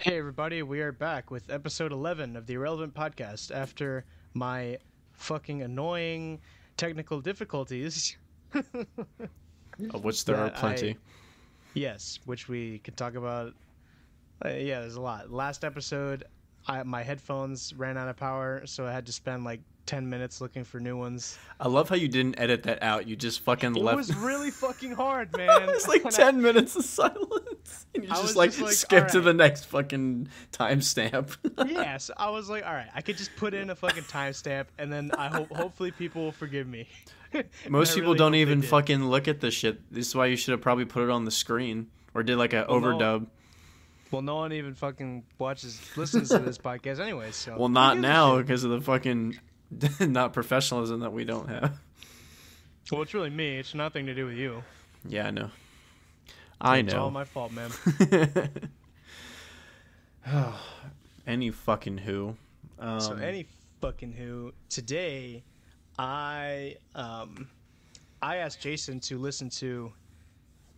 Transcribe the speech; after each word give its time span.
Hey, 0.00 0.16
everybody, 0.16 0.62
we 0.62 0.80
are 0.80 0.92
back 0.92 1.30
with 1.30 1.50
episode 1.50 1.92
11 1.92 2.34
of 2.36 2.46
the 2.46 2.54
Irrelevant 2.54 2.94
Podcast 2.94 3.54
after 3.54 4.04
my 4.32 4.78
fucking 5.12 5.60
annoying 5.62 6.40
technical 6.76 7.20
difficulties. 7.20 8.16
Of 9.94 10.04
which 10.04 10.26
there 10.26 10.36
are 10.36 10.50
plenty. 10.50 10.90
I- 10.90 10.96
yes, 11.72 12.18
which 12.26 12.48
we 12.48 12.80
could 12.80 12.96
talk 12.98 13.14
about. 13.14 13.54
Uh, 14.44 14.48
yeah, 14.50 14.80
there's 14.80 14.96
a 14.96 15.00
lot. 15.00 15.30
Last 15.30 15.64
episode, 15.64 16.24
I, 16.66 16.82
my 16.82 17.02
headphones 17.02 17.72
ran 17.74 17.96
out 17.96 18.08
of 18.08 18.16
power, 18.16 18.66
so 18.66 18.86
I 18.86 18.92
had 18.92 19.06
to 19.06 19.12
spend 19.12 19.44
like 19.44 19.60
10 19.86 20.08
minutes 20.08 20.40
looking 20.40 20.62
for 20.64 20.78
new 20.80 20.96
ones. 20.96 21.36
I 21.58 21.68
love 21.68 21.88
how 21.88 21.96
you 21.96 22.08
didn't 22.08 22.38
edit 22.38 22.62
that 22.64 22.82
out. 22.82 23.08
You 23.08 23.16
just 23.16 23.40
fucking 23.40 23.74
It 23.76 23.82
left. 23.82 23.94
It 23.94 23.96
was 23.96 24.16
really 24.16 24.50
fucking 24.50 24.92
hard, 24.92 25.36
man. 25.36 25.68
it's 25.70 25.88
like 25.88 26.04
When 26.04 26.12
I- 26.14 26.16
10 26.16 26.42
minutes 26.42 26.76
of 26.76 26.84
silence. 26.84 27.86
And 27.94 28.04
you 28.04 28.10
I 28.10 28.14
just 28.22 28.36
like, 28.36 28.50
just 28.50 28.62
like, 28.62 28.72
skip 28.72 29.08
to 29.08 29.20
the 29.20 29.32
next 29.34 29.64
fucking 29.66 30.28
timestamp. 30.52 31.36
yeah, 31.68 31.96
so 31.98 32.14
I 32.16 32.30
was 32.30 32.48
like, 32.48 32.64
all 32.64 32.72
right, 32.72 32.88
I 32.94 33.00
could 33.00 33.16
just 33.16 33.34
put 33.36 33.52
in 33.52 33.68
a 33.70 33.74
fucking 33.74 34.04
timestamp, 34.04 34.66
and 34.78 34.92
then 34.92 35.10
I 35.18 35.26
hope 35.28 35.50
hopefully 35.52 35.90
people 35.90 36.22
will 36.22 36.32
forgive 36.32 36.66
me. 36.68 36.86
Most 37.68 37.94
people 37.94 38.08
really 38.10 38.18
don't 38.18 38.34
even 38.36 38.62
fucking 38.62 39.04
look 39.04 39.26
at 39.28 39.40
this 39.40 39.54
shit. 39.54 39.92
This 39.92 40.08
is 40.08 40.14
why 40.14 40.26
you 40.26 40.36
should 40.36 40.52
have 40.52 40.60
probably 40.60 40.84
put 40.84 41.02
it 41.02 41.10
on 41.10 41.24
the 41.24 41.30
screen 41.32 41.88
or 42.14 42.22
did 42.22 42.36
like 42.36 42.52
a 42.52 42.64
Well, 42.68 42.80
no. 42.80 42.86
overdub. 42.98 43.26
Well, 44.12 44.22
no 44.22 44.36
one 44.36 44.52
even 44.52 44.74
fucking 44.74 45.24
watches, 45.38 45.80
listens 45.96 46.28
to 46.30 46.38
this 46.38 46.58
podcast 46.58 46.98
anyway. 47.00 47.30
So 47.32 47.56
Well, 47.58 47.68
not 47.68 47.98
now 47.98 48.38
because 48.38 48.64
of 48.64 48.70
the 48.70 48.80
fucking 48.80 49.38
not 50.00 50.32
professionalism 50.32 51.00
that 51.00 51.12
we 51.12 51.24
don't 51.24 51.48
have. 51.48 51.78
Well, 52.90 53.02
it's 53.02 53.14
really 53.14 53.30
me. 53.30 53.56
It's 53.58 53.74
nothing 53.74 54.06
to 54.06 54.14
do 54.14 54.26
with 54.26 54.36
you. 54.36 54.62
Yeah, 55.08 55.28
I 55.28 55.30
know. 55.30 55.50
I 56.60 56.82
know. 56.82 56.86
It's 56.86 56.94
all 56.94 57.10
my 57.10 57.24
fault, 57.24 57.52
man. 57.52 57.70
Any 61.26 61.50
fucking 61.50 61.98
who. 61.98 62.36
Um, 62.78 63.00
so 63.00 63.14
any 63.14 63.46
fucking 63.80 64.12
who 64.12 64.52
today, 64.68 65.42
I 65.98 66.76
um, 66.94 67.48
I 68.22 68.36
asked 68.36 68.60
Jason 68.60 69.00
to 69.00 69.18
listen 69.18 69.48
to 69.50 69.92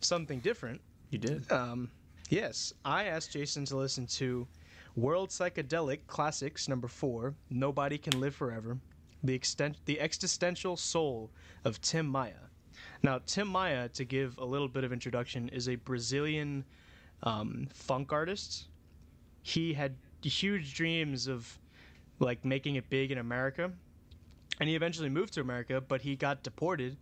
something 0.01 0.39
different. 0.39 0.81
you 1.09 1.17
did. 1.17 1.49
Um, 1.51 1.89
yes, 2.29 2.73
I 2.85 3.05
asked 3.05 3.31
Jason 3.31 3.65
to 3.65 3.77
listen 3.77 4.05
to 4.07 4.47
World 4.95 5.29
Psychedelic 5.29 6.05
Classics 6.05 6.67
number 6.67 6.87
four. 6.87 7.33
Nobody 7.49 7.97
can 7.97 8.19
live 8.19 8.35
forever. 8.35 8.77
The 9.23 9.33
extent, 9.33 9.77
the 9.85 9.99
existential 9.99 10.77
soul 10.77 11.31
of 11.65 11.81
Tim 11.81 12.05
Maia. 12.05 12.49
Now, 13.01 13.19
Tim 13.25 13.47
Maia, 13.47 13.89
to 13.89 14.05
give 14.05 14.37
a 14.37 14.45
little 14.45 14.67
bit 14.67 14.83
of 14.83 14.93
introduction, 14.93 15.49
is 15.49 15.67
a 15.67 15.75
Brazilian 15.75 16.63
um, 17.23 17.67
funk 17.73 18.13
artist. 18.13 18.67
He 19.41 19.73
had 19.73 19.95
huge 20.21 20.75
dreams 20.75 21.27
of 21.27 21.59
like 22.19 22.45
making 22.45 22.75
it 22.75 22.89
big 22.89 23.11
in 23.11 23.17
America, 23.17 23.71
and 24.59 24.69
he 24.69 24.75
eventually 24.75 25.09
moved 25.09 25.33
to 25.33 25.41
America, 25.41 25.81
but 25.81 26.01
he 26.01 26.15
got 26.15 26.43
deported 26.43 26.97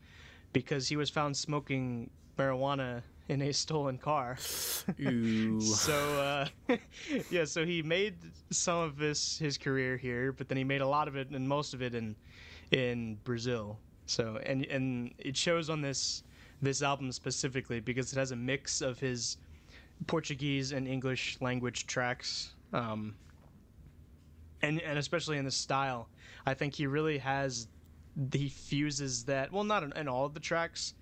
because 0.53 0.88
he 0.88 0.95
was 0.95 1.09
found 1.09 1.36
smoking 1.36 2.09
marijuana 2.38 3.03
in 3.31 3.41
a 3.43 3.53
stolen 3.53 3.97
car. 3.97 4.37
Ooh. 4.99 5.61
So 5.61 5.93
uh, 6.19 6.47
yeah, 7.31 7.45
so 7.45 7.65
he 7.65 7.81
made 7.81 8.15
some 8.49 8.79
of 8.79 8.97
his 8.97 9.38
his 9.38 9.57
career 9.57 9.95
here, 9.95 10.33
but 10.33 10.49
then 10.49 10.57
he 10.57 10.65
made 10.65 10.81
a 10.81 10.88
lot 10.88 11.07
of 11.07 11.15
it 11.15 11.29
and 11.29 11.47
most 11.47 11.73
of 11.73 11.81
it 11.81 11.95
in 11.95 12.15
in 12.71 13.17
Brazil. 13.23 13.79
So 14.05 14.38
and 14.45 14.65
and 14.65 15.13
it 15.17 15.38
shows 15.38 15.69
on 15.69 15.81
this 15.81 16.23
this 16.61 16.81
album 16.81 17.11
specifically 17.11 17.79
because 17.79 18.11
it 18.11 18.19
has 18.19 18.31
a 18.31 18.35
mix 18.35 18.81
of 18.81 18.99
his 18.99 19.38
Portuguese 20.07 20.73
and 20.73 20.88
English 20.88 21.38
language 21.39 21.88
tracks. 21.88 22.53
Um, 22.73 23.16
and 24.61 24.81
and 24.81 24.99
especially 24.99 25.38
in 25.38 25.45
the 25.45 25.51
style, 25.51 26.09
I 26.45 26.53
think 26.53 26.75
he 26.75 26.85
really 26.85 27.17
has 27.19 27.67
he 28.33 28.49
fuses 28.49 29.23
that. 29.25 29.53
Well, 29.53 29.63
not 29.63 29.83
in, 29.83 29.94
in 29.94 30.07
all 30.09 30.25
of 30.25 30.33
the 30.33 30.39
tracks, 30.41 30.95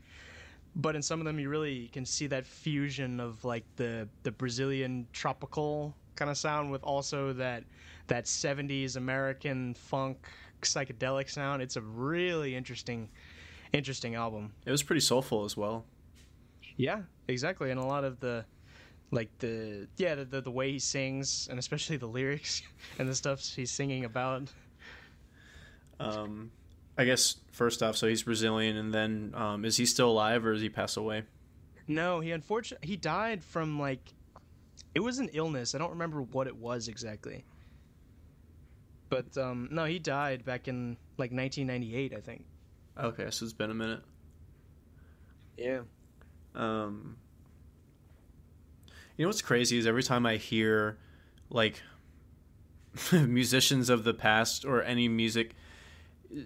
but 0.76 0.96
in 0.96 1.02
some 1.02 1.20
of 1.20 1.26
them 1.26 1.40
you 1.40 1.50
really 1.50 1.88
can 1.88 2.06
see 2.06 2.28
that 2.28 2.46
fusion 2.46 3.20
of 3.20 3.44
like 3.44 3.66
the 3.76 4.08
the 4.24 4.32
Brazilian 4.32 5.08
tropical 5.14 5.96
kind 6.16 6.30
of 6.30 6.38
sound 6.38 6.72
with 6.72 6.84
also 6.84 7.34
that 7.34 7.64
that 8.08 8.26
70s 8.26 8.98
American 8.98 9.74
funk 9.74 10.28
psychedelic 10.62 11.30
sound. 11.30 11.62
It's 11.62 11.78
a 11.78 11.82
really 11.82 12.56
interesting 12.56 13.10
interesting 13.74 14.16
album. 14.16 14.52
It 14.66 14.72
was 14.72 14.84
pretty 14.84 15.02
soulful 15.02 15.46
as 15.46 15.56
well. 15.56 15.86
Yeah, 16.78 17.02
exactly. 17.28 17.72
And 17.72 17.80
a 17.80 17.86
lot 17.86 18.04
of 18.04 18.20
the 18.20 18.46
like 19.12 19.30
the 19.40 19.88
yeah, 19.98 20.16
the 20.16 20.26
the, 20.26 20.42
the 20.42 20.52
way 20.52 20.72
he 20.72 20.80
sings 20.80 21.48
and 21.50 21.58
especially 21.60 21.98
the 21.98 22.08
lyrics 22.08 22.62
and 23.00 23.08
the 23.08 23.16
stuff 23.16 23.42
he's 23.42 23.72
singing 23.72 24.06
about. 24.06 24.52
Um, 26.00 26.52
I 27.00 27.06
guess 27.06 27.38
first 27.54 27.82
off, 27.82 27.96
so 27.96 28.10
he's 28.10 28.24
Brazilian, 28.24 28.76
and 28.76 28.94
then 28.94 29.34
um, 29.34 29.64
is 29.64 29.78
he 29.78 29.86
still 29.86 30.10
alive 30.10 30.46
or 30.46 30.52
has 30.52 30.62
he 30.62 30.68
passed 30.68 30.98
away? 30.98 31.24
No, 31.88 32.20
he 32.20 32.32
unfortunately 32.32 32.90
he 32.90 32.98
died 32.98 33.42
from 33.42 33.80
like 33.80 34.14
it 34.94 35.00
was 35.00 35.18
an 35.20 35.30
illness. 35.32 35.74
I 35.74 35.78
don't 35.78 35.92
remember 35.92 36.22
what 36.22 36.46
it 36.46 36.58
was 36.58 36.90
exactly. 36.90 37.46
But 39.08 39.38
um 39.38 39.70
no, 39.72 39.86
he 39.86 39.98
died 39.98 40.44
back 40.44 40.68
in 40.68 40.98
like 41.18 41.32
1998, 41.32 42.14
I 42.14 42.20
think. 42.20 42.44
Okay, 43.00 43.32
so 43.32 43.46
it's 43.46 43.54
been 43.54 43.72
a 43.72 43.74
minute. 43.74 44.02
Yeah. 45.58 45.80
Um, 46.54 47.16
you 49.16 49.24
know 49.24 49.30
what's 49.30 49.42
crazy 49.42 49.78
is 49.78 49.88
every 49.88 50.04
time 50.04 50.26
I 50.26 50.36
hear 50.36 50.98
like 51.50 51.82
musicians 53.14 53.90
of 53.90 54.04
the 54.04 54.14
past 54.14 54.66
or 54.66 54.84
any 54.84 55.08
music, 55.08 55.56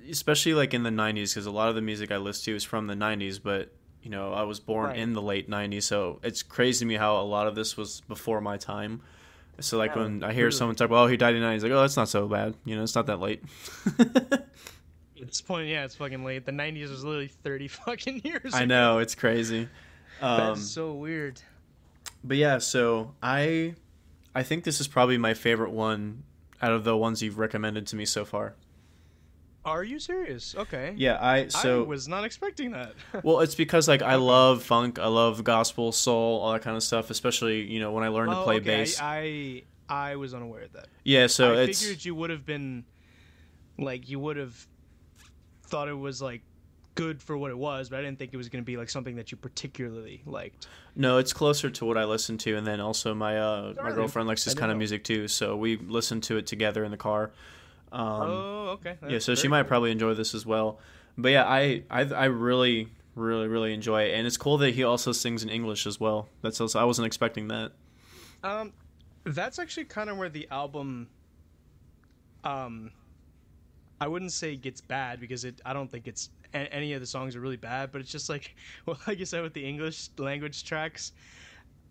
especially 0.10 0.54
like 0.54 0.74
in 0.74 0.84
the 0.84 0.90
'90s, 0.90 1.32
because 1.34 1.46
a 1.46 1.52
lot 1.52 1.70
of 1.70 1.76
the 1.76 1.82
music 1.82 2.12
I 2.12 2.18
listen 2.18 2.46
to 2.46 2.56
is 2.56 2.64
from 2.64 2.88
the 2.88 2.96
'90s, 2.96 3.40
but 3.42 3.72
you 4.02 4.10
know 4.10 4.34
I 4.34 4.44
was 4.44 4.60
born 4.60 4.88
Right. 4.90 4.98
in 5.00 5.14
the 5.14 5.22
late 5.22 5.50
'90s, 5.50 5.84
so 5.84 6.20
it's 6.24 6.44
crazy 6.44 6.80
to 6.80 6.86
me 6.86 6.96
how 6.96 7.18
a 7.20 7.24
lot 7.24 7.48
of 7.48 7.56
this 7.56 7.76
was 7.78 8.02
before 8.08 8.42
my 8.42 8.58
time. 8.58 9.02
So 9.60 9.78
like 9.78 9.92
Yeah, 9.96 10.04
when 10.04 10.24
I 10.24 10.34
hear 10.34 10.46
really. 10.46 10.52
someone 10.58 10.76
talk, 10.76 10.86
about 10.88 11.04
"Oh, 11.04 11.08
he 11.08 11.18
died 11.18 11.36
in 11.36 11.42
the 11.42 11.48
'90s," 11.48 11.64
like, 11.64 11.72
"Oh, 11.72 11.82
that's 11.82 11.98
not 11.98 12.10
so 12.10 12.28
bad," 12.28 12.56
you 12.66 12.76
know, 12.76 12.84
it's 12.84 12.96
not 12.96 13.06
that 13.08 13.20
late. 13.20 13.44
At 15.22 15.28
this 15.28 15.42
point, 15.42 15.70
yeah, 15.70 15.86
it's 15.86 15.96
fucking 15.96 16.24
late. 16.26 16.46
The 16.46 16.52
90s 16.52 16.90
was 16.90 17.04
literally 17.04 17.28
30 17.30 17.68
fucking 17.86 18.22
years. 18.26 18.54
I 18.54 18.60
ago. 18.64 18.66
know 18.66 18.98
it's 19.00 19.16
crazy. 19.16 19.70
Um, 20.22 20.38
That's 20.56 20.68
so 20.68 20.94
weird. 20.94 21.42
But 22.24 22.38
yeah, 22.38 22.58
so 22.58 23.14
I 23.22 23.76
I 24.36 24.44
think 24.44 24.64
this 24.64 24.80
is 24.82 24.88
probably 24.88 25.18
my 25.18 25.34
favorite 25.34 25.72
one 25.72 26.24
out 26.62 26.72
of 26.72 26.84
the 26.84 26.96
ones 26.98 27.22
you've 27.22 27.38
recommended 27.38 27.88
to 27.88 27.96
me 27.96 28.06
so 28.06 28.26
far. 28.26 28.56
Are 29.66 29.84
you 29.84 29.98
serious? 30.00 30.56
Okay. 30.58 30.94
Yeah, 30.98 31.18
I 31.22 31.48
so 31.48 31.84
I 31.84 31.88
was 31.88 32.08
not 32.08 32.26
expecting 32.26 32.72
that. 32.72 32.94
well, 33.24 33.40
it's 33.40 33.56
because 33.56 33.88
like 33.88 34.02
I 34.02 34.16
love 34.16 34.64
funk, 34.64 35.00
I 35.00 35.08
love 35.08 35.44
gospel, 35.44 35.92
soul, 35.92 36.42
all 36.42 36.52
that 36.54 36.62
kind 36.62 36.76
of 36.76 36.84
stuff, 36.84 37.10
especially, 37.10 37.62
you 37.62 37.80
know, 37.80 37.92
when 37.92 38.04
I 38.04 38.10
learned 38.10 38.32
to 38.32 38.38
Oh, 38.40 38.44
play 38.44 38.56
okay, 38.58 38.66
bass. 38.66 39.00
I, 39.00 39.64
I 39.90 40.12
I 40.12 40.16
was 40.18 40.34
unaware 40.34 40.64
of 40.64 40.74
that. 40.74 40.88
yeah, 41.04 41.28
so 41.28 41.54
I 41.62 41.68
figured 41.68 42.04
you 42.04 42.16
would 42.16 42.30
have 42.30 42.46
been 42.46 42.84
like 43.78 44.10
you 44.10 44.20
would 44.20 44.38
have 44.38 44.68
thought 45.68 45.88
it 45.88 45.94
was 45.98 46.22
like 46.22 46.42
good 46.96 47.22
for 47.22 47.38
what 47.38 47.50
it 47.52 47.58
was, 47.58 47.90
but 47.90 48.00
I 48.00 48.02
didn't 48.02 48.20
think 48.20 48.34
it 48.34 48.38
was 48.38 48.50
going 48.50 48.62
to 48.64 48.66
be 48.66 48.78
like 48.78 48.90
something 48.90 49.16
that 49.16 49.32
you 49.32 49.38
particularly 49.38 50.22
liked. 50.26 50.68
no, 50.96 51.18
it's 51.18 51.34
closer 51.34 51.70
to 51.72 51.86
what 51.86 51.98
I 51.98 52.04
listen 52.06 52.38
to 52.40 52.56
and 52.56 52.68
then 52.68 52.80
also 52.80 53.14
my 53.16 53.38
uh 53.40 53.74
my 53.82 53.92
girlfriend 53.92 54.28
likes 54.28 54.44
this 54.46 54.54
kind 54.54 54.72
of 54.72 54.78
music 54.78 55.04
too, 55.04 55.28
so 55.28 55.56
we 55.56 55.78
listen 55.78 56.22
to 56.22 56.38
it 56.38 56.48
together 56.48 56.84
in 56.84 56.92
the 56.92 56.98
car. 56.98 57.32
Um 57.94 58.30
oh, 58.30 58.68
okay. 58.80 58.98
yeah 59.08 59.20
so 59.20 59.36
she 59.36 59.48
might 59.48 59.62
cool. 59.64 59.68
probably 59.70 59.92
enjoy 59.92 60.14
this 60.16 60.34
as 60.34 60.46
well 60.46 60.80
but 61.18 61.30
yeah 61.32 61.46
I, 61.46 61.84
I 61.92 62.02
i 62.02 62.26
really 62.26 62.90
really 63.16 63.48
really 63.48 63.74
enjoy 63.74 64.04
it 64.04 64.16
and 64.16 64.26
it's 64.26 64.36
cool 64.38 64.58
that 64.58 64.74
he 64.74 64.84
also 64.84 65.12
sings 65.12 65.44
in 65.44 65.50
english 65.50 65.86
as 65.86 66.00
well 66.00 66.28
that's 66.42 66.60
also 66.60 66.80
i 66.80 66.84
wasn't 66.84 67.06
expecting 67.06 67.50
that 67.50 67.72
Um, 68.44 68.74
that's 69.26 69.60
actually 69.60 69.86
kind 69.86 70.10
of 70.10 70.18
where 70.18 70.28
the 70.30 70.48
album, 70.52 71.08
um, 72.44 72.92
I 74.02 74.08
wouldn't 74.08 74.32
say 74.34 74.56
gets 74.56 74.82
bad 74.82 75.20
because 75.20 75.46
it. 75.46 75.62
I 75.66 75.72
don't 75.74 75.90
think 75.90 76.08
it's 76.08 76.30
any 76.54 76.94
of 76.94 77.00
the 77.00 77.08
songs 77.08 77.36
are 77.36 77.40
really 77.40 77.58
bad, 77.58 77.92
but 77.92 78.02
it's 78.02 78.12
just 78.12 78.28
like, 78.30 78.56
well, 78.86 78.98
like 79.08 79.20
you 79.20 79.26
said 79.26 79.42
with 79.44 79.54
the 79.54 79.66
English 79.66 80.10
language 80.18 80.66
tracks, 80.66 81.14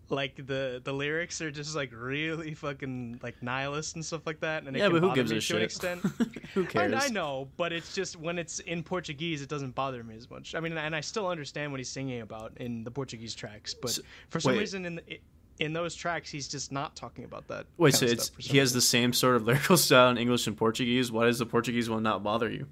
like 0.09 0.35
the 0.47 0.81
the 0.83 0.93
lyrics 0.93 1.41
are 1.41 1.51
just 1.51 1.75
like 1.75 1.91
really 1.95 2.53
fucking 2.53 3.19
like 3.23 3.41
nihilist 3.41 3.95
and 3.95 4.05
stuff 4.05 4.21
like 4.25 4.39
that. 4.41 4.63
And 4.63 4.75
it 4.75 4.79
yeah 4.79 4.89
but 4.89 5.01
who 5.01 5.13
gives 5.15 5.31
a 5.31 5.39
shit 5.39 5.61
extent. 5.61 6.01
who 6.53 6.65
cares 6.65 6.93
I 6.93 7.07
know, 7.09 7.47
but 7.57 7.71
it's 7.71 7.95
just 7.95 8.15
when 8.17 8.37
it's 8.37 8.59
in 8.59 8.83
Portuguese, 8.83 9.41
it 9.41 9.49
doesn't 9.49 9.75
bother 9.75 10.03
me 10.03 10.15
as 10.15 10.29
much. 10.29 10.55
I 10.55 10.59
mean, 10.59 10.77
and 10.77 10.95
I 10.95 11.01
still 11.01 11.27
understand 11.27 11.71
what 11.71 11.79
he's 11.79 11.89
singing 11.89 12.21
about 12.21 12.53
in 12.57 12.83
the 12.83 12.91
Portuguese 12.91 13.33
tracks, 13.33 13.73
but 13.73 13.91
So- 13.91 14.01
for 14.29 14.39
some 14.39 14.53
wait. 14.53 14.59
reason 14.59 14.85
in 14.85 14.95
the, 14.95 15.19
in 15.59 15.71
those 15.71 15.95
tracks, 15.95 16.29
he's 16.29 16.47
just 16.47 16.71
not 16.71 16.95
talking 16.95 17.25
about 17.25 17.47
that. 17.47 17.65
wait 17.77 17.93
so 17.93 18.05
it's 18.05 18.25
stuff 18.25 18.35
for 18.35 18.41
some 18.41 18.51
he 18.53 18.57
has 18.57 18.73
the 18.73 18.81
same 18.81 19.13
sort 19.13 19.35
of 19.35 19.43
lyrical 19.47 19.77
style 19.77 20.09
in 20.09 20.17
english 20.17 20.47
and 20.47 20.57
portuguese 20.57 21.11
why 21.11 21.25
does 21.25 21.37
the 21.37 21.45
portuguese 21.45 21.89
one 21.89 22.01
not 22.01 22.23
bother 22.23 22.49
you 22.49 22.65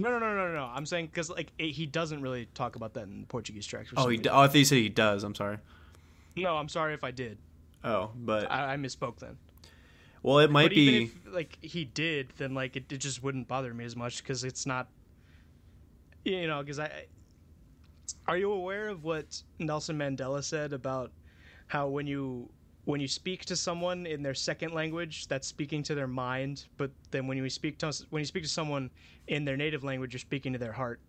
no, 0.00 0.10
no, 0.10 0.20
no, 0.20 0.32
no, 0.36 0.52
no. 0.52 0.70
I'm 0.72 0.86
saying 0.86 1.06
because 1.06 1.28
like 1.28 1.50
it, 1.58 1.70
he 1.72 1.84
doesn't 1.84 2.22
really 2.22 2.46
talk 2.54 2.76
about 2.76 2.94
that 2.94 3.04
in 3.08 3.22
the 3.22 3.26
Portuguese 3.26 3.66
tracks. 3.66 3.90
Oh 3.96 4.08
he 4.08 4.18
oh 4.28 4.40
i 4.42 4.46
thought 4.46 4.54
you 4.54 4.64
said 4.64 4.78
he 4.78 4.88
does 4.88 5.24
i'm 5.24 5.34
sorry 5.34 5.58
No, 6.42 6.56
I'm 6.56 6.68
sorry 6.68 6.94
if 6.94 7.04
I 7.04 7.10
did. 7.10 7.38
Oh, 7.84 8.10
but 8.14 8.50
I, 8.50 8.74
I 8.74 8.76
misspoke 8.76 9.18
then. 9.18 9.38
well, 10.22 10.38
it 10.40 10.50
might 10.50 10.64
but 10.64 10.74
be. 10.74 11.04
if 11.04 11.18
like 11.32 11.58
he 11.60 11.84
did, 11.84 12.32
then 12.38 12.54
like 12.54 12.76
it, 12.76 12.90
it 12.90 12.98
just 12.98 13.22
wouldn't 13.22 13.48
bother 13.48 13.72
me 13.72 13.84
as 13.84 13.94
much 13.96 14.22
because 14.22 14.44
it's 14.44 14.66
not, 14.66 14.88
you 16.24 16.46
know, 16.46 16.60
because 16.60 16.78
I. 16.78 17.06
Are 18.26 18.36
you 18.36 18.52
aware 18.52 18.88
of 18.88 19.04
what 19.04 19.42
Nelson 19.58 19.96
Mandela 19.98 20.42
said 20.44 20.72
about 20.72 21.12
how 21.68 21.88
when 21.88 22.06
you 22.06 22.50
when 22.84 23.00
you 23.00 23.08
speak 23.08 23.44
to 23.44 23.54
someone 23.56 24.06
in 24.06 24.22
their 24.22 24.34
second 24.34 24.72
language, 24.72 25.28
that's 25.28 25.46
speaking 25.46 25.82
to 25.84 25.94
their 25.94 26.06
mind, 26.06 26.64
but 26.78 26.90
then 27.10 27.26
when 27.26 27.36
you 27.36 27.48
speak 27.50 27.78
to 27.78 27.92
when 28.10 28.20
you 28.20 28.26
speak 28.26 28.42
to 28.42 28.48
someone 28.48 28.90
in 29.26 29.44
their 29.44 29.56
native 29.56 29.84
language, 29.84 30.12
you're 30.14 30.18
speaking 30.18 30.52
to 30.54 30.58
their 30.58 30.72
heart. 30.72 31.00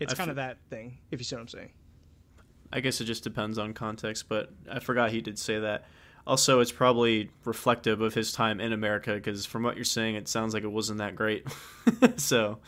It's 0.00 0.12
I 0.12 0.16
kind 0.16 0.28
f- 0.28 0.32
of 0.32 0.36
that 0.36 0.58
thing, 0.70 0.98
if 1.10 1.20
you 1.20 1.24
see 1.24 1.34
what 1.36 1.42
I'm 1.42 1.48
saying. 1.48 1.70
I 2.74 2.80
guess 2.80 3.00
it 3.00 3.04
just 3.04 3.22
depends 3.22 3.56
on 3.56 3.72
context, 3.72 4.28
but 4.28 4.50
I 4.68 4.80
forgot 4.80 5.12
he 5.12 5.20
did 5.20 5.38
say 5.38 5.60
that. 5.60 5.86
Also, 6.26 6.58
it's 6.58 6.72
probably 6.72 7.30
reflective 7.44 8.00
of 8.00 8.14
his 8.14 8.32
time 8.32 8.60
in 8.60 8.72
America 8.72 9.14
because 9.14 9.46
from 9.46 9.62
what 9.62 9.76
you're 9.76 9.84
saying, 9.84 10.16
it 10.16 10.26
sounds 10.26 10.54
like 10.54 10.64
it 10.64 10.72
wasn't 10.72 10.98
that 10.98 11.14
great. 11.14 11.46
so, 12.16 12.58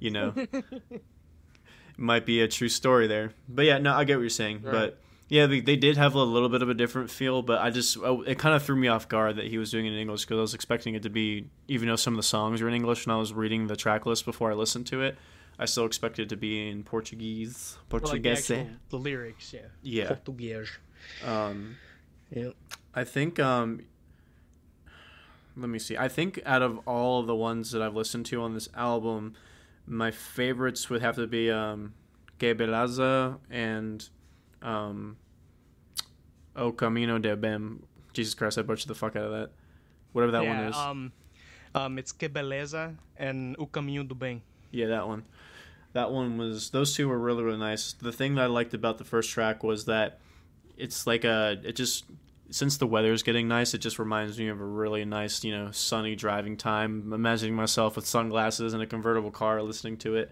you 0.00 0.10
know, 0.10 0.32
it 0.34 1.04
might 1.96 2.26
be 2.26 2.40
a 2.40 2.48
true 2.48 2.68
story 2.68 3.06
there. 3.06 3.30
But 3.48 3.66
yeah, 3.66 3.78
no, 3.78 3.94
I 3.94 4.02
get 4.02 4.16
what 4.16 4.22
you're 4.22 4.30
saying. 4.30 4.62
Right. 4.62 4.72
But 4.72 4.98
yeah, 5.28 5.46
they, 5.46 5.60
they 5.60 5.76
did 5.76 5.96
have 5.96 6.14
a 6.14 6.22
little 6.22 6.48
bit 6.48 6.62
of 6.62 6.68
a 6.68 6.74
different 6.74 7.10
feel, 7.10 7.42
but 7.42 7.60
I 7.60 7.70
just, 7.70 7.98
oh, 7.98 8.22
it 8.22 8.38
kind 8.40 8.56
of 8.56 8.64
threw 8.64 8.74
me 8.76 8.88
off 8.88 9.08
guard 9.08 9.36
that 9.36 9.46
he 9.46 9.58
was 9.58 9.70
doing 9.70 9.86
it 9.86 9.92
in 9.92 9.98
English 9.98 10.24
because 10.24 10.38
I 10.38 10.40
was 10.40 10.54
expecting 10.54 10.94
it 10.94 11.04
to 11.04 11.10
be, 11.10 11.50
even 11.68 11.86
though 11.86 11.96
some 11.96 12.14
of 12.14 12.16
the 12.16 12.24
songs 12.24 12.62
were 12.62 12.68
in 12.68 12.74
English 12.74 13.04
and 13.04 13.12
I 13.12 13.16
was 13.16 13.32
reading 13.32 13.68
the 13.68 13.76
track 13.76 14.06
list 14.06 14.24
before 14.24 14.50
I 14.50 14.54
listened 14.54 14.86
to 14.88 15.02
it, 15.02 15.16
I 15.58 15.64
still 15.64 15.86
expect 15.86 16.18
it 16.18 16.28
to 16.28 16.36
be 16.36 16.68
in 16.68 16.84
Portuguese. 16.84 17.78
Or, 17.90 17.98
like 17.98 18.02
the, 18.02 18.08
Portuguese. 18.08 18.50
actual, 18.50 18.66
the 18.90 18.96
lyrics, 18.98 19.52
yeah. 19.52 19.60
yeah. 19.82 20.08
Português. 20.08 20.68
Um, 21.24 21.76
Yeah. 22.30 22.50
I 22.94 23.04
think 23.04 23.38
um 23.38 23.82
let 25.56 25.70
me 25.70 25.78
see. 25.78 25.96
I 25.96 26.08
think 26.08 26.40
out 26.44 26.62
of 26.62 26.80
all 26.86 27.20
of 27.20 27.26
the 27.26 27.34
ones 27.34 27.70
that 27.72 27.80
I've 27.80 27.94
listened 27.94 28.26
to 28.26 28.42
on 28.42 28.52
this 28.52 28.68
album, 28.74 29.34
my 29.86 30.10
favorites 30.10 30.90
would 30.90 31.02
have 31.02 31.16
to 31.16 31.26
be 31.26 31.50
um 31.50 31.94
Que 32.38 32.54
Belaza 32.54 33.38
and 33.50 34.08
um 34.62 35.16
O 36.54 36.72
Camino 36.72 37.18
de 37.18 37.36
Bem. 37.36 37.82
Jesus 38.12 38.34
Christ, 38.34 38.58
I 38.58 38.62
butchered 38.62 38.88
the 38.88 38.94
fuck 38.94 39.14
out 39.16 39.24
of 39.24 39.32
that. 39.32 39.50
Whatever 40.12 40.32
that 40.32 40.44
yeah, 40.44 40.58
one 40.58 40.68
is. 40.68 40.76
Um, 40.76 41.12
um, 41.74 41.98
it's 41.98 42.12
Que 42.12 42.28
Beleza 42.28 42.96
and 43.18 43.54
O 43.58 43.66
Caminho 43.66 44.08
do 44.08 44.14
Bem. 44.14 44.42
Yeah, 44.70 44.86
that 44.86 45.06
one. 45.06 45.24
That 45.96 46.12
one 46.12 46.36
was 46.36 46.68
those 46.70 46.94
two 46.94 47.08
were 47.08 47.18
really 47.18 47.42
really 47.42 47.56
nice. 47.56 47.94
The 47.94 48.12
thing 48.12 48.34
that 48.34 48.42
I 48.42 48.46
liked 48.48 48.74
about 48.74 48.98
the 48.98 49.04
first 49.04 49.30
track 49.30 49.64
was 49.64 49.86
that 49.86 50.20
it's 50.76 51.06
like 51.06 51.24
a 51.24 51.58
it 51.64 51.74
just 51.74 52.04
since 52.50 52.76
the 52.76 52.86
weather 52.86 53.14
is 53.14 53.22
getting 53.22 53.48
nice, 53.48 53.72
it 53.72 53.78
just 53.78 53.98
reminds 53.98 54.38
me 54.38 54.48
of 54.48 54.60
a 54.60 54.64
really 54.64 55.06
nice, 55.06 55.42
you 55.42 55.56
know, 55.56 55.70
sunny 55.70 56.14
driving 56.14 56.58
time. 56.58 57.04
I'm 57.06 57.12
imagining 57.14 57.54
myself 57.54 57.96
with 57.96 58.06
sunglasses 58.06 58.74
and 58.74 58.82
a 58.82 58.86
convertible 58.86 59.30
car 59.30 59.62
listening 59.62 59.96
to 59.98 60.16
it. 60.16 60.30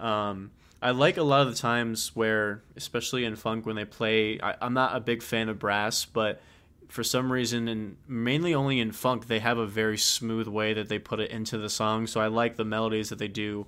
Um, 0.00 0.52
I 0.80 0.92
like 0.92 1.18
a 1.18 1.22
lot 1.22 1.46
of 1.46 1.52
the 1.52 1.58
times 1.58 2.16
where, 2.16 2.62
especially 2.74 3.26
in 3.26 3.36
funk, 3.36 3.66
when 3.66 3.76
they 3.76 3.84
play. 3.84 4.40
I, 4.40 4.56
I'm 4.62 4.72
not 4.72 4.96
a 4.96 5.00
big 5.00 5.22
fan 5.22 5.50
of 5.50 5.58
brass, 5.58 6.06
but 6.06 6.40
for 6.88 7.04
some 7.04 7.30
reason, 7.30 7.68
and 7.68 7.98
mainly 8.08 8.54
only 8.54 8.80
in 8.80 8.90
funk, 8.90 9.26
they 9.26 9.40
have 9.40 9.58
a 9.58 9.66
very 9.66 9.98
smooth 9.98 10.48
way 10.48 10.72
that 10.72 10.88
they 10.88 10.98
put 10.98 11.20
it 11.20 11.30
into 11.30 11.58
the 11.58 11.68
song. 11.68 12.06
So 12.06 12.22
I 12.22 12.28
like 12.28 12.56
the 12.56 12.64
melodies 12.64 13.10
that 13.10 13.18
they 13.18 13.28
do 13.28 13.66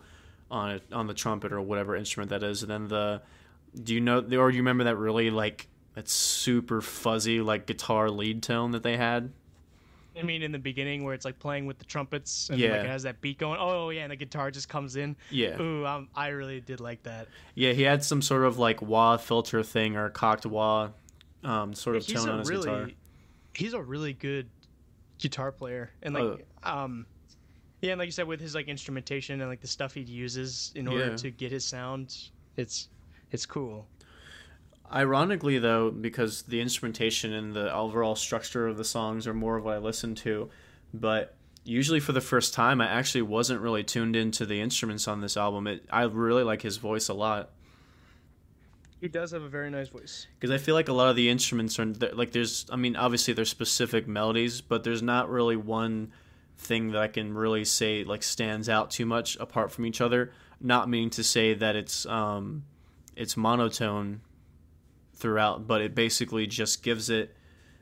on 0.50 0.70
it, 0.72 0.82
on 0.92 1.06
the 1.06 1.14
trumpet 1.14 1.52
or 1.52 1.60
whatever 1.60 1.96
instrument 1.96 2.30
that 2.30 2.42
is. 2.42 2.62
And 2.62 2.70
then 2.70 2.88
the, 2.88 3.22
do 3.82 3.94
you 3.94 4.00
know, 4.00 4.18
or 4.18 4.26
do 4.50 4.56
you 4.56 4.62
remember 4.62 4.84
that 4.84 4.96
really 4.96 5.30
like 5.30 5.68
that 5.94 6.08
super 6.08 6.80
fuzzy 6.80 7.40
like 7.40 7.66
guitar 7.66 8.10
lead 8.10 8.42
tone 8.42 8.70
that 8.72 8.82
they 8.82 8.96
had? 8.96 9.32
I 10.18 10.22
mean, 10.22 10.42
in 10.42 10.50
the 10.50 10.58
beginning 10.58 11.04
where 11.04 11.12
it's 11.12 11.26
like 11.26 11.38
playing 11.38 11.66
with 11.66 11.78
the 11.78 11.84
trumpets 11.84 12.48
and 12.48 12.58
Yeah. 12.58 12.70
like 12.72 12.80
it 12.84 12.86
has 12.86 13.02
that 13.02 13.20
beat 13.20 13.36
going. 13.38 13.58
Oh 13.60 13.90
yeah, 13.90 14.02
and 14.04 14.12
the 14.12 14.16
guitar 14.16 14.50
just 14.50 14.66
comes 14.68 14.96
in. 14.96 15.14
Yeah, 15.30 15.60
Ooh, 15.60 15.84
um, 15.84 16.08
I 16.14 16.28
really 16.28 16.60
did 16.62 16.80
like 16.80 17.02
that. 17.02 17.28
yeah. 17.54 17.72
He 17.74 17.82
had 17.82 18.02
some 18.02 18.22
sort 18.22 18.44
of 18.44 18.56
like 18.58 18.80
wah 18.80 19.18
filter 19.18 19.62
thing 19.62 19.94
or 19.96 20.08
cocked 20.08 20.46
wah, 20.46 20.90
um, 21.44 21.74
sort 21.74 21.96
of 21.96 22.06
he's 22.06 22.14
tone 22.18 22.30
on 22.30 22.38
his 22.38 22.48
really, 22.48 22.64
guitar. 22.64 22.90
he's 23.52 23.74
a 23.74 23.82
really 23.82 24.14
good 24.14 24.48
guitar 25.18 25.52
player, 25.52 25.90
and 26.02 26.14
like, 26.14 26.22
Oh. 26.24 26.38
um, 26.84 27.04
yeah, 27.82 27.92
and 27.92 27.98
like 27.98 28.06
you 28.06 28.12
said, 28.12 28.26
with 28.26 28.40
his 28.40 28.54
like 28.54 28.68
instrumentation 28.68 29.40
and 29.40 29.50
like 29.50 29.60
the 29.60 29.66
stuff 29.68 29.94
he 29.94 30.00
uses 30.02 30.72
in 30.74 30.88
order 30.88 31.10
Yeah. 31.10 31.16
to 31.16 31.30
get 31.30 31.52
his 31.52 31.64
sound, 31.64 32.16
it's 32.56 32.88
it's 33.30 33.46
cool. 33.46 33.86
Ironically, 34.92 35.58
though, 35.58 35.90
because 35.90 36.42
the 36.42 36.60
instrumentation 36.60 37.32
and 37.32 37.54
the 37.54 37.74
overall 37.74 38.14
structure 38.14 38.68
of 38.68 38.76
the 38.76 38.84
songs 38.84 39.26
are 39.26 39.34
more 39.34 39.56
of 39.56 39.64
what 39.64 39.74
I 39.74 39.78
listen 39.78 40.14
to, 40.16 40.48
but 40.94 41.34
usually 41.64 41.98
for 41.98 42.12
the 42.12 42.20
first 42.20 42.54
time, 42.54 42.80
I 42.80 42.86
actually 42.86 43.22
wasn't 43.22 43.60
really 43.60 43.82
tuned 43.82 44.14
into 44.14 44.46
the 44.46 44.60
instruments 44.60 45.08
on 45.08 45.20
this 45.20 45.36
album. 45.36 45.66
It, 45.66 45.84
I 45.90 46.04
really 46.04 46.44
like 46.44 46.62
his 46.62 46.76
voice 46.76 47.08
a 47.08 47.14
lot 47.14 47.50
He 49.00 49.08
does 49.08 49.32
have 49.32 49.42
a 49.42 49.48
very 49.48 49.70
nice 49.70 49.88
voice. 49.88 50.28
because 50.38 50.52
I 50.52 50.58
feel 50.58 50.76
like 50.76 50.88
a 50.88 50.92
lot 50.92 51.08
of 51.10 51.16
the 51.16 51.28
instruments 51.28 51.78
are 51.80 51.86
like 51.86 52.30
there's. 52.30 52.64
I 52.70 52.76
mean, 52.76 52.94
obviously 52.94 53.34
there's 53.34 53.50
specific 53.50 54.06
melodies, 54.06 54.60
but 54.60 54.84
there's 54.84 55.02
not 55.02 55.28
really 55.28 55.56
one 55.56 56.12
thing 56.58 56.92
that 56.92 57.02
I 57.02 57.08
can 57.08 57.34
really 57.34 57.64
say 57.64 58.04
like 58.04 58.22
stands 58.22 58.68
out 58.68 58.90
too 58.90 59.06
much 59.06 59.36
apart 59.38 59.70
from 59.72 59.86
each 59.86 60.00
other. 60.00 60.32
Not 60.60 60.88
meaning 60.88 61.10
to 61.10 61.22
say 61.24 61.54
that 61.54 61.76
it's 61.76 62.06
um, 62.06 62.64
it's 63.14 63.36
monotone 63.36 64.20
throughout, 65.14 65.66
but 65.66 65.80
it 65.80 65.94
basically 65.94 66.46
just 66.46 66.82
gives 66.82 67.10
it 67.10 67.34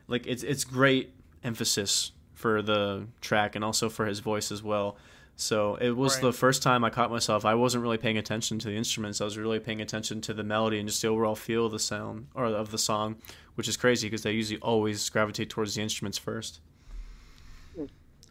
like 0.07 0.27
it's 0.27 0.43
it's 0.43 0.63
great 0.63 1.13
emphasis 1.43 2.11
for 2.33 2.61
the 2.61 3.07
track 3.21 3.55
and 3.55 3.63
also 3.63 3.89
for 3.89 4.05
his 4.05 4.19
voice 4.19 4.51
as 4.51 4.61
well. 4.61 4.97
So 5.37 5.75
it 5.75 5.91
was 5.91 6.15
Right. 6.15 6.21
the 6.23 6.33
first 6.33 6.63
time 6.63 6.83
I 6.85 6.89
caught 6.89 7.11
myself. 7.11 7.43
I 7.43 7.55
wasn't 7.55 7.81
really 7.83 7.97
paying 7.97 8.17
attention 8.17 8.57
to 8.59 8.67
the 8.69 8.75
instruments. 8.77 9.19
I 9.19 9.25
was 9.25 9.37
really 9.37 9.59
paying 9.59 9.81
attention 9.81 10.21
to 10.21 10.33
the 10.33 10.43
melody 10.43 10.79
and 10.79 10.87
just 10.87 11.01
the 11.01 11.09
overall 11.09 11.35
feel 11.35 11.65
of 11.65 11.73
the 11.73 11.79
sound 11.79 12.27
or 12.33 12.45
of 12.45 12.71
the 12.71 12.77
song, 12.77 13.17
which 13.55 13.67
is 13.67 13.75
crazy 13.75 14.07
because 14.07 14.23
they 14.23 14.31
usually 14.31 14.59
always 14.61 15.09
gravitate 15.09 15.49
towards 15.49 15.75
the 15.75 15.81
instruments 15.81 16.17
first. 16.17 16.61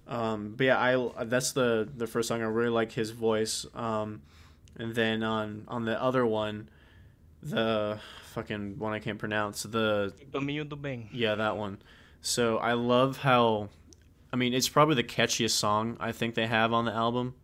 Um, 0.06 0.54
but 0.56 0.64
yeah, 0.64 0.78
I 0.78 1.24
that's 1.24 1.52
the 1.52 1.88
the 1.96 2.06
first 2.06 2.28
song. 2.28 2.42
I 2.42 2.46
really 2.46 2.68
like 2.68 2.92
his 2.92 3.10
voice. 3.10 3.66
Um, 3.74 4.22
and 4.76 4.94
then 4.94 5.22
on 5.22 5.64
on 5.68 5.84
the 5.84 6.00
other 6.00 6.26
one, 6.26 6.68
the 7.42 7.98
fucking 8.32 8.78
one 8.78 8.92
I 8.92 8.98
can't 8.98 9.18
pronounce. 9.18 9.62
The 9.62 10.12
yeah, 11.12 11.34
that 11.36 11.56
one. 11.56 11.78
So 12.20 12.56
I 12.56 12.72
love 12.72 13.18
how, 13.18 13.68
I 14.32 14.36
mean, 14.36 14.54
it's 14.54 14.68
probably 14.68 14.94
the 14.94 15.04
catchiest 15.04 15.50
song 15.50 15.96
I 16.00 16.10
think 16.12 16.34
they 16.34 16.46
have 16.46 16.72
on 16.72 16.86
the 16.86 16.92
album. 16.92 17.34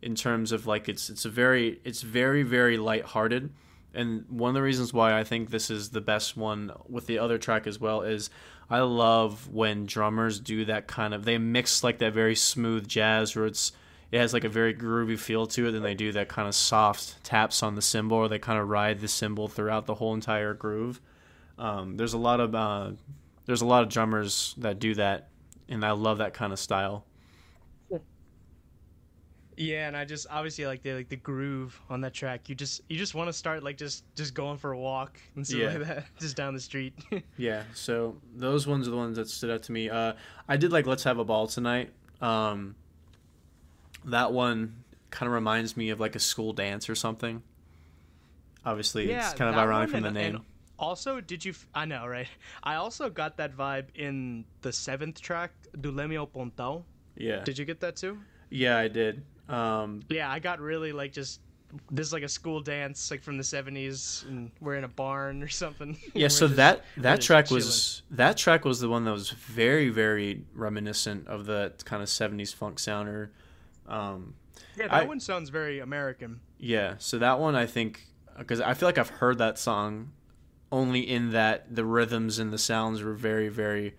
In 0.00 0.14
terms 0.14 0.52
of 0.52 0.66
like, 0.66 0.88
it's 0.88 1.10
it's 1.10 1.24
a 1.24 1.28
very 1.28 1.80
it's 1.84 2.02
very 2.02 2.44
very 2.44 2.76
lighthearted, 2.76 3.52
and 3.92 4.24
one 4.28 4.50
of 4.50 4.54
the 4.54 4.62
reasons 4.62 4.92
why 4.92 5.18
I 5.18 5.24
think 5.24 5.50
this 5.50 5.70
is 5.70 5.90
the 5.90 6.00
best 6.00 6.36
one 6.36 6.70
with 6.88 7.06
the 7.06 7.18
other 7.18 7.36
track 7.36 7.66
as 7.66 7.80
well 7.80 8.02
is 8.02 8.30
I 8.70 8.80
love 8.80 9.48
when 9.48 9.86
drummers 9.86 10.40
do 10.40 10.66
that 10.66 10.86
kind 10.86 11.14
of 11.14 11.24
they 11.24 11.38
mix 11.38 11.82
like 11.82 11.98
that 11.98 12.12
very 12.12 12.34
smooth 12.34 12.86
jazz 12.86 13.34
where 13.34 13.46
it's 13.46 13.72
it 14.10 14.18
has 14.18 14.32
like 14.32 14.44
a 14.44 14.48
very 14.48 14.74
groovy 14.74 15.18
feel 15.18 15.46
to 15.48 15.66
it, 15.68 15.74
and 15.74 15.84
they 15.84 15.94
do 15.94 16.12
that 16.12 16.28
kind 16.28 16.48
of 16.48 16.54
soft 16.54 17.22
taps 17.24 17.62
on 17.62 17.74
the 17.74 17.82
cymbal, 17.82 18.16
or 18.16 18.28
they 18.28 18.38
kind 18.38 18.58
of 18.58 18.68
ride 18.68 19.00
the 19.00 19.08
cymbal 19.08 19.48
throughout 19.48 19.86
the 19.86 19.94
whole 19.94 20.14
entire 20.14 20.54
groove. 20.54 21.00
Um, 21.58 21.96
there's 21.96 22.14
a 22.14 22.18
lot 22.18 22.40
of 22.40 22.54
uh, 22.54 22.92
there's 23.44 23.60
a 23.60 23.66
lot 23.66 23.82
of 23.82 23.90
drummers 23.90 24.54
that 24.58 24.78
do 24.78 24.94
that, 24.94 25.28
and 25.68 25.84
I 25.84 25.90
love 25.90 26.18
that 26.18 26.32
kind 26.32 26.52
of 26.52 26.58
style. 26.58 27.04
Yeah, 29.60 29.88
and 29.88 29.96
I 29.96 30.04
just 30.04 30.26
obviously 30.30 30.66
like 30.66 30.82
the 30.82 30.92
like 30.94 31.08
the 31.08 31.16
groove 31.16 31.80
on 31.90 32.00
that 32.02 32.14
track. 32.14 32.48
You 32.48 32.54
just 32.54 32.80
you 32.88 32.96
just 32.96 33.14
want 33.14 33.28
to 33.28 33.32
start 33.32 33.62
like 33.64 33.76
just 33.76 34.04
just 34.14 34.32
going 34.32 34.56
for 34.56 34.70
a 34.72 34.78
walk 34.78 35.18
and 35.34 35.44
stuff 35.46 35.58
Yeah. 35.58 35.68
like 35.78 35.86
that, 35.88 36.04
just 36.20 36.36
down 36.36 36.54
the 36.54 36.60
street. 36.60 36.94
Yeah, 37.36 37.64
so 37.74 38.16
those 38.36 38.66
ones 38.68 38.86
are 38.86 38.92
the 38.92 38.96
ones 38.96 39.16
that 39.16 39.28
stood 39.28 39.50
out 39.50 39.64
to 39.64 39.72
me. 39.72 39.90
Uh, 39.90 40.12
I 40.48 40.56
did 40.56 40.70
like 40.72 40.86
"Let's 40.86 41.02
Have 41.04 41.18
a 41.18 41.24
Ball 41.24 41.48
Tonight." 41.48 41.90
Um, 42.20 42.76
that 44.04 44.32
one 44.32 44.84
kind 45.10 45.26
of 45.26 45.32
reminds 45.34 45.76
me 45.76 45.90
of 45.90 45.98
like 46.00 46.14
a 46.14 46.20
school 46.20 46.52
dance 46.52 46.88
or 46.88 46.94
something. 46.94 47.42
Obviously, 48.64 49.10
it's 49.10 49.32
kind 49.34 49.50
of 49.50 49.56
ironic 49.56 49.90
from 49.90 50.02
the 50.02 50.10
name. 50.10 50.36
and 50.36 50.44
also, 50.78 51.20
did 51.20 51.44
you? 51.44 51.50
f- 51.52 51.66
I 51.74 51.84
know, 51.84 52.06
right? 52.06 52.28
I 52.62 52.76
also 52.76 53.10
got 53.10 53.36
that 53.38 53.56
vibe 53.56 53.86
in 53.96 54.44
the 54.62 54.72
seventh 54.72 55.20
track, 55.20 55.50
"Do 55.80 55.90
Leme 55.90 56.16
ao 56.18 56.26
Pontal." 56.26 56.84
yeah, 57.16 57.42
Did 57.42 57.58
you 57.58 57.64
get 57.64 57.80
that 57.80 57.96
too? 57.96 58.18
yeah, 58.50 58.76
I 58.78 58.86
did. 58.88 59.24
Um, 59.48 60.02
Yeah, 60.08 60.30
I 60.30 60.38
got 60.38 60.60
really 60.60 60.92
like 60.92 61.12
just 61.12 61.40
this 61.90 62.06
is 62.06 62.12
like 62.14 62.22
a 62.22 62.28
school 62.28 62.60
dance 62.60 63.10
like 63.10 63.22
from 63.22 63.36
the 63.36 63.44
seventies, 63.44 64.24
and 64.28 64.50
we're 64.60 64.76
in 64.76 64.84
a 64.84 64.88
barn 64.88 65.42
or 65.42 65.48
something. 65.48 65.96
yeah, 66.14 66.28
so 66.28 66.46
just- 66.46 66.56
that 66.56 66.84
that 66.96 67.20
track 67.20 67.50
was 67.50 68.02
that 68.10 68.36
track 68.36 68.64
was 68.64 68.80
the 68.80 68.88
one 68.88 69.04
that 69.04 69.12
was 69.12 69.30
very 69.30 69.88
very 69.90 70.44
reminiscent 70.54 71.26
of 71.28 71.46
the 71.46 71.72
kind 71.84 72.02
of 72.02 72.08
'70s 72.08 72.54
funk 72.54 72.78
sounder. 72.78 73.30
Um, 73.86 74.34
yeah. 74.76 74.88
That 74.88 74.94
I- 74.94 75.04
one 75.04 75.20
sounds 75.20 75.50
very 75.50 75.78
American. 75.80 76.40
Yeah, 76.58 76.94
so 76.98 77.18
that 77.18 77.38
one 77.38 77.54
I 77.54 77.66
think 77.66 78.06
because 78.38 78.60
I 78.60 78.74
feel 78.74 78.88
like 78.88 78.98
I've 78.98 79.10
heard 79.10 79.38
that 79.38 79.58
song 79.58 80.12
only 80.70 81.00
in 81.00 81.30
that 81.30 81.74
the 81.74 81.84
rhythms 81.84 82.38
and 82.38 82.52
the 82.52 82.58
sounds 82.58 83.02
were 83.02 83.14
very 83.14 83.48
very 83.48 83.94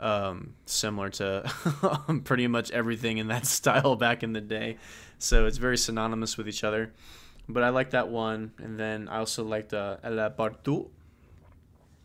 um, 0.00 0.54
similar 0.66 1.10
to 1.10 1.50
pretty 2.24 2.46
much 2.46 2.70
everything 2.70 3.18
in 3.18 3.28
that 3.28 3.46
style 3.58 3.96
back 3.96 4.22
in 4.22 4.32
the 4.32 4.40
day. 4.40 4.78
So 5.18 5.46
it's 5.46 5.58
very 5.58 5.78
synonymous 5.78 6.36
with 6.36 6.48
each 6.48 6.64
other. 6.64 6.92
But 7.48 7.62
I 7.62 7.68
like 7.68 7.90
that 7.90 8.08
one, 8.08 8.52
and 8.58 8.80
then 8.80 9.08
I 9.08 9.18
also 9.18 9.44
liked 9.44 9.74
uh, 9.74 9.98
Elle 10.02 10.30
Partout. 10.30 10.88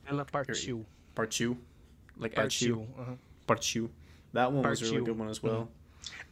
Elle 0.10 0.25
Partout. 0.25 0.86
Partout. 1.15 1.58
Like 2.17 2.36
Partout. 2.36 2.88
Uh-huh. 3.00 3.12
Partout. 3.48 3.89
That 4.34 4.51
one 4.51 4.67
was 4.67 4.81
a 4.81 4.86
really 4.86 5.05
good 5.05 5.17
one 5.17 5.29
as 5.29 5.41
well. 5.41 5.69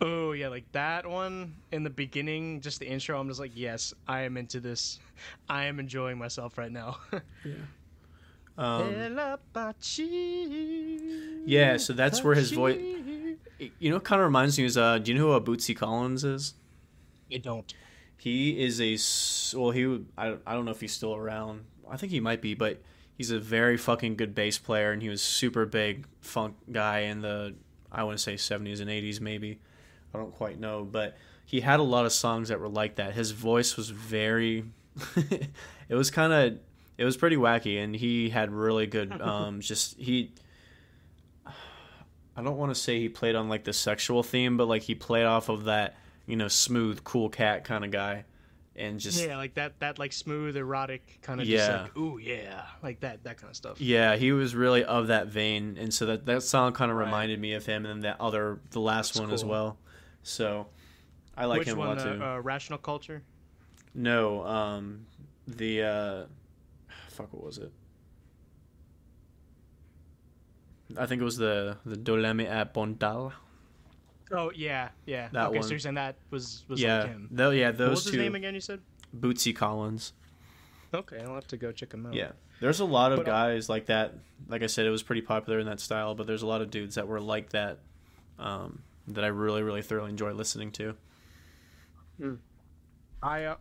Oh 0.02 0.34
yeah, 0.34 0.50
like 0.50 0.72
that 0.74 1.08
one 1.08 1.56
in 1.72 1.84
the 1.84 1.90
beginning, 1.90 2.62
just 2.62 2.80
the 2.80 2.88
intro. 2.88 3.20
I'm 3.20 3.28
just 3.28 3.40
like, 3.40 3.54
yes, 3.56 3.94
I 4.08 4.22
am 4.22 4.38
into 4.38 4.60
this. 4.60 5.00
I 5.50 5.66
am 5.66 5.80
enjoying 5.80 6.18
myself 6.18 6.58
right 6.58 6.72
now. 6.72 6.98
Um, 8.58 8.94
Yeah, 11.46 11.78
so 11.78 11.94
that's 11.94 12.24
where 12.24 12.36
his 12.36 12.52
voice- 12.52 12.78
you 13.80 13.90
know, 13.92 14.00
kind 14.00 14.22
of 14.22 14.26
reminds 14.26 14.58
me 14.58 14.66
is 14.66 14.78
uh, 14.78 14.98
do 15.00 15.12
you 15.12 15.18
know 15.18 15.26
who 15.28 15.32
uh, 15.34 15.40
Bootsy 15.40 15.76
Collins 15.76 16.24
is? 16.24 16.54
I 17.34 17.38
don't. 17.38 17.72
He 18.18 18.60
is 18.64 18.82
a 18.82 18.98
well, 19.58 19.72
he 19.72 19.86
would- 19.86 20.08
I 20.18 20.38
I 20.46 20.54
don't 20.54 20.66
know 20.66 20.72
if 20.72 20.82
he's 20.82 20.94
still 20.94 21.16
around. 21.16 21.66
I 21.90 21.98
think 21.98 22.12
he 22.12 22.20
might 22.20 22.42
be, 22.42 22.54
but 22.56 22.82
he's 23.18 23.32
a 23.32 23.40
very 23.40 23.78
fucking 23.78 24.16
good 24.16 24.34
bass 24.36 24.58
player, 24.58 24.92
and 24.92 25.02
he 25.02 25.10
was 25.10 25.22
super 25.22 25.66
big 25.66 26.06
funk 26.22 26.56
guy 26.72 27.00
in 27.02 27.22
the 27.22 27.56
I 27.92 28.04
want 28.04 28.18
to 28.18 28.24
say 28.24 28.38
seventies 28.38 28.80
and 28.80 28.90
eighties 28.90 29.22
maybe. 29.22 29.60
I 30.14 30.18
don't 30.18 30.34
quite 30.34 30.60
know, 30.60 30.84
but 30.84 31.16
he 31.46 31.62
had 31.62 31.80
a 31.80 31.84
lot 31.84 32.06
of 32.06 32.12
songs 32.12 32.50
that 32.50 32.60
were 32.60 32.68
like 32.70 32.96
that. 32.96 33.14
His 33.14 33.32
voice 33.32 33.78
was 33.78 33.90
very, 33.90 34.66
it 35.16 35.96
was 35.96 36.10
kind 36.12 36.34
of, 36.34 36.60
it 36.98 37.06
was 37.06 37.18
pretty 37.18 37.36
wacky, 37.38 37.82
and 37.84 37.96
he 37.96 38.30
had 38.30 38.52
really 38.52 38.88
good, 38.88 39.12
um, 39.22 39.62
just 39.62 39.98
he. 39.98 40.32
I 42.36 42.44
don't 42.44 42.58
want 42.58 42.70
to 42.74 42.80
say 42.80 43.00
he 43.00 43.10
played 43.10 43.36
on 43.36 43.50
like 43.50 43.64
the 43.64 43.74
sexual 43.74 44.22
theme, 44.22 44.58
but 44.58 44.68
like 44.68 44.84
he 44.84 44.94
played 44.96 45.26
off 45.26 45.50
of 45.50 45.64
that, 45.66 45.96
you 46.28 46.36
know, 46.36 46.48
smooth, 46.48 47.04
cool 47.04 47.30
cat 47.30 47.64
kind 47.64 47.84
of 47.84 47.90
guy, 47.90 48.26
and 48.76 49.00
just 49.00 49.26
Yeah, 49.26 49.38
like 49.38 49.56
that. 49.56 49.80
That 49.80 49.98
like 49.98 50.14
smooth, 50.14 50.56
erotic 50.56 51.18
kind 51.24 51.42
of 51.42 51.48
Yeah. 51.48 51.56
just 51.58 51.84
like, 51.84 51.98
ooh 51.98 52.20
yeah, 52.20 52.64
like 52.84 53.00
that. 53.00 53.24
That 53.24 53.38
kind 53.38 53.50
of 53.50 53.56
stuff. 53.56 53.82
Yeah, 53.82 54.16
he 54.18 54.32
was 54.32 54.54
really 54.54 54.84
of 54.84 55.08
that 55.08 55.28
vein, 55.28 55.78
and 55.80 55.92
so 55.94 56.06
that 56.08 56.26
that 56.28 56.44
song 56.44 56.74
kind 56.74 56.92
of 56.92 56.98
Right. 56.98 57.06
reminded 57.06 57.40
me 57.40 57.54
of 57.54 57.66
him, 57.66 57.86
and 57.86 57.96
then 57.96 58.00
that 58.12 58.22
other, 58.22 58.60
the 58.70 58.80
last 58.82 59.16
That's 59.16 59.20
one 59.22 59.34
as 59.34 59.44
well. 59.44 59.78
So, 60.22 60.68
I 61.36 61.46
like 61.46 61.60
Which 61.60 61.70
him 61.70 61.78
a 61.78 61.80
one? 61.82 61.98
lot 61.98 62.00
too. 62.00 62.24
Uh, 62.24 62.36
uh, 62.36 62.40
Rational 62.40 62.78
Culture. 62.78 63.24
no, 63.96 64.46
um, 64.46 65.06
the 65.48 65.82
uh, 65.84 66.24
fuck, 67.18 67.34
what 67.34 67.44
was 67.44 67.58
it? 67.58 67.72
I 70.98 71.06
think 71.06 71.22
it 71.22 71.26
was 71.26 71.38
the 71.38 71.78
the 71.86 71.96
Dolemi 71.98 72.48
at 72.50 72.74
Bondal. 72.74 73.34
Oh 74.32 74.52
yeah, 74.56 74.90
yeah. 75.06 75.30
That 75.32 75.48
okay, 75.48 75.60
one. 75.60 75.64
so 75.64 75.70
you're 75.72 75.80
saying 75.80 75.96
that 75.96 76.16
was 76.30 76.64
was 76.68 76.82
Yeah, 76.82 77.00
like 77.02 77.08
him. 77.10 77.28
tho- 77.32 77.52
yeah, 77.52 77.68
What 77.68 77.78
those 77.78 77.90
was 77.90 78.06
his 78.06 78.16
name 78.16 78.36
again? 78.36 78.54
You 78.54 78.62
said. 78.62 78.80
Bootsy 79.18 79.56
Collins. 79.56 80.14
Okay, 80.94 81.20
I'll 81.22 81.36
have 81.36 81.48
to 81.48 81.58
go 81.58 81.72
check 81.72 81.94
him 81.94 82.06
out. 82.06 82.14
Yeah, 82.14 82.32
there's 82.62 82.80
a 82.80 82.86
lot 82.86 83.12
of 83.12 83.18
But, 83.18 83.28
uh, 83.28 83.32
guys 83.32 83.68
like 83.70 83.88
that. 83.88 84.14
Like 84.48 84.64
I 84.64 84.68
said, 84.68 84.86
it 84.86 84.90
was 84.90 85.04
pretty 85.04 85.22
popular 85.22 85.60
in 85.60 85.66
that 85.66 85.80
style, 85.80 86.16
but 86.16 86.28
there's 86.28 86.44
a 86.44 86.48
lot 86.48 86.62
of 86.62 86.70
dudes 86.72 86.96
that 86.96 87.08
were 87.08 87.20
like 87.20 87.50
that. 87.50 87.80
Um, 88.40 88.84
that 89.10 89.24
I 89.24 89.28
really, 89.28 89.64
really 89.64 89.82
thoroughly 89.82 90.10
enjoy 90.12 90.32
listening 90.34 90.72
to. 90.74 90.96
I, 93.24 93.44
uh, 93.46 93.56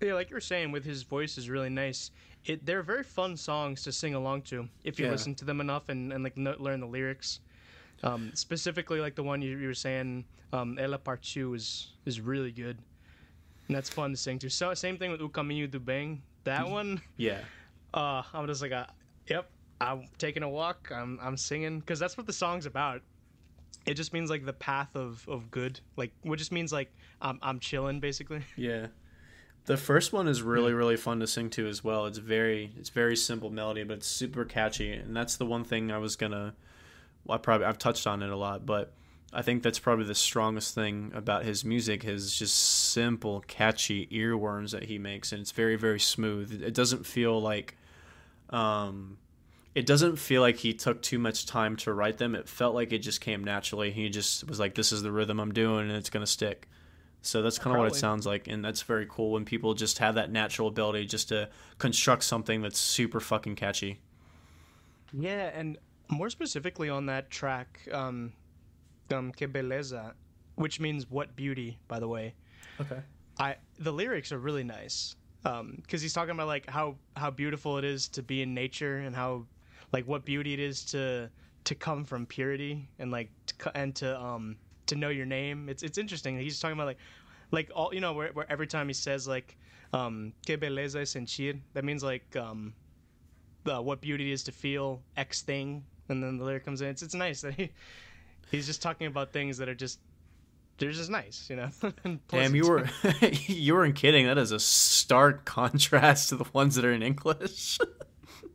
yeah, 0.00 0.14
like 0.14 0.30
you 0.30 0.34
were 0.34 0.40
saying, 0.40 0.72
with 0.72 0.84
his 0.84 1.02
voice 1.04 1.38
is 1.38 1.48
really 1.48 1.70
nice. 1.70 2.10
It 2.48 2.64
they're 2.66 2.82
very 2.82 3.04
fun 3.04 3.36
songs 3.36 3.82
to 3.84 3.92
sing 3.92 4.14
along 4.14 4.42
to 4.50 4.68
if 4.82 4.98
you 4.98 5.04
Yeah. 5.06 5.12
listen 5.12 5.34
to 5.36 5.44
them 5.44 5.60
enough 5.60 5.88
and, 5.88 6.12
and 6.12 6.24
like 6.24 6.36
no, 6.36 6.56
learn 6.58 6.80
the 6.80 6.86
lyrics. 6.86 7.40
Um, 8.02 8.30
specifically, 8.34 9.00
like 9.00 9.14
the 9.16 9.22
one 9.22 9.42
you, 9.42 9.56
you 9.58 9.66
were 9.66 9.74
saying, 9.74 10.24
um, 10.52 10.78
Ela 10.78 10.98
Partiu 10.98 11.54
is 11.54 11.92
is 12.06 12.20
really 12.20 12.52
good, 12.52 12.78
and 13.66 13.76
that's 13.76 13.90
fun 13.90 14.10
to 14.12 14.16
sing 14.16 14.38
to. 14.40 14.48
So 14.48 14.72
same 14.74 14.96
thing 14.98 15.10
with 15.12 15.20
O 15.20 15.28
Caminho 15.28 15.70
do 15.70 15.78
Bem. 15.78 16.22
That 16.44 16.68
one, 16.68 17.02
Yeah, 17.16 17.40
uh, 17.94 18.22
I'm 18.32 18.46
just 18.46 18.62
like, 18.62 18.72
uh, 18.72 18.86
yep, 19.28 19.50
I'm 19.80 20.08
taking 20.16 20.42
a 20.42 20.48
walk. 20.48 20.90
I'm 20.94 21.18
I'm 21.20 21.36
singing 21.36 21.80
because 21.80 21.98
that's 21.98 22.16
what 22.16 22.26
the 22.26 22.32
song's 22.32 22.66
about. 22.66 23.02
It 23.84 23.94
just 23.94 24.12
means 24.12 24.30
like 24.30 24.44
the 24.44 24.52
path 24.52 24.94
of, 24.94 25.26
of 25.28 25.50
good, 25.50 25.80
like 25.96 26.12
what 26.22 26.38
just 26.38 26.52
means 26.52 26.72
like 26.72 26.92
I'm 27.20 27.38
I'm 27.42 27.58
chilling 27.60 28.00
basically. 28.00 28.42
yeah. 28.56 28.86
The 29.68 29.76
first 29.76 30.14
one 30.14 30.28
is 30.28 30.40
really, 30.40 30.72
really 30.72 30.96
fun 30.96 31.20
to 31.20 31.26
sing 31.26 31.50
to 31.50 31.68
as 31.68 31.84
well. 31.84 32.06
It's 32.06 32.16
very, 32.16 32.72
it's 32.78 32.88
very 32.88 33.14
simple 33.14 33.50
melody, 33.50 33.84
but 33.84 33.98
it's 33.98 34.06
super 34.06 34.46
catchy, 34.46 34.92
and 34.92 35.14
that's 35.14 35.36
the 35.36 35.44
one 35.44 35.62
thing 35.62 35.92
I 35.92 35.98
was 35.98 36.16
gonna. 36.16 36.54
Well, 37.26 37.34
I 37.34 37.38
probably 37.38 37.66
I've 37.66 37.76
touched 37.76 38.06
on 38.06 38.22
it 38.22 38.30
a 38.30 38.36
lot, 38.36 38.64
but 38.64 38.94
I 39.30 39.42
think 39.42 39.62
that's 39.62 39.78
probably 39.78 40.06
the 40.06 40.14
strongest 40.14 40.74
thing 40.74 41.12
about 41.14 41.44
his 41.44 41.66
music. 41.66 42.06
is 42.06 42.34
just 42.34 42.58
simple, 42.58 43.44
catchy 43.46 44.06
earworms 44.06 44.70
that 44.70 44.84
he 44.84 44.96
makes, 44.96 45.32
and 45.32 45.42
it's 45.42 45.52
very, 45.52 45.76
very 45.76 46.00
smooth. 46.00 46.62
It 46.62 46.72
doesn't 46.72 47.04
feel 47.04 47.38
like, 47.38 47.76
um, 48.48 49.18
it 49.74 49.84
doesn't 49.84 50.16
feel 50.16 50.40
like 50.40 50.56
he 50.56 50.72
took 50.72 51.02
too 51.02 51.18
much 51.18 51.44
time 51.44 51.76
to 51.76 51.92
write 51.92 52.16
them. 52.16 52.34
It 52.34 52.48
felt 52.48 52.74
like 52.74 52.90
it 52.94 53.00
just 53.00 53.20
came 53.20 53.44
naturally. 53.44 53.90
He 53.90 54.08
just 54.08 54.48
was 54.48 54.58
like, 54.58 54.76
"This 54.76 54.92
is 54.92 55.02
the 55.02 55.12
rhythm 55.12 55.38
I'm 55.38 55.52
doing, 55.52 55.90
and 55.90 55.92
it's 55.92 56.08
gonna 56.08 56.26
stick." 56.26 56.66
So 57.22 57.42
that's 57.42 57.58
kind 57.58 57.74
of 57.74 57.80
what 57.80 57.88
it 57.88 57.96
sounds 57.96 58.26
like, 58.26 58.46
and 58.46 58.64
that's 58.64 58.82
very 58.82 59.06
cool 59.08 59.32
when 59.32 59.44
people 59.44 59.74
just 59.74 59.98
have 59.98 60.14
that 60.14 60.30
natural 60.30 60.68
ability 60.68 61.04
just 61.06 61.28
to 61.28 61.48
construct 61.78 62.22
something 62.22 62.62
that's 62.62 62.78
super 62.78 63.20
fucking 63.20 63.56
catchy. 63.56 64.00
Yeah, 65.12 65.50
and 65.52 65.78
more 66.08 66.30
specifically 66.30 66.88
on 66.88 67.06
that 67.06 67.30
track, 67.30 67.86
um, 67.92 68.32
um, 69.12 69.32
Que 69.32 69.48
Beleza, 69.48 70.12
which 70.54 70.80
means 70.80 71.10
what 71.10 71.34
beauty, 71.34 71.78
by 71.88 71.98
the 71.98 72.08
way. 72.08 72.34
Okay. 72.80 73.00
I 73.38 73.56
the 73.78 73.92
lyrics 73.92 74.32
are 74.32 74.38
really 74.38 74.64
nice 74.64 75.16
because 75.42 76.02
he's 76.02 76.12
talking 76.12 76.32
about 76.32 76.46
like 76.46 76.68
how 76.68 76.96
how 77.16 77.30
beautiful 77.30 77.78
it 77.78 77.84
is 77.84 78.08
to 78.08 78.22
be 78.22 78.42
in 78.42 78.54
nature 78.54 78.98
and 78.98 79.14
how 79.14 79.46
like 79.92 80.06
what 80.06 80.24
beauty 80.24 80.52
it 80.52 80.60
is 80.60 80.84
to 80.86 81.30
to 81.64 81.74
come 81.74 82.04
from 82.04 82.26
purity 82.26 82.88
and 82.98 83.10
like 83.10 83.30
to, 83.46 83.76
and 83.76 83.94
to 83.94 84.20
um 84.20 84.56
to 84.88 84.96
know 84.96 85.08
your 85.08 85.26
name. 85.26 85.68
It's 85.68 85.82
it's 85.82 85.98
interesting. 85.98 86.38
He's 86.38 86.60
talking 86.60 86.74
about 86.74 86.86
like 86.86 86.98
like 87.50 87.70
all 87.74 87.94
you 87.94 88.00
know 88.00 88.12
where, 88.12 88.30
where 88.32 88.50
every 88.50 88.66
time 88.66 88.88
he 88.88 88.94
says 88.94 89.26
like 89.26 89.56
um 89.92 90.32
que 90.44 90.58
beleza 90.58 91.00
es 91.00 91.14
sentir 91.14 91.58
that 91.72 91.84
means 91.84 92.02
like 92.02 92.36
um 92.36 92.74
uh, 93.66 93.80
what 93.80 94.00
beauty 94.00 94.32
is 94.32 94.42
to 94.44 94.52
feel 94.52 95.02
X 95.16 95.42
thing 95.42 95.84
and 96.08 96.22
then 96.22 96.38
the 96.38 96.44
lyric 96.44 96.64
comes 96.64 96.80
in. 96.80 96.88
It's 96.88 97.02
it's 97.02 97.14
nice 97.14 97.40
that 97.42 97.54
he 97.54 97.70
he's 98.50 98.66
just 98.66 98.82
talking 98.82 99.06
about 99.06 99.32
things 99.32 99.58
that 99.58 99.68
are 99.68 99.74
just 99.74 100.00
they're 100.78 100.92
just 100.92 101.10
nice, 101.10 101.48
you 101.50 101.56
know. 101.56 101.70
Damn, 102.28 102.54
you 102.54 102.68
were 102.68 102.88
you 103.30 103.74
weren't 103.74 103.96
kidding. 103.96 104.26
That 104.26 104.38
is 104.38 104.52
a 104.52 104.60
stark 104.60 105.44
contrast 105.44 106.28
to 106.30 106.36
the 106.36 106.46
ones 106.52 106.76
that 106.76 106.84
are 106.84 106.92
in 106.92 107.02
English. 107.02 107.78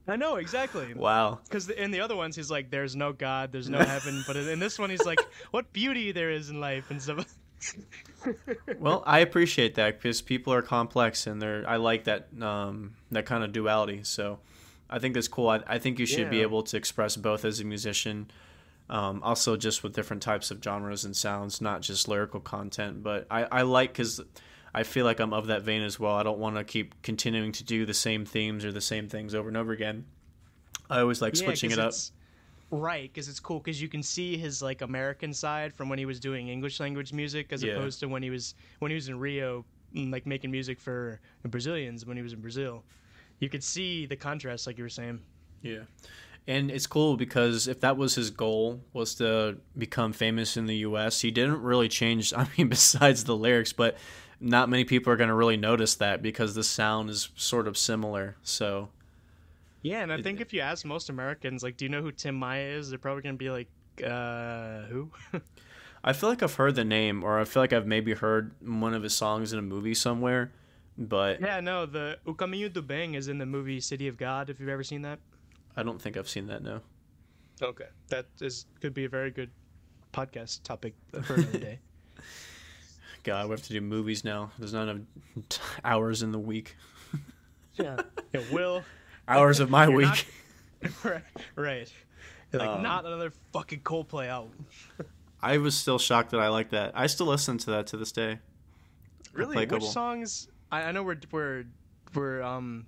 I 0.07 0.15
know 0.17 0.36
exactly. 0.36 0.93
wow. 0.93 1.39
Because 1.43 1.69
in 1.69 1.91
the 1.91 2.01
other 2.01 2.15
ones, 2.15 2.36
he's 2.36 2.51
like, 2.51 2.69
"There's 2.69 2.95
no 2.95 3.13
God, 3.13 3.51
there's 3.51 3.69
no 3.69 3.79
heaven," 3.79 4.24
but 4.27 4.36
in 4.36 4.60
this 4.60 4.77
one, 4.77 4.89
he's 4.89 5.05
like, 5.05 5.19
"What 5.51 5.72
beauty 5.72 6.12
there 6.12 6.29
is 6.29 6.50
in 6.50 6.60
life 6.60 6.91
and 6.91 7.01
stuff." 7.01 7.25
Well, 8.79 9.03
I 9.05 9.19
appreciate 9.19 9.75
that 9.75 9.98
because 9.98 10.22
people 10.22 10.53
are 10.53 10.62
complex 10.62 11.27
and 11.27 11.41
they're. 11.41 11.63
I 11.67 11.77
like 11.77 12.05
that 12.05 12.27
um, 12.41 12.95
that 13.12 13.25
kind 13.25 13.43
of 13.43 13.51
duality. 13.51 14.01
So, 14.03 14.39
I 14.89 15.00
think 15.00 15.13
that's 15.13 15.27
cool. 15.27 15.50
I, 15.50 15.62
I 15.67 15.77
think 15.79 16.00
you 16.00 16.05
should 16.05 16.29
be 16.29 16.41
able 16.41 16.63
to 16.63 16.77
express 16.77 17.15
both 17.15 17.45
as 17.45 17.60
a 17.60 17.65
musician. 17.65 18.29
Um, 18.89 19.22
also, 19.24 19.55
just 19.55 19.83
with 19.83 19.93
different 19.93 20.22
types 20.22 20.51
of 20.51 20.62
genres 20.63 21.05
and 21.05 21.15
sounds, 21.15 21.62
not 21.62 21.81
just 21.81 22.07
lyrical 22.07 22.39
content. 22.39 23.01
But 23.03 23.27
I, 23.31 23.43
I 23.43 23.62
like 23.62 23.93
because 23.93 24.22
I 24.74 24.84
feel 24.84 25.06
like 25.06 25.20
I'm 25.20 25.34
of 25.34 25.48
that 25.48 25.62
vein 25.62 25.82
as 25.82 26.00
well. 26.00 26.13
I 26.15 26.24
don't 26.24 26.39
want 26.39 26.56
to 26.56 26.63
keep 26.63 27.01
continuing 27.03 27.51
to 27.53 27.63
do 27.63 27.86
the 27.86 27.94
same 27.94 28.25
themes 28.25 28.65
or 28.65 28.72
the 28.72 28.82
same 28.82 29.08
things 29.08 29.36
over 29.36 29.48
and 29.48 29.56
over 29.58 29.72
again. 29.72 30.06
I 30.89 31.00
always 31.00 31.22
like 31.22 31.36
Yeah, 31.36 31.44
switching 31.44 31.72
it 31.72 31.80
up. 31.80 31.94
Right, 32.72 33.12
because 33.13 33.30
it's 33.30 33.39
cool 33.39 33.60
because 33.60 33.80
you 33.80 33.88
can 33.88 34.01
see 34.01 34.36
his 34.36 34.62
like 34.62 34.82
American 34.82 35.32
side 35.32 35.74
from 35.75 35.89
when 35.89 36.00
he 36.00 36.06
was 36.08 36.20
doing 36.20 36.48
English 36.48 36.80
language 36.80 37.13
music, 37.13 37.53
as 37.53 37.63
Yeah. 37.63 37.74
opposed 37.74 38.00
to 38.00 38.08
when 38.08 38.24
he 38.24 38.32
was 38.32 38.56
when 38.80 38.89
he 38.89 38.96
was 38.96 39.10
in 39.10 39.20
Rio, 39.20 39.63
mm, 39.94 40.12
like 40.12 40.25
making 40.25 40.50
music 40.50 40.80
for 40.80 41.20
Brazilians 41.46 42.06
when 42.06 42.18
he 42.18 42.24
was 42.24 42.34
in 42.34 42.42
Brazil. 42.42 42.84
You 43.39 43.50
could 43.50 43.63
see 43.63 44.08
the 44.08 44.15
contrast, 44.15 44.65
like 44.65 44.77
you 44.80 44.84
were 44.84 44.89
saying. 44.89 45.20
Yeah. 45.62 45.82
And 46.48 46.72
it's 46.72 46.88
cool 46.88 47.15
because 47.15 47.68
if 47.68 47.80
that 47.82 47.96
was 47.96 48.15
his 48.15 48.30
goal 48.32 48.82
was 48.92 49.15
to 49.15 49.58
become 49.77 50.12
famous 50.12 50.58
in 50.58 50.65
the 50.65 50.77
US, 50.77 51.22
he 51.22 51.30
didn't 51.32 51.62
really 51.62 51.88
change 51.89 52.34
I 52.38 52.48
mean 52.58 52.70
besides 52.70 53.25
the 53.25 53.36
lyrics, 53.36 53.72
but 53.72 53.98
not 54.43 54.69
many 54.69 54.83
people 54.83 55.12
are 55.12 55.15
going 55.15 55.29
to 55.29 55.33
really 55.33 55.55
notice 55.55 55.95
that 55.95 56.21
because 56.21 56.53
the 56.53 56.63
sound 56.63 57.09
is 57.09 57.29
sort 57.35 57.65
of 57.65 57.77
similar. 57.77 58.35
So, 58.43 58.89
Yeah, 59.81 60.03
and 60.03 60.12
I 60.12 60.21
think 60.21 60.41
if 60.41 60.53
you 60.53 60.59
ask 60.59 60.85
most 60.85 61.09
Americans, 61.09 61.63
like, 61.63 61.77
do 61.77 61.85
you 61.85 61.89
know 61.89 62.01
who 62.01 62.12
Tim 62.12 62.35
Maia 62.35 62.65
is? 62.65 62.89
They're 62.89 63.00
probably 63.00 63.23
gonna 63.23 63.38
be 63.38 63.50
like, 63.50 63.69
uh, 64.05 64.81
who? 64.83 65.09
I 66.03 66.12
feel 66.12 66.27
like 66.27 66.43
I've 66.43 66.55
heard 66.55 66.75
the 66.75 66.83
name 66.83 67.23
or 67.23 67.39
I 67.39 67.45
feel 67.45 67.63
like 67.63 67.71
I've 67.71 67.88
maybe 67.88 68.13
heard 68.13 68.51
one 68.62 68.93
of 68.93 69.01
his 69.01 69.15
songs 69.15 69.53
in 69.53 69.59
a 69.59 69.62
movie 69.62 69.93
somewhere, 69.93 70.51
But 70.97 71.39
Yeah, 71.39 71.62
no, 71.62 71.85
the 71.85 72.19
O 72.25 72.33
Caminho 72.33 72.71
do 72.71 72.81
Bem 72.81 73.15
is 73.15 73.29
in 73.29 73.38
the 73.38 73.45
movie 73.45 73.79
City 73.79 74.09
of 74.09 74.17
God. 74.17 74.50
If 74.50 74.59
you've 74.59 74.67
ever 74.67 74.83
seen 74.83 75.03
that. 75.03 75.19
I 75.77 75.83
don't 75.83 76.01
think 76.01 76.17
I've 76.17 76.27
seen 76.29 76.47
that. 76.47 76.62
No. 76.62 76.81
Okay, 77.62 77.88
that 78.09 78.25
is 78.41 78.65
could 78.81 78.93
be 78.93 79.05
a 79.05 79.09
very 79.09 79.31
good 79.31 79.51
podcast 80.12 80.63
topic 80.63 80.93
for 81.23 81.35
another 81.35 81.59
day. 81.69 81.79
God, 83.24 83.46
we 83.48 83.51
have 83.51 83.63
to 83.63 83.74
do 83.74 83.82
movies 83.82 84.24
now. 84.24 84.51
There's 84.60 84.74
not 84.74 84.89
enough 84.89 85.01
hours 85.84 86.24
in 86.24 86.32
the 86.32 86.39
week. 86.39 86.75
yeah, 87.75 88.01
yeah, 88.34 88.42
Will. 88.51 88.84
Hours 89.27 89.60
of 89.60 89.70
my 89.70 89.88
You're 89.88 89.96
week. 89.98 90.27
not- 90.84 90.92
right, 91.03 91.24
right. 91.56 91.94
Like 92.51 92.68
Um, 92.70 92.84
not 92.84 93.06
another 93.06 93.32
fucking 93.53 93.80
Coldplay 93.82 94.27
album. 94.27 94.65
I 95.42 95.58
was 95.58 95.75
still 95.75 95.98
shocked 95.98 96.32
that 96.32 96.39
I 96.39 96.50
liked 96.50 96.72
that. 96.72 96.92
I 96.96 97.08
still 97.08 97.25
listen 97.27 97.58
to 97.60 97.72
that 97.72 97.88
to 97.88 97.98
this 97.98 98.12
day. 98.12 98.39
Really? 99.34 99.53
play 99.53 99.65
Which 99.65 99.84
songs? 99.86 100.48
I, 100.72 100.84
I 100.84 100.92
know 100.92 101.03
we're 101.03 101.18
we're 101.32 101.63
we're 102.13 102.42
um 102.44 102.86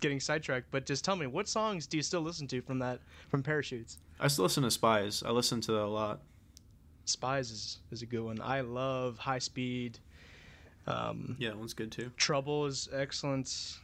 getting 0.00 0.18
sidetracked, 0.20 0.66
but 0.70 0.84
just 0.86 1.04
tell 1.04 1.16
me 1.16 1.26
what 1.26 1.48
songs 1.48 1.86
do 1.86 1.96
you 1.96 2.02
still 2.02 2.20
listen 2.22 2.46
to 2.48 2.60
from 2.62 2.78
that 2.80 3.00
from 3.28 3.42
Parachutes? 3.42 3.98
I 4.18 4.28
still 4.28 4.44
listen 4.44 4.62
to 4.64 4.70
Spies. 4.70 5.22
I 5.24 5.30
listen 5.30 5.60
to 5.62 5.72
that 5.72 5.82
a 5.82 5.86
lot. 5.86 6.20
Spies 7.06 7.50
is 7.50 7.78
is 7.90 8.02
a 8.02 8.06
good 8.06 8.22
one. 8.22 8.40
I 8.40 8.60
love 8.60 9.18
High 9.18 9.38
Speed. 9.38 9.98
Um, 10.86 11.36
Yeah, 11.38 11.50
that 11.50 11.58
one's 11.58 11.74
good 11.74 11.90
too. 11.90 12.12
Trouble 12.16 12.66
is 12.66 12.88
excellent. 12.92 13.78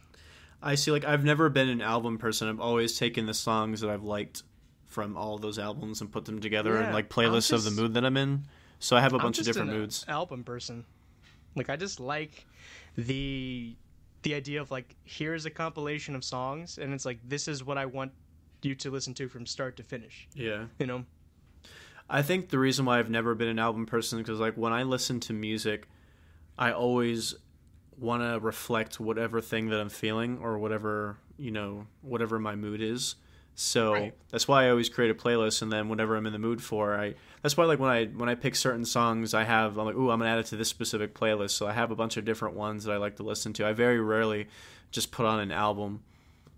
I 0.61 0.75
see. 0.75 0.91
Like 0.91 1.05
I've 1.05 1.23
never 1.23 1.49
been 1.49 1.69
an 1.69 1.81
album 1.81 2.17
person. 2.17 2.47
I've 2.47 2.59
always 2.59 2.97
taken 2.97 3.25
the 3.25 3.33
songs 3.33 3.81
that 3.81 3.89
I've 3.89 4.03
liked 4.03 4.43
from 4.85 5.17
all 5.17 5.37
those 5.37 5.57
albums 5.57 6.01
and 6.01 6.11
put 6.11 6.25
them 6.25 6.39
together 6.39 6.79
in 6.81 6.93
like 6.93 7.09
playlists 7.09 7.51
I'm 7.51 7.57
of 7.57 7.63
the 7.63 7.71
mood 7.71 7.95
that 7.95 8.05
I'm 8.05 8.15
in. 8.15 8.45
So 8.79 8.95
I 8.95 9.01
have 9.01 9.13
a 9.13 9.17
bunch 9.17 9.39
of 9.39 9.45
just 9.45 9.55
different 9.55 9.71
an 9.71 9.79
moods. 9.79 10.05
Album 10.07 10.43
person. 10.43 10.85
Like 11.55 11.69
I 11.69 11.75
just 11.75 11.99
like 11.99 12.45
the 12.97 13.75
the 14.21 14.33
idea 14.35 14.61
of 14.61 14.71
like 14.71 14.95
here's 15.03 15.45
a 15.45 15.49
compilation 15.49 16.15
of 16.15 16.23
songs, 16.23 16.77
and 16.77 16.93
it's 16.93 17.05
like 17.05 17.19
this 17.27 17.47
is 17.47 17.63
what 17.63 17.77
I 17.77 17.85
want 17.85 18.11
you 18.61 18.75
to 18.75 18.91
listen 18.91 19.13
to 19.15 19.27
from 19.27 19.45
start 19.45 19.77
to 19.77 19.83
finish. 19.83 20.27
Yeah. 20.33 20.65
You 20.79 20.87
know? 20.87 21.05
I 22.13 22.21
think 22.21 22.49
the 22.49 22.59
reason 22.59 22.85
why 22.85 22.99
I've 22.99 23.09
never 23.09 23.33
been 23.33 23.47
an 23.47 23.57
album 23.57 23.85
person 23.87 24.19
because 24.19 24.39
like 24.39 24.53
when 24.55 24.71
I 24.71 24.83
listen 24.83 25.19
to 25.21 25.33
music, 25.33 25.87
I 26.57 26.71
always 26.71 27.33
want 27.97 28.21
to 28.21 28.39
reflect 28.39 28.99
whatever 28.99 29.41
thing 29.41 29.69
that 29.69 29.79
I'm 29.79 29.89
feeling 29.89 30.37
or 30.41 30.57
whatever 30.59 31.17
you 31.37 31.49
know 31.51 31.87
whatever 32.01 32.37
my 32.39 32.55
mood 32.55 32.81
is. 32.81 33.15
So 33.55 33.93
Right. 33.93 34.13
that's 34.29 34.47
why 34.47 34.65
I 34.65 34.69
always 34.69 34.89
create 34.89 35.11
a 35.11 35.15
playlist, 35.15 35.61
and 35.63 35.71
then 35.71 35.89
whatever 35.89 36.15
I'm 36.15 36.25
in 36.25 36.33
the 36.33 36.39
mood 36.39 36.61
for, 36.61 36.95
I. 36.95 37.15
That's 37.41 37.57
why 37.57 37.65
like 37.65 37.79
when 37.79 37.89
I 37.89 38.05
when 38.05 38.29
I 38.29 38.35
pick 38.35 38.55
certain 38.55 38.85
songs, 38.85 39.33
I 39.33 39.43
have 39.43 39.77
I'm 39.77 39.85
like, 39.85 39.95
ooh, 39.95 40.09
I'm 40.11 40.19
gonna 40.19 40.31
add 40.31 40.39
it 40.39 40.45
to 40.47 40.55
this 40.55 40.69
specific 40.69 41.13
playlist. 41.15 41.51
So 41.51 41.67
I 41.67 41.73
have 41.73 41.89
a 41.91 41.95
bunch 41.95 42.15
of 42.17 42.25
different 42.25 42.55
ones 42.55 42.83
that 42.85 42.91
I 42.93 42.97
like 42.97 43.15
to 43.17 43.23
listen 43.23 43.53
to. 43.53 43.65
I 43.67 43.73
very 43.73 43.99
rarely 43.99 44.47
just 44.91 45.11
put 45.11 45.25
on 45.25 45.39
an 45.39 45.51
album, 45.51 46.01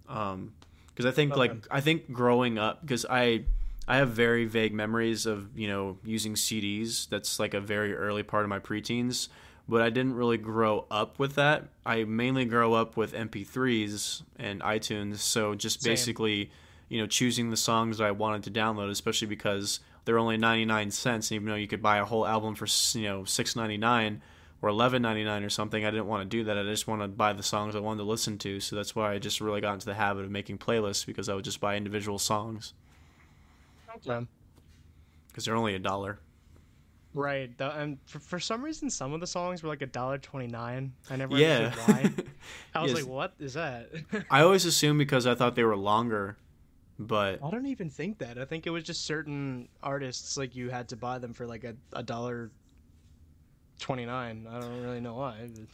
um, 0.10 0.54
because 0.88 1.06
I 1.06 1.12
think 1.12 1.32
Okay. 1.34 1.40
like 1.40 1.68
I 1.72 1.82
think 1.82 2.12
growing 2.12 2.58
up 2.58 2.82
because 2.82 3.06
I 3.10 3.46
I 3.88 3.98
have 3.98 4.10
very 4.10 4.46
vague 4.46 4.74
memories 4.74 5.26
of 5.26 5.58
you 5.58 5.68
know 5.68 5.98
using 6.04 6.34
CDs. 6.34 7.08
That's 7.10 7.40
like 7.40 7.54
a 7.54 7.62
very 7.62 7.96
early 7.96 8.24
part 8.24 8.44
of 8.44 8.50
my 8.50 8.60
preteens, 8.60 9.28
but 9.70 9.82
I 9.82 9.90
didn't 9.90 10.16
really 10.16 10.38
grow 10.38 10.86
up 10.90 11.20
with 11.20 11.36
that. 11.36 11.66
I 11.86 12.04
mainly 12.04 12.46
grow 12.46 12.74
up 12.74 12.98
with 12.98 13.14
MP3s 13.14 14.24
and 14.40 14.62
iTunes. 14.62 15.18
So 15.18 15.54
just 15.54 15.82
Same. 15.82 15.92
basically, 15.92 16.52
you 16.90 17.00
know, 17.00 17.08
choosing 17.08 17.52
the 17.52 17.58
songs 17.58 18.00
that 18.00 18.06
I 18.06 18.12
wanted 18.12 18.44
to 18.44 18.60
download, 18.60 18.90
especially 18.90 19.28
because 19.28 19.80
they're 20.06 20.20
only 20.20 20.38
ninety 20.38 20.66
nine 20.66 20.90
cents. 20.90 21.30
And 21.30 21.36
even 21.36 21.50
though 21.50 21.56
you 21.56 21.68
could 21.68 21.84
buy 21.84 21.98
a 21.98 22.06
whole 22.06 22.26
album 22.26 22.56
for 22.56 22.68
you 22.98 23.06
know 23.06 23.24
six 23.24 23.56
ninety 23.56 23.78
nine 23.78 24.24
or 24.64 24.70
eleven 24.70 25.04
ninety 25.04 25.24
nine 25.24 25.44
or 25.44 25.50
something, 25.52 25.86
I 25.86 25.92
didn't 25.92 26.08
want 26.08 26.24
to 26.24 26.38
do 26.38 26.44
that. 26.46 26.58
I 26.58 26.64
just 26.64 26.88
wanted 26.88 27.04
to 27.04 27.10
buy 27.10 27.34
the 27.34 27.44
songs 27.44 27.76
I 27.76 27.82
wanted 27.82 28.00
to 28.00 28.10
listen 28.10 28.40
to. 28.40 28.60
So 28.60 28.76
that's 28.76 28.96
why 28.96 29.14
I 29.14 29.20
just 29.20 29.42
really 29.42 29.62
got 29.62 29.74
into 29.74 29.86
the 29.86 29.94
habit 29.94 30.26
of 30.26 30.32
making 30.32 30.58
playlists 30.58 31.06
because 31.06 31.30
I 31.30 31.36
would 31.36 31.46
just 31.46 31.62
buy 31.62 31.78
individual 31.78 32.18
songs 32.18 32.74
Um, 34.08 34.28
because 35.28 35.46
they're 35.46 35.56
only 35.56 35.76
a 35.76 35.80
dollar. 35.80 36.20
Right. 37.14 37.58
The, 37.58 37.72
and 37.78 37.98
for, 38.06 38.20
for 38.20 38.40
some 38.40 38.62
reason, 38.62 38.90
some 38.90 39.14
of 39.14 39.22
the 39.22 39.28
songs 39.28 39.64
were 39.64 39.70
like 39.70 39.82
a 39.82 39.86
dollar 39.88 40.18
twenty 40.18 40.48
nine. 40.48 40.94
I 41.10 41.16
never 41.16 41.38
Yeah. 41.38 41.74
why. 41.86 42.12
I 42.76 42.82
was 42.82 42.92
Yes. 42.92 43.02
like, 43.02 43.10
"What 43.10 43.34
is 43.40 43.54
that?" 43.54 43.90
I 44.30 44.42
always 44.42 44.66
assumed 44.66 45.00
because 45.00 45.26
I 45.26 45.34
thought 45.36 45.56
they 45.56 45.64
were 45.64 45.78
longer, 45.78 46.38
but 47.00 47.40
I 47.44 47.50
don't 47.52 47.68
even 47.68 47.90
think 47.90 48.18
that. 48.20 48.38
I 48.38 48.44
think 48.46 48.68
it 48.68 48.70
was 48.70 48.84
just 48.84 49.06
certain 49.06 49.70
artists 49.82 50.36
like 50.38 50.56
you 50.56 50.70
had 50.70 50.90
to 50.90 50.98
buy 50.98 51.18
them 51.20 51.34
for 51.34 51.46
like 51.48 51.64
a 51.64 51.76
a 51.94 52.04
dollar 52.04 52.52
twenty 53.80 54.06
nine. 54.06 54.48
I 54.50 54.60
don't 54.60 54.82
really 54.84 55.00
know 55.00 55.16
why. 55.16 55.50
but- 55.54 55.68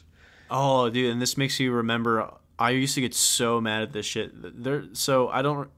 oh, 0.52 0.90
dude, 0.90 1.12
and 1.12 1.22
this 1.22 1.38
makes 1.38 1.60
you 1.60 1.72
remember. 1.72 2.32
I 2.60 2.72
used 2.72 2.94
to 2.96 3.02
get 3.02 3.16
so 3.16 3.60
mad 3.60 3.82
at 3.82 3.94
this 3.94 4.06
shit. 4.06 4.32
There, 4.64 4.86
so 4.94 5.30
I 5.30 5.42
don't. 5.42 5.70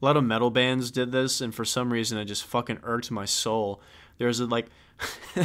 A 0.00 0.04
lot 0.04 0.16
of 0.16 0.24
metal 0.24 0.50
bands 0.50 0.90
did 0.90 1.10
this, 1.10 1.40
and 1.40 1.54
for 1.54 1.64
some 1.64 1.92
reason, 1.92 2.18
it 2.18 2.26
just 2.26 2.44
fucking 2.44 2.80
irked 2.82 3.10
my 3.10 3.24
soul. 3.24 3.80
There's 4.18 4.40
a 4.40 4.46
like, 4.46 4.66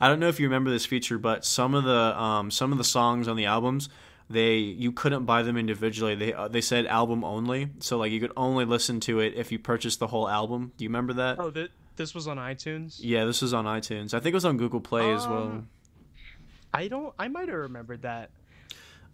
I 0.00 0.08
don't 0.08 0.20
know 0.20 0.28
if 0.28 0.38
you 0.38 0.46
remember 0.46 0.70
this 0.70 0.84
feature, 0.86 1.18
but 1.18 1.44
some 1.44 1.74
of 1.74 1.84
the 1.84 2.20
um, 2.20 2.50
some 2.50 2.72
of 2.72 2.78
the 2.78 2.84
songs 2.84 3.26
on 3.28 3.36
the 3.36 3.46
albums, 3.46 3.88
they 4.28 4.56
you 4.56 4.92
couldn't 4.92 5.24
buy 5.24 5.42
them 5.42 5.56
individually. 5.56 6.14
They 6.14 6.34
uh, 6.34 6.48
they 6.48 6.60
said 6.60 6.86
album 6.86 7.24
only, 7.24 7.70
so 7.78 7.96
like 7.98 8.12
you 8.12 8.20
could 8.20 8.32
only 8.36 8.64
listen 8.64 9.00
to 9.00 9.20
it 9.20 9.34
if 9.34 9.50
you 9.50 9.58
purchased 9.58 9.98
the 9.98 10.08
whole 10.08 10.28
album. 10.28 10.72
Do 10.76 10.84
you 10.84 10.90
remember 10.90 11.14
that? 11.14 11.38
Oh, 11.38 11.50
th- 11.50 11.70
this 11.96 12.14
was 12.14 12.28
on 12.28 12.36
iTunes. 12.36 12.98
Yeah, 13.00 13.24
this 13.24 13.40
was 13.40 13.54
on 13.54 13.64
iTunes. 13.64 14.12
I 14.12 14.20
think 14.20 14.32
it 14.32 14.36
was 14.36 14.44
on 14.44 14.58
Google 14.58 14.80
Play 14.80 15.12
as 15.12 15.26
well. 15.26 15.44
Um, 15.44 15.68
I 16.72 16.88
don't. 16.88 17.14
I 17.18 17.28
might 17.28 17.48
have 17.48 17.58
remembered 17.58 18.02
that. 18.02 18.30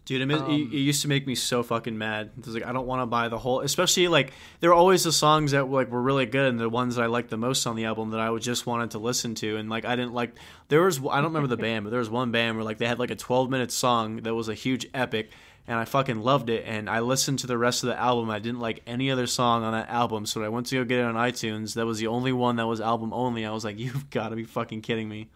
Dude, 0.05 0.21
it, 0.21 0.33
Um, 0.33 0.51
it, 0.51 0.75
used 0.75 1.01
to 1.03 1.07
make 1.07 1.25
me 1.25 1.33
so 1.33 1.63
fucking 1.63 1.97
mad. 1.97 2.31
It 2.37 2.45
was 2.45 2.55
like 2.55 2.65
I 2.65 2.73
don't 2.73 2.85
want 2.85 3.01
to 3.01 3.05
buy 3.05 3.29
the 3.29 3.37
whole, 3.37 3.61
especially 3.61 4.09
like 4.09 4.33
there 4.59 4.69
were 4.69 4.75
always 4.75 5.05
the 5.05 5.13
songs 5.13 5.51
that 5.51 5.69
like 5.69 5.89
were 5.89 6.01
really 6.01 6.25
good 6.25 6.49
and 6.49 6.59
the 6.59 6.67
ones 6.67 6.95
that 6.95 7.03
I 7.03 7.05
liked 7.05 7.29
the 7.29 7.37
most 7.37 7.65
on 7.65 7.77
the 7.77 7.85
album 7.85 8.11
that 8.11 8.19
I 8.19 8.29
would 8.29 8.41
just 8.41 8.65
wanted 8.65 8.91
to 8.91 8.99
listen 8.99 9.33
to 9.35 9.55
and 9.55 9.69
like 9.69 9.85
I 9.85 9.95
didn't 9.95 10.13
like. 10.13 10.35
There 10.67 10.81
was 10.81 10.99
I 10.99 11.21
don't 11.21 11.31
remember 11.31 11.47
the 11.47 11.55
band, 11.55 11.85
but 11.85 11.91
there 11.91 11.99
was 11.99 12.09
one 12.09 12.31
band 12.31 12.57
where 12.57 12.65
like 12.65 12.79
they 12.79 12.85
had 12.85 12.99
like 12.99 13.11
a 13.11 13.15
12 13.15 13.49
minute 13.49 13.71
song 13.71 14.17
that 14.17 14.35
was 14.35 14.49
a 14.49 14.53
huge 14.53 14.87
epic, 14.93 15.31
and 15.67 15.79
I 15.79 15.85
fucking 15.85 16.21
loved 16.21 16.49
it. 16.49 16.65
And 16.67 16.89
I 16.89 16.99
listened 16.99 17.39
to 17.39 17.47
the 17.47 17.57
rest 17.57 17.83
of 17.83 17.87
the 17.87 17.97
album. 17.97 18.29
I 18.29 18.39
didn't 18.39 18.59
like 18.59 18.81
any 18.85 19.09
other 19.09 19.25
song 19.25 19.63
on 19.63 19.71
that 19.71 19.89
album, 19.89 20.25
so 20.25 20.41
when 20.41 20.47
I 20.47 20.49
went 20.49 20.67
to 20.67 20.75
go 20.75 20.83
get 20.83 20.99
it 20.99 21.05
on 21.05 21.15
iTunes. 21.15 21.75
That 21.75 21.85
was 21.85 21.99
the 21.99 22.07
only 22.07 22.33
one 22.33 22.57
that 22.57 22.67
was 22.67 22.81
album 22.81 23.13
only. 23.13 23.45
I 23.45 23.51
was 23.51 23.63
like, 23.63 23.79
you've 23.79 24.09
got 24.09 24.29
to 24.29 24.35
be 24.35 24.43
fucking 24.43 24.81
kidding 24.81 25.07
me. 25.07 25.29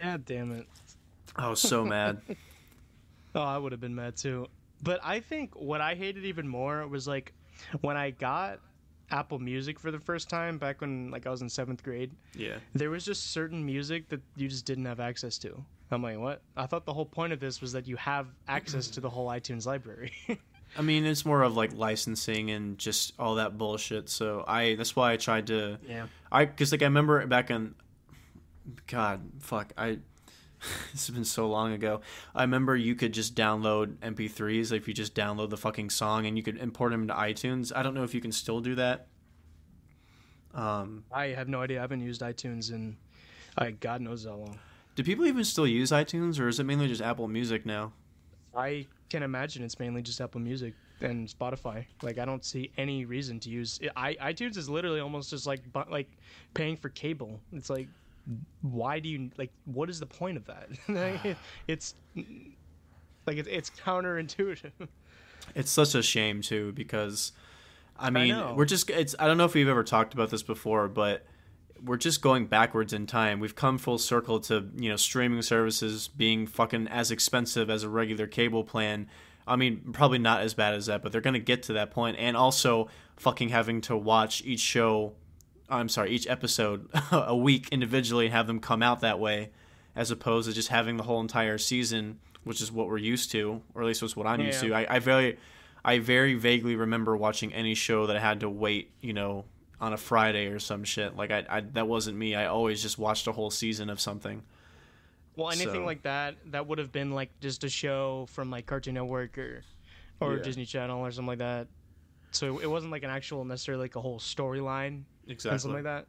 God 0.00 0.24
damn 0.24 0.52
it. 0.52 0.68
I 1.34 1.50
was 1.50 1.60
so 1.60 1.84
mad. 1.84 2.20
Oh, 3.34 3.42
I 3.42 3.58
would 3.58 3.72
have 3.72 3.80
been 3.80 3.94
mad 3.94 4.16
too. 4.16 4.46
But 4.82 5.00
I 5.02 5.20
think 5.20 5.54
what 5.54 5.80
I 5.80 5.94
hated 5.94 6.24
even 6.24 6.46
more 6.46 6.86
was 6.86 7.06
like 7.06 7.32
when 7.80 7.96
I 7.96 8.10
got 8.10 8.60
Apple 9.10 9.38
Music 9.38 9.78
for 9.78 9.90
the 9.90 9.98
first 9.98 10.28
time 10.28 10.58
back 10.58 10.80
when 10.80 11.10
like 11.10 11.26
I 11.26 11.30
was 11.30 11.42
in 11.42 11.48
seventh 11.48 11.82
grade. 11.82 12.12
Yeah. 12.34 12.58
There 12.74 12.90
was 12.90 13.04
just 13.04 13.32
certain 13.32 13.64
music 13.64 14.08
that 14.10 14.20
you 14.36 14.48
just 14.48 14.64
didn't 14.64 14.84
have 14.84 15.00
access 15.00 15.38
to. 15.38 15.64
I'm 15.90 16.02
like, 16.02 16.18
what? 16.18 16.42
I 16.56 16.66
thought 16.66 16.84
the 16.84 16.92
whole 16.92 17.06
point 17.06 17.32
of 17.32 17.40
this 17.40 17.60
was 17.60 17.72
that 17.72 17.88
you 17.88 17.96
have 17.96 18.26
access 18.46 18.88
to 18.88 19.00
the 19.00 19.08
whole 19.08 19.28
iTunes 19.28 19.66
library. 19.66 20.12
I 20.76 20.82
mean, 20.82 21.06
it's 21.06 21.24
more 21.24 21.42
of 21.42 21.56
like 21.56 21.72
licensing 21.72 22.50
and 22.50 22.76
just 22.76 23.14
all 23.18 23.36
that 23.36 23.56
bullshit. 23.56 24.10
So 24.10 24.44
I 24.46 24.74
that's 24.74 24.94
why 24.94 25.12
I 25.12 25.16
tried 25.16 25.46
to 25.46 25.78
yeah. 25.88 26.06
I 26.30 26.44
because 26.44 26.72
like 26.72 26.82
I 26.82 26.86
remember 26.86 27.26
back 27.26 27.50
in 27.50 27.74
God 28.86 29.22
fuck 29.40 29.72
I 29.78 29.98
this 30.92 31.06
has 31.06 31.14
been 31.14 31.24
so 31.24 31.48
long 31.48 31.72
ago. 31.72 32.00
I 32.34 32.42
remember 32.42 32.76
you 32.76 32.94
could 32.94 33.12
just 33.12 33.34
download 33.34 33.96
MP3s 33.96 34.72
like 34.72 34.82
if 34.82 34.88
you 34.88 34.94
just 34.94 35.14
download 35.14 35.50
the 35.50 35.56
fucking 35.56 35.90
song 35.90 36.26
and 36.26 36.36
you 36.36 36.42
could 36.42 36.58
import 36.58 36.92
them 36.92 37.02
into 37.02 37.14
iTunes. 37.14 37.72
I 37.74 37.82
don't 37.82 37.94
know 37.94 38.04
if 38.04 38.14
you 38.14 38.20
can 38.20 38.32
still 38.32 38.60
do 38.60 38.74
that. 38.76 39.08
Um, 40.54 41.04
I 41.12 41.26
have 41.28 41.48
no 41.48 41.60
idea. 41.62 41.78
I 41.78 41.82
haven't 41.82 42.00
used 42.00 42.20
iTunes 42.22 42.72
in 42.72 42.96
I 43.56 43.72
God 43.72 44.00
knows 44.00 44.24
how 44.24 44.34
long. 44.34 44.58
do 44.96 45.02
people 45.02 45.26
even 45.26 45.44
still 45.44 45.66
use 45.66 45.90
iTunes 45.90 46.40
or 46.40 46.48
is 46.48 46.58
it 46.60 46.64
mainly 46.64 46.88
just 46.88 47.02
Apple 47.02 47.28
Music 47.28 47.66
now? 47.66 47.92
I 48.56 48.86
can 49.10 49.22
imagine 49.22 49.62
it's 49.62 49.78
mainly 49.78 50.02
just 50.02 50.20
Apple 50.20 50.40
Music 50.40 50.74
and 51.00 51.28
Spotify. 51.28 51.86
Like 52.02 52.18
I 52.18 52.24
don't 52.24 52.44
see 52.44 52.70
any 52.76 53.04
reason 53.04 53.38
to 53.40 53.50
use 53.50 53.78
I, 53.96 54.14
iTunes 54.14 54.56
is 54.56 54.68
literally 54.68 55.00
almost 55.00 55.30
just 55.30 55.46
like 55.46 55.60
like 55.90 56.10
paying 56.54 56.76
for 56.76 56.88
cable. 56.88 57.40
It's 57.52 57.70
like 57.70 57.88
why 58.62 58.98
do 59.00 59.08
you 59.08 59.30
like 59.36 59.52
what 59.64 59.88
is 59.88 60.00
the 60.00 60.06
point 60.06 60.36
of 60.36 60.46
that? 60.46 61.36
It's 61.68 61.94
like 63.26 63.36
it's, 63.36 63.48
it's 63.48 63.70
counterintuitive. 63.70 64.88
It's 65.54 65.70
such 65.70 65.94
a 65.94 66.02
shame 66.02 66.42
too 66.42 66.72
because 66.72 67.32
I 67.98 68.10
mean 68.10 68.28
know. 68.28 68.54
we're 68.56 68.64
just 68.64 68.90
it's 68.90 69.14
I 69.18 69.26
don't 69.26 69.38
know 69.38 69.44
if 69.44 69.54
we've 69.54 69.68
ever 69.68 69.84
talked 69.84 70.14
about 70.14 70.30
this 70.30 70.42
before, 70.42 70.88
but 70.88 71.24
we're 71.84 71.96
just 71.96 72.22
going 72.22 72.46
backwards 72.46 72.92
in 72.92 73.06
time. 73.06 73.40
We've 73.40 73.54
come 73.54 73.78
full 73.78 73.98
circle 73.98 74.40
to, 74.40 74.68
you 74.76 74.88
know, 74.88 74.96
streaming 74.96 75.42
services 75.42 76.08
being 76.08 76.46
fucking 76.46 76.88
as 76.88 77.10
expensive 77.10 77.70
as 77.70 77.82
a 77.82 77.88
regular 77.88 78.26
cable 78.26 78.64
plan. 78.64 79.08
I 79.46 79.56
mean, 79.56 79.92
probably 79.92 80.18
not 80.18 80.40
as 80.42 80.54
bad 80.54 80.74
as 80.74 80.86
that, 80.86 81.02
but 81.02 81.12
they're 81.12 81.20
going 81.20 81.34
to 81.34 81.40
get 81.40 81.62
to 81.64 81.74
that 81.74 81.90
point 81.90 82.16
and 82.18 82.36
also 82.36 82.88
fucking 83.16 83.48
having 83.48 83.80
to 83.82 83.96
watch 83.96 84.42
each 84.44 84.60
show 84.60 85.14
I'm 85.68 85.88
sorry, 85.88 86.10
each 86.10 86.26
episode 86.26 86.88
a 87.12 87.36
week 87.36 87.68
individually 87.70 88.26
and 88.26 88.34
have 88.34 88.46
them 88.46 88.60
come 88.60 88.82
out 88.82 89.00
that 89.00 89.18
way 89.18 89.50
as 89.94 90.10
opposed 90.10 90.48
to 90.48 90.54
just 90.54 90.68
having 90.68 90.96
the 90.96 91.02
whole 91.02 91.20
entire 91.20 91.58
season 91.58 92.20
which 92.44 92.62
is 92.62 92.72
what 92.72 92.86
we're 92.88 92.96
used 92.96 93.30
to, 93.32 93.60
or 93.74 93.82
at 93.82 93.86
least 93.86 94.00
was 94.00 94.16
what 94.16 94.26
I'm 94.26 94.40
used 94.40 94.60
to. 94.60 94.72
I, 94.72 94.86
I 94.96 94.98
very, 95.00 95.38
I 95.84 95.98
very 95.98 96.32
vaguely 96.34 96.76
remember 96.76 97.14
watching 97.14 97.52
any 97.52 97.74
show 97.74 98.06
that 98.06 98.16
I 98.16 98.20
had 98.20 98.40
to 98.40 98.48
wait, 98.48 98.90
you 99.02 99.12
know, 99.12 99.44
on 99.80 99.92
a 99.92 99.98
Friday 99.98 100.46
or 100.46 100.58
some 100.58 100.82
shit. 100.82 101.14
Like 101.14 101.30
I, 101.30 101.44
I 101.50 101.60
that 101.74 101.86
wasn't 101.86 102.16
me. 102.16 102.34
I 102.34 102.46
always 102.46 102.80
just 102.80 102.96
watched 102.98 103.26
a 103.26 103.32
whole 103.32 103.50
season 103.50 103.90
of 103.90 104.00
something. 104.00 104.42
Well, 105.36 105.48
anything 105.50 105.74
So- 105.74 105.84
like 105.84 106.02
that, 106.04 106.36
that 106.52 106.66
would 106.66 106.78
have 106.78 106.90
been 106.90 107.10
like 107.12 107.38
just 107.40 107.64
a 107.64 107.68
show 107.68 108.26
from 108.30 108.50
like 108.50 108.64
Cartoon 108.64 108.94
Network 108.94 109.36
or 109.36 109.62
or 110.20 110.36
Yeah. 110.36 110.42
Disney 110.42 110.64
Channel 110.64 111.00
or 111.00 111.10
something 111.10 111.26
like 111.28 111.38
that. 111.38 111.66
So 112.30 112.60
it 112.60 112.70
wasn't 112.70 112.92
like 112.92 113.02
an 113.02 113.10
actual 113.10 113.44
necessarily 113.44 113.82
like 113.84 113.96
a 113.96 114.00
whole 114.00 114.20
storyline 114.20 115.02
and 115.28 115.34
Exactly. 115.34 115.58
something 115.58 115.74
like 115.76 115.84
that. 115.84 116.06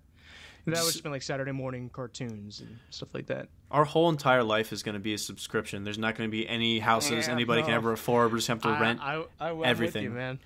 That 0.65 0.83
would 0.83 0.91
just 0.91 1.03
been 1.03 1.11
like 1.11 1.21
Saturday 1.23 1.51
morning 1.51 1.89
cartoons 1.89 2.59
and 2.59 2.77
stuff 2.89 3.09
like 3.13 3.27
that. 3.27 3.47
Our 3.71 3.85
whole 3.85 4.09
entire 4.09 4.43
life 4.43 4.71
is 4.71 4.83
going 4.83 4.93
to 4.93 4.99
be 4.99 5.13
a 5.13 5.17
subscription. 5.17 5.83
There's 5.83 5.97
not 5.97 6.15
going 6.15 6.29
to 6.29 6.31
be 6.31 6.47
any 6.47 6.79
houses 6.79 7.27
Yeah, 7.27 7.33
anybody 7.33 7.63
can 7.63 7.71
ever 7.71 7.91
afford. 7.91 8.31
We 8.31 8.37
just 8.39 8.49
have 8.49 8.61
to 8.63 8.69
I, 8.69 8.79
rent. 8.79 8.99
I, 9.01 9.23
I, 9.39 9.49
I'm 9.49 9.57
with 9.57 9.67
everything. 9.67 10.03
you, 10.03 10.09
man. 10.11 10.39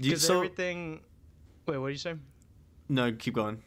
Because 0.00 0.26
so 0.26 0.36
everything. 0.36 1.00
Wait, 1.66 1.76
what 1.78 1.88
did 1.88 1.92
you 1.92 1.98
say? 1.98 2.14
no, 2.88 3.12
keep 3.12 3.34
going. 3.34 3.62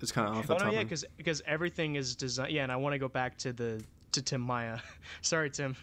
It's 0.00 0.12
kind 0.12 0.28
of 0.28 0.36
off 0.36 0.46
the 0.46 0.54
Oh 0.54 0.58
top. 0.58 0.66
no, 0.68 0.72
yeah, 0.74 0.82
because 0.82 1.04
because 1.16 1.42
everything 1.46 1.94
is 1.96 2.14
designed. 2.16 2.52
Yeah, 2.52 2.62
and 2.64 2.70
I 2.70 2.76
want 2.76 2.92
to 2.92 2.98
go 2.98 3.08
back 3.08 3.38
to 3.38 3.52
the 3.52 3.82
to 4.12 4.22
Tim 4.22 4.42
Maia. 4.42 4.78
Sorry, 5.22 5.48
Tim, 5.50 5.74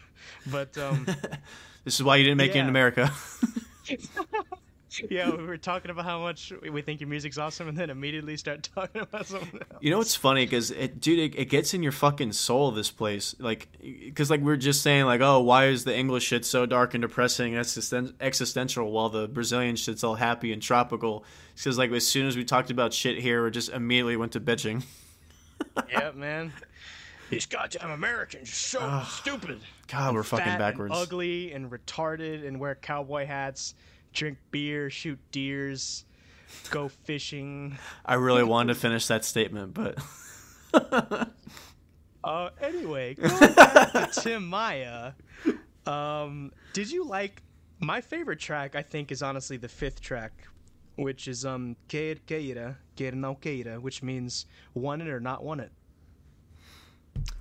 but 0.46 0.78
um, 0.78 1.04
this 1.84 1.94
is 1.96 2.02
why 2.02 2.16
you 2.16 2.24
didn't 2.24 2.38
make 2.38 2.54
it 2.54 2.58
in 2.60 2.68
America. 2.68 3.12
yeah, 5.10 5.30
we 5.30 5.44
were 5.44 5.56
talking 5.56 5.90
about 5.90 6.04
how 6.04 6.20
much 6.20 6.52
we 6.70 6.82
think 6.82 7.00
your 7.00 7.08
music's 7.08 7.38
awesome, 7.38 7.68
and 7.68 7.76
then 7.76 7.90
immediately 7.90 8.36
start 8.36 8.68
talking 8.74 9.02
about 9.02 9.26
something 9.26 9.60
else. 9.60 9.80
You 9.80 9.90
know 9.90 9.98
what's 9.98 10.14
funny? 10.14 10.44
Because 10.44 10.70
it, 10.70 11.00
dude, 11.00 11.18
it, 11.18 11.38
it 11.38 11.44
gets 11.46 11.74
in 11.74 11.82
your 11.82 11.92
fucking 11.92 12.32
soul. 12.32 12.70
This 12.70 12.90
place, 12.90 13.34
like, 13.38 13.68
because 13.80 14.30
like 14.30 14.40
we 14.40 14.52
are 14.52 14.56
just 14.56 14.82
saying, 14.82 15.06
like, 15.06 15.20
oh, 15.20 15.40
why 15.40 15.66
is 15.66 15.84
the 15.84 15.96
English 15.96 16.24
shit 16.24 16.44
so 16.44 16.66
dark 16.66 16.94
and 16.94 17.02
depressing, 17.02 17.54
and 17.54 17.64
existen- 17.64 18.14
existential, 18.20 18.90
while 18.90 19.08
the 19.08 19.28
Brazilian 19.28 19.76
shit's 19.76 20.04
all 20.04 20.14
happy 20.14 20.52
and 20.52 20.62
tropical? 20.62 21.24
Because 21.54 21.78
like 21.78 21.90
as 21.92 22.06
soon 22.06 22.26
as 22.26 22.36
we 22.36 22.44
talked 22.44 22.70
about 22.70 22.92
shit 22.92 23.18
here, 23.18 23.44
we 23.44 23.50
just 23.50 23.70
immediately 23.70 24.16
went 24.16 24.32
to 24.32 24.40
bitching. 24.40 24.84
yeah, 25.90 26.10
man. 26.14 26.52
These 27.30 27.46
goddamn 27.46 27.90
Americans 27.90 28.48
are 28.48 28.54
so 28.54 29.02
stupid. 29.08 29.60
God, 29.88 30.14
we're 30.14 30.22
fucking 30.22 30.58
backwards. 30.58 30.94
Ugly 30.94 31.52
and 31.52 31.70
retarded 31.70 32.46
and 32.46 32.60
wear 32.60 32.74
cowboy 32.74 33.26
hats, 33.26 33.74
drink 34.14 34.38
beer, 34.50 34.88
shoot 34.90 35.18
deers, 35.30 36.04
go 36.70 36.88
fishing. 36.88 37.76
I 38.06 38.14
really 38.14 38.44
wanted 38.44 38.74
to 38.74 38.80
finish 38.80 39.06
that 39.08 39.24
statement, 39.24 39.74
but 39.74 39.98
Uh, 42.24 42.48
anyway, 42.62 43.14
going 43.20 43.52
back 43.54 43.92
to 43.92 44.20
Tim 44.22 44.46
Maia, 44.48 45.12
um, 45.86 46.52
did 46.72 46.90
you 46.90 47.04
like 47.04 47.42
my 47.80 48.00
favorite 48.00 48.38
track? 48.38 48.74
I 48.74 48.80
think 48.80 49.12
is 49.12 49.22
honestly 49.22 49.58
the 49.58 49.68
fifth 49.68 50.00
track, 50.00 50.32
which 50.96 51.28
is 51.28 51.44
um 51.44 51.76
Quer 51.88 52.14
Queira, 52.26 52.76
Quer 52.96 53.12
Não 53.12 53.36
Queira, 53.36 53.78
which 53.78 54.02
means 54.02 54.46
want 54.72 55.02
it 55.02 55.08
or 55.08 55.20
not 55.20 55.44
want 55.44 55.60
it. 55.60 55.70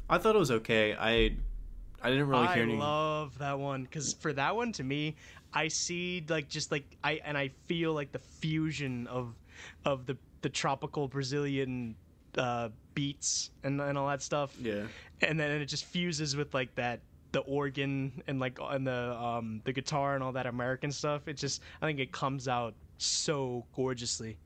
I 0.09 0.17
thought 0.17 0.35
it 0.35 0.39
was 0.39 0.51
okay. 0.51 0.95
I 0.99 1.37
I 2.01 2.09
didn't 2.09 2.27
really 2.27 2.47
I 2.47 2.53
hear 2.53 2.63
any. 2.63 2.75
love 2.75 3.37
that 3.37 3.57
one 3.57 3.83
because 3.83 4.13
for 4.13 4.33
that 4.33 4.53
one 4.53 4.73
to 4.73 4.83
me, 4.83 5.15
I 5.53 5.67
see 5.67 6.23
like 6.27 6.49
just 6.49 6.71
like 6.71 6.85
I 7.03 7.21
and 7.23 7.37
I 7.37 7.49
feel 7.67 7.93
like 7.93 8.11
the 8.11 8.19
fusion 8.19 9.07
of 9.07 9.35
of 9.85 10.05
the 10.05 10.17
the 10.41 10.49
tropical 10.49 11.07
Brazilian 11.07 11.95
uh, 12.37 12.69
beats 12.93 13.51
and 13.63 13.79
and 13.81 13.97
all 13.97 14.07
that 14.07 14.21
stuff. 14.21 14.55
yeah, 14.59 14.83
and 15.21 15.39
then 15.39 15.51
it 15.51 15.65
just 15.65 15.85
fuses 15.85 16.35
with 16.35 16.53
like 16.53 16.73
that 16.75 17.01
the 17.31 17.39
organ 17.41 18.21
and 18.27 18.39
like 18.39 18.59
and 18.61 18.85
the 18.85 19.15
um 19.15 19.61
the 19.63 19.73
guitar 19.73 20.15
and 20.15 20.23
all 20.23 20.31
that 20.31 20.45
American 20.45 20.91
stuff. 20.91 21.27
It 21.27 21.37
just 21.37 21.61
I 21.81 21.85
think 21.85 21.99
it 21.99 22.11
comes 22.11 22.47
out 22.47 22.73
so 22.97 23.65
gorgeously. 23.75 24.37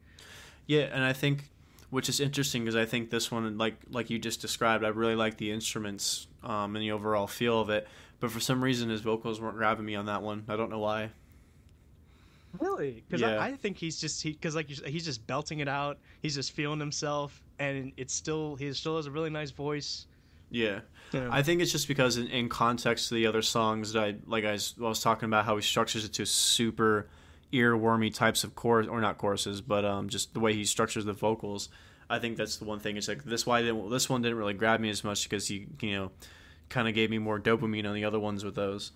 yeah, 0.66 0.90
and 0.92 1.04
I 1.04 1.14
think 1.14 1.50
which 1.90 2.10
is 2.10 2.20
interesting 2.20 2.64
because 2.64 2.76
I 2.76 2.86
think 2.86 3.10
this 3.10 3.32
one, 3.32 3.58
like 3.58 3.76
like 3.90 4.10
you 4.10 4.20
just 4.20 4.42
described, 4.42 4.84
I 4.84 4.90
really 4.90 5.16
like 5.16 5.38
the 5.38 5.52
instruments 5.52 6.28
um, 6.44 6.76
and 6.76 6.84
the 6.84 6.92
overall 6.92 7.28
feel 7.28 7.60
of 7.62 7.70
it. 7.70 7.88
But 8.20 8.32
for 8.32 8.40
some 8.40 8.64
reason, 8.64 8.90
his 8.90 9.02
vocals 9.02 9.40
weren't 9.40 9.58
grabbing 9.58 9.86
me 9.86 9.96
on 9.96 10.08
that 10.08 10.22
one. 10.22 10.44
I 10.48 10.56
don't 10.56 10.70
know 10.70 10.80
why. 10.80 11.12
Really? 12.60 13.04
Because 13.08 13.22
Yeah. 13.22 13.38
I, 13.38 13.48
I 13.48 13.52
think 13.54 13.78
he's 13.78 14.00
just 14.00 14.22
he 14.24 14.32
because 14.32 14.56
like 14.56 14.70
you 14.70 14.78
he's 14.86 15.06
just 15.06 15.26
belting 15.28 15.60
it 15.60 15.68
out. 15.68 16.00
He's 16.22 16.36
just 16.36 16.54
feeling 16.54 16.80
himself, 16.80 17.44
and 17.60 17.92
it's 17.98 18.14
still 18.14 18.56
he 18.56 18.72
still 18.74 18.96
has 18.96 19.06
a 19.06 19.12
really 19.12 19.30
nice 19.30 19.52
voice. 19.52 20.08
Yeah, 20.50 20.80
Yeah. 21.12 21.28
I 21.30 21.44
think 21.44 21.62
it's 21.62 21.74
just 21.74 21.90
because 21.90 22.16
in, 22.18 22.28
in 22.28 22.48
context 22.48 23.10
to 23.10 23.16
the 23.16 23.28
other 23.28 23.42
songs 23.42 23.92
that 23.94 24.02
I 24.02 24.16
like, 24.26 24.46
I 24.46 24.54
was, 24.54 24.76
I 24.80 24.84
was 24.84 25.02
talking 25.02 25.26
about 25.26 25.44
how 25.44 25.58
he 25.58 25.62
structures 25.62 26.06
it 26.06 26.14
to 26.14 26.26
super 26.26 27.10
earwormy 27.52 28.14
types 28.14 28.46
of 28.46 28.56
chorus 28.56 28.88
or 28.88 29.02
not 29.02 29.18
choruses, 29.18 29.60
but 29.60 29.84
um, 29.84 30.08
just 30.08 30.34
the 30.34 30.40
way 30.40 30.54
he 30.54 30.64
structures 30.64 31.04
the 31.04 31.14
vocals. 31.14 31.68
I 32.10 32.20
think 32.20 32.38
that's 32.38 32.58
the 32.58 32.66
one 32.66 32.80
thing. 32.80 32.96
It's 32.96 33.10
like 33.10 33.26
this 33.26 33.46
why 33.46 33.62
this 33.62 34.10
one 34.10 34.22
didn't 34.22 34.38
really 34.38 34.54
grab 34.54 34.80
me 34.80 34.90
as 34.90 35.04
much 35.04 35.24
because 35.24 35.48
he 35.50 35.68
you 35.82 35.92
know 35.96 36.12
kind 36.70 36.88
of 36.88 36.94
gave 36.94 37.10
me 37.10 37.18
more 37.18 37.40
dopamine 37.40 37.88
on 37.88 37.96
the 37.96 38.06
other 38.06 38.20
ones 38.20 38.44
with 38.44 38.56
those. 38.56 38.92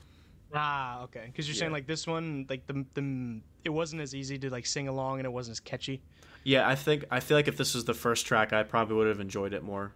Ah, 0.54 1.04
okay. 1.04 1.24
Because 1.28 1.48
you're 1.48 1.56
saying 1.56 1.72
like 1.72 1.88
this 1.88 2.06
one, 2.06 2.46
like 2.50 2.68
the 2.68 2.86
the 2.94 3.42
it 3.64 3.70
wasn't 3.70 4.02
as 4.02 4.14
easy 4.14 4.38
to 4.40 4.50
like 4.50 4.66
sing 4.66 4.88
along, 4.88 5.20
and 5.20 5.26
it 5.26 5.32
wasn't 5.32 5.54
as 5.54 5.60
catchy. 5.60 6.02
Yeah, 6.44 6.68
I 6.68 6.76
think 6.76 7.06
I 7.12 7.20
feel 7.20 7.38
like 7.38 7.48
if 7.48 7.58
this 7.58 7.74
was 7.74 7.86
the 7.86 7.94
first 7.94 8.26
track, 8.26 8.52
I 8.52 8.64
probably 8.64 8.96
would 8.98 9.08
have 9.08 9.20
enjoyed 9.20 9.54
it 9.54 9.64
more. 9.64 9.94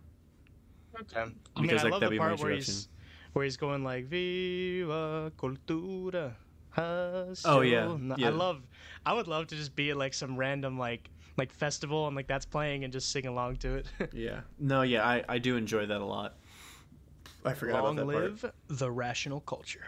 Okay. 1.01 1.19
I 1.21 1.25
mean, 1.25 1.33
Because, 1.61 1.81
I 1.81 1.85
like, 1.85 1.91
love 1.93 2.01
that'd 2.01 2.11
the 2.11 2.15
be 2.15 2.19
my 2.19 2.27
part 2.29 2.39
where 2.39 2.51
he's 2.51 2.87
where 3.33 3.43
he's 3.43 3.57
going 3.57 3.83
like 3.83 4.05
"Viva 4.05 5.31
cultura." 5.37 6.35
Oh, 6.77 7.61
yeah. 7.61 7.97
Yeah. 8.17 8.27
I 8.27 8.29
love. 8.29 8.61
I 9.05 9.13
would 9.13 9.27
love 9.27 9.47
to 9.47 9.55
just 9.55 9.75
be 9.75 9.91
at 9.91 9.97
like 9.97 10.13
some 10.13 10.35
random 10.37 10.77
like 10.77 11.09
like 11.37 11.51
festival 11.51 12.07
and 12.07 12.15
like 12.15 12.27
that's 12.27 12.45
playing 12.45 12.83
and 12.83 12.93
just 12.93 13.11
sing 13.11 13.25
along 13.25 13.57
to 13.57 13.75
it. 13.75 13.87
Yeah. 14.13 14.41
No, 14.59 14.81
yeah, 14.83 15.05
I, 15.05 15.23
I 15.27 15.37
do 15.39 15.57
enjoy 15.57 15.85
that 15.85 16.01
a 16.01 16.05
lot. 16.05 16.37
I 17.45 17.53
forgot 17.53 17.83
Long 17.83 17.99
about 17.99 18.11
that 18.11 18.19
live 18.19 18.51
the 18.67 18.91
rational 18.91 19.41
culture. 19.41 19.85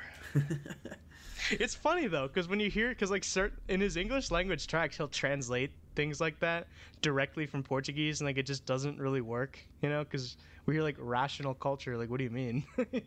it's 1.52 1.76
funny 1.76 2.08
though, 2.08 2.28
because 2.28 2.48
when 2.48 2.60
you 2.60 2.70
hear, 2.70 2.90
because 2.90 3.12
like 3.12 3.24
certain 3.24 3.60
in 3.68 3.82
his 3.82 3.98
English 3.98 4.32
language 4.32 4.68
tracks, 4.68 4.98
he'll 4.98 5.08
translate 5.08 5.72
things 5.96 6.22
like 6.22 6.40
that 6.40 6.68
directly 7.02 7.46
from 7.46 7.64
Portuguese, 7.64 8.22
and 8.22 8.28
like 8.28 8.38
it 8.38 8.46
just 8.46 8.66
doesn't 8.66 9.00
really 9.00 9.22
work, 9.22 9.60
you 9.82 9.90
know? 9.90 10.04
Because 10.04 10.38
we 10.66 10.76
hear 10.76 10.84
like 10.84 10.96
rational 11.00 11.54
culture, 11.54 11.98
like 11.98 12.10
what 12.10 12.18
do 12.18 12.24
you 12.24 12.30
mean? 12.30 12.64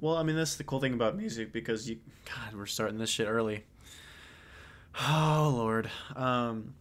Well, 0.00 0.16
I 0.16 0.22
mean, 0.22 0.36
that's 0.36 0.56
the 0.56 0.64
cool 0.64 0.80
thing 0.80 0.92
about 0.92 1.16
music 1.16 1.52
because 1.52 1.88
you, 1.88 1.98
God, 2.26 2.54
we're 2.54 2.66
starting 2.66 2.98
this 2.98 3.10
shit 3.10 3.26
early. 3.26 3.64
Oh 5.00 5.54
Lord, 5.56 5.90
um, 6.14 6.74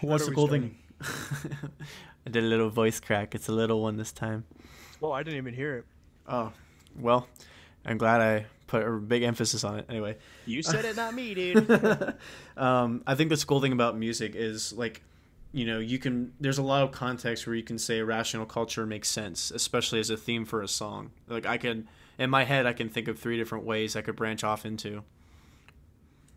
What 0.00 0.18
that's 0.18 0.24
are 0.24 0.26
the 0.26 0.34
cool 0.34 0.48
thing. 0.48 0.76
I 1.00 2.30
did 2.30 2.44
a 2.44 2.46
little 2.46 2.70
voice 2.70 3.00
crack. 3.00 3.34
It's 3.34 3.48
a 3.48 3.52
little 3.52 3.82
one 3.82 3.96
this 3.96 4.12
time. 4.12 4.44
Well, 5.04 5.12
I 5.12 5.22
didn't 5.22 5.36
even 5.36 5.52
hear 5.52 5.76
it. 5.76 5.84
Oh, 6.26 6.50
well, 6.98 7.28
I'm 7.84 7.98
glad 7.98 8.22
I 8.22 8.46
put 8.66 8.86
a 8.86 8.90
big 8.92 9.22
emphasis 9.22 9.62
on 9.62 9.78
it. 9.78 9.84
Anyway, 9.90 10.16
You 10.46 10.62
said 10.62 10.86
it, 10.86 10.96
not 10.96 11.12
me, 11.12 11.34
dude. 11.34 11.70
um, 12.56 13.02
I 13.06 13.14
think 13.14 13.28
the 13.28 13.44
cool 13.46 13.60
thing 13.60 13.72
about 13.72 13.98
music 13.98 14.34
is 14.34 14.72
like, 14.72 15.02
you 15.52 15.66
know, 15.66 15.78
you 15.78 15.98
can. 15.98 16.32
There's 16.40 16.56
a 16.56 16.62
lot 16.62 16.84
of 16.84 16.92
context 16.92 17.46
where 17.46 17.54
you 17.54 17.62
can 17.62 17.78
say 17.78 18.00
rational 18.00 18.46
culture 18.46 18.86
makes 18.86 19.10
sense, 19.10 19.50
especially 19.50 20.00
as 20.00 20.08
a 20.08 20.16
theme 20.16 20.46
for 20.46 20.62
a 20.62 20.68
song. 20.68 21.10
Like 21.28 21.44
I 21.44 21.58
can, 21.58 21.86
in 22.18 22.30
my 22.30 22.44
head, 22.44 22.64
I 22.64 22.72
can 22.72 22.88
think 22.88 23.06
of 23.06 23.18
three 23.18 23.36
different 23.36 23.66
ways 23.66 23.94
I 23.94 24.00
could 24.00 24.16
branch 24.16 24.42
off 24.42 24.64
into. 24.64 25.04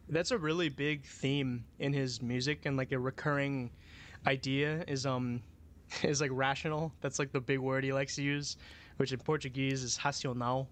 That's 0.09 0.31
a 0.31 0.37
really 0.37 0.67
big 0.67 1.05
theme 1.05 1.63
in 1.79 1.93
his 1.93 2.21
music, 2.21 2.65
and 2.65 2.75
like 2.75 2.91
a 2.91 2.99
recurring 2.99 3.71
idea 4.27 4.83
is 4.89 5.05
um 5.05 5.41
is 6.03 6.21
like 6.21 6.31
rational. 6.33 6.91
That's 7.01 7.19
like 7.19 7.31
the 7.31 7.41
big 7.41 7.59
word 7.59 7.83
he 7.83 7.93
likes 7.93 8.15
to 8.15 8.21
use, 8.21 8.57
which 8.97 9.11
in 9.11 9.19
Portuguese 9.19 9.83
is 9.83 9.97
racional. 9.97 10.67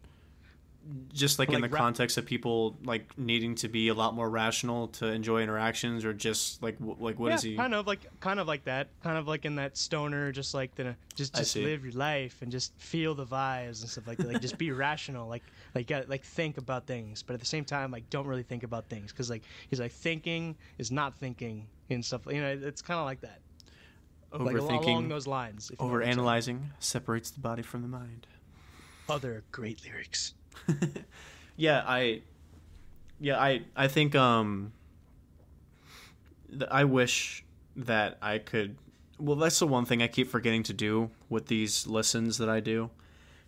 just 1.13 1.39
like, 1.39 1.51
in 1.51 1.61
the 1.61 1.69
ra- 1.69 1.79
context 1.79 2.17
of 2.17 2.25
people 2.25 2.75
like 2.83 3.17
needing 3.17 3.55
to 3.55 3.67
be 3.67 3.87
a 3.87 3.93
lot 3.93 4.13
more 4.13 4.29
rational 4.29 4.87
to 4.89 5.07
enjoy 5.07 5.41
interactions 5.41 6.05
or 6.05 6.13
just 6.13 6.61
like 6.61 6.77
w- 6.77 6.95
like 6.99 7.17
what 7.17 7.29
yeah, 7.29 7.35
is 7.35 7.41
he 7.41 7.55
kind 7.55 7.73
of 7.73 7.87
like 7.87 8.01
kind 8.19 8.39
of 8.39 8.47
like 8.47 8.63
that, 8.65 8.89
kind 9.01 9.17
of 9.17 9.27
like 9.27 9.45
in 9.45 9.55
that 9.55 9.77
stoner, 9.77 10.31
just 10.31 10.53
like 10.53 10.75
the 10.75 10.95
just 11.15 11.33
just 11.33 11.55
live 11.55 11.83
your 11.83 11.93
life 11.93 12.41
and 12.41 12.51
just 12.51 12.71
feel 12.77 13.15
the 13.15 13.25
vibes 13.25 13.81
and 13.81 13.89
stuff 13.89 14.07
like 14.07 14.17
that. 14.17 14.27
Like 14.27 14.41
just 14.41 14.57
be 14.57 14.71
rational, 14.87 15.27
like 15.27 15.43
like 15.73 15.89
like 16.07 16.23
think 16.23 16.57
about 16.57 16.85
things, 16.85 17.23
but 17.23 17.33
at 17.33 17.39
the 17.39 17.45
same 17.45 17.65
time, 17.65 17.89
like 17.89 18.07
don't 18.09 18.27
really 18.27 18.43
think 18.43 18.63
about 18.63 18.87
things 18.87 19.11
because 19.11 19.29
like 19.29 19.43
he's 19.69 19.79
like 19.79 19.91
thinking 19.91 20.55
is 20.77 20.91
not 20.91 21.15
thinking 21.15 21.65
and 21.89 22.03
stuff. 22.05 22.27
You 22.27 22.41
know, 22.41 22.59
it's 22.61 22.81
kind 22.81 22.99
of 22.99 23.05
like 23.05 23.21
that, 23.21 23.39
like 24.39 24.55
along 24.57 24.83
overthinking 24.83 25.09
those 25.09 25.27
lines. 25.27 25.69
if 25.71 25.79
you 25.79 25.85
know 25.87 25.93
what 25.93 26.03
I'm 26.03 26.13
saying. 26.13 26.17
overanalyzing 26.25 26.59
separates 26.79 27.31
the 27.31 27.39
body 27.39 27.61
from 27.61 27.81
the 27.81 27.87
mind 27.87 28.27
Other 29.09 29.43
great 29.51 29.83
lyrics. 29.85 30.33
yeah 31.57 31.83
i 31.85 32.21
yeah 33.19 33.39
i 33.39 33.61
i 33.75 33.87
think 33.87 34.15
um 34.15 34.71
th- 36.49 36.69
i 36.71 36.83
wish 36.83 37.43
that 37.75 38.17
i 38.21 38.37
could 38.37 38.75
well 39.19 39.35
that's 39.35 39.59
the 39.59 39.67
one 39.67 39.85
thing 39.85 40.01
i 40.01 40.07
keep 40.07 40.27
forgetting 40.29 40.63
to 40.63 40.73
do 40.73 41.09
with 41.29 41.47
these 41.47 41.85
listens 41.87 42.37
that 42.37 42.49
i 42.49 42.59
do 42.59 42.89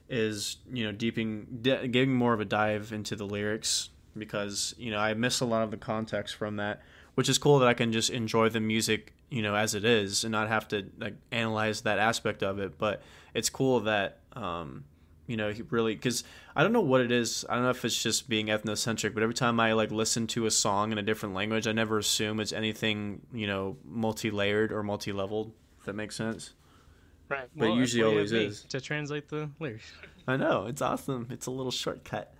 is 0.10 0.58
you 0.71 0.84
know 0.86 0.91
deeping 0.91 1.60
de- 1.62 1.88
giving 1.88 2.13
more 2.13 2.34
of 2.34 2.39
a 2.39 2.45
dive 2.45 2.91
into 2.93 3.15
the 3.15 3.26
lyrics 3.26 3.89
because 4.17 4.73
you 4.78 4.89
know 4.91 4.97
I 4.97 5.13
miss 5.13 5.41
a 5.41 5.45
lot 5.45 5.63
of 5.63 5.71
the 5.71 5.78
context 5.78 6.36
from 6.36 6.56
that, 6.58 6.82
which 7.17 7.30
is 7.30 7.39
cool 7.39 7.58
that 7.58 7.67
I 7.67 7.73
can 7.73 7.91
just 7.91 8.12
enjoy 8.12 8.49
the 8.49 8.60
music 8.60 9.12
you 9.32 9.41
know 9.41 9.56
as 9.56 9.73
it 9.73 9.84
is 9.84 10.23
and 10.23 10.32
not 10.32 10.49
have 10.49 10.67
to 10.67 10.86
like 10.99 11.15
analyze 11.32 11.82
that 11.82 11.97
aspect 11.97 12.43
of 12.43 12.60
it. 12.60 12.77
But 12.77 13.01
it's 13.34 13.49
cool 13.49 13.80
that 13.82 14.19
um, 14.34 14.86
you 15.25 15.36
know 15.36 15.51
he 15.51 15.63
really 15.63 15.95
because 15.95 16.23
I 16.56 16.62
don't 16.62 16.73
know 16.73 16.82
what 16.82 17.01
it 17.01 17.12
is. 17.12 17.43
I 17.49 17.56
don't 17.56 17.63
know 17.63 17.71
if 17.71 17.84
it's 17.84 18.01
just 18.01 18.30
being 18.30 18.47
ethnocentric, 18.47 19.15
but 19.15 19.23
every 19.23 19.34
time 19.34 19.60
I 19.60 19.73
like 19.73 19.89
listen 19.89 20.27
to 20.27 20.45
a 20.45 20.51
song 20.51 20.91
in 20.91 20.99
a 20.99 21.01
different 21.01 21.34
language, 21.34 21.65
I 21.65 21.71
never 21.71 21.97
assume 21.97 22.39
it's 22.39 22.53
anything 22.53 23.23
you 23.34 23.47
know 23.47 23.77
multi-layered 23.84 24.71
or 24.71 24.84
multi-leveled. 24.84 25.53
If 25.80 25.86
that 25.86 25.93
makes 25.93 26.15
sense. 26.15 26.53
Right. 27.30 27.49
But 27.56 27.73
usually 27.73 28.03
always 28.03 28.32
is. 28.32 28.63
to 28.65 28.80
translate 28.80 29.27
the 29.27 29.49
lyrics. 29.60 29.91
I 30.27 30.38
know 30.38 30.67
it's 30.67 30.84
awesome. 30.84 31.30
It's 31.32 31.47
a 31.47 31.51
little 31.51 31.71
shortcut. 31.71 32.32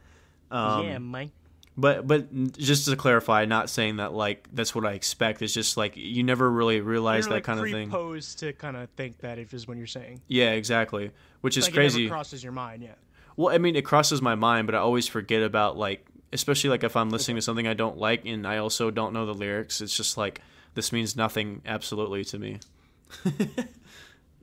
Um, 0.51 0.85
yeah, 0.85 0.97
Mike. 0.99 1.31
But 1.79 2.07
but 2.07 2.53
just 2.53 2.85
to 2.85 2.95
clarify, 2.95 3.45
not 3.45 3.69
saying 3.69 3.97
that 3.97 4.11
like 4.11 4.47
that's 4.51 4.73
what 4.73 4.85
I 4.85 4.93
expect. 4.93 5.43
It's 5.43 5.53
just 5.53 5.77
like 5.77 5.95
you 5.95 6.23
never 6.23 6.49
really 6.49 6.81
realize 6.81 7.25
You're, 7.25 7.29
that 7.29 7.35
like, 7.35 7.43
kind 7.43 7.59
of 7.59 7.65
thing. 7.65 7.89
Predisposed 7.89 8.39
to 8.39 8.53
kind 8.53 8.75
of 8.75 8.89
think 8.91 9.19
that 9.19 9.37
if 9.37 9.53
is 9.53 9.67
what 9.67 9.77
you're 9.77 9.85
saying. 9.85 10.21
Yeah, 10.27 10.51
exactly. 10.51 11.11
Which 11.41 11.55
is 11.55 11.65
like 11.65 11.75
crazy. 11.75 12.01
It 12.01 12.05
never 12.05 12.15
crosses 12.15 12.43
your 12.43 12.53
mind 12.53 12.81
yet. 12.81 12.97
Well, 13.35 13.53
I 13.53 13.59
mean, 13.59 13.75
it 13.75 13.85
crosses 13.85 14.23
my 14.23 14.33
mind, 14.33 14.65
but 14.65 14.73
I 14.73 14.79
always 14.79 15.07
forget 15.07 15.43
about 15.43 15.77
like, 15.77 16.07
especially 16.33 16.71
like 16.71 16.83
if 16.83 16.95
I'm 16.95 17.11
listening 17.11 17.35
to 17.37 17.41
something 17.43 17.67
I 17.67 17.75
don't 17.75 17.97
like 17.97 18.25
and 18.25 18.47
I 18.47 18.57
also 18.57 18.89
don't 18.89 19.13
know 19.13 19.27
the 19.27 19.35
lyrics. 19.35 19.79
It's 19.79 19.95
just 19.95 20.17
like 20.17 20.41
this 20.73 20.91
means 20.91 21.15
nothing 21.15 21.61
absolutely 21.63 22.25
to 22.25 22.39
me. 22.39 22.59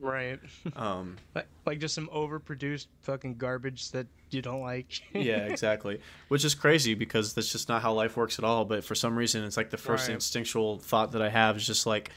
Right. 0.05 0.39
um, 0.75 1.17
like, 1.35 1.47
like 1.65 1.79
just 1.79 1.95
some 1.95 2.07
overproduced 2.13 2.87
fucking 3.01 3.35
garbage 3.35 3.91
that 3.91 4.07
you 4.31 4.41
don't 4.41 4.61
like. 4.61 5.01
yeah, 5.13 5.45
exactly. 5.45 5.99
Which 6.27 6.45
is 6.45 6.55
crazy 6.55 6.93
because 6.93 7.33
that's 7.33 7.51
just 7.51 7.69
not 7.69 7.81
how 7.81 7.93
life 7.93 8.15
works 8.17 8.39
at 8.39 8.45
all. 8.45 8.65
But 8.65 8.83
for 8.83 8.95
some 8.95 9.17
reason, 9.17 9.43
it's 9.43 9.57
like 9.57 9.69
the 9.69 9.77
first 9.77 10.07
Right. 10.07 10.13
instinctual 10.15 10.79
thought 10.79 11.11
that 11.13 11.21
I 11.21 11.29
have 11.29 11.57
is 11.57 11.65
just 11.65 11.85
like, 11.85 12.11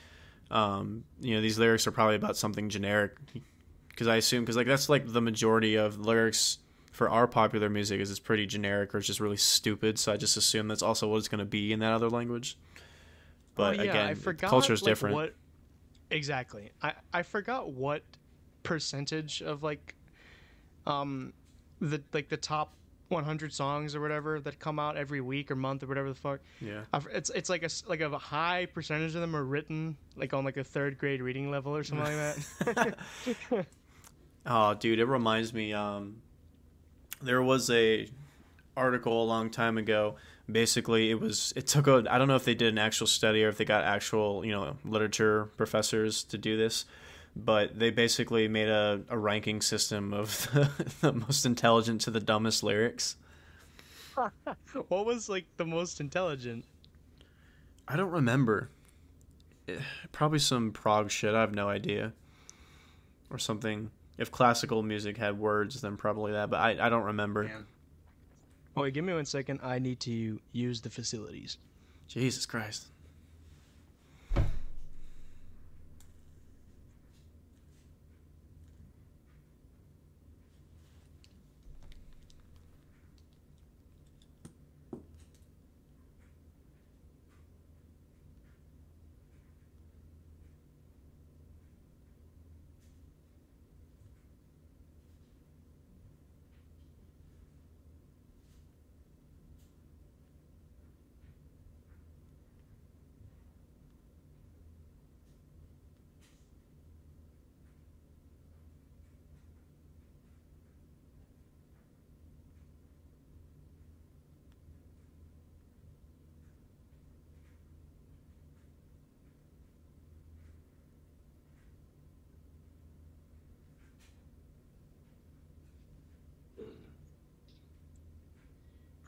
um, 0.51 1.05
you 1.21 1.35
know, 1.35 1.41
these 1.41 1.59
lyrics 1.59 1.87
are 1.87 1.93
probably 1.93 2.17
about 2.17 2.37
something 2.37 2.69
generic. 2.69 3.17
Because 3.91 4.07
I 4.07 4.17
assume, 4.17 4.45
because 4.45 4.57
like 4.57 4.67
that's 4.67 4.89
like 4.89 5.13
the 5.13 5.21
majority 5.21 5.75
of 5.77 5.99
lyrics 5.99 6.59
for 6.93 7.09
our 7.11 7.27
popular 7.27 7.69
music 7.69 8.01
is 8.01 8.11
it's 8.11 8.19
pretty 8.21 8.47
generic 8.47 8.95
or 8.95 8.99
it's 8.99 9.07
just 9.07 9.21
really 9.21 9.37
stupid. 9.37 9.99
So 9.99 10.13
I 10.13 10.17
just 10.17 10.37
assume 10.37 10.69
that's 10.69 10.83
also 10.83 11.09
what 11.09 11.19
it's 11.19 11.29
going 11.29 11.39
to 11.41 11.45
be 11.45 11.73
in 11.73 11.81
that 11.81 11.93
other 11.93 12.09
language. 12.09 12.57
But 13.55 13.79
Oh, 13.79 13.83
yeah, 13.83 14.09
again, 14.09 14.37
culture 14.39 14.73
is 14.73 14.83
like, 14.83 14.91
different. 14.91 15.15
What, 15.17 15.35
exactly. 16.11 16.71
I 16.83 16.95
I 17.13 17.23
forgot 17.23 17.71
what 17.71 18.03
percentage 18.63 19.43
of 19.43 19.63
like, 19.63 19.95
um, 20.87 21.33
the 21.81 22.03
like 22.13 22.29
the 22.29 22.37
top 22.37 22.73
100 23.09 23.53
songs 23.53 23.95
or 23.95 24.01
whatever 24.01 24.39
that 24.41 24.59
come 24.59 24.79
out 24.79 24.97
every 24.97 25.21
week 25.21 25.51
or 25.51 25.57
month 25.57 25.83
or 25.83 25.87
whatever 25.87 26.09
the 26.09 26.15
fuck. 26.15 26.41
Yeah. 26.61 26.83
It's 27.11 27.31
it's 27.31 27.49
like 27.49 27.63
a 27.63 27.71
like 27.87 28.01
a 28.01 28.19
high 28.19 28.67
percentage 28.67 29.15
of 29.15 29.21
them 29.21 29.35
are 29.35 29.45
written 29.45 29.97
like 30.17 30.35
on 30.35 30.45
like 30.45 30.57
a 30.57 30.65
third 30.65 30.99
grade 30.99 31.23
reading 31.23 31.51
level 31.51 31.75
or 31.75 31.85
something 31.85 32.07
like 32.07 32.37
that. 32.77 33.67
Oh, 34.51 34.73
dude, 34.73 34.99
it 34.99 35.05
reminds 35.05 35.53
me. 35.53 35.75
Um, 35.75 36.23
there 37.21 37.43
was 37.43 37.69
a 37.69 38.09
article 38.77 39.23
a 39.23 39.27
long 39.27 39.51
time 39.51 39.77
ago. 39.77 40.17
Basically, 40.51 41.11
it 41.11 41.21
was 41.21 41.53
it 41.57 41.67
took 41.67 41.87
a. 41.87 42.05
I 42.11 42.17
don't 42.19 42.29
know 42.29 42.37
if 42.37 42.45
they 42.45 42.55
did 42.55 42.69
an 42.73 42.79
actual 42.79 43.07
study 43.07 43.45
or 43.45 43.49
if 43.49 43.59
they 43.59 43.65
got 43.67 43.85
actual 43.85 44.45
you 44.45 44.53
know 44.53 44.77
literature 44.85 45.47
professors 45.57 46.25
to 46.25 46.39
do 46.39 46.57
this, 46.57 46.87
but 47.37 47.79
they 47.79 47.91
basically 47.91 48.49
made 48.49 48.69
a, 48.69 49.03
a 49.11 49.19
ranking 49.19 49.61
system 49.61 50.15
of 50.15 50.49
the, 50.55 50.71
the 51.03 51.13
most 51.13 51.45
intelligent 51.45 52.01
to 52.03 52.11
the 52.11 52.21
dumbest 52.21 52.63
lyrics. 52.63 53.17
what 54.89 55.07
was 55.07 55.29
like 55.29 55.45
the 55.57 55.65
most 55.67 56.01
intelligent? 56.01 56.65
I 57.87 57.97
don't 57.97 58.11
remember. 58.11 58.71
Eh, 59.69 59.77
Probably 60.13 60.39
some 60.39 60.73
prog 60.73 61.11
shit. 61.11 61.35
I 61.35 61.41
have 61.41 61.55
no 61.55 61.69
idea. 61.69 62.13
Or 63.31 63.39
something. 63.39 63.91
If 64.17 64.33
classical 64.33 64.83
music 64.83 65.17
had 65.17 65.39
words, 65.39 65.81
then 65.83 65.97
probably 65.97 66.33
that. 66.33 66.51
But 66.51 66.61
I, 66.61 66.87
I 66.87 66.89
don't 66.89 67.05
remember. 67.05 67.51
Oh, 67.55 67.63
wait, 68.79 68.95
give 68.95 69.05
me 69.05 69.13
one 69.13 69.25
second. 69.25 69.61
I 69.63 69.79
need 69.79 70.01
to 70.01 70.41
use 70.53 70.81
the 70.81 70.91
facilities. 70.91 71.59
Jesus 72.07 72.47
Christ. 72.47 72.87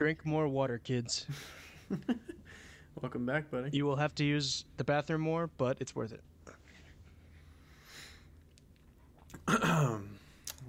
Drink 0.01 0.25
more 0.25 0.49
water, 0.49 0.79
kids. 0.79 1.27
Welcome 3.03 3.27
back, 3.27 3.51
buddy. 3.51 3.69
You 3.77 3.85
will 3.85 3.97
have 3.97 4.15
to 4.15 4.25
use 4.25 4.65
the 4.79 4.85
bathroom 4.85 5.21
more, 5.21 5.51
but 5.59 5.77
it's 5.79 5.95
worth 5.95 6.15
it. 6.15 6.23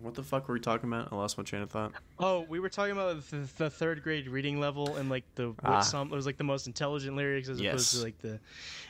what 0.02 0.16
the 0.16 0.22
fuck 0.22 0.50
were 0.50 0.56
we 0.56 0.60
talking 0.60 0.90
about? 0.90 1.14
I 1.14 1.16
lost 1.16 1.38
my 1.38 1.46
train 1.46 1.62
of 1.62 1.72
thought. 1.72 1.94
Oh, 2.20 2.42
we 2.50 2.60
were 2.60 2.68
talking 2.68 2.92
about 2.92 3.26
the, 3.30 3.48
the 3.56 3.70
third 3.70 4.04
grade 4.04 4.28
reading 4.28 4.60
level 4.60 4.98
and 4.98 5.10
like 5.10 5.24
the 5.36 5.52
what 5.52 5.58
Ah. 5.64 5.80
some 5.80 6.12
it 6.12 6.16
was 6.16 6.26
like 6.26 6.36
the 6.36 6.44
most 6.44 6.68
intelligent 6.68 7.16
lyrics 7.16 7.48
as 7.48 7.62
opposed 7.62 7.96
to 7.96 8.04
like 8.04 8.20
the 8.20 8.38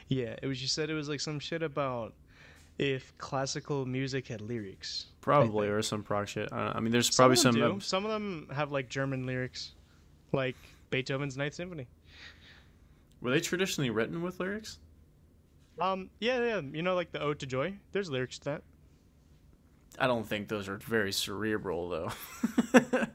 yeah. 0.08 0.38
It 0.42 0.48
was 0.48 0.60
you 0.60 0.68
said 0.68 0.90
it 0.90 0.96
was 0.96 1.08
like 1.08 1.20
some 1.20 1.40
shit 1.40 1.62
about 1.62 2.16
if 2.80 3.16
classical 3.20 3.86
music 3.86 4.28
had 4.28 4.42
lyrics. 4.42 5.06
Probably, 5.22 5.68
or 5.68 5.84
some 5.84 6.02
prog 6.02 6.28
shit. 6.28 6.50
I, 6.52 6.56
don't 6.58 6.66
know. 6.66 6.72
I 6.74 6.80
mean, 6.80 6.92
there's 6.92 7.16
probably 7.16 7.36
some. 7.36 7.54
some. 7.54 7.80
Some 7.80 8.06
of 8.06 8.12
them 8.12 8.48
have 8.52 8.72
like 8.72 8.90
German 8.90 9.28
lyrics, 9.28 9.74
like 10.32 10.56
Beethoven's 10.90 11.38
Ninth 11.38 11.54
Symphony. 11.54 11.88
were 13.22 13.32
they 13.32 13.40
traditionally 13.40 13.90
written 13.90 14.22
with 14.22 14.40
lyrics? 14.40 14.80
Um, 15.80 16.10
yeah, 16.20 16.44
yeah. 16.44 16.62
You 16.62 16.82
know, 16.82 16.96
like 16.96 17.12
the 17.12 17.22
Ode 17.22 17.40
to 17.40 17.46
Joy. 17.46 17.74
There's 17.92 18.10
lyrics 18.10 18.38
to 18.40 18.46
that. 18.46 18.64
I 20.00 20.08
don't 20.08 20.26
think 20.26 20.48
those 20.48 20.68
are 20.70 20.78
very 20.78 21.12
cerebral, 21.12 21.90
though. 21.90 22.12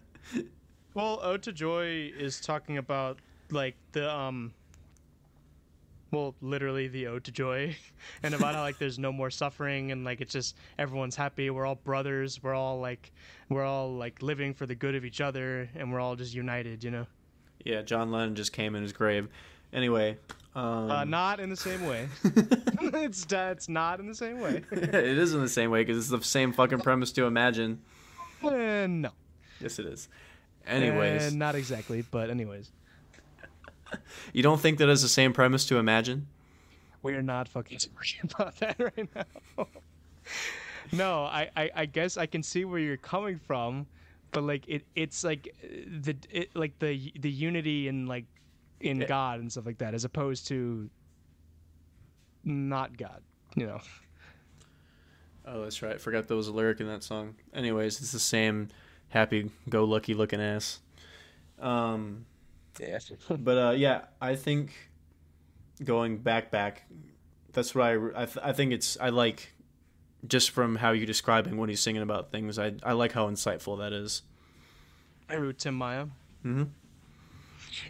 Well, 0.97 1.21
Ode 1.23 1.43
to 1.43 1.53
Joy 1.53 2.11
is 2.19 2.41
talking 2.41 2.79
about 2.79 3.19
like 3.51 3.77
the 3.93 4.11
um 4.11 4.55
well, 6.12 6.35
literally 6.40 6.88
the 6.88 7.07
ode 7.09 7.25
to 7.25 7.33
joy 7.33 7.77
and 8.23 8.35
about 8.35 8.55
how 8.55 8.62
like 8.62 8.79
there's 8.79 8.99
no 8.99 9.12
more 9.12 9.31
suffering 9.31 9.92
and 9.92 10.05
like 10.05 10.21
it's 10.21 10.33
just 10.33 10.57
everyone's 10.79 11.16
happy, 11.16 11.51
we're 11.51 11.66
all 11.66 11.75
brothers, 11.77 12.42
we're 12.42 12.55
all 12.55 12.81
like 12.81 13.12
we're 13.49 13.64
all 13.64 13.92
like 13.95 14.23
living 14.23 14.55
for 14.55 14.66
the 14.66 14.75
good 14.75 14.95
of 14.95 15.05
each 15.05 15.21
other 15.21 15.69
and 15.75 15.92
we're 15.92 16.01
all 16.01 16.16
just 16.16 16.35
united, 16.35 16.83
you 16.85 16.90
know. 16.90 17.07
yeah, 17.64 17.83
John 17.83 18.11
Lennon 18.12 18.35
just 18.35 18.53
came 18.53 18.75
in 18.75 18.83
his 18.83 18.92
grave. 18.92 19.29
Anyway, 19.73 20.16
um, 20.55 20.90
Uh, 20.90 21.05
not 21.05 21.40
in 21.40 21.51
the 21.51 21.57
same 21.57 21.85
way. 21.87 22.09
it's 22.25 23.27
it's 23.31 23.69
not 23.69 23.99
in 24.01 24.07
the 24.07 24.14
same 24.14 24.40
way. 24.40 24.62
it 24.71 24.95
is 24.95 25.35
in 25.35 25.40
the 25.40 25.49
same 25.49 25.71
way 25.71 25.83
because 25.83 25.99
it's 25.99 26.09
the 26.09 26.23
same 26.23 26.53
fucking 26.53 26.81
premise 26.81 27.12
to 27.12 27.25
imagine. 27.25 27.83
Eh, 28.42 28.87
no. 28.87 29.11
Yes, 29.61 29.79
it 29.79 29.87
is. 29.87 30.09
Anyways, 30.66 31.33
Eh, 31.33 31.37
not 31.37 31.55
exactly, 31.55 32.03
but 32.11 32.31
anyways. 32.31 32.71
You 34.33 34.42
don't 34.42 34.61
think 34.61 34.79
that 34.79 34.88
is 34.88 35.03
the 35.03 35.09
same 35.09 35.33
premise 35.33 35.64
to 35.66 35.79
imagine? 35.79 36.27
We're 37.03 37.22
not 37.22 37.49
fucking 37.49 37.79
talking 37.96 38.31
about 38.35 38.57
that 38.59 38.79
right 38.79 39.09
now. 39.14 39.66
no, 40.92 41.25
I, 41.25 41.51
I, 41.57 41.70
I 41.75 41.87
guess 41.87 42.16
I 42.16 42.27
can 42.27 42.42
see 42.42 42.64
where 42.64 42.79
you're 42.81 42.96
coming 42.96 43.38
from, 43.38 43.87
but 44.33 44.42
like 44.42 44.64
it, 44.66 44.85
it's 44.94 45.22
like 45.25 45.55
the 45.62 46.16
it, 46.31 46.55
like 46.57 46.79
the 46.79 47.12
the 47.20 47.31
unity 47.31 47.88
in 47.88 48.07
like 48.07 48.25
in 48.81 49.01
Yeah. 49.01 49.07
God 49.07 49.40
and 49.40 49.51
stuff 49.51 49.66
like 49.66 49.79
that, 49.79 49.94
as 49.94 50.05
opposed 50.05 50.49
to 50.49 50.90
not 52.44 52.96
God. 52.96 53.22
You 53.55 53.66
know. 53.66 53.81
Oh, 55.46 55.62
that's 55.62 55.81
right. 55.81 55.94
I 55.94 55.99
forgot 55.99 56.27
there 56.27 56.37
was 56.37 56.49
a 56.49 56.53
lyric 56.53 56.81
in 56.81 56.88
that 56.88 57.05
song. 57.05 57.37
Anyways, 57.55 58.01
it's 58.01 58.11
the 58.12 58.18
same 58.18 58.68
happy 59.11 59.51
go 59.68 59.85
lucky 59.85 60.12
looking 60.12 60.40
ass. 60.40 60.81
Um, 61.61 62.27
Yeah. 62.81 62.99
but 63.39 63.59
uh, 63.59 63.71
yeah, 63.71 64.03
I 64.21 64.37
think 64.37 64.73
going 65.85 66.19
back 66.19 66.51
back, 66.51 66.85
that's 67.53 67.75
what 67.75 67.85
I 67.85 67.95
I, 67.95 68.25
th- 68.27 68.39
I 68.43 68.53
think 68.53 68.73
it's 68.73 68.97
I 69.01 69.11
like 69.11 69.53
just 70.27 70.51
from 70.51 70.77
how 70.77 70.93
you're 70.93 71.07
describing 71.07 71.57
when 71.57 71.69
he's 71.69 71.81
singing 71.81 72.03
about 72.03 72.31
things. 72.31 72.59
I 72.59 72.75
I 72.83 72.93
like 72.93 73.12
how 73.12 73.29
insightful 73.29 73.79
that 73.79 73.93
is. 73.93 74.23
I 75.29 75.35
root 75.35 75.59
Tim 75.59 75.75
Maia. 75.75 76.07
Mm-hmm. 76.45 76.65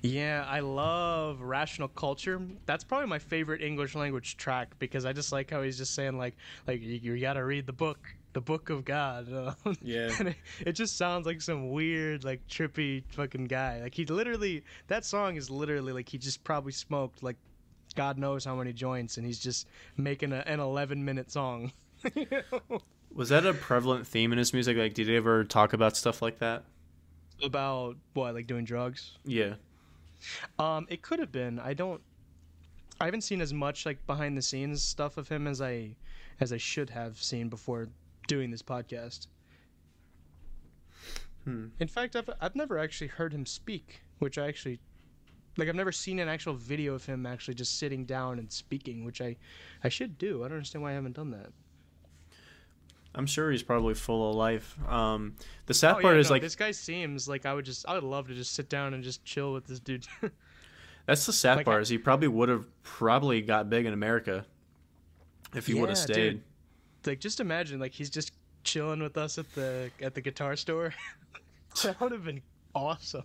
Yeah, 0.03 0.45
I 0.49 0.61
love 0.61 1.41
Rational 1.41 1.89
Culture. 1.89 2.41
That's 2.65 2.85
probably 2.85 3.07
my 3.09 3.19
favorite 3.19 3.63
English 3.63 3.95
language 3.95 4.37
track 4.37 4.77
because 4.79 5.05
I 5.05 5.13
just 5.13 5.33
like 5.33 5.51
how 5.51 5.63
he's 5.63 5.79
just 5.79 5.95
saying 5.95 6.19
like 6.19 6.35
like 6.67 6.81
you, 6.81 7.15
you 7.15 7.21
gotta 7.21 7.45
read 7.45 7.67
the 7.67 7.73
book, 7.73 7.99
the 8.37 8.41
book 8.43 8.69
of 8.69 8.85
God. 8.85 9.33
uh, 9.33 9.55
Yeah. 9.81 10.11
and 10.19 10.29
it, 10.29 10.37
it 10.61 10.73
just 10.73 10.99
sounds 10.99 11.25
like 11.25 11.41
some 11.41 11.71
weird 11.71 12.23
like 12.23 12.47
trippy 12.49 13.03
fucking 13.09 13.47
guy. 13.47 13.81
Like 13.81 13.95
he 13.95 14.05
literally 14.05 14.63
that 14.89 15.07
song 15.07 15.37
is 15.37 15.49
literally 15.49 15.95
like 15.95 16.07
he 16.07 16.19
just 16.19 16.45
probably 16.45 16.73
smoked 16.73 17.23
like 17.23 17.37
God 17.95 18.19
knows 18.19 18.45
how 18.45 18.55
many 18.55 18.75
joints 18.75 19.17
and 19.17 19.25
he's 19.25 19.39
just 19.39 19.67
making 19.97 20.35
a, 20.35 20.41
an 20.47 20.61
11 20.61 21.03
minute 21.03 21.31
song. 21.31 21.73
You 22.15 22.27
know? 22.71 22.83
Was 23.15 23.31
that 23.31 23.47
a 23.47 23.55
prevalent 23.55 24.07
theme 24.07 24.33
in 24.33 24.39
his 24.39 24.53
music? 24.53 24.77
Like, 24.77 24.93
did 24.93 25.09
he 25.09 25.17
ever 25.17 25.43
talk 25.43 25.73
about 25.73 25.97
stuff 25.97 26.21
like 26.21 26.39
that? 26.41 26.65
About 27.43 27.97
what 28.13 28.35
like 28.35 28.47
doing 28.47 28.67
drugs? 28.67 29.17
Yeah. 29.25 29.55
Um, 30.59 30.87
it 30.91 31.01
could 31.01 31.21
have 31.21 31.33
been. 31.33 31.59
I 31.59 31.73
don't. 31.73 32.03
I 33.01 33.07
haven't 33.07 33.23
seen 33.23 33.41
as 33.41 33.55
much 33.55 33.87
like 33.87 34.07
behind 34.07 34.37
the 34.37 34.43
scenes 34.43 34.83
stuff 34.83 35.17
of 35.17 35.27
him 35.31 35.47
as 35.47 35.63
I 35.63 35.97
as 36.39 36.53
I 36.53 36.59
should 36.59 36.91
have 36.91 37.17
seen 37.23 37.49
before 37.49 37.89
doing 38.27 38.51
this 38.51 38.63
podcast. 38.63 39.27
Hmm. 41.45 41.67
In 41.79 41.89
fact, 41.89 42.17
I've 42.17 42.29
I've 42.41 42.57
never 42.57 42.79
actually 42.79 43.09
heard 43.09 43.33
him 43.33 43.47
speak, 43.47 44.03
which 44.19 44.37
I 44.39 44.49
actually 44.49 44.81
like. 45.57 45.69
I've 45.69 45.75
never 45.77 45.93
seen 45.93 46.19
an 46.19 46.29
actual 46.29 46.55
video 46.55 46.95
of 46.95 47.07
him 47.07 47.25
actually 47.25 47.55
just 47.55 47.79
sitting 47.79 48.05
down 48.05 48.39
and 48.39 48.51
speaking, 48.51 49.05
which 49.05 49.21
I 49.21 49.37
I 49.85 49.89
should 49.89 50.19
do. 50.19 50.41
I 50.45 50.49
don't 50.49 50.57
understand 50.57 50.83
why 50.83 50.91
I 50.91 50.95
haven't 50.95 51.15
done 51.17 51.31
that. 51.31 51.51
I'm 53.15 53.27
sure 53.27 53.51
he's 53.51 53.63
probably 53.63 53.95
full 53.95 54.29
of 54.29 54.37
life. 54.37 54.77
Um, 54.89 55.37
the 55.65 55.73
sad 55.73 55.97
Oh, 55.97 56.01
part 56.03 56.15
yeah, 56.17 56.21
is 56.21 56.29
no, 56.29 56.35
like 56.35 56.43
this 56.43 56.57
guy 56.57 56.73
seems 56.73 57.27
like 57.29 57.47
I 57.47 57.55
would 57.55 57.65
just 57.65 57.87
I 57.89 57.95
would 57.95 58.03
love 58.05 58.27
to 58.29 58.35
just 58.35 58.53
sit 58.55 58.69
down 58.69 58.93
and 58.93 59.03
just 59.05 59.25
chill 59.25 59.53
with 59.53 59.67
this 59.67 59.79
dude. 59.81 60.07
that's 61.07 61.25
the 61.27 61.33
sad 61.33 61.59
like, 61.59 61.65
part 61.65 61.79
I- 61.79 61.83
is 61.83 61.89
he 61.89 61.97
probably 61.99 62.29
would 62.29 62.49
have 62.49 62.67
probably 62.83 63.41
got 63.41 63.71
big 63.71 63.87
in 63.87 63.93
America 63.93 64.45
if 65.55 65.67
he 65.69 65.75
would 65.75 65.89
have 65.91 65.97
stayed. 65.99 66.15
dude. 66.31 66.43
Like 67.07 67.21
just 67.21 67.41
imagine 67.41 67.79
like 67.81 67.93
he's 67.93 68.11
just 68.11 68.33
chilling 68.65 69.03
with 69.03 69.17
us 69.17 69.39
at 69.39 69.53
the 69.55 69.91
at 70.01 70.15
the 70.15 70.21
guitar 70.21 70.57
store. 70.57 70.93
that 71.83 72.01
would 72.01 72.13
have 72.13 72.25
been 72.25 72.43
awesome. 72.75 73.25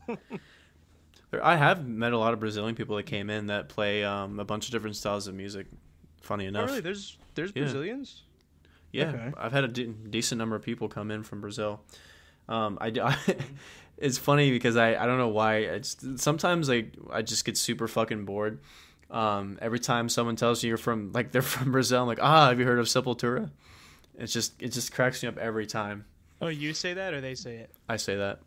I 1.41 1.55
have 1.55 1.87
met 1.87 2.11
a 2.13 2.17
lot 2.17 2.33
of 2.33 2.39
Brazilian 2.39 2.75
people 2.75 2.97
that 2.97 3.05
came 3.05 3.29
in 3.29 3.47
that 3.47 3.69
play 3.69 4.03
um, 4.03 4.39
a 4.39 4.43
bunch 4.45 4.65
of 4.65 4.71
different 4.71 4.95
styles 4.97 5.27
of 5.27 5.35
music. 5.35 5.67
Funny 6.21 6.45
Oh, 6.45 6.49
enough, 6.49 6.67
really? 6.69 6.81
There's 6.81 7.17
there's 7.35 7.51
Yeah. 7.55 7.63
Brazilians. 7.63 8.23
yeah, 8.91 9.05
okay. 9.09 9.31
I've 9.37 9.53
had 9.53 9.63
a 9.63 9.67
de- 9.69 9.87
decent 9.87 10.39
number 10.39 10.55
of 10.55 10.61
people 10.61 10.89
come 10.89 11.09
in 11.09 11.23
from 11.23 11.39
Brazil. 11.41 11.81
Um, 12.49 12.77
I, 12.81 12.87
I- 13.01 13.35
it's 13.97 14.17
funny 14.17 14.51
because 14.51 14.75
I, 14.75 14.95
I 15.01 15.05
don't 15.05 15.17
know 15.17 15.29
why. 15.29 15.57
It's 15.57 15.95
sometimes 16.17 16.67
like 16.67 16.93
I 17.11 17.21
just 17.21 17.45
get 17.45 17.57
super 17.57 17.87
fucking 17.87 18.25
bored. 18.25 18.59
Um, 19.11 19.59
every 19.61 19.79
time 19.79 20.07
someone 20.07 20.37
tells 20.37 20.63
you 20.63 20.69
you're 20.69 20.77
from 20.77 21.11
like 21.13 21.31
they're 21.31 21.41
from 21.57 21.71
Brazil, 21.71 22.01
I'm 22.01 22.07
like, 22.07 22.19
ah, 22.21 22.49
have 22.49 22.59
you 22.59 22.65
heard 22.65 22.79
of 22.79 22.85
Sepultura? 22.87 23.51
It's 24.17 24.33
just 24.33 24.61
it 24.61 24.69
just 24.69 24.93
cracks 24.93 25.21
me 25.21 25.29
up 25.29 25.37
every 25.37 25.65
time 25.65 26.05
Oh, 26.41 26.47
you 26.47 26.73
say 26.73 26.93
that 26.95 27.13
or 27.13 27.21
they 27.21 27.35
say 27.35 27.57
it? 27.57 27.69
I 27.87 27.97
say 27.97 28.15
that. 28.15 28.39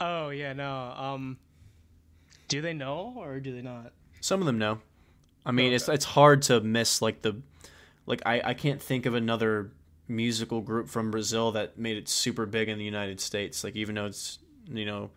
Oh 0.00 0.28
yeah, 0.30 0.52
no. 0.52 0.72
Um, 0.96 1.38
do 2.48 2.60
they 2.60 2.72
know 2.72 3.14
or 3.16 3.40
do 3.40 3.52
they 3.54 3.62
not? 3.62 3.92
Some 4.20 4.40
of 4.40 4.46
them 4.46 4.58
know. 4.58 4.78
I 5.44 5.52
mean, 5.52 5.72
Oh, 5.72 5.76
it's 5.76 5.88
it's 5.88 6.04
hard 6.04 6.42
to 6.42 6.60
miss 6.60 7.02
like 7.02 7.22
the 7.22 7.40
like 8.06 8.22
I 8.26 8.40
I 8.44 8.54
can't 8.54 8.80
think 8.80 9.06
of 9.06 9.14
another 9.14 9.70
musical 10.08 10.60
group 10.60 10.88
from 10.88 11.10
Brazil 11.10 11.50
that 11.52 11.78
made 11.78 11.96
it 11.96 12.08
super 12.08 12.46
big 12.46 12.68
in 12.68 12.78
the 12.78 12.84
United 12.84 13.20
States. 13.20 13.64
Like 13.64 13.74
even 13.76 13.94
though 13.96 14.06
it's 14.06 14.38
you 14.68 14.84
know 14.84 15.10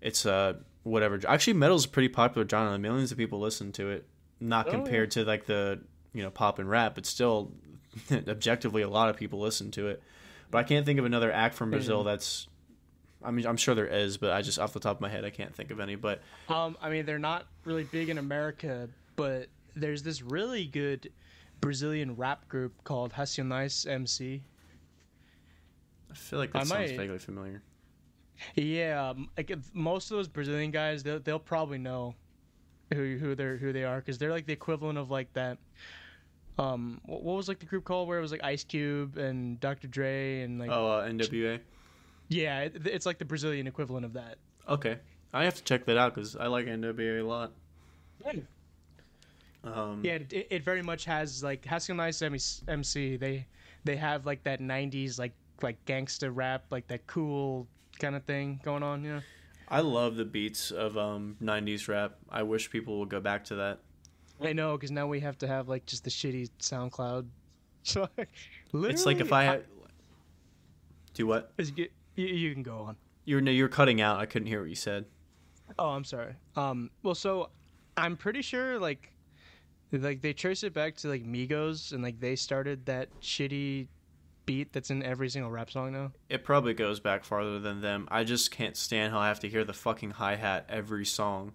it's 0.00 0.26
uh 0.26 0.54
whatever. 0.82 1.20
Actually, 1.26 1.54
metal's 1.54 1.84
a 1.84 1.88
pretty 1.88 2.08
popular 2.08 2.46
genre. 2.48 2.78
Millions 2.78 3.10
of 3.12 3.18
people 3.18 3.40
listen 3.40 3.72
to 3.72 3.90
it. 3.90 4.06
Not 4.40 4.66
Oh, 4.66 4.70
yeah. 4.70 4.76
compared 4.76 5.10
to 5.12 5.24
like 5.24 5.46
the 5.46 5.80
you 6.12 6.22
know 6.22 6.30
pop 6.30 6.58
and 6.58 6.68
rap, 6.68 6.94
but 6.94 7.06
still 7.06 7.52
objectively 8.10 8.82
a 8.82 8.88
lot 8.88 9.08
of 9.10 9.16
people 9.16 9.38
listen 9.40 9.70
to 9.72 9.88
it. 9.88 10.02
But 10.50 10.58
I 10.58 10.62
can't 10.64 10.84
think 10.86 10.98
of 10.98 11.04
another 11.04 11.30
act 11.30 11.54
from 11.54 11.70
Brazil 11.70 12.02
that's. 12.04 12.48
I 13.22 13.30
mean, 13.32 13.46
I'm 13.46 13.58
sure 13.58 13.74
there 13.74 13.86
is, 13.86 14.16
but 14.16 14.30
I 14.32 14.40
just 14.40 14.58
off 14.58 14.72
the 14.72 14.80
top 14.80 14.96
of 14.96 15.00
my 15.02 15.10
head, 15.10 15.26
I 15.26 15.30
can't 15.30 15.54
think 15.54 15.70
of 15.70 15.78
any. 15.78 15.94
But 15.94 16.22
Um, 16.48 16.76
I 16.80 16.88
mean 16.88 17.04
they're 17.04 17.18
not 17.18 17.46
really 17.64 17.84
big 17.84 18.08
in 18.08 18.16
America, 18.18 18.88
but 19.16 19.48
there's 19.76 20.02
this 20.02 20.22
really 20.22 20.64
good 20.64 21.12
Brazilian 21.60 22.16
rap 22.16 22.48
group 22.48 22.82
called 22.82 23.12
Racionais 23.12 23.86
MC. 23.86 24.42
I 26.10 26.14
feel 26.14 26.38
like 26.38 26.52
that 26.52 26.60
I 26.60 26.64
sounds 26.64 26.90
might- 26.90 26.96
vaguely 26.96 27.18
familiar. 27.18 27.62
Yeah, 28.54 29.10
um, 29.10 29.28
like 29.36 29.50
if 29.50 29.58
most 29.74 30.10
of 30.10 30.16
those 30.16 30.26
Brazilian 30.26 30.70
guys, 30.70 31.02
they'll 31.02 31.20
they'll 31.20 31.38
probably 31.38 31.76
know 31.76 32.14
who 32.92 33.16
who 33.18 33.34
they're 33.34 33.56
who 33.56 33.72
they 33.72 33.84
are 33.84 33.98
because 33.98 34.18
they're 34.18 34.30
like 34.30 34.46
the 34.46 34.52
equivalent 34.52 34.98
of 34.98 35.10
like 35.10 35.32
that. 35.34 35.58
Um, 36.58 37.00
what, 37.06 37.22
what 37.22 37.36
was 37.36 37.48
like 37.48 37.58
the 37.58 37.66
group 37.66 37.84
called 37.84 38.06
where 38.08 38.18
it 38.18 38.22
was 38.22 38.32
like 38.32 38.44
Ice 38.44 38.64
Cube 38.64 39.16
and 39.16 39.58
Dr. 39.60 39.86
Dre 39.88 40.42
and 40.42 40.58
like 40.58 40.70
Oh, 40.70 40.86
uh, 40.88 41.08
NWA. 41.08 41.60
yeah, 42.28 42.60
it, 42.62 42.86
it's 42.86 43.06
like 43.06 43.18
the 43.18 43.24
Brazilian 43.24 43.66
equivalent 43.66 44.04
of 44.04 44.12
that. 44.14 44.36
Okay, 44.68 44.98
I 45.32 45.44
have 45.44 45.54
to 45.54 45.62
check 45.64 45.86
that 45.86 45.96
out 45.96 46.14
because 46.14 46.36
I 46.36 46.48
like 46.48 46.66
NWA 46.66 47.20
a 47.20 47.22
lot. 47.24 47.52
Um, 49.62 50.00
Yeah, 50.02 50.14
it, 50.14 50.46
it 50.50 50.62
very 50.64 50.82
much 50.82 51.04
has 51.04 51.42
like 51.42 51.62
Racionais 51.62 52.62
MC. 52.68 53.16
They 53.16 53.46
they 53.84 53.96
have 53.96 54.26
like 54.26 54.42
that 54.44 54.60
'90s 54.60 55.18
like 55.18 55.32
like 55.62 55.82
gangsta 55.86 56.30
rap, 56.34 56.64
like 56.70 56.88
that 56.88 57.06
cool 57.06 57.66
kind 57.98 58.16
of 58.16 58.24
thing 58.24 58.60
going 58.64 58.82
on. 58.82 59.04
You 59.04 59.12
know. 59.14 59.20
I 59.70 59.80
love 59.80 60.16
the 60.16 60.24
beats 60.24 60.70
of 60.70 60.96
um, 60.98 61.36
'90s 61.42 61.86
rap. 61.88 62.16
I 62.28 62.42
wish 62.42 62.70
people 62.70 62.98
would 63.00 63.08
go 63.08 63.20
back 63.20 63.44
to 63.44 63.54
that. 63.56 63.80
I 64.42 64.52
know, 64.52 64.76
because 64.76 64.90
now 64.90 65.06
we 65.06 65.20
have 65.20 65.38
to 65.38 65.46
have 65.46 65.68
like 65.68 65.86
just 65.86 66.04
the 66.04 66.10
shitty 66.10 66.50
SoundCloud. 66.60 67.26
So, 67.82 68.06
It's 68.74 69.06
like 69.06 69.20
if 69.20 69.32
I 69.32 69.44
had 69.44 69.64
do 71.14 71.26
what? 71.26 71.50
You, 71.56 71.88
you 72.14 72.26
you 72.26 72.52
can 72.52 72.62
go 72.62 72.78
on. 72.80 72.96
you're 73.24 73.40
no, 73.40 73.50
you're 73.50 73.68
cutting 73.70 74.02
out. 74.02 74.20
I 74.20 74.26
couldn't 74.26 74.48
hear 74.48 74.60
what 74.60 74.68
you 74.68 74.74
said. 74.74 75.06
Oh, 75.78 75.88
I'm 75.88 76.04
sorry. 76.04 76.34
Um, 76.56 76.90
well, 77.02 77.14
so 77.14 77.48
I'm 77.96 78.18
pretty 78.18 78.42
sure 78.42 78.78
like 78.78 79.14
like 79.92 80.20
they 80.20 80.34
trace 80.34 80.62
it 80.62 80.74
back 80.74 80.96
to 80.96 81.08
like 81.08 81.24
Migos 81.24 81.92
and 81.92 82.02
like 82.02 82.20
they 82.20 82.36
started 82.36 82.84
that 82.84 83.08
shitty 83.22 83.88
beat 84.50 84.72
that's 84.72 84.90
in 84.90 85.00
every 85.04 85.28
single 85.28 85.48
rap 85.48 85.70
song 85.70 85.92
now. 85.92 86.10
It 86.28 86.42
probably 86.42 86.74
goes 86.74 86.98
back 86.98 87.22
farther 87.22 87.60
than 87.60 87.80
them. 87.80 88.08
I 88.10 88.24
just 88.24 88.50
can't 88.50 88.76
stand 88.76 89.12
how 89.12 89.20
I 89.20 89.28
have 89.28 89.38
to 89.40 89.48
hear 89.48 89.62
the 89.62 89.72
fucking 89.72 90.10
hi 90.10 90.34
hat 90.34 90.66
every 90.68 91.06
song. 91.06 91.52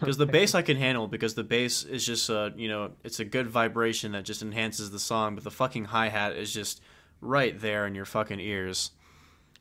Because 0.00 0.16
the 0.16 0.24
bass 0.24 0.54
I 0.54 0.62
can 0.62 0.78
handle 0.78 1.06
because 1.06 1.34
the 1.34 1.44
bass 1.44 1.84
is 1.84 2.06
just 2.06 2.30
a 2.30 2.54
you 2.56 2.66
know 2.66 2.92
it's 3.04 3.20
a 3.20 3.26
good 3.26 3.46
vibration 3.46 4.12
that 4.12 4.24
just 4.24 4.40
enhances 4.40 4.90
the 4.90 4.98
song, 4.98 5.34
but 5.34 5.44
the 5.44 5.50
fucking 5.50 5.84
hi 5.84 6.08
hat 6.08 6.34
is 6.34 6.50
just 6.50 6.80
right 7.20 7.60
there 7.60 7.86
in 7.86 7.94
your 7.94 8.06
fucking 8.06 8.40
ears. 8.40 8.92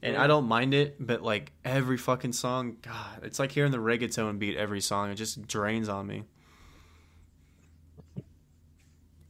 And 0.01 0.15
I 0.15 0.27
don't 0.27 0.47
mind 0.47 0.73
it, 0.73 0.95
but 1.05 1.21
like 1.21 1.51
every 1.65 1.97
fucking 1.97 2.31
song, 2.31 2.77
God, 2.81 3.23
it's 3.23 3.39
like 3.39 3.51
hearing 3.51 3.73
the 3.73 3.77
reggaeton 3.77 4.39
beat 4.39 4.55
every 4.55 4.79
song. 4.79 5.11
It 5.11 5.15
just 5.15 5.45
drains 5.45 5.89
on 5.89 6.07
me. 6.07 6.23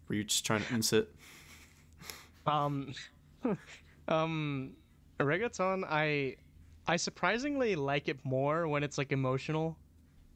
Were 0.07 0.15
you 0.15 0.23
just 0.23 0.45
trying 0.45 0.61
to 0.61 0.67
insit? 0.67 1.07
Um, 2.45 2.93
um, 4.08 4.71
reggaeton. 5.19 5.84
I 5.88 6.36
I 6.88 6.97
surprisingly 6.97 7.75
like 7.75 8.08
it 8.10 8.19
more 8.23 8.67
when 8.67 8.84
it's 8.84 8.97
like 8.97 9.12
emotional 9.12 9.78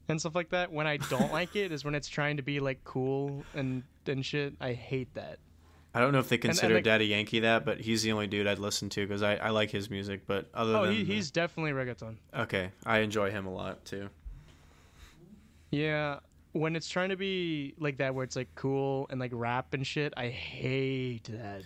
and 0.08 0.20
stuff 0.20 0.34
like 0.34 0.50
that. 0.50 0.70
When 0.72 0.86
I 0.86 0.96
don't 0.98 1.32
like 1.32 1.56
it 1.56 1.72
is 1.72 1.84
when 1.84 1.94
it's 1.94 2.08
trying 2.08 2.36
to 2.36 2.42
be 2.42 2.60
like 2.60 2.82
cool 2.84 3.44
and 3.54 3.82
and 4.06 4.24
shit. 4.24 4.54
I 4.60 4.72
hate 4.72 5.12
that. 5.14 5.38
I 5.94 6.00
don't 6.00 6.12
know 6.12 6.18
if 6.18 6.28
they 6.28 6.36
and, 6.36 6.42
consider 6.42 6.74
like- 6.74 6.84
Daddy 6.84 7.06
Yankee 7.06 7.40
that, 7.40 7.64
but 7.64 7.80
he's 7.80 8.02
the 8.02 8.12
only 8.12 8.26
dude 8.26 8.46
I'd 8.46 8.58
listen 8.58 8.90
to 8.90 9.06
because 9.06 9.22
I, 9.22 9.36
I 9.36 9.48
like 9.48 9.70
his 9.70 9.88
music. 9.88 10.26
But 10.26 10.50
other 10.52 10.76
Oh, 10.76 10.84
than 10.84 10.92
he, 10.94 11.04
he's 11.04 11.30
definitely 11.30 11.72
reggaeton. 11.72 12.16
okay, 12.36 12.70
I 12.84 12.98
enjoy 12.98 13.30
him 13.30 13.46
a 13.46 13.52
lot 13.52 13.82
too. 13.86 14.10
Yeah, 15.70 16.20
when 16.52 16.76
it's 16.76 16.88
trying 16.88 17.08
to 17.10 17.16
be 17.16 17.74
like 17.78 17.96
that, 17.98 18.14
where 18.14 18.24
it's 18.24 18.36
like 18.36 18.48
cool 18.54 19.06
and 19.10 19.18
like 19.18 19.30
rap 19.34 19.74
and 19.74 19.86
shit, 19.86 20.12
I 20.16 20.28
hate 20.28 21.24
that. 21.24 21.62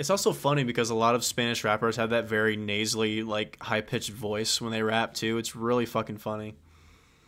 It's 0.00 0.08
also 0.08 0.32
funny 0.32 0.64
because 0.64 0.88
a 0.88 0.94
lot 0.94 1.14
of 1.14 1.22
Spanish 1.24 1.62
rappers 1.62 1.96
have 1.96 2.10
that 2.10 2.26
very 2.26 2.56
nasally, 2.56 3.22
like 3.22 3.58
high 3.60 3.82
pitched 3.82 4.10
voice 4.10 4.58
when 4.58 4.72
they 4.72 4.82
rap 4.82 5.12
too. 5.12 5.36
It's 5.36 5.54
really 5.54 5.84
fucking 5.84 6.16
funny 6.16 6.54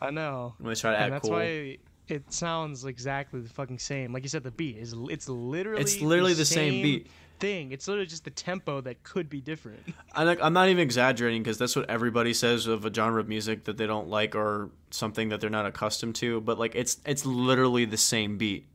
I 0.01 0.09
know, 0.09 0.55
when 0.57 0.73
they 0.73 0.79
try 0.79 0.91
to 0.91 0.97
and 0.97 1.05
act 1.05 1.11
that's 1.11 1.29
cool. 1.29 1.37
why 1.37 1.77
it 2.07 2.33
sounds 2.33 2.83
exactly 2.83 3.41
the 3.41 3.49
fucking 3.49 3.77
same. 3.77 4.11
Like 4.11 4.23
you 4.23 4.29
said, 4.29 4.41
the 4.43 4.49
beat 4.49 4.77
is 4.77 4.95
it's 5.09 5.29
literally 5.29 5.81
It's 5.81 6.01
literally 6.01 6.33
the 6.33 6.45
same 6.45 6.81
beat. 6.81 7.07
thing. 7.39 7.71
It's 7.71 7.87
literally 7.87 8.07
just 8.07 8.23
the 8.23 8.31
tempo 8.31 8.81
that 8.81 9.03
could 9.03 9.29
be 9.29 9.39
different. 9.39 9.79
I'm 10.15 10.53
not 10.53 10.67
even 10.69 10.81
exaggerating 10.81 11.43
because 11.43 11.59
that's 11.59 11.75
what 11.75 11.87
everybody 11.91 12.33
says 12.33 12.65
of 12.65 12.85
a 12.85 12.93
genre 12.93 13.19
of 13.21 13.29
music 13.29 13.65
that 13.65 13.77
they 13.77 13.85
don't 13.85 14.09
like 14.09 14.35
or 14.35 14.71
something 14.89 15.29
that 15.29 15.41
they're 15.41 15.49
not 15.51 15.67
accustomed 15.67 16.15
to. 16.15 16.41
But 16.41 16.57
like, 16.57 16.73
it's 16.73 16.97
it's 17.05 17.23
literally 17.23 17.85
the 17.85 17.97
same 17.97 18.37
beat, 18.39 18.65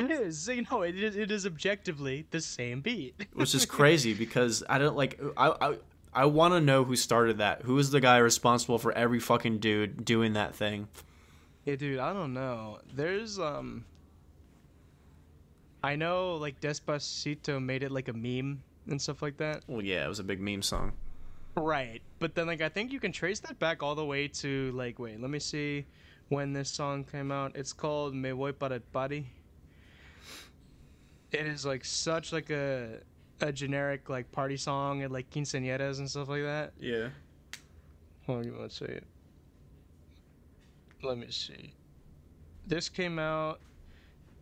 It 0.04 0.10
is, 0.10 0.48
you 0.48 0.64
know, 0.70 0.82
it 0.82 0.96
is, 0.96 1.16
it 1.16 1.30
is 1.30 1.46
objectively 1.46 2.26
the 2.30 2.40
same 2.40 2.80
beat. 2.80 3.14
which 3.34 3.54
is 3.54 3.66
crazy 3.78 4.14
because 4.14 4.62
I 4.68 4.78
don't 4.78 4.96
like 4.96 5.20
I 5.36 5.48
I, 5.60 5.76
I 6.12 6.24
want 6.26 6.54
to 6.54 6.60
know 6.60 6.84
who 6.84 6.96
started 6.96 7.38
that. 7.38 7.62
Who 7.62 7.78
is 7.78 7.90
the 7.90 8.00
guy 8.00 8.18
responsible 8.18 8.78
for 8.78 8.92
every 8.92 9.20
fucking 9.20 9.58
dude 9.58 10.04
doing 10.04 10.32
that 10.34 10.54
thing? 10.54 10.88
Yeah, 11.64 11.76
dude, 11.76 11.98
I 11.98 12.12
don't 12.12 12.32
know. 12.32 12.78
There's 12.94 13.38
um 13.38 13.84
I 15.82 15.96
know 15.96 16.36
like 16.36 16.60
Despacito 16.60 17.62
made 17.62 17.82
it 17.82 17.90
like 17.90 18.08
a 18.08 18.12
meme 18.12 18.62
and 18.88 19.00
stuff 19.00 19.22
like 19.22 19.36
that. 19.38 19.62
Well, 19.66 19.82
yeah, 19.82 20.04
it 20.04 20.08
was 20.08 20.18
a 20.18 20.24
big 20.24 20.40
meme 20.40 20.62
song. 20.62 20.92
Right. 21.56 22.02
But 22.18 22.34
then 22.34 22.46
like 22.46 22.60
I 22.60 22.68
think 22.68 22.92
you 22.92 23.00
can 23.00 23.12
trace 23.12 23.40
that 23.40 23.58
back 23.58 23.82
all 23.82 23.94
the 23.94 24.04
way 24.04 24.28
to 24.28 24.72
like 24.72 24.98
wait, 24.98 25.20
let 25.20 25.30
me 25.30 25.38
see 25.38 25.86
when 26.28 26.52
this 26.52 26.70
song 26.70 27.04
came 27.04 27.30
out. 27.30 27.52
It's 27.54 27.72
called 27.72 28.14
Me 28.14 28.30
Voy 28.30 28.52
para 28.52 28.74
el 28.74 28.80
Party. 28.92 29.26
It 31.32 31.46
is 31.46 31.64
like 31.64 31.84
such 31.84 32.32
like 32.32 32.50
a 32.50 32.98
a 33.40 33.52
generic 33.52 34.08
like 34.08 34.30
party 34.32 34.56
song 34.56 35.02
and 35.02 35.12
like 35.12 35.30
quinceañeras 35.30 35.98
and 35.98 36.10
stuff 36.10 36.28
like 36.28 36.42
that. 36.42 36.72
Yeah. 36.78 37.08
Hold 38.26 38.46
on, 38.46 38.58
one 38.58 38.70
second. 38.70 39.06
Let 41.02 41.18
me 41.18 41.30
see. 41.30 41.72
This 42.66 42.88
came 42.88 43.18
out 43.18 43.60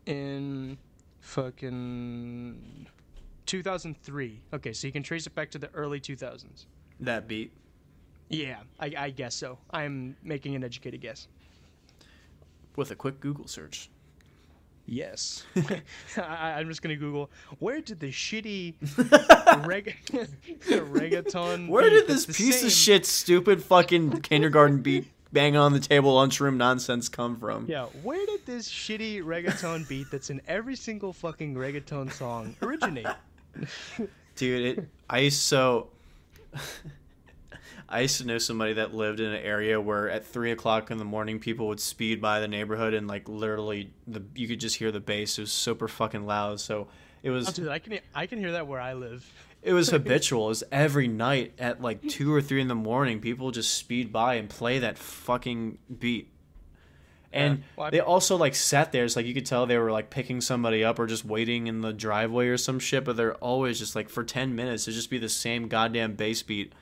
in 0.07 0.77
fucking 1.21 2.87
2003. 3.47 4.41
Okay, 4.53 4.73
so 4.73 4.87
you 4.87 4.93
can 4.93 5.03
trace 5.03 5.27
it 5.27 5.35
back 5.35 5.51
to 5.53 5.59
the 5.59 5.71
early 5.75 6.01
2000s. 6.01 6.67
That 7.01 7.29
beat. 7.29 7.53
Yeah, 8.29 8.59
I, 8.79 8.93
I 8.97 9.11
guess 9.11 9.35
so. 9.35 9.59
I'm 9.71 10.17
making 10.23 10.55
an 10.55 10.65
educated 10.65 11.01
guess. 11.01 11.29
With 12.77 12.91
a 12.91 12.95
quick 12.95 13.21
Google 13.21 13.47
search. 13.47 13.91
Yes. 14.91 15.45
I, 16.17 16.55
I'm 16.57 16.67
just 16.69 16.81
gonna 16.81 16.97
Google 16.97 17.31
where 17.59 17.81
did 17.83 18.01
the 18.01 18.11
shitty 18.11 18.75
reg- 19.67 19.97
reggaeton. 20.67 21.69
Where 21.69 21.91
did 21.91 22.07
this 22.07 22.25
piece 22.25 22.61
same- 22.61 22.67
of 22.69 22.73
shit, 22.73 23.05
stupid 23.05 23.63
fucking 23.63 24.23
kindergarten 24.23 24.81
beat, 24.81 25.07
bang 25.31 25.57
on 25.59 25.75
the 25.75 25.81
table 25.81 26.15
lunchroom 26.15 26.57
nonsense 26.57 27.11
come 27.11 27.37
from? 27.37 27.67
Yeah, 27.69 27.85
where 28.03 28.25
did 28.25 28.47
this 28.47 28.67
shitty 28.71 29.23
reggaeton 29.23 29.87
beat 29.89 30.11
that's 30.11 30.31
in 30.31 30.41
every 30.49 30.75
single 30.75 31.13
fucking 31.13 31.55
reggaeton 31.55 32.11
song 32.11 32.57
originate? 32.63 33.07
Dude, 34.37 34.79
it. 34.79 34.89
I 35.11 35.29
so. 35.29 35.89
I 37.91 38.01
used 38.01 38.21
to 38.21 38.27
know 38.27 38.37
somebody 38.39 38.75
that 38.75 38.95
lived 38.95 39.19
in 39.19 39.27
an 39.33 39.43
area 39.43 39.81
where 39.81 40.11
at 40.11 40.27
three 40.27 40.51
o'clock 40.51 40.91
in 40.91 40.99
the 40.99 41.05
morning 41.07 41.39
people 41.39 41.69
would 41.69 41.81
speed 41.81 42.21
by 42.21 42.39
the 42.41 42.49
neighborhood 42.49 42.93
and 42.93 43.09
like 43.09 43.29
literally 43.29 43.91
the 44.07 44.23
you 44.35 44.47
could 44.47 44.61
just 44.61 44.77
hear 44.77 44.93
the 44.93 45.01
bass. 45.01 45.39
It 45.39 45.43
was 45.43 45.53
super 45.53 45.89
fucking 45.89 46.27
loud. 46.27 46.61
So 46.61 46.89
it 47.23 47.31
was 47.31 47.49
Oh, 47.49 47.53
dude, 47.53 47.69
I 47.69 47.79
can 47.79 47.99
I 48.15 48.27
can 48.27 48.39
hear 48.39 48.53
that 48.53 48.67
where 48.67 48.81
I 48.81 48.93
live. 48.93 49.31
it 49.63 49.73
was 49.73 49.89
habitual. 49.91 50.47
It 50.47 50.49
was 50.49 50.65
every 50.71 51.09
night 51.09 51.55
at 51.59 51.81
like 51.81 52.07
two 52.09 52.33
or 52.35 52.43
three 52.43 52.61
in 52.61 52.69
the 52.69 52.75
morning. 52.75 53.21
People 53.21 53.51
just 53.53 53.73
speed 53.75 54.13
by 54.13 54.35
and 54.35 54.51
play 54.51 54.81
that 54.81 54.99
fucking 54.99 55.79
beat. 55.99 56.31
And 57.33 57.59
Yeah. 57.59 57.65
Well, 57.77 57.91
they 57.91 58.01
also 58.01 58.37
like 58.37 58.55
sat 58.55 58.93
there. 58.93 59.05
It's 59.05 59.17
like 59.17 59.27
you 59.27 59.35
could 59.35 59.47
tell 59.47 59.65
they 59.67 59.79
were 59.79 59.93
like 59.93 60.11
picking 60.11 60.41
somebody 60.43 60.85
up 60.85 60.99
or 60.99 61.07
just 61.07 61.25
waiting 61.25 61.67
in 61.67 61.81
the 61.81 61.93
driveway 61.95 62.49
or 62.49 62.59
some 62.59 62.79
shit. 62.79 63.05
But 63.05 63.17
they're 63.17 63.35
always 63.37 63.79
just 63.79 63.95
like 63.97 64.11
for 64.11 64.25
ten 64.25 64.55
minutes. 64.55 64.85
It'd 64.85 64.95
just 64.95 65.11
be 65.11 65.19
the 65.19 65.29
same 65.31 65.69
goddamn 65.69 66.15
bass 66.15 66.43
beat. 66.43 66.75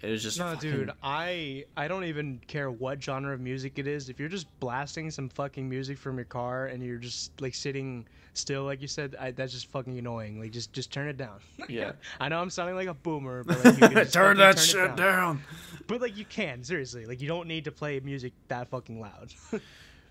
It 0.00 0.10
was 0.10 0.22
just 0.22 0.38
No, 0.38 0.54
fucking- 0.54 0.70
dude, 0.70 0.92
I 1.02 1.64
I 1.76 1.88
don't 1.88 2.04
even 2.04 2.40
care 2.46 2.70
what 2.70 3.02
genre 3.02 3.34
of 3.34 3.40
music 3.40 3.78
it 3.78 3.86
is. 3.86 4.08
If 4.08 4.20
you're 4.20 4.28
just 4.28 4.46
blasting 4.60 5.10
some 5.10 5.28
fucking 5.28 5.68
music 5.68 5.98
from 5.98 6.16
your 6.16 6.24
car 6.24 6.66
and 6.66 6.82
you're 6.82 6.98
just 6.98 7.40
like 7.40 7.54
sitting 7.54 8.06
still, 8.34 8.62
like 8.62 8.80
you 8.80 8.86
said, 8.86 9.16
I, 9.18 9.32
that's 9.32 9.52
just 9.52 9.66
fucking 9.72 9.98
annoying. 9.98 10.38
Like 10.40 10.52
just 10.52 10.72
just 10.72 10.92
turn 10.92 11.08
it 11.08 11.16
down. 11.16 11.40
Yeah. 11.68 11.92
I 12.20 12.28
know 12.28 12.40
I'm 12.40 12.50
sounding 12.50 12.76
like 12.76 12.86
a 12.88 12.94
boomer, 12.94 13.42
but 13.44 13.64
like, 13.64 13.74
you 13.80 13.88
can 13.88 14.06
turn 14.06 14.36
that 14.36 14.56
turn 14.56 14.64
shit 14.64 14.96
down. 14.96 15.42
But 15.88 16.00
like 16.00 16.16
you 16.16 16.24
can 16.24 16.62
seriously, 16.62 17.04
like 17.04 17.20
you 17.20 17.26
don't 17.26 17.48
need 17.48 17.64
to 17.64 17.72
play 17.72 17.98
music 18.00 18.32
that 18.48 18.68
fucking 18.68 19.00
loud. 19.00 19.32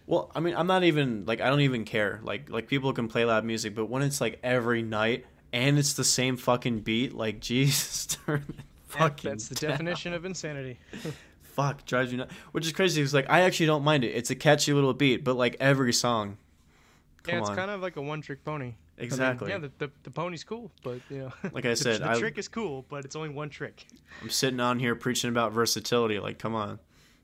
Well, 0.10 0.32
I 0.34 0.40
mean, 0.40 0.56
I'm 0.56 0.68
not 0.68 0.86
even 0.86 1.26
like 1.26 1.42
I 1.42 1.50
don't 1.50 1.60
even 1.60 1.84
care. 1.84 2.22
Like 2.24 2.50
like 2.50 2.68
people 2.68 2.94
can 2.94 3.10
play 3.10 3.26
loud 3.26 3.44
music, 3.44 3.76
but 3.76 3.88
when 3.90 4.04
it's 4.04 4.22
like 4.22 4.40
every 4.42 4.82
night 4.82 5.26
and 5.52 5.78
it's 5.78 5.94
the 5.94 6.06
same 6.06 6.38
fucking 6.38 6.80
beat, 6.80 7.14
like 7.14 7.42
Jesus, 7.42 8.06
turn 8.26 8.46
it 8.48 8.56
fucking 8.88 9.30
that's 9.32 9.48
the 9.48 9.56
down. 9.56 9.72
definition 9.72 10.14
of 10.14 10.26
insanity. 10.26 10.80
Fuck, 11.42 11.86
drives 11.86 12.12
you 12.12 12.20
nuts. 12.20 12.34
Which 12.52 12.66
is 12.66 12.72
crazy. 12.72 13.02
It's 13.02 13.14
like 13.14 13.30
I 13.30 13.42
actually 13.42 13.66
don't 13.66 13.84
mind 13.84 14.04
it. 14.04 14.10
It's 14.10 14.30
a 14.30 14.36
catchy 14.36 14.74
little 14.74 14.94
beat, 14.94 15.24
but 15.24 15.36
like 15.36 15.56
every 15.60 15.92
song. 15.94 16.38
Come 17.24 17.36
yeah, 17.36 17.42
it's 17.42 17.50
on. 17.50 17.56
kind 17.56 17.72
of 17.72 17.82
like 17.82 17.96
a 17.98 18.02
one-trick 18.02 18.46
pony. 18.46 18.66
I 18.66 18.68
mean, 18.68 18.76
Exactly. 19.00 19.50
yeah, 19.50 19.58
the, 19.58 19.72
the 19.80 19.92
the 20.04 20.12
pony's 20.12 20.44
cool, 20.44 20.72
but 20.84 21.00
you 21.10 21.18
know, 21.20 21.34
Like 21.52 21.66
I 21.66 21.70
the- 21.72 21.76
said, 21.76 22.02
the, 22.02 22.12
I- 22.12 22.20
trick 22.20 22.38
is 22.38 22.48
cool, 22.48 22.86
but 22.90 23.06
it's 23.06 23.16
only 23.16 23.30
one 23.30 23.50
trick. 23.50 23.86
I'm 24.22 24.30
sitting 24.30 24.60
on 24.60 24.80
here 24.80 24.96
preaching 24.96 25.30
about 25.30 25.52
versatility. 25.52 26.20
Like, 26.20 26.38
come 26.40 26.56
on. 26.56 26.80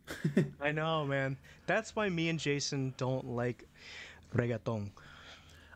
I 0.62 0.72
know, 0.72 1.06
man. 1.06 1.38
That's 1.68 1.96
why 1.96 2.10
me 2.10 2.28
and 2.30 2.38
Jason 2.40 2.94
don't 2.98 3.26
like 3.26 3.64
reggaeton. 4.36 4.90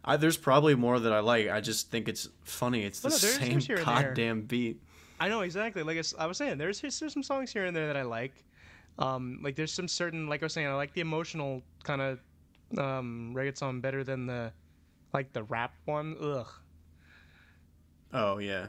I, 0.03 0.17
there's 0.17 0.37
probably 0.37 0.75
more 0.75 0.99
that 0.99 1.13
I 1.13 1.19
like. 1.19 1.49
I 1.49 1.61
just 1.61 1.89
think 1.91 2.07
it's 2.09 2.27
funny. 2.43 2.83
It's 2.83 2.99
the 3.01 3.09
Well, 3.09 3.17
no, 3.21 3.27
same 3.27 3.51
there's 3.51 3.67
here 3.67 3.77
and 3.77 3.85
there. 3.87 4.03
goddamn 4.03 4.41
beat. 4.41 4.81
I 5.19 5.29
know 5.29 5.41
exactly. 5.41 5.83
Like 5.83 6.03
I 6.17 6.25
was 6.25 6.37
saying, 6.37 6.57
there's 6.57 6.81
there's 6.81 7.13
some 7.13 7.23
songs 7.23 7.51
here 7.51 7.65
and 7.65 7.75
there 7.75 7.87
that 7.87 7.97
I 7.97 8.03
like. 8.03 8.33
Um, 8.99 9.39
like 9.43 9.55
there's 9.55 9.71
some 9.71 9.87
certain, 9.87 10.27
like 10.27 10.41
I 10.41 10.45
was 10.45 10.53
saying, 10.53 10.67
I 10.67 10.73
like 10.73 10.93
the 10.93 11.01
emotional 11.01 11.61
kind 11.83 12.01
of 12.01 12.19
um, 12.77 13.33
reggaeton 13.35 13.81
better 13.81 14.03
than 14.03 14.25
the 14.25 14.51
like 15.13 15.33
the 15.33 15.43
rap 15.43 15.73
one. 15.85 16.15
Ugh. 16.21 16.47
Oh 18.13 18.37
yeah. 18.37 18.67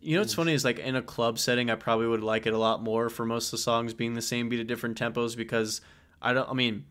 You 0.00 0.16
know 0.16 0.22
what's 0.22 0.34
funny 0.34 0.52
is 0.52 0.64
like 0.64 0.78
in 0.78 0.96
a 0.96 1.02
club 1.02 1.38
setting, 1.38 1.70
I 1.70 1.76
probably 1.76 2.08
would 2.08 2.24
like 2.24 2.46
it 2.46 2.52
a 2.52 2.58
lot 2.58 2.82
more 2.82 3.08
for 3.08 3.24
most 3.24 3.46
of 3.46 3.50
the 3.52 3.58
songs 3.58 3.94
being 3.94 4.14
the 4.14 4.22
same 4.22 4.48
beat 4.48 4.60
at 4.60 4.66
different 4.66 4.98
tempos 4.98 5.36
because 5.36 5.80
I 6.20 6.32
don't. 6.32 6.48
I 6.48 6.54
mean, 6.54 6.84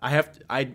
I 0.00 0.10
have 0.10 0.38
I 0.50 0.72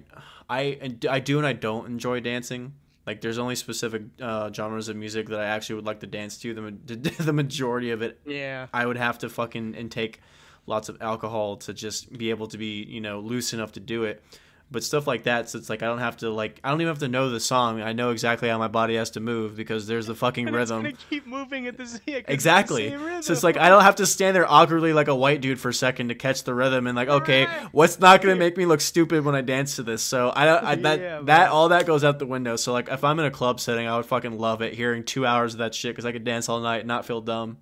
I 0.50 0.94
I 1.08 1.20
do 1.20 1.38
and 1.38 1.46
I 1.46 1.54
don't 1.54 1.86
enjoy 1.86 2.22
dancing. 2.22 2.74
Like 3.06 3.22
there's 3.22 3.38
only 3.38 3.56
specific 3.56 4.04
uh, 4.22 4.52
genres 4.52 4.90
of 4.90 4.96
music 4.96 5.30
that 5.30 5.40
I 5.40 5.46
actually 5.46 5.76
would 5.76 5.86
like 5.86 6.00
to 6.00 6.08
dance 6.08 6.38
to. 6.40 6.54
The 6.54 6.62
ma- 6.62 6.72
the 7.24 7.34
majority 7.34 7.92
of 7.92 8.02
it, 8.02 8.20
Yeah. 8.26 8.68
I 8.74 8.86
would 8.86 8.98
have 8.98 9.20
to 9.20 9.30
fucking 9.30 9.76
intake 9.76 10.22
lots 10.68 10.90
of 10.90 10.98
alcohol 11.02 11.58
to 11.58 11.74
just 11.74 12.12
be 12.18 12.32
able 12.32 12.48
to 12.48 12.58
be 12.58 12.84
you 12.84 13.02
know 13.02 13.20
loose 13.20 13.54
enough 13.54 13.74
to 13.74 13.80
do 13.80 14.04
it. 14.06 14.24
But 14.72 14.84
stuff 14.84 15.06
like 15.06 15.24
that, 15.24 15.48
so 15.48 15.60
it's 15.60 15.70
like 15.70 15.84
I 15.84 15.86
don't 15.86 16.00
have 16.00 16.18
to 16.18 16.32
like 16.32 16.60
I 16.64 16.72
don't 16.72 16.82
even 16.82 16.90
have 16.90 16.98
to 17.00 17.08
know 17.08 17.30
the 17.30 17.40
song. 17.40 17.82
I 17.84 17.94
know 17.94 18.10
exactly 18.10 18.50
how 18.50 18.58
my 18.58 18.68
body 18.68 18.96
has 18.96 19.12
to 19.12 19.20
move 19.20 19.56
because 19.56 19.86
there's 19.86 20.08
the 20.08 20.16
fucking 20.16 20.48
And 20.48 20.56
it's 20.56 20.72
rhythm. 20.72 20.84
gonna 20.86 20.96
keep 21.08 21.28
moving 21.28 21.68
at 21.68 21.78
the 21.78 21.86
same 21.86 22.02
yeah, 22.08 22.14
'cause 22.16 22.20
it's 22.22 22.28
the 22.28 22.34
Exactly. 22.34 22.90
same 22.90 23.04
rhythm. 23.04 23.22
So 23.22 23.32
it's 23.34 23.44
like 23.44 23.58
I 23.58 23.70
don't 23.70 23.84
have 23.84 23.98
to 23.98 24.08
stand 24.08 24.36
there 24.36 24.52
awkwardly 24.52 24.92
like 24.92 25.08
a 25.08 25.14
white 25.16 25.40
dude 25.42 25.60
for 25.60 25.70
a 25.70 25.74
second 25.74 26.08
to 26.10 26.16
catch 26.16 26.44
the 26.46 26.56
rhythm 26.56 26.88
and 26.88 26.96
like, 26.96 27.10
okay, 27.10 27.46
Right. 27.46 27.68
what's 27.74 28.00
not 28.00 28.24
gonna 28.24 28.36
make 28.46 28.58
me 28.58 28.66
look 28.66 28.82
stupid 28.82 29.24
when 29.24 29.36
I 29.36 29.42
dance 29.42 29.76
to 29.76 29.84
this? 29.84 30.02
So 30.02 30.34
I 30.36 30.46
don't 30.46 30.64
I, 30.66 30.76
that 30.76 31.00
Yeah, 31.00 31.22
that 31.26 31.52
all 31.52 31.70
that 31.70 31.86
goes 31.86 32.04
out 32.04 32.18
the 32.18 32.26
window. 32.26 32.56
So 32.56 32.74
like 32.74 32.90
if 32.90 33.04
I'm 33.04 33.20
in 33.20 33.26
a 33.26 33.32
club 33.32 33.60
setting, 33.60 33.88
I 33.88 33.96
would 33.98 34.08
fucking 34.08 34.36
love 34.40 34.64
it 34.64 34.74
hearing 34.74 35.04
two 35.04 35.28
hours 35.28 35.54
of 35.54 35.60
that 35.60 35.76
shit 35.76 35.92
because 35.94 36.06
I 36.06 36.12
could 36.12 36.24
dance 36.24 36.50
all 36.50 36.60
night 36.60 36.80
and 36.80 36.88
not 36.88 37.06
feel 37.06 37.22
dumb. 37.22 37.58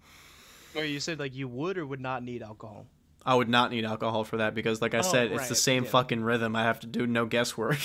Wait, 0.74 0.90
you 0.90 1.02
said 1.02 1.20
like 1.20 1.36
you 1.36 1.50
would 1.50 1.78
or 1.78 1.86
would 1.86 2.00
not 2.02 2.24
need 2.24 2.42
alcohol. 2.42 2.88
I 3.26 3.36
would 3.36 3.50
not 3.50 3.72
need 3.72 3.86
alcohol 3.86 4.24
for 4.24 4.38
that 4.38 4.54
because 4.54 4.82
like 4.82 4.94
I 4.94 5.00
Oh, 5.00 5.02
said, 5.02 5.32
it's 5.32 5.48
the 5.50 5.56
same 5.56 5.84
yeah. 5.86 5.90
fucking 5.90 6.24
rhythm. 6.24 6.56
I 6.56 6.64
have 6.64 6.80
to 6.82 6.88
do 6.88 7.08
no 7.08 7.26
guesswork. 7.26 7.80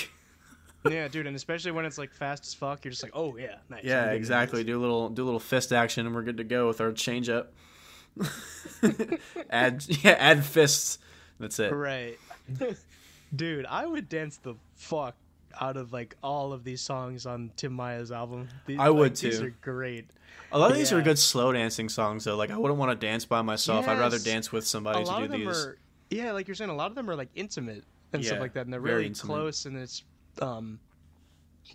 yeah, 0.91 1.09
dude, 1.09 1.27
and 1.27 1.37
especially 1.37 1.71
when 1.73 1.85
it's 1.85 1.99
like 1.99 2.13
fast 2.13 2.45
as 2.47 2.55
fuck, 2.55 2.85
you're 2.85 2.91
just 2.91 3.03
like, 3.03 3.13
oh 3.15 3.37
yeah, 3.37 3.57
nice. 3.69 3.85
Yeah, 3.85 4.11
exactly. 4.13 4.65
Do 4.65 4.79
a 4.79 4.81
little 4.81 5.09
do 5.09 5.23
a 5.23 5.27
little 5.27 5.41
fist 5.41 5.73
action 5.73 6.07
and 6.07 6.15
we're 6.15 6.23
good 6.23 6.39
to 6.39 6.45
go 6.45 6.67
with 6.67 6.81
our 6.81 6.93
change 6.93 7.29
up. 7.29 7.53
add 9.51 9.85
yeah, 10.03 10.17
add 10.19 10.45
fists. 10.45 10.99
That's 11.39 11.59
it. 11.59 11.73
Right. 11.73 12.19
Dude, 13.35 13.67
I 13.67 13.87
would 13.87 14.09
dance 14.09 14.39
the 14.39 14.55
fuck 14.75 15.15
out 15.61 15.77
of 15.77 15.93
like 15.93 16.17
all 16.23 16.53
of 16.53 16.65
these 16.65 16.81
songs 16.81 17.27
on 17.27 17.51
Tim 17.57 17.73
Maia's 17.73 18.11
album. 18.11 18.49
These, 18.67 18.79
I 18.79 18.91
would, 18.91 19.13
like, 19.13 19.19
These 19.19 19.41
are 19.41 19.55
great. 19.61 20.07
A 20.51 20.59
lot 20.59 20.71
of 20.71 20.77
these 20.77 20.93
are 20.93 21.03
good 21.03 21.19
slow 21.19 21.53
dancing 21.53 21.89
songs 21.89 22.25
though. 22.25 22.37
Like 22.37 22.51
I 22.51 22.57
wouldn't 22.57 22.79
want 22.79 22.91
to 22.99 23.07
dance 23.07 23.25
by 23.25 23.43
myself. 23.43 23.87
I'd 23.89 23.99
rather 23.99 24.19
dance 24.19 24.51
with 24.53 24.67
somebody 24.67 25.05
to 25.05 25.11
do 25.17 25.29
these. 25.29 25.47
are 25.47 25.77
yeah, 26.11 26.33
like 26.33 26.49
you're 26.49 26.55
saying, 26.55 26.71
a 26.71 26.75
lot 26.75 26.91
of 26.91 26.95
them 26.97 27.11
are 27.11 27.17
like 27.17 27.29
intimate 27.35 27.85
and 28.13 28.23
Yeah, 28.23 28.31
stuff 28.31 28.41
like 28.41 28.55
that, 28.55 28.65
and 28.65 28.73
they're 28.73 28.81
really 28.81 29.11
close. 29.11 29.67
And 29.67 29.77
it's 29.77 30.03
um, 30.41 30.79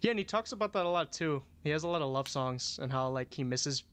yeah, 0.02 0.12
and 0.12 0.20
he 0.20 0.26
talks 0.26 0.52
about 0.52 0.74
that 0.74 0.86
a 0.86 0.90
lot 0.90 1.12
too. 1.12 1.44
He 1.64 1.70
has 1.70 1.84
a 1.84 1.88
lot 1.88 2.02
of 2.02 2.10
love 2.10 2.28
songs 2.28 2.80
and 2.82 2.92
how 2.92 3.10
like 3.10 3.32
he 3.34 3.44
misses, 3.44 3.84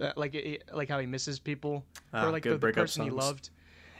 uh, 0.00 0.12
like 0.16 0.34
it, 0.34 0.62
like 0.72 0.88
how 0.88 1.00
he 1.00 1.06
misses 1.06 1.40
people 1.40 1.84
Ah, 2.14 2.28
or 2.28 2.32
like 2.32 2.44
the, 2.44 2.56
the 2.58 2.72
person 2.72 3.02
he 3.02 3.10
loved. 3.10 3.50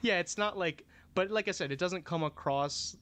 Yeah, 0.02 0.18
it's 0.18 0.38
not 0.38 0.56
like, 0.56 0.84
but 1.14 1.30
like 1.30 1.48
I 1.48 1.52
said, 1.52 1.72
it 1.72 1.78
doesn't 1.78 2.04
come 2.04 2.22
across 2.22 2.96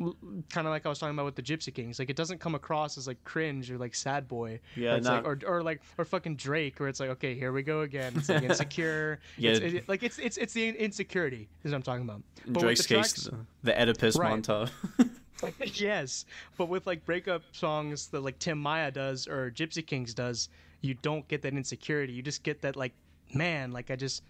kind 0.00 0.66
of 0.66 0.70
like 0.72 0.86
I 0.86 0.88
was 0.88 0.98
talking 0.98 1.14
about 1.14 1.26
with 1.26 1.36
the 1.36 1.42
Gypsy 1.42 1.72
Kings. 1.74 1.98
Like 1.98 2.10
it 2.10 2.16
doesn't 2.16 2.38
come 2.38 2.54
across 2.54 2.96
as 2.96 3.06
like 3.06 3.22
cringe 3.24 3.70
or 3.70 3.78
like 3.78 3.94
sad 3.94 4.26
boy. 4.28 4.60
Yeah, 4.76 4.94
Or 4.94 4.96
it's 4.96 5.06
like, 5.06 5.24
or 5.26 5.38
or 5.46 5.62
like 5.62 5.82
or 5.98 6.04
fucking 6.04 6.36
Drake, 6.36 6.80
where 6.80 6.88
it's 6.88 7.00
like, 7.00 7.10
okay, 7.10 7.34
here 7.34 7.52
we 7.52 7.62
go 7.62 7.82
again. 7.82 8.14
It's 8.16 8.28
like 8.28 8.42
insecure. 8.50 9.20
Yeah. 9.36 9.52
It's, 9.52 9.60
it, 9.74 9.88
like 9.88 10.02
it's 10.02 10.18
it's 10.18 10.36
it's 10.36 10.52
the 10.52 10.68
insecurity 10.70 11.48
is 11.64 11.72
what 11.72 11.76
I'm 11.76 11.82
talking 11.82 12.04
about. 12.04 12.22
But 12.46 12.60
Drake's 12.60 12.82
the 12.86 12.94
case, 12.96 13.12
tracks- 13.12 13.24
the, 13.62 13.72
the 13.72 13.82
Oedipus 13.82 14.16
Right. 14.18 14.42
montage. 14.42 14.70
yes, 15.80 16.26
but 16.58 16.68
with 16.68 16.86
like 16.86 17.04
breakup 17.06 17.42
songs 17.52 18.08
that 18.08 18.20
like 18.20 18.38
Tim 18.38 18.58
Maia 18.58 18.90
does 18.90 19.26
or 19.26 19.50
Gypsy 19.50 19.84
Kings 19.86 20.12
does, 20.14 20.48
you 20.82 20.94
don't 20.94 21.26
get 21.28 21.42
that 21.42 21.54
insecurity. 21.54 22.12
You 22.12 22.22
just 22.22 22.42
get 22.42 22.60
that 22.62 22.76
like, 22.76 22.92
man, 23.32 23.72
like 23.72 23.90
I 23.90 23.96
just, 23.96 24.22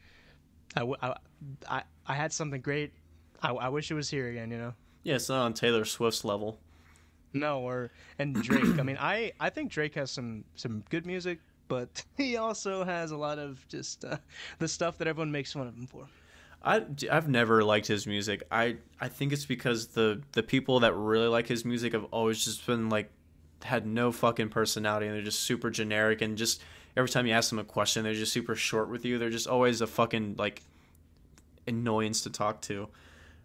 I, 0.76 0.82
I, 1.02 1.14
I, 1.68 1.82
I 2.06 2.14
had 2.14 2.32
something 2.32 2.60
great. 2.60 2.92
I, 3.42 3.50
I 3.50 3.68
wish 3.70 3.90
it 3.90 3.94
was 3.94 4.08
here 4.08 4.28
again. 4.28 4.50
You 4.52 4.58
know. 4.58 4.74
Yeah, 5.02 5.14
it's 5.16 5.28
not 5.28 5.44
on 5.44 5.54
Taylor 5.54 5.84
Swift's 5.84 6.24
level. 6.24 6.58
No, 7.32 7.60
or 7.60 7.90
and 8.18 8.34
Drake. 8.42 8.78
I 8.78 8.82
mean, 8.82 8.98
I 9.00 9.32
I 9.38 9.50
think 9.50 9.70
Drake 9.70 9.94
has 9.94 10.10
some 10.10 10.44
some 10.56 10.82
good 10.90 11.06
music, 11.06 11.38
but 11.68 12.04
he 12.16 12.36
also 12.36 12.84
has 12.84 13.10
a 13.12 13.16
lot 13.16 13.38
of 13.38 13.66
just 13.68 14.04
uh, 14.04 14.16
the 14.58 14.66
stuff 14.68 14.98
that 14.98 15.06
everyone 15.08 15.30
makes 15.30 15.52
fun 15.52 15.66
of 15.68 15.74
him 15.76 15.86
for. 15.86 16.06
I 16.62 16.84
I've 17.10 17.28
never 17.28 17.62
liked 17.64 17.86
his 17.86 18.06
music. 18.06 18.42
I 18.50 18.76
I 19.00 19.08
think 19.08 19.32
it's 19.32 19.46
because 19.46 19.88
the 19.88 20.20
the 20.32 20.42
people 20.42 20.80
that 20.80 20.94
really 20.94 21.28
like 21.28 21.46
his 21.46 21.64
music 21.64 21.92
have 21.92 22.04
always 22.10 22.44
just 22.44 22.66
been 22.66 22.88
like 22.88 23.10
had 23.62 23.86
no 23.86 24.10
fucking 24.10 24.48
personality 24.48 25.06
and 25.06 25.14
they're 25.14 25.22
just 25.22 25.40
super 25.40 25.70
generic 25.70 26.22
and 26.22 26.36
just 26.38 26.62
every 26.96 27.08
time 27.10 27.26
you 27.26 27.32
ask 27.34 27.50
them 27.50 27.58
a 27.58 27.64
question 27.64 28.02
they're 28.02 28.14
just 28.14 28.32
super 28.32 28.54
short 28.56 28.88
with 28.90 29.04
you. 29.04 29.18
They're 29.18 29.30
just 29.30 29.46
always 29.46 29.80
a 29.80 29.86
fucking 29.86 30.34
like 30.36 30.62
annoyance 31.66 32.22
to 32.22 32.30
talk 32.30 32.60
to. 32.62 32.88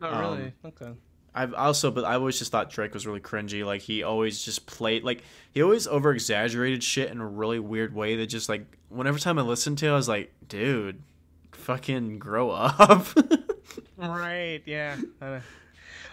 Oh, 0.02 0.08
Um, 0.14 0.20
really? 0.38 0.54
okay. 0.66 0.92
I've 1.36 1.54
also, 1.54 1.92
but 1.92 2.06
I 2.06 2.16
always 2.16 2.40
just 2.40 2.52
thought 2.52 2.70
Drake 2.70 2.94
was 2.94 3.06
really 3.06 3.20
cringy. 3.20 3.66
Like 3.66 3.82
he 3.82 4.02
always 4.04 4.44
just 4.44 4.66
played, 4.66 5.04
like 5.04 5.24
he 5.52 5.62
always 5.62 5.86
over 5.86 6.12
exaggerated 6.14 6.82
shit 6.84 7.12
in 7.12 7.20
a 7.20 7.28
really 7.28 7.60
weird 7.60 7.94
way. 7.94 8.16
That 8.16 8.28
just 8.28 8.48
like 8.50 8.66
whenever 8.90 9.20
time 9.20 9.38
I 9.38 9.42
listened 9.42 9.78
to, 9.80 9.88
it, 9.88 9.92
I 9.92 9.96
was 9.96 10.08
like, 10.08 10.32
dude, 10.48 11.02
fucking 11.52 12.20
grow 12.20 12.52
up. 12.52 13.08
Right. 13.98 14.62
Yeah. 14.66 14.98
Uh, 15.22 15.40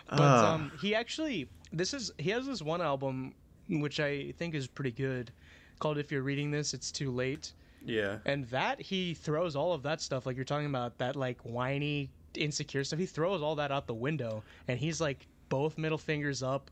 but 0.09 0.21
Ah. 0.21 0.55
um, 0.55 0.73
he 0.81 0.95
actually 0.95 1.49
this 1.73 1.93
is 1.95 2.13
he 2.19 2.31
has 2.31 2.47
this 2.47 2.63
one 2.63 2.81
album 2.81 3.35
which 3.69 4.01
I 4.01 4.33
think 4.39 4.55
is 4.55 4.67
pretty 4.67 4.91
good 4.93 5.31
called 5.79 5.99
"If 5.99 6.11
You're 6.13 6.23
Reading 6.23 6.51
This, 6.51 6.75
It's 6.75 6.91
Too 6.93 7.11
Late," 7.11 7.53
yeah, 7.85 8.19
and 8.25 8.45
that 8.47 8.81
he 8.81 9.15
throws 9.15 9.57
all 9.57 9.73
of 9.73 9.83
that 9.83 10.01
stuff 10.01 10.27
like 10.27 10.37
you're 10.37 10.45
talking 10.45 10.67
about 10.67 10.99
that 10.99 11.17
like 11.17 11.41
whiny 11.43 12.09
insecure 12.37 12.85
stuff. 12.85 12.99
He 12.99 13.07
throws 13.07 13.43
all 13.43 13.57
that 13.57 13.71
out 13.73 13.87
the 13.87 13.95
window, 13.95 14.43
and 14.69 14.79
he's 14.79 15.01
like 15.01 15.27
both 15.49 15.79
middle 15.79 15.99
fingers 15.99 16.43
up. 16.43 16.71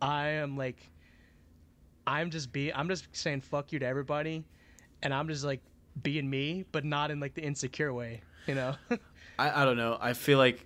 I 0.00 0.28
am 0.28 0.56
like, 0.56 0.76
I'm 2.06 2.30
just 2.30 2.52
be 2.52 2.72
I'm 2.72 2.88
just 2.88 3.06
saying 3.12 3.40
fuck 3.42 3.72
you 3.72 3.78
to 3.78 3.86
everybody, 3.86 4.44
and 5.02 5.12
I'm 5.14 5.28
just 5.28 5.44
like 5.44 5.60
being 6.02 6.28
me, 6.28 6.64
but 6.72 6.84
not 6.84 7.10
in 7.10 7.20
like 7.20 7.34
the 7.34 7.42
insecure 7.42 7.92
way. 7.92 8.22
You 8.46 8.54
know, 8.54 8.74
I 9.38 9.62
I 9.62 9.64
don't 9.64 9.76
know. 9.76 9.96
I 10.00 10.12
feel 10.12 10.38
like 10.38 10.64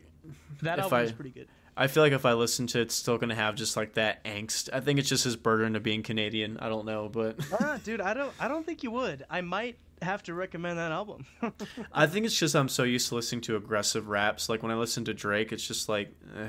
that 0.62 0.78
album 0.78 0.98
I- 0.98 1.02
is 1.02 1.12
pretty 1.12 1.30
good. 1.30 1.48
I 1.80 1.86
feel 1.86 2.02
like 2.02 2.12
if 2.12 2.26
I 2.26 2.32
listen 2.32 2.66
to 2.68 2.80
it, 2.80 2.82
it's 2.82 2.94
still 2.96 3.18
gonna 3.18 3.36
have 3.36 3.54
just 3.54 3.76
like 3.76 3.94
that 3.94 4.24
angst. 4.24 4.68
I 4.72 4.80
think 4.80 4.98
it's 4.98 5.08
just 5.08 5.22
his 5.22 5.36
burden 5.36 5.76
of 5.76 5.84
being 5.84 6.02
Canadian. 6.02 6.56
I 6.58 6.68
don't 6.68 6.84
know, 6.86 7.08
but 7.08 7.38
dude, 7.84 8.00
I 8.00 8.14
don't, 8.14 8.32
I 8.40 8.48
don't 8.48 8.66
think 8.66 8.82
you 8.82 8.90
would. 8.90 9.24
I 9.30 9.42
might 9.42 9.78
have 10.02 10.22
to 10.24 10.34
recommend 10.34 10.78
that 10.78 10.92
album. 10.92 11.26
I 11.92 12.06
think 12.06 12.26
it's 12.26 12.36
just 12.38 12.54
I'm 12.54 12.68
so 12.68 12.82
used 12.84 13.08
to 13.08 13.14
listening 13.16 13.40
to 13.42 13.56
aggressive 13.56 14.08
raps. 14.08 14.48
Like 14.48 14.62
when 14.62 14.72
I 14.72 14.76
listen 14.76 15.04
to 15.06 15.14
Drake, 15.14 15.52
it's 15.52 15.66
just 15.66 15.88
like, 15.88 16.12
eh, 16.36 16.48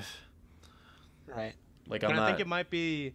right. 1.28 1.54
like 1.88 2.04
And 2.04 2.14
I'm 2.14 2.20
I 2.20 2.22
not. 2.22 2.28
think 2.30 2.40
it 2.40 2.48
might 2.48 2.70
be, 2.70 3.14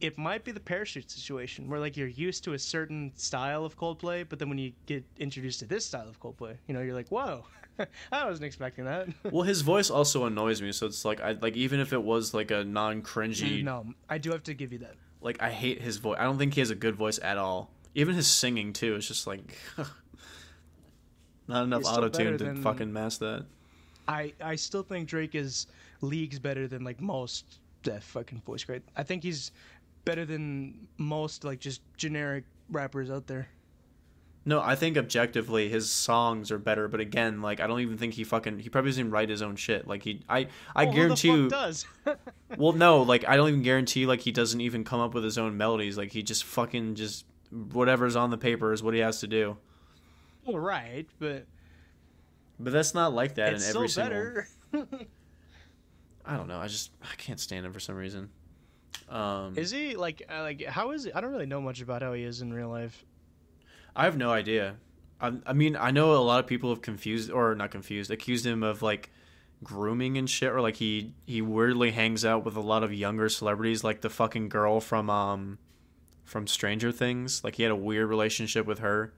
it 0.00 0.16
might 0.18 0.44
be 0.44 0.52
the 0.52 0.60
parachute 0.60 1.10
situation 1.10 1.68
where 1.68 1.80
like 1.80 1.96
you're 1.96 2.06
used 2.08 2.44
to 2.44 2.52
a 2.54 2.58
certain 2.58 3.12
style 3.16 3.64
of 3.64 3.76
Coldplay, 3.76 4.24
but 4.28 4.38
then 4.38 4.48
when 4.48 4.58
you 4.58 4.72
get 4.86 5.04
introduced 5.18 5.60
to 5.60 5.66
this 5.66 5.84
style 5.86 6.08
of 6.08 6.20
Coldplay, 6.20 6.56
you 6.66 6.74
know, 6.74 6.80
you're 6.80 6.94
like, 6.94 7.08
whoa, 7.08 7.44
I 8.12 8.24
wasn't 8.24 8.46
expecting 8.46 8.84
that. 8.86 9.08
Well, 9.30 9.42
his 9.42 9.62
voice 9.62 9.90
also 9.90 10.24
annoys 10.26 10.60
me, 10.62 10.72
so 10.72 10.86
it's 10.86 11.04
like 11.04 11.20
I 11.20 11.32
like 11.32 11.56
even 11.56 11.80
if 11.80 11.92
it 11.92 12.02
was 12.02 12.34
like 12.34 12.50
a 12.50 12.64
non 12.64 13.02
cringy, 13.02 13.62
no, 13.64 13.86
I 14.08 14.18
do 14.18 14.30
have 14.32 14.42
to 14.44 14.54
give 14.54 14.72
you 14.72 14.78
that. 14.80 14.94
like 15.20 15.42
I 15.42 15.50
hate 15.50 15.80
his 15.82 15.96
voice. 15.98 16.16
I 16.20 16.24
don't 16.24 16.38
think 16.38 16.54
he 16.54 16.60
has 16.60 16.70
a 16.70 16.74
good 16.76 16.94
voice 16.96 17.18
at 17.22 17.38
all. 17.38 17.70
Even 17.98 18.14
his 18.14 18.26
singing 18.28 18.72
too. 18.72 18.94
It's 18.94 19.08
just 19.08 19.26
like 19.26 19.56
not 21.48 21.64
enough 21.64 21.84
auto 21.84 22.08
tune 22.08 22.38
to 22.38 22.44
than- 22.44 22.62
fucking 22.62 22.92
mask 22.92 23.20
that. 23.20 23.44
I, 24.06 24.32
I 24.42 24.54
still 24.56 24.82
think 24.82 25.06
Drake 25.08 25.34
is 25.34 25.66
leagues 26.00 26.38
better 26.38 26.66
than 26.66 26.82
like 26.84 27.00
most 27.00 27.44
that 27.82 28.02
fucking 28.02 28.40
voice 28.46 28.64
great. 28.64 28.82
I 28.96 29.02
think 29.02 29.22
he's 29.22 29.52
better 30.04 30.24
than 30.24 30.86
most 30.96 31.44
like 31.44 31.60
just 31.60 31.82
generic 31.96 32.44
rappers 32.70 33.10
out 33.10 33.26
there. 33.26 33.48
No, 34.46 34.60
I 34.62 34.76
think 34.76 34.96
objectively 34.96 35.68
his 35.68 35.90
songs 35.90 36.50
are 36.50 36.58
better, 36.58 36.88
but 36.88 37.00
again, 37.00 37.42
like 37.42 37.60
I 37.60 37.66
don't 37.66 37.80
even 37.80 37.98
think 37.98 38.14
he 38.14 38.24
fucking 38.24 38.60
he 38.60 38.70
probably 38.70 38.90
doesn't 38.92 39.00
even 39.02 39.12
write 39.12 39.28
his 39.28 39.42
own 39.42 39.56
shit. 39.56 39.86
Like 39.86 40.02
he, 40.04 40.22
I, 40.26 40.46
I 40.74 40.84
Well, 40.84 40.94
guarantee 40.94 41.28
you. 41.28 41.48
does? 41.48 41.84
Well, 42.56 42.72
no, 42.72 43.02
like 43.02 43.28
I 43.28 43.36
don't 43.36 43.48
even 43.50 43.62
guarantee 43.62 44.06
like 44.06 44.20
he 44.20 44.32
doesn't 44.32 44.62
even 44.62 44.82
come 44.84 45.00
up 45.00 45.12
with 45.12 45.22
his 45.22 45.36
own 45.36 45.58
melodies. 45.58 45.98
Like 45.98 46.12
he 46.12 46.22
just 46.22 46.44
fucking 46.44 46.94
just 46.94 47.26
whatever's 47.50 48.16
on 48.16 48.30
the 48.30 48.38
paper 48.38 48.72
is 48.72 48.82
what 48.82 48.94
he 48.94 49.00
has 49.00 49.20
to 49.20 49.26
do. 49.26 49.56
well, 50.44 50.58
right, 50.58 51.06
but 51.18 51.46
But 52.58 52.72
that's 52.72 52.94
not 52.94 53.12
like 53.12 53.36
that 53.36 53.48
in 53.48 53.62
every 53.62 53.88
still 53.88 53.88
single. 53.88 54.42
I 56.24 56.36
don't 56.36 56.48
know. 56.48 56.58
I 56.58 56.66
just 56.66 56.90
I 57.02 57.14
can't 57.16 57.40
stand 57.40 57.64
him 57.64 57.72
for 57.72 57.80
some 57.80 57.96
reason. 57.96 58.30
Um, 59.08 59.56
Is 59.56 59.70
he 59.70 59.96
like 59.96 60.22
uh, 60.30 60.42
like 60.42 60.64
how 60.64 60.90
is 60.90 61.04
he? 61.04 61.12
I 61.12 61.20
don't 61.20 61.32
really 61.32 61.46
know 61.46 61.60
much 61.60 61.80
about 61.80 62.02
how 62.02 62.12
he 62.12 62.22
is 62.24 62.42
in 62.42 62.52
real 62.52 62.68
life. 62.68 63.04
I 63.96 64.04
have 64.04 64.16
no 64.16 64.30
idea. 64.30 64.76
I, 65.20 65.32
I 65.46 65.52
mean, 65.52 65.76
I 65.76 65.90
know 65.90 66.12
a 66.12 66.18
lot 66.18 66.40
of 66.40 66.46
people 66.46 66.70
have 66.70 66.82
confused 66.82 67.30
or 67.30 67.54
not 67.54 67.70
confused, 67.70 68.10
accused 68.10 68.44
him 68.44 68.62
of 68.62 68.82
like 68.82 69.10
grooming 69.64 70.18
and 70.18 70.28
shit, 70.28 70.52
or 70.52 70.60
like 70.60 70.76
he 70.76 71.14
he 71.24 71.40
weirdly 71.40 71.92
hangs 71.92 72.24
out 72.24 72.44
with 72.44 72.56
a 72.56 72.60
lot 72.60 72.84
of 72.84 72.92
younger 72.92 73.28
celebrities, 73.28 73.82
like 73.82 74.02
the 74.02 74.10
fucking 74.10 74.50
girl 74.50 74.80
from 74.80 75.08
um 75.08 75.58
from 76.28 76.46
Stranger 76.46 76.92
Things. 76.92 77.42
Like 77.42 77.56
he 77.56 77.62
had 77.62 77.72
a 77.72 77.76
weird 77.76 78.08
relationship 78.08 78.66
with 78.66 78.80
her 78.80 79.12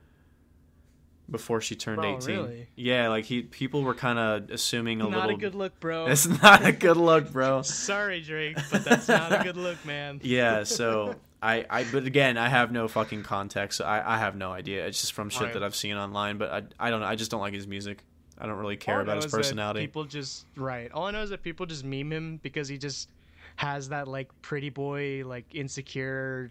before 1.31 1.61
she 1.61 1.77
turned 1.77 2.05
oh, 2.05 2.17
eighteen. 2.17 2.37
really? 2.37 2.69
Yeah, 2.77 3.09
like 3.09 3.25
he 3.25 3.43
people 3.43 3.83
were 3.83 3.95
kind 3.95 4.19
of 4.19 4.51
assuming 4.51 5.01
a 5.01 5.05
not 5.09 5.27
little. 5.27 5.37
a 5.37 5.39
good 5.39 5.55
look, 5.55 5.79
bro. 5.81 6.07
It's 6.09 6.27
not 6.27 6.65
a 6.65 6.73
good 6.73 6.97
look, 6.97 7.33
bro. 7.33 7.63
Sorry, 7.63 8.21
Drake, 8.21 8.57
but 8.71 8.85
that's 8.85 9.09
not 9.09 9.33
a 9.33 9.43
good 9.45 9.57
look, 9.57 9.85
man. 9.85 10.21
Yeah, 10.25 10.65
so 10.65 11.17
I, 11.43 11.65
I, 11.69 11.85
but 11.91 12.05
again, 12.05 12.37
I 12.37 12.49
have 12.49 12.71
no 12.71 12.87
fucking 12.87 13.23
context. 13.23 13.79
So 13.79 13.85
I, 13.85 14.15
I 14.15 14.19
have 14.19 14.37
no 14.37 14.53
idea. 14.53 14.87
It's 14.87 15.01
just 15.01 15.13
from 15.13 15.31
shit 15.31 15.43
Right. 15.43 15.53
that 15.55 15.63
I've 15.63 15.75
seen 15.75 15.97
online. 15.97 16.39
But 16.39 16.51
I, 16.53 16.87
I 16.89 16.91
don't 16.91 17.01
know. 17.01 17.07
I 17.07 17.17
just 17.17 17.31
don't 17.31 17.41
like 17.41 17.55
his 17.55 17.67
music. 17.67 18.05
I 18.39 18.47
don't 18.47 18.59
really 18.59 18.77
care 18.77 19.01
about 19.01 19.23
his 19.23 19.27
personality. 19.27 19.81
People 19.81 20.05
just 20.05 20.47
right. 20.57 20.91
All 20.93 21.07
I 21.07 21.11
know 21.11 21.23
is 21.23 21.31
that 21.31 21.43
people 21.43 21.67
just 21.67 21.85
meme 21.85 22.13
him 22.13 22.41
because 22.43 22.69
he 22.69 22.79
just 22.79 23.11
has 23.57 23.91
that 23.91 24.09
like 24.09 24.31
pretty 24.43 24.71
boy, 24.71 25.23
like 25.27 25.55
insecure 25.55 26.51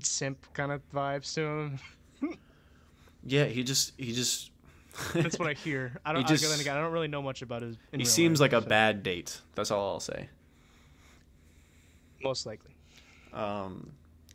simp 0.00 0.38
kind 0.52 0.72
of 0.72 0.80
vibes 0.92 1.34
to 1.34 1.42
him. 1.42 1.78
Yeah, 3.26 3.44
he 3.44 3.62
just, 3.64 3.92
he 3.96 4.12
just, 4.12 4.50
That's 5.14 5.38
what 5.38 5.48
I 5.48 5.54
hear. 5.54 5.98
I 6.04 6.12
don't. 6.12 6.28
He 6.28 6.46
I, 6.46 6.54
again, 6.60 6.76
I 6.76 6.80
don't 6.80 6.92
really 6.92 7.08
know 7.08 7.22
much 7.22 7.42
about 7.42 7.62
his. 7.62 7.76
he 7.92 8.04
seems 8.04 8.40
life, 8.40 8.52
like 8.52 8.60
a 8.60 8.62
so- 8.64 8.68
bad 8.68 9.02
date. 9.02 9.40
That's 9.54 9.70
all 9.70 9.94
I'll 9.94 10.00
say. 10.00 10.28
Most 12.22 12.46
likely, 12.46 12.74
Um, 13.32 13.90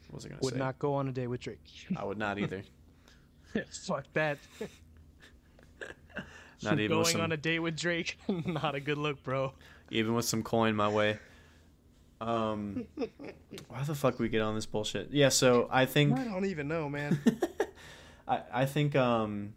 what 0.10 0.16
was 0.18 0.26
I 0.26 0.30
gonna 0.30 0.40
would 0.44 0.54
say? 0.54 0.60
not 0.60 0.78
go 0.80 0.94
on 0.96 1.08
a 1.08 1.12
date 1.12 1.28
with 1.28 1.40
Drake. 1.42 1.60
I 1.98 2.04
would 2.04 2.18
not 2.18 2.38
either. 2.40 2.62
Fuck 3.88 4.06
that. 4.14 4.38
Not 6.62 6.74
even 6.80 6.90
Going 6.98 7.06
some, 7.06 7.22
on 7.22 7.32
a 7.32 7.38
date 7.38 7.60
with 7.60 7.78
Drake, 7.78 8.18
not 8.46 8.76
a 8.76 8.80
good 8.82 8.98
look, 8.98 9.24
bro. 9.24 9.54
even 9.92 10.14
with 10.14 10.26
some 10.26 10.44
coin 10.44 10.76
my 10.76 10.90
way. 10.90 11.18
Um, 12.22 12.86
why 13.68 13.84
the 13.84 13.96
fuck 13.96 14.20
we 14.20 14.30
get 14.30 14.42
on 14.42 14.56
this 14.56 14.66
bullshit? 14.66 15.12
Yeah, 15.12 15.30
so 15.30 15.68
I 15.72 15.86
think 15.86 16.18
I 16.18 16.24
don't 16.26 16.46
even 16.46 16.68
know, 16.68 16.90
man. 16.90 17.20
I, 18.28 18.42
I 18.54 18.66
think 18.66 18.96
um, 18.96 19.54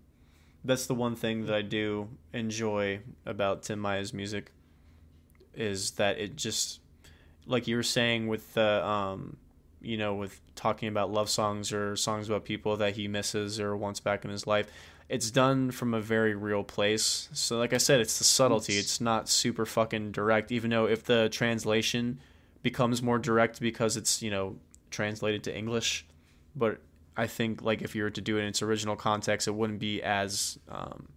that's 0.64 0.86
the 0.86 0.94
one 0.94 1.16
thing 1.16 1.46
that 1.46 1.54
I 1.54 1.62
do 1.62 2.08
enjoy 2.32 3.00
about 3.26 3.62
Tim 3.64 3.78
Maia's 3.80 4.14
music 4.14 4.52
is 5.54 5.92
that 5.92 6.18
it 6.18 6.36
just 6.36 6.80
like 7.46 7.66
you 7.66 7.76
were 7.76 7.82
saying 7.82 8.28
with 8.28 8.54
the 8.54 8.86
um, 8.86 9.36
you 9.80 9.96
know 9.96 10.14
with 10.14 10.40
talking 10.54 10.88
about 10.88 11.10
love 11.10 11.28
songs 11.28 11.72
or 11.72 11.96
songs 11.96 12.28
about 12.28 12.44
people 12.44 12.76
that 12.76 12.94
he 12.94 13.08
misses 13.08 13.58
or 13.60 13.76
wants 13.76 14.00
back 14.00 14.24
in 14.24 14.30
his 14.30 14.46
life 14.46 14.66
it's 15.08 15.30
done 15.30 15.70
from 15.70 15.92
a 15.92 16.00
very 16.00 16.34
real 16.34 16.62
place 16.62 17.28
so 17.32 17.58
like 17.58 17.72
i 17.72 17.76
said 17.78 17.98
it's 18.00 18.16
the 18.18 18.24
subtlety 18.24 18.74
It's- 18.74 18.84
it's 18.84 19.00
not 19.00 19.28
super 19.28 19.66
fucking 19.66 20.12
direct 20.12 20.52
even 20.52 20.70
though 20.70 20.86
if 20.86 21.02
the 21.04 21.28
translation 21.30 22.20
becomes 22.62 23.02
more 23.02 23.18
direct 23.18 23.60
because 23.60 23.96
it's 23.96 24.22
you 24.22 24.30
know 24.30 24.56
translated 24.90 25.42
to 25.44 25.56
english 25.56 26.06
but 26.54 26.80
I 27.16 27.26
think 27.26 27.62
like 27.62 27.82
if 27.82 27.94
you 27.94 28.04
were 28.04 28.10
to 28.10 28.20
do 28.20 28.38
it 28.38 28.42
in 28.42 28.46
its 28.46 28.62
original 28.62 28.96
context, 28.96 29.46
it 29.46 29.52
wouldn't 29.52 29.78
be 29.78 30.02
as 30.02 30.58
um, 30.68 31.08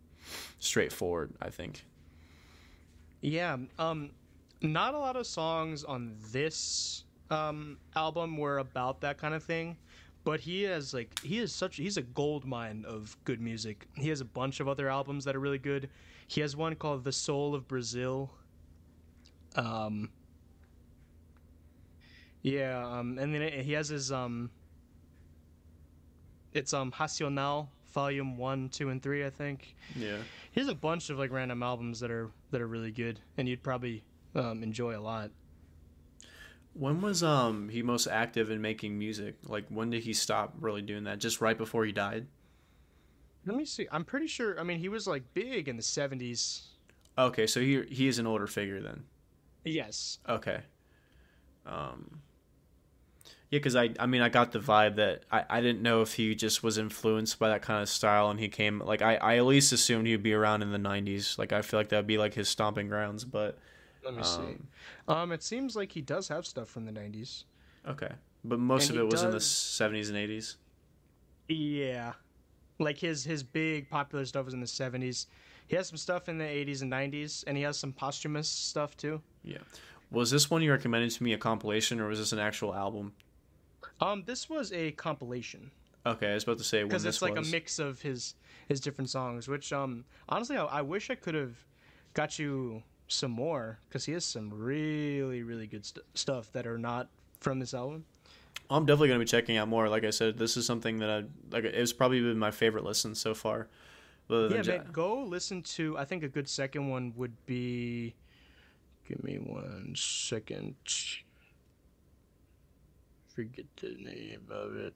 straightforward. 0.59 1.33
I 1.41 1.49
think. 1.49 1.85
Yeah. 3.21 3.57
Um, 3.79 4.11
not 4.61 4.93
a 4.93 4.99
lot 4.99 5.15
of 5.15 5.25
songs 5.25 5.83
on 5.83 6.15
this 6.31 7.05
um, 7.29 7.77
album 7.95 8.37
were 8.37 8.59
about 8.59 9.01
that 9.01 9.17
kind 9.17 9.33
of 9.33 9.43
thing, 9.43 9.77
but 10.23 10.39
he 10.39 10.63
has 10.63 10.93
like 10.93 11.17
he 11.23 11.39
is 11.39 11.53
such 11.53 11.77
he's 11.77 11.97
a 11.97 12.01
gold 12.01 12.45
mine 12.45 12.83
of 12.87 13.15
good 13.23 13.39
music. 13.39 13.87
He 13.95 14.09
has 14.09 14.21
a 14.21 14.25
bunch 14.25 14.59
of 14.59 14.67
other 14.67 14.89
albums 14.89 15.25
that 15.25 15.35
are 15.35 15.39
really 15.39 15.59
good. 15.59 15.89
He 16.27 16.41
has 16.41 16.55
one 16.55 16.75
called 16.75 17.03
"The 17.03 17.13
Soul 17.13 17.55
of 17.55 17.67
Brazil." 17.67 18.31
Um, 19.55 20.09
yeah, 22.45 22.85
um, 22.87 23.17
and 23.17 23.33
then 23.33 23.41
it, 23.41 23.65
he 23.65 23.73
has 23.73 23.89
his 23.89 24.11
um, 24.11 24.51
it's 26.53 26.73
um 26.73 26.91
Racional 26.91 27.69
Volume 27.91 28.37
One, 28.37 28.69
Two, 28.69 28.89
and 28.89 29.01
Three, 29.01 29.25
I 29.25 29.31
think. 29.31 29.75
Yeah. 29.95 30.17
He 30.51 30.59
has 30.61 30.69
a 30.69 30.75
bunch 30.75 31.09
of 31.09 31.17
like 31.17 31.31
random 31.31 31.63
albums 31.63 31.99
that 32.01 32.11
are 32.11 32.29
that 32.51 32.61
are 32.61 32.67
really 32.67 32.91
good, 32.91 33.19
and 33.37 33.49
you'd 33.49 33.63
probably 33.63 34.03
um, 34.35 34.61
enjoy 34.61 34.95
a 34.95 35.01
lot. 35.01 35.31
When 36.73 37.01
was 37.01 37.23
um 37.23 37.69
he 37.69 37.81
most 37.81 38.05
active 38.05 38.51
in 38.51 38.61
making 38.61 38.99
music? 38.99 39.37
Like 39.47 39.65
when 39.69 39.89
did 39.89 40.03
he 40.03 40.13
stop 40.13 40.53
really 40.59 40.83
doing 40.83 41.05
that? 41.05 41.17
Just 41.17 41.41
right 41.41 41.57
before 41.57 41.83
he 41.83 41.91
died? 41.91 42.27
Let 43.47 43.57
me 43.57 43.65
see. 43.65 43.87
I'm 43.91 44.05
pretty 44.05 44.27
sure. 44.27 44.59
I 44.59 44.63
mean, 44.63 44.77
he 44.77 44.89
was 44.89 45.07
like 45.07 45.23
big 45.33 45.67
in 45.67 45.77
the 45.77 45.83
'70s. 45.83 46.61
Okay, 47.17 47.47
so 47.47 47.59
he 47.59 47.81
he 47.89 48.07
is 48.07 48.19
an 48.19 48.27
older 48.27 48.45
figure 48.45 48.81
then. 48.81 49.05
Yes. 49.63 50.19
Okay. 50.29 50.59
Um. 51.65 52.21
Yeah, 53.55 53.59
because 53.59 53.75
I 53.77 53.91
I 53.99 54.05
mean 54.05 54.21
I 54.21 54.27
got 54.27 54.51
the 54.51 54.59
vibe 54.59 54.95
that 54.97 55.23
I, 55.31 55.45
I 55.49 55.61
didn't 55.61 55.81
know 55.81 56.01
if 56.01 56.13
he 56.15 56.35
just 56.35 56.61
was 56.61 56.77
influenced 56.77 57.39
by 57.39 57.47
that 57.49 57.61
kind 57.61 57.81
of 57.81 57.87
style 57.87 58.29
and 58.29 58.37
he 58.39 58.49
came 58.49 58.79
like 58.79 59.01
I, 59.01 59.15
I 59.15 59.37
at 59.37 59.45
least 59.45 59.71
assumed 59.71 60.07
he'd 60.07 60.21
be 60.23 60.33
around 60.33 60.61
in 60.61 60.71
the 60.71 60.77
'90s. 60.77 61.37
Like 61.37 61.53
I 61.53 61.61
feel 61.61 61.79
like 61.79 61.87
that 61.89 61.97
would 61.97 62.07
be 62.07 62.17
like 62.17 62.33
his 62.33 62.49
stomping 62.49 62.89
grounds, 62.89 63.23
but 63.23 63.57
Let 64.03 64.15
me 64.15 64.23
see. 64.23 64.39
um, 64.41 64.67
Um, 65.07 65.31
it 65.31 65.41
seems 65.41 65.75
like 65.75 65.93
he 65.93 66.01
does 66.01 66.27
have 66.27 66.45
stuff 66.45 66.67
from 66.69 66.85
the 66.85 66.91
'90s. 66.91 67.45
okay. 67.87 68.11
But 68.43 68.59
most 68.59 68.89
And 68.89 68.99
of 68.99 69.05
it 69.05 69.11
was 69.11 69.23
in 69.23 69.31
the 69.31 69.37
'70s 69.37 70.09
and 70.09 70.17
'80s. 70.17 70.57
Yeah, 71.47 72.13
like 72.77 72.97
his 72.97 73.23
his 73.23 73.41
big 73.43 73.89
popular 73.89 74.25
stuff 74.25 74.45
was 74.45 74.53
in 74.53 74.59
the 74.59 74.67
'70s. 74.67 75.27
He 75.67 75.75
has 75.75 75.87
some 75.87 75.97
stuff 75.97 76.27
in 76.29 76.37
the 76.37 76.45
'80s 76.45 76.81
and 76.81 76.91
'90s, 76.91 77.43
and 77.47 77.55
he 77.57 77.63
has 77.63 77.77
some 77.77 77.93
posthumous 77.93 78.49
stuff 78.49 78.97
too. 78.97 79.21
Yeah. 79.43 79.59
Was 80.11 80.29
this 80.31 80.49
one 80.49 80.61
you 80.61 80.71
recommended 80.71 81.11
to 81.11 81.23
me 81.23 81.33
a 81.33 81.37
compilation 81.37 81.99
or 81.99 82.07
was 82.07 82.19
this 82.19 82.31
an 82.33 82.39
actual 82.39 82.75
album? 82.75 83.13
Um, 84.01 84.23
this 84.25 84.49
was 84.49 84.71
a 84.73 84.91
compilation 84.91 85.71
Okay, 86.05 86.31
I 86.31 86.33
was 86.35 86.43
about 86.43 86.59
to 86.59 86.63
say 86.63 86.83
because 86.83 87.05
it's 87.05 87.21
like 87.21 87.35
was. 87.35 87.47
a 87.47 87.51
mix 87.51 87.79
of 87.79 88.01
his 88.01 88.35
his 88.67 88.79
different 88.79 89.09
songs. 89.09 89.47
Which 89.47 89.73
um, 89.73 90.05
honestly, 90.29 90.55
I, 90.55 90.65
I 90.65 90.81
wish 90.81 91.09
I 91.09 91.15
could 91.15 91.33
have 91.33 91.55
got 92.13 92.37
you 92.37 92.83
some 93.07 93.31
more 93.31 93.79
because 93.87 94.05
he 94.05 94.11
has 94.13 94.23
some 94.23 94.53
really 94.53 95.41
really 95.43 95.67
good 95.67 95.85
st- 95.85 96.05
stuff 96.13 96.51
that 96.51 96.67
are 96.67 96.77
not 96.77 97.09
from 97.39 97.59
this 97.59 97.73
album. 97.73 98.05
I'm 98.69 98.85
definitely 98.85 99.09
gonna 99.09 99.19
be 99.19 99.25
checking 99.25 99.57
out 99.57 99.67
more. 99.67 99.89
Like 99.89 100.03
I 100.03 100.11
said, 100.11 100.37
this 100.37 100.57
is 100.57 100.65
something 100.65 100.99
that 100.99 101.09
I 101.09 101.23
like. 101.51 101.63
It 101.63 101.79
was 101.79 101.93
probably 101.93 102.21
been 102.21 102.37
my 102.37 102.51
favorite 102.51 102.83
listen 102.83 103.15
so 103.15 103.33
far. 103.33 103.67
Yeah, 104.29 104.47
Ja- 104.47 104.63
man, 104.63 104.87
go 104.91 105.23
listen 105.23 105.63
to. 105.63 105.97
I 105.97 106.05
think 106.05 106.23
a 106.23 106.29
good 106.29 106.47
second 106.47 106.89
one 106.89 107.13
would 107.15 107.45
be. 107.47 108.13
Give 109.07 109.23
me 109.23 109.37
one 109.37 109.93
second. 109.95 110.75
Forget 113.35 113.65
the 113.81 113.95
name 113.99 114.47
of 114.49 114.77
it. 114.77 114.93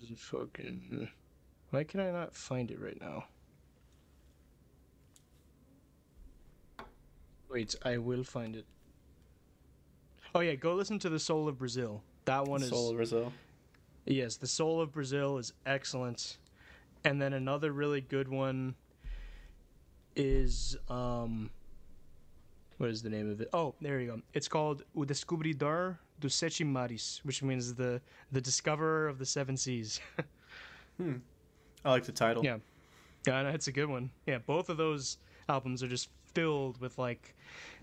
Is 0.00 0.10
it 0.10 0.18
fucking? 0.18 1.08
Why 1.70 1.82
can 1.82 1.98
I 1.98 2.12
not 2.12 2.36
find 2.36 2.70
it 2.70 2.80
right 2.80 3.00
now? 3.00 3.24
Wait, 7.50 7.74
I 7.84 7.98
will 7.98 8.22
find 8.22 8.54
it. 8.54 8.64
Oh 10.32 10.40
yeah, 10.40 10.54
go 10.54 10.74
listen 10.74 10.98
to 11.00 11.08
the 11.08 11.18
Soul 11.18 11.48
of 11.48 11.58
Brazil. 11.58 12.02
That 12.24 12.46
one 12.46 12.62
is 12.62 12.68
Soul 12.68 12.90
of 12.90 12.96
Brazil. 12.96 13.32
Yes, 14.06 14.36
The 14.36 14.46
Soul 14.46 14.80
of 14.80 14.92
Brazil 14.92 15.38
is 15.38 15.52
excellent. 15.66 16.38
And 17.04 17.20
then 17.20 17.32
another 17.32 17.72
really 17.72 18.00
good 18.00 18.28
one 18.28 18.76
is 20.14 20.76
um 20.88 21.50
what 22.82 22.90
is 22.90 23.00
the 23.00 23.08
name 23.08 23.30
of 23.30 23.40
it? 23.40 23.48
Oh, 23.52 23.76
there 23.80 24.00
you 24.00 24.08
go. 24.08 24.20
It's 24.34 24.48
called 24.48 24.82
O 24.96 25.02
Descobridor 25.02 25.98
dos 26.18 26.34
Sete 26.34 26.66
Mares, 26.66 27.20
which 27.22 27.40
means 27.40 27.74
the 27.74 28.00
the 28.32 28.40
discoverer 28.40 29.06
of 29.06 29.18
the 29.18 29.24
seven 29.24 29.56
seas. 29.56 30.00
hmm. 30.96 31.14
I 31.84 31.90
like 31.90 32.04
the 32.04 32.12
title. 32.12 32.44
Yeah. 32.44 32.58
yeah, 33.24 33.50
it's 33.50 33.68
a 33.68 33.72
good 33.72 33.88
one. 33.88 34.10
Yeah, 34.26 34.38
both 34.38 34.68
of 34.68 34.76
those 34.76 35.18
albums 35.48 35.82
are 35.84 35.88
just 35.88 36.08
filled 36.34 36.80
with 36.80 36.98
like 36.98 37.36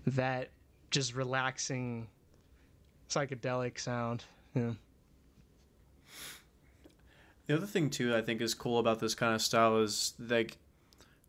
that 0.06 0.50
just 0.90 1.14
relaxing 1.14 2.06
psychedelic 3.08 3.78
sound. 3.78 4.24
Yeah. 4.54 4.72
The 7.46 7.56
other 7.56 7.66
thing 7.66 7.88
too, 7.88 8.14
I 8.14 8.20
think 8.20 8.42
is 8.42 8.52
cool 8.52 8.78
about 8.78 9.00
this 9.00 9.14
kind 9.14 9.34
of 9.34 9.40
style 9.40 9.78
is 9.78 10.12
like 10.18 10.58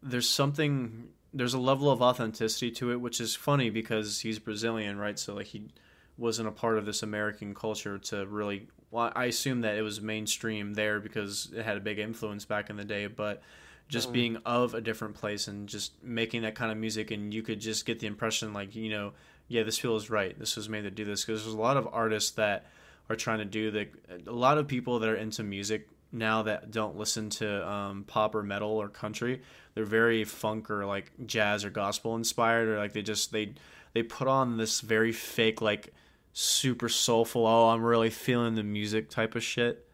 there's 0.03 0.29
something 0.29 1.07
there's 1.33 1.53
a 1.53 1.59
level 1.59 1.89
of 1.89 2.01
authenticity 2.01 2.71
to 2.71 2.91
it, 2.91 2.99
which 2.99 3.21
is 3.21 3.35
funny 3.35 3.69
because 3.69 4.19
he's 4.19 4.39
Brazilian, 4.39 4.97
right? 4.97 5.17
So 5.17 5.35
like 5.35 5.47
he 5.47 5.69
wasn't 6.17 6.47
a 6.47 6.51
part 6.51 6.77
of 6.77 6.85
this 6.85 7.03
American 7.03 7.53
culture 7.55 7.97
to 7.97 8.25
really. 8.25 8.67
Well, 8.91 9.11
I 9.15 9.25
assume 9.25 9.61
that 9.61 9.77
it 9.77 9.81
was 9.81 10.01
mainstream 10.01 10.73
there 10.73 10.99
because 10.99 11.51
it 11.55 11.63
had 11.63 11.77
a 11.77 11.81
big 11.81 11.97
influence 11.99 12.43
back 12.43 12.69
in 12.69 12.75
the 12.75 12.83
day, 12.83 13.07
but 13.07 13.41
just 13.87 14.09
Mhm. 14.09 14.13
being 14.13 14.37
of 14.45 14.73
a 14.73 14.81
different 14.81 15.15
place 15.15 15.47
and 15.47 15.67
just 15.67 16.03
making 16.03 16.41
that 16.41 16.55
kind 16.55 16.71
of 16.71 16.77
music, 16.77 17.11
and 17.11 17.33
you 17.33 17.41
could 17.41 17.59
just 17.61 17.85
get 17.85 17.99
the 17.99 18.07
impression 18.07 18.53
like 18.53 18.75
you 18.75 18.89
know, 18.89 19.13
yeah, 19.47 19.63
this 19.63 19.77
feels 19.77 20.09
right. 20.09 20.37
This 20.37 20.57
was 20.57 20.67
made 20.69 20.81
to 20.83 20.91
do 20.91 21.05
this 21.05 21.23
because 21.23 21.43
there's 21.43 21.53
a 21.55 21.59
lot 21.59 21.77
of 21.77 21.87
artists 21.91 22.31
that 22.31 22.65
are 23.09 23.15
trying 23.15 23.39
to 23.39 23.45
do 23.45 23.71
the. 23.71 23.87
A 24.27 24.31
lot 24.31 24.57
of 24.57 24.67
people 24.67 24.99
that 24.99 25.09
are 25.09 25.15
into 25.15 25.43
music 25.43 25.87
now 26.11 26.43
that 26.43 26.71
don't 26.71 26.97
listen 26.97 27.29
to 27.29 27.69
um, 27.69 28.03
pop 28.03 28.35
or 28.35 28.43
metal 28.43 28.71
or 28.71 28.89
country 28.89 29.41
they're 29.73 29.85
very 29.85 30.23
funk 30.23 30.69
or 30.69 30.85
like 30.85 31.11
jazz 31.25 31.63
or 31.63 31.69
gospel 31.69 32.15
inspired 32.15 32.67
or 32.67 32.77
like 32.77 32.93
they 32.93 33.01
just 33.01 33.31
they 33.31 33.53
they 33.93 34.03
put 34.03 34.27
on 34.27 34.57
this 34.57 34.81
very 34.81 35.11
fake 35.11 35.61
like 35.61 35.93
super 36.33 36.89
soulful 36.89 37.45
oh 37.45 37.69
i'm 37.69 37.83
really 37.83 38.09
feeling 38.09 38.55
the 38.55 38.63
music 38.63 39.09
type 39.09 39.35
of 39.35 39.43
shit. 39.43 39.87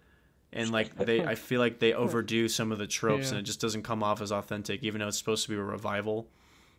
And 0.53 0.71
like 0.71 0.95
they 0.95 1.23
i 1.23 1.35
feel 1.35 1.59
like 1.59 1.79
they 1.79 1.93
overdo 2.05 2.47
some 2.47 2.71
of 2.71 2.77
the 2.77 2.87
tropes 2.87 3.31
and 3.31 3.39
it 3.39 3.43
just 3.43 3.59
doesn't 3.59 3.83
come 3.83 4.01
off 4.01 4.21
as 4.21 4.31
authentic 4.31 4.83
even 4.83 4.99
though 4.99 5.07
it's 5.07 5.17
supposed 5.17 5.43
to 5.43 5.49
be 5.49 5.55
a 5.55 5.61
revival 5.61 6.27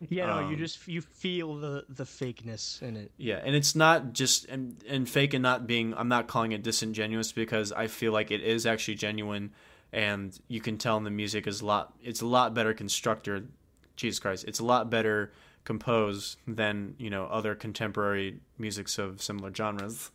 Yeah, 0.07 0.27
no, 0.27 0.39
you 0.41 0.45
Um, 0.53 0.57
just 0.57 0.87
you 0.87 1.01
feel 1.01 1.55
the 1.55 1.85
the 1.89 2.05
fakeness 2.05 2.81
in 2.81 2.95
it. 2.95 3.11
Yeah, 3.17 3.41
and 3.43 3.53
it's 3.55 3.75
not 3.75 4.13
just 4.13 4.45
and, 4.45 4.81
and 4.87 5.09
fake 5.09 5.33
and 5.33 5.43
not 5.43 5.67
being. 5.67 5.93
I'm 5.95 6.07
not 6.07 6.27
calling 6.27 6.53
it 6.53 6.63
disingenuous 6.63 7.31
because 7.33 7.71
I 7.73 7.87
feel 7.87 8.13
like 8.13 8.31
it 8.31 8.41
is 8.41 8.65
actually 8.65 8.95
genuine, 8.95 9.51
and 9.91 10.39
you 10.47 10.61
can 10.61 10.77
tell 10.77 10.95
in 10.97 11.03
the 11.03 11.09
music 11.11 11.47
is 11.47 11.59
a 11.61 11.65
lot. 11.65 11.93
It's 12.01 12.21
a 12.21 12.25
lot 12.27 12.53
better 12.53 12.73
constructed. 12.73 13.49
Jesus 13.97 14.19
Christ, 14.19 14.45
it's 14.47 14.59
a 14.59 14.65
lot 14.65 14.89
better 14.89 15.33
composed 15.65 16.37
than 16.47 16.95
you 16.97 17.09
know 17.09 17.25
other 17.25 17.53
contemporary 17.53 18.39
musics 18.57 18.97
of 18.97 19.21
similar 19.21 19.53
genres. 19.53 20.11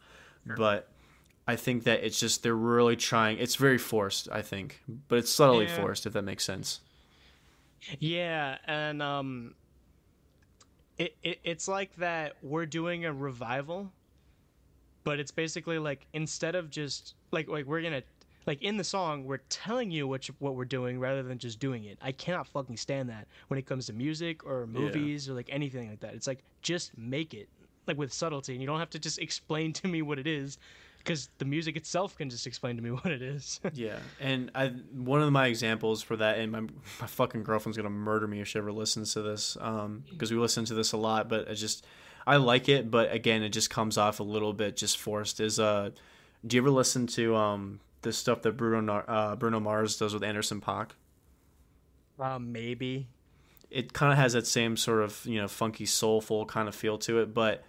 But 0.46 0.88
I 1.46 1.56
think 1.56 1.84
that 1.84 2.02
it's 2.04 2.18
just 2.18 2.42
they're 2.42 2.54
really 2.54 2.96
trying. 2.96 3.36
It's 3.36 3.56
very 3.56 3.76
forced, 3.76 4.30
I 4.32 4.40
think, 4.40 4.80
but 5.08 5.18
it's 5.18 5.30
subtly 5.30 5.66
Yeah. 5.66 5.76
forced 5.76 6.06
if 6.06 6.14
that 6.14 6.22
makes 6.22 6.42
sense. 6.44 6.80
Yeah, 7.98 8.56
and 8.66 9.02
um, 9.02 9.54
it, 10.98 11.16
it 11.22 11.40
it's 11.44 11.68
like 11.68 11.94
that 11.96 12.36
we're 12.42 12.66
doing 12.66 13.04
a 13.04 13.12
revival, 13.12 13.92
but 15.02 15.18
it's 15.18 15.30
basically 15.30 15.78
like 15.78 16.06
instead 16.12 16.54
of 16.54 16.70
just 16.70 17.14
like 17.30 17.48
like 17.48 17.66
we're 17.66 17.82
gonna 17.82 18.02
like 18.46 18.62
in 18.62 18.76
the 18.76 18.84
song 18.84 19.24
we're 19.24 19.38
telling 19.48 19.90
you 19.90 20.06
what 20.06 20.28
you, 20.28 20.34
what 20.38 20.54
we're 20.54 20.64
doing 20.64 20.98
rather 20.98 21.22
than 21.22 21.38
just 21.38 21.58
doing 21.58 21.84
it. 21.84 21.98
I 22.00 22.12
cannot 22.12 22.46
fucking 22.48 22.76
stand 22.76 23.08
that 23.10 23.26
when 23.48 23.58
it 23.58 23.66
comes 23.66 23.86
to 23.86 23.92
music 23.92 24.44
or 24.44 24.66
movies 24.66 25.28
or 25.28 25.34
like 25.34 25.48
anything 25.50 25.90
like 25.90 26.00
that. 26.00 26.14
It's 26.14 26.26
like 26.26 26.42
just 26.62 26.96
make 26.96 27.34
it 27.34 27.48
like 27.86 27.98
with 27.98 28.12
subtlety, 28.12 28.52
and 28.52 28.60
you 28.60 28.66
don't 28.66 28.78
have 28.78 28.90
to 28.90 28.98
just 28.98 29.18
explain 29.20 29.72
to 29.74 29.88
me 29.88 30.02
what 30.02 30.18
it 30.18 30.26
is, 30.26 30.58
because 31.04 31.28
the 31.38 31.44
music 31.44 31.76
itself 31.76 32.16
can 32.16 32.30
just 32.30 32.46
explain 32.46 32.76
to 32.76 32.82
me 32.82 32.90
what 32.90 33.06
it 33.06 33.22
is. 33.22 33.60
Yeah, 33.74 33.98
and 34.20 34.50
I 34.54 34.68
one 34.68 35.20
of 35.20 35.30
my 35.30 35.46
examples 35.46 36.02
for 36.02 36.16
that, 36.16 36.38
and 36.38 36.50
my 36.50 36.60
my 36.60 37.06
fucking 37.06 37.42
girlfriend's 37.42 37.76
gonna 37.76 37.90
murder 37.90 38.26
me 38.26 38.40
if 38.40 38.48
she 38.48 38.58
ever 38.58 38.72
listens 38.72 39.12
to 39.14 39.22
this, 39.22 39.56
um, 39.60 40.04
because 40.10 40.32
we 40.32 40.38
listen 40.38 40.64
to 40.66 40.74
this 40.74 40.92
a 40.92 40.96
lot. 40.96 41.28
But 41.28 41.48
it 41.48 41.54
just, 41.56 41.86
I 42.26 42.36
like 42.36 42.68
it, 42.68 42.90
but 42.90 43.12
again, 43.12 43.42
it 43.42 43.50
just 43.50 43.70
comes 43.70 43.98
off 43.98 44.20
a 44.20 44.24
little 44.24 44.52
bit 44.52 44.76
just 44.76 44.98
forced. 44.98 45.40
Is 45.40 45.60
uh, 45.60 45.90
do 46.46 46.56
you 46.56 46.62
ever 46.62 46.70
listen 46.70 47.06
to 47.08 47.36
um 47.36 47.80
the 48.02 48.12
stuff 48.12 48.42
that 48.42 48.52
Bruno 48.52 48.96
uh, 48.96 49.36
Bruno 49.36 49.60
Mars 49.60 49.96
does 49.98 50.14
with 50.14 50.24
Anderson 50.24 50.60
Paak? 50.60 50.90
uh, 52.18 52.38
maybe. 52.38 53.08
It 53.70 53.92
kind 53.92 54.12
of 54.12 54.18
has 54.18 54.34
that 54.34 54.46
same 54.46 54.76
sort 54.76 55.02
of 55.02 55.24
you 55.26 55.40
know 55.40 55.48
funky 55.48 55.86
soulful 55.86 56.46
kind 56.46 56.68
of 56.68 56.74
feel 56.74 56.96
to 56.98 57.20
it, 57.20 57.34
but 57.34 57.64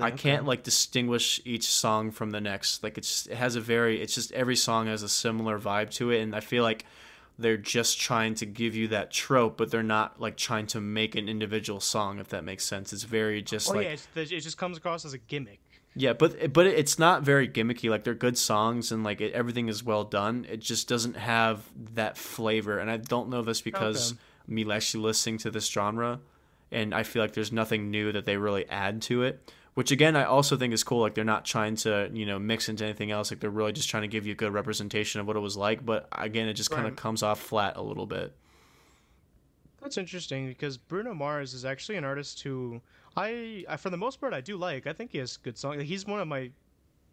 I 0.00 0.10
can't 0.10 0.44
like 0.44 0.62
distinguish 0.62 1.40
each 1.44 1.66
song 1.66 2.10
from 2.10 2.30
the 2.30 2.40
next. 2.40 2.82
Like 2.82 2.98
it's 2.98 3.26
it 3.26 3.36
has 3.36 3.56
a 3.56 3.60
very 3.60 4.00
it's 4.02 4.14
just 4.14 4.32
every 4.32 4.56
song 4.56 4.86
has 4.86 5.02
a 5.02 5.08
similar 5.08 5.58
vibe 5.58 5.90
to 5.92 6.10
it, 6.10 6.20
and 6.20 6.34
I 6.34 6.40
feel 6.40 6.62
like 6.62 6.84
they're 7.38 7.56
just 7.56 8.00
trying 8.00 8.34
to 8.34 8.46
give 8.46 8.74
you 8.74 8.88
that 8.88 9.12
trope, 9.12 9.56
but 9.56 9.70
they're 9.70 9.82
not 9.82 10.20
like 10.20 10.36
trying 10.36 10.66
to 10.68 10.80
make 10.80 11.14
an 11.14 11.28
individual 11.28 11.80
song. 11.80 12.18
If 12.18 12.28
that 12.28 12.44
makes 12.44 12.64
sense, 12.64 12.92
it's 12.92 13.04
very 13.04 13.40
just 13.42 13.70
Oh 13.70 13.74
like 13.74 13.84
yeah, 13.84 13.96
it 14.16 14.40
just 14.40 14.58
comes 14.58 14.76
across 14.76 15.04
as 15.04 15.12
a 15.14 15.18
gimmick. 15.18 15.60
yeah, 15.94 16.12
but 16.12 16.52
but 16.52 16.66
it's 16.66 16.98
not 16.98 17.22
very 17.22 17.48
gimmicky. 17.48 17.88
Like 17.88 18.04
they're 18.04 18.14
good 18.14 18.36
songs 18.36 18.92
and 18.92 19.04
like 19.04 19.20
it, 19.20 19.32
everything 19.32 19.68
is 19.68 19.84
well 19.84 20.04
done. 20.04 20.46
It 20.50 20.60
just 20.60 20.88
doesn't 20.88 21.16
have 21.16 21.62
that 21.94 22.18
flavor, 22.18 22.78
and 22.78 22.90
I 22.90 22.96
don't 22.96 23.28
know 23.28 23.40
if 23.40 23.46
that's 23.46 23.60
because 23.62 24.12
Okay. 24.12 24.20
me 24.48 24.72
actually 24.72 25.04
listening 25.04 25.38
to 25.38 25.50
this 25.50 25.68
genre, 25.68 26.20
and 26.72 26.94
I 26.94 27.04
feel 27.04 27.22
like 27.22 27.32
there's 27.34 27.52
nothing 27.52 27.90
new 27.90 28.12
that 28.12 28.26
they 28.26 28.36
really 28.36 28.68
add 28.68 29.00
to 29.02 29.22
it. 29.22 29.52
Which 29.78 29.92
again, 29.92 30.16
I 30.16 30.24
also 30.24 30.56
think 30.56 30.74
is 30.74 30.82
cool. 30.82 31.02
Like 31.02 31.14
they're 31.14 31.22
not 31.22 31.44
trying 31.44 31.76
to 31.76 32.10
you 32.12 32.26
know 32.26 32.40
mix 32.40 32.68
into 32.68 32.82
anything 32.82 33.12
else. 33.12 33.30
Like 33.30 33.38
they're 33.38 33.48
really 33.48 33.70
just 33.70 33.88
trying 33.88 34.02
to 34.02 34.08
give 34.08 34.26
you 34.26 34.32
a 34.32 34.34
good 34.34 34.52
representation 34.52 35.20
of 35.20 35.28
what 35.28 35.36
it 35.36 35.38
was 35.38 35.56
like. 35.56 35.86
But 35.86 36.08
again, 36.10 36.48
it 36.48 36.54
just 36.54 36.72
kind 36.72 36.88
of 36.88 36.96
comes 36.96 37.22
off 37.22 37.38
flat 37.38 37.76
a 37.76 37.80
little 37.80 38.04
bit. 38.04 38.34
That's 39.80 39.96
interesting 39.96 40.48
because 40.48 40.76
Bruno 40.78 41.14
Mars 41.14 41.54
is 41.54 41.64
actually 41.64 41.94
an 41.94 42.02
artist 42.02 42.42
who 42.42 42.80
I, 43.16 43.64
I 43.68 43.76
for 43.76 43.88
the 43.90 43.96
most 43.96 44.20
part, 44.20 44.34
I 44.34 44.40
do 44.40 44.56
like. 44.56 44.88
I 44.88 44.92
think 44.92 45.12
he 45.12 45.18
has 45.18 45.36
good 45.36 45.56
songs. 45.56 45.80
He's 45.84 46.04
one 46.04 46.18
of 46.18 46.26
my, 46.26 46.50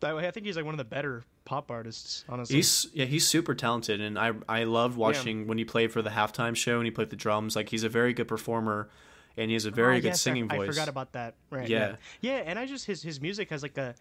I, 0.01 0.15
I 0.15 0.31
think 0.31 0.47
he's 0.47 0.55
like 0.55 0.65
one 0.65 0.73
of 0.73 0.79
the 0.79 0.85
better 0.85 1.23
pop 1.45 1.69
artists. 1.69 2.25
Honestly, 2.27 2.55
He's 2.55 2.87
yeah, 2.95 3.05
he's 3.05 3.27
super 3.27 3.53
talented, 3.53 4.01
and 4.01 4.17
I 4.17 4.31
I 4.49 4.63
loved 4.63 4.97
watching 4.97 5.45
when 5.45 5.59
he 5.59 5.65
played 5.65 5.91
for 5.91 6.01
the 6.01 6.09
halftime 6.09 6.55
show 6.55 6.77
and 6.77 6.85
he 6.85 6.89
played 6.89 7.11
the 7.11 7.15
drums. 7.15 7.55
Like 7.55 7.69
he's 7.69 7.83
a 7.83 7.89
very 7.89 8.13
good 8.13 8.27
performer, 8.27 8.89
and 9.37 9.49
he 9.49 9.53
has 9.53 9.65
a 9.65 9.71
very 9.71 9.97
Oh, 9.97 10.01
good 10.01 10.07
yes, 10.09 10.21
singing 10.21 10.49
I, 10.51 10.57
voice. 10.57 10.69
I 10.69 10.71
forgot 10.71 10.87
about 10.89 11.11
that. 11.13 11.35
Right. 11.49 11.67
Yeah. 11.67 11.95
yeah. 12.21 12.37
Yeah, 12.37 12.43
and 12.45 12.57
I 12.59 12.65
just 12.65 12.85
his 12.85 13.01
his 13.01 13.19
music 13.21 13.49
has 13.49 13.61
like 13.63 13.77
a. 13.77 13.95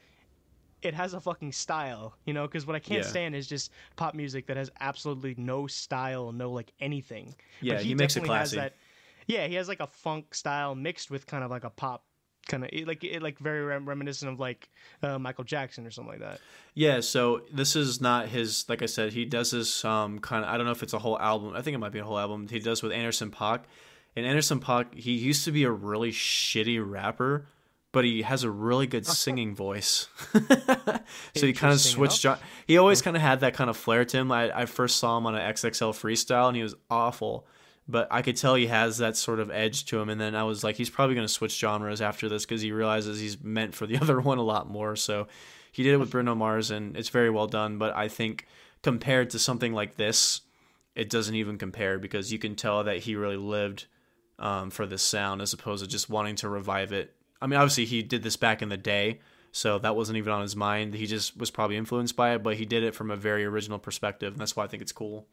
It 0.82 0.93
has 0.93 1.14
a 1.14 1.20
fucking 1.20 1.53
style, 1.53 2.14
you 2.26 2.35
know, 2.35 2.47
because 2.47 2.66
what 2.66 2.76
I 2.76 2.78
can't 2.78 3.03
Yeah. 3.05 3.09
stand 3.09 3.35
is 3.35 3.47
just 3.47 3.70
pop 3.97 4.14
music 4.14 4.47
that 4.49 4.59
has 4.59 4.70
absolutely 4.80 5.35
no 5.39 5.66
style, 5.66 6.30
no 6.30 6.51
like 6.51 6.72
anything. 6.78 7.35
But 7.61 7.66
Yeah, 7.66 7.78
he 7.78 7.95
makes 7.95 8.16
it 8.16 8.20
definitely 8.20 8.39
has 8.39 8.51
that- 8.51 8.74
yeah, 9.26 9.47
he 9.47 9.55
has 9.55 9.66
like 9.66 9.80
a 9.80 9.87
funk 9.87 10.35
style 10.35 10.74
mixed 10.74 11.11
with 11.11 11.26
kind 11.26 11.43
of 11.43 11.51
like 11.51 11.64
a 11.64 11.70
pop, 11.70 12.05
kind 12.49 12.64
of 12.64 12.70
like 12.87 13.03
it, 13.03 13.22
like 13.22 13.39
very 13.39 13.62
rem- 13.64 13.89
reminiscent 13.89 14.30
of 14.30 14.39
like 14.39 14.68
uh, 15.03 15.18
Michael 15.18 15.45
Jackson 15.45 15.87
or 15.87 15.91
something 15.91 16.11
like 16.12 16.20
that. 16.20 16.41
Yeah, 16.74 17.01
so 17.01 17.41
this 17.51 17.74
is 17.76 18.03
not 18.03 18.28
his. 18.28 18.66
Like 18.68 18.82
I 18.82 18.87
said, 18.87 19.14
he 19.14 19.24
does 19.24 19.53
this 19.53 19.87
um 19.87 20.18
kind 20.18 20.45
of. 20.45 20.51
I 20.51 20.59
don't 20.59 20.66
know 20.66 20.72
if 20.72 20.82
it's 20.82 20.93
a 20.93 20.99
whole 20.99 21.18
album. 21.18 21.55
I 21.57 21.62
think 21.62 21.74
it 21.74 21.78
might 21.78 21.93
be 21.93 22.01
a 22.01 22.05
whole 22.05 22.18
album. 22.18 22.47
He 22.47 22.59
does 22.59 22.82
with 22.82 22.93
Anderson 22.93 23.30
Paak, 23.30 23.62
and 24.17 24.27
Anderson 24.27 24.61
Paak. 24.61 24.95
He 24.95 25.12
used 25.12 25.45
to 25.45 25.53
be 25.53 25.65
a 25.65 25.71
really 25.71 26.12
shitty 26.12 26.83
rapper, 26.85 27.47
but 27.93 28.05
he 28.05 28.23
has 28.23 28.43
a 28.45 28.51
really 28.51 28.87
good 28.87 29.07
singing 29.23 29.55
voice. 29.55 30.09
so 31.35 31.47
he 31.47 31.53
kind 31.53 31.73
of 31.73 31.81
switched. 31.81 32.23
gen- 32.23 32.39
He 32.67 32.79
always 32.79 33.03
kind 33.03 33.17
of 33.17 33.23
had 33.23 33.41
that 33.41 33.55
kind 33.55 33.71
of 33.71 33.77
flair 33.77 34.05
to 34.05 34.17
him. 34.17 34.33
I, 34.33 34.61
I 34.62 34.67
first 34.67 34.97
saw 34.99 35.17
him 35.19 35.27
on 35.27 35.35
an 35.35 35.53
XXL 35.55 35.93
freestyle, 35.93 36.49
and 36.49 36.57
he 36.57 36.62
was 36.62 36.75
awful. 36.91 37.47
But 37.87 38.09
I 38.11 38.23
could 38.23 38.37
tell 38.37 38.55
he 38.55 38.69
has 38.69 38.99
that 38.99 39.15
sort 39.17 39.41
of 39.41 39.51
edge 39.51 39.85
to 39.87 40.01
him. 40.01 40.09
And 40.09 40.19
then 40.19 40.35
I 40.35 40.45
was 40.45 40.65
like, 40.65 40.77
he's 40.77 40.89
probably 40.89 41.15
going 41.15 41.27
to 41.27 41.33
switch 41.33 41.59
genres 41.59 42.01
after 42.01 42.31
this 42.31 42.47
because 42.47 42.62
he 42.62 42.73
realizes 42.73 43.21
he's 43.21 43.43
meant 43.43 43.75
for 43.75 43.87
the 43.87 43.99
other 44.03 44.21
one 44.21 44.39
a 44.39 44.43
lot 44.43 44.69
more. 44.71 44.97
So 44.97 45.27
he 45.71 45.83
did 45.83 45.93
it 45.93 45.99
with 45.99 46.11
Bruno 46.11 46.35
Mars, 46.35 46.71
and 46.71 46.97
it's 46.97 47.11
very 47.11 47.29
well 47.31 47.47
done. 47.47 47.77
But 47.77 47.95
I 47.95 48.09
think 48.09 48.47
compared 48.83 49.31
to 49.31 49.39
something 49.39 49.75
like 49.75 49.97
this, 49.97 50.41
it 50.95 51.11
doesn't 51.11 51.35
even 51.35 51.59
compare 51.59 51.99
because 51.99 52.33
you 52.33 52.39
can 52.39 52.55
tell 52.55 52.85
that 52.85 52.99
he 53.01 53.17
really 53.17 53.37
lived 53.37 53.87
um, 54.39 54.70
for 54.70 54.87
this 54.87 55.03
sound 55.03 55.41
as 55.43 55.53
opposed 55.53 55.82
to 55.85 55.89
just 55.91 56.09
wanting 56.11 56.37
to 56.37 56.49
revive 56.49 56.93
it. 56.93 57.14
I 57.41 57.47
mean, 57.47 57.59
obviously 57.59 57.85
he 57.85 58.03
did 58.03 58.22
this 58.22 58.37
back 58.37 58.62
in 58.62 58.68
the 58.68 58.76
day, 58.76 59.20
so 59.53 59.78
that 59.78 59.95
wasn't 59.97 60.18
even 60.18 60.32
on 60.32 60.43
his 60.43 60.57
mind. 60.57 60.95
He 60.95 61.07
just 61.07 61.37
was 61.37 61.51
probably 61.51 61.76
influenced 61.76 62.16
by 62.16 62.35
it, 62.35 62.43
but 62.43 62.57
he 62.57 62.64
did 62.64 62.82
it 62.82 62.95
from 62.95 63.11
a 63.11 63.16
very 63.16 63.45
original 63.45 63.78
perspective, 63.78 64.32
and 64.32 64.41
that's 64.41 64.57
why 64.57 64.64
I 64.64 64.66
think 64.66 64.82
it's 64.82 64.93
cool. 64.93 65.26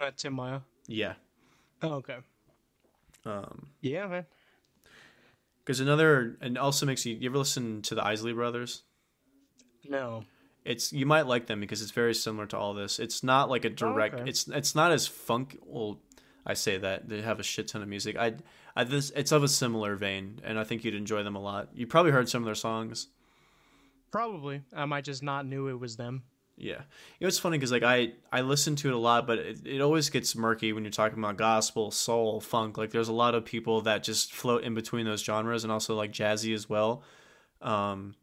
Uh, 0.00 0.10
Tim 0.16 0.32
Maia. 0.34 0.60
Yeah. 0.86 1.14
Oh, 1.82 1.94
okay. 1.94 2.16
Um, 3.26 3.68
Yeah, 3.80 4.06
man. 4.06 4.26
because 5.64 5.80
another, 5.80 6.36
and 6.40 6.58
also 6.58 6.84
makes 6.86 7.06
you. 7.06 7.14
You 7.16 7.30
ever 7.30 7.38
listen 7.38 7.82
to 7.82 7.94
the 7.94 8.04
Isley 8.04 8.32
Brothers? 8.32 8.82
No. 9.88 10.24
it's 10.64 10.92
you 10.92 11.04
might 11.06 11.26
like 11.26 11.46
them 11.46 11.60
because 11.60 11.82
it's 11.82 11.90
very 11.90 12.14
similar 12.14 12.46
to 12.46 12.58
all 12.58 12.74
this. 12.74 12.98
It's 12.98 13.22
not 13.22 13.48
like 13.50 13.64
a 13.64 13.70
direct. 13.70 14.14
okay. 14.14 14.28
It's 14.28 14.48
it's 14.48 14.74
not 14.74 14.92
as 14.92 15.06
funk. 15.06 15.58
Well, 15.64 15.98
I 16.46 16.54
say 16.54 16.76
that 16.78 17.08
they 17.08 17.22
have 17.22 17.40
a 17.40 17.42
shit 17.42 17.68
ton 17.68 17.82
of 17.82 17.88
music. 17.88 18.16
I, 18.16 18.34
I 18.76 18.84
this 18.84 19.10
it's 19.16 19.32
of 19.32 19.42
a 19.42 19.48
similar 19.48 19.96
vein, 19.96 20.40
and 20.44 20.58
I 20.58 20.64
think 20.64 20.84
you'd 20.84 20.94
enjoy 20.94 21.22
them 21.22 21.36
a 21.36 21.40
lot. 21.40 21.68
You 21.74 21.86
probably 21.86 22.12
heard 22.12 22.28
some 22.28 22.42
of 22.42 22.46
their 22.46 22.54
songs. 22.54 23.08
Probably. 24.10 24.62
I 24.74 24.84
might 24.84 25.04
just 25.04 25.22
not 25.22 25.46
knew 25.46 25.68
it 25.68 25.78
was 25.80 25.96
them. 25.96 26.22
Yeah, 26.56 26.82
you 27.18 27.24
know 27.24 27.26
it's 27.28 27.38
funny 27.40 27.58
because 27.58 27.72
like 27.72 27.82
I 27.82 28.12
I 28.32 28.42
listen 28.42 28.76
to 28.76 28.88
it 28.88 28.94
a 28.94 28.98
lot, 28.98 29.26
but 29.26 29.38
it, 29.40 29.66
it 29.66 29.80
always 29.80 30.08
gets 30.08 30.36
murky 30.36 30.72
when 30.72 30.84
you're 30.84 30.92
talking 30.92 31.18
about 31.18 31.36
gospel, 31.36 31.90
soul, 31.90 32.40
funk. 32.40 32.78
Like 32.78 32.90
there's 32.90 33.08
a 33.08 33.12
lot 33.12 33.34
of 33.34 33.44
people 33.44 33.80
that 33.82 34.04
just 34.04 34.32
float 34.32 34.62
in 34.62 34.72
between 34.72 35.04
those 35.04 35.20
genres, 35.24 35.64
and 35.64 35.72
also 35.72 35.96
like 35.96 36.12
jazzy 36.12 36.54
as 36.54 36.68
well. 36.68 37.02
Um, 37.60 38.14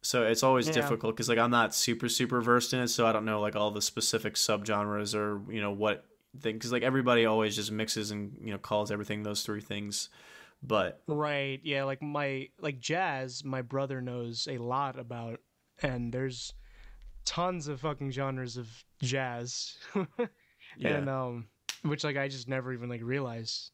so 0.00 0.24
it's 0.24 0.42
always 0.42 0.68
Yeah. 0.68 0.72
difficult 0.74 1.14
because 1.16 1.28
like 1.28 1.36
I'm 1.36 1.50
not 1.50 1.74
super 1.74 2.08
super 2.08 2.40
versed 2.40 2.72
in 2.72 2.80
it, 2.80 2.88
so 2.88 3.06
I 3.06 3.12
don't 3.12 3.26
know 3.26 3.42
like 3.42 3.56
all 3.56 3.70
the 3.70 3.82
specific 3.82 4.36
subgenres 4.36 5.14
or 5.14 5.42
you 5.52 5.60
know 5.60 5.72
what 5.72 6.06
thing 6.40 6.54
because 6.54 6.72
like 6.72 6.82
everybody 6.82 7.24
always 7.26 7.56
just 7.56 7.70
mixes 7.72 8.10
and 8.10 8.36
you 8.42 8.50
know 8.52 8.58
calls 8.58 8.90
everything 8.90 9.22
those 9.22 9.42
three 9.42 9.60
things. 9.60 10.08
But 10.62 11.02
Right. 11.06 11.60
Yeah, 11.62 11.84
like 11.84 12.02
my 12.02 12.48
like 12.60 12.80
jazz, 12.80 13.44
my 13.44 13.62
brother 13.62 14.00
knows 14.00 14.48
a 14.50 14.58
lot 14.58 14.98
about 14.98 15.40
and 15.82 16.12
there's 16.12 16.54
tons 17.24 17.68
of 17.68 17.80
fucking 17.80 18.10
genres 18.10 18.56
of 18.56 18.68
jazz. 19.02 19.76
yeah, 20.78 20.88
And 20.96 21.08
um 21.08 21.46
which 21.82 22.04
like 22.04 22.16
I 22.16 22.28
just 22.28 22.48
never 22.48 22.72
even 22.72 22.88
like 22.88 23.02
realized. 23.02 23.70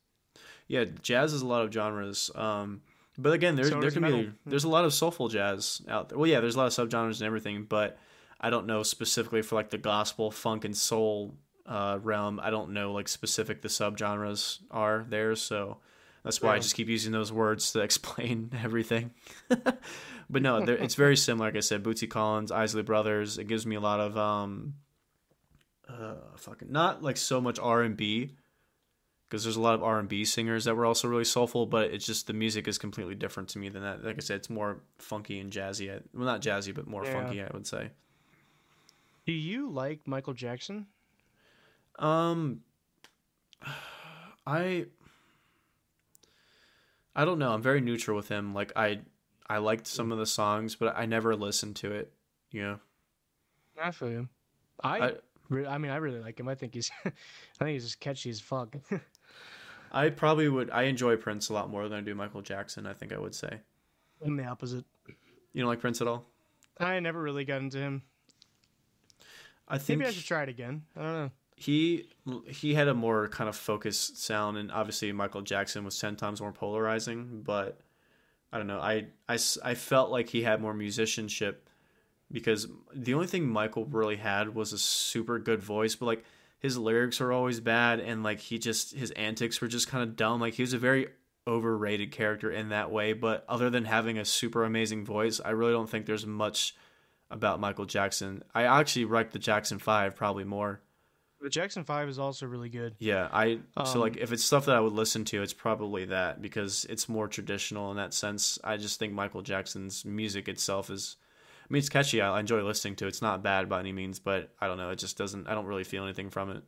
Yeah, 0.66 0.84
jazz 1.02 1.32
is 1.32 1.42
a 1.42 1.46
lot 1.46 1.62
of 1.62 1.72
genres. 1.72 2.30
Um, 2.34 2.82
but 3.18 3.32
again, 3.32 3.56
there 3.56 3.66
So 3.66 3.80
there 3.80 3.90
can 3.90 4.02
metal. 4.02 4.22
be 4.22 4.32
there's 4.46 4.64
a 4.64 4.68
lot 4.68 4.84
of 4.84 4.94
soulful 4.94 5.28
jazz 5.28 5.82
out 5.88 6.08
there. 6.08 6.18
Well, 6.18 6.28
yeah, 6.28 6.40
there's 6.40 6.54
a 6.54 6.58
lot 6.58 6.66
of 6.66 6.72
subgenres 6.88 7.18
and 7.20 7.26
everything, 7.26 7.64
but 7.64 7.98
I 8.40 8.50
don't 8.50 8.66
know 8.66 8.82
specifically 8.82 9.42
for 9.42 9.54
like 9.54 9.70
the 9.70 9.78
gospel, 9.78 10.30
funk, 10.30 10.64
and 10.64 10.76
soul 10.76 11.36
uh, 11.66 11.98
realm. 12.02 12.40
I 12.42 12.50
don't 12.50 12.72
know 12.72 12.92
like 12.92 13.08
specific 13.08 13.62
the 13.62 13.68
subgenres 13.68 14.58
are 14.70 15.06
there, 15.08 15.34
so 15.36 15.78
that's 16.24 16.40
why 16.42 16.54
I 16.54 16.58
just 16.58 16.74
keep 16.74 16.88
using 16.88 17.12
those 17.12 17.32
words 17.32 17.72
to 17.72 17.80
explain 17.88 18.50
everything. 18.62 19.12
but 19.48 20.42
no, 20.42 20.58
it's 20.58 20.94
very 20.94 21.16
similar. 21.26 21.48
Like 21.48 21.56
I 21.56 21.60
said, 21.60 21.82
Bootsy 21.82 22.08
Collins, 22.08 22.50
Isley 22.50 22.82
Brothers. 22.82 23.38
It 23.38 23.48
gives 23.48 23.66
me 23.66 23.76
a 23.76 23.80
lot 23.80 24.00
of 24.00 24.16
um, 24.16 24.74
uh, 25.88 26.14
fucking 26.36 26.70
not 26.70 27.02
like 27.02 27.16
so 27.16 27.40
much 27.40 27.58
R 27.58 27.82
and 27.82 27.96
B 27.96 28.36
because 29.28 29.44
there's 29.44 29.56
a 29.56 29.60
lot 29.60 29.74
of 29.74 29.82
R 29.82 29.98
and 29.98 30.08
B 30.08 30.24
singers 30.24 30.64
that 30.64 30.74
were 30.74 30.84
also 30.84 31.08
really 31.08 31.24
soulful, 31.24 31.64
but 31.66 31.90
it's 31.90 32.04
just 32.04 32.26
the 32.26 32.32
music 32.34 32.68
is 32.68 32.76
completely 32.78 33.14
different 33.14 33.48
to 33.50 33.58
me 33.58 33.68
than 33.70 33.82
that. 33.82 34.04
Like 34.04 34.16
I 34.16 34.20
said, 34.20 34.36
it's 34.36 34.50
more 34.50 34.80
funky 34.98 35.40
and 35.40 35.50
jazzy. 35.50 35.88
Well, 36.12 36.26
not 36.26 36.42
jazzy, 36.42 36.74
but 36.74 36.86
more 36.86 37.04
Yeah. 37.04 37.12
funky, 37.12 37.42
I 37.42 37.48
would 37.52 37.66
say. 37.66 37.90
Do 39.24 39.32
you 39.32 39.70
like 39.70 40.06
Michael 40.06 40.34
Jackson? 40.34 40.86
Um, 41.99 42.61
I 44.47 44.86
I 47.14 47.24
don't 47.24 47.38
know. 47.38 47.53
I'm 47.53 47.62
very 47.62 47.80
neutral 47.80 48.16
with 48.16 48.28
him. 48.28 48.55
Like 48.55 48.72
I 48.76 49.01
I 49.49 49.59
liked 49.59 49.86
some 49.86 50.12
of 50.12 50.18
the 50.18 50.26
songs, 50.26 50.76
but 50.76 50.97
I 50.97 51.07
never 51.07 51.36
listened 51.36 51.76
to 51.76 51.93
it. 51.93 52.12
You 52.51 52.62
know, 52.62 52.78
I 53.80 53.90
feel 53.90 54.11
you. 54.11 54.28
I 54.82 54.99
I 54.99 55.12
re- 55.49 55.66
I 55.66 55.78
mean 55.78 55.90
I 55.90 55.97
really 55.97 56.20
like 56.20 56.40
him. 56.40 56.49
I 56.49 56.55
think 56.55 56.74
he's 56.74 56.90
I 57.05 57.11
think 57.59 57.70
he's 57.70 57.84
just 57.84 58.01
catchy 58.01 58.30
as 58.30 58.40
fuck. 58.40 58.74
I 59.93 60.09
probably 60.09 60.49
would. 60.49 60.70
I 60.70 60.84
enjoy 60.84 61.16
Prince 61.16 61.51
a 61.51 61.53
lot 61.53 61.68
more 61.68 61.86
than 61.86 61.99
I 61.99 62.01
do 62.01 62.14
Michael 62.14 62.40
Jackson. 62.40 62.86
I 62.86 62.95
think 62.95 63.12
I 63.12 63.18
would 63.18 63.34
say. 63.34 63.61
I'm 64.24 64.36
the 64.36 64.47
opposite. 64.47 64.86
You 65.53 65.61
don't 65.61 65.68
like 65.68 65.80
Prince 65.80 66.01
at 66.01 66.09
all? 66.09 66.24
I 66.78 66.99
never 67.01 67.20
really 67.20 67.45
got 67.45 67.61
into 67.61 67.78
him. 67.78 68.03
I 69.68 69.76
think 69.76 69.99
Maybe 69.99 70.09
I 70.09 70.12
should 70.12 70.24
try 70.24 70.43
it 70.45 70.49
again. 70.49 70.82
I 70.97 71.03
don't 71.03 71.12
know. 71.12 71.30
He 71.57 72.09
he 72.46 72.74
had 72.74 72.88
a 72.88 72.94
more 72.94 73.28
kind 73.28 73.48
of 73.48 73.57
focused 73.57 74.22
sound 74.22 74.57
and 74.57 74.72
obviously 74.72 75.12
michael 75.12 75.42
jackson 75.42 75.84
was 75.84 75.98
10 75.98 76.16
times 76.16 76.40
more 76.40 76.53
polarizing 76.53 77.42
but 77.44 77.80
i 78.53 78.59
don't 78.59 78.66
know. 78.66 78.80
I, 78.80 79.07
I 79.28 79.38
i 79.64 79.74
felt 79.74 80.11
like 80.11 80.28
he 80.28 80.42
had 80.42 80.61
more 80.61 80.74
musicianship 80.74 81.68
because 82.30 82.66
the 82.94 83.14
only 83.14 83.26
thing 83.26 83.46
michael 83.46 83.84
really 83.84 84.16
had 84.16 84.55
was 84.55 84.72
a 84.72 84.78
super 84.78 85.38
good 85.38 85.62
voice 85.62 85.94
but 85.94 86.07
like 86.07 86.24
his 86.62 86.78
lyrics 86.78 87.20
are 87.20 87.32
always 87.32 87.59
bad 87.59 87.98
and 87.98 88.22
like 88.22 88.38
he 88.38 88.57
just 88.57 88.94
his 88.94 89.11
antics 89.12 89.61
were 89.61 89.66
just 89.66 89.88
kind 89.88 90.05
of 90.05 90.14
dumb. 90.14 90.40
Like 90.40 90.55
he 90.55 90.62
was 90.62 90.72
a 90.72 90.78
very 90.78 91.09
overrated 91.46 92.12
character 92.12 92.53
in 92.53 92.68
that 92.68 92.92
way 92.92 93.12
but 93.12 93.44
other 93.48 93.68
than 93.68 93.84
having 93.84 94.16
a 94.16 94.24
super 94.24 94.62
amazing 94.62 95.05
voice 95.05 95.40
i 95.44 95.50
really 95.50 95.72
don't 95.72 95.90
think 95.90 96.07
there's 96.07 96.24
much 96.24 96.76
about 97.32 97.59
michael 97.59 97.84
jackson. 97.84 98.44
I 98.55 98.62
actually 98.62 99.07
like 99.07 99.32
the 99.32 99.40
jackson 99.40 99.80
5 99.80 100.14
probably 100.14 100.44
more 100.44 100.80
The 101.43 101.51
Jackson 101.51 101.82
Five 101.84 102.09
is 102.09 102.18
also 102.18 102.47
really 102.47 102.68
good. 102.68 102.95
yeah, 103.01 103.28
I 103.32 103.59
so 103.84 103.95
Um, 103.95 104.01
like 104.01 104.16
if 104.16 104.30
it's 104.32 104.45
stuff 104.45 104.66
that 104.66 104.76
I 104.76 104.80
would 104.80 104.93
listen 104.93 105.24
to, 105.26 105.43
it's 105.43 105.53
probably 105.53 106.05
that 106.07 106.40
because 106.40 106.84
it's 106.88 107.09
more 107.09 107.26
traditional 107.28 107.90
in 107.90 107.97
that 107.97 108.14
sense. 108.14 108.59
I 108.62 108.76
just 108.76 108.99
think 108.99 109.12
Michael 109.12 109.43
Jackson's 109.43 110.05
music 110.05 110.49
itself 110.49 110.88
is 110.88 111.16
I 111.68 111.72
mean 111.72 111.78
it's 111.80 111.88
catchy. 111.88 112.20
I 112.20 112.38
enjoy 112.38 112.62
listening 112.62 112.95
to. 112.97 113.07
it. 113.07 113.09
It's 113.09 113.22
not 113.22 113.43
bad 113.43 113.68
by 113.68 113.80
any 113.80 113.93
means, 113.93 114.18
but 114.20 114.51
I 114.61 114.68
don't 114.68 114.76
know, 114.78 114.90
it 114.90 114.97
just 115.01 115.18
doesn't 115.18 115.49
I 115.49 115.55
don't 115.55 115.66
really 115.66 115.84
feel 115.84 116.05
anything 116.05 116.30
from 116.30 116.51
it. 116.51 116.62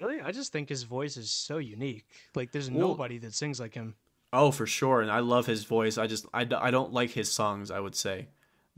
Really, 0.00 0.20
I 0.20 0.32
just 0.32 0.52
think 0.52 0.68
his 0.68 0.82
voice 0.84 1.16
is 1.16 1.30
so 1.30 1.56
unique. 1.58 2.04
Like, 2.36 2.52
there's 2.52 2.70
Well- 2.70 2.88
nobody 2.88 3.18
that 3.18 3.34
sings 3.34 3.58
like 3.58 3.74
him. 3.74 3.94
Oh, 4.32 4.50
for 4.52 4.66
sure, 4.66 5.00
and 5.00 5.10
I 5.10 5.20
love 5.20 5.46
his 5.46 5.64
voice. 5.64 5.96
I 5.96 6.06
just 6.06 6.26
I, 6.34 6.42
I 6.60 6.70
don't 6.70 6.92
like 6.92 7.12
his 7.12 7.32
songs. 7.32 7.70
I 7.70 7.80
would 7.80 7.96
say, 7.96 8.28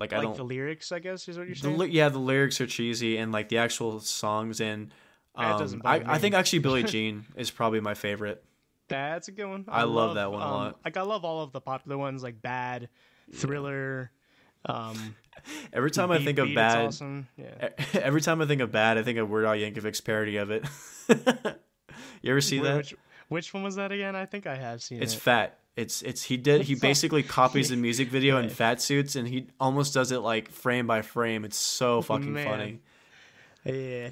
like 0.00 0.12
I 0.12 0.20
don't. 0.20 0.36
the 0.36 0.42
lyrics, 0.44 0.90
I 0.90 0.98
guess, 0.98 1.28
is 1.28 1.38
what 1.38 1.46
you're 1.46 1.54
saying. 1.54 1.78
li- 1.78 1.90
yeah, 1.90 2.08
the 2.08 2.18
lyrics 2.18 2.60
are 2.60 2.66
cheesy, 2.66 3.18
and 3.18 3.30
like 3.30 3.48
the 3.48 3.58
actual 3.58 4.00
songs 4.00 4.60
and. 4.60 4.92
Um, 5.36 5.80
I, 5.84 6.02
I 6.04 6.18
think 6.18 6.34
actually 6.34 6.58
Billie 6.58 6.82
Jean 6.84 7.24
is 7.36 7.52
probably 7.52 7.80
my 7.80 7.94
favorite. 7.94 8.42
That's 8.88 9.28
a 9.28 9.32
good 9.32 9.46
one. 9.46 9.64
I 9.68 9.84
love 9.84 10.16
that 10.16 10.32
one 10.32 10.42
a 10.42 10.44
um, 10.44 10.50
lot. 10.50 10.80
Like 10.84 10.96
I 10.96 11.02
love 11.02 11.24
all 11.24 11.42
of 11.42 11.52
the 11.52 11.60
popular 11.60 11.96
ones, 11.96 12.22
like 12.22 12.42
Bad, 12.42 12.88
Thriller. 13.32 14.10
Um, 14.66 15.14
Every 15.72 15.90
time 15.90 16.10
I 16.10 16.18
Beat- 16.18 16.24
think 16.24 16.38
of 16.38 16.54
bad, 16.54 16.86
awesome. 16.86 17.28
Yeah. 17.36 17.68
every 17.94 18.20
time 18.20 18.42
I 18.42 18.46
think 18.46 18.60
of 18.60 18.72
bad, 18.72 18.98
I 18.98 19.02
think 19.02 19.18
of 19.18 19.30
Weird 19.30 19.46
Al 19.46 19.54
Yankovic's 19.54 20.00
parody 20.00 20.36
of 20.36 20.50
it. 20.50 20.64
you 22.20 22.30
ever 22.30 22.40
see 22.40 22.58
that? 22.58 22.76
Which, 22.76 22.94
which 23.28 23.54
one 23.54 23.62
was 23.62 23.76
that 23.76 23.92
again? 23.92 24.16
I 24.16 24.26
think 24.26 24.46
I 24.46 24.56
have 24.56 24.82
seen 24.82 25.00
It's 25.02 25.12
it. 25.12 25.16
It's 25.16 25.22
Fat. 25.22 25.59
It's 25.80 26.02
it's 26.02 26.22
he 26.22 26.36
did 26.36 26.60
he 26.62 26.74
basically 26.74 27.22
copies 27.22 27.70
the 27.70 27.76
music 27.88 28.08
video 28.08 28.36
in 28.36 28.50
fat 28.50 28.82
suits 28.82 29.16
and 29.16 29.26
he 29.26 29.46
almost 29.58 29.94
does 29.94 30.12
it 30.12 30.18
like 30.18 30.50
frame 30.50 30.86
by 30.86 31.00
frame. 31.00 31.46
It's 31.46 31.56
so 31.56 32.02
fucking 32.02 32.34
Man. 32.34 32.44
funny. 32.44 32.80
Yeah. 33.64 34.10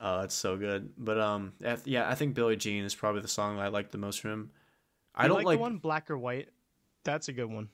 Oh, 0.00 0.20
it's 0.20 0.34
so 0.34 0.56
good. 0.56 0.90
But 0.96 1.20
um, 1.20 1.52
yeah, 1.84 2.08
I 2.08 2.14
think 2.14 2.34
Billie 2.34 2.56
Jean 2.56 2.84
is 2.84 2.94
probably 2.94 3.20
the 3.20 3.28
song 3.28 3.58
I 3.58 3.68
like 3.68 3.90
the 3.90 3.98
most 3.98 4.20
from 4.20 4.30
him. 4.30 4.50
I 5.14 5.24
You 5.24 5.28
don't 5.28 5.36
like, 5.38 5.46
like, 5.46 5.58
the 5.58 5.62
one 5.62 5.78
Black 5.78 6.10
or 6.10 6.16
White. 6.16 6.48
That's 7.04 7.28
a 7.28 7.32
good 7.32 7.50
one. 7.50 7.68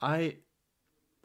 I 0.00 0.36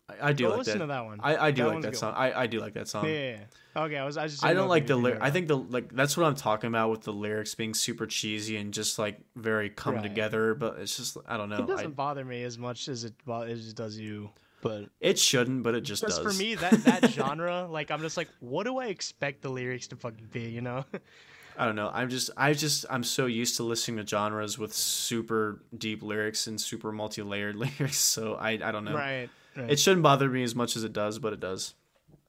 I, 0.10 0.30
I 0.30 0.34
do 0.34 0.43
Go 0.45 0.49
like 0.49 0.58
listen 0.60 0.80
that. 0.80 0.84
to 0.86 0.88
that 0.88 1.06
one. 1.06 1.20
I, 1.24 1.38
I 1.47 1.51
do 1.51 1.64
That 1.64 1.74
like 1.76 1.82
that 1.84 1.95
song. 1.97 2.14
I, 2.16 2.41
I 2.41 2.47
do 2.47 2.60
like 2.60 2.74
that 2.74 2.88
song. 2.88 3.06
yeah, 3.06 3.12
yeah, 3.12 3.38
yeah. 3.76 3.84
Okay, 3.84 3.97
I 3.97 4.06
was. 4.06 4.18
I 4.18 4.24
was 4.24 4.34
just. 4.34 4.43
I 4.45 4.54
don't 4.54 4.68
like 4.68 4.86
the 4.86 4.95
lyric. 4.97 5.20
I 5.22 5.32
think 5.32 5.47
the 5.47 5.58
like 5.58 5.91
that's 5.95 6.16
what 6.18 6.26
I'm 6.26 6.36
talking 6.36 6.68
about 6.68 6.91
with 6.91 7.01
the 7.04 7.14
lyrics 7.14 7.56
being 7.56 7.74
super 7.74 8.06
cheesy 8.06 8.58
and 8.58 8.74
just 8.74 8.99
like 8.99 9.20
very 9.36 9.70
come 9.70 9.95
Right. 9.95 10.04
together. 10.04 10.54
But 10.56 10.78
it's 10.80 10.97
just 10.97 11.18
I 11.28 11.38
don't 11.38 11.49
know. 11.49 11.60
it 11.64 11.68
doesn't 11.68 11.86
I, 11.86 11.89
bother 11.89 12.24
me 12.26 12.43
as 12.43 12.58
much 12.58 12.88
as 12.89 13.04
it 13.06 13.14
as 13.28 13.68
it 13.70 13.76
does 13.76 13.97
you. 13.97 14.30
But 14.62 14.86
it 15.01 15.18
shouldn't, 15.20 15.64
but 15.64 15.74
it 15.76 15.82
just 15.82 16.04
just 16.04 16.22
does. 16.22 16.34
for 16.34 16.38
me, 16.41 16.56
that 16.56 16.84
that 16.84 17.06
genre, 17.12 17.68
like 17.70 17.89
I'm 17.91 18.01
just 18.01 18.16
like, 18.18 18.30
what 18.39 18.66
do 18.66 18.78
I 18.78 18.86
expect 18.88 19.41
the 19.41 19.49
lyrics 19.49 19.88
to 19.88 19.95
fucking 19.95 20.28
be? 20.32 20.49
You 20.49 20.62
know? 20.62 20.86
I 21.58 21.66
don't 21.66 21.76
know. 21.76 21.89
I'm 21.93 22.10
just 22.10 22.30
I 22.38 22.54
just 22.54 22.86
I'm 22.89 23.04
so 23.04 23.26
used 23.26 23.58
to 23.58 23.64
listening 23.64 23.97
to 24.04 24.08
genres 24.08 24.58
with 24.60 24.74
super 24.74 25.62
deep 25.78 26.01
lyrics 26.04 26.47
and 26.47 26.60
super 26.62 26.91
multi-layered 26.91 27.56
lyrics. 27.80 27.97
So 27.97 28.36
I 28.36 28.51
I 28.51 28.72
don't 28.72 28.86
know. 28.86 28.95
right. 28.95 29.30
Right. 29.56 29.70
It 29.72 29.80
shouldn't 29.80 30.04
bother 30.04 30.30
me 30.30 30.43
as 30.43 30.56
much 30.56 30.76
as 30.76 30.84
it 30.84 30.93
does, 30.93 31.20
but 31.20 31.34
it 31.34 31.39
does. 31.39 31.76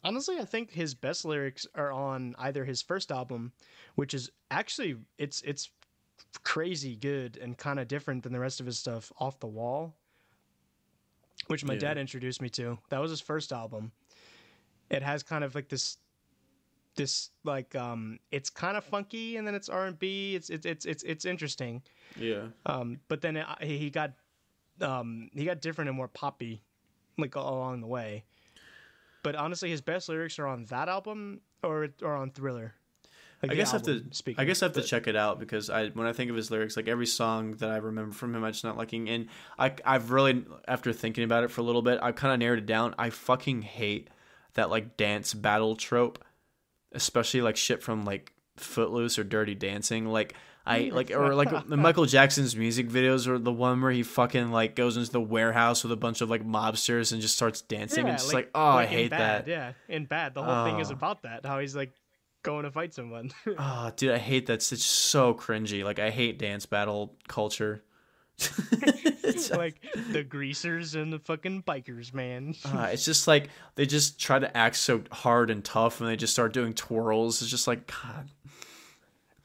Honestly, 0.03 0.39
I 0.39 0.45
think 0.45 0.73
his 0.73 0.95
best 0.95 1.25
lyrics 1.25 1.67
are 1.75 1.91
on 1.91 2.35
either 2.39 2.65
his 2.65 2.83
first 2.83 3.11
album, 3.11 3.53
which 3.95 4.13
is 4.13 4.31
actually 4.51 4.97
it's 5.19 5.41
it's 5.43 5.71
crazy 6.43 6.97
good 6.97 7.39
and 7.39 7.57
kind 7.57 7.79
of 7.81 7.89
different 7.89 8.23
than 8.23 8.33
the 8.33 8.41
rest 8.41 8.61
of 8.61 8.67
his 8.67 8.79
stuff, 8.79 9.11
Off 9.19 9.41
the 9.41 9.47
Wall, 9.47 9.95
which 11.47 11.65
my 11.65 11.75
Yeah. 11.75 11.81
dad 11.81 11.99
introduced 11.99 12.43
me 12.43 12.49
to. 12.51 12.79
That 12.91 13.01
was 13.01 13.11
his 13.11 13.21
first 13.21 13.53
album. 13.53 13.93
It 14.91 15.03
has 15.03 15.23
kind 15.23 15.43
of 15.45 15.55
like 15.55 15.69
this 15.69 15.97
this 16.97 17.31
like 17.43 17.75
um 17.75 18.21
it's 18.31 18.51
kind 18.51 18.77
of 18.77 18.85
funky 18.85 19.37
and 19.37 19.47
then 19.47 19.55
it's 19.55 19.69
R&B. 19.69 20.35
It's 20.37 20.51
it's 20.51 20.67
it's 20.67 20.85
it's 20.85 21.03
it's 21.03 21.25
interesting. 21.25 21.83
Yeah. 22.17 22.49
Um 22.67 23.01
but 23.09 23.23
then 23.23 23.37
it, 23.39 23.47
he 23.63 23.89
got 23.91 24.13
um 24.83 25.31
he 25.33 25.45
got 25.47 25.61
different 25.63 25.89
and 25.89 25.97
more 25.97 26.09
poppy 26.09 26.63
like 27.19 27.35
along 27.35 27.81
the 27.81 27.87
way. 27.87 28.25
But 29.23 29.35
honestly, 29.37 29.71
his 29.71 29.81
best 29.81 30.09
lyrics 30.09 30.39
are 30.39 30.47
on 30.47 30.65
that 30.67 30.89
album 30.89 31.41
or 31.63 31.89
or 32.03 32.15
on 32.15 32.31
Thriller. 32.31 32.75
Like 33.43 33.53
I 33.53 33.55
guess 33.57 33.71
I 33.71 33.77
have 33.77 33.83
to. 33.85 34.05
speaking. 34.11 34.41
I 34.41 34.45
guess 34.45 34.63
I 34.63 34.67
have 34.67 34.75
to 34.75 34.83
check 34.83 35.07
it 35.07 35.17
out 35.17 35.39
because 35.39 35.69
I 35.69 35.89
when 35.89 36.07
I 36.07 36.13
think 36.13 36.31
of 36.31 36.37
his 36.37 36.51
lyrics, 36.51 36.77
like 36.77 36.89
every 36.89 37.07
song 37.07 37.53
that 37.53 37.71
I 37.71 37.77
remember 37.77 38.15
from 38.15 38.35
him, 38.35 38.43
I 38.43 38.49
am 38.49 38.53
just 38.53 38.65
not 38.65 38.77
liking. 38.77 39.09
And 39.09 39.29
I 39.59 39.73
I've 39.85 40.11
really 40.11 40.45
after 40.67 40.93
thinking 40.93 41.25
about 41.25 41.45
it 41.45 41.51
for 41.51 41.61
a 41.61 41.65
little 41.65 41.83
bit, 41.83 41.99
I've 42.03 42.17
kind 42.17 42.33
of 42.33 42.39
narrowed 42.39 42.59
it 42.59 42.67
down. 42.67 42.95
I 42.99 43.11
fucking 43.11 43.63
hate 43.63 44.09
that 44.55 44.71
like 44.71 44.97
dance 44.97 45.35
battle 45.35 45.77
trope, 45.77 46.25
especially 46.93 47.43
like 47.43 47.57
shit 47.57 47.83
from 47.83 48.05
like 48.05 48.33
Footloose 48.57 49.19
or 49.19 49.25
Dirty 49.25 49.55
Dancing. 49.55 50.07
Like 50.07 50.35
I 50.67 50.91
like 50.93 51.11
or 51.11 51.35
like 51.35 51.69
Michael 51.69 52.07
Jackson's 52.07 52.57
music 52.57 52.89
videos 52.89 53.27
or 53.27 53.39
the 53.39 53.53
one 53.53 53.83
where 53.83 53.93
he 53.93 54.03
fucking 54.03 54.51
like 54.51 54.75
goes 54.75 54.97
into 54.97 55.11
the 55.13 55.21
warehouse 55.21 55.83
with 55.83 55.93
a 55.93 55.97
bunch 55.97 56.21
of 56.23 56.31
like 56.31 56.43
mobsters 56.43 57.13
and 57.13 57.21
just 57.21 57.37
starts 57.37 57.61
dancing. 57.61 58.05
Yeah, 58.07 58.13
and 58.13 58.19
just 58.19 58.33
like- 58.33 58.47
like, 58.47 58.51
oh, 58.55 58.61
I 58.61 58.75
like 58.77 58.91
in 58.93 58.99
hate 58.99 59.11
Bad, 59.11 59.45
that. 59.45 59.51
Yeah, 59.51 59.73
in 59.89 60.07
bad, 60.07 60.33
the 60.35 60.43
whole 60.43 60.65
thing 60.65 60.81
is 60.81 60.91
Oh. 60.91 60.95
about 60.95 61.23
that. 61.25 61.45
How 61.45 61.59
he's 61.59 61.77
like 61.77 61.93
going 62.43 62.65
to 62.65 62.71
fight 62.71 62.95
someone. 62.95 63.31
Oh, 63.59 63.91
dude, 63.97 64.13
I 64.13 64.19
hate 64.19 64.47
that. 64.47 64.55
It's 64.73 64.85
so 64.85 65.35
cringy. 65.35 65.85
Like, 65.85 65.99
I 65.99 66.11
hate 66.11 66.39
dance 66.39 66.65
battle 66.67 67.15
culture. 67.29 67.83
it's, 68.39 69.51
like 69.57 69.81
the 70.11 70.23
greasers 70.25 70.95
and 70.95 71.13
the 71.13 71.19
fucking 71.21 71.63
bikers, 71.63 72.13
man. 72.13 72.55
uh, 72.65 72.89
it's 72.93 73.05
just 73.05 73.27
like 73.29 73.49
they 73.77 73.87
just 73.87 74.19
try 74.21 74.39
to 74.39 74.57
act 74.57 74.77
so 74.77 75.03
hard 75.13 75.51
and 75.51 75.65
tough, 75.65 76.01
and 76.01 76.09
they 76.09 76.17
just 76.17 76.33
start 76.33 76.53
doing 76.53 76.73
twirls. 76.73 77.43
It's 77.43 77.51
just 77.51 77.67
like 77.69 77.87
God. 77.87 78.29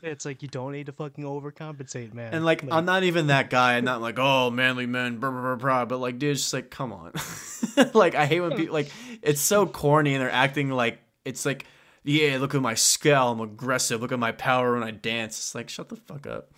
It's 0.02 0.26
like 0.26 0.42
you 0.42 0.48
don't 0.48 0.72
need 0.72 0.86
to 0.86 0.92
fucking 0.94 1.24
overcompensate, 1.24 2.14
man. 2.14 2.34
And 2.34 2.46
like, 2.46 2.64
I'm 2.72 2.86
not 2.86 3.04
even 3.04 3.28
that 3.28 3.50
guy. 3.50 3.76
I'm 3.76 3.84
not 3.86 4.02
like, 4.02 4.18
oh, 4.18 4.50
manly 4.50 4.86
men, 4.86 5.18
blah, 5.18 5.32
blah, 5.32 5.42
blah, 5.42 5.56
blah. 5.56 5.86
But 5.86 5.98
like, 5.98 6.20
dude, 6.20 6.32
it's 6.32 6.42
just 6.42 6.54
like, 6.54 6.70
come 6.70 6.94
on. 6.94 7.12
like, 7.94 8.16
I 8.16 8.26
hate 8.26 8.40
when 8.40 8.56
people 8.56 8.74
like 8.74 8.92
it's 9.22 9.42
so 9.42 9.66
corny 9.66 10.14
and 10.14 10.22
they're 10.22 10.32
acting 10.32 10.70
like 10.70 11.00
it's 11.26 11.46
like, 11.46 11.66
yeah, 12.04 12.38
look 12.40 12.56
at 12.56 12.62
my 12.62 12.76
scale, 12.76 13.32
I'm 13.32 13.42
aggressive. 13.42 14.02
Look 14.02 14.12
at 14.12 14.20
my 14.20 14.32
power 14.32 14.74
when 14.74 14.84
I 14.84 14.92
dance. 14.92 15.38
It's 15.38 15.56
like, 15.56 15.70
shut 15.70 15.90
the 15.90 15.98
fuck 15.98 16.26
up. 16.26 16.52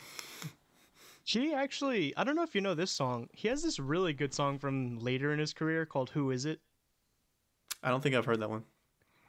He 1.24 1.54
actually, 1.54 2.16
I 2.18 2.24
don't 2.24 2.36
know 2.36 2.44
if 2.44 2.56
you 2.56 2.62
know 2.62 2.74
this 2.74 2.92
song. 2.92 3.30
He 3.32 3.48
has 3.48 3.64
this 3.64 3.80
really 3.80 4.14
good 4.14 4.34
song 4.34 4.60
from 4.60 5.00
later 5.00 5.32
in 5.32 5.39
his 5.39 5.54
career 5.54 5.86
called 5.86 6.10
"Who 6.10 6.32
Is 6.32 6.46
It." 6.46 6.60
I 7.84 7.89
don't 7.89 8.02
think 8.02 8.16
I've 8.16 8.26
heard 8.26 8.42
that 8.42 8.50
one. 8.50 8.64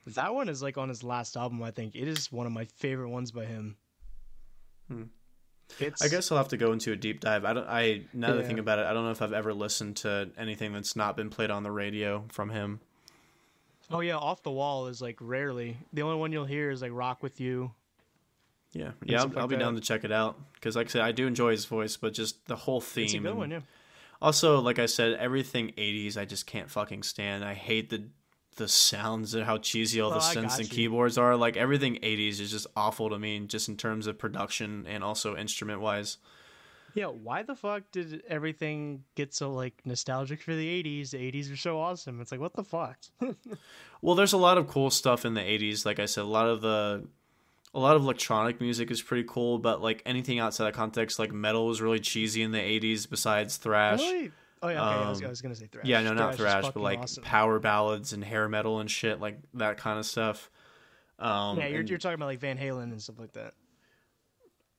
That 0.06 0.34
one 0.34 0.48
is 0.48 0.62
like 0.62 0.78
on 0.78 0.88
his 0.88 1.04
last 1.04 1.36
album. 1.36 1.62
I 1.62 1.70
think 1.70 1.94
it 1.94 2.08
is 2.08 2.32
one 2.32 2.46
of 2.46 2.52
my 2.52 2.64
favorite 2.64 3.10
ones 3.10 3.30
by 3.30 3.44
him. 3.44 3.76
Hmm. 4.93 5.03
It's 5.78 6.03
I 6.03 6.09
guess 6.09 6.30
I'll 6.30 6.38
have 6.38 6.49
to 6.49 6.57
go 6.57 6.72
into 6.72 6.93
a 6.93 6.97
deep 6.97 7.20
dive. 7.20 7.45
I 7.45 7.53
don't. 7.53 7.66
I 7.66 8.03
now 8.12 8.34
that 8.34 8.45
I 8.45 8.47
think 8.47 8.59
about 8.59 8.78
it, 8.78 8.86
I 8.86 8.93
don't 8.93 9.05
know 9.05 9.11
if 9.11 9.22
I've 9.22 9.32
ever 9.32 9.55
listened 9.55 9.97
to 9.99 10.30
anything 10.36 10.72
that's 10.72 10.97
not 10.97 11.16
been 11.16 11.30
played 11.30 11.51
on 11.51 11.62
the 11.62 11.70
radio 11.70 12.24
from 12.30 12.51
him. 12.51 12.80
Oh 13.90 14.01
yeah, 14.01 14.16
off 14.16 14.43
the 14.43 14.51
wall 14.51 14.86
is 14.86 15.01
like 15.01 15.16
rarely. 15.20 15.76
The 15.93 16.03
only 16.03 16.16
one 16.16 16.32
you'll 16.32 16.45
hear 16.45 16.70
is 16.70 16.82
like 16.82 16.93
"Rock 16.93 17.22
with 17.22 17.40
You." 17.40 17.72
Yeah, 18.72 18.93
yeah, 19.05 19.20
I'll, 19.20 19.38
I'll 19.38 19.49
be 19.49 19.57
down 19.57 19.74
to 19.74 19.82
check 19.82 20.05
it 20.05 20.12
out 20.12 20.38
because, 20.55 20.76
like 20.76 20.86
I 20.86 20.90
said, 20.90 21.03
I 21.03 21.12
do 21.12 21.26
enjoy 21.26 21.51
his 21.51 21.66
voice, 21.66 21.97
but 21.97 22.14
just 22.14 22.47
the 22.47 22.57
whole 22.57 22.80
theme. 22.80 23.05
It's 23.05 23.14
a 23.14 23.18
good 23.18 23.36
one, 23.36 23.51
yeah. 23.51 23.61
Also, 24.22 24.61
like 24.61 24.78
I 24.78 24.86
said, 24.86 25.14
everything 25.14 25.72
'80s 25.76 26.16
I 26.16 26.24
just 26.24 26.47
can't 26.47 26.70
fucking 26.70 27.03
stand. 27.03 27.45
I 27.45 27.55
hate 27.55 27.90
the 27.90 28.05
the 28.57 28.68
sounds 28.68 29.34
and 29.34 29.44
how 29.44 29.59
cheesy 29.59 30.00
all 30.00 30.11
the 30.11 30.16
Oh, 30.16 30.20
synths 30.20 30.59
and 30.59 30.68
you. 30.68 30.74
keyboards 30.74 31.16
are. 31.18 31.36
Like 31.36 31.57
everything 31.57 31.96
'80s 32.03 32.40
is 32.40 32.50
just 32.50 32.66
awful 32.76 33.11
to 33.11 33.18
me, 33.18 33.40
just 33.40 33.68
in 33.68 33.76
terms 33.76 34.07
of 34.07 34.18
production 34.18 34.86
and 34.88 35.03
also 35.03 35.36
instrument 35.36 35.80
wise. 35.80 36.18
Yeah, 36.94 37.07
why 37.07 37.42
the 37.42 37.55
fuck 37.55 37.84
did 37.90 38.22
everything 38.28 39.05
get 39.14 39.32
so 39.32 39.50
like 39.53 39.80
nostalgic 39.86 40.42
for 40.42 40.55
the 40.55 40.66
'80s? 40.82 41.11
The 41.11 41.18
'80s 41.18 41.53
are 41.53 41.57
so 41.57 41.80
awesome. 41.80 42.20
It's 42.20 42.30
like 42.30 42.40
what 42.40 42.55
the 42.55 42.64
fuck? 42.64 42.98
Well, 44.03 44.16
there's 44.16 44.32
a 44.32 44.36
lot 44.38 44.59
of 44.59 44.66
cool 44.66 44.90
stuff 44.90 45.24
in 45.24 45.34
the 45.34 45.40
80s. 45.40 45.86
Like 45.86 46.00
I 46.00 46.07
said, 46.07 46.22
a 46.24 46.26
lot 46.26 46.48
of 46.48 46.61
the 46.61 47.07
a 47.72 47.78
lot 47.78 47.94
of 47.96 48.03
electronic 48.03 48.61
music 48.61 48.90
is 48.90 49.00
pretty 49.00 49.24
cool, 49.28 49.59
but 49.59 49.80
like 49.80 50.03
anything 50.05 50.40
outside 50.40 50.66
of 50.68 50.74
context, 50.74 51.18
like 51.20 51.32
metal 51.32 51.66
was 51.68 51.80
really 51.80 52.00
cheesy 52.00 52.42
in 52.42 52.50
the 52.50 52.59
80s 52.59 53.09
besides 53.09 53.57
thrash. 53.57 54.00
Really? 54.00 54.32
Oh 54.62 54.68
yeah, 54.68 54.80
okay. 54.80 55.04
I, 55.04 55.08
was, 55.08 55.20
I 55.20 55.24
Um, 55.24 55.30
was 55.30 55.42
gonna 55.42 55.54
say 55.54 55.66
thrash. 55.66 55.84
Yeah, 55.86 56.02
no, 56.02 56.12
not 56.14 56.34
is 56.34 56.40
thrash, 56.40 56.64
but 56.64 56.76
like 56.76 57.00
awesome. 57.00 57.24
power 57.24 57.58
ballads 57.58 58.12
and 58.12 58.22
hair 58.22 58.48
metal 58.48 58.78
and 58.78 58.90
shit, 58.90 59.20
like 59.20 59.38
that 59.54 59.76
kind 59.76 59.98
of 59.98 60.06
stuff. 60.06 60.50
Um, 61.18 61.58
yeah, 61.58 61.66
you're, 61.66 61.80
and 61.80 61.88
you're 61.90 61.98
talking 61.98 62.14
about 62.14 62.26
like 62.26 62.40
Van 62.40 62.56
Halen 62.58 62.84
and 62.84 63.02
stuff 63.02 63.18
like 63.18 63.32
that. 63.32 63.54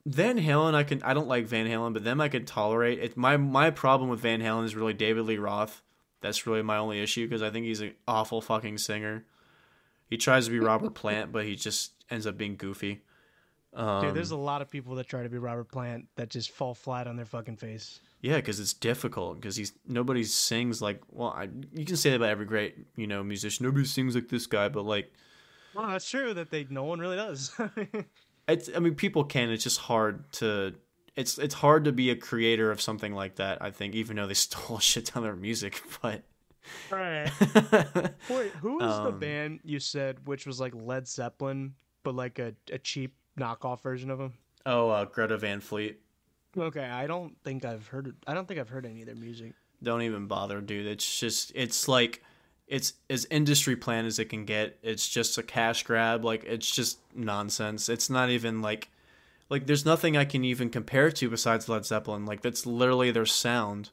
Van 0.06 0.38
Halen, 0.38 0.74
I 0.74 0.84
can 0.84 1.02
I 1.04 1.14
don't 1.14 1.28
like 1.28 1.46
Van 1.48 1.66
Halen, 1.68 1.94
but 1.94 2.04
them 2.04 2.20
I 2.20 2.30
could 2.30 2.48
tolerate. 2.48 3.00
It 3.00 3.18
my 3.18 3.38
my 3.38 3.70
problem 3.72 4.10
with 4.10 4.20
Van 4.20 4.42
Halen 4.42 4.66
is 4.66 4.76
really 4.76 4.94
David 4.94 5.26
Lee 5.26 5.38
Roth. 5.38 5.82
That's 6.22 6.46
really 6.48 6.62
my 6.62 6.78
only 6.78 7.02
issue 7.02 7.26
because 7.28 7.42
I 7.42 7.50
think 7.50 7.66
he's 7.66 7.82
an 7.82 7.94
awful 8.08 8.42
fucking 8.42 8.78
singer. 8.78 9.26
He 10.10 10.18
tries 10.18 10.46
to 10.46 10.52
be 10.52 10.60
Robert 10.60 10.94
Plant, 10.96 11.32
but 11.32 11.46
he 11.46 11.56
just 11.56 11.94
ends 12.10 12.28
up 12.28 12.38
being 12.38 12.56
goofy. 12.56 13.02
Um, 13.74 14.06
Dude, 14.06 14.14
there's 14.14 14.32
a 14.32 14.38
lot 14.38 14.62
of 14.62 14.70
people 14.70 14.96
that 14.96 15.08
try 15.08 15.24
to 15.24 15.30
be 15.30 15.38
Robert 15.38 15.70
Plant 15.70 16.08
that 16.16 16.30
just 16.30 16.52
fall 16.52 16.74
flat 16.76 17.08
on 17.08 17.16
their 17.16 17.26
fucking 17.26 17.58
face. 17.58 18.00
Yeah, 18.24 18.38
because 18.38 18.60
it's 18.60 18.74
difficult 18.74 19.36
because 19.40 19.56
he's 19.56 19.74
nobody 19.88 20.24
sings 20.24 20.82
like 20.82 21.02
well, 21.12 21.30
I, 21.30 21.50
you 21.74 21.86
can 21.86 21.98
say 21.98 22.10
that 22.10 22.16
about 22.16 22.30
every 22.30 22.46
great 22.46 22.76
you 22.96 23.06
know 23.06 23.24
musician. 23.24 23.66
Nobody 23.66 23.86
sings 23.86 24.16
like 24.16 24.30
this 24.30 24.48
guy, 24.48 24.70
but 24.70 24.86
like 24.86 25.14
Well, 25.76 25.88
that's 25.90 26.10
true 26.10 26.34
that 26.34 26.50
they 26.50 26.66
no 26.70 26.84
one 26.86 27.00
really 27.00 27.18
does. 27.18 27.52
it's 28.48 28.70
I 28.76 28.80
mean 28.80 28.96
people 28.96 29.24
can. 29.26 29.50
It's 29.52 29.64
just 29.64 29.80
hard 29.80 30.32
to. 30.34 30.74
It's 31.16 31.38
it's 31.38 31.54
hard 31.54 31.84
to 31.86 31.92
be 31.92 32.10
a 32.10 32.16
creator 32.16 32.72
of 32.72 32.82
something 32.82 33.14
like 33.14 33.36
that. 33.36 33.62
I 33.62 33.70
think 33.70 33.94
even 33.94 34.16
though 34.16 34.26
they 34.26 34.34
stole 34.48 34.78
a 34.78 34.82
shit 34.82 35.06
ton 35.06 35.22
of 35.24 35.28
their 35.28 35.36
music, 35.36 35.84
but 36.02 36.24
Right. 36.90 37.30
Wait, 38.30 38.52
who 38.62 38.78
was 38.78 38.96
the 39.04 39.10
Um, 39.10 39.20
band 39.20 39.60
you 39.66 39.80
said 39.80 40.26
which 40.26 40.48
was 40.48 40.62
like 40.62 40.74
Led 40.74 41.08
Zeppelin, 41.10 41.74
but 42.04 42.16
like 42.16 42.40
a, 42.40 42.54
a 42.72 42.78
cheap 42.80 43.16
knockoff 43.38 43.82
version 43.84 44.10
of 44.10 44.18
them? 44.18 44.34
oh, 44.66 44.90
uh, 44.90 45.04
Greta 45.04 45.38
Van 45.38 45.60
Fleet. 45.60 46.00
Okay, 46.58 46.86
I 46.86 47.08
don't 47.08 47.36
think 47.44 47.66
I've 47.66 47.88
heard. 47.88 48.16
I 48.28 48.34
don't 48.34 48.48
think 48.48 48.60
I've 48.60 48.70
heard 48.70 48.86
any 48.86 49.02
of 49.02 49.08
their 49.08 49.16
music. 49.16 49.54
Don't 49.82 50.04
even 50.04 50.28
bother, 50.28 50.62
dude. 50.62 50.86
It's 50.86 51.20
just 51.20 51.52
it's 51.56 51.88
like 51.88 52.24
it's 52.68 52.94
as 53.10 53.26
industry 53.30 53.76
plan 53.76 54.06
as 54.06 54.20
it 54.20 54.26
can 54.26 54.46
get. 54.46 54.78
It's 54.84 55.08
just 55.08 55.38
a 55.38 55.44
cash 55.44 55.84
grab. 55.84 56.24
Like 56.24 56.44
it's 56.46 56.70
just 56.70 57.00
nonsense. 57.16 57.90
It's 57.90 58.10
not 58.10 58.30
even 58.30 58.62
like 58.62 58.90
like 59.50 59.66
there's 59.66 59.86
nothing 59.86 60.16
I 60.16 60.26
can 60.26 60.44
even 60.44 60.70
compare 60.70 61.12
to 61.12 61.30
besides 61.30 61.68
Led 61.68 61.86
Zeppelin. 61.86 62.26
Like 62.26 62.42
that's 62.42 62.66
literally 62.66 63.12
their 63.12 63.26
sound. 63.26 63.90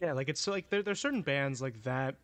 Yeah, 0.00 0.12
like 0.12 0.28
it's 0.28 0.46
like 0.46 0.70
there 0.70 0.82
there's 0.82 1.00
certain 1.00 1.22
bands 1.22 1.60
like 1.60 1.82
that 1.82 2.14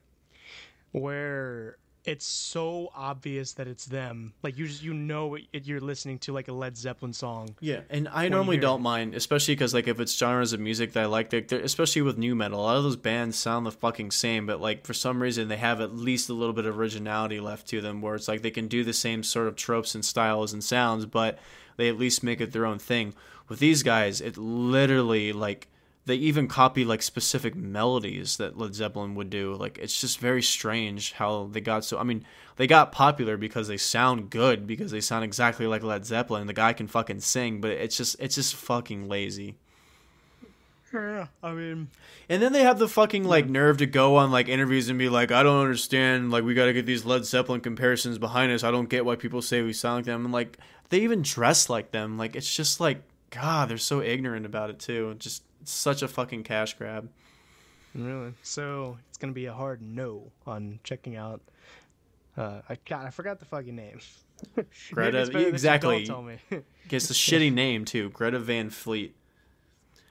where 0.92 1.76
it's 2.04 2.24
so 2.24 2.90
obvious 2.94 3.52
that 3.54 3.68
it's 3.68 3.84
them. 3.84 4.32
Like 4.42 4.56
you 4.56 4.66
just 4.66 4.82
you 4.82 4.94
know 4.94 5.34
it, 5.36 5.66
you're 5.66 5.80
listening 5.80 6.18
to 6.20 6.32
like 6.32 6.48
a 6.48 6.52
Led 6.52 6.76
Zeppelin 6.76 7.12
song. 7.12 7.54
Yeah, 7.60 7.80
and 7.90 8.08
I 8.08 8.28
normally 8.28 8.56
don't 8.56 8.80
it. 8.80 8.82
mind, 8.82 9.14
especially 9.14 9.54
because 9.54 9.74
like 9.74 9.86
if 9.86 10.00
it's 10.00 10.16
genres 10.16 10.52
of 10.52 10.60
music 10.60 10.92
that 10.94 11.02
I 11.02 11.06
like, 11.06 11.32
like 11.32 11.48
they're- 11.48 11.60
especially 11.60 12.02
with 12.02 12.16
new 12.18 12.34
metal, 12.34 12.60
a 12.60 12.62
lot 12.62 12.76
of 12.76 12.82
those 12.84 12.96
bands 12.96 13.36
sound 13.38 13.66
the 13.66 13.70
fucking 13.70 14.10
same, 14.12 14.46
but 14.46 14.60
like 14.60 14.86
for 14.86 14.94
some 14.94 15.20
reason 15.22 15.48
they 15.48 15.56
have 15.58 15.80
at 15.80 15.94
least 15.94 16.28
a 16.30 16.32
little 16.34 16.54
bit 16.54 16.64
of 16.66 16.78
originality 16.78 17.38
left 17.40 17.66
to 17.68 17.80
them, 17.80 18.00
where 18.00 18.14
it's 18.14 18.28
like 18.28 18.42
they 18.42 18.50
can 18.50 18.66
do 18.68 18.82
the 18.82 18.92
same 18.92 19.22
sort 19.22 19.46
of 19.48 19.56
tropes 19.56 19.94
and 19.94 20.04
styles 20.04 20.52
and 20.52 20.64
sounds, 20.64 21.06
but 21.06 21.38
they 21.76 21.88
at 21.88 21.98
least 21.98 22.22
make 22.22 22.40
it 22.40 22.52
their 22.52 22.66
own 22.66 22.78
thing. 22.78 23.14
With 23.48 23.58
these 23.58 23.82
guys, 23.82 24.20
it 24.20 24.36
literally 24.36 25.32
like 25.32 25.68
they 26.10 26.16
even 26.16 26.48
copy 26.48 26.84
like 26.84 27.02
specific 27.02 27.54
melodies 27.54 28.36
that 28.38 28.58
Led 28.58 28.74
Zeppelin 28.74 29.14
would 29.14 29.30
do. 29.30 29.54
Like 29.54 29.78
it's 29.78 30.00
just 30.00 30.18
very 30.18 30.42
strange 30.42 31.12
how 31.12 31.48
they 31.52 31.60
got 31.60 31.84
so. 31.84 31.98
I 31.98 32.02
mean, 32.02 32.24
they 32.56 32.66
got 32.66 32.92
popular 32.92 33.36
because 33.36 33.68
they 33.68 33.76
sound 33.76 34.28
good 34.28 34.66
because 34.66 34.90
they 34.90 35.00
sound 35.00 35.24
exactly 35.24 35.66
like 35.66 35.82
Led 35.82 36.04
Zeppelin. 36.04 36.46
The 36.46 36.52
guy 36.52 36.72
can 36.72 36.88
fucking 36.88 37.20
sing, 37.20 37.60
but 37.60 37.70
it's 37.70 37.96
just 37.96 38.16
it's 38.18 38.34
just 38.34 38.56
fucking 38.56 39.08
lazy. 39.08 39.56
Yeah, 40.92 41.28
I 41.40 41.52
mean, 41.52 41.88
And 42.28 42.42
then 42.42 42.52
they 42.52 42.64
have 42.64 42.80
the 42.80 42.88
fucking 42.88 43.22
like 43.22 43.48
nerve 43.48 43.78
to 43.78 43.86
go 43.86 44.16
on 44.16 44.32
like 44.32 44.48
interviews 44.48 44.88
and 44.88 44.98
be 44.98 45.08
like, 45.08 45.30
I 45.30 45.44
don't 45.44 45.62
understand. 45.62 46.32
Like 46.32 46.42
we 46.42 46.54
got 46.54 46.66
to 46.66 46.72
get 46.72 46.84
these 46.84 47.04
Led 47.04 47.24
Zeppelin 47.24 47.60
comparisons 47.60 48.18
behind 48.18 48.50
us. 48.50 48.64
I 48.64 48.72
don't 48.72 48.88
get 48.88 49.04
why 49.04 49.14
people 49.14 49.40
say 49.40 49.62
we 49.62 49.72
sound 49.72 49.98
like 49.98 50.04
them. 50.06 50.24
And 50.24 50.34
like 50.34 50.58
they 50.88 51.00
even 51.02 51.22
dress 51.22 51.70
like 51.70 51.92
them. 51.92 52.18
Like 52.18 52.34
it's 52.34 52.52
just 52.52 52.80
like 52.80 53.02
God, 53.30 53.68
they're 53.68 53.78
so 53.78 54.02
ignorant 54.02 54.44
about 54.44 54.70
it 54.70 54.80
too. 54.80 55.14
Just 55.20 55.44
it's 55.60 55.72
such 55.72 56.02
a 56.02 56.08
fucking 56.08 56.42
cash 56.44 56.74
grab. 56.74 57.08
really. 57.94 58.32
So 58.42 58.98
it's 59.08 59.18
gonna 59.18 59.32
be 59.32 59.46
a 59.46 59.52
hard 59.52 59.82
no 59.82 60.30
on 60.46 60.78
checking 60.84 61.16
out. 61.16 61.40
Uh, 62.36 62.60
I 62.68 62.78
God, 62.88 63.06
I 63.06 63.10
forgot 63.10 63.38
the 63.38 63.44
fucking 63.44 63.74
name. 63.76 63.98
Maybe 64.56 64.68
Greta- 64.92 65.18
it's 65.20 65.28
better 65.30 65.38
that 65.38 65.44
you 65.44 65.48
exactly. 65.48 66.04
Don't 66.04 66.14
tell 66.16 66.22
me. 66.22 66.62
Gets 66.88 67.10
a 67.10 67.14
shitty 67.14 67.52
name 67.52 67.84
too, 67.84 68.10
Greta 68.10 68.38
Van 68.38 68.70
Fleet. 68.70 69.14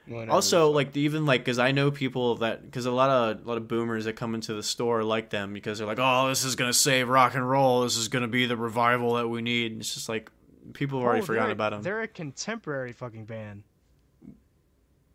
Whatever. 0.06 0.32
Also, 0.32 0.72
like 0.72 0.96
even 0.98 1.26
like 1.26 1.42
because 1.42 1.60
I 1.60 1.72
know 1.72 1.92
people 1.92 2.36
that 2.38 2.64
because 2.66 2.86
a 2.88 2.92
lot 2.92 3.10
of 3.10 3.46
a 3.46 3.48
lot 3.48 3.58
of 3.58 3.68
boomers 3.68 4.06
that 4.06 4.14
come 4.14 4.34
into 4.36 4.54
the 4.56 4.64
store 4.64 5.04
like 5.04 5.30
them 5.30 5.54
because 5.54 5.78
they're 5.78 5.88
like, 5.88 6.00
oh, 6.00 6.28
this 6.30 6.44
is 6.44 6.56
gonna 6.56 6.74
save 6.74 7.08
rock 7.10 7.36
and 7.36 7.48
roll. 7.48 7.82
This 7.84 7.96
is 7.96 8.08
gonna 8.08 8.28
be 8.28 8.46
the 8.48 8.58
revival 8.58 9.14
that 9.16 9.28
we 9.28 9.42
need. 9.42 9.72
And 9.72 9.82
it's 9.82 9.94
just 9.94 10.10
like 10.10 10.32
people 10.74 11.00
have 11.00 11.06
already 11.08 11.22
Oh, 11.22 11.26
forgotten 11.26 11.48
they're- 11.50 11.54
about 11.54 11.70
them. 11.72 11.82
They're 11.84 12.02
a 12.02 12.08
contemporary 12.08 12.92
fucking 12.92 13.26
band. 13.26 13.64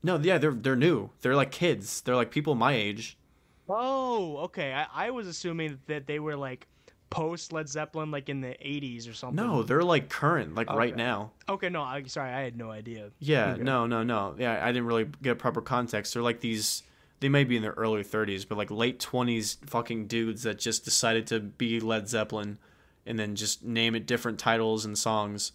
No, 0.05 0.19
yeah, 0.19 0.39
they're 0.39 0.53
they're 0.53 0.77
new. 0.77 1.11
They're 1.23 1.35
like 1.35 1.51
kids. 1.51 2.01
They're 2.03 2.15
like 2.15 2.31
people 2.31 2.55
my 2.55 2.75
age. 2.75 3.17
Oh, 3.69 4.37
okay. 4.45 4.73
I, 4.73 5.07
I 5.07 5.11
was 5.11 5.27
assuming 5.27 5.79
that 5.87 6.07
they 6.07 6.19
were 6.19 6.37
like 6.37 6.67
post 7.11 7.53
Led 7.53 7.69
Zeppelin, 7.69 8.11
like 8.11 8.29
in 8.29 8.41
the 8.43 8.49
'80s 8.65 9.09
or 9.11 9.15
something. 9.15 9.37
No, 9.45 9.63
they're 9.63 9.83
like 9.83 10.09
current, 10.11 10.55
like 10.55 10.71
right 10.71 10.95
now. 10.95 11.33
Okay, 11.49 11.71
no. 11.71 11.83
I, 11.83 12.03
sorry, 12.05 12.31
I 12.31 12.43
had 12.43 12.57
no 12.57 12.71
idea. 12.71 13.11
Yeah, 13.21 13.53
Okay. 13.55 13.63
no, 13.63 13.87
no, 13.87 14.03
no. 14.03 14.35
Yeah, 14.39 14.61
I 14.63 14.69
didn't 14.69 14.87
really 14.87 15.07
get 15.23 15.39
proper 15.39 15.63
context. 15.63 16.13
They're 16.15 16.23
like 16.23 16.41
these. 16.41 16.83
They 17.21 17.29
may 17.31 17.45
be 17.45 17.57
in 17.57 17.63
their 17.63 17.73
early 17.73 18.05
30s, 18.05 18.47
but 18.47 18.59
like 18.59 18.71
late 18.71 18.99
20s 19.01 19.57
fucking 19.67 20.09
dudes 20.09 20.43
that 20.43 20.59
just 20.59 20.85
decided 20.85 21.27
to 21.29 21.41
be 21.41 21.81
Led 21.81 22.07
Zeppelin, 22.09 22.59
and 23.07 23.19
then 23.19 23.35
just 23.37 23.65
name 23.65 23.95
it 23.95 24.05
different 24.07 24.39
titles 24.39 24.85
and 24.85 24.99
songs. 24.99 25.53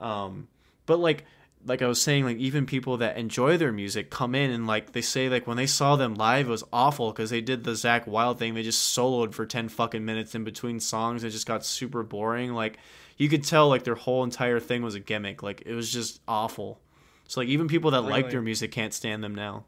Um, 0.00 0.48
but 0.86 0.98
like, 0.98 1.24
like 1.66 1.82
I 1.82 1.86
was 1.86 2.00
saying, 2.00 2.24
like 2.24 2.36
even 2.36 2.66
people 2.66 2.98
that 2.98 3.16
enjoy 3.16 3.56
their 3.56 3.72
music 3.72 4.10
come 4.10 4.34
in 4.34 4.50
and 4.50 4.66
like 4.66 4.92
they 4.92 5.00
say 5.00 5.28
like 5.28 5.46
when 5.46 5.56
they 5.56 5.66
saw 5.66 5.96
them 5.96 6.14
live 6.14 6.46
it 6.46 6.50
was 6.50 6.64
awful 6.72 7.10
because 7.10 7.30
they 7.30 7.40
did 7.40 7.64
the 7.64 7.72
Zakk 7.72 8.06
Wylde 8.06 8.38
thing. 8.38 8.54
They 8.54 8.62
just 8.62 8.96
soloed 8.96 9.32
for 9.32 9.46
10 9.46 9.68
fucking 9.68 10.04
minutes 10.04 10.34
in 10.34 10.44
between 10.44 10.80
songs. 10.80 11.24
It 11.24 11.30
just 11.30 11.46
got 11.46 11.64
super 11.64 12.02
boring. 12.02 12.52
Like 12.52 12.78
you 13.16 13.28
could 13.28 13.44
tell 13.44 13.68
like 13.68 13.84
their 13.84 13.94
whole 13.94 14.24
entire 14.24 14.60
thing 14.60 14.82
was 14.82 14.94
a 14.94 15.00
gimmick. 15.00 15.42
Like 15.42 15.62
it 15.64 15.74
was 15.74 15.90
just 15.90 16.20
awful. 16.28 16.80
So 17.26 17.40
like 17.40 17.48
even 17.48 17.68
people 17.68 17.92
that 17.92 18.02
like 18.02 18.30
their 18.30 18.42
music 18.42 18.70
can't 18.70 18.92
stand 18.92 19.24
them 19.24 19.34
now. 19.34 19.64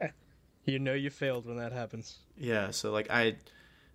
You 0.64 0.78
know, 0.78 0.94
you 0.94 1.10
failed 1.10 1.44
when 1.44 1.56
that 1.56 1.72
happens. 1.72 2.18
Yeah, 2.36 2.70
so 2.70 2.92
like 2.92 3.10
I, 3.10 3.34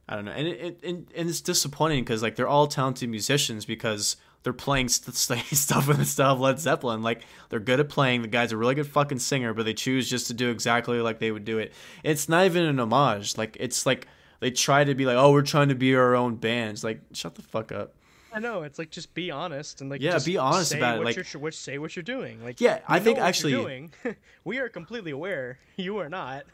I 0.09 0.15
don't 0.15 0.25
know, 0.25 0.33
and 0.33 0.45
it, 0.45 0.59
it 0.59 0.79
and, 0.83 1.07
and 1.15 1.29
it's 1.29 1.39
disappointing 1.39 2.03
because 2.03 2.21
like 2.21 2.35
they're 2.35 2.45
all 2.45 2.67
talented 2.67 3.07
musicians 3.07 3.63
because 3.63 4.17
they're 4.47 4.53
playing 4.53 4.87
st- 4.87 5.13
st- 5.13 5.43
stuff 5.57 5.89
in 5.89 5.97
the 5.97 6.05
style 6.05 6.31
of 6.31 6.39
Led 6.39 6.57
Zeppelin. 6.57 7.01
Like 7.01 7.23
they're 7.49 7.59
good 7.59 7.81
at 7.81 7.89
playing. 7.89 8.21
The 8.21 8.29
guy's 8.29 8.53
a 8.53 8.57
really 8.57 8.75
good 8.75 8.87
fucking 8.87 9.19
singer, 9.19 9.53
but 9.53 9.65
they 9.65 9.73
choose 9.73 10.09
just 10.09 10.27
to 10.27 10.33
do 10.33 10.49
exactly 10.51 11.01
like 11.01 11.19
they 11.19 11.33
would 11.33 11.43
do 11.43 11.59
it. 11.59 11.73
It's 12.01 12.29
not 12.29 12.45
even 12.45 12.63
an 12.63 12.79
homage. 12.79 13.37
Like 13.37 13.57
it's 13.59 13.85
like 13.85 14.07
they 14.39 14.49
try 14.51 14.85
to 14.85 14.95
be 14.95 15.05
like, 15.05 15.17
oh, 15.17 15.33
we're 15.33 15.41
trying 15.41 15.67
to 15.67 15.75
be 15.75 15.93
our 15.95 16.15
own 16.15 16.37
band. 16.37 16.71
It's 16.71 16.83
like 16.85 17.01
shut 17.11 17.35
the 17.35 17.41
fuck 17.41 17.73
up. 17.73 17.93
I 18.33 18.39
know. 18.39 18.63
It's 18.63 18.79
like 18.79 18.89
just 18.89 19.13
be 19.13 19.31
honest 19.31 19.81
and 19.81 19.89
like 19.89 19.99
Yeah, 19.99 20.11
just 20.11 20.25
be 20.25 20.37
honest 20.37 20.71
say 20.71 20.77
about 20.77 21.01
it, 21.01 21.03
like- 21.03 21.17
you're, 21.33 21.51
say 21.51 21.77
what 21.77 21.97
you're 21.97 22.03
doing. 22.03 22.41
Like 22.41 22.61
Yeah, 22.61 22.79
I 22.87 22.99
think 23.01 23.17
actually- 23.19 23.51
doing. 23.51 23.91
we 24.45 24.59
are 24.59 24.69
completely 24.69 25.11
aware. 25.11 25.59
You 25.75 25.97
are 25.97 26.07
not. 26.09 26.45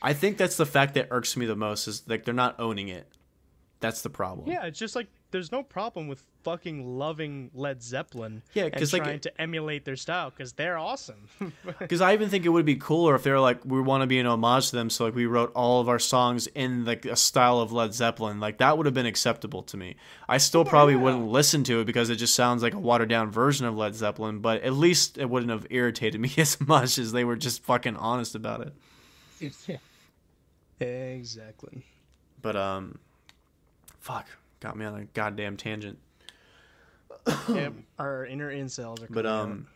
I 0.00 0.12
think 0.14 0.36
that's 0.38 0.56
the 0.56 0.64
fact 0.64 0.94
that 0.94 1.08
irks 1.10 1.36
me 1.36 1.44
the 1.44 1.56
most 1.56 1.88
is 1.88 2.04
like 2.06 2.24
they're 2.24 2.32
not 2.32 2.60
owning 2.60 2.86
it. 2.86 3.06
That's 3.80 4.02
the 4.02 4.10
problem. 4.10 4.48
yeah, 4.48 4.64
it's 4.64 4.78
just 4.78 4.94
like 4.94 5.08
there's 5.32 5.50
no 5.50 5.62
problem 5.62 6.06
with 6.06 6.22
fucking 6.44 6.98
loving 6.98 7.50
Led 7.54 7.82
Zeppelin. 7.82 8.42
Yeah, 8.54 8.64
and 8.64 8.74
'cause, 8.74 8.92
like, 8.92 9.02
trying 9.02 9.20
to 9.20 9.40
emulate 9.40 9.84
their 9.84 9.96
style 9.96 10.30
because 10.30 10.52
they're 10.52 10.78
awesome. 10.78 11.28
Because 11.78 12.00
I 12.00 12.12
even 12.12 12.28
think 12.28 12.44
it 12.44 12.50
would 12.50 12.64
be 12.64 12.76
cooler 12.76 13.14
if 13.14 13.22
they 13.24 13.30
were 13.30 13.40
like, 13.40 13.64
we 13.64 13.80
want 13.80 14.02
to 14.02 14.06
be 14.06 14.18
an 14.18 14.26
homage 14.26 14.70
to 14.70 14.76
them, 14.76 14.90
so 14.90 15.06
like 15.06 15.14
we 15.14 15.26
wrote 15.26 15.50
all 15.54 15.80
of 15.80 15.88
our 15.88 15.98
songs 15.98 16.46
in 16.48 16.84
like 16.84 17.04
a 17.04 17.16
style 17.16 17.58
of 17.60 17.72
Led 17.72 17.94
Zeppelin. 17.94 18.38
Like 18.40 18.58
that 18.58 18.76
would 18.76 18.86
have 18.86 18.94
been 18.94 19.06
acceptable 19.06 19.62
to 19.64 19.76
me. 19.76 19.96
I 20.28 20.38
still 20.38 20.64
probably 20.64 20.94
yeah. 20.94 21.00
wouldn't 21.00 21.26
listen 21.28 21.64
to 21.64 21.80
it 21.80 21.86
because 21.86 22.10
it 22.10 22.16
just 22.16 22.34
sounds 22.34 22.62
like 22.62 22.74
a 22.74 22.78
watered 22.78 23.08
down 23.08 23.30
version 23.30 23.66
of 23.66 23.76
Led 23.76 23.94
Zeppelin. 23.94 24.38
But 24.40 24.62
at 24.62 24.74
least 24.74 25.18
it 25.18 25.28
wouldn't 25.28 25.50
have 25.50 25.66
irritated 25.70 26.20
me 26.20 26.32
as 26.38 26.60
much 26.60 26.98
as 26.98 27.12
they 27.12 27.24
were 27.24 27.36
just 27.36 27.62
fucking 27.64 27.96
honest 27.96 28.34
about 28.34 28.60
it. 28.60 28.72
Yeah. 29.66 29.78
exactly. 30.86 31.84
But 32.40 32.54
um, 32.56 32.98
fuck, 34.00 34.28
got 34.62 34.76
me 34.76 34.84
on 34.86 34.94
a 34.94 35.04
goddamn 35.06 35.56
tangent. 35.56 35.98
yep. 37.48 37.74
Our 37.98 38.24
inner 38.24 38.50
incels 38.50 39.02
are. 39.02 39.06
But 39.10 39.24
coming 39.24 39.26
out. 39.26 39.42
um, 39.42 39.66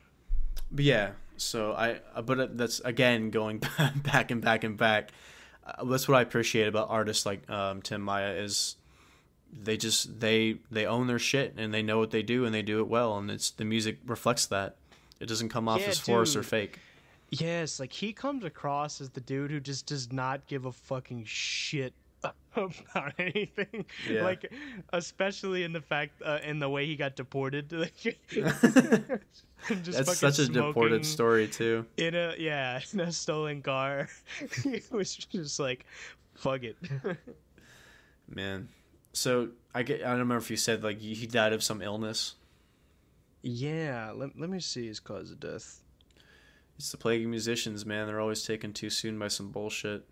but 0.70 0.84
yeah. 0.84 1.11
So 1.37 1.72
I, 1.72 2.01
uh, 2.14 2.22
but 2.22 2.41
uh, 2.41 2.49
that's 2.53 2.80
again 2.80 3.30
going 3.30 3.59
back 3.97 4.30
and 4.30 4.41
back 4.41 4.64
and 4.64 4.76
back. 4.76 5.11
Uh, 5.66 5.84
that's 5.84 6.09
what 6.09 6.16
I 6.16 6.22
appreciate 6.22 6.68
about 6.68 6.89
artists 6.89 7.26
like 7.26 7.49
um, 7.51 7.82
Tim 7.82 8.01
Maia 8.01 8.32
is 8.32 8.76
they 9.53 9.76
just 9.76 10.20
they 10.20 10.59
they 10.70 10.87
own 10.87 11.09
their 11.09 11.18
shit 11.18 11.55
and 11.57 11.74
they 11.74 11.82
know 11.82 11.99
what 11.99 12.11
they 12.11 12.22
do 12.22 12.45
and 12.45 12.55
they 12.55 12.62
do 12.62 12.80
it 12.80 12.89
well 12.89 13.18
and 13.18 13.30
it's 13.30 13.51
the 13.51 13.64
music 13.64 13.99
reflects 14.07 14.47
that. 14.47 14.76
It 15.18 15.26
doesn't 15.26 15.49
come 15.49 15.68
off 15.68 15.80
Yeah, 15.80 15.89
as 15.89 15.99
forced 15.99 16.37
or 16.37 16.43
fake. 16.43 16.78
Yes, 17.30 17.80
like 17.80 17.93
he 17.93 18.12
comes 18.12 18.45
across 18.45 19.01
as 19.01 19.11
the 19.11 19.20
dude 19.20 19.51
who 19.51 19.61
just 19.61 19.87
does 19.87 20.12
not 20.12 20.47
give 20.47 20.64
a 20.66 20.72
fucking 20.72 21.24
shit 21.24 21.93
about 22.57 23.12
anything. 23.18 23.84
Yeah. 24.11 24.24
Like, 24.24 24.52
especially 24.92 25.62
in 25.64 25.72
the 25.72 25.80
fact, 25.80 26.22
uh, 26.24 26.38
in 26.42 26.59
the 26.59 26.68
way 26.68 26.86
he 26.86 26.96
got 26.96 27.16
deported. 27.16 27.68
That's 29.68 30.18
such 30.18 30.38
a 30.38 30.46
deported 30.48 31.04
story 31.07 31.48
too. 31.48 31.86
In 31.96 32.14
a 32.14 32.34
yeah, 32.38 32.80
in 32.92 33.00
a 33.00 33.12
stolen 33.12 33.62
car. 33.62 34.09
it 34.64 34.90
was 34.90 35.14
just 35.14 35.59
like, 35.59 35.86
fuck 36.34 36.62
it. 36.62 36.76
Man. 38.28 38.68
So 39.12 39.48
I 39.74 39.82
get 39.82 40.00
I 40.02 40.11
don't 40.11 40.18
remember 40.20 40.42
if 40.42 40.50
you 40.50 40.57
said 40.57 40.82
like 40.84 40.98
he 40.98 41.26
died 41.26 41.52
of 41.52 41.62
some 41.62 41.80
illness. 41.82 42.34
yeah, 43.42 44.12
let, 44.14 44.38
let 44.38 44.50
me 44.50 44.61
see 44.61 44.86
his 44.86 45.00
cause 45.00 45.30
of 45.30 45.40
death. 45.40 45.80
It's 46.78 46.90
the 46.90 46.98
plague 46.98 47.22
of 47.22 47.30
musicians, 47.30 47.86
man. 47.86 48.07
They're 48.07 48.20
always 48.20 48.44
taken 48.44 48.72
too 48.74 48.90
soon 48.90 49.18
by 49.18 49.28
some 49.28 49.50
bullshit. 49.50 50.04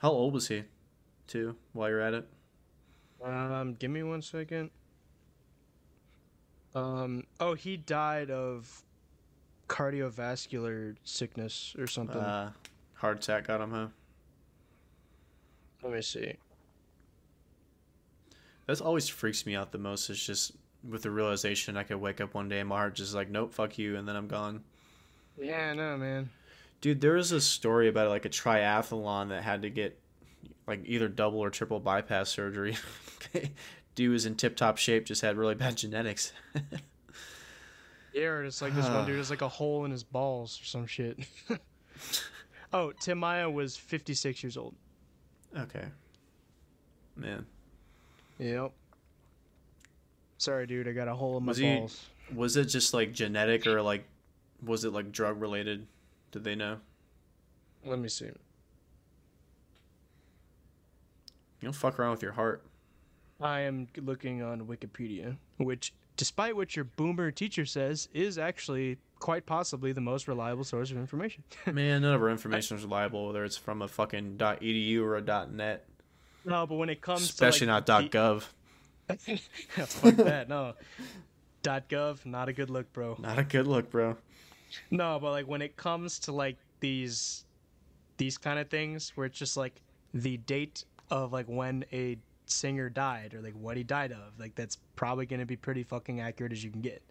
How 0.00 0.10
old 0.10 0.34
was 0.34 0.48
he? 0.48 0.64
Too, 1.26 1.56
while 1.72 1.88
you're 1.88 2.00
at 2.00 2.14
it? 2.14 2.28
Um, 3.24 3.74
give 3.78 3.90
me 3.90 4.02
one 4.02 4.22
second. 4.22 4.70
Um, 6.74 7.24
oh, 7.40 7.54
he 7.54 7.76
died 7.76 8.30
of 8.30 8.84
cardiovascular 9.68 10.96
sickness 11.02 11.74
or 11.78 11.86
something. 11.86 12.20
Uh, 12.20 12.52
Heart 12.94 13.18
attack 13.18 13.46
got 13.48 13.60
him, 13.60 13.70
huh? 13.70 13.86
Let 15.82 15.92
me 15.92 16.02
see. 16.02 16.34
That's 18.66 18.80
always 18.80 19.08
freaks 19.08 19.46
me 19.46 19.56
out 19.56 19.72
the 19.72 19.78
most. 19.78 20.10
Is 20.10 20.24
just 20.24 20.52
with 20.88 21.02
the 21.02 21.10
realization 21.10 21.76
I 21.76 21.82
could 21.82 21.96
wake 22.00 22.20
up 22.20 22.34
one 22.34 22.48
day 22.48 22.60
and 22.60 22.68
my 22.68 22.76
heart 22.76 22.94
just 22.94 23.14
like, 23.14 23.30
nope, 23.30 23.52
fuck 23.52 23.78
you, 23.78 23.96
and 23.96 24.06
then 24.06 24.16
I'm 24.16 24.28
gone. 24.28 24.62
Yeah, 25.40 25.72
no, 25.74 25.96
man. 25.96 26.30
Dude, 26.86 27.00
there 27.00 27.14
was 27.14 27.32
a 27.32 27.40
story 27.40 27.88
about 27.88 28.10
like 28.10 28.26
a 28.26 28.28
triathlon 28.28 29.30
that 29.30 29.42
had 29.42 29.62
to 29.62 29.70
get 29.70 29.98
like 30.68 30.82
either 30.84 31.08
double 31.08 31.40
or 31.40 31.50
triple 31.50 31.80
bypass 31.80 32.28
surgery. 32.28 32.76
Dude 33.96 34.12
was 34.12 34.24
in 34.24 34.36
tip 34.36 34.54
top 34.54 34.78
shape, 34.78 35.04
just 35.04 35.20
had 35.20 35.36
really 35.36 35.56
bad 35.56 35.76
genetics. 35.76 36.32
Yeah, 38.14 38.26
or 38.26 38.44
it's 38.44 38.62
like 38.62 38.72
this 38.76 38.86
one 38.86 39.04
dude 39.04 39.16
has 39.16 39.30
like 39.30 39.42
a 39.42 39.48
hole 39.48 39.84
in 39.84 39.90
his 39.90 40.04
balls 40.04 40.60
or 40.62 40.64
some 40.64 40.86
shit. 40.86 41.18
oh, 42.72 42.92
Tim 43.00 43.18
Maia 43.18 43.50
was 43.50 43.76
56 43.76 44.44
years 44.44 44.56
old. 44.56 44.76
okay. 45.58 45.86
Man. 47.16 47.46
Yep. 48.38 48.70
Sorry, 50.38 50.68
dude. 50.68 50.86
I 50.86 50.92
got 50.92 51.08
a 51.08 51.14
hole 51.16 51.36
in 51.36 51.46
my 51.46 51.50
Was 51.50 51.58
he- 51.58 51.78
balls. 51.78 52.06
Was 52.32 52.56
it 52.56 52.66
just 52.66 52.94
like 52.94 53.12
genetic 53.12 53.66
or 53.66 53.82
like 53.82 54.04
was 54.64 54.84
it 54.84 54.92
like 54.92 55.10
drug 55.10 55.40
related? 55.40 55.88
Did 56.36 56.44
they 56.44 56.54
know? 56.54 56.76
Let 57.82 57.98
me 57.98 58.10
see. 58.10 58.26
You 58.26 58.32
don't 61.62 61.72
fuck 61.72 61.98
around 61.98 62.10
with 62.10 62.22
your 62.22 62.32
heart. 62.32 62.62
I 63.40 63.60
am 63.60 63.88
looking 63.96 64.42
on 64.42 64.66
Wikipedia, 64.66 65.38
which, 65.56 65.94
despite 66.18 66.54
what 66.54 66.76
your 66.76 66.84
boomer 66.84 67.30
teacher 67.30 67.64
says, 67.64 68.10
is 68.12 68.36
actually 68.36 68.98
quite 69.18 69.46
possibly 69.46 69.92
the 69.92 70.02
most 70.02 70.28
reliable 70.28 70.62
source 70.62 70.90
of 70.90 70.98
information. 70.98 71.42
Man, 71.72 72.02
none 72.02 72.12
of 72.12 72.20
our 72.20 72.28
information 72.28 72.76
is 72.76 72.82
reliable, 72.84 73.28
whether 73.28 73.42
it's 73.42 73.56
from 73.56 73.80
a 73.80 73.88
fucking 73.88 74.36
.edu 74.36 75.00
or 75.00 75.16
a 75.16 75.22
.net, 75.22 75.86
no, 76.44 76.66
but 76.66 76.74
when 76.74 76.90
it 76.90 77.00
comes 77.00 77.22
especially 77.22 77.60
to 77.60 77.72
not 77.72 77.88
like, 77.88 78.10
.gov. 78.12 78.44
the- 79.06 79.16
Fuck 79.86 80.16
that. 80.16 80.50
No. 80.50 80.74
.gov, 81.62 82.26
not 82.26 82.50
a 82.50 82.52
good 82.52 82.68
look, 82.68 82.92
bro. 82.92 83.16
Not 83.18 83.38
a 83.38 83.42
good 83.42 83.66
look, 83.66 83.90
bro. 83.90 84.18
No, 84.90 85.18
but 85.20 85.30
like 85.30 85.46
when 85.46 85.62
it 85.62 85.76
comes 85.76 86.18
to 86.20 86.32
like 86.32 86.56
these 86.80 87.44
these 88.16 88.38
kind 88.38 88.58
of 88.58 88.68
things 88.68 89.12
where 89.14 89.26
it's 89.26 89.38
just 89.38 89.56
like 89.56 89.80
the 90.14 90.38
date 90.38 90.84
of 91.10 91.32
like 91.32 91.46
when 91.46 91.84
a 91.92 92.16
singer 92.46 92.88
died 92.88 93.34
or 93.34 93.40
like 93.40 93.54
what 93.54 93.76
he 93.76 93.82
died 93.82 94.12
of, 94.12 94.38
like 94.38 94.54
that's 94.54 94.78
probably 94.94 95.26
going 95.26 95.40
to 95.40 95.46
be 95.46 95.56
pretty 95.56 95.82
fucking 95.82 96.20
accurate 96.20 96.52
as 96.52 96.64
you 96.64 96.70
can 96.70 96.80
get. 96.80 97.02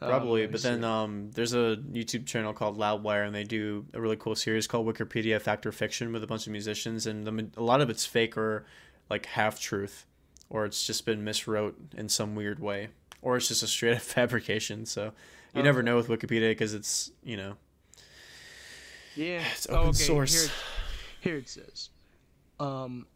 Um, 0.00 0.10
Probably, 0.10 0.42
me 0.42 0.46
but 0.48 0.62
then 0.62 0.84
um, 0.84 1.30
there's 1.32 1.54
a 1.54 1.78
YouTube 1.92 2.26
channel 2.26 2.52
called 2.52 2.76
Loudwire, 2.76 3.26
and 3.26 3.34
they 3.34 3.44
do 3.44 3.86
a 3.94 4.00
really 4.00 4.16
cool 4.16 4.34
series 4.34 4.66
called 4.66 4.86
Wikipedia 4.86 5.40
Fact 5.40 5.64
or 5.64 5.72
Fiction 5.72 6.12
with 6.12 6.22
a 6.22 6.26
bunch 6.26 6.46
of 6.46 6.52
musicians, 6.52 7.06
and 7.06 7.26
the, 7.26 7.48
a 7.56 7.62
lot 7.62 7.80
of 7.80 7.88
it's 7.88 8.04
fake 8.04 8.36
or 8.36 8.66
like 9.08 9.26
half 9.26 9.60
truth, 9.60 10.06
or 10.50 10.64
it's 10.64 10.86
just 10.86 11.06
been 11.06 11.24
miswrote 11.24 11.74
in 11.96 12.08
some 12.08 12.34
weird 12.34 12.58
way, 12.58 12.88
or 13.22 13.36
it's 13.36 13.48
just 13.48 13.62
a 13.62 13.66
straight 13.66 13.96
up 13.96 14.02
fabrication. 14.02 14.84
So 14.84 15.12
you 15.54 15.62
never 15.62 15.82
know 15.82 15.96
with 15.96 16.08
Wikipedia 16.08 16.50
because 16.50 16.74
it's 16.74 17.10
you 17.22 17.36
know 17.36 17.56
yeah, 19.16 19.42
it's 19.52 19.66
Oh, 19.68 19.76
open 19.76 19.88
okay, 19.90 19.98
source. 19.98 20.42
Here, 20.42 20.52
here 21.20 21.36
it 21.36 21.48
says, 21.48 21.90
um, 22.60 23.06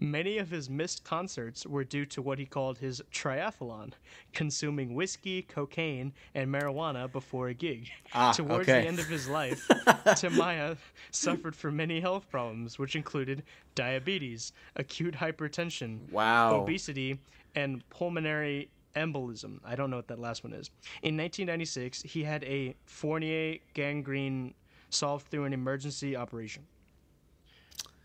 many 0.00 0.38
of 0.38 0.50
his 0.50 0.70
missed 0.70 1.04
concerts 1.04 1.66
were 1.66 1.84
due 1.84 2.06
to 2.06 2.22
what 2.22 2.38
he 2.38 2.46
called 2.46 2.78
his 2.78 3.02
triathlon, 3.12 3.92
consuming 4.32 4.94
whiskey, 4.94 5.42
cocaine, 5.42 6.12
and 6.34 6.52
marijuana 6.52 7.10
before 7.10 7.48
a 7.48 7.54
gig. 7.54 7.88
Ah, 8.14 8.32
Towards 8.32 8.68
okay. 8.68 8.82
the 8.82 8.88
end 8.88 8.98
of 8.98 9.06
his 9.06 9.28
life, 9.28 9.68
Tim 10.16 10.36
Maia 10.36 10.76
suffered 11.10 11.56
from 11.56 11.76
many 11.76 12.00
health 12.00 12.28
problems, 12.30 12.78
which 12.78 12.94
included 12.96 13.42
diabetes, 13.74 14.52
acute 14.76 15.14
hypertension, 15.14 16.10
wow. 16.12 16.60
obesity, 16.62 17.18
and 17.54 17.88
pulmonary 17.90 18.68
embolism. 18.98 19.60
I 19.64 19.74
don't 19.76 19.90
know 19.90 19.96
what 19.96 20.08
that 20.08 20.18
last 20.18 20.44
one 20.44 20.52
is. 20.52 20.68
In 21.02 21.16
1996, 21.16 22.02
he 22.02 22.22
had 22.24 22.44
a 22.44 22.74
Fournier 22.86 23.58
gangrene 23.74 24.54
solved 24.90 25.28
through 25.28 25.44
an 25.44 25.52
emergency 25.52 26.16
operation. 26.16 26.64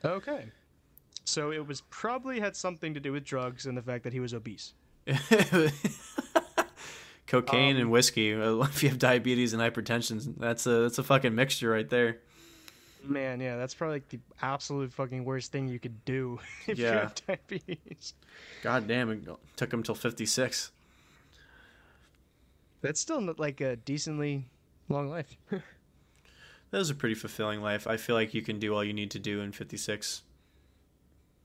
Okay. 0.06 0.46
So 1.26 1.52
it 1.52 1.66
was 1.66 1.82
probably 1.90 2.40
had 2.40 2.56
something 2.56 2.94
to 2.94 3.00
do 3.00 3.12
with 3.14 3.24
drugs 3.24 3.66
and 3.66 3.78
the 3.78 3.82
fact 3.82 4.04
that 4.04 4.14
he 4.14 4.20
was 4.20 4.34
obese. 4.34 4.74
Cocaine 7.28 7.76
Um, 7.76 7.82
and 7.82 7.92
whiskey. 7.92 8.32
If 8.34 8.84
you 8.84 8.90
have 8.90 9.00
diabetes 9.00 9.54
and 9.54 9.62
hypertension, 9.62 10.34
that's 10.38 10.66
a 10.68 10.82
that's 10.82 10.98
a 11.00 11.04
fucking 11.04 11.34
mixture 11.34 11.70
right 11.70 11.90
there. 11.90 12.20
Man, 13.04 13.40
yeah, 13.42 13.58
that's 13.58 13.74
probably 13.74 13.96
like 13.98 14.10
the 14.10 14.20
absolute 14.42 14.94
fucking 14.94 15.26
worst 15.26 15.52
thing 15.52 15.68
you 15.68 15.80
could 15.80 16.06
do 16.06 16.40
if 16.68 16.78
you 16.78 16.86
Yeah. 16.86 17.00
have 17.02 17.16
diabetes. 17.28 18.14
God 18.62 18.88
damn, 18.88 19.10
it 19.12 19.28
took 19.56 19.74
him 19.74 19.84
till 19.84 19.96
fifty 19.96 20.26
six. 20.26 20.72
That's 22.84 23.00
still 23.00 23.34
like 23.40 23.62
a 23.62 23.76
decently 23.78 24.46
long 24.90 25.10
life. 25.10 25.36
That 26.72 26.80
was 26.80 26.90
a 26.90 26.96
pretty 26.96 27.14
fulfilling 27.14 27.62
life. 27.62 27.86
I 27.86 27.98
feel 27.98 28.16
like 28.16 28.34
you 28.34 28.42
can 28.42 28.58
do 28.58 28.74
all 28.74 28.84
you 28.84 28.94
need 28.94 29.12
to 29.12 29.20
do 29.20 29.42
in 29.42 29.52
56. 29.52 30.24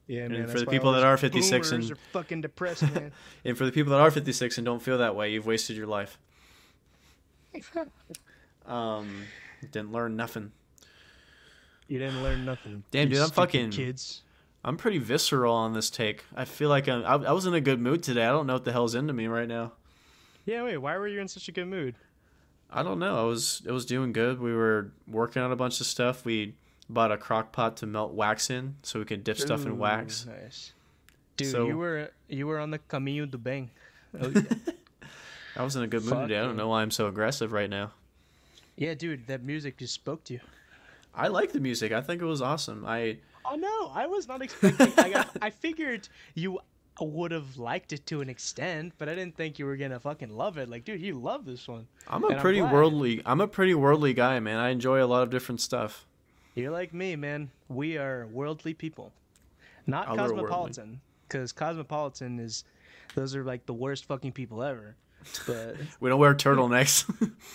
Yeah, 0.07 0.22
And 0.22 0.32
man. 0.32 0.49
for 0.49 0.59
the 0.59 0.64
people 0.64 0.93
that 0.93 1.05
are 1.05 1.18
56 1.18 1.51
boomers 1.70 1.70
and- 1.91 1.93
are 1.93 2.01
fucking 2.12 2.41
depressed, 2.41 2.82
man. 2.95 3.12
And 3.45 3.59
for 3.59 3.66
the 3.66 3.72
people 3.72 3.91
that 3.93 4.01
are 4.01 4.11
56 4.11 4.57
and 4.57 4.64
don't 4.64 4.80
feel 4.80 4.97
that 4.97 5.14
way, 5.14 5.30
you've 5.30 5.45
wasted 5.45 5.76
your 5.76 5.86
life. 5.86 6.18
Um, 8.66 9.24
didn't 9.70 9.93
learn 9.93 10.16
nothing. 10.16 10.53
You 11.89 11.99
didn't 11.99 12.22
learn 12.22 12.45
nothing. 12.47 12.84
Damn, 12.91 13.09
dude, 13.11 13.18
I'm 13.18 13.30
fucking- 13.30 13.70
kids. 13.70 14.22
I'm 14.64 14.76
pretty 14.78 14.99
visceral 14.99 15.55
on 15.55 15.72
this 15.74 15.89
take. 15.91 16.24
I 16.34 16.45
feel 16.47 16.68
like 16.70 16.89
I'm, 16.89 17.05
I, 17.05 17.28
I 17.28 17.32
was 17.32 17.47
in 17.47 17.55
a 17.55 17.61
good 17.61 17.80
mood 17.80 18.03
today. 18.03 18.24
I 18.24 18.30
don't 18.30 18.47
know 18.47 18.55
what 18.55 18.64
the 18.64 18.72
hell's 18.72 18.95
into 18.95 19.12
me 19.12 19.26
right 19.26 19.49
now. 19.49 19.72
Yeah, 20.49 20.62
wait. 20.64 20.78
Why 20.78 20.96
were 20.96 21.07
you 21.07 21.20
in 21.20 21.28
such 21.28 21.46
a 21.49 21.53
good 21.53 21.66
mood? 21.66 21.94
I 22.70 22.82
don't 22.82 22.99
know. 22.99 23.20
I 23.20 23.24
was 23.24 23.61
it 23.66 23.70
was 23.70 23.84
doing 23.84 24.14
good. 24.14 24.40
We 24.40 24.55
were 24.55 24.92
working 25.07 25.42
on 25.42 25.53
a 25.53 25.57
bunch 25.57 25.78
of 25.82 25.86
stuff. 25.86 26.24
We 26.24 26.55
bought 26.88 27.12
a 27.12 27.18
crock 27.18 27.53
pot 27.53 27.76
to 27.78 27.86
melt 27.86 28.14
wax 28.14 28.49
in 28.49 28.76
so 28.82 28.99
we 28.99 29.05
could 29.05 29.24
dip 29.24 29.38
stuff 29.38 29.66
in 29.66 29.76
wax. 29.76 30.24
Nice. 30.24 30.72
Dude, 31.36 31.49
So- 31.53 31.66
you 31.66 31.76
were 31.76 32.11
you 32.28 32.46
were 32.46 32.59
on 32.59 32.70
the 32.70 32.78
Camino 32.78 33.26
de 33.26 33.36
Bang. 33.38 33.70
Oh, 34.18 34.32
yeah. 34.34 34.42
I 35.55 35.62
was 35.64 35.76
in 35.76 35.82
a 35.82 35.86
good 35.86 36.03
mood 36.03 36.14
Fuck 36.14 36.22
today. 36.22 36.38
I 36.38 36.42
don't 36.44 36.57
know 36.57 36.68
why 36.68 36.80
I'm 36.80 36.90
so 36.90 37.09
aggressive 37.09 37.53
right 37.53 37.68
now. 37.68 37.90
yeah, 38.76 38.94
dude, 38.94 39.26
that 39.26 39.42
music 39.42 39.76
just 39.76 39.92
spoke 39.92 40.24
to 40.24 40.32
you. 40.34 40.40
I 41.14 41.28
like 41.28 41.53
the 41.53 41.61
music. 41.61 41.92
I 41.92 42.01
think 42.01 42.22
it 42.22 42.24
was 42.24 42.40
awesome. 42.40 42.86
I 42.86 43.18
Oh 43.44 43.57
no, 43.57 43.90
I 43.94 44.07
was 44.07 44.26
not 44.26 44.40
expecting. 44.40 44.92
I, 44.96 45.11
got, 45.11 45.28
I 45.42 45.51
figured 45.51 46.09
you 46.34 46.61
would 47.01 47.30
have 47.30 47.57
liked 47.57 47.92
it 47.92 48.05
to 48.07 48.20
an 48.20 48.28
extent, 48.28 48.92
but 48.99 49.09
I 49.09 49.14
didn't 49.14 49.36
think 49.36 49.59
you 49.59 49.66
were 49.66 49.76
gonna 49.76 50.01
fucking 50.01 50.30
love 50.36 50.59
it. 50.59 50.68
Like, 50.68 50.84
dude, 50.84 51.01
you 51.01 51.18
love 51.18 51.44
this 51.44 51.68
one. 51.68 51.86
I'm 52.09 52.24
a 52.24 52.28
And 52.28 52.36
I'm 52.36 52.40
pretty 52.42 52.61
worldly. 52.62 53.22
I'm 53.24 53.40
a 53.40 53.49
pretty 53.49 53.74
worldly 53.74 54.14
guy, 54.14 54.40
man. 54.40 54.59
I 54.59 54.70
enjoy 54.70 55.03
a 55.03 55.07
lot 55.07 55.22
of 55.22 55.30
different 55.30 55.61
stuff. 55.61 56.07
You're 56.55 56.72
like 56.72 56.92
me, 56.92 57.14
man. 57.16 57.50
We 57.68 57.99
are 57.99 58.26
worldly 58.26 58.75
people, 58.75 59.12
not 59.87 60.08
Otherworldly. 60.08 60.16
cosmopolitan. 60.16 61.00
Because 61.29 61.53
cosmopolitan 61.53 62.41
is, 62.41 62.64
those 63.14 63.37
are 63.37 63.45
like 63.45 63.66
the 63.66 63.75
worst 63.75 64.07
fucking 64.07 64.33
people 64.33 64.62
ever. 64.62 64.96
But 65.46 65.76
We 66.00 66.08
don't 66.08 66.18
wear 66.18 66.34
turtlenecks 66.34 67.04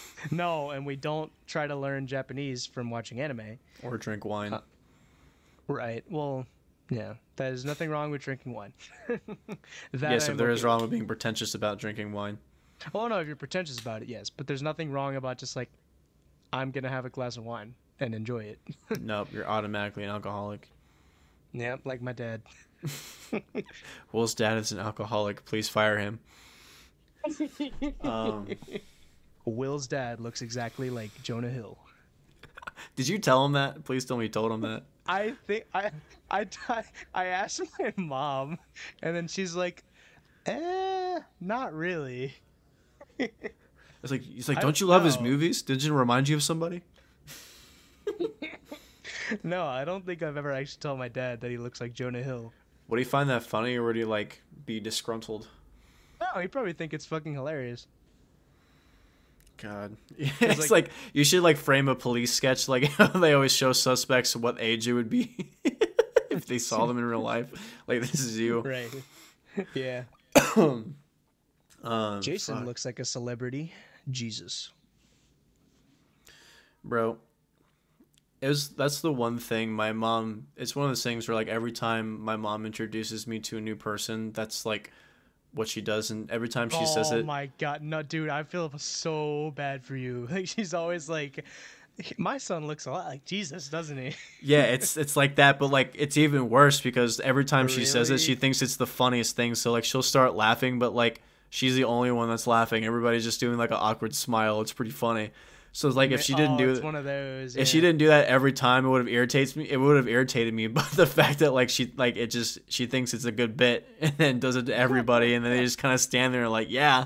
no, 0.32 0.72
and 0.72 0.86
we 0.86 0.96
don't 0.96 1.32
try 1.48 1.66
to 1.66 1.76
learn 1.76 2.08
Japanese 2.08 2.66
from 2.66 2.90
watching 2.90 3.20
anime. 3.20 3.58
or 3.82 3.98
drink 3.98 4.26
wine. 4.26 4.54
Uh, 4.54 4.62
Right. 5.68 6.04
Well, 6.10 6.46
yeah. 6.94 7.14
that 7.36 7.54
is 7.54 7.66
nothing 7.66 7.90
wrong 7.90 8.12
with 8.12 8.22
drinking 8.22 8.54
wine. 8.54 8.74
yes, 10.00 10.30
if 10.30 10.38
there 10.38 10.52
is 10.52 10.64
wrong 10.64 10.82
with 10.82 10.92
being 10.92 11.06
pretentious 11.06 11.56
about 11.56 11.80
drinking 11.80 12.12
wine. 12.12 12.38
Oh 12.94 13.08
no, 13.08 13.20
if 13.20 13.28
you're 13.28 13.36
pretentious 13.36 13.80
about 13.80 14.02
it, 14.02 14.10
yes. 14.10 14.30
But 14.30 14.48
there's 14.48 14.62
nothing 14.62 14.92
wrong 14.92 15.16
about 15.16 15.38
just 15.38 15.56
like, 15.56 15.70
I'm 16.52 16.72
gonna 16.72 16.90
have 16.90 17.06
a 17.06 17.10
glass 17.10 17.38
of 17.38 17.46
wine 17.46 17.76
and 18.00 18.14
enjoy 18.14 18.44
it. 18.44 18.60
nope, 19.02 19.30
you're 19.32 19.48
automatically 19.48 20.04
an 20.04 20.10
alcoholic. 20.10 20.70
yeah, 21.54 21.78
like 21.86 22.02
my 22.02 22.14
dad. 22.14 22.42
Will's 24.12 24.36
dad 24.36 24.58
is 24.58 24.72
an 24.72 24.80
alcoholic. 24.80 25.46
Please 25.46 25.70
fire 25.70 25.98
him. 25.98 26.20
Um, 28.02 28.48
Will's 29.46 29.88
dad 29.88 30.20
looks 30.20 30.42
exactly 30.42 30.90
like 30.90 31.10
Jonah 31.24 31.50
Hill. 31.50 31.78
did 32.98 33.08
you 33.08 33.18
tell 33.18 33.46
him 33.46 33.54
that? 33.54 33.86
Please 33.86 34.04
tell 34.04 34.18
me 34.18 34.26
you 34.26 34.30
told 34.30 34.52
him 34.52 34.62
that. 34.62 34.84
I 35.06 35.34
think 35.48 35.66
I 35.74 35.92
I 36.32 36.48
I, 37.14 37.26
asked 37.26 37.62
my 37.80 37.94
mom, 37.98 38.60
and 39.02 39.16
then 39.16 39.28
she's 39.28 39.56
like, 39.56 39.84
"Eh, 40.46 41.20
not 41.42 41.74
really." 41.74 42.34
It's 43.20 44.12
like 44.12 44.22
he's 44.22 44.50
like, 44.50 44.60
don't 44.60 44.80
you 44.80 44.88
love 44.88 45.06
his 45.06 45.20
movies? 45.20 45.62
Did 45.62 45.82
you 45.84 45.94
remind 45.94 46.28
you 46.28 46.36
of 46.36 46.44
somebody? 46.44 46.82
No, 49.42 49.66
I 49.66 49.86
don't 49.86 50.06
think 50.06 50.22
I've 50.22 50.38
ever 50.38 50.52
actually 50.52 50.80
told 50.80 51.00
my 51.00 51.08
dad 51.08 51.42
that 51.42 51.50
he 51.50 51.58
looks 51.58 51.82
like 51.82 51.94
Jonah 51.94 52.22
Hill. 52.22 52.54
Would 52.88 53.00
he 53.00 53.06
find 53.06 53.30
that 53.30 53.44
funny, 53.44 53.76
or 53.78 53.84
would 53.84 53.96
he 53.96 54.04
like 54.04 54.42
be 54.66 54.80
disgruntled? 54.80 55.48
No, 56.20 56.42
he 56.42 56.48
probably 56.48 56.74
think 56.74 56.94
it's 56.94 57.06
fucking 57.06 57.34
hilarious. 57.34 57.88
God, 59.58 59.96
it's 60.18 60.60
like, 60.60 60.72
like, 60.72 60.90
you 61.14 61.24
should 61.24 61.44
like 61.44 61.58
frame 61.58 61.88
a 61.88 61.96
police 61.96 62.34
sketch 62.34 62.68
like 62.68 62.96
they 63.16 63.34
always 63.34 63.54
show 63.54 63.72
suspects 63.74 64.36
what 64.36 64.58
age 64.60 64.88
it 64.88 64.94
would 64.94 65.10
be 65.10 65.52
if 66.30 66.46
they 66.46 66.60
saw 66.60 66.86
them 66.86 66.98
in 66.98 67.06
real 67.06 67.22
life. 67.22 67.50
Like 67.88 68.02
this 68.02 68.16
is 68.16 68.38
you, 68.38 68.62
right? 68.62 68.90
Yeah. 69.74 70.04
um, 70.56 72.22
Jason 72.22 72.58
fuck. 72.58 72.66
looks 72.66 72.86
like 72.86 73.00
a 73.00 73.06
celebrity. 73.06 73.72
Jesus, 74.10 74.72
bro. 76.84 77.18
It 78.42 78.50
was 78.50 78.70
that's 78.70 79.00
the 79.00 79.14
one 79.14 79.40
thing 79.40 79.72
my 79.72 79.94
mom. 79.94 80.48
It's 80.58 80.76
one 80.76 80.86
of 80.86 80.90
those 80.90 81.04
things 81.04 81.28
where 81.30 81.36
like 81.36 81.48
every 81.48 81.72
time 81.72 82.20
my 82.20 82.36
mom 82.36 82.66
introduces 82.66 83.26
me 83.26 83.40
to 83.40 83.58
a 83.58 83.62
new 83.62 83.78
person, 83.78 84.34
that's 84.34 84.66
like 84.66 84.92
what 85.54 85.68
she 85.68 85.82
does, 85.82 86.12
and 86.12 86.30
every 86.32 86.50
time 86.50 86.70
she 86.70 86.78
oh 86.80 86.86
says 86.86 87.12
it, 87.12 87.22
oh 87.22 87.24
my 87.24 87.50
god, 87.58 87.82
no, 87.82 88.02
dude, 88.02 88.30
I 88.30 88.44
feel 88.44 88.72
so 88.78 89.52
bad 89.56 89.84
for 89.84 89.96
you. 89.96 90.28
Like 90.34 90.48
she's 90.48 90.74
always 90.74 91.08
like, 91.10 91.44
my 92.18 92.38
son 92.38 92.66
looks 92.66 92.86
a 92.86 92.92
lot 92.92 93.06
like 93.06 93.26
Jesus, 93.26 93.70
doesn't 93.70 93.98
he? 93.98 94.16
yeah, 94.42 94.64
it's 94.64 94.98
it's 94.98 95.16
like 95.16 95.36
that, 95.36 95.60
but 95.60 95.68
like 95.68 95.94
it's 95.96 96.18
even 96.18 96.50
worse 96.50 96.82
because 96.82 97.20
every 97.20 97.46
time 97.46 97.68
really? 97.68 97.80
she 97.80 97.86
says 97.86 98.10
it, 98.10 98.20
she 98.20 98.36
thinks 98.36 98.62
it's 98.62 98.78
the 98.78 98.88
funniest 98.88 99.36
thing. 99.36 99.56
So 99.56 99.72
like 99.72 99.84
she'll 99.84 100.02
start 100.02 100.36
laughing, 100.36 100.80
but 100.80 100.96
like 100.96 101.22
she's 101.50 101.76
the 101.76 101.84
only 101.84 102.12
one 102.12 102.30
that's 102.30 102.48
laughing. 102.48 102.84
Everybody's 102.84 103.24
just 103.24 103.40
doing 103.40 103.58
like 103.58 103.72
an 103.72 103.78
awkward 103.80 104.16
smile. 104.16 104.62
It's 104.62 104.74
pretty 104.74 104.92
funny. 104.92 105.32
So 105.76 105.88
it's 105.88 105.98
like 105.98 106.12
if 106.12 106.22
she 106.22 106.36
didn't 106.36 106.54
oh, 106.54 106.58
do 106.60 106.70
it's 106.70 106.82
one 106.82 106.94
of 106.94 107.04
those. 107.04 107.56
If 107.56 107.60
yeah. 107.60 107.64
she 107.66 107.82
didn't 107.82 107.98
do 107.98 108.08
that 108.08 108.28
every 108.28 108.54
time, 108.54 108.86
it 108.86 108.90
would 108.90 109.00
have 109.00 109.08
irritates 109.08 109.56
me. 109.56 109.68
It 109.68 109.78
would 109.78 109.98
have 109.98 110.08
irritated 110.08 110.54
me. 110.54 110.68
But 110.74 110.92
the 110.92 111.08
fact 111.08 111.40
that 111.40 111.52
like 111.52 111.72
she 111.72 111.92
like 111.98 112.16
it 112.16 112.28
just 112.28 112.60
she 112.68 112.86
thinks 112.86 113.14
it's 113.16 113.26
a 113.26 113.32
good 113.32 113.58
bit 113.58 113.88
and 114.00 114.14
then 114.18 114.40
does 114.40 114.56
it 114.56 114.68
to 114.68 114.76
everybody, 114.76 115.34
and 115.34 115.44
then 115.44 115.52
they 115.52 115.64
just 115.64 115.80
kind 115.80 115.94
of 115.94 116.00
stand 116.00 116.32
there 116.32 116.48
like, 116.48 116.70
yeah. 116.70 117.06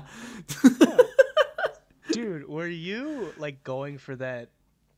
Dude, 2.12 2.46
were 2.46 2.68
you 2.68 3.32
like 3.38 3.64
going 3.64 3.96
for 3.96 4.14
that 4.16 4.50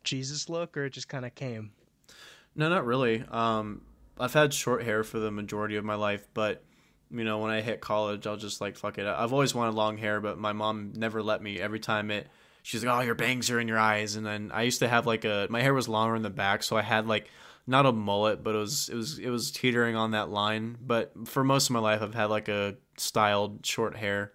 Jesus 0.02 0.48
look, 0.48 0.76
or 0.76 0.86
it 0.86 0.90
just 0.90 1.08
kind 1.08 1.24
of 1.24 1.36
came? 1.36 1.70
No, 2.56 2.68
not 2.68 2.84
really. 2.84 3.24
Um, 3.30 3.82
I've 4.18 4.34
had 4.34 4.52
short 4.52 4.82
hair 4.82 5.04
for 5.04 5.20
the 5.20 5.30
majority 5.30 5.76
of 5.76 5.84
my 5.84 5.94
life, 5.94 6.26
but 6.34 6.64
you 7.08 7.22
know, 7.22 7.38
when 7.38 7.52
I 7.52 7.60
hit 7.60 7.80
college, 7.80 8.26
I'll 8.26 8.36
just 8.36 8.60
like 8.60 8.76
fuck 8.76 8.98
it. 8.98 9.06
I've 9.06 9.32
always 9.32 9.54
wanted 9.54 9.76
long 9.76 9.96
hair, 9.96 10.20
but 10.20 10.38
my 10.38 10.52
mom 10.52 10.92
never 10.96 11.22
let 11.22 11.40
me. 11.40 11.60
Every 11.60 11.78
time 11.78 12.10
it 12.10 12.26
she's 12.62 12.84
like, 12.84 12.94
"Oh, 12.94 13.00
your 13.00 13.14
bangs 13.14 13.50
are 13.50 13.60
in 13.60 13.68
your 13.68 13.78
eyes." 13.78 14.16
And 14.16 14.26
then 14.26 14.50
I 14.52 14.62
used 14.62 14.80
to 14.80 14.88
have 14.88 15.06
like 15.06 15.24
a 15.24 15.46
my 15.50 15.62
hair 15.62 15.74
was 15.74 15.88
longer 15.88 16.16
in 16.16 16.22
the 16.22 16.30
back, 16.30 16.62
so 16.62 16.76
I 16.76 16.82
had 16.82 17.06
like 17.06 17.28
not 17.66 17.86
a 17.86 17.92
mullet, 17.92 18.42
but 18.42 18.54
it 18.54 18.58
was 18.58 18.88
it 18.88 18.96
was 18.96 19.18
it 19.18 19.30
was 19.30 19.50
teetering 19.50 19.96
on 19.96 20.12
that 20.12 20.30
line. 20.30 20.76
But 20.80 21.28
for 21.28 21.44
most 21.44 21.68
of 21.68 21.74
my 21.74 21.80
life, 21.80 22.02
I've 22.02 22.14
had 22.14 22.30
like 22.30 22.48
a 22.48 22.76
styled 22.96 23.64
short 23.64 23.96
hair, 23.96 24.32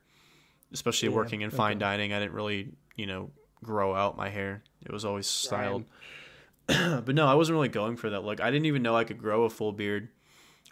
especially 0.72 1.10
yeah, 1.10 1.15
working 1.15 1.41
in 1.41 1.49
okay. 1.49 1.57
fine 1.57 1.77
dining. 1.77 2.14
I 2.14 2.19
didn't 2.19 2.34
really 2.34 2.73
you 2.95 3.07
know 3.07 3.31
grow 3.64 3.93
out 3.93 4.18
my 4.18 4.30
hair; 4.30 4.64
it 4.85 4.91
was 4.91 5.06
always 5.06 5.27
styled. 5.27 5.85
but 6.68 7.14
no, 7.14 7.27
I 7.27 7.35
wasn't 7.35 7.56
really 7.56 7.69
going 7.69 7.97
for 7.97 8.10
that 8.10 8.23
look. 8.23 8.41
I 8.41 8.49
didn't 8.52 8.65
even 8.65 8.81
know 8.81 8.95
I 8.95 9.03
could 9.03 9.19
grow 9.19 9.43
a 9.43 9.49
full 9.49 9.72
beard. 9.72 10.10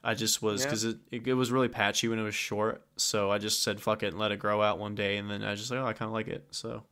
I 0.04 0.16
just 0.16 0.42
was 0.42 0.64
because 0.64 0.84
yeah. 0.84 0.92
it, 0.92 0.98
it, 1.12 1.28
it 1.28 1.34
was 1.34 1.52
really 1.52 1.70
patchy 1.70 2.10
when 2.10 2.20
it 2.20 2.24
was 2.24 2.36
short, 2.36 2.86
so 2.98 3.32
I 3.32 3.38
just 3.38 3.64
said 3.64 3.80
fuck 3.80 4.04
it 4.04 4.08
and 4.08 4.20
let 4.20 4.32
it 4.32 4.40
grow 4.40 4.62
out 4.62 4.80
one 4.80 4.96
day, 4.96 5.18
and 5.18 5.30
then 5.30 5.44
I 5.44 5.56
just 5.56 5.72
like 5.72 5.80
oh 5.80 5.86
I 5.86 5.94
kind 5.94 6.10
of 6.10 6.14
like 6.14 6.28
it, 6.28 6.48
so 6.52 6.84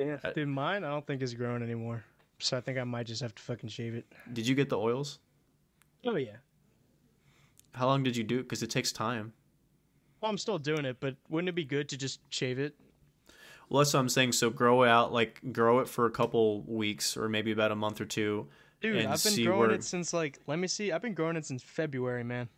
yeah, 0.00 0.18
uh, 0.24 0.32
dude, 0.32 0.48
mine 0.48 0.84
I 0.84 0.90
don't 0.90 1.06
think 1.06 1.22
is 1.22 1.34
growing 1.34 1.62
anymore. 1.62 2.04
So 2.38 2.56
I 2.56 2.60
think 2.60 2.78
I 2.78 2.84
might 2.84 3.06
just 3.06 3.22
have 3.22 3.34
to 3.34 3.42
fucking 3.42 3.68
shave 3.68 3.94
it. 3.94 4.06
Did 4.32 4.46
you 4.46 4.54
get 4.54 4.68
the 4.68 4.78
oils? 4.78 5.18
Oh 6.04 6.16
yeah. 6.16 6.36
How 7.72 7.86
long 7.86 8.02
did 8.02 8.16
you 8.16 8.24
do 8.24 8.38
it? 8.40 8.42
Because 8.42 8.62
it 8.62 8.70
takes 8.70 8.92
time. 8.92 9.32
Well, 10.20 10.30
I'm 10.30 10.38
still 10.38 10.58
doing 10.58 10.84
it, 10.84 10.98
but 11.00 11.16
wouldn't 11.28 11.48
it 11.48 11.54
be 11.54 11.64
good 11.64 11.88
to 11.90 11.96
just 11.96 12.20
shave 12.30 12.58
it? 12.58 12.74
Well, 13.68 13.78
that's 13.78 13.94
what 13.94 14.00
I'm 14.00 14.08
saying. 14.08 14.32
So 14.32 14.50
grow 14.50 14.82
it 14.82 14.88
out, 14.88 15.12
like 15.12 15.40
grow 15.52 15.78
it 15.78 15.88
for 15.88 16.06
a 16.06 16.10
couple 16.10 16.62
weeks 16.62 17.16
or 17.16 17.28
maybe 17.28 17.52
about 17.52 17.70
a 17.70 17.76
month 17.76 18.00
or 18.00 18.04
two. 18.04 18.48
Dude, 18.80 19.04
I've 19.04 19.22
been 19.22 19.44
growing 19.44 19.60
where... 19.60 19.70
it 19.72 19.84
since 19.84 20.12
like 20.12 20.38
let 20.46 20.58
me 20.58 20.66
see. 20.66 20.92
I've 20.92 21.02
been 21.02 21.14
growing 21.14 21.36
it 21.36 21.46
since 21.46 21.62
February, 21.62 22.24
man. 22.24 22.48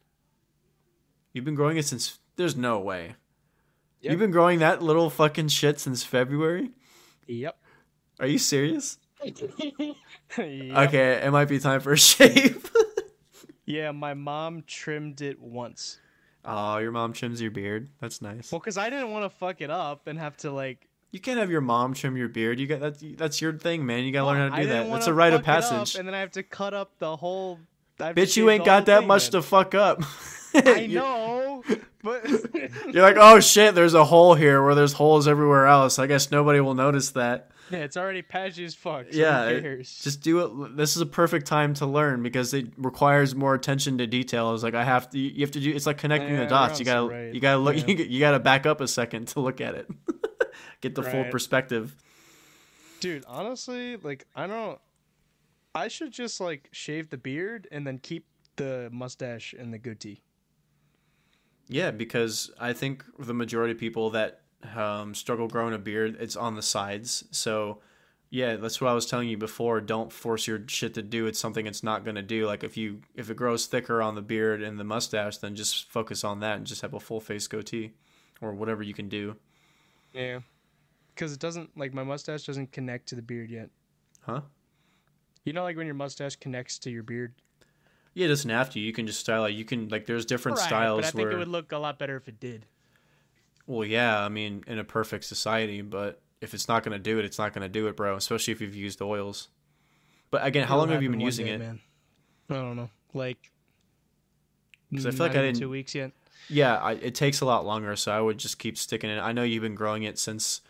You've 1.32 1.44
been 1.44 1.55
growing 1.55 1.77
it 1.77 1.85
since. 1.85 2.19
There's 2.36 2.56
no 2.56 2.78
way. 2.78 3.16
Yep. 4.01 4.10
You've 4.10 4.20
been 4.20 4.31
growing 4.31 4.59
that 4.60 4.82
little 4.82 5.10
fucking 5.10 5.48
shit 5.48 5.78
since 5.78 6.02
February. 6.02 6.70
Yep. 7.27 7.57
Are 8.20 8.27
you 8.27 8.39
serious? 8.39 8.99
yep. 9.24 9.97
Okay, 10.39 11.20
it 11.24 11.31
might 11.31 11.49
be 11.49 11.59
time 11.59 11.81
for 11.81 11.93
a 11.93 11.99
shave. 11.99 12.70
yeah, 13.65 13.90
my 13.93 14.15
mom 14.15 14.65
trimmed 14.66 15.20
it 15.20 15.40
once. 15.40 15.99
Oh, 16.44 16.78
your 16.78 16.90
mom 16.90 17.12
trims 17.12 17.40
your 17.40 17.51
beard. 17.51 17.89
That's 18.01 18.20
nice. 18.20 18.51
Well, 18.51 18.59
because 18.59 18.77
I 18.77 18.90
didn't 18.90 19.12
want 19.12 19.31
to 19.31 19.39
fuck 19.39 19.61
it 19.61 19.70
up 19.70 20.07
and 20.07 20.19
have 20.19 20.36
to 20.39 20.51
like. 20.51 20.89
You 21.12 21.20
can't 21.20 21.39
have 21.39 21.51
your 21.51 21.61
mom 21.61 21.94
trim 21.94 22.16
your 22.16 22.28
beard. 22.28 22.59
You 22.59 22.66
got 22.66 22.81
that's 22.81 23.05
that's 23.16 23.40
your 23.40 23.53
thing, 23.53 23.85
man. 23.86 24.05
You 24.05 24.12
gotta 24.12 24.24
well, 24.24 24.35
learn 24.35 24.51
how 24.51 24.57
to 24.57 24.62
do 24.62 24.69
that. 24.69 24.90
That's 24.90 25.07
a 25.07 25.15
rite 25.15 25.35
of 25.35 25.43
passage. 25.44 25.94
and 25.94 26.09
then 26.09 26.15
I 26.15 26.20
have 26.20 26.32
to 26.32 26.43
cut 26.43 26.74
up 26.74 26.99
the 26.99 27.16
whole. 27.16 27.61
Bitch, 27.99 28.36
you 28.36 28.51
ain't 28.51 28.65
got 28.65 28.86
that 28.86 29.07
much 29.07 29.31
to 29.31 29.43
fuck 29.43 29.74
up. 29.74 30.03
I 30.66 30.87
know, 30.87 31.62
but 32.03 32.29
you're 32.93 33.03
like, 33.03 33.16
oh 33.19 33.41
shit, 33.41 33.74
there's 33.74 33.95
a 33.95 34.05
hole 34.05 34.35
here 34.35 34.62
where 34.62 34.74
there's 34.74 34.93
holes 34.93 35.27
everywhere 35.29 35.66
else. 35.66 35.99
I 35.99 36.07
guess 36.07 36.31
nobody 36.31 36.61
will 36.61 36.74
notice 36.74 37.11
that. 37.11 37.51
Yeah, 37.70 37.79
it's 37.79 37.97
already 37.97 38.20
patchy 38.20 38.66
as 38.66 38.74
fuck. 38.74 39.07
So 39.11 39.19
yeah, 39.19 39.77
just 39.83 40.20
do 40.20 40.41
it. 40.41 40.77
This 40.77 40.95
is 40.95 41.01
a 41.01 41.07
perfect 41.07 41.47
time 41.47 41.73
to 41.74 41.87
learn 41.87 42.23
because 42.23 42.53
it 42.53 42.66
requires 42.77 43.35
more 43.35 43.55
attention 43.55 43.97
to 43.99 44.07
detail. 44.07 44.53
It's 44.53 44.62
like 44.62 44.74
I 44.74 44.85
have 44.85 45.09
to. 45.11 45.19
You 45.19 45.41
have 45.41 45.53
to 45.53 45.61
do. 45.61 45.73
It's 45.73 45.87
like 45.87 45.97
connecting 45.97 46.35
yeah, 46.35 46.41
the 46.41 46.47
dots. 46.47 46.79
You 46.79 46.85
gotta. 46.85 47.09
Right. 47.09 47.35
You 47.35 47.41
gotta 47.41 47.59
look. 47.59 47.77
Yeah. 47.77 47.83
You, 48.12 48.20
gotta 48.20 48.41
back 48.41 48.66
up 48.66 48.81
a 48.81 48.89
second 48.89 49.29
to 49.29 49.41
look 49.41 49.61
at 49.61 49.74
it. 49.74 49.89
Get 50.81 50.95
the 50.95 51.03
right. 51.03 51.12
full 51.12 51.24
perspective. 51.24 51.95
Dude, 53.01 53.24
honestly, 53.27 53.97
like 53.97 54.27
I 54.35 54.47
don't. 54.47 54.79
I 55.74 55.89
should 55.89 56.12
just 56.12 56.41
like 56.41 56.69
shave 56.73 57.09
the 57.09 57.16
beard 57.16 57.69
and 57.73 57.87
then 57.87 57.99
keep 57.99 58.27
the 58.57 58.91
mustache 58.93 59.55
and 59.59 59.73
the 59.73 59.79
goatee. 59.79 60.20
Yeah, 61.69 61.91
because 61.91 62.51
I 62.59 62.73
think 62.73 63.05
the 63.19 63.35
majority 63.35 63.73
of 63.73 63.79
people 63.79 64.11
that 64.11 64.41
um, 64.77 65.15
struggle 65.15 65.49
growing 65.49 65.75
a 65.75 65.79
beard, 65.79 66.17
it's 66.21 66.37
on 66.37 66.55
the 66.55 66.63
sides. 66.63 67.25
So, 67.31 67.81
yeah, 68.31 68.57
that's 68.57 68.81
what 68.81 68.91
I 68.91 68.95
was 68.95 69.07
telling 69.07 69.29
you 69.29 69.37
before. 69.37 69.81
Don't 69.81 70.13
force 70.13 70.47
your 70.47 70.63
shit 70.67 70.95
to 70.95 71.03
do. 71.03 71.27
It's 71.27 71.39
something 71.39 71.67
it's 71.67 71.83
not 71.83 72.05
gonna 72.05 72.23
do. 72.23 72.47
Like 72.47 72.65
if 72.65 72.77
you 72.77 73.03
if 73.15 73.31
it 73.31 73.37
grows 73.37 73.67
thicker 73.67 74.01
on 74.01 74.15
the 74.15 74.23
beard 74.23 74.63
and 74.63 74.79
the 74.79 74.85
mustache, 74.85 75.39
then 75.39 75.55
just 75.55 75.91
focus 75.91 76.25
on 76.25 76.41
that 76.41 76.57
and 76.57 76.67
just 76.67 76.83
have 76.83 76.95
a 76.95 77.01
full 77.01 77.21
face 77.21 77.47
goatee, 77.47 77.93
or 78.41 78.55
whatever 78.55 78.83
you 78.83 78.95
can 78.95 79.09
do. 79.09 79.37
Yeah, 80.15 80.41
because 81.15 81.33
it 81.33 81.41
doesn't 81.41 81.77
like 81.77 81.93
my 81.93 82.05
mustache 82.05 82.45
doesn't 82.45 82.73
connect 82.73 83.09
to 83.09 83.15
the 83.15 83.23
beard 83.23 83.51
yet. 83.51 83.69
Huh? 84.21 84.43
You 85.45 85.53
know, 85.53 85.63
like 85.63 85.77
when 85.77 85.87
your 85.87 85.95
mustache 85.95 86.37
connects 86.37 86.79
to 86.81 86.91
your 86.91 87.03
beard. 87.03 87.35
Yeah, 88.15 88.27
it 88.27 88.29
doesn't 88.29 88.51
have 88.51 88.71
to. 88.71 88.81
You 88.81 88.93
can 88.93 89.07
just 89.07 89.21
style 89.21 89.45
it. 89.47 89.53
You 89.53 89.65
can 89.65 89.89
like 89.89 90.07
there's 90.07 90.27
different 90.27 90.59
right, 90.59 90.67
styles. 90.67 91.01
But 91.01 91.07
I 91.07 91.11
think 91.11 91.29
where... 91.29 91.33
it 91.33 91.39
would 91.39 91.49
look 91.49 91.73
a 91.73 91.79
lot 91.79 91.99
better 91.99 92.17
if 92.17 92.29
it 92.29 92.39
did. 92.39 92.67
Well, 93.67 93.87
yeah, 93.87 94.23
I 94.23 94.29
mean, 94.29 94.65
in 94.67 94.79
a 94.79 94.85
perfect 94.85 95.25
society, 95.25 95.83
but 95.83 96.21
if 96.41 96.53
it's 96.53 96.69
not 96.69 96.83
going 96.83 96.93
to 96.93 97.03
do 97.03 97.19
it, 97.19 97.25
it's 97.25 97.39
not 97.39 97.53
going 97.55 97.63
to 97.63 97.69
do 97.69 97.87
it, 97.87 97.97
bro. 97.97 98.17
Especially 98.17 98.53
if 98.53 98.61
you've 98.61 98.75
used 98.75 99.01
oils. 99.01 99.49
But 100.31 100.45
again, 100.45 100.67
how 100.67 100.77
long 100.79 100.89
have 100.91 101.03
you 101.03 101.11
been 101.11 101.21
using 101.21 101.47
day, 101.47 101.53
it? 101.53 101.59
Man. 101.59 101.81
I 102.51 102.55
don't 102.55 102.77
know, 102.77 102.91
like. 103.15 103.51
Because 104.91 105.07
I 105.07 105.11
feel 105.11 105.27
like 105.27 105.37
I 105.37 105.43
didn't 105.43 105.59
two 105.59 105.71
weeks 105.71 105.95
yet. 105.95 106.13
Yeah, 106.49 106.77
I, 106.77 106.93
it 106.93 107.15
takes 107.15 107.41
a 107.41 107.47
lot 107.47 107.65
longer, 107.65 107.97
so 107.97 108.13
I 108.13 108.21
would 108.21 108.37
just 108.37 108.59
keep 108.59 108.77
sticking 108.77 109.09
it. 109.09 109.21
I 109.21 109.33
know 109.33 109.43
you've 109.43 109.63
been 109.63 109.75
growing 109.75 110.03
it 110.03 110.19
since 110.19 110.61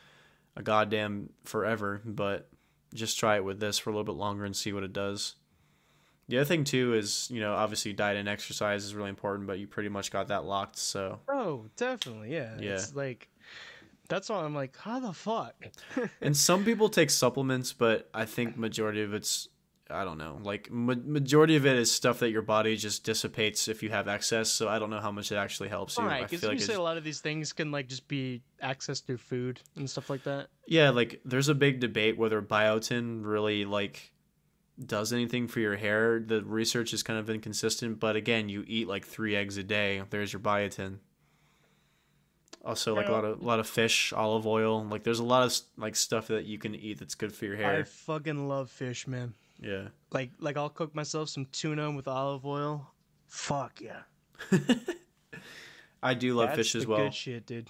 a 0.55 0.63
goddamn 0.63 1.31
forever, 1.45 2.03
but 2.05 2.49
just 2.95 3.19
try 3.19 3.37
it 3.37 3.45
with 3.45 3.59
this 3.59 3.79
for 3.79 3.91
a 3.91 3.93
little 3.93 4.05
bit 4.05 4.15
longer 4.15 4.45
and 4.45 4.55
see 4.55 4.73
what 4.73 4.83
it 4.83 4.93
does. 4.93 5.35
The 6.29 6.39
other 6.39 6.45
thing 6.45 6.65
too 6.65 6.95
is, 6.95 7.29
you 7.31 7.41
know, 7.41 7.55
obviously 7.55 7.93
diet 7.93 8.17
and 8.17 8.29
exercise 8.29 8.85
is 8.85 8.95
really 8.95 9.11
important, 9.11 9.47
but 9.47 9.59
you 9.59 9.67
pretty 9.67 9.89
much 9.89 10.11
got 10.11 10.29
that 10.29 10.45
locked. 10.45 10.77
So. 10.79 11.21
Oh, 11.29 11.67
definitely, 11.77 12.33
yeah. 12.33 12.57
Yeah. 12.59 12.75
It's 12.75 12.95
like 12.95 13.29
that's 14.09 14.29
why 14.29 14.45
I'm 14.45 14.55
like, 14.55 14.77
how 14.77 15.01
the 15.01 15.13
fuck? 15.13 15.55
and 16.21 16.37
some 16.37 16.65
people 16.65 16.89
take 16.89 17.11
supplements, 17.11 17.73
but 17.73 18.09
I 18.13 18.25
think 18.25 18.57
majority 18.57 19.03
of 19.03 19.15
it's 19.15 19.49
I 19.93 20.05
don't 20.05 20.19
know. 20.19 20.39
Like 20.43 20.71
ma- 20.71 20.95
majority 21.05 21.57
of 21.57 21.67
it 21.67 21.77
is 21.77 21.91
stuff 21.91 22.21
that 22.21 22.31
your 22.31 22.43
body 22.43 22.77
just 22.77 23.05
dissipates 23.05 23.69
if 23.69 23.83
you 23.83 23.91
have 23.91 24.09
excess. 24.09 24.49
So 24.49 24.69
I 24.69 24.79
don't 24.79 24.91
know 24.91 25.01
how 25.01 25.13
much 25.13 25.31
it 25.31 25.37
actually 25.37 25.69
helps 25.69 25.99
you. 25.99 26.05
Right, 26.05 26.23
because 26.23 26.43
you 26.43 26.49
like 26.49 26.61
say 26.61 26.75
a 26.75 26.81
lot 26.81 26.97
of 26.97 27.05
these 27.05 27.21
things 27.21 27.53
can 27.53 27.71
like 27.71 27.89
just 27.89 28.09
be 28.09 28.43
access 28.61 29.01
through 29.01 29.19
food 29.19 29.61
and 29.77 29.89
stuff 29.89 30.09
like 30.09 30.25
that. 30.25 30.49
Yeah, 30.67 30.91
like 30.91 31.21
there's 31.25 31.49
a 31.49 31.55
big 31.55 31.81
debate 31.81 32.17
whether 32.17 32.41
biotin 32.41 33.21
really 33.25 33.65
like 33.65 34.12
does 34.87 35.13
anything 35.13 35.49
for 35.49 35.61
your 35.61 35.77
hair. 35.77 36.21
The 36.21 36.43
research 36.43 36.93
is 36.93 37.03
kind 37.03 37.19
of 37.19 37.31
inconsistent, 37.31 38.01
but 38.01 38.17
again, 38.17 38.49
you 38.49 38.65
eat 38.67 38.89
like 38.89 39.07
three 39.07 39.37
eggs 39.37 39.57
a 39.57 39.63
day. 39.63 40.03
There's 40.11 40.33
your 40.33 40.41
biotin. 40.41 40.99
Also, 42.65 42.95
like 42.95 43.09
a 43.09 43.13
lot 43.13 43.25
of 43.25 43.41
a 43.41 43.45
lot 43.45 43.59
of 43.59 43.67
fish, 43.67 44.13
olive 44.13 44.47
oil. 44.47 44.85
Like, 44.85 45.03
there's 45.03 45.19
a 45.19 45.25
lot 45.25 45.45
of 45.45 45.59
like 45.77 45.97
stuff 45.97 46.29
that 46.29 46.45
you 46.45 46.59
can 46.59 46.75
eat 46.77 46.99
that's 47.01 47.17
good 47.17 47.35
for 47.35 47.45
your 47.45 47.57
hair. 47.57 47.81
I 47.81 47.83
fucking 47.83 48.49
love 48.49 48.71
fish, 48.71 49.09
man. 49.09 49.35
Yeah. 49.61 49.89
Like, 50.13 50.31
like 50.39 50.57
I'll 50.57 50.69
cook 50.69 50.95
myself 50.95 51.29
some 51.29 51.47
tuna 51.51 51.91
with 51.91 52.07
olive 52.07 52.47
oil. 52.47 52.93
Fuck 53.27 53.81
yeah. 53.81 54.03
I 56.03 56.15
do 56.15 56.35
love 56.35 56.49
that's 56.49 56.59
fish 56.59 56.75
as 56.77 56.87
well. 56.87 56.99
Good 56.99 57.15
shit, 57.15 57.47
dude. 57.47 57.69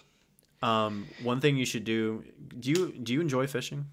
Um, 0.63 1.07
one 1.23 1.41
thing 1.41 1.57
you 1.57 1.67
should 1.67 1.85
do. 1.85 2.25
Do 2.59 2.71
you 2.71 2.93
do 2.93 3.13
you 3.13 3.21
enjoy 3.21 3.47
fishing? 3.47 3.87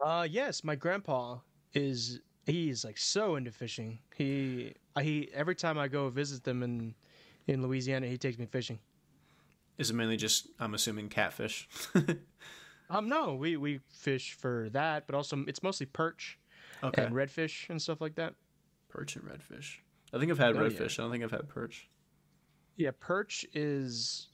Uh, 0.00 0.26
yes, 0.28 0.64
my 0.64 0.74
grandpa 0.74 1.38
is 1.74 2.20
he's 2.46 2.84
like 2.84 2.98
so 2.98 3.36
into 3.36 3.50
fishing. 3.50 3.98
He 4.16 4.74
he 5.00 5.30
every 5.32 5.54
time 5.54 5.78
I 5.78 5.88
go 5.88 6.08
visit 6.08 6.44
them 6.44 6.62
in 6.62 6.94
in 7.46 7.62
Louisiana, 7.62 8.06
he 8.06 8.18
takes 8.18 8.38
me 8.38 8.46
fishing. 8.46 8.78
Is 9.78 9.90
it 9.90 9.94
mainly 9.94 10.16
just 10.16 10.48
I'm 10.58 10.74
assuming 10.74 11.08
catfish? 11.08 11.68
Um, 12.90 13.08
no, 13.08 13.34
we 13.34 13.56
we 13.56 13.80
fish 13.88 14.34
for 14.34 14.68
that, 14.72 15.06
but 15.06 15.14
also 15.14 15.44
it's 15.46 15.62
mostly 15.62 15.86
perch 15.86 16.38
okay. 16.82 17.04
and 17.04 17.14
redfish 17.14 17.70
and 17.70 17.80
stuff 17.80 18.00
like 18.00 18.16
that. 18.16 18.34
Perch 18.88 19.14
and 19.14 19.24
redfish. 19.24 19.76
I 20.12 20.18
think 20.18 20.32
I've 20.32 20.38
had 20.38 20.56
Oh, 20.56 20.62
yeah. 20.64 20.70
redfish. 20.70 20.98
I 20.98 21.02
don't 21.04 21.12
think 21.12 21.22
I've 21.22 21.30
had 21.30 21.48
perch. 21.48 21.88
Yeah, 22.76 22.90
perch 22.98 23.46
is. 23.54 24.26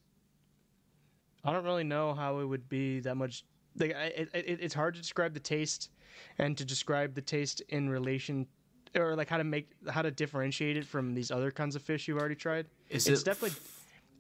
I 1.45 1.53
don't 1.53 1.65
really 1.65 1.85
know 1.85 2.15
how 2.15 2.39
it 2.39 2.47
would 2.47 2.67
be 2.69 3.01
that 3.01 3.17
much. 3.17 3.45
Like, 3.79 3.95
I, 3.95 4.05
it, 4.07 4.31
it, 4.33 4.59
it's 4.63 4.75
hard 4.75 4.95
to 4.95 5.01
describe 5.01 5.35
the 5.35 5.41
taste, 5.41 5.91
and 6.39 6.57
to 6.59 6.65
describe 6.65 7.15
the 7.15 7.23
taste 7.23 7.63
in 7.69 7.89
relation, 7.89 8.47
or 8.95 9.17
like 9.17 9.29
how 9.29 9.39
to 9.39 9.45
make 9.45 9.71
how 9.89 10.03
to 10.03 10.11
differentiate 10.11 10.77
it 10.77 10.85
from 10.85 11.15
these 11.15 11.31
other 11.31 11.51
kinds 11.51 11.77
of 11.77 11.83
fish 11.83 12.09
you've 12.09 12.19
already 12.19 12.35
tried. 12.35 12.67
Is 12.91 13.07
it's 13.07 13.23
it 13.23 13.25
definitely. 13.25 13.59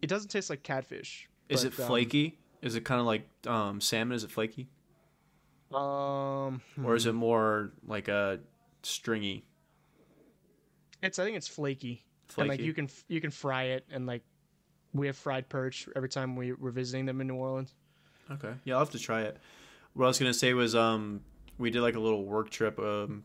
It 0.02 0.08
doesn't 0.08 0.28
taste 0.28 0.50
like 0.50 0.62
catfish. 0.62 1.28
Is 1.48 1.64
but, 1.64 1.72
it 1.72 1.74
flaky? 1.74 2.38
Is 2.62 2.74
it 2.74 2.84
kind 2.84 3.00
of 3.00 3.06
like 3.06 3.28
um, 3.46 3.80
salmon? 3.80 4.14
Is 4.14 4.24
it 4.24 4.30
flaky, 4.30 4.68
Um, 5.72 6.60
or 6.82 6.94
is 6.94 7.06
it 7.06 7.12
more 7.12 7.72
like 7.86 8.08
a 8.08 8.40
stringy? 8.82 9.44
It's 11.02 11.18
I 11.18 11.24
think 11.24 11.36
it's 11.36 11.48
flaky. 11.48 12.04
Flaky. 12.28 12.40
And 12.40 12.48
like 12.48 12.60
you 12.60 12.72
can 12.72 12.88
you 13.08 13.20
can 13.20 13.30
fry 13.30 13.64
it 13.64 13.84
and 13.90 14.06
like 14.06 14.22
we 14.92 15.06
have 15.06 15.16
fried 15.16 15.48
perch 15.48 15.88
every 15.94 16.08
time 16.08 16.36
we 16.36 16.52
we're 16.52 16.70
visiting 16.70 17.06
them 17.06 17.20
in 17.20 17.28
New 17.28 17.36
Orleans. 17.36 17.74
Okay. 18.30 18.52
Yeah, 18.64 18.74
I'll 18.74 18.80
have 18.80 18.90
to 18.90 18.98
try 18.98 19.22
it. 19.22 19.38
What 19.94 20.06
I 20.06 20.08
was 20.08 20.18
gonna 20.18 20.34
say 20.34 20.52
was 20.54 20.74
um 20.74 21.20
we 21.58 21.70
did 21.70 21.80
like 21.82 21.96
a 21.96 22.00
little 22.00 22.24
work 22.24 22.50
trip 22.50 22.78
um 22.78 23.24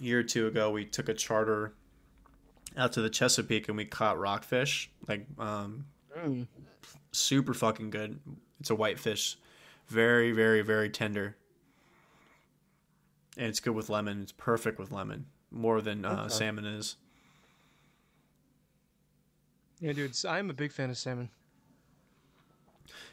a 0.00 0.02
year 0.02 0.20
or 0.20 0.22
two 0.22 0.46
ago. 0.46 0.70
We 0.70 0.84
took 0.84 1.08
a 1.08 1.14
charter 1.14 1.74
out 2.76 2.92
to 2.94 3.00
the 3.02 3.10
Chesapeake 3.10 3.68
and 3.68 3.76
we 3.76 3.84
caught 3.84 4.18
rockfish. 4.18 4.90
Like 5.08 5.26
um 5.38 5.84
super 7.12 7.54
fucking 7.54 7.90
good. 7.90 8.18
It's 8.60 8.70
a 8.70 8.74
white 8.74 8.98
fish. 8.98 9.36
Very, 9.88 10.32
very, 10.32 10.62
very 10.62 10.88
tender. 10.88 11.36
And 13.36 13.46
it's 13.48 13.60
good 13.60 13.74
with 13.74 13.88
lemon. 13.90 14.22
It's 14.22 14.32
perfect 14.32 14.78
with 14.78 14.90
lemon. 14.92 15.26
More 15.50 15.80
than 15.80 16.04
uh, 16.04 16.22
Okay. 16.24 16.28
salmon 16.34 16.64
is. 16.64 16.96
Yeah, 19.80 19.92
dude, 19.92 20.16
I'm 20.24 20.50
a 20.50 20.54
big 20.54 20.72
fan 20.72 20.88
of 20.90 20.96
salmon. 20.96 21.28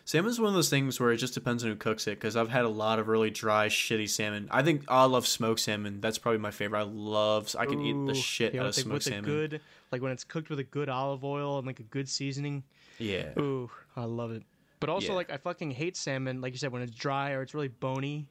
Salmon's 0.06 0.40
one 0.40 0.50
of 0.50 0.54
those 0.56 0.70
things 0.70 1.00
where 1.00 1.12
it 1.12 1.18
just 1.18 1.34
depends 1.34 1.64
on 1.64 1.70
who 1.70 1.76
cooks 1.76 2.08
it. 2.08 2.12
Because 2.20 2.36
I've 2.36 2.50
had 2.50 2.66
a 2.66 2.70
lot 2.70 3.00
of 3.00 3.08
really 3.08 3.30
dry, 3.30 3.68
shitty 3.68 4.10
salmon. 4.10 4.48
I 4.52 4.64
think 4.64 4.84
I 4.88 5.06
love 5.06 5.28
smoked 5.28 5.60
salmon. 5.62 6.02
That's 6.02 6.18
probably 6.18 6.40
my 6.40 6.52
favorite. 6.52 6.80
I 6.80 6.84
love. 6.84 7.56
I 7.58 7.66
can 7.66 7.82
eat 7.82 8.08
the 8.08 8.16
shit 8.16 8.54
yeah, 8.54 8.62
out 8.62 8.68
of 8.68 8.76
smoked 8.76 8.94
with 8.94 9.04
salmon. 9.04 9.24
a 9.24 9.28
good 9.28 9.62
like 9.92 10.02
when 10.02 10.12
it's 10.12 10.24
cooked 10.24 10.50
with 10.50 10.60
a 10.60 10.64
good 10.64 10.90
olive 10.90 11.24
oil 11.24 11.58
and 11.58 11.68
like 11.68 11.80
a 11.80 11.84
good 11.84 12.08
seasoning. 12.10 12.64
Yeah. 12.98 13.30
Ooh, 13.40 13.70
I 13.96 14.06
love 14.06 14.32
it. 14.32 14.44
But 14.80 14.90
also 14.90 15.10
Yeah. 15.10 15.14
like 15.16 15.32
I 15.32 15.38
fucking 15.38 15.72
hate 15.72 15.96
salmon, 15.98 16.42
like 16.42 16.54
you 16.54 16.58
said, 16.58 16.72
when 16.72 16.82
it's 16.82 16.96
dry 16.96 17.32
or 17.32 17.42
it's 17.42 17.54
really 17.54 17.68
bony. 17.68 18.28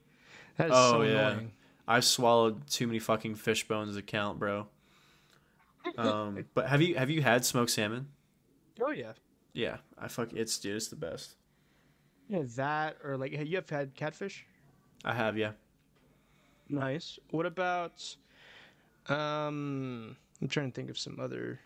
That 0.57 0.67
is 0.69 0.73
Oh, 0.75 0.91
so 0.93 1.03
yeah. 1.03 1.31
annoying. 1.31 1.53
I've 1.87 2.05
swallowed 2.05 2.67
too 2.69 2.87
many 2.87 2.99
fucking 2.99 3.35
fish 3.37 3.67
bones 3.67 3.97
to 3.97 4.03
count, 4.03 4.39
bro. 4.39 4.67
Um, 5.97 6.45
but 6.55 6.69
have 6.69 6.83
you 6.83 6.95
have 6.97 7.09
you 7.11 7.23
had 7.23 7.45
smoked 7.45 7.71
salmon? 7.71 8.09
Oh 8.83 8.91
yeah. 8.91 9.13
Yeah, 9.53 9.79
I 9.99 10.09
fuck 10.09 10.33
it's 10.35 10.59
dude, 10.59 10.77
it's 10.77 10.89
the 10.89 10.97
best. 10.97 11.35
Yeah, 12.31 12.43
that 12.57 12.99
or 13.05 13.17
like 13.17 13.35
hey, 13.35 13.45
you 13.45 13.57
have 13.57 13.69
had 13.69 13.95
catfish? 13.97 14.47
I 15.05 15.13
have, 15.13 15.37
yeah. 15.37 15.53
Nice. 16.69 17.19
What 17.31 17.45
about 17.45 18.17
um 19.09 20.17
I'm 20.41 20.49
trying 20.49 20.71
to 20.71 20.75
think 20.75 20.91
of 20.91 20.99
some 20.99 21.19
other 21.21 21.59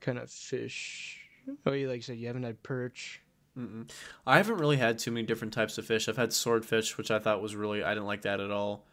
kind 0.00 0.18
of 0.18 0.30
fish. 0.30 1.20
Oh, 1.66 1.72
you 1.72 1.86
like 1.88 1.96
you 1.96 2.02
said 2.02 2.16
you 2.16 2.28
haven't 2.28 2.44
had 2.44 2.62
perch. 2.62 3.20
Mm-mm. 3.58 3.90
I 4.26 4.38
haven't 4.38 4.56
really 4.56 4.78
had 4.78 4.98
too 4.98 5.10
many 5.10 5.26
different 5.26 5.52
types 5.52 5.76
of 5.76 5.84
fish. 5.84 6.08
I've 6.08 6.16
had 6.16 6.32
swordfish, 6.32 6.96
which 6.96 7.10
I 7.10 7.18
thought 7.18 7.42
was 7.42 7.54
really 7.54 7.84
I 7.84 7.90
didn't 7.90 8.06
like 8.06 8.22
that 8.22 8.40
at 8.40 8.50
all. 8.50 8.86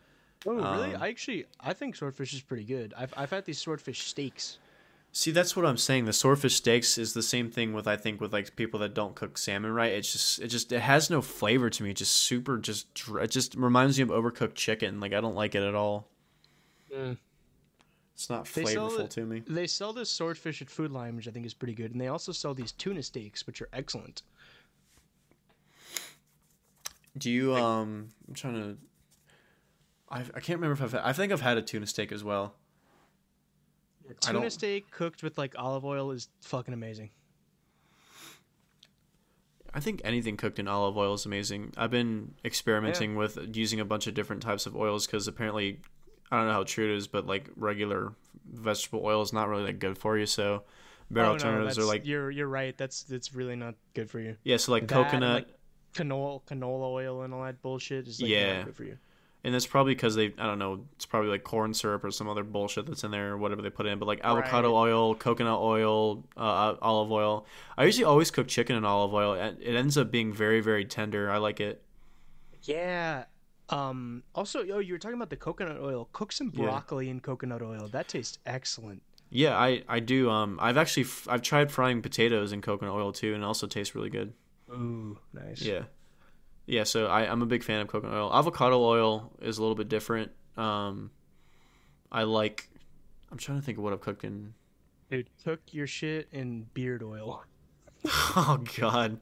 Oh, 0.45 0.55
really? 0.55 0.93
Um, 0.93 1.01
I 1.01 1.07
actually 1.07 1.45
I 1.61 1.71
think 1.71 1.95
swordfish 1.95 2.33
is 2.33 2.41
pretty 2.41 2.65
good. 2.65 2.93
I've 2.97 3.13
I've 3.15 3.29
had 3.29 3.45
these 3.45 3.59
swordfish 3.59 4.03
steaks. 4.03 4.57
See, 5.11 5.31
that's 5.31 5.55
what 5.55 5.65
I'm 5.65 5.77
saying. 5.77 6.05
The 6.05 6.13
swordfish 6.13 6.55
steaks 6.55 6.97
is 6.97 7.13
the 7.13 7.23
same 7.23 7.49
thing 7.49 7.73
with 7.73 7.87
I 7.87 7.97
think 7.97 8.21
with 8.21 8.31
like 8.31 8.55
people 8.55 8.79
that 8.81 8.93
don't 8.93 9.15
cook 9.15 9.37
salmon 9.37 9.73
right. 9.73 9.91
It's 9.91 10.11
just 10.11 10.39
it 10.39 10.47
just 10.47 10.71
it 10.71 10.81
has 10.81 11.09
no 11.09 11.21
flavor 11.21 11.69
to 11.69 11.83
me. 11.83 11.91
It's 11.91 11.99
just 11.99 12.15
super 12.15 12.57
just 12.57 12.87
it 13.19 13.31
just 13.31 13.55
reminds 13.55 13.97
me 13.97 14.03
of 14.03 14.09
overcooked 14.09 14.55
chicken. 14.55 14.99
Like 14.99 15.13
I 15.13 15.21
don't 15.21 15.35
like 15.35 15.55
it 15.55 15.63
at 15.63 15.73
all. 15.75 16.07
It's 16.91 18.29
not 18.29 18.45
flavorful 18.45 19.05
it- 19.05 19.11
to 19.11 19.25
me. 19.25 19.41
They 19.47 19.65
sell 19.65 19.93
this 19.93 20.09
swordfish 20.09 20.61
at 20.61 20.69
Food 20.69 20.91
Lion, 20.91 21.15
which 21.15 21.27
I 21.27 21.31
think 21.31 21.45
is 21.45 21.53
pretty 21.53 21.73
good, 21.73 21.91
and 21.91 21.99
they 21.99 22.07
also 22.07 22.31
sell 22.31 22.53
these 22.53 22.71
tuna 22.73 23.01
steaks, 23.01 23.47
which 23.47 23.61
are 23.61 23.69
excellent. 23.73 24.21
Do 27.17 27.31
you 27.31 27.55
um 27.55 28.09
I'm 28.27 28.33
trying 28.35 28.53
to 28.55 28.77
I 30.09 30.19
I 30.19 30.39
can't 30.39 30.59
remember 30.59 30.73
if 30.73 30.81
I've 30.83 30.91
had, 30.91 31.01
I 31.03 31.13
think 31.13 31.31
I've 31.31 31.41
had 31.41 31.57
a 31.57 31.61
tuna 31.61 31.87
steak 31.87 32.11
as 32.11 32.23
well. 32.23 32.55
I 34.27 34.31
Tuna 34.31 34.49
steak 34.49 34.91
cooked 34.91 35.23
with 35.23 35.37
like 35.37 35.55
olive 35.57 35.85
oil 35.85 36.11
is 36.11 36.29
fucking 36.41 36.73
amazing. 36.73 37.09
I 39.73 39.79
think 39.79 40.01
anything 40.03 40.35
cooked 40.35 40.57
in 40.57 40.67
olive 40.67 40.97
oil 40.97 41.13
is 41.13 41.25
amazing. 41.25 41.73
I've 41.77 41.91
been 41.91 42.33
experimenting 42.43 43.15
with 43.15 43.37
using 43.55 43.79
a 43.79 43.85
bunch 43.85 44.07
of 44.07 44.15
different 44.15 44.41
types 44.41 44.65
of 44.65 44.75
oils 44.75 45.05
because 45.05 45.27
apparently, 45.27 45.79
I 46.31 46.37
don't 46.37 46.47
know 46.47 46.53
how 46.53 46.63
true 46.63 46.91
it 46.91 46.97
is, 46.97 47.07
but 47.07 47.27
like 47.27 47.49
regular 47.55 48.13
vegetable 48.51 49.01
oil 49.05 49.21
is 49.21 49.31
not 49.31 49.47
really 49.47 49.65
that 49.65 49.79
good 49.79 49.97
for 49.97 50.17
you. 50.17 50.25
So, 50.25 50.63
better 51.11 51.25
Oh, 51.27 51.29
no, 51.29 51.33
alternatives 51.33 51.77
are 51.77 51.83
like 51.83 52.05
you're 52.05 52.31
you're 52.31 52.47
right. 52.47 52.75
That's 52.77 53.03
that's 53.03 53.35
really 53.35 53.55
not 53.55 53.75
good 53.93 54.09
for 54.09 54.19
you. 54.19 54.35
yeah, 54.43 54.57
so 54.57 54.71
like 54.71 54.87
That 54.87 55.05
coconut, 55.05 55.33
like, 55.33 55.47
canola 55.93 56.41
canola 56.45 56.91
oil 56.91 57.21
and 57.21 57.33
all 57.33 57.43
that 57.43 57.61
bullshit 57.61 58.07
is 58.07 58.19
like 58.19 58.31
Yeah. 58.31 58.57
not 58.57 58.65
good 58.65 58.75
for 58.75 58.83
you. 58.85 58.97
And 59.43 59.53
that's 59.53 59.65
probably 59.67 59.93
because 59.95 60.15
they 60.15 60.33
I 60.37 60.45
don't 60.45 60.59
know, 60.59 60.85
it's 60.95 61.05
probably 61.05 61.29
like 61.29 61.43
corn 61.43 61.73
syrup 61.73 62.03
or 62.03 62.11
some 62.11 62.27
other 62.27 62.43
bullshit 62.43 62.85
that's 62.85 63.03
in 63.03 63.11
there 63.11 63.31
or 63.33 63.37
whatever 63.37 63.61
they 63.61 63.69
put 63.69 63.85
in. 63.85 63.97
But 63.99 64.07
like 64.07 64.21
avocado 64.23 64.69
Right. 64.69 64.89
oil, 64.91 65.15
coconut 65.15 65.59
oil, 65.59 66.23
uh, 66.37 66.75
olive 66.81 67.11
oil. 67.11 67.45
I 67.77 67.85
usually 67.85 68.05
always 68.05 68.31
cook 68.31 68.47
chicken 68.47 68.75
in 68.75 68.83
olive 68.85 69.13
oil. 69.13 69.33
and 69.33 69.61
It 69.61 69.75
ends 69.75 69.97
up 69.97 70.11
being 70.11 70.33
very 70.33 70.61
very 70.61 70.85
tender. 70.85 71.31
I 71.31 71.37
like 71.37 71.59
it. 71.59 71.83
Yeah. 72.63 73.25
Um. 73.69 74.23
Also, 74.33 74.65
oh, 74.71 74.79
you 74.79 74.93
were 74.93 74.99
talking 74.99 75.15
about 75.17 75.29
the 75.29 75.35
coconut 75.37 75.79
oil. 75.79 76.09
Cook 76.11 76.31
some 76.31 76.51
Yeah. 76.55 76.63
broccoli 76.65 77.09
in 77.09 77.19
coconut 77.19 77.61
oil. 77.61 77.87
That 77.91 78.07
tastes 78.07 78.39
excellent. 78.45 79.01
Yeah, 79.29 79.55
I 79.57 79.83
I 79.87 79.99
do. 79.99 80.29
Um, 80.29 80.57
I've 80.59 80.75
actually 80.77 81.03
f- 81.03 81.27
I've 81.29 81.43
tried 81.43 81.71
frying 81.71 82.01
potatoes 82.01 82.51
in 82.51 82.61
coconut 82.61 82.95
oil 82.95 83.11
too, 83.11 83.33
and 83.35 83.43
it 83.43 83.45
also 83.45 83.67
tastes 83.67 83.93
really 83.93 84.09
good. 84.09 84.33
Ooh, 84.71 85.19
nice. 85.33 85.61
Yeah, 85.61 85.83
yeah. 86.69 86.83
So 86.83 87.07
I 87.07 87.29
I'm 87.29 87.41
a 87.41 87.45
big 87.45 87.63
fan 87.63 87.81
of 87.81 87.87
coconut 87.87 88.15
oil. 88.15 88.31
Avocado 88.33 88.79
oil 88.81 89.31
is 89.41 89.57
a 89.57 89.61
little 89.61 89.75
bit 89.75 89.89
different. 89.89 90.31
Um, 90.57 91.11
I 92.11 92.23
like. 92.23 92.69
I'm 93.31 93.37
trying 93.37 93.59
to 93.59 93.65
think 93.65 93.77
of 93.77 93.83
what 93.83 93.93
I've 93.93 94.01
cooked 94.01 94.23
in. 94.23 94.53
Dude, 95.11 95.29
cook 95.43 95.59
your 95.71 95.87
shit 95.87 96.27
in 96.31 96.67
beard 96.73 97.03
oil. 97.03 97.43
oh 98.05 98.63
God, 98.77 99.19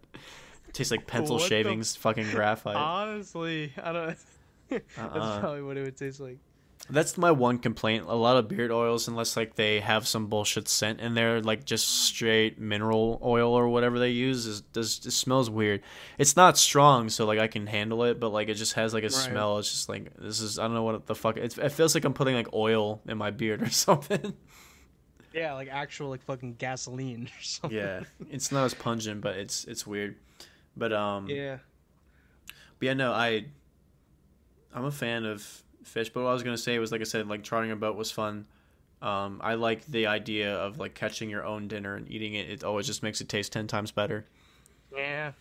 tastes 0.73 0.91
like 0.91 1.07
pencil 1.07 1.35
What 1.35 1.43
the- 1.43 1.49
shavings, 1.49 1.95
fucking 1.95 2.29
graphite. 2.31 2.75
Honestly, 2.75 3.73
I 3.81 3.91
don't. 3.91 4.17
That's 4.69 4.97
Uh-uh. 4.97 5.39
probably 5.39 5.63
what 5.63 5.77
it 5.77 5.83
would 5.83 5.97
taste 5.97 6.19
like. 6.19 6.39
That's 6.89 7.17
my 7.17 7.31
one 7.31 7.57
complaint. 7.59 8.05
A 8.07 8.15
lot 8.15 8.37
of 8.37 8.47
beard 8.47 8.71
oils, 8.71 9.07
unless 9.09 9.35
like 9.35 9.55
they 9.55 9.81
have 9.81 10.07
some 10.07 10.27
bullshit 10.27 10.69
scent 10.69 11.01
in 11.01 11.15
there, 11.15 11.41
like 11.41 11.65
just 11.65 11.87
straight 12.05 12.59
mineral 12.59 13.19
oil 13.21 13.53
or 13.53 13.67
whatever 13.67 13.99
they 13.99 14.11
use, 14.11 14.45
is 14.45 14.61
does 14.61 15.05
it 15.05 15.11
smells 15.11 15.49
weird. 15.49 15.81
It's 16.17 16.37
not 16.37 16.57
strong, 16.57 17.09
so 17.09 17.25
like 17.25 17.39
I 17.39 17.47
can 17.47 17.67
handle 17.67 18.03
it, 18.05 18.19
but 18.19 18.29
like 18.29 18.47
it 18.47 18.53
just 18.53 18.73
has 18.73 18.93
like 18.93 19.03
a 19.03 19.09
smell. 19.09 19.57
It's 19.57 19.69
just 19.69 19.89
like 19.89 20.13
this 20.17 20.39
is 20.39 20.57
I 20.59 20.63
don't 20.63 20.75
know 20.75 20.83
what 20.83 21.05
the 21.05 21.15
fuck. 21.15 21.35
It's, 21.37 21.57
it 21.57 21.73
feels 21.73 21.93
like 21.93 22.05
I'm 22.05 22.13
putting 22.13 22.35
like 22.35 22.53
oil 22.53 23.01
in 23.05 23.17
my 23.17 23.31
beard 23.31 23.61
or 23.61 23.69
something. 23.71 24.33
Yeah, 25.33 25.53
like 25.53 25.67
actual 25.69 26.09
like 26.09 26.23
fucking 26.23 26.53
gasoline 26.53 27.25
or 27.25 27.41
something. 27.43 27.77
yeah, 27.77 28.03
it's 28.31 28.51
not 28.51 28.63
as 28.63 28.73
pungent, 28.73 29.19
but 29.19 29.35
it's 29.35 29.65
it's 29.65 29.85
weird. 29.85 30.15
But 30.77 30.93
um, 30.93 31.27
Yeah. 31.27 31.57
But 32.79 32.85
yeah, 32.85 32.93
no, 32.93 33.11
I 33.11 33.45
I'm 34.73 34.85
a 34.85 34.91
fan 34.91 35.25
of 35.25 35.63
fish. 35.87 36.09
But 36.09 36.23
what 36.23 36.29
I 36.29 36.33
was 36.33 36.43
gonna 36.43 36.57
say 36.57 36.77
was, 36.79 36.91
like 36.91 37.01
I 37.01 37.05
said, 37.05 37.27
like 37.27 37.43
charting 37.43 37.71
a 37.71 37.75
boat 37.75 37.95
was 37.95 38.11
fun. 38.11 38.45
Um, 39.01 39.41
I 39.43 39.53
like 39.55 39.85
the 39.85 40.07
idea 40.07 40.55
of 40.55 40.79
like 40.79 40.93
catching 40.93 41.29
your 41.29 41.45
own 41.45 41.67
dinner 41.67 41.95
and 41.95 42.09
eating 42.09 42.33
it. 42.33 42.49
It 42.49 42.63
always 42.63 42.87
just 42.87 43.03
makes 43.03 43.21
it 43.21 43.29
taste 43.29 43.51
ten 43.51 43.67
times 43.67 43.91
better. 43.91 44.25
Yeah. 44.95 45.33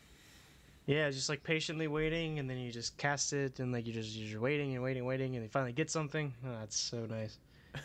Yeah, 0.86 1.10
just 1.10 1.28
like 1.28 1.42
patiently 1.42 1.88
waiting, 1.88 2.38
and 2.38 2.48
then 2.48 2.58
you 2.58 2.70
just 2.70 2.96
cast 2.96 3.32
it, 3.32 3.58
and 3.58 3.72
like 3.72 3.86
you 3.86 3.92
just 3.92 4.14
you're 4.14 4.40
waiting 4.40 4.74
and 4.74 4.82
waiting, 4.84 5.04
waiting, 5.04 5.34
and 5.34 5.42
you 5.42 5.48
finally 5.48 5.72
get 5.72 5.90
something. 5.90 6.32
Oh, 6.46 6.52
that's 6.60 6.78
so 6.78 7.06
nice. 7.06 7.38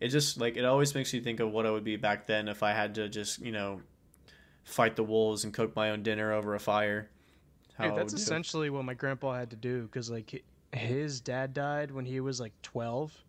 It 0.00 0.08
just 0.08 0.38
like 0.38 0.56
it 0.56 0.64
always 0.64 0.94
makes 0.94 1.12
you 1.12 1.20
think 1.20 1.40
of 1.40 1.50
what 1.50 1.66
it 1.66 1.70
would 1.70 1.84
be 1.84 1.96
back 1.96 2.26
then 2.26 2.48
if 2.48 2.62
I 2.62 2.72
had 2.72 2.94
to 2.96 3.08
just 3.08 3.40
you 3.40 3.52
know 3.52 3.80
fight 4.64 4.96
the 4.96 5.02
wolves 5.02 5.44
and 5.44 5.52
cook 5.52 5.74
my 5.74 5.90
own 5.90 6.02
dinner 6.02 6.32
over 6.32 6.54
a 6.54 6.60
fire. 6.60 7.08
Dude, 7.80 7.96
that's 7.96 8.12
essentially 8.12 8.70
what 8.70 8.84
my 8.84 8.94
grandpa 8.94 9.34
had 9.34 9.50
to 9.50 9.56
do 9.56 9.82
because 9.82 10.10
like 10.10 10.44
his 10.72 11.20
dad 11.20 11.54
died 11.54 11.90
when 11.90 12.04
he 12.04 12.20
was 12.20 12.40
like 12.40 12.52
12 12.62 13.24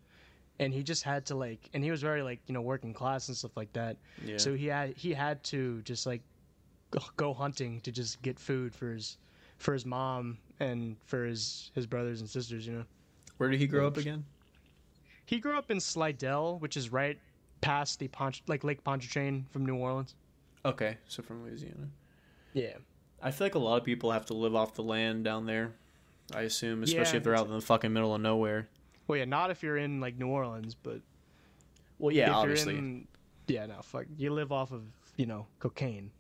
and 0.60 0.74
he 0.74 0.84
just 0.84 1.04
had 1.04 1.26
to 1.28 1.36
like 1.36 1.70
and 1.74 1.84
he 1.84 1.92
was 1.92 2.02
very 2.02 2.22
like 2.22 2.40
you 2.48 2.54
know 2.54 2.62
working 2.62 2.94
class 2.94 3.28
and 3.30 3.38
stuff 3.38 3.56
like 3.56 3.72
that. 3.74 3.98
Yeah. 4.24 4.38
so 4.38 4.54
he 4.54 4.68
had 4.68 4.96
he 4.96 5.14
had 5.14 5.44
to 5.46 5.82
just 5.84 6.06
like 6.06 6.22
go 7.16 7.34
hunting 7.34 7.80
to 7.82 7.92
just 7.92 8.22
get 8.22 8.40
food 8.40 8.74
for 8.74 8.92
his 8.94 9.18
for 9.58 9.74
his 9.74 9.86
mom 9.86 10.38
and 10.60 10.98
for 11.06 11.26
his 11.26 11.72
his 11.76 11.86
brothers 11.88 12.20
and 12.20 12.30
sisters 12.30 12.68
you 12.68 12.74
know? 12.74 12.86
Where 13.38 13.50
did 13.50 13.60
he 13.60 13.68
grow 13.68 13.88
up 13.88 13.98
again? 13.98 14.26
He 15.26 15.40
grew 15.40 15.58
up 15.58 15.72
in 15.72 15.80
slidell 15.80 16.60
which 16.60 16.76
is 16.76 16.92
right 16.92 17.18
past 17.62 18.00
the 18.00 18.08
Ponch- 18.10 18.44
like 18.48 18.64
lake 18.64 18.84
pontchartrain 18.84 19.46
from 19.52 19.66
new 19.66 19.76
orleans. 19.76 20.16
Okay 20.66 20.98
so 21.08 21.24
from 21.24 21.44
louisiana. 21.44 21.88
Yeah. 22.54 22.74
I 23.22 23.32
feel 23.32 23.46
like 23.46 23.56
a 23.56 23.60
lot 23.60 23.78
of 23.78 23.84
people 23.84 24.12
have 24.12 24.26
to 24.28 24.34
live 24.34 24.56
off 24.56 24.74
the 24.74 24.84
land 24.84 25.24
down 25.24 25.46
there 25.46 25.74
i 26.36 26.42
assume 26.42 26.84
especially 26.84 27.14
yeah, 27.14 27.18
if 27.18 27.24
they're 27.24 27.36
out 27.36 27.48
in 27.48 27.54
the 27.54 27.62
fucking 27.62 27.92
middle 27.92 28.14
of 28.14 28.22
nowhere 28.22 28.68
well, 29.10 29.18
yeah, 29.18 29.26
not 29.26 29.50
if 29.50 29.64
you're 29.64 29.76
in 29.76 30.00
like 30.00 30.20
New 30.20 30.28
Orleans, 30.28 30.76
but 30.76 31.02
well, 31.98 32.14
yeah, 32.14 32.32
obviously. 32.32 32.78
In, 32.78 33.08
yeah, 33.48 33.66
no, 33.66 33.82
fuck. 33.82 34.06
You 34.16 34.32
live 34.32 34.52
off 34.52 34.72
of 34.72 34.84
you 35.18 35.26
know 35.26 35.48
cocaine. 35.58 36.12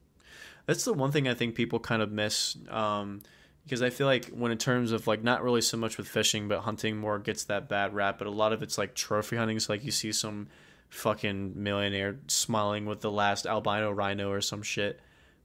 That's 0.66 0.86
the 0.86 0.94
one 0.94 1.12
thing 1.12 1.28
I 1.28 1.34
think 1.34 1.54
people 1.54 1.78
kind 1.78 2.00
of 2.00 2.10
miss. 2.10 2.56
Um, 2.70 3.20
because 3.64 3.82
I 3.82 3.90
feel 3.90 4.06
like 4.06 4.28
when 4.28 4.50
in 4.50 4.56
terms 4.56 4.92
of 4.92 5.06
like 5.06 5.22
not 5.22 5.44
really 5.44 5.60
so 5.60 5.76
much 5.76 5.98
with 5.98 6.08
fishing, 6.08 6.48
but 6.48 6.60
hunting 6.60 6.96
more 6.96 7.18
gets 7.18 7.44
that 7.44 7.68
bad 7.68 7.94
rap. 7.94 8.16
But 8.16 8.28
a 8.28 8.30
lot 8.30 8.54
of 8.54 8.62
it's 8.62 8.78
like 8.78 8.94
trophy 8.94 9.36
hunting. 9.36 9.60
So 9.60 9.74
like 9.74 9.84
you 9.84 9.90
see 9.90 10.10
some 10.10 10.48
fucking 10.88 11.52
millionaire 11.62 12.16
smiling 12.28 12.86
with 12.86 13.02
the 13.02 13.10
last 13.10 13.44
albino 13.44 13.90
rhino 13.90 14.30
or 14.30 14.40
some 14.40 14.62
shit. 14.62 15.00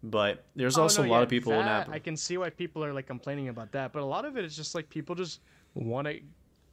But 0.09 0.43
there's 0.55 0.77
oh, 0.77 0.83
also 0.83 1.03
no, 1.03 1.09
a 1.09 1.11
lot 1.11 1.17
yeah, 1.17 1.23
of 1.23 1.29
people 1.29 1.53
that, 1.53 1.87
in 1.87 1.93
I 1.93 1.99
can 1.99 2.17
see 2.17 2.37
why 2.37 2.49
people 2.49 2.83
are 2.83 2.93
like 2.93 3.07
complaining 3.07 3.49
about 3.49 3.71
that. 3.73 3.91
But 3.93 4.01
a 4.01 4.05
lot 4.05 4.25
of 4.25 4.37
it 4.37 4.45
is 4.45 4.55
just 4.55 4.75
like 4.75 4.89
people 4.89 5.15
just 5.15 5.41
want 5.73 6.07
to 6.07 6.19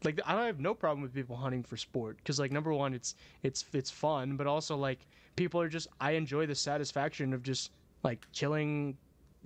like 0.05 0.20
I 0.27 0.35
don't 0.35 0.47
have 0.47 0.61
no 0.61 0.74
problem 0.74 1.02
with 1.02 1.15
people 1.15 1.36
hunting 1.36 1.62
for 1.62 1.77
sport 1.77 2.19
because 2.19 2.39
like 2.39 2.52
number 2.52 2.73
one, 2.73 2.94
it's 2.94 3.15
it's 3.43 3.65
it's 3.73 3.90
fun, 3.90 4.36
but 4.36 4.47
also 4.47 4.77
like 4.77 5.06
people 5.36 5.61
are 5.61 5.69
just 5.69 5.89
I 6.01 6.12
enjoy 6.12 6.47
the 6.47 6.55
satisfaction 6.55 7.32
of 7.32 7.43
just 7.43 7.70
like 8.02 8.27
killing 8.32 8.97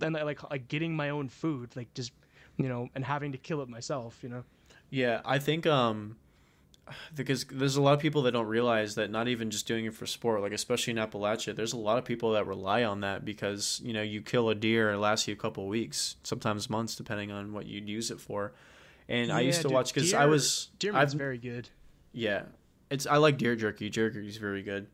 and 0.01 0.13
like 0.13 0.49
like 0.49 0.67
getting 0.67 0.95
my 0.95 1.09
own 1.09 1.29
food, 1.29 1.75
like 1.75 1.93
just 1.93 2.11
you 2.57 2.67
know, 2.67 2.89
and 2.95 3.05
having 3.05 3.31
to 3.31 3.37
kill 3.37 3.61
it 3.61 3.69
myself, 3.69 4.19
you 4.21 4.29
know. 4.29 4.43
Yeah, 4.89 5.21
I 5.23 5.39
think 5.39 5.65
um 5.65 6.17
because 7.15 7.45
there's 7.45 7.75
a 7.75 7.81
lot 7.81 7.93
of 7.93 7.99
people 7.99 8.23
that 8.23 8.31
don't 8.31 8.47
realize 8.47 8.95
that 8.95 9.09
not 9.09 9.27
even 9.27 9.49
just 9.49 9.67
doing 9.67 9.85
it 9.85 9.93
for 9.93 10.05
sport, 10.05 10.41
like 10.41 10.51
especially 10.51 10.91
in 10.91 10.97
Appalachia, 10.97 11.55
there's 11.55 11.73
a 11.73 11.77
lot 11.77 11.97
of 11.97 12.05
people 12.05 12.33
that 12.33 12.47
rely 12.47 12.83
on 12.83 13.01
that 13.01 13.25
because 13.25 13.81
you 13.83 13.93
know 13.93 14.01
you 14.01 14.21
kill 14.21 14.49
a 14.49 14.55
deer, 14.55 14.91
it 14.91 14.97
lasts 14.97 15.27
you 15.27 15.33
a 15.33 15.37
couple 15.37 15.67
weeks, 15.67 16.15
sometimes 16.23 16.69
months, 16.69 16.95
depending 16.95 17.31
on 17.31 17.53
what 17.53 17.65
you'd 17.65 17.87
use 17.87 18.11
it 18.11 18.19
for. 18.19 18.53
And 19.07 19.29
yeah, 19.29 19.37
I 19.37 19.39
used 19.41 19.61
to 19.61 19.67
dude, 19.67 19.73
watch 19.73 19.93
because 19.93 20.13
I 20.13 20.25
was 20.25 20.69
deer 20.79 20.93
meat's 20.93 21.13
very 21.13 21.37
good. 21.37 21.69
Yeah, 22.11 22.43
it's 22.89 23.05
I 23.07 23.17
like 23.17 23.37
deer 23.37 23.55
jerky. 23.55 23.89
Jerky 23.89 24.27
is 24.27 24.37
very 24.37 24.63
good. 24.63 24.87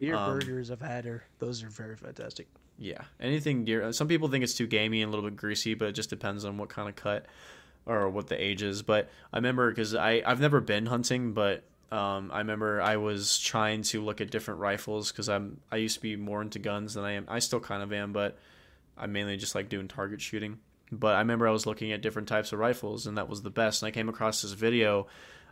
Deer 0.00 0.16
um, 0.16 0.38
burgers 0.38 0.70
I've 0.70 0.80
had 0.80 1.06
are 1.06 1.22
those 1.38 1.62
are 1.62 1.68
very 1.68 1.96
fantastic. 1.96 2.48
Yeah, 2.78 3.02
anything 3.20 3.64
deer. 3.64 3.92
Some 3.92 4.08
people 4.08 4.28
think 4.28 4.42
it's 4.42 4.54
too 4.54 4.66
gamey 4.66 5.02
and 5.02 5.08
a 5.08 5.14
little 5.14 5.28
bit 5.28 5.36
greasy, 5.36 5.74
but 5.74 5.88
it 5.88 5.92
just 5.92 6.10
depends 6.10 6.44
on 6.44 6.56
what 6.56 6.68
kind 6.68 6.88
of 6.88 6.96
cut 6.96 7.26
or 7.86 8.08
what 8.08 8.28
the 8.28 8.42
age 8.42 8.62
is. 8.62 8.82
But 8.82 9.10
I 9.32 9.38
remember 9.38 9.70
because 9.70 9.94
I 9.94 10.22
I've 10.24 10.40
never 10.40 10.60
been 10.60 10.86
hunting, 10.86 11.32
but 11.32 11.64
um, 11.90 12.30
I 12.32 12.38
remember 12.38 12.80
I 12.80 12.96
was 12.96 13.38
trying 13.38 13.82
to 13.82 14.02
look 14.02 14.20
at 14.20 14.30
different 14.30 14.60
rifles 14.60 15.12
because 15.12 15.28
I'm 15.28 15.60
I 15.70 15.76
used 15.76 15.96
to 15.96 16.02
be 16.02 16.16
more 16.16 16.42
into 16.42 16.58
guns 16.58 16.94
than 16.94 17.04
I 17.04 17.12
am. 17.12 17.26
I 17.28 17.38
still 17.38 17.60
kind 17.60 17.82
of 17.82 17.92
am, 17.92 18.12
but 18.12 18.38
I 18.96 19.06
mainly 19.06 19.36
just 19.36 19.54
like 19.54 19.68
doing 19.68 19.88
target 19.88 20.20
shooting. 20.20 20.58
But 20.90 21.14
I 21.14 21.18
remember 21.18 21.48
I 21.48 21.52
was 21.52 21.66
looking 21.66 21.92
at 21.92 22.02
different 22.02 22.28
types 22.28 22.52
of 22.52 22.58
rifles, 22.58 23.06
and 23.06 23.16
that 23.16 23.28
was 23.28 23.42
the 23.42 23.50
best. 23.50 23.82
And 23.82 23.88
I 23.88 23.90
came 23.90 24.08
across 24.08 24.42
this 24.42 24.52
video 24.52 25.06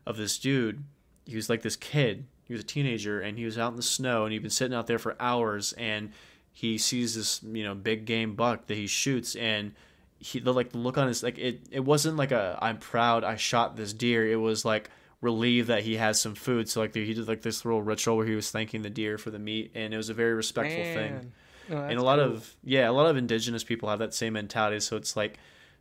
of 0.06 0.16
this 0.16 0.38
dude. 0.38 0.84
He 1.26 1.36
was 1.36 1.48
like 1.48 1.62
this 1.62 1.76
kid. 1.76 2.26
He 2.44 2.52
was 2.52 2.62
a 2.62 2.66
teenager, 2.66 3.20
and 3.20 3.38
he 3.38 3.44
was 3.44 3.58
out 3.58 3.70
in 3.70 3.76
the 3.76 3.82
snow, 3.82 4.24
and 4.24 4.32
he'd 4.32 4.42
been 4.42 4.50
sitting 4.50 4.76
out 4.76 4.86
there 4.86 4.98
for 4.98 5.16
hours, 5.20 5.72
and 5.74 6.12
he 6.52 6.78
sees 6.78 7.14
this, 7.14 7.42
you 7.42 7.64
know, 7.64 7.74
big 7.74 8.04
game 8.04 8.34
buck 8.34 8.66
that 8.66 8.76
he 8.76 8.86
shoots, 8.86 9.34
and 9.36 9.72
he 10.20 10.38
the 10.38 10.52
like 10.52 10.70
the 10.70 10.78
look 10.78 10.98
on 10.98 11.08
his 11.08 11.22
like 11.22 11.38
it. 11.38 11.62
It 11.72 11.80
wasn't 11.80 12.16
like 12.16 12.30
a 12.30 12.58
I'm 12.60 12.78
proud 12.78 13.24
I 13.24 13.36
shot 13.36 13.76
this 13.76 13.92
deer. 13.92 14.30
It 14.30 14.36
was 14.36 14.64
like 14.64 14.90
relieved 15.20 15.68
that 15.68 15.82
he 15.82 15.96
has 15.96 16.20
some 16.20 16.34
food. 16.34 16.68
So 16.68 16.80
like 16.80 16.94
he 16.94 17.14
did 17.14 17.26
like 17.26 17.42
this 17.42 17.64
little 17.64 17.82
ritual 17.82 18.16
where 18.16 18.26
he 18.26 18.34
was 18.34 18.50
thanking 18.50 18.82
the 18.82 18.90
deer 18.90 19.18
for 19.18 19.30
the 19.30 19.38
meat, 19.38 19.72
and 19.74 19.92
it 19.92 19.96
was 19.96 20.10
a 20.10 20.14
very 20.14 20.34
respectful 20.34 20.82
Man. 20.82 20.94
thing. 20.94 21.32
Oh, 21.72 21.76
and 21.76 21.98
a 21.98 22.02
lot 22.02 22.18
cool. 22.18 22.32
of 22.32 22.54
yeah, 22.62 22.88
a 22.88 22.92
lot 22.92 23.06
of 23.06 23.16
indigenous 23.16 23.64
people 23.64 23.88
have 23.88 23.98
that 24.00 24.14
same 24.14 24.34
mentality. 24.34 24.80
So 24.80 24.96
it's 24.96 25.16
like, 25.16 25.38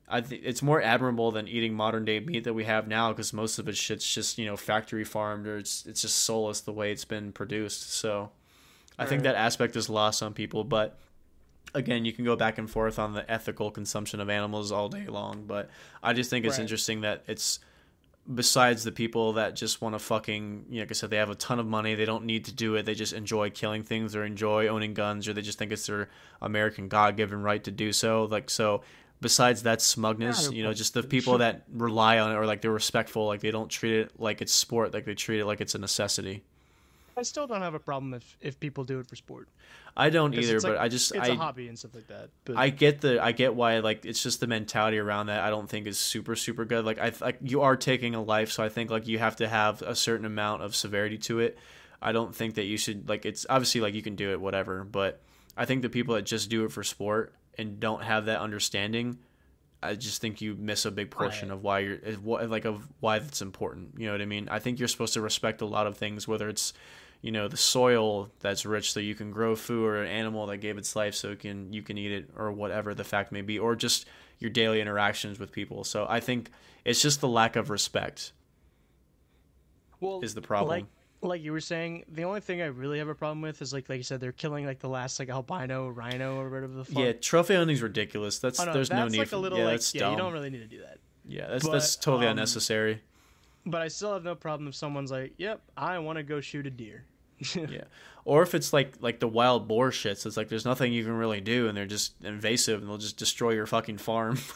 I 0.08 0.22
think 0.22 0.44
it's 0.46 0.62
more 0.62 0.82
admirable 0.82 1.32
than 1.32 1.48
eating 1.48 1.74
modern 1.74 2.06
day 2.06 2.20
meat 2.20 2.46
that 2.46 2.54
we 2.54 2.64
have 2.64 2.88
now 2.88 3.12
because 3.12 3.34
most 3.34 3.60
of 3.60 3.68
it 3.68 3.76
shit's 3.76 4.08
just 4.08 4.38
you 4.38 4.46
know 4.46 4.56
factory 4.56 5.04
farmed 5.04 5.48
or 5.48 5.58
it's 5.58 5.86
it's 5.86 6.02
just 6.02 6.20
soulless 6.20 6.62
the 6.62 6.74
way 6.74 6.92
it's 6.92 7.06
been 7.06 7.32
produced. 7.32 7.92
So 7.94 8.32
I 8.98 9.06
think 9.06 9.24
that 9.24 9.36
aspect 9.36 9.76
is 9.76 9.90
lost 9.90 10.22
on 10.22 10.34
people, 10.34 10.64
but 10.64 10.98
again, 11.74 12.06
you 12.06 12.14
can 12.14 12.26
go 12.26 12.36
back 12.36 12.58
and 12.58 12.70
forth 12.70 13.00
on 13.00 13.14
the 13.14 13.30
ethical 13.30 13.72
consumption 13.72 14.20
of 14.20 14.30
animals 14.30 14.72
all 14.72 14.90
day 14.90 15.08
long, 15.08 15.46
but 15.46 15.70
I 16.02 16.14
just 16.14 16.30
think 16.30 16.46
it's 16.46 16.58
right. 16.58 16.62
interesting 16.62 17.02
that 17.02 17.24
it's 17.28 17.60
besides 18.34 18.84
the 18.84 18.92
people 18.92 19.34
that 19.34 19.56
just 19.56 19.82
want 19.82 19.96
to 19.96 20.00
fucking, 20.00 20.66
you 20.70 20.76
know, 20.76 20.82
like 20.82 20.92
I 20.92 20.94
said, 20.94 21.10
they 21.10 21.18
have 21.18 21.30
a 21.30 21.36
ton 21.36 21.60
of 21.60 21.66
money, 21.66 21.96
they 21.96 22.06
don't 22.06 22.26
need 22.26 22.46
to 22.46 22.52
do 22.52 22.76
it, 22.76 22.86
they 22.86 22.94
just 22.94 23.14
enjoy 23.14 23.50
killing 23.50 23.84
things 23.84 24.16
or 24.16 24.24
enjoy 24.24 24.68
owning 24.68 24.94
guns 24.94 25.28
or 25.28 25.34
they 25.34 25.42
just 25.42 25.58
think 25.58 25.72
it's 25.72 25.88
their 25.88 26.10
American 26.42 26.88
God 26.88 27.18
given 27.18 27.42
right 27.42 27.64
to 27.64 27.72
do 27.72 27.92
so. 27.92 28.26
Like, 28.26 28.50
so 28.50 28.84
besides 29.22 29.64
that 29.64 29.82
smugness, 29.82 30.52
you 30.52 30.64
know, 30.64 30.74
just 30.74 30.94
the 30.94 31.04
people 31.04 31.40
that 31.40 31.64
rely 31.74 32.20
on 32.20 32.32
it 32.32 32.36
or 32.36 32.46
like 32.46 32.62
they're 32.62 32.72
respectful, 32.72 33.26
like 33.26 33.42
they 33.42 33.52
don't 33.52 33.70
treat 33.70 33.94
it 33.94 34.20
like 34.20 34.42
it's 34.42 34.54
sport, 34.54 34.94
like 34.94 35.06
they 35.06 35.16
treat 35.16 35.40
it 35.40 35.46
like 35.46 35.62
it's 35.62 35.76
a 35.76 35.80
necessity. 35.80 36.44
I 37.20 37.24
still 37.24 37.48
don't 37.48 37.62
have 37.62 37.74
a 37.74 37.80
problem 37.80 38.14
if, 38.14 38.38
if 38.40 38.60
people 38.62 38.86
do 38.86 39.00
it 39.00 39.08
for 39.08 39.18
sport. 39.18 39.50
I 39.98 40.10
don't 40.10 40.34
either, 40.34 40.62
but 40.62 40.72
like, 40.72 40.80
I 40.80 40.88
just 40.88 41.14
it's 41.14 41.28
I, 41.28 41.34
a 41.34 41.36
hobby 41.36 41.68
and 41.68 41.78
stuff 41.78 41.94
like 41.94 42.08
that. 42.08 42.30
But. 42.46 42.56
I 42.56 42.70
get 42.70 43.02
the 43.02 43.22
I 43.22 43.34
get 43.34 43.54
why 43.54 43.80
like 43.80 44.06
it's 44.06 44.24
just 44.24 44.40
the 44.40 44.48
mentality 44.48 45.00
around 45.00 45.26
that. 45.28 45.42
I 45.42 45.50
don't 45.50 45.70
think 45.70 45.86
is 45.86 46.00
super 46.00 46.38
super 46.38 46.64
good. 46.64 46.86
Like 46.86 46.98
I 46.98 47.12
like 47.20 47.40
you 47.42 47.62
are 47.62 47.76
taking 47.76 48.16
a 48.16 48.24
life, 48.24 48.52
so 48.52 48.64
I 48.64 48.70
think 48.70 48.90
like 48.90 49.08
you 49.08 49.20
have 49.20 49.36
to 49.38 49.50
have 49.50 49.82
a 49.82 49.96
certain 49.96 50.26
amount 50.26 50.64
of 50.64 50.78
severity 50.78 51.18
to 51.20 51.40
it. 51.40 51.58
I 52.02 52.14
don't 52.14 52.34
think 52.34 52.56
that 52.56 52.64
you 52.64 52.78
should 52.78 53.10
like 53.10 53.26
it's 53.26 53.46
obviously 53.50 53.82
like 53.82 53.94
you 53.94 54.02
can 54.02 54.16
do 54.16 54.32
it 54.32 54.40
whatever, 54.40 54.86
but 54.86 55.22
I 55.58 55.66
think 55.66 55.82
the 55.82 55.90
people 55.90 56.16
that 56.16 56.22
just 56.22 56.50
do 56.50 56.64
it 56.64 56.72
for 56.72 56.84
sport 56.84 57.34
and 57.58 57.82
don't 57.82 58.02
have 58.02 58.28
that 58.28 58.40
understanding, 58.40 59.20
I 59.84 59.96
just 59.96 60.22
think 60.22 60.40
you 60.40 60.56
miss 60.56 60.86
a 60.86 60.92
big 60.92 61.12
portion 61.12 61.50
right. 61.50 61.56
of 61.56 61.64
why 61.64 61.80
you're 61.80 62.00
like 62.48 62.64
of 62.64 62.88
why 63.02 63.18
it's 63.18 63.42
important. 63.42 63.96
You 63.98 64.08
know 64.08 64.14
what 64.14 64.22
I 64.22 64.26
mean? 64.26 64.48
I 64.50 64.60
think 64.60 64.80
you're 64.80 64.88
supposed 64.88 65.14
to 65.16 65.22
respect 65.22 65.62
a 65.62 65.66
lot 65.66 65.88
of 65.88 65.98
things, 65.98 66.28
whether 66.28 66.48
it's 66.48 66.74
you 67.22 67.32
know 67.32 67.48
the 67.48 67.58
soil 67.58 68.30
that's 68.40 68.66
rich 68.66 68.94
so 68.94 69.00
you 69.00 69.16
can 69.16 69.32
grow 69.32 69.56
food 69.56 69.86
or 69.86 70.04
an 70.04 70.10
animal 70.10 70.46
that 70.48 70.58
gave 70.58 70.78
its 70.78 70.96
life 70.96 71.14
so 71.14 71.36
can 71.36 71.72
you 71.74 71.82
can 71.82 71.98
eat 71.98 72.12
it 72.12 72.30
or 72.36 72.52
whatever 72.52 72.94
the 72.94 73.04
fact 73.04 73.32
may 73.32 73.42
be 73.42 73.60
or 73.60 73.76
just 73.76 74.06
your 74.40 74.50
daily 74.50 74.80
interactions 74.80 75.38
with 75.38 75.52
people. 75.52 75.84
So 75.84 76.06
i 76.10 76.20
think 76.20 76.50
it's 76.86 77.02
just 77.02 77.22
the 77.22 77.28
lack 77.28 77.56
of 77.56 77.70
respect 77.70 78.32
well 80.00 80.22
is 80.22 80.34
the 80.34 80.42
problem. 80.42 80.70
like, 80.70 80.86
like 81.22 81.42
you 81.42 81.52
were 81.52 81.60
saying 81.60 82.06
the 82.08 82.24
only 82.24 82.40
thing 82.40 82.62
i 82.62 82.66
really 82.66 83.00
have 83.00 83.10
a 83.10 83.16
problem 83.16 83.42
with 83.42 83.62
is 83.62 83.74
like 83.74 83.90
like 83.90 83.98
you 83.98 84.04
said 84.04 84.22
they're 84.22 84.32
killing 84.32 84.66
like 84.66 84.80
the 84.80 84.88
last 84.88 85.20
like 85.20 85.30
albino 85.30 85.90
rhino 85.90 86.40
or 86.40 86.50
whatever 86.50 86.74
the 86.74 86.86
fuck. 86.86 87.04
yeah 87.04 87.12
trophy 87.12 87.56
hunting's 87.56 87.82
ridiculous. 87.82 88.40
That's 88.40 88.60
oh, 88.60 88.66
no, 88.66 88.74
there's 88.74 88.88
that's 88.90 88.98
no 88.98 89.08
need 89.10 89.20
like 89.20 89.28
for 89.28 89.36
a 89.36 89.40
little 89.40 89.58
yeah, 89.58 89.66
like 89.66 89.94
yeah 89.94 90.12
you 90.12 90.18
don't 90.18 90.32
really 90.32 90.50
need 90.50 90.60
to 90.60 90.68
do 90.68 90.82
that. 90.82 91.00
Yeah 91.26 91.48
that's 91.48 91.66
but, 91.66 91.74
that's 91.74 91.98
totally 91.98 92.28
um, 92.28 92.32
unnecessary 92.32 93.02
but 93.66 93.82
I 93.82 93.88
still 93.88 94.14
have 94.14 94.24
no 94.24 94.36
problem 94.36 94.68
if 94.68 94.76
someone's 94.76 95.12
like, 95.12 95.34
"Yep, 95.38 95.62
I 95.78 96.00
want 96.00 96.18
to 96.18 96.24
go 96.24 96.42
shoot 96.42 96.66
a 96.66 96.70
deer." 96.70 97.06
yeah, 97.56 97.84
or 98.26 98.44
if 98.44 98.54
it's 98.54 98.74
like 98.74 98.96
like 99.00 99.20
the 99.20 99.28
wild 99.28 99.68
boar 99.68 99.92
shits, 99.92 100.26
it's 100.26 100.38
like 100.38 100.50
there's 100.50 100.66
nothing 100.66 100.94
you 100.94 101.04
can 101.04 101.14
really 101.14 101.42
do, 101.42 101.68
and 101.68 101.78
they're 101.78 101.86
just 101.86 102.14
invasive, 102.24 102.82
and 102.82 102.90
they'll 102.90 102.98
just 102.98 103.18
destroy 103.18 103.52
your 103.52 103.66
fucking 103.66 103.98
farm. 103.98 104.38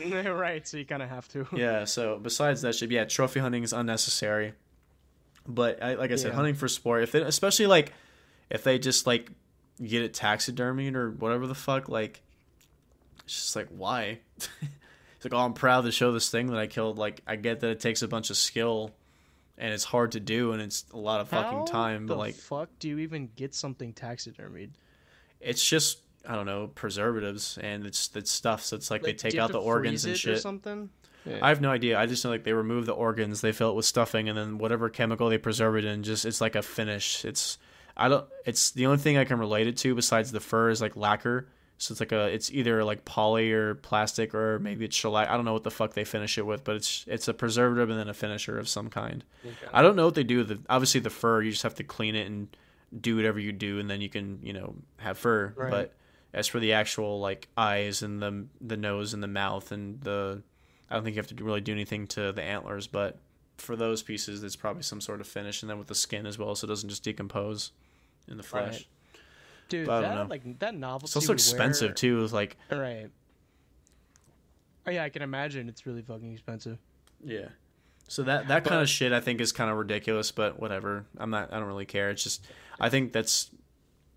right, 0.26 0.66
so 0.66 0.76
you 0.76 0.84
kind 0.84 1.02
of 1.02 1.08
have 1.08 1.28
to. 1.28 1.46
yeah. 1.52 1.84
So 1.84 2.18
besides 2.18 2.62
that 2.62 2.74
shit, 2.74 2.90
yeah, 2.90 3.04
trophy 3.04 3.40
hunting 3.40 3.62
is 3.62 3.72
unnecessary. 3.72 4.54
But 5.46 5.82
I, 5.82 5.94
like 5.94 6.12
I 6.12 6.16
said, 6.16 6.28
yeah. 6.28 6.36
hunting 6.36 6.54
for 6.54 6.68
sport, 6.68 7.02
if 7.02 7.14
especially 7.14 7.66
like 7.66 7.92
if 8.50 8.62
they 8.62 8.78
just 8.78 9.06
like 9.06 9.30
get 9.82 10.02
it 10.02 10.12
taxidermied 10.12 10.94
or 10.94 11.10
whatever 11.10 11.46
the 11.46 11.54
fuck, 11.54 11.88
like 11.88 12.22
it's 13.24 13.34
just 13.34 13.56
like 13.56 13.68
why? 13.68 14.20
It's 15.20 15.26
like, 15.26 15.34
oh, 15.34 15.44
I'm 15.44 15.52
proud 15.52 15.82
to 15.82 15.92
show 15.92 16.12
this 16.12 16.30
thing 16.30 16.46
that 16.46 16.58
I 16.58 16.66
killed. 16.66 16.96
Like, 16.96 17.20
I 17.26 17.36
get 17.36 17.60
that 17.60 17.68
it 17.68 17.80
takes 17.80 18.00
a 18.00 18.08
bunch 18.08 18.30
of 18.30 18.38
skill, 18.38 18.94
and 19.58 19.70
it's 19.74 19.84
hard 19.84 20.12
to 20.12 20.20
do, 20.20 20.52
and 20.52 20.62
it's 20.62 20.86
a 20.94 20.96
lot 20.96 21.20
of 21.20 21.28
fucking 21.28 21.58
How 21.58 21.64
time. 21.66 22.06
But 22.06 22.16
like, 22.16 22.36
fuck, 22.36 22.70
do 22.78 22.88
you 22.88 23.00
even 23.00 23.28
get 23.36 23.54
something 23.54 23.92
taxidermied? 23.92 24.70
It's 25.40 25.62
just 25.62 25.98
I 26.26 26.34
don't 26.34 26.46
know 26.46 26.68
preservatives 26.68 27.58
and 27.60 27.86
it's 27.86 28.10
it's 28.14 28.30
stuff. 28.30 28.62
So 28.62 28.76
it's 28.76 28.90
like, 28.90 29.02
like 29.02 29.18
they 29.18 29.30
take 29.30 29.38
out 29.38 29.52
the 29.52 29.60
organs 29.60 30.04
and 30.04 30.16
shit. 30.16 30.40
something. 30.40 30.90
Yeah. 31.26 31.38
I 31.42 31.50
have 31.50 31.60
no 31.60 31.70
idea. 31.70 31.98
I 31.98 32.06
just 32.06 32.24
know 32.24 32.30
like 32.30 32.44
they 32.44 32.52
remove 32.52 32.86
the 32.86 32.92
organs, 32.92 33.42
they 33.42 33.52
fill 33.52 33.70
it 33.70 33.74
with 33.74 33.84
stuffing, 33.84 34.28
and 34.28 34.38
then 34.38 34.58
whatever 34.58 34.88
chemical 34.88 35.28
they 35.28 35.38
preserve 35.38 35.76
it 35.76 35.84
in, 35.84 36.02
just 36.02 36.24
it's 36.24 36.40
like 36.40 36.56
a 36.56 36.62
finish. 36.62 37.24
It's 37.24 37.58
I 37.96 38.08
don't. 38.08 38.26
It's 38.46 38.70
the 38.70 38.86
only 38.86 38.98
thing 38.98 39.18
I 39.18 39.24
can 39.24 39.38
relate 39.38 39.66
it 39.66 39.76
to 39.78 39.94
besides 39.94 40.32
the 40.32 40.40
fur 40.40 40.70
is 40.70 40.80
like 40.80 40.96
lacquer. 40.96 41.48
So 41.80 41.92
it's 41.92 42.00
like 42.00 42.12
a. 42.12 42.26
It's 42.26 42.50
either 42.52 42.84
like 42.84 43.06
poly 43.06 43.52
or 43.52 43.74
plastic 43.74 44.34
or 44.34 44.58
maybe 44.58 44.84
it's 44.84 44.94
shellac. 44.94 45.30
I 45.30 45.36
don't 45.36 45.46
know 45.46 45.54
what 45.54 45.64
the 45.64 45.70
fuck 45.70 45.94
they 45.94 46.04
finish 46.04 46.36
it 46.36 46.44
with, 46.44 46.62
but 46.62 46.76
it's 46.76 47.06
it's 47.08 47.26
a 47.26 47.32
preservative 47.32 47.88
and 47.88 47.98
then 47.98 48.08
a 48.08 48.14
finisher 48.14 48.58
of 48.58 48.68
some 48.68 48.90
kind. 48.90 49.24
I 49.72 49.80
don't 49.80 49.96
know 49.96 50.04
what 50.04 50.14
they 50.14 50.22
do. 50.22 50.38
with 50.38 50.48
The 50.48 50.60
obviously 50.68 51.00
the 51.00 51.08
fur 51.08 51.40
you 51.40 51.52
just 51.52 51.62
have 51.62 51.76
to 51.76 51.84
clean 51.84 52.14
it 52.14 52.26
and 52.26 52.54
do 53.00 53.16
whatever 53.16 53.40
you 53.40 53.52
do, 53.52 53.78
and 53.78 53.88
then 53.88 54.02
you 54.02 54.10
can 54.10 54.40
you 54.42 54.52
know 54.52 54.74
have 54.98 55.16
fur. 55.16 55.54
Right. 55.56 55.70
But 55.70 55.94
as 56.34 56.46
for 56.48 56.60
the 56.60 56.74
actual 56.74 57.18
like 57.18 57.48
eyes 57.56 58.02
and 58.02 58.20
the 58.20 58.44
the 58.60 58.76
nose 58.76 59.14
and 59.14 59.22
the 59.22 59.28
mouth 59.28 59.72
and 59.72 60.02
the, 60.02 60.42
I 60.90 60.94
don't 60.96 61.04
think 61.04 61.16
you 61.16 61.22
have 61.22 61.34
to 61.34 61.42
really 61.42 61.62
do 61.62 61.72
anything 61.72 62.06
to 62.08 62.30
the 62.32 62.42
antlers, 62.42 62.88
but 62.88 63.18
for 63.56 63.74
those 63.74 64.02
pieces, 64.02 64.42
it's 64.42 64.54
probably 64.54 64.82
some 64.82 65.00
sort 65.00 65.22
of 65.22 65.26
finish, 65.26 65.62
and 65.62 65.70
then 65.70 65.78
with 65.78 65.88
the 65.88 65.94
skin 65.94 66.26
as 66.26 66.38
well, 66.38 66.54
so 66.54 66.66
it 66.66 66.68
doesn't 66.68 66.90
just 66.90 67.04
decompose 67.04 67.72
in 68.28 68.36
the 68.36 68.42
flesh. 68.42 68.74
Right. 68.74 68.86
Dude, 69.70 69.86
But 69.86 70.04
I 70.04 70.08
don't 70.08 70.16
that 70.16 70.22
know. 70.24 70.28
like 70.28 70.58
that 70.58 70.74
novelty. 70.74 71.04
It's 71.06 71.16
also 71.16 71.32
expensive 71.32 71.88
wear- 71.90 71.94
too. 71.94 72.22
It's 72.22 72.32
like 72.34 72.58
Right. 72.70 73.08
Oh 74.86 74.90
yeah, 74.90 75.04
I 75.04 75.08
can 75.08 75.22
imagine 75.22 75.68
it's 75.68 75.86
really 75.86 76.02
fucking 76.02 76.32
expensive. 76.32 76.78
yeah. 77.24 77.48
So 78.08 78.24
that 78.24 78.48
that 78.48 78.64
kind 78.64 78.80
of 78.82 78.88
shit 78.88 79.12
I 79.12 79.20
think 79.20 79.40
is 79.40 79.52
kind 79.52 79.70
of 79.70 79.76
ridiculous, 79.76 80.32
but 80.32 80.58
whatever. 80.58 81.06
I'm 81.16 81.30
not. 81.30 81.52
I 81.52 81.58
don't 81.60 81.68
really 81.68 81.86
care. 81.86 82.10
It's 82.10 82.24
just 82.24 82.44
I 82.80 82.88
think 82.88 83.12
that's 83.12 83.50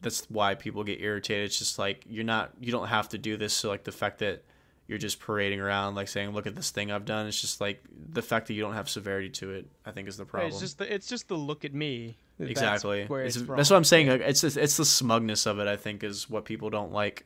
that's 0.02 0.26
why 0.32 0.56
people 0.56 0.84
get 0.84 1.00
irritated. 1.00 1.46
It's 1.46 1.60
just 1.60 1.78
like 1.78 2.04
you're 2.10 2.24
not. 2.24 2.52
You 2.60 2.72
don't 2.72 2.88
have 2.88 3.10
to 3.10 3.20
do 3.20 3.38
this. 3.38 3.54
So 3.54 3.70
like 3.70 3.84
the 3.84 3.92
fact 3.92 4.18
that 4.20 4.44
you're 4.88 4.98
just 4.98 5.20
parading 5.20 5.60
around 5.62 5.96
like 5.96 6.08
saying, 6.08 6.32
"Look 6.32 6.46
at 6.48 6.56
this 6.56 6.72
thing 6.72 6.92
I've 6.92 7.06
done." 7.06 7.28
It's 7.28 7.40
just 7.40 7.62
like 7.62 7.84
the 8.12 8.22
fact 8.22 8.48
that 8.48 8.54
you 8.54 8.62
don't 8.62 8.74
have 8.74 8.90
severity 8.90 9.30
to 9.30 9.52
it. 9.52 9.68
I 9.86 9.92
think 9.92 10.08
is 10.08 10.18
the 10.18 10.26
problem. 10.26 10.52
it's 10.52 10.60
just 10.60 10.78
the 10.78 10.94
it's 10.94 11.08
just 11.08 11.28
the 11.28 11.36
look 11.38 11.64
at 11.66 11.74
me. 11.74 12.18
That's 12.40 12.52
exactly. 12.52 13.06
where 13.06 13.22
It's- 13.22 13.36
it's 13.38 13.48
that's 13.48 13.70
what 13.70 13.78
I'm 13.78 13.84
saying. 13.84 14.08
It's 14.10 14.44
it's 14.44 14.78
the 14.78 14.86
smugness 14.86 15.46
of 15.46 15.60
it. 15.60 15.68
I 15.68 15.78
think 15.78 16.04
is 16.04 16.30
what 16.30 16.46
people 16.46 16.70
don't 16.70 16.92
like, 16.92 17.26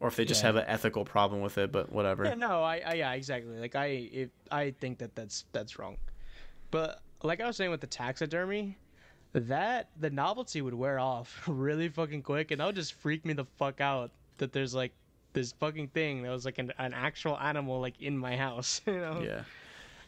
or 0.00 0.08
if 0.08 0.16
they 0.16 0.24
just 0.24 0.42
Yeah. 0.42 0.48
have 0.48 0.56
an 0.56 0.64
ethical 0.66 1.04
problem 1.04 1.40
with 1.42 1.58
it. 1.58 1.70
But 1.72 1.92
whatever. 1.92 2.24
Yeah, 2.24 2.34
no, 2.34 2.62
I, 2.62 2.78
I 2.86 2.94
yeah, 2.94 3.12
exactly. 3.12 3.58
Like 3.58 3.74
I, 3.74 3.86
if 4.12 4.30
I 4.50 4.70
think 4.80 4.98
that 4.98 5.14
that's 5.14 5.44
that's 5.52 5.78
wrong, 5.78 5.98
but 6.70 7.02
like 7.22 7.40
I 7.40 7.46
was 7.46 7.56
saying 7.56 7.70
with 7.70 7.80
the 7.82 7.86
taxidermy, 7.86 8.78
that 9.34 9.90
the 9.98 10.08
novelty 10.10 10.62
would 10.62 10.74
wear 10.74 10.98
off 10.98 11.42
really 11.48 11.88
fucking 11.88 12.22
quick, 12.22 12.50
and 12.50 12.60
that 12.60 12.66
would 12.66 12.76
just 12.76 12.94
freak 12.94 13.24
me 13.26 13.34
the 13.34 13.44
fuck 13.58 13.80
out. 13.80 14.10
That 14.38 14.52
there's 14.52 14.74
like 14.74 14.92
this 15.32 15.52
fucking 15.52 15.88
thing 15.88 16.22
that 16.22 16.30
was 16.30 16.44
like 16.44 16.58
an, 16.58 16.72
an 16.78 16.94
actual 16.94 17.38
animal 17.38 17.80
like 17.80 18.00
in 18.00 18.16
my 18.16 18.36
house, 18.36 18.80
you 18.86 18.98
know? 18.98 19.22
Yeah. 19.24 19.42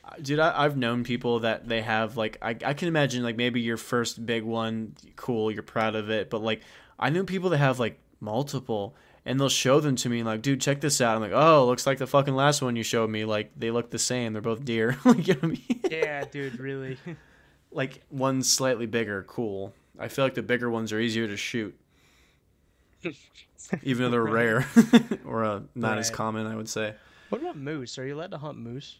Uh, 0.04 0.14
Dude, 0.20 0.40
I, 0.40 0.64
I've 0.64 0.76
known 0.76 1.04
people 1.04 1.40
that 1.40 1.68
they 1.68 1.80
have 1.82 2.16
like 2.16 2.38
I, 2.42 2.50
I 2.64 2.74
can 2.74 2.88
imagine 2.88 3.22
like 3.22 3.36
maybe 3.36 3.60
your 3.60 3.76
first 3.76 4.24
big 4.26 4.42
one, 4.42 4.94
cool, 5.16 5.50
you're 5.50 5.62
proud 5.62 5.94
of 5.94 6.10
it, 6.10 6.30
but 6.30 6.42
like 6.42 6.62
I 6.98 7.10
know 7.10 7.24
people 7.24 7.50
that 7.50 7.58
have 7.58 7.78
like 7.78 7.98
multiple, 8.20 8.94
and 9.24 9.38
they'll 9.38 9.48
show 9.48 9.80
them 9.80 9.96
to 9.96 10.08
me 10.08 10.22
like, 10.22 10.42
dude, 10.42 10.60
check 10.60 10.80
this 10.80 11.00
out. 11.00 11.16
I'm 11.16 11.22
like, 11.22 11.32
oh, 11.32 11.66
looks 11.66 11.86
like 11.86 11.98
the 11.98 12.06
fucking 12.06 12.34
last 12.34 12.62
one 12.62 12.76
you 12.76 12.82
showed 12.82 13.10
me. 13.10 13.24
Like 13.24 13.50
they 13.56 13.70
look 13.70 13.90
the 13.90 13.98
same. 13.98 14.32
They're 14.32 14.42
both 14.42 14.64
deer. 14.64 14.96
like 15.04 15.28
you 15.28 15.34
know 15.34 15.40
what 15.40 15.44
I 15.44 15.52
mean? 15.52 15.80
Yeah, 15.90 16.24
dude, 16.24 16.58
really. 16.58 16.96
like 17.72 18.02
one's 18.10 18.50
slightly 18.50 18.86
bigger, 18.86 19.24
cool. 19.24 19.74
I 19.98 20.08
feel 20.08 20.24
like 20.24 20.34
the 20.34 20.42
bigger 20.42 20.70
ones 20.70 20.92
are 20.92 20.98
easier 20.98 21.28
to 21.28 21.36
shoot, 21.36 21.78
even 23.82 24.04
though 24.04 24.10
they're 24.10 24.22
rare 24.22 24.66
or 25.26 25.44
uh, 25.44 25.60
not 25.74 25.98
as 25.98 26.10
common. 26.10 26.46
I 26.46 26.56
would 26.56 26.68
say. 26.68 26.94
what 27.28 27.40
about 27.40 27.56
moose? 27.56 27.98
Are 27.98 28.06
you 28.06 28.14
allowed 28.14 28.30
to 28.32 28.38
hunt 28.38 28.58
moose? 28.58 28.98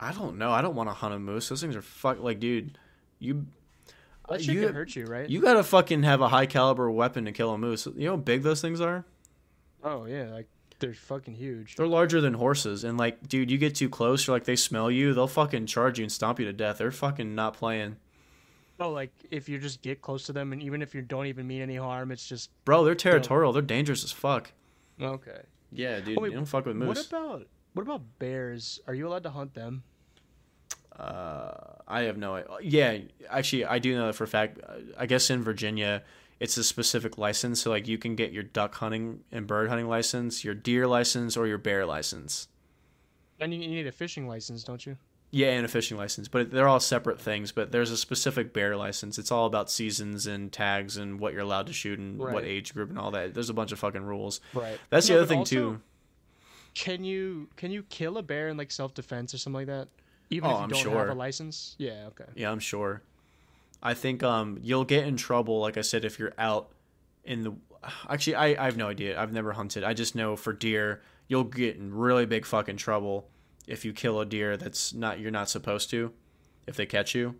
I 0.00 0.12
don't 0.12 0.38
know. 0.38 0.50
I 0.50 0.60
don't 0.62 0.74
want 0.74 0.88
to 0.88 0.94
hunt 0.94 1.14
a 1.14 1.18
moose. 1.18 1.48
Those 1.48 1.60
things 1.60 1.76
are 1.76 1.82
fuck. 1.82 2.20
Like, 2.20 2.40
dude, 2.40 2.78
you 3.18 3.46
That 4.28 4.42
shit 4.42 4.54
you 4.54 4.66
could 4.66 4.74
hurt 4.74 4.96
you, 4.96 5.06
right? 5.06 5.28
you 5.28 5.40
gotta 5.40 5.62
fucking 5.62 6.02
have 6.02 6.20
a 6.20 6.28
high 6.28 6.46
caliber 6.46 6.90
weapon 6.90 7.24
to 7.26 7.32
kill 7.32 7.50
a 7.52 7.58
moose. 7.58 7.86
You 7.86 8.06
know 8.06 8.10
how 8.12 8.16
big 8.16 8.42
those 8.42 8.60
things 8.60 8.80
are? 8.80 9.04
oh 9.82 10.06
yeah, 10.06 10.30
like 10.32 10.48
they're 10.80 10.94
fucking 10.94 11.34
huge. 11.34 11.76
They're 11.76 11.86
larger 11.86 12.20
than 12.20 12.34
horses. 12.34 12.84
And 12.84 12.98
like, 12.98 13.28
dude, 13.28 13.50
you 13.50 13.58
get 13.58 13.74
too 13.74 13.88
close, 13.88 14.26
you're 14.26 14.34
like 14.34 14.44
they 14.44 14.56
smell 14.56 14.90
you, 14.90 15.14
they'll 15.14 15.28
fucking 15.28 15.66
charge 15.66 15.98
you 15.98 16.04
and 16.04 16.12
stomp 16.12 16.40
you 16.40 16.46
to 16.46 16.52
death. 16.52 16.78
They're 16.78 16.90
fucking 16.90 17.34
not 17.34 17.54
playing, 17.54 17.96
Oh, 18.80 18.90
like 18.90 19.12
if 19.30 19.48
you 19.48 19.58
just 19.58 19.82
get 19.82 20.02
close 20.02 20.24
to 20.26 20.32
them, 20.32 20.52
and 20.52 20.62
even 20.62 20.82
if 20.82 20.94
you 20.94 21.02
don't 21.02 21.26
even 21.26 21.46
mean 21.46 21.62
any 21.62 21.76
harm, 21.76 22.10
it's 22.10 22.28
just 22.28 22.50
bro. 22.64 22.84
They're 22.84 22.94
territorial. 22.94 23.52
They're 23.52 23.62
dangerous 23.62 24.04
as 24.04 24.12
fuck. 24.12 24.52
okay. 25.00 25.42
Yeah, 25.70 26.00
dude. 26.00 26.18
Oh, 26.18 26.22
wait, 26.22 26.30
you 26.30 26.36
don't 26.36 26.46
fuck 26.46 26.66
with 26.66 26.76
moose. 26.76 26.88
What 26.88 27.06
about 27.06 27.46
what 27.74 27.82
about 27.82 28.02
bears? 28.18 28.80
Are 28.86 28.94
you 28.94 29.08
allowed 29.08 29.24
to 29.24 29.30
hunt 29.30 29.54
them? 29.54 29.82
Uh, 30.96 31.52
I 31.88 32.02
have 32.02 32.16
no 32.16 32.36
idea. 32.36 32.56
Yeah, 32.62 32.98
actually, 33.28 33.64
I 33.64 33.78
do 33.80 33.96
know 33.96 34.06
that 34.06 34.14
for 34.14 34.24
a 34.24 34.28
fact. 34.28 34.60
Uh, 34.66 34.74
I 34.96 35.06
guess 35.06 35.28
in 35.28 35.42
Virginia, 35.42 36.04
it's 36.38 36.56
a 36.56 36.62
specific 36.62 37.18
license. 37.18 37.62
So, 37.62 37.70
like, 37.70 37.88
you 37.88 37.98
can 37.98 38.14
get 38.14 38.32
your 38.32 38.44
duck 38.44 38.76
hunting 38.76 39.24
and 39.32 39.46
bird 39.46 39.68
hunting 39.68 39.88
license, 39.88 40.44
your 40.44 40.54
deer 40.54 40.86
license, 40.86 41.36
or 41.36 41.48
your 41.48 41.58
bear 41.58 41.84
license. 41.84 42.48
And 43.40 43.52
you, 43.52 43.60
you 43.60 43.68
need 43.68 43.88
a 43.88 43.92
fishing 43.92 44.28
license, 44.28 44.62
don't 44.62 44.86
you? 44.86 44.96
Yeah, 45.36 45.48
and 45.48 45.64
a 45.64 45.68
fishing 45.68 45.96
license. 45.96 46.28
But 46.28 46.52
they're 46.52 46.68
all 46.68 46.78
separate 46.78 47.20
things. 47.20 47.50
But 47.50 47.72
there's 47.72 47.90
a 47.90 47.96
specific 47.96 48.52
bear 48.52 48.76
license. 48.76 49.18
It's 49.18 49.32
all 49.32 49.46
about 49.46 49.68
seasons 49.68 50.28
and 50.28 50.52
tags 50.52 50.96
and 50.96 51.18
what 51.18 51.32
you're 51.32 51.42
allowed 51.42 51.66
to 51.66 51.72
shoot 51.72 51.98
and 51.98 52.18
what 52.18 52.44
age 52.44 52.72
group 52.72 52.88
and 52.88 52.98
all 52.98 53.10
that. 53.10 53.34
There's 53.34 53.50
a 53.50 53.54
bunch 53.54 53.72
of 53.72 53.80
fucking 53.80 54.04
rules. 54.04 54.40
Right. 54.54 54.78
That's 54.90 55.08
No, 55.08 55.16
the 55.16 55.20
other 55.22 55.28
thing, 55.28 55.38
also, 55.40 55.54
too. 55.56 55.80
Can 56.74 57.02
you 57.02 57.48
can 57.56 57.72
you 57.72 57.82
kill 57.84 58.16
a 58.18 58.22
bear 58.22 58.48
in 58.48 58.56
like 58.56 58.70
self 58.70 58.94
defense 58.94 59.34
or 59.34 59.38
something 59.38 59.58
like 59.58 59.66
that? 59.66 59.88
Even 60.30 60.50
Oh, 60.50 60.52
if 60.52 60.56
you 60.58 60.62
I'm 60.62 60.68
don't 60.70 60.82
sure. 60.82 60.98
have 60.98 61.08
a 61.08 61.14
license? 61.14 61.74
Yeah. 61.78 62.06
Okay. 62.08 62.24
Yeah, 62.36 62.50
I'm 62.52 62.60
sure. 62.60 63.02
I 63.82 63.94
think 63.94 64.22
um 64.22 64.58
you'll 64.62 64.84
get 64.84 65.04
in 65.04 65.16
trouble, 65.16 65.60
like 65.60 65.76
I 65.76 65.80
said, 65.82 66.04
if 66.04 66.18
you're 66.18 66.34
out 66.38 66.70
in 67.24 67.42
the. 67.42 67.52
Actually, 68.08 68.36
I, 68.36 68.46
I 68.62 68.64
have 68.66 68.76
no 68.76 68.88
idea. 68.88 69.20
I've 69.20 69.32
never 69.32 69.52
hunted. 69.52 69.82
I 69.84 69.94
just 69.94 70.14
know 70.14 70.36
for 70.36 70.52
deer, 70.52 71.02
you'll 71.28 71.44
get 71.44 71.76
in 71.76 71.92
really 71.92 72.24
big 72.24 72.46
fucking 72.46 72.76
trouble 72.78 73.28
if 73.66 73.84
you 73.84 73.92
kill 73.92 74.20
a 74.20 74.26
deer 74.26 74.56
that's 74.56 74.92
not 74.92 75.20
you're 75.20 75.30
not 75.30 75.48
supposed 75.48 75.90
to. 75.90 76.12
If 76.66 76.76
they 76.76 76.86
catch 76.86 77.14
you, 77.14 77.34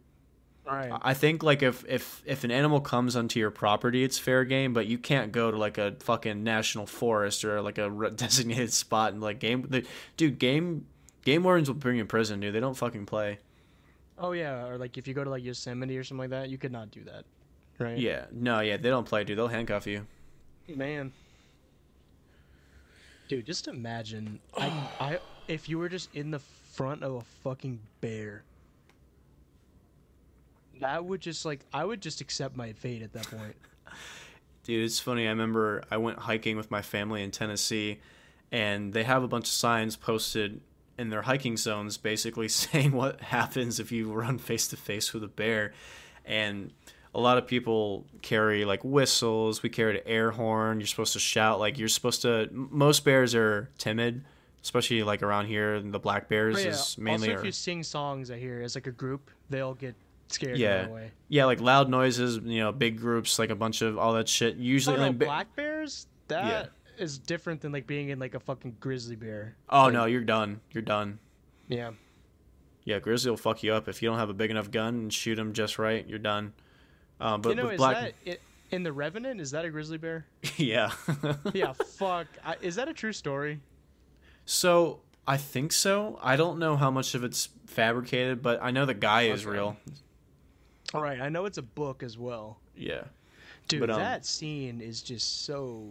Right. 0.67 0.91
I 1.03 1.13
think 1.13 1.43
like 1.43 1.63
if 1.63 1.85
if 1.87 2.23
if 2.25 2.43
an 2.45 2.51
animal 2.51 2.81
comes 2.81 3.17
onto 3.17 3.39
your 3.39 3.51
property, 3.51 4.03
it's 4.03 4.19
fair 4.19 4.45
game. 4.47 4.73
But 4.73 4.87
you 4.87 4.97
can't 4.97 5.31
go 5.31 5.51
to 5.51 5.57
like 5.59 5.77
a 5.77 5.97
fucking 6.01 6.43
national 6.43 6.87
forest 6.87 7.45
or 7.45 7.61
like 7.61 7.77
a 7.77 7.91
designated 8.17 8.73
spot 8.73 9.13
and 9.13 9.21
like 9.23 9.41
game. 9.41 9.67
The, 9.69 9.85
dude, 10.17 10.39
game 10.39 10.87
game 11.25 11.43
wardens 11.43 11.69
will 11.69 11.75
bring 11.77 11.97
you 11.97 12.03
in 12.03 12.07
prison, 12.07 12.41
dude. 12.41 12.55
They 12.55 12.61
don't 12.61 12.77
fucking 12.77 13.05
play. 13.05 13.41
oh 14.19 14.33
yeah. 14.33 14.67
Or 14.67 14.79
like 14.79 14.97
if 14.97 15.07
you 15.07 15.13
go 15.13 15.23
to 15.23 15.29
like 15.31 15.45
Yosemite 15.45 15.99
or 15.99 16.05
something 16.05 16.21
like 16.21 16.31
that, 16.31 16.49
you 16.49 16.57
could 16.57 16.73
not 16.73 16.91
do 16.91 17.05
that. 17.05 17.25
Right. 17.79 17.99
Yeah, 17.99 18.27
no, 18.33 18.61
yeah, 18.61 18.77
they 18.79 18.89
don't 18.89 19.07
play, 19.07 19.25
dude. 19.25 19.37
They'll 19.37 19.49
handcuff 19.49 19.87
you. 19.87 20.07
Man. 20.69 21.13
Dude, 23.29 23.45
just 23.45 23.69
imagine 23.69 24.41
I 24.57 24.67
I 25.01 25.19
if 25.49 25.69
you 25.69 25.79
were 25.79 25.89
just 25.89 26.15
in 26.15 26.31
the 26.31 26.39
front 26.39 27.03
of 27.03 27.15
a 27.15 27.21
fucking 27.43 27.79
bear. 28.01 28.43
That 30.81 31.05
would 31.05 31.21
just 31.21 31.45
like 31.45 31.61
I 31.73 31.85
would 31.85 32.01
just 32.01 32.21
accept 32.21 32.57
my 32.57 32.73
fate 32.73 33.03
at 33.03 33.13
that 33.13 33.31
point. 33.31 33.57
Dude, 34.65 34.85
it's 34.85 34.99
funny. 34.99 35.27
I 35.27 35.31
remember 35.31 35.85
I 35.91 35.99
went 35.99 36.19
hiking 36.19 36.57
with 36.57 36.71
my 36.71 36.83
family 36.83 37.23
in 37.23 37.31
Tennessee, 37.31 38.01
and 38.51 38.93
they 38.93 39.05
have 39.05 39.23
a 39.23 39.29
bunch 39.29 39.45
of 39.45 39.53
signs 39.53 39.95
posted 39.95 40.61
in 40.99 41.11
their 41.11 41.23
hiking 41.23 41.57
zones 41.57 41.97
basically 41.97 42.49
saying 42.49 42.93
what 42.93 43.21
happens 43.21 43.79
if 43.79 43.93
you 43.93 44.13
run 44.13 44.39
face 44.39 44.69
to 44.69 44.77
face 44.77 45.13
with 45.13 45.23
a 45.23 45.29
bear. 45.29 45.73
And 46.25 46.73
a 47.15 47.21
lot 47.21 47.39
of 47.39 47.47
people 47.47 48.07
carry 48.23 48.65
like 48.65 48.83
whistles. 48.83 49.63
We 49.63 49.69
carried 49.69 49.97
an 49.97 50.03
air 50.07 50.33
horn. 50.33 50.81
You're 50.81 50.87
supposed 50.87 51.13
to 51.13 51.21
shout. 51.21 51.61
Like, 51.61 51.79
you're 51.79 51.89
supposed 51.89 52.23
to. 52.23 52.49
Most 52.51 53.05
bears 53.05 53.35
are 53.35 53.71
timid, 53.79 54.25
especially 54.65 55.05
like 55.05 55.23
around 55.23 55.47
here. 55.47 55.81
The 55.81 56.01
black 56.01 56.29
bears 56.29 56.57
Oh, 56.57 56.61
yeah. 56.61 56.69
is 56.71 56.99
mainly. 56.99 57.29
also, 57.29 57.39
if 57.39 57.45
you 57.47 57.53
sing 57.53 57.83
songs, 57.85 58.31
I 58.33 58.39
hear 58.39 58.61
as 58.63 58.75
like 58.75 58.89
a 58.89 58.93
group, 58.93 59.31
they'll 59.51 59.75
get 59.75 59.95
scared 60.29 60.59
Yeah. 60.59 60.89
yeah, 61.29 61.45
like 61.45 61.61
loud 61.61 61.89
noises, 61.89 62.39
you 62.43 62.59
know, 62.61 62.73
big 62.73 62.99
groups, 62.99 63.39
like 63.39 63.51
a 63.51 63.55
bunch 63.55 63.83
of 63.83 63.99
all 63.99 64.15
that 64.15 64.29
shit. 64.29 64.57
Usually, 64.57 64.97
Oh, 64.97 64.99
no, 65.01 65.07
like, 65.09 65.19
black 65.19 65.55
bears. 65.55 66.07
That 66.29 66.71
is 66.99 67.19
different 67.19 67.61
than 67.61 67.71
like 67.73 67.87
being 67.87 68.09
in 68.09 68.19
like 68.19 68.35
a 68.35 68.41
fucking 68.41 68.77
grizzly 68.81 69.17
bear. 69.17 69.55
oh 69.69 69.85
like- 69.85 69.93
no, 69.93 70.07
you're 70.07 70.23
done. 70.23 70.61
You're 70.73 70.83
done. 70.83 71.19
Yeah. 71.69 71.91
Yeah, 72.85 72.99
grizzly 72.99 73.31
will 73.31 73.37
fuck 73.39 73.63
you 73.63 73.73
up 73.73 73.89
if 73.89 74.03
you 74.03 74.09
don't 74.11 74.19
have 74.19 74.29
a 74.31 74.35
big 74.35 74.51
enough 74.51 74.71
gun 74.71 74.95
and 74.95 75.13
shoot 75.13 75.39
him 75.39 75.53
just 75.55 75.79
right. 75.79 76.07
You're 76.07 76.19
done. 76.19 76.53
Um, 77.21 77.41
but 77.41 77.51
you 77.51 77.55
know, 77.57 77.65
with 77.65 77.73
is 77.75 77.79
black, 77.79 77.97
that 77.97 78.13
it, 78.25 78.41
in 78.71 78.83
the 78.83 78.93
Revenant? 78.93 79.41
Is 79.41 79.51
that 79.53 79.65
a 79.65 79.71
grizzly 79.71 79.97
bear? 79.99 80.27
yeah. 80.57 80.91
yeah. 81.55 81.73
Fuck. 81.73 82.27
I, 82.45 82.57
is 82.61 82.75
that 82.77 82.89
a 82.89 82.93
true 82.93 83.13
story? 83.13 83.61
So 84.45 85.01
I 85.27 85.37
think 85.37 85.73
so. 85.73 86.19
I 86.23 86.37
don't 86.37 86.59
know 86.59 86.77
how 86.77 86.91
much 86.91 87.15
of 87.15 87.25
it's 87.25 87.49
fabricated, 87.67 88.43
but 88.43 88.63
I 88.63 88.71
know 88.71 88.85
the 88.87 88.95
guy 88.95 89.23
is 89.23 89.43
Okay. 89.47 89.53
real. 89.57 89.77
All 90.93 91.03
right. 91.03 91.21
I 91.21 91.29
know 91.29 91.45
it's 91.47 91.59
a 91.59 91.63
book 91.63 92.03
as 92.03 92.17
well. 92.19 92.59
Yeah, 92.77 93.05
Dude, 93.69 93.81
But, 93.81 93.91
um, 93.91 94.01
that 94.01 94.27
scene 94.27 94.81
is 94.81 95.01
just 95.03 95.45
so. 95.45 95.89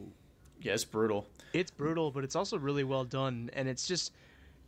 yeah, 0.61 0.73
it's 0.73 0.85
brutal. 0.85 1.27
It's 1.53 1.71
brutal, 1.71 2.11
but 2.11 2.23
it's 2.23 2.35
also 2.35 2.57
really 2.57 2.83
well 2.83 3.03
done, 3.05 3.49
and 3.53 3.67
it's 3.67 3.87
just 3.87 4.11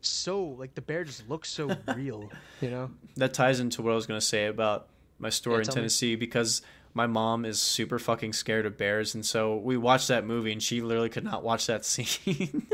so 0.01 0.43
like 0.43 0.73
the 0.75 0.81
bear 0.81 1.03
just 1.03 1.27
looks 1.29 1.49
so 1.49 1.75
real, 1.95 2.29
you 2.61 2.69
know? 2.69 2.89
That 3.17 3.33
ties 3.33 3.59
into 3.59 3.81
what 3.81 3.91
I 3.91 3.95
was 3.95 4.07
gonna 4.07 4.21
say 4.21 4.47
about 4.47 4.87
my 5.19 5.29
story 5.29 5.57
Yeah, 5.57 5.59
in 5.59 5.65
tell 5.65 5.75
me. 5.75 5.81
Tennessee 5.81 6.15
because 6.15 6.61
my 6.93 7.05
mom 7.07 7.43
is 7.45 7.59
super 7.61 7.99
fucking 7.99 8.33
scared 8.33 8.65
of 8.65 8.77
bears, 8.77 9.13
and 9.13 9.25
so 9.25 9.55
we 9.57 9.77
watched 9.77 10.07
that 10.07 10.25
movie, 10.25 10.51
and 10.51 10.61
she 10.63 10.81
literally 10.81 11.09
could 11.09 11.23
not 11.23 11.43
watch 11.43 11.67
that 11.67 11.85
scene. 11.85 12.65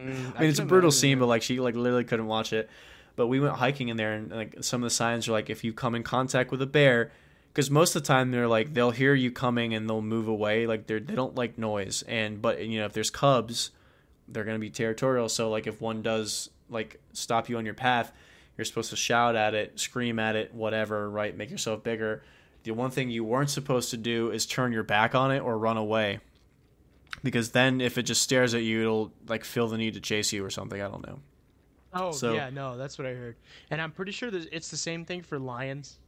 Mm, 0.00 0.36
I 0.36 0.40
mean, 0.40 0.50
it's 0.50 0.58
a 0.58 0.64
brutal 0.64 0.90
scene, 0.90 1.18
but 1.18 1.26
like 1.26 1.42
she 1.42 1.60
like 1.60 1.74
literally 1.74 2.04
couldn't 2.04 2.26
watch 2.26 2.52
it. 2.52 2.68
But 3.14 3.28
we 3.28 3.40
went 3.40 3.54
hiking 3.56 3.88
in 3.88 3.96
there, 3.96 4.12
and 4.12 4.30
like 4.30 4.56
some 4.60 4.82
of 4.82 4.86
the 4.86 4.94
signs 4.94 5.28
are 5.28 5.32
like 5.32 5.48
if 5.48 5.64
you 5.64 5.72
come 5.72 5.94
in 5.94 6.02
contact 6.02 6.50
with 6.50 6.60
a 6.60 6.66
bear, 6.66 7.12
because 7.52 7.70
most 7.70 7.96
of 7.96 8.02
the 8.02 8.06
time 8.06 8.30
they're 8.30 8.48
like 8.48 8.74
they'll 8.74 8.90
hear 8.90 9.14
you 9.14 9.30
coming 9.30 9.72
and 9.74 9.88
they'll 9.88 10.02
move 10.02 10.28
away. 10.28 10.66
Like 10.66 10.86
they 10.86 10.98
they 10.98 11.14
don't 11.14 11.34
like 11.34 11.56
noise, 11.56 12.02
and 12.02 12.42
but 12.42 12.64
you 12.64 12.78
know 12.78 12.84
if 12.84 12.92
there's 12.92 13.10
cubs, 13.10 13.70
they're 14.28 14.44
gonna 14.44 14.58
be 14.58 14.70
territorial. 14.70 15.28
So 15.28 15.48
like 15.48 15.66
if 15.66 15.80
one 15.80 16.02
does 16.02 16.50
like 16.68 17.00
stop 17.12 17.48
you 17.48 17.56
on 17.56 17.64
your 17.64 17.74
path, 17.74 18.12
you're 18.56 18.64
supposed 18.66 18.90
to 18.90 18.96
shout 18.96 19.34
at 19.36 19.54
it, 19.54 19.80
scream 19.80 20.18
at 20.18 20.36
it, 20.36 20.52
whatever, 20.54 21.08
right? 21.08 21.34
Make 21.34 21.50
yourself 21.50 21.82
bigger. 21.82 22.22
The 22.64 22.72
one 22.72 22.90
thing 22.90 23.10
you 23.10 23.24
weren't 23.24 23.50
supposed 23.50 23.90
to 23.90 23.96
do 23.96 24.30
is 24.30 24.44
turn 24.44 24.72
your 24.72 24.82
back 24.82 25.14
on 25.14 25.30
it 25.30 25.40
or 25.40 25.56
run 25.56 25.76
away. 25.76 26.20
Because 27.22 27.50
then 27.50 27.80
if 27.80 27.98
it 27.98 28.02
just 28.04 28.22
stares 28.22 28.54
at 28.54 28.62
you, 28.62 28.80
it'll 28.82 29.12
like 29.28 29.44
feel 29.44 29.68
the 29.68 29.78
need 29.78 29.94
to 29.94 30.00
chase 30.00 30.32
you 30.32 30.44
or 30.44 30.50
something. 30.50 30.80
I 30.80 30.88
don't 30.88 31.06
know. 31.06 31.18
Oh 31.92 32.12
so- 32.12 32.34
yeah, 32.34 32.50
no, 32.50 32.76
that's 32.76 32.98
what 32.98 33.06
I 33.06 33.14
heard, 33.14 33.36
and 33.70 33.80
I'm 33.80 33.90
pretty 33.90 34.12
sure 34.12 34.30
that 34.30 34.48
it's 34.52 34.70
the 34.70 34.76
same 34.76 35.04
thing 35.04 35.22
for 35.22 35.38
lions. 35.38 35.98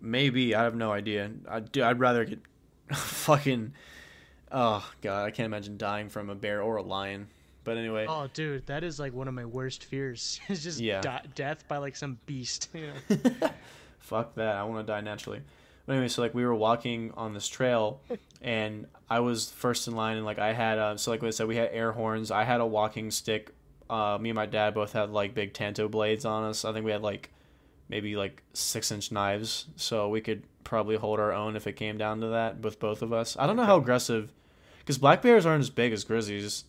Maybe 0.00 0.54
I 0.54 0.62
have 0.64 0.74
no 0.76 0.92
idea. 0.92 1.30
I 1.48 1.60
do. 1.60 1.82
I'd 1.82 1.98
rather 2.00 2.24
get 2.24 2.40
fucking. 2.94 3.72
Oh 4.50 4.88
god, 5.02 5.24
I 5.26 5.30
can't 5.30 5.46
imagine 5.46 5.76
dying 5.76 6.08
from 6.08 6.30
a 6.30 6.34
bear 6.34 6.62
or 6.62 6.76
a 6.76 6.82
lion. 6.82 7.28
But 7.64 7.76
anyway, 7.76 8.06
Oh, 8.08 8.28
dude, 8.32 8.64
that 8.66 8.82
is 8.82 8.98
like 8.98 9.12
one 9.12 9.28
of 9.28 9.34
my 9.34 9.44
worst 9.44 9.84
fears. 9.84 10.40
it's 10.48 10.62
just 10.62 10.80
Yeah. 10.80 11.00
di- 11.02 11.24
death 11.34 11.68
by 11.68 11.76
like 11.78 11.96
some 11.96 12.18
beast. 12.24 12.68
You 12.72 12.92
know? 13.10 13.50
fuck 13.98 14.34
that. 14.36 14.56
I 14.56 14.62
want 14.64 14.86
to 14.86 14.90
die 14.90 15.00
naturally. 15.02 15.42
But 15.88 15.94
anyway, 15.94 16.08
so 16.08 16.20
like 16.20 16.34
we 16.34 16.44
were 16.44 16.54
walking 16.54 17.12
on 17.16 17.32
this 17.32 17.48
trail, 17.48 18.02
and 18.42 18.86
I 19.08 19.20
was 19.20 19.50
first 19.50 19.88
in 19.88 19.96
line, 19.96 20.18
and 20.18 20.26
like 20.26 20.38
I 20.38 20.52
had 20.52 20.78
uh, 20.78 20.98
so 20.98 21.10
like 21.10 21.24
I 21.24 21.30
said, 21.30 21.48
we 21.48 21.56
had 21.56 21.70
air 21.72 21.92
horns. 21.92 22.30
I 22.30 22.44
had 22.44 22.60
a 22.60 22.66
walking 22.66 23.10
stick. 23.10 23.54
Uh, 23.88 24.18
me 24.20 24.28
and 24.28 24.36
my 24.36 24.44
dad 24.44 24.74
both 24.74 24.92
had 24.92 25.08
like 25.08 25.32
big 25.32 25.54
tanto 25.54 25.88
blades 25.88 26.26
on 26.26 26.44
us. 26.44 26.66
I 26.66 26.74
think 26.74 26.84
we 26.84 26.90
had 26.90 27.00
like 27.00 27.30
maybe 27.88 28.16
like 28.16 28.42
six 28.52 28.92
inch 28.92 29.10
knives, 29.10 29.64
so 29.76 30.10
we 30.10 30.20
could 30.20 30.42
probably 30.62 30.96
hold 30.96 31.20
our 31.20 31.32
own 31.32 31.56
if 31.56 31.66
it 31.66 31.72
came 31.72 31.96
down 31.96 32.20
to 32.20 32.26
that 32.26 32.60
with 32.60 32.78
both 32.78 33.00
of 33.00 33.14
us. 33.14 33.34
I 33.38 33.46
don't 33.46 33.56
know 33.56 33.64
how 33.64 33.78
aggressive, 33.78 34.30
because 34.80 34.98
black 34.98 35.22
bears 35.22 35.46
aren't 35.46 35.62
as 35.62 35.70
big 35.70 35.94
as 35.94 36.04
grizzlies. 36.04 36.64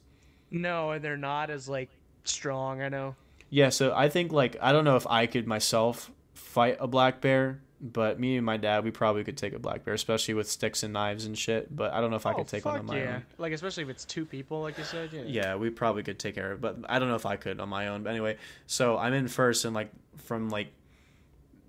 no, 0.49 0.91
and 0.91 1.03
they're 1.03 1.17
not 1.17 1.49
as 1.49 1.67
like 1.67 1.89
strong. 2.23 2.81
I 2.81 2.87
know. 2.87 3.17
Yeah, 3.49 3.67
so 3.67 3.93
I 3.93 4.07
think 4.07 4.31
like 4.31 4.55
I 4.61 4.71
don't 4.71 4.85
know 4.85 4.95
if 4.95 5.05
I 5.07 5.25
could 5.25 5.45
myself 5.45 6.09
fight 6.33 6.77
a 6.79 6.87
black 6.87 7.19
bear, 7.19 7.59
but 7.81 8.19
me 8.19 8.35
and 8.35 8.45
my 8.45 8.57
dad 8.57 8.83
we 8.83 8.91
probably 8.91 9.23
could 9.23 9.37
take 9.37 9.53
a 9.53 9.59
black 9.59 9.85
bear, 9.85 9.93
especially 9.93 10.33
with 10.33 10.49
sticks 10.49 10.83
and 10.83 10.93
knives 10.93 11.25
and 11.25 11.37
shit. 11.37 11.73
But 11.75 11.93
I 11.93 12.01
don't 12.01 12.09
know 12.09 12.17
if 12.17 12.25
I 12.25 12.33
oh, 12.33 12.35
could 12.35 12.47
take 12.47 12.65
one 12.65 12.79
on 12.79 12.85
my 12.85 12.97
yeah. 12.97 13.15
own. 13.15 13.23
Like 13.37 13.53
especially 13.53 13.83
if 13.83 13.89
it's 13.89 14.05
two 14.05 14.25
people, 14.25 14.61
like 14.61 14.77
you 14.77 14.83
said. 14.83 15.11
Yeah. 15.13 15.21
Yeah, 15.25 15.55
we 15.55 15.69
probably 15.69 16.03
could 16.03 16.19
take 16.19 16.35
care 16.35 16.51
of 16.51 16.57
it, 16.57 16.61
but 16.61 16.77
I 16.89 16.99
don't 16.99 17.09
know 17.09 17.15
if 17.15 17.25
I 17.25 17.37
could 17.37 17.59
on 17.59 17.69
my 17.69 17.87
own. 17.87 18.03
But 18.03 18.11
anyway, 18.11 18.37
so 18.67 18.97
I'm 18.97 19.13
in 19.13 19.27
first, 19.27 19.65
and 19.65 19.73
like 19.73 19.91
from 20.17 20.49
like 20.49 20.71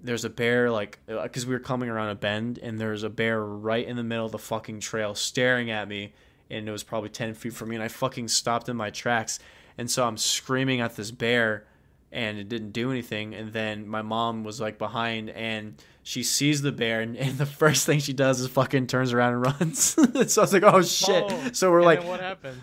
there's 0.03 0.25
a 0.25 0.31
bear 0.31 0.71
like 0.71 0.99
uh, 1.09 1.23
because 1.23 1.47
we 1.47 1.55
were 1.55 1.61
coming 1.61 1.89
around 1.89 2.11
a 2.11 2.15
bend, 2.15 2.59
and 2.59 2.81
there's 2.81 3.03
a 3.03 3.11
bear 3.11 3.43
right 3.43 3.87
in 3.87 3.97
the 3.97 4.05
middle 4.05 4.27
of 4.27 4.33
the 4.33 4.39
fucking 4.39 4.81
trail 4.81 5.15
staring 5.15 5.71
at 5.71 5.89
me, 5.89 6.13
and 6.51 6.69
it 6.69 6.73
was 6.73 6.83
probably 6.83 7.11
ten 7.11 7.35
feet 7.35 7.53
from 7.53 7.69
me, 7.69 7.77
and 7.77 7.83
I 7.83 7.89
fucking 7.89 8.29
stopped 8.29 8.69
in 8.69 8.77
my 8.77 8.91
tracks, 8.91 9.39
and 9.79 9.91
so 9.91 10.07
I'm 10.07 10.17
screaming 10.17 10.81
at 10.81 10.97
this 10.97 11.11
bear, 11.11 11.67
and 12.13 12.39
it 12.39 12.49
didn't 12.49 12.73
do 12.73 12.91
anything, 12.91 13.35
and 13.35 13.53
then 13.53 13.87
my 13.87 14.03
mom 14.03 14.45
was 14.45 14.61
like 14.61 14.79
behind, 14.79 15.31
and 15.31 15.83
she 16.03 16.23
sees 16.23 16.63
the 16.63 16.73
bear, 16.73 17.01
and, 17.01 17.17
and 17.17 17.39
the 17.39 17.47
first 17.47 17.87
thing 17.87 18.01
she 18.01 18.13
does 18.13 18.41
is 18.41 18.49
fucking 18.49 18.87
turns 18.87 19.13
around 19.13 19.35
and 19.35 19.43
runs. 19.61 19.81
so 19.83 20.03
I 20.43 20.45
was 20.45 20.53
like, 20.53 20.63
oh 20.63 20.83
shit. 20.83 21.25
Oh, 21.29 21.51
so 21.53 21.71
we're 21.71 21.83
like, 21.83 22.05
what 22.05 22.21
happened? 22.21 22.61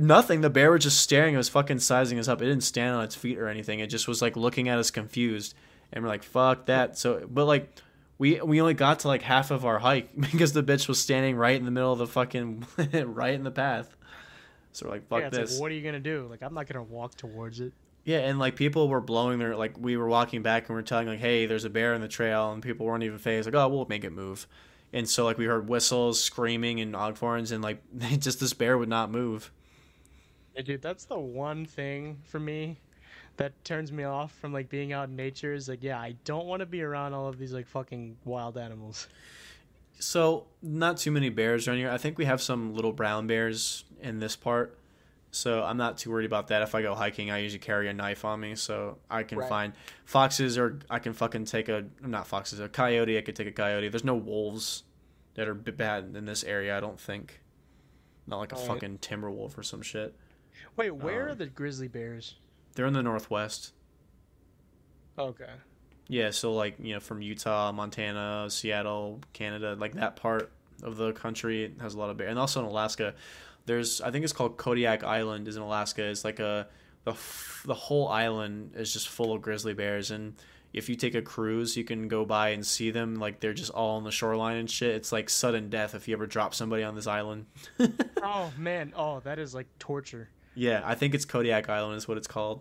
nothing. 0.00 0.40
The 0.40 0.50
bear 0.50 0.70
was 0.70 0.82
just 0.82 1.00
staring. 1.00 1.34
It 1.34 1.38
was 1.38 1.48
fucking 1.48 1.78
sizing 1.78 2.18
us 2.18 2.28
up. 2.28 2.42
It 2.42 2.46
didn't 2.46 2.64
stand 2.64 2.96
on 2.96 3.04
its 3.04 3.14
feet 3.14 3.38
or 3.38 3.48
anything. 3.48 3.80
It 3.80 3.88
just 3.88 4.08
was 4.08 4.20
like 4.22 4.36
looking 4.36 4.68
at 4.68 4.78
us 4.78 4.90
confused. 4.90 5.54
And 5.92 6.04
we're 6.04 6.10
like, 6.10 6.22
fuck 6.22 6.66
that. 6.66 6.98
So, 6.98 7.26
but 7.28 7.46
like, 7.46 7.70
we 8.18 8.40
we 8.40 8.60
only 8.60 8.74
got 8.74 9.00
to 9.00 9.08
like 9.08 9.22
half 9.22 9.50
of 9.50 9.64
our 9.64 9.78
hike 9.78 10.10
because 10.32 10.52
the 10.52 10.62
bitch 10.62 10.88
was 10.88 11.00
standing 11.00 11.36
right 11.36 11.56
in 11.56 11.64
the 11.64 11.70
middle 11.70 11.92
of 11.92 11.98
the 11.98 12.06
fucking 12.06 12.66
right 13.06 13.34
in 13.34 13.44
the 13.44 13.50
path. 13.50 13.96
So 14.72 14.86
we're 14.86 14.92
like, 14.92 15.08
fuck 15.08 15.20
yeah, 15.20 15.28
this. 15.30 15.52
like, 15.52 15.62
what 15.62 15.70
are 15.72 15.74
you 15.74 15.82
gonna 15.82 16.00
do? 16.00 16.26
Like, 16.28 16.42
I'm 16.42 16.54
not 16.54 16.66
gonna 16.66 16.84
walk 16.84 17.16
towards 17.16 17.60
it. 17.60 17.72
Yeah, 18.08 18.20
and 18.20 18.38
like 18.38 18.56
people 18.56 18.88
were 18.88 19.02
blowing 19.02 19.38
their 19.38 19.54
like 19.54 19.76
we 19.78 19.98
were 19.98 20.08
walking 20.08 20.40
back 20.40 20.66
and 20.66 20.74
we 20.74 20.80
are 20.80 20.82
telling 20.82 21.08
like, 21.08 21.18
hey, 21.18 21.44
there's 21.44 21.66
a 21.66 21.68
bear 21.68 21.92
in 21.92 22.00
the 22.00 22.08
trail, 22.08 22.52
and 22.52 22.62
people 22.62 22.86
weren't 22.86 23.04
even 23.04 23.18
phased. 23.18 23.46
Like, 23.46 23.54
oh, 23.54 23.68
we'll 23.68 23.84
make 23.86 24.02
it 24.02 24.14
move. 24.14 24.46
And 24.94 25.06
so 25.06 25.26
like 25.26 25.36
we 25.36 25.44
heard 25.44 25.68
whistles, 25.68 26.18
screaming, 26.18 26.80
and 26.80 26.96
oghorns, 26.96 27.52
and 27.52 27.62
like 27.62 27.82
just 28.18 28.40
this 28.40 28.54
bear 28.54 28.78
would 28.78 28.88
not 28.88 29.10
move. 29.10 29.52
Dude, 30.64 30.80
that's 30.80 31.04
the 31.04 31.18
one 31.18 31.66
thing 31.66 32.16
for 32.24 32.40
me 32.40 32.78
that 33.36 33.52
turns 33.62 33.92
me 33.92 34.04
off 34.04 34.32
from 34.32 34.54
like 34.54 34.70
being 34.70 34.94
out 34.94 35.10
in 35.10 35.16
nature. 35.16 35.52
Is 35.52 35.68
like, 35.68 35.82
yeah, 35.82 36.00
I 36.00 36.14
don't 36.24 36.46
want 36.46 36.60
to 36.60 36.66
be 36.66 36.80
around 36.80 37.12
all 37.12 37.28
of 37.28 37.36
these 37.36 37.52
like 37.52 37.66
fucking 37.66 38.16
wild 38.24 38.56
animals. 38.56 39.06
So 39.98 40.46
not 40.62 40.96
too 40.96 41.10
many 41.10 41.28
bears 41.28 41.68
around 41.68 41.76
here. 41.76 41.90
I 41.90 41.98
think 41.98 42.16
we 42.16 42.24
have 42.24 42.40
some 42.40 42.74
little 42.74 42.94
brown 42.94 43.26
bears 43.26 43.84
in 44.00 44.18
this 44.18 44.34
part. 44.34 44.77
So 45.38 45.62
I'm 45.62 45.76
not 45.76 45.98
too 45.98 46.10
worried 46.10 46.26
about 46.26 46.48
that. 46.48 46.62
If 46.62 46.74
I 46.74 46.82
go 46.82 46.96
hiking, 46.96 47.30
I 47.30 47.38
usually 47.38 47.60
carry 47.60 47.88
a 47.88 47.92
knife 47.92 48.24
on 48.24 48.40
me, 48.40 48.56
so 48.56 48.98
I 49.08 49.22
can 49.22 49.38
Right. 49.38 49.48
find 49.48 49.72
foxes 50.04 50.58
or 50.58 50.80
I 50.90 50.98
can 50.98 51.12
fucking 51.12 51.44
take 51.44 51.68
a 51.68 51.84
not 52.00 52.26
foxes 52.26 52.58
a 52.58 52.68
coyote. 52.68 53.16
I 53.16 53.20
could 53.22 53.36
take 53.36 53.46
a 53.46 53.52
coyote. 53.52 53.88
There's 53.88 54.02
no 54.04 54.16
wolves 54.16 54.82
that 55.34 55.46
are 55.46 55.54
bad 55.54 56.16
in 56.16 56.24
this 56.24 56.42
area. 56.42 56.76
I 56.76 56.80
don't 56.80 56.98
think. 57.00 57.40
Not 58.26 58.38
like 58.40 58.52
a 58.52 58.56
fucking 58.56 58.98
timber 58.98 59.30
wolf 59.30 59.56
or 59.56 59.62
some 59.62 59.80
shit. 59.80 60.14
Wait, 60.76 60.90
where 60.90 61.22
Um, 61.22 61.28
are 61.30 61.34
the 61.36 61.46
grizzly 61.46 61.88
bears? 61.88 62.34
They're 62.74 62.84
in 62.86 62.92
the 62.92 63.02
northwest. 63.02 63.72
Okay. 65.18 65.52
Yeah, 66.08 66.30
so 66.30 66.52
like 66.52 66.76
you 66.80 66.94
know 66.94 67.00
from 67.00 67.22
Utah, 67.22 67.70
Montana, 67.72 68.46
Seattle, 68.50 69.20
Canada, 69.32 69.76
like 69.78 69.94
that 69.94 70.16
part 70.16 70.50
of 70.82 70.96
the 70.96 71.12
country 71.12 71.74
has 71.80 71.94
a 71.94 71.98
lot 71.98 72.10
of 72.10 72.16
bear, 72.16 72.28
and 72.28 72.38
also 72.38 72.60
in 72.60 72.66
Alaska. 72.66 73.14
There's 73.68 74.00
I 74.00 74.10
think 74.10 74.24
it's 74.24 74.32
called 74.32 74.56
Kodiak 74.56 75.04
Island 75.04 75.46
is 75.46 75.56
in 75.56 75.62
Alaska. 75.62 76.02
It's 76.04 76.24
like 76.24 76.40
a 76.40 76.66
the 77.04 77.14
the 77.64 77.74
whole 77.74 78.08
island 78.08 78.72
is 78.74 78.92
just 78.92 79.08
full 79.08 79.32
of 79.32 79.40
grizzly 79.42 79.74
bears, 79.74 80.10
and 80.10 80.34
if 80.72 80.88
you 80.88 80.96
take 80.96 81.14
a 81.14 81.22
cruise, 81.22 81.76
you 81.76 81.84
can 81.84 82.08
go 82.08 82.24
by 82.24 82.48
and 82.50 82.66
see 82.66 82.90
them. 82.90 83.14
Like 83.14 83.40
they're 83.40 83.54
just 83.54 83.70
all 83.70 83.96
on 83.96 84.04
the 84.04 84.10
shoreline 84.10 84.56
and 84.56 84.68
shit. 84.70 84.94
It's 84.96 85.12
like 85.12 85.30
sudden 85.30 85.70
death 85.70 85.94
if 85.94 86.08
you 86.08 86.14
ever 86.14 86.26
drop 86.26 86.54
somebody 86.54 86.82
on 86.82 86.94
this 86.96 87.06
island. 87.06 87.46
Oh 88.22 88.52
man, 88.58 88.92
oh 88.96 89.20
that 89.20 89.38
is 89.38 89.54
like 89.54 89.66
torture. 89.78 90.28
yeah, 90.54 90.82
I 90.84 90.94
think 90.96 91.14
it's 91.14 91.24
Kodiak 91.24 91.68
Island 91.70 91.96
is 91.96 92.08
what 92.08 92.18
it's 92.18 92.26
called. 92.26 92.60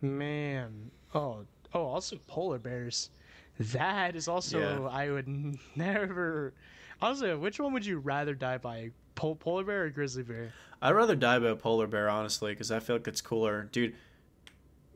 Man, 0.00 0.90
oh 1.14 1.44
oh, 1.72 1.84
also 1.84 2.16
polar 2.26 2.58
bears. 2.58 3.10
That 3.58 4.16
is 4.16 4.26
also 4.28 4.58
Yeah. 4.58 4.88
I 4.88 5.10
would 5.10 5.28
never. 5.76 6.54
Also, 7.00 7.38
which 7.38 7.58
one 7.60 7.72
would 7.72 7.86
you 7.86 7.98
rather 7.98 8.34
die 8.34 8.58
by, 8.58 8.90
Pol- 9.14 9.36
polar 9.36 9.64
bear 9.64 9.84
or 9.84 9.90
grizzly 9.90 10.22
bear? 10.22 10.52
I'd 10.82 10.92
rather 10.92 11.14
die 11.16 11.38
by 11.38 11.48
a 11.48 11.56
polar 11.56 11.86
bear, 11.86 12.08
honestly, 12.10 12.52
because 12.52 12.70
I 12.70 12.80
feel 12.80 12.96
like 12.96 13.08
it's 13.08 13.20
cooler. 13.20 13.68
Dude, 13.72 13.94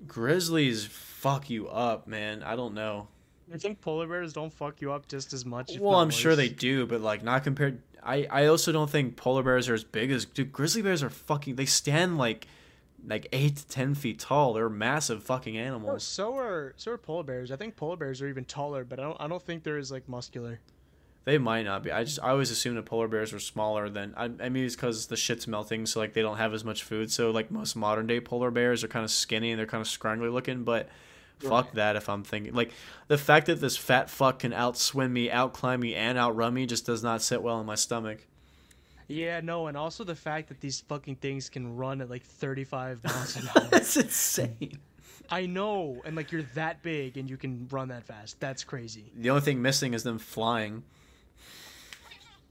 grizzlies 0.07 0.87
fuck 0.87 1.51
you 1.51 1.69
up, 1.69 2.07
man. 2.07 2.43
I 2.43 2.57
don't 2.57 2.75
know. 2.75 3.09
I 3.53 3.57
think 3.57 3.81
polar 3.81 4.07
bears 4.07 4.33
don't 4.33 4.53
fuck 4.53 4.81
you 4.83 4.93
up 4.93 5.09
just 5.09 5.33
as 5.33 5.45
much. 5.47 5.79
well, 5.79 6.01
I'm 6.01 6.11
sure 6.11 6.37
they 6.37 6.49
do, 6.51 6.87
but 6.87 7.01
like 7.01 7.23
not 7.23 7.45
compared. 7.45 7.81
I 8.03 8.27
I 8.31 8.47
also 8.47 8.73
don't 8.73 8.91
think 8.91 9.17
polar 9.17 9.43
bears 9.43 9.69
are 9.69 9.75
as 9.75 9.85
big 9.85 10.11
as 10.11 10.25
dude. 10.27 10.53
Grizzly 10.53 10.83
bears 10.83 11.03
are 11.03 11.11
fucking. 11.11 11.57
They 11.57 11.65
stand 11.65 12.19
like 12.19 12.47
like 13.07 13.27
eight 13.33 13.57
to 13.57 13.67
ten 13.69 13.95
feet 13.95 14.19
tall. 14.19 14.53
They're 14.53 14.69
massive 14.69 15.23
fucking 15.23 15.57
Oh, 15.57 15.61
animals. 15.61 16.05
so 16.05 16.37
are 16.37 16.75
so 16.77 16.93
are 16.93 16.99
polar 16.99 17.23
bears. 17.23 17.51
I 17.51 17.57
think 17.57 17.75
polar 17.77 17.97
bears 17.97 18.21
are 18.21 18.29
even 18.29 18.45
taller, 18.45 18.85
but 18.85 19.01
I 19.01 19.05
don't 19.05 19.17
I 19.21 19.27
don't 19.29 19.43
think 19.43 19.63
they're 19.63 19.79
as 19.79 19.91
like 19.91 20.09
muscular. 20.09 20.61
They 21.29 21.37
might 21.37 21.65
not 21.65 21.83
be. 21.83 21.93
I 21.93 22.05
just 22.05 22.19
I 22.23 22.31
always 22.31 22.51
assumed 22.51 22.79
that 22.79 22.87
polar 22.87 23.07
bears 23.07 23.35
were 23.35 23.39
smaller 23.39 23.91
than. 23.91 24.15
I, 24.17 24.31
I 24.41 24.49
mean, 24.49 24.65
it's 24.65 24.75
because 24.75 25.09
the 25.09 25.17
shit's 25.19 25.47
melting, 25.47 25.85
so 25.85 26.01
like 26.01 26.15
they 26.15 26.23
don't 26.23 26.39
have 26.39 26.55
as 26.55 26.65
much 26.65 26.85
food. 26.85 27.13
So 27.13 27.31
like 27.33 27.51
most 27.51 27.77
modern 27.77 28.07
day 28.07 28.19
polar 28.19 28.51
bears 28.51 28.83
are 28.83 28.89
kind 28.89 29.05
of 29.05 29.11
skinny 29.11 29.51
and 29.51 29.59
they're 29.59 29.67
kind 29.67 29.83
of 29.83 29.89
scrangly 29.89 30.33
looking, 30.33 30.65
but. 30.65 30.89
Fuck 31.41 31.75
that 31.75 31.95
if 31.95 32.09
I'm 32.09 32.25
thinking 32.25 32.53
like 32.53 32.73
the 33.07 33.17
fact 33.17 33.47
that 33.47 33.61
this 33.61 33.77
fat 33.77 34.11
fuck 34.11 34.41
can 34.41 34.51
outswim 34.51 35.13
me, 35.13 35.29
outclimb 35.29 35.79
me, 35.79 35.95
and 35.95 36.19
outrun 36.19 36.53
me 36.53 36.67
just 36.67 36.85
does 36.85 37.05
not 37.05 37.23
sit 37.23 37.41
well 37.41 37.61
in 37.61 37.67
my 37.67 37.77
stomach. 37.77 38.27
Yeah, 39.07 39.41
no, 39.41 39.69
and 39.69 39.77
also 39.77 40.03
the 40.03 40.17
fact 40.17 40.49
that 40.49 40.61
these 40.61 40.81
fucking 40.81 41.15
things 41.15 41.49
can 41.49 41.77
run 41.77 42.01
at 42.01 42.11
like 42.11 42.25
35 42.25 43.05
miles 43.05 43.37
an 43.37 43.49
hour. 43.57 43.69
That's 43.71 43.97
insane. 43.97 44.81
I 45.31 45.47
know, 45.47 46.03
and 46.05 46.17
like 46.17 46.33
you're 46.33 46.43
that 46.57 46.83
big 46.83 47.17
and 47.17 47.31
you 47.31 47.37
can 47.37 47.69
run 47.71 47.87
that 47.91 48.03
fast. 48.03 48.41
That's 48.41 48.65
crazy. 48.65 49.13
The 49.17 49.31
only 49.31 49.43
thing 49.43 49.63
missing 49.63 49.95
is 49.95 50.03
them 50.03 50.19
flying. 50.19 50.83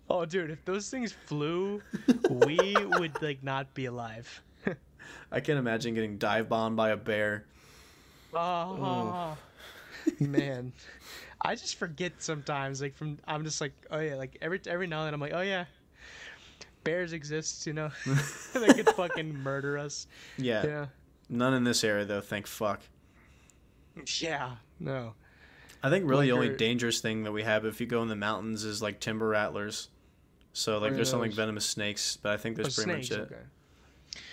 Oh, 0.10 0.26
dude, 0.26 0.52
if 0.52 0.64
those 0.64 0.90
things 0.90 1.12
flew, 1.12 1.82
we 2.30 2.76
would 2.98 3.22
like 3.22 3.44
not 3.44 3.74
be 3.74 3.86
alive. 3.86 4.42
I 5.32 5.40
can't 5.40 5.60
imagine 5.60 5.94
getting 5.94 6.18
dive 6.18 6.48
bombed 6.50 6.78
by 6.78 6.90
a 6.90 6.98
bear. 6.98 7.46
Oh, 8.34 9.38
man. 10.20 10.72
I 11.42 11.56
just 11.56 11.76
forget 11.76 12.14
sometimes. 12.20 12.82
Like 12.82 12.96
from, 12.96 13.20
I'm 13.28 13.44
just 13.44 13.62
like, 13.62 13.74
oh 13.92 14.00
yeah, 14.00 14.16
like 14.16 14.38
every 14.42 14.60
every 14.66 14.88
now 14.88 15.00
and 15.00 15.08
then 15.08 15.14
I'm 15.14 15.20
like, 15.20 15.34
oh 15.34 15.42
yeah, 15.42 15.66
bears 16.84 17.14
exist. 17.14 17.68
You 17.68 17.74
know, 17.74 17.92
they 18.54 18.68
could 18.74 18.90
fucking 18.90 19.34
murder 19.44 19.78
us. 19.78 20.08
Yeah. 20.38 20.66
Yeah. 20.66 20.86
None 21.30 21.54
in 21.54 21.64
this 21.64 21.84
area 21.84 22.06
though. 22.06 22.22
Thank 22.22 22.48
fuck. 22.48 22.82
Yeah. 24.20 24.56
No. 24.80 25.14
I 25.84 25.90
think 25.90 26.10
really 26.10 26.32
Like 26.32 26.40
the 26.40 26.48
only 26.48 26.58
dangerous 26.58 27.02
thing 27.02 27.24
that 27.24 27.32
we 27.32 27.44
have 27.44 27.66
if 27.66 27.80
you 27.80 27.88
go 27.88 28.02
in 28.02 28.08
the 28.08 28.16
mountains 28.16 28.64
is 28.64 28.82
like 28.82 29.00
timber 29.00 29.28
rattlers. 29.28 29.90
So 30.58 30.80
like 30.80 30.96
there's 30.96 31.10
some 31.12 31.20
like 31.20 31.34
venomous 31.34 31.66
snakes, 31.68 32.18
but 32.18 32.32
I 32.32 32.38
think 32.38 32.58
Oh, 32.60 32.64
that's 32.64 32.76
pretty 32.84 33.04
snakes. 33.04 33.12
much 33.12 33.20
it. 33.20 33.32
Okay. 33.32 33.42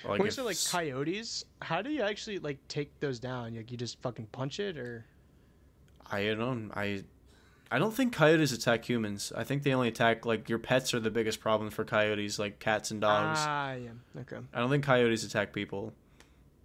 Or, 0.05 0.11
Like 0.13 0.19
when 0.21 0.27
you 0.27 0.31
say 0.33 0.41
like 0.43 0.57
coyotes, 0.71 1.45
how 1.61 1.83
do 1.83 1.91
you 1.91 2.01
actually 2.01 2.39
like 2.39 2.57
take 2.67 2.99
those 3.01 3.19
down? 3.19 3.55
Like 3.55 3.71
you 3.71 3.77
just 3.77 4.01
fucking 4.01 4.27
punch 4.33 4.59
it, 4.59 4.79
or 4.79 5.05
I 6.11 6.25
don't 6.35 6.71
I 6.75 7.05
I 7.71 7.79
don't 7.79 7.93
think 7.93 8.15
coyotes 8.15 8.53
attack 8.53 8.89
humans. 8.89 9.33
I 9.37 9.45
think 9.45 9.65
they 9.65 9.75
only 9.75 9.89
attack 9.89 10.25
like 10.25 10.49
your 10.49 10.59
pets 10.59 10.95
are 10.95 11.01
the 11.01 11.11
biggest 11.11 11.41
problem 11.41 11.69
for 11.71 11.85
coyotes, 11.85 12.39
like 12.39 12.59
cats 12.59 12.91
and 12.91 13.03
dogs. 13.03 13.41
Ah, 13.43 13.75
yeah. 13.75 13.91
Okay. 14.23 14.39
I 14.55 14.61
don't 14.61 14.71
think 14.71 14.83
coyotes 14.85 15.25
attack 15.25 15.53
people. 15.53 15.93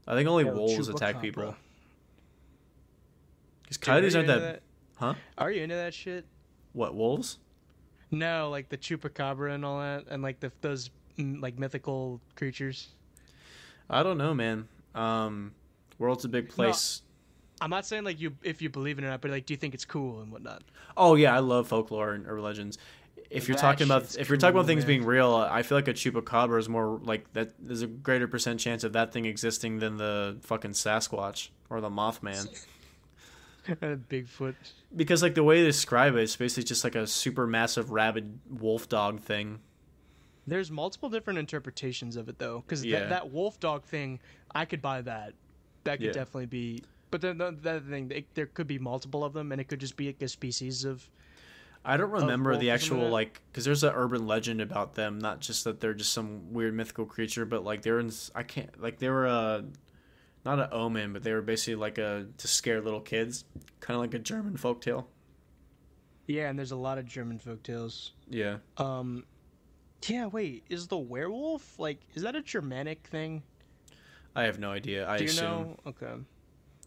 I 0.08 0.14
think 0.16 0.30
only 0.30 0.48
El 0.48 0.56
wolves 0.56 0.88
attack 0.88 1.20
people. 1.22 1.44
chupacabra. 1.44 1.56
Because 3.64 3.78
Dude, 3.78 3.86
coyotes 3.86 4.16
are 4.16 4.20
aren't 4.20 4.30
you 4.30 4.36
that, 4.40 4.62
Huh? 4.96 5.14
Are 5.38 5.52
you 5.52 5.64
into 5.64 5.76
that 5.76 5.94
shit? 5.94 6.26
What 6.74 6.96
wolves? 6.96 7.40
No, 8.12 8.50
like 8.50 8.70
the 8.70 8.78
chupacabra 8.78 9.54
and 9.54 9.64
all 9.64 9.80
that, 9.80 10.06
and 10.10 10.24
like 10.24 10.40
the 10.40 10.52
those 10.62 10.90
mm, 11.18 11.42
like 11.42 11.60
mythical 11.60 12.20
creatures. 12.36 12.90
I 13.90 14.04
don't 14.04 14.18
know, 14.18 14.34
man. 14.34 14.68
Um, 14.96 15.54
world's 15.98 16.26
a 16.26 16.30
big 16.30 16.50
place. 16.50 17.02
I'm 17.62 17.70
not 17.70 17.86
saying 17.86 18.04
like 18.06 18.20
you 18.20 18.36
if 18.42 18.62
you 18.62 18.70
believe 18.70 18.98
in 18.98 19.04
it 19.04 19.08
or 19.08 19.12
not, 19.12 19.22
but 19.22 19.32
like, 19.32 19.46
do 19.46 19.54
you 19.54 19.58
think 19.58 19.74
it's 19.74 19.86
cool 19.86 20.22
and 20.22 20.32
whatnot? 20.32 20.64
Oh 20.98 21.16
yeah, 21.16 21.36
I 21.36 21.40
love 21.40 21.68
folklore 21.68 22.14
and 22.14 22.28
or 22.28 22.40
legends. 22.42 22.78
If 23.30 23.48
you're 23.48 23.56
That 23.58 23.62
talking 23.62 23.86
about 23.86 24.16
if 24.18 24.28
you're 24.30 24.38
talking 24.38 24.56
about 24.56 24.66
things 24.66 24.84
man. 24.84 24.88
being 24.88 25.06
real, 25.06 25.36
I 25.36 25.62
feel 25.62 25.78
like 25.78 25.88
a 25.88 25.94
chupacabra 25.94 26.58
is 26.58 26.68
more 26.68 27.00
like 27.04 27.32
that. 27.34 27.52
There's 27.60 27.84
a 27.84 27.88
greater 27.88 28.28
percent 28.28 28.60
chance 28.60 28.84
of 28.84 28.94
that 28.94 29.12
thing 29.14 29.26
existing 29.26 29.80
than 29.80 29.98
the 29.98 30.38
fucking 30.42 30.72
Sasquatch 30.72 31.50
or 31.70 31.80
the 31.82 31.90
Mothman. 31.90 32.48
Bigfoot. 33.68 34.56
Because 34.96 35.22
like 35.22 35.36
the 35.36 35.44
way 35.44 35.62
they 35.62 35.68
describe 35.68 36.16
it, 36.16 36.22
it's 36.24 36.36
basically 36.36 36.64
just 36.64 36.84
like 36.84 36.96
a 36.96 37.06
super 37.08 37.46
massive 37.48 37.92
rabid 37.92 38.40
wolf 38.50 38.90
dog 38.90 39.20
thing. 39.22 39.60
There's 40.48 40.72
multiple 40.72 41.10
different 41.10 41.38
interpretations 41.40 42.16
of 42.16 42.28
it 42.30 42.40
though, 42.40 42.62
because 42.62 42.84
Yeah. 42.84 43.00
that, 43.02 43.10
that 43.10 43.32
wolf 43.32 43.60
dog 43.60 43.84
thing, 43.84 44.20
I 44.54 44.66
could 44.66 44.82
buy 44.82 45.02
that. 45.02 45.34
That 45.84 45.98
could 46.00 46.08
Yeah. 46.08 46.12
definitely 46.14 46.48
be. 46.48 46.84
But 47.12 47.22
then 47.22 47.38
the, 47.38 47.52
the 47.52 47.70
other 47.72 47.80
thing, 47.82 48.12
it, 48.12 48.26
there 48.36 48.46
could 48.48 48.68
be 48.68 48.80
multiple 48.80 49.24
of 49.24 49.34
them, 49.34 49.52
and 49.52 49.60
it 49.62 49.66
could 49.68 49.80
just 49.80 49.96
be 49.96 50.08
like 50.08 50.22
a 50.22 50.28
species 50.28 50.86
of. 50.86 51.08
I 51.86 51.98
don't 51.98 52.12
remember 52.12 52.58
the 52.58 52.72
actual 52.72 53.10
like 53.10 53.42
because 53.52 53.64
there's 53.64 53.84
an 53.84 53.94
urban 53.96 54.28
legend 54.28 54.60
about 54.60 54.96
them, 54.96 55.18
not 55.18 55.40
just 55.40 55.64
that 55.64 55.80
they're 55.80 55.94
just 55.94 56.12
some 56.12 56.52
weird 56.52 56.74
mythical 56.74 57.06
creature, 57.06 57.46
but 57.46 57.64
like 57.64 57.82
they're 57.84 58.00
in 58.00 58.12
I 58.36 58.44
can't 58.44 58.82
like 58.82 59.00
they 59.00 59.10
were 59.10 59.26
a 59.28 59.64
not 60.46 60.60
an 60.60 60.70
omen, 60.72 61.14
but 61.14 61.24
they 61.24 61.34
were 61.34 61.42
basically 61.42 61.76
like 61.76 61.98
a 61.98 62.28
to 62.38 62.48
scare 62.48 62.82
little 62.82 63.02
kids, 63.02 63.46
kind 63.80 63.96
of 63.96 64.02
like 64.02 64.14
a 64.14 64.20
German 64.20 64.58
folktale. 64.58 65.06
Yeah, 66.28 66.50
and 66.50 66.58
there's 66.60 66.72
a 66.72 66.76
lot 66.78 66.98
of 66.98 67.06
German 67.06 67.40
folktales. 67.40 68.12
Yeah. 68.30 68.58
Um, 68.78 69.26
yeah. 70.08 70.28
Wait, 70.28 70.64
is 70.70 70.88
the 70.88 70.98
werewolf 70.98 71.78
like? 71.80 72.00
Is 72.14 72.24
that 72.24 72.36
a 72.36 72.42
Germanic 72.42 73.06
thing? 73.08 73.44
I 74.36 74.44
have 74.44 74.60
no 74.60 74.72
idea. 74.72 75.10
I 75.10 75.18
Do 75.18 75.24
you 75.24 75.30
assume, 75.32 75.46
know? 75.46 75.78
Okay. 75.88 76.06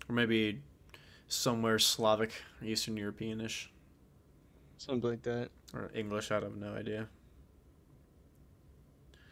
or 0.09 0.15
maybe 0.15 0.61
somewhere 1.29 1.79
Slavic, 1.79 2.31
Eastern 2.65 2.97
Europeanish, 2.97 3.66
Something 4.79 5.11
like 5.11 5.23
that. 5.24 5.51
or 5.74 5.91
English. 5.95 6.31
I 6.31 6.37
have 6.37 6.57
no 6.57 6.73
idea. 6.74 7.09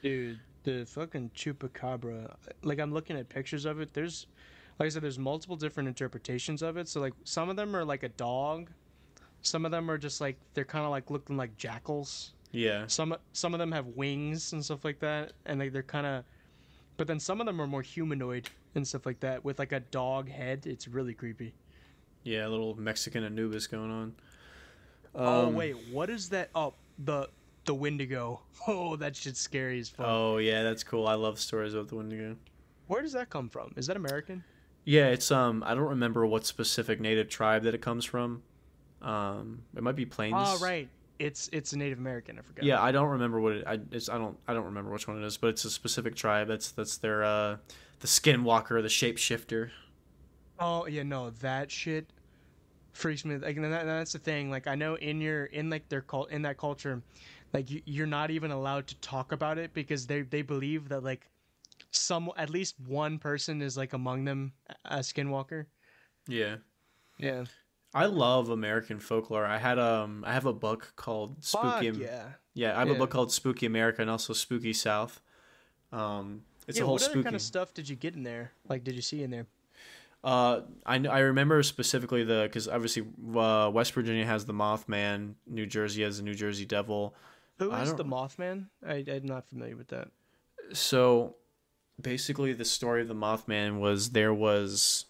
Dude, 0.02 0.40
the 0.64 0.84
fucking 0.84 1.30
chupacabra. 1.34 2.34
Like 2.62 2.78
I'm 2.78 2.92
looking 2.92 3.16
at 3.16 3.28
pictures 3.28 3.64
of 3.64 3.80
it. 3.80 3.92
There's, 3.94 4.26
like 4.78 4.86
I 4.86 4.90
said, 4.90 5.02
there's 5.02 5.18
multiple 5.18 5.56
different 5.56 5.88
interpretations 5.88 6.62
of 6.62 6.76
it. 6.76 6.88
So 6.88 7.00
like 7.00 7.14
some 7.24 7.48
of 7.48 7.56
them 7.56 7.74
are 7.74 7.84
like 7.84 8.02
a 8.02 8.08
dog, 8.10 8.70
some 9.42 9.64
of 9.64 9.70
them 9.70 9.90
are 9.90 9.98
just 9.98 10.20
like 10.20 10.36
they're 10.54 10.64
kind 10.64 10.84
of 10.84 10.90
like 10.90 11.10
looking 11.10 11.36
like 11.36 11.56
jackals. 11.56 12.32
Yeah. 12.52 12.86
Some 12.88 13.16
some 13.32 13.54
of 13.54 13.60
them 13.60 13.72
have 13.72 13.86
wings 13.86 14.52
and 14.52 14.64
stuff 14.64 14.84
like 14.84 14.98
that, 15.00 15.32
and 15.46 15.60
like 15.60 15.72
they're 15.72 15.82
kind 15.82 16.06
of, 16.06 16.24
but 16.96 17.06
then 17.06 17.20
some 17.20 17.40
of 17.40 17.46
them 17.46 17.60
are 17.60 17.66
more 17.66 17.82
humanoid 17.82 18.50
and 18.74 18.86
stuff 18.86 19.06
like 19.06 19.20
that 19.20 19.44
with 19.44 19.58
like 19.58 19.72
a 19.72 19.80
dog 19.80 20.28
head. 20.28 20.66
It's 20.66 20.88
really 20.88 21.14
creepy. 21.14 21.54
Yeah, 22.22 22.46
a 22.46 22.50
little 22.50 22.74
Mexican 22.78 23.24
Anubis 23.24 23.66
going 23.66 23.90
on. 23.90 24.14
oh 25.14 25.48
Um, 25.48 25.54
wait, 25.54 25.74
what 25.90 26.10
is 26.10 26.28
that? 26.30 26.50
Oh, 26.54 26.74
the 26.98 27.28
the 27.64 27.74
Wendigo. 27.74 28.42
Oh, 28.68 28.94
that 28.96 29.16
shit's 29.16 29.40
scary 29.40 29.80
as 29.80 29.88
fuck. 29.88 30.04
Oh 30.06 30.36
yeah, 30.36 30.62
that's 30.62 30.84
cool. 30.84 31.06
I 31.06 31.14
love 31.14 31.40
stories 31.40 31.72
about 31.72 31.88
the 31.88 31.96
Wendigo. 31.96 32.36
Where 32.88 33.00
does 33.00 33.14
that 33.14 33.30
come 33.30 33.48
from? 33.48 33.72
Is 33.74 33.86
that 33.86 33.96
American? 33.96 34.44
Yeah, 34.84 35.06
it's 35.06 35.30
um 35.30 35.64
I 35.66 35.74
don't 35.74 35.88
remember 35.88 36.26
what 36.26 36.44
specific 36.44 37.00
native 37.00 37.30
tribe 37.30 37.62
that 37.62 37.74
it 37.74 37.80
comes 37.80 38.04
from. 38.04 38.42
Um, 39.00 39.62
it 39.74 39.82
might 39.82 39.96
be 39.96 40.04
Plains. 40.04 40.34
Oh 40.36 40.58
right, 40.60 40.90
it's 41.18 41.48
it's 41.52 41.72
a 41.72 41.78
Native 41.78 41.98
American. 41.98 42.38
I 42.38 42.42
forgot. 42.42 42.64
Yeah, 42.64 42.82
I 42.82 42.92
don't 42.92 43.08
remember 43.08 43.40
what 43.40 43.52
it. 43.54 43.64
I 43.66 43.78
it's 43.92 44.10
I 44.10 44.18
don't 44.18 44.36
I 44.46 44.52
don't 44.52 44.66
remember 44.66 44.90
which 44.90 45.08
one 45.08 45.22
it 45.22 45.24
is, 45.24 45.38
but 45.38 45.48
it's 45.48 45.64
a 45.64 45.70
specific 45.70 46.14
tribe. 46.14 46.48
That's 46.48 46.70
that's 46.72 46.98
their 46.98 47.24
uh 47.24 47.56
the 48.00 48.06
skinwalker, 48.06 48.82
the 48.82 48.88
shapeshifter. 48.88 49.70
Oh 50.58 50.86
yeah, 50.86 51.02
no, 51.02 51.30
that 51.40 51.70
shit 51.70 52.06
freaks 52.92 53.24
me. 53.24 53.36
Like, 53.36 53.56
that, 53.56 53.86
that's 53.86 54.12
the 54.12 54.18
thing. 54.18 54.50
Like, 54.50 54.66
I 54.66 54.74
know 54.74 54.96
in 54.96 55.20
your 55.20 55.46
in 55.46 55.70
like 55.70 55.88
their 55.88 56.02
cult 56.02 56.30
in 56.30 56.42
that 56.42 56.58
culture, 56.58 57.02
like 57.52 57.70
you, 57.70 57.82
you're 57.84 58.06
not 58.06 58.30
even 58.30 58.50
allowed 58.50 58.86
to 58.88 58.94
talk 58.96 59.32
about 59.32 59.58
it 59.58 59.72
because 59.74 60.06
they 60.06 60.22
they 60.22 60.42
believe 60.42 60.88
that 60.88 61.02
like 61.02 61.28
some 61.90 62.30
at 62.36 62.50
least 62.50 62.76
one 62.86 63.18
person 63.18 63.62
is 63.62 63.76
like 63.76 63.92
among 63.92 64.24
them 64.24 64.52
a 64.84 64.98
skinwalker. 64.98 65.66
Yeah. 66.28 66.56
Yeah. 67.18 67.44
I 67.92 68.06
love 68.06 68.50
American 68.50 69.00
folklore. 69.00 69.44
I 69.44 69.58
had 69.58 69.78
um 69.78 70.24
I 70.26 70.32
have 70.32 70.46
a 70.46 70.52
book 70.52 70.92
called 70.96 71.42
Spooky 71.44 71.88
Am- 71.88 72.00
yeah. 72.00 72.24
Yeah, 72.54 72.76
I 72.76 72.80
have 72.80 72.90
a 72.90 72.94
book 72.94 73.10
called 73.10 73.32
Spooky 73.32 73.66
America 73.66 74.02
and 74.02 74.10
also 74.10 74.32
Spooky 74.32 74.72
South. 74.72 75.20
Um 75.92 76.42
it's 76.68 76.78
yeah, 76.78 76.84
a 76.84 76.86
whole 76.86 76.94
what 76.94 77.02
other 77.02 77.10
spooky 77.10 77.24
kind 77.24 77.36
of 77.36 77.42
stuff 77.42 77.74
did 77.74 77.88
you 77.88 77.96
get 77.96 78.14
in 78.14 78.22
there? 78.22 78.52
Like, 78.68 78.84
did 78.84 78.94
you 78.94 79.02
see 79.02 79.24
in 79.24 79.30
there? 79.32 79.46
Uh, 80.22 80.60
I 80.84 80.96
I 81.06 81.18
remember 81.20 81.62
specifically 81.62 82.22
the 82.22 82.42
because 82.44 82.68
obviously 82.68 83.04
uh, 83.34 83.70
West 83.72 83.92
Virginia 83.92 84.24
has 84.24 84.44
the 84.44 84.52
Mothman, 84.52 85.34
New 85.46 85.66
Jersey 85.66 86.02
has 86.02 86.18
the 86.18 86.22
New 86.22 86.34
Jersey 86.34 86.66
Devil. 86.66 87.14
Who 87.60 87.70
I 87.72 87.84
the 87.84 88.04
Mothman? 88.04 88.66
I, 88.86 89.04
I'm 89.08 89.26
not 89.26 89.48
familiar 89.48 89.76
with 89.76 89.88
that. 89.88 90.08
So 90.72 91.36
basically, 92.00 92.52
the 92.52 92.64
story 92.64 93.02
of 93.02 93.08
the 93.08 93.14
Mothman 93.14 93.78
was 93.80 94.10
there 94.10 94.34
was, 94.34 95.06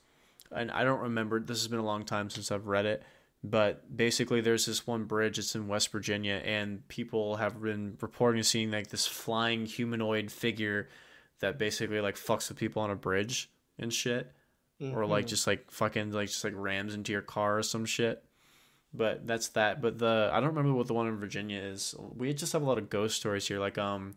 and 0.50 0.70
I 0.70 0.84
don't 0.84 1.00
remember. 1.00 1.40
This 1.40 1.58
has 1.60 1.68
been 1.68 1.78
a 1.78 1.84
long 1.84 2.04
time 2.04 2.28
since 2.30 2.50
I've 2.52 2.66
read 2.66 2.86
it, 2.86 3.02
but 3.42 3.96
basically, 3.96 4.40
there's 4.40 4.66
this 4.66 4.86
one 4.86 5.04
bridge. 5.04 5.38
It's 5.38 5.54
in 5.54 5.68
West 5.68 5.90
Virginia, 5.92 6.42
and 6.44 6.86
people 6.88 7.36
have 7.36 7.60
been 7.62 7.96
reporting 8.00 8.42
seeing 8.42 8.70
like 8.70 8.88
this 8.88 9.06
flying 9.06 9.66
humanoid 9.66 10.30
figure 10.30 10.88
that 11.40 11.58
basically 11.58 12.00
like 12.00 12.16
fucks 12.16 12.48
with 12.48 12.58
people 12.58 12.82
on 12.82 12.90
a 12.90 12.96
bridge 12.96 13.50
and 13.78 13.92
shit. 13.92 14.32
or 14.82 15.04
like 15.04 15.26
Mhm. 15.26 15.28
just 15.28 15.46
like 15.46 15.70
fucking 15.70 16.10
like 16.10 16.28
just 16.28 16.42
like 16.42 16.54
rams 16.56 16.94
into 16.94 17.12
your 17.12 17.20
car 17.20 17.58
or 17.58 17.62
some 17.62 17.84
shit. 17.84 18.24
But 18.92 19.26
that's 19.26 19.48
that. 19.50 19.80
But 19.80 19.98
the 19.98 20.30
I 20.32 20.40
don't 20.40 20.50
remember 20.50 20.74
what 20.74 20.86
the 20.88 20.94
one 20.94 21.06
in 21.06 21.18
Virginia 21.18 21.60
is. 21.60 21.94
We 21.98 22.34
just 22.34 22.52
have 22.52 22.62
a 22.62 22.66
lot 22.66 22.78
of 22.78 22.90
ghost 22.90 23.16
stories 23.16 23.46
here. 23.46 23.60
Like 23.60 23.78
um, 23.78 24.14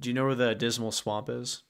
do 0.00 0.08
you 0.08 0.14
know 0.14 0.24
where 0.24 0.34
the 0.34 0.54
Dismal 0.54 0.92
Swamp 0.92 1.28
is? 1.28 1.62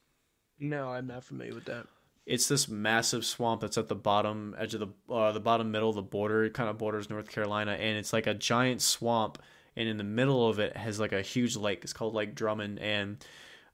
no, 0.59 0.89
I'm 0.89 1.07
not 1.07 1.23
familiar 1.23 1.53
with 1.53 1.65
that. 1.65 1.85
It's 2.25 2.47
this 2.47 2.67
massive 2.67 3.25
swamp 3.25 3.61
that's 3.61 3.77
at 3.77 3.87
the 3.87 3.95
bottom 3.95 4.55
edge 4.57 4.73
of 4.73 4.81
the 4.81 5.13
uh, 5.13 5.31
the 5.31 5.39
bottom 5.39 5.71
middle 5.71 5.89
of 5.89 5.95
the 5.95 6.01
border. 6.01 6.43
It 6.43 6.53
kind 6.53 6.69
of 6.69 6.77
borders 6.77 7.09
North 7.09 7.29
Carolina, 7.29 7.71
and 7.73 7.97
it's 7.97 8.11
like 8.11 8.27
a 8.27 8.33
giant 8.33 8.81
swamp. 8.81 9.41
And 9.75 9.87
in 9.87 9.97
the 9.97 10.03
middle 10.03 10.49
of 10.49 10.57
it 10.57 10.75
has 10.75 10.99
like 10.99 11.13
a 11.13 11.21
huge 11.21 11.55
lake. 11.55 11.81
It's 11.83 11.93
called 11.93 12.15
Lake 12.15 12.33
Drummond, 12.33 12.79
and 12.79 13.23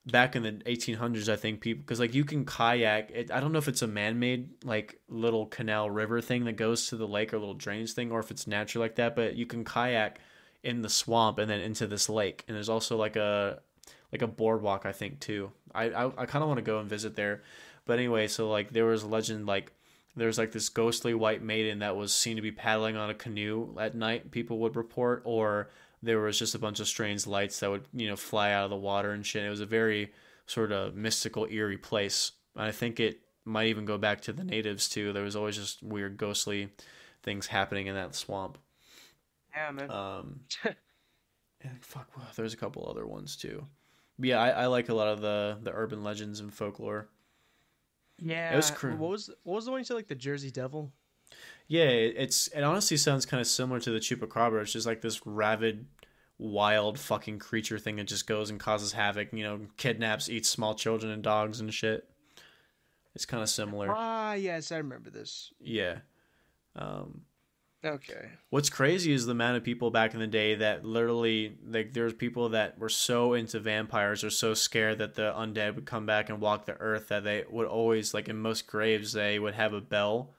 back 0.05 0.35
in 0.35 0.43
the 0.43 0.51
1800s 0.51 1.31
i 1.31 1.35
think 1.35 1.61
people 1.61 1.81
because 1.81 1.99
like 1.99 2.13
you 2.13 2.25
can 2.25 2.43
kayak 2.43 3.09
it, 3.11 3.31
i 3.31 3.39
don't 3.39 3.53
know 3.53 3.57
if 3.57 3.69
it's 3.69 3.81
a 3.81 3.87
man-made 3.87 4.49
like 4.65 4.99
little 5.07 5.45
canal 5.45 5.89
river 5.89 6.19
thing 6.19 6.43
that 6.43 6.57
goes 6.57 6.89
to 6.89 6.97
the 6.97 7.07
lake 7.07 7.33
or 7.33 7.39
little 7.39 7.53
drainage 7.53 7.93
thing 7.93 8.11
or 8.11 8.19
if 8.19 8.29
it's 8.29 8.45
natural 8.45 8.81
like 8.81 8.95
that 8.95 9.15
but 9.15 9.35
you 9.35 9.45
can 9.45 9.63
kayak 9.63 10.19
in 10.63 10.81
the 10.81 10.89
swamp 10.89 11.39
and 11.39 11.49
then 11.49 11.59
into 11.59 11.85
this 11.87 12.09
lake 12.09 12.43
and 12.47 12.55
there's 12.55 12.69
also 12.69 12.97
like 12.97 13.15
a 13.15 13.59
like 14.11 14.21
a 14.21 14.27
boardwalk 14.27 14.85
i 14.85 14.91
think 14.91 15.19
too. 15.19 15.51
I 15.73 15.85
i, 15.85 16.05
I 16.05 16.25
kind 16.25 16.41
of 16.41 16.47
want 16.47 16.59
to 16.59 16.63
go 16.63 16.79
and 16.79 16.89
visit 16.89 17.15
there. 17.15 17.43
But 17.85 17.99
anyway 17.99 18.27
so 18.27 18.49
like 18.49 18.71
there 18.71 18.85
was 18.85 19.03
a 19.03 19.07
legend 19.07 19.45
like 19.45 19.73
there's 20.15 20.37
like 20.37 20.51
this 20.51 20.69
ghostly 20.69 21.13
white 21.13 21.41
maiden 21.41 21.79
that 21.79 21.95
was 21.97 22.13
seen 22.13 22.37
to 22.37 22.41
be 22.41 22.51
paddling 22.51 22.95
on 22.95 23.09
a 23.09 23.13
canoe 23.13 23.75
at 23.79 23.95
night 23.95 24.31
people 24.31 24.59
would 24.59 24.75
report 24.75 25.21
or 25.25 25.69
there 26.03 26.19
was 26.19 26.37
just 26.37 26.53
a 26.53 26.59
bunch 26.59 26.79
of 26.79 26.87
strange 26.87 27.25
lights 27.25 27.59
that 27.59 27.71
would 27.71 27.85
you 27.93 28.07
know 28.07 28.15
fly 28.15 28.51
out 28.51 28.65
of 28.65 28.69
the 28.69 28.75
water 28.75 29.11
and 29.11 29.25
shit 29.25 29.43
it 29.43 29.49
was 29.49 29.61
a 29.61 29.65
very 29.65 30.11
sort 30.45 30.71
of 30.71 30.95
mystical 30.95 31.47
eerie 31.49 31.77
place 31.77 32.33
and 32.55 32.65
i 32.65 32.71
think 32.71 32.99
it 32.99 33.21
might 33.45 33.67
even 33.67 33.85
go 33.85 33.97
back 33.97 34.21
to 34.21 34.31
the 34.33 34.43
natives 34.43 34.87
too 34.89 35.11
there 35.13 35.23
was 35.23 35.35
always 35.35 35.55
just 35.55 35.81
weird 35.81 36.17
ghostly 36.17 36.69
things 37.23 37.47
happening 37.47 37.87
in 37.87 37.95
that 37.95 38.13
swamp 38.13 38.57
Yeah, 39.55 39.71
man. 39.71 39.89
Um, 39.89 40.41
and 41.61 41.81
fuck, 41.81 42.09
well, 42.17 42.27
there's 42.35 42.53
a 42.53 42.57
couple 42.57 42.85
other 42.89 43.05
ones 43.07 43.35
too. 43.37 43.65
But 44.19 44.27
yeah, 44.29 44.41
I, 44.41 44.49
I 44.49 44.65
like 44.67 44.89
a 44.89 44.93
lot 44.93 45.07
of 45.07 45.21
the 45.21 45.57
the 45.61 45.71
urban 45.73 46.03
legends 46.03 46.39
and 46.41 46.53
folklore. 46.53 47.07
yeah. 48.19 48.51
it 48.53 48.55
was 48.55 48.71
cr- 48.71 48.91
what 48.91 49.09
was 49.09 49.29
what 49.43 49.55
was 49.55 49.65
the 49.65 49.71
one 49.71 49.79
you 49.79 49.85
said 49.85 49.93
like 49.95 50.07
the 50.07 50.15
Jersey 50.15 50.51
Devil? 50.51 50.91
Yeah, 51.67 51.85
it- 51.85 52.15
it's 52.17 52.47
it 52.47 52.61
honestly 52.63 52.97
sounds 52.97 53.25
kind 53.25 53.41
of 53.41 53.47
similar 53.47 53.79
to 53.79 53.91
the 53.91 53.99
chupacabra. 53.99 54.61
It's 54.61 54.73
just 54.73 54.85
like 54.87 55.01
this 55.01 55.25
rabid, 55.25 55.87
wild 56.37 56.99
fucking 56.99 57.39
creature 57.39 57.79
thing 57.79 57.95
that 57.97 58.03
just 58.07 58.27
goes 58.27 58.49
and 58.49 58.59
causes 58.59 58.91
havoc. 58.93 59.31
You 59.33 59.43
know, 59.43 59.59
kidnaps, 59.77 60.29
eats 60.29 60.49
small 60.49 60.75
children 60.75 61.11
and 61.11 61.23
dogs 61.23 61.59
and 61.59 61.73
shit. 61.73 62.09
It's 63.15 63.25
kind 63.25 63.43
of 63.43 63.49
similar. 63.49 63.87
Ah, 63.95 64.33
yes, 64.33 64.71
I 64.71 64.77
remember 64.77 65.09
this. 65.09 65.51
Yeah. 65.59 65.99
Um, 66.75 67.21
Okay. 67.85 68.29
what's 68.49 68.69
crazy 68.69 69.11
is 69.11 69.25
the 69.25 69.33
amount 69.33 69.57
of 69.57 69.63
people 69.63 69.91
back 69.91 70.13
in 70.13 70.19
the 70.21 70.25
day 70.27 70.55
that 70.55 70.85
literally 70.85 71.57
like 71.67 71.91
there's 71.93 72.13
people 72.13 72.49
that 72.49 72.79
were 72.79 72.87
so 72.89 73.33
into 73.33 73.59
vampires 73.59 74.23
or 74.23 74.29
so 74.29 74.53
scared 74.53 74.99
that 74.99 75.15
the 75.15 75.33
undead 75.35 75.75
would 75.75 75.85
come 75.85 76.05
back 76.05 76.29
and 76.29 76.39
walk 76.39 76.65
the 76.65 76.77
earth 76.79 77.09
that 77.09 77.25
they 77.25 77.43
would 77.49 77.67
always 77.67 78.13
like 78.13 78.29
in 78.29 78.37
most 78.37 78.67
graves 78.67 79.11
they 79.11 79.37
would 79.37 79.53
have 79.53 79.73
a 79.73 79.81
bell 79.81 80.33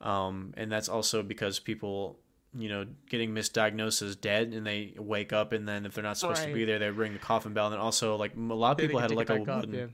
um 0.00 0.54
and 0.56 0.70
that's 0.70 0.88
also 0.88 1.22
because 1.22 1.58
people 1.58 2.18
you 2.54 2.68
know 2.68 2.86
getting 3.10 3.30
misdiagnosed 3.30 4.00
as 4.02 4.16
dead 4.16 4.52
and 4.52 4.66
they 4.66 4.94
wake 4.96 5.32
up 5.32 5.52
and 5.52 5.68
then 5.68 5.84
if 5.84 5.94
they're 5.94 6.04
not 6.04 6.16
supposed 6.16 6.44
to 6.44 6.52
be 6.52 6.64
there 6.64 6.78
they 6.78 6.90
ring 6.90 7.12
the 7.12 7.18
coffin 7.18 7.52
bell 7.52 7.66
and 7.66 7.74
then 7.74 7.80
also 7.80 8.16
like 8.16 8.32
a 8.34 8.40
lot 8.40 8.72
of 8.72 8.78
people 8.78 9.00
had 9.00 9.10
like 9.10 9.28
a 9.28 9.34
up, 9.34 9.46
wooden 9.46 9.74
yeah. 9.74 9.86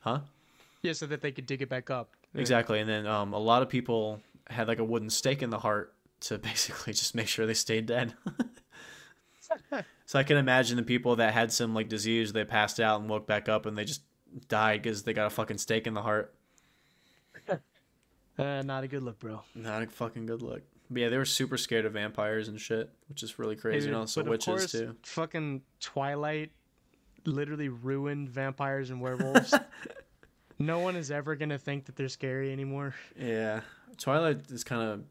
huh 0.00 0.20
Yeah, 0.82 0.92
so 0.92 1.06
that 1.06 1.20
they 1.20 1.32
could 1.32 1.46
dig 1.46 1.62
it 1.62 1.68
back 1.68 1.90
up. 1.90 2.10
Yeah. 2.34 2.40
Exactly, 2.40 2.80
and 2.80 2.88
then 2.88 3.06
um, 3.06 3.32
a 3.32 3.38
lot 3.38 3.62
of 3.62 3.68
people 3.68 4.20
had 4.48 4.68
like 4.68 4.78
a 4.78 4.84
wooden 4.84 5.10
stake 5.10 5.42
in 5.42 5.50
the 5.50 5.58
heart 5.58 5.94
to 6.20 6.38
basically 6.50 6.92
just 6.92 7.14
make 7.14 7.28
sure 7.28 7.46
they 7.46 7.54
stayed 7.54 7.86
dead. 7.86 8.14
so 10.06 10.18
I 10.18 10.22
can 10.22 10.36
imagine 10.36 10.76
the 10.76 10.82
people 10.82 11.16
that 11.16 11.34
had 11.34 11.52
some 11.52 11.74
like 11.74 11.88
disease, 11.88 12.32
they 12.32 12.44
passed 12.44 12.80
out 12.80 13.00
and 13.00 13.08
woke 13.08 13.26
back 13.26 13.48
up, 13.48 13.66
and 13.66 13.76
they 13.76 13.84
just 13.84 14.02
died 14.48 14.82
because 14.82 15.02
they 15.02 15.12
got 15.12 15.26
a 15.26 15.30
fucking 15.30 15.58
stake 15.58 15.86
in 15.86 15.94
the 15.94 16.02
heart. 16.02 16.34
Uh, 18.38 18.62
not 18.62 18.84
a 18.84 18.88
good 18.88 19.02
look, 19.02 19.18
bro. 19.18 19.42
Not 19.54 19.82
a 19.82 19.86
fucking 19.86 20.26
good 20.26 20.42
look. 20.42 20.62
But 20.90 21.02
yeah, 21.02 21.08
they 21.08 21.18
were 21.18 21.24
super 21.24 21.58
scared 21.58 21.84
of 21.84 21.92
vampires 21.94 22.48
and 22.48 22.60
shit, 22.60 22.90
which 23.08 23.22
is 23.22 23.38
really 23.38 23.56
crazy. 23.56 23.80
Dude, 23.80 23.88
and 23.88 23.96
also 23.96 24.20
but 24.20 24.26
of 24.26 24.30
witches 24.30 24.46
course, 24.46 24.72
too. 24.72 24.96
Fucking 25.02 25.62
Twilight 25.80 26.52
literally 27.26 27.68
ruined 27.68 28.30
vampires 28.30 28.90
and 28.90 29.00
werewolves. 29.02 29.52
no 30.58 30.78
one 30.78 30.96
is 30.96 31.10
ever 31.10 31.34
gonna 31.36 31.58
think 31.58 31.84
that 31.86 31.96
they're 31.96 32.08
scary 32.08 32.52
anymore. 32.52 32.94
Yeah, 33.18 33.60
Twilight 33.98 34.50
is 34.50 34.64
kind 34.64 34.82
of. 34.82 35.04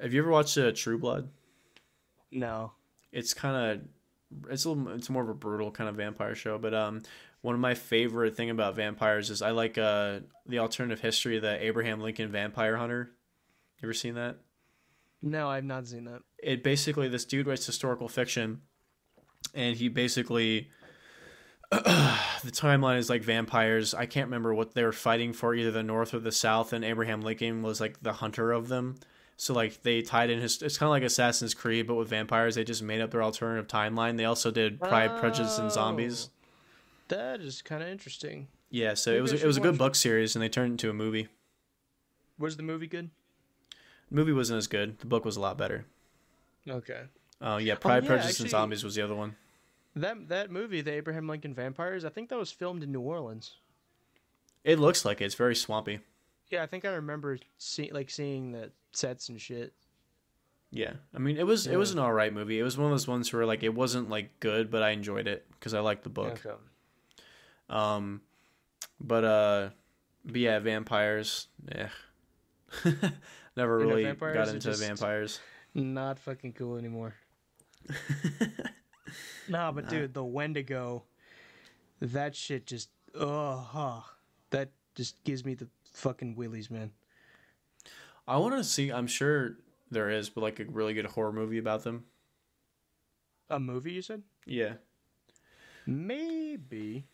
Have 0.00 0.12
you 0.12 0.20
ever 0.22 0.30
watched 0.30 0.58
uh, 0.58 0.72
True 0.74 0.98
Blood? 0.98 1.28
No. 2.32 2.72
it's 3.12 3.32
kind 3.32 3.80
of 3.80 3.86
it's 4.50 4.64
a 4.64 4.70
little, 4.70 4.92
it's 4.92 5.08
more 5.08 5.22
of 5.22 5.28
a 5.28 5.34
brutal 5.34 5.70
kind 5.70 5.88
of 5.88 5.94
vampire 5.94 6.34
show 6.34 6.58
but 6.58 6.74
um 6.74 7.00
one 7.42 7.54
of 7.54 7.60
my 7.60 7.74
favorite 7.74 8.36
thing 8.36 8.50
about 8.50 8.74
vampires 8.74 9.30
is 9.30 9.42
i 9.42 9.50
like 9.50 9.78
uh 9.78 10.20
the 10.46 10.58
alternative 10.58 11.00
history 11.00 11.36
of 11.36 11.42
the 11.42 11.64
abraham 11.64 12.00
lincoln 12.00 12.30
vampire 12.30 12.76
hunter. 12.76 13.10
You 13.80 13.86
ever 13.86 13.94
seen 13.94 14.14
that? 14.14 14.38
No, 15.22 15.48
I've 15.50 15.64
not 15.64 15.86
seen 15.86 16.04
that. 16.04 16.22
it 16.42 16.62
basically 16.62 17.08
this 17.08 17.24
dude 17.24 17.46
writes 17.46 17.66
historical 17.66 18.08
fiction 18.08 18.62
and 19.54 19.76
he 19.76 19.88
basically 19.88 20.70
the 21.70 22.50
timeline 22.52 22.98
is 22.98 23.10
like 23.10 23.22
vampires. 23.22 23.92
I 23.92 24.06
can't 24.06 24.28
remember 24.28 24.54
what 24.54 24.74
they 24.74 24.84
were 24.84 24.92
fighting 24.92 25.32
for 25.32 25.54
either 25.54 25.72
the 25.72 25.82
north 25.82 26.14
or 26.14 26.20
the 26.20 26.32
south 26.32 26.72
and 26.72 26.84
abraham 26.84 27.22
lincoln 27.22 27.62
was 27.62 27.80
like 27.80 28.00
the 28.02 28.14
hunter 28.14 28.52
of 28.52 28.68
them. 28.68 28.96
So 29.36 29.52
like 29.52 29.82
they 29.82 30.00
tied 30.00 30.30
in 30.30 30.40
his 30.40 30.62
it's 30.62 30.78
kind 30.78 30.88
of 30.88 30.92
like 30.92 31.02
assassin's 31.02 31.54
creed 31.54 31.86
but 31.86 31.96
with 31.96 32.08
vampires 32.08 32.54
they 32.54 32.64
just 32.64 32.82
made 32.82 33.00
up 33.00 33.10
their 33.10 33.22
alternative 33.22 33.66
timeline. 33.66 34.16
They 34.16 34.24
also 34.24 34.50
did 34.50 34.80
pride 34.80 35.18
prejudice 35.18 35.58
and 35.58 35.70
zombies 35.70 36.30
That 37.08 37.40
is 37.40 37.62
kind 37.62 37.82
of 37.82 37.88
interesting. 37.88 38.48
yeah 38.70 38.94
so 38.94 39.10
Maybe 39.10 39.18
it 39.18 39.22
was 39.22 39.32
it 39.32 39.46
was 39.46 39.56
a 39.56 39.60
good 39.60 39.78
book 39.78 39.94
series 39.94 40.34
and 40.36 40.42
they 40.42 40.48
turned 40.48 40.70
it 40.70 40.72
into 40.72 40.90
a 40.90 40.94
movie 40.94 41.28
Was 42.38 42.56
the 42.56 42.62
movie 42.62 42.86
good? 42.86 43.10
the 44.10 44.14
movie 44.16 44.32
wasn't 44.32 44.58
as 44.58 44.66
good 44.66 44.98
the 45.00 45.06
book 45.06 45.24
was 45.24 45.36
a 45.36 45.40
lot 45.40 45.56
better 45.58 45.84
Okay. 46.68 47.02
oh 47.40 47.58
yeah 47.58 47.74
oh, 47.74 47.76
pride 47.76 48.02
yeah, 48.04 48.08
prejudice 48.08 48.40
and 48.40 48.50
zombies 48.50 48.82
was 48.84 48.94
the 48.96 49.02
other 49.02 49.14
one 49.14 49.36
That 49.94 50.28
that 50.28 50.50
movie, 50.50 50.82
the 50.82 50.92
Abraham 50.92 51.28
Lincoln 51.28 51.54
Vampires, 51.54 52.04
I 52.04 52.08
think 52.10 52.28
that 52.30 52.38
was 52.38 52.50
filmed 52.50 52.82
in 52.82 52.90
New 52.92 53.00
Orleans. 53.00 53.54
it 54.64 54.78
looks 54.78 55.04
like 55.04 55.20
it. 55.20 55.24
it's 55.26 55.34
very 55.36 55.54
swampy 55.54 56.00
Yeah, 56.50 56.62
I 56.62 56.66
think 56.66 56.84
I 56.84 56.90
remember 56.90 57.38
see, 57.58 57.90
like 57.92 58.10
seeing 58.10 58.52
the 58.52 58.70
sets 58.92 59.28
and 59.28 59.40
shit. 59.40 59.72
Yeah, 60.72 60.94
I 61.14 61.18
mean, 61.18 61.36
it 61.38 61.46
was 61.46 61.66
it 61.68 61.76
was 61.76 61.92
an 61.92 61.98
all 62.00 62.12
right 62.12 62.32
movie. 62.34 62.58
It 62.58 62.64
was 62.64 62.76
one 62.76 62.86
of 62.86 62.90
those 62.92 63.06
ones 63.08 63.32
where 63.32 63.46
like 63.46 63.62
it 63.62 63.72
wasn't 63.74 64.10
like 64.10 64.38
good, 64.40 64.68
but 64.70 64.82
I 64.82 64.90
enjoyed 64.90 65.26
it 65.28 65.46
because 65.52 65.72
I 65.74 65.80
liked 65.80 66.02
the 66.02 66.10
book. 66.10 66.44
Okay. 66.44 66.56
Um, 67.68 68.20
but 69.00 69.24
uh, 69.24 69.70
but 70.24 70.36
yeah, 70.36 70.58
vampires. 70.58 71.48
Yeah, 71.68 71.88
never 73.56 73.80
You 73.80 73.86
know, 73.86 73.94
really 73.94 74.14
got 74.14 74.48
into 74.48 74.72
vampires. 74.72 75.40
Not 75.74 76.18
fucking 76.18 76.54
cool 76.54 76.76
anymore. 76.76 77.14
Nah, 79.48 79.72
but 79.72 79.88
dude, 79.88 80.14
the 80.14 80.24
Wendigo, 80.24 81.04
that 82.00 82.34
shit 82.34 82.66
just, 82.66 82.90
oh, 83.14 83.56
huh, 83.56 84.00
that 84.50 84.70
just 84.94 85.22
gives 85.24 85.44
me 85.44 85.54
the 85.54 85.68
fucking 85.92 86.34
willies, 86.34 86.70
man. 86.70 86.90
I 88.26 88.38
want 88.38 88.56
to 88.56 88.64
see. 88.64 88.90
I'm 88.90 89.06
sure 89.06 89.56
there 89.90 90.10
is, 90.10 90.28
but 90.30 90.40
like 90.40 90.58
a 90.58 90.64
really 90.64 90.94
good 90.94 91.06
horror 91.06 91.32
movie 91.32 91.58
about 91.58 91.84
them. 91.84 92.04
A 93.48 93.60
movie, 93.60 93.92
you 93.92 94.02
said? 94.02 94.22
Yeah, 94.44 94.74
Maybe. 95.86 97.06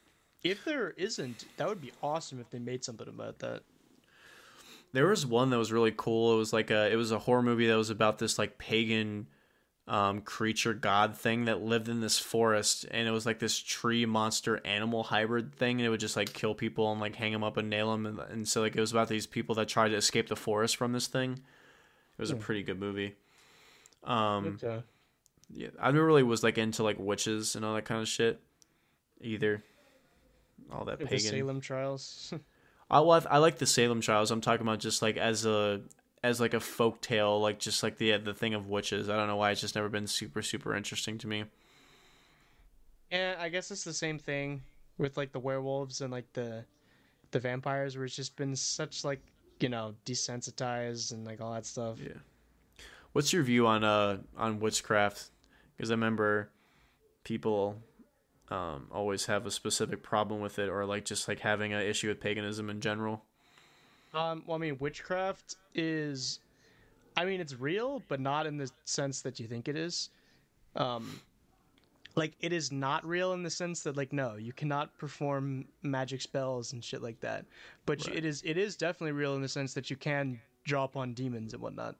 If 0.44 0.64
there 0.64 0.90
isn't, 0.90 1.44
that 1.56 1.68
would 1.68 1.80
be 1.80 1.92
awesome 2.02 2.40
if 2.40 2.50
they 2.50 2.58
made 2.58 2.84
something 2.84 3.08
about 3.08 3.38
that. 3.40 3.62
there 4.92 5.06
was 5.06 5.24
one 5.24 5.50
that 5.50 5.58
was 5.58 5.72
really 5.72 5.92
cool. 5.96 6.34
It 6.34 6.38
was 6.38 6.52
like 6.52 6.70
a 6.70 6.90
it 6.90 6.96
was 6.96 7.12
a 7.12 7.18
horror 7.18 7.42
movie 7.42 7.66
that 7.66 7.76
was 7.76 7.90
about 7.90 8.18
this 8.18 8.38
like 8.38 8.58
pagan 8.58 9.28
um, 9.88 10.20
creature 10.20 10.74
god 10.74 11.16
thing 11.16 11.46
that 11.46 11.62
lived 11.62 11.88
in 11.88 12.00
this 12.00 12.18
forest, 12.18 12.86
and 12.90 13.08
it 13.08 13.10
was 13.10 13.24
like 13.26 13.38
this 13.38 13.58
tree 13.58 14.04
monster 14.06 14.60
animal 14.66 15.04
hybrid 15.04 15.54
thing, 15.54 15.78
and 15.80 15.86
it 15.86 15.90
would 15.90 16.00
just 16.00 16.16
like 16.16 16.32
kill 16.32 16.54
people 16.54 16.90
and 16.92 17.00
like 17.00 17.16
hang 17.16 17.32
them 17.32 17.42
up 17.44 17.56
and 17.56 17.70
nail 17.70 17.90
them, 17.92 18.06
and, 18.06 18.18
and 18.18 18.48
so 18.48 18.60
like 18.60 18.76
it 18.76 18.80
was 18.80 18.92
about 18.92 19.08
these 19.08 19.26
people 19.26 19.54
that 19.56 19.68
tried 19.68 19.88
to 19.88 19.96
escape 19.96 20.28
the 20.28 20.36
forest 20.36 20.76
from 20.76 20.92
this 20.92 21.06
thing. 21.06 21.32
It 21.32 22.20
was 22.20 22.30
a 22.30 22.34
Hmm. 22.34 22.40
pretty 22.40 22.62
good 22.62 22.78
movie. 22.78 23.14
Um, 24.04 24.58
Okay. 24.62 24.82
yeah, 25.52 25.68
I 25.80 25.90
never 25.90 26.04
really 26.06 26.22
was 26.22 26.42
like 26.42 26.58
into 26.58 26.82
like 26.82 26.98
witches 26.98 27.56
and 27.56 27.64
all 27.64 27.74
that 27.74 27.84
kind 27.84 28.00
of 28.02 28.08
shit 28.08 28.40
either. 29.20 29.64
All 30.72 30.84
that 30.86 30.98
The 30.98 31.06
pagan. 31.06 31.30
Salem 31.30 31.60
trials. 31.60 32.32
I 32.90 33.00
well, 33.00 33.24
I 33.30 33.38
like 33.38 33.58
the 33.58 33.66
Salem 33.66 34.00
trials. 34.00 34.30
I'm 34.30 34.40
talking 34.40 34.66
about 34.66 34.78
just 34.80 35.02
like 35.02 35.16
as 35.16 35.46
a 35.46 35.80
as 36.22 36.40
like 36.40 36.54
a 36.54 36.60
folk 36.60 37.00
tale, 37.00 37.40
like 37.40 37.58
just 37.58 37.82
like 37.82 37.98
the 37.98 38.16
the 38.18 38.34
thing 38.34 38.54
of 38.54 38.68
witches. 38.68 39.08
I 39.08 39.16
don't 39.16 39.28
know 39.28 39.36
why 39.36 39.50
it's 39.50 39.60
just 39.60 39.74
never 39.74 39.88
been 39.88 40.06
super 40.06 40.42
super 40.42 40.74
interesting 40.74 41.18
to 41.18 41.26
me. 41.26 41.44
yeah, 43.10 43.36
I 43.38 43.48
guess 43.48 43.70
it's 43.70 43.84
the 43.84 43.92
same 43.92 44.18
thing 44.18 44.62
with 44.98 45.16
like 45.16 45.32
the 45.32 45.40
werewolves 45.40 46.00
and 46.00 46.12
like 46.12 46.32
the 46.32 46.64
the 47.30 47.40
vampires, 47.40 47.96
where 47.96 48.04
it's 48.04 48.16
just 48.16 48.36
been 48.36 48.54
such 48.54 49.04
like 49.04 49.20
you 49.60 49.68
know 49.68 49.94
desensitized 50.04 51.12
and 51.12 51.24
like 51.24 51.40
all 51.40 51.52
that 51.52 51.66
stuff. 51.66 51.98
Yeah. 52.00 52.20
What's 53.12 53.32
your 53.32 53.42
view 53.42 53.66
on 53.66 53.84
uh 53.84 54.18
on 54.36 54.60
witchcraft? 54.60 55.30
Because 55.76 55.90
I 55.90 55.94
remember 55.94 56.50
people 57.24 57.80
um, 58.52 58.88
always 58.92 59.26
have 59.26 59.46
a 59.46 59.50
specific 59.50 60.02
problem 60.02 60.40
with 60.40 60.58
it, 60.58 60.68
or 60.68 60.84
like 60.84 61.04
just 61.04 61.26
like 61.28 61.40
having 61.40 61.72
an 61.72 61.82
issue 61.82 62.08
with 62.08 62.20
paganism 62.20 62.68
in 62.70 62.80
general. 62.80 63.24
Um, 64.14 64.42
well, 64.46 64.56
I 64.56 64.60
mean, 64.60 64.76
witchcraft 64.78 65.56
is, 65.74 66.38
I 67.16 67.24
mean, 67.24 67.40
it's 67.40 67.54
real, 67.54 68.02
but 68.08 68.20
not 68.20 68.46
in 68.46 68.58
the 68.58 68.70
sense 68.84 69.22
that 69.22 69.40
you 69.40 69.46
think 69.46 69.68
it 69.68 69.76
is. 69.76 70.10
Um, 70.76 71.20
like 72.14 72.34
it 72.40 72.52
is 72.52 72.70
not 72.70 73.06
real 73.06 73.32
in 73.32 73.42
the 73.42 73.50
sense 73.50 73.82
that, 73.84 73.96
like, 73.96 74.12
no, 74.12 74.36
you 74.36 74.52
cannot 74.52 74.98
perform 74.98 75.64
magic 75.82 76.20
spells 76.20 76.74
and 76.74 76.84
shit 76.84 77.02
like 77.02 77.20
that. 77.20 77.46
But 77.86 78.06
Right. 78.06 78.18
it 78.18 78.24
is, 78.26 78.42
it 78.44 78.58
is 78.58 78.76
definitely 78.76 79.12
real 79.12 79.34
in 79.34 79.40
the 79.40 79.48
sense 79.48 79.72
that 79.72 79.88
you 79.88 79.96
can 79.96 80.38
draw 80.64 80.84
upon 80.84 81.14
demons 81.14 81.54
and 81.54 81.62
whatnot, 81.62 81.96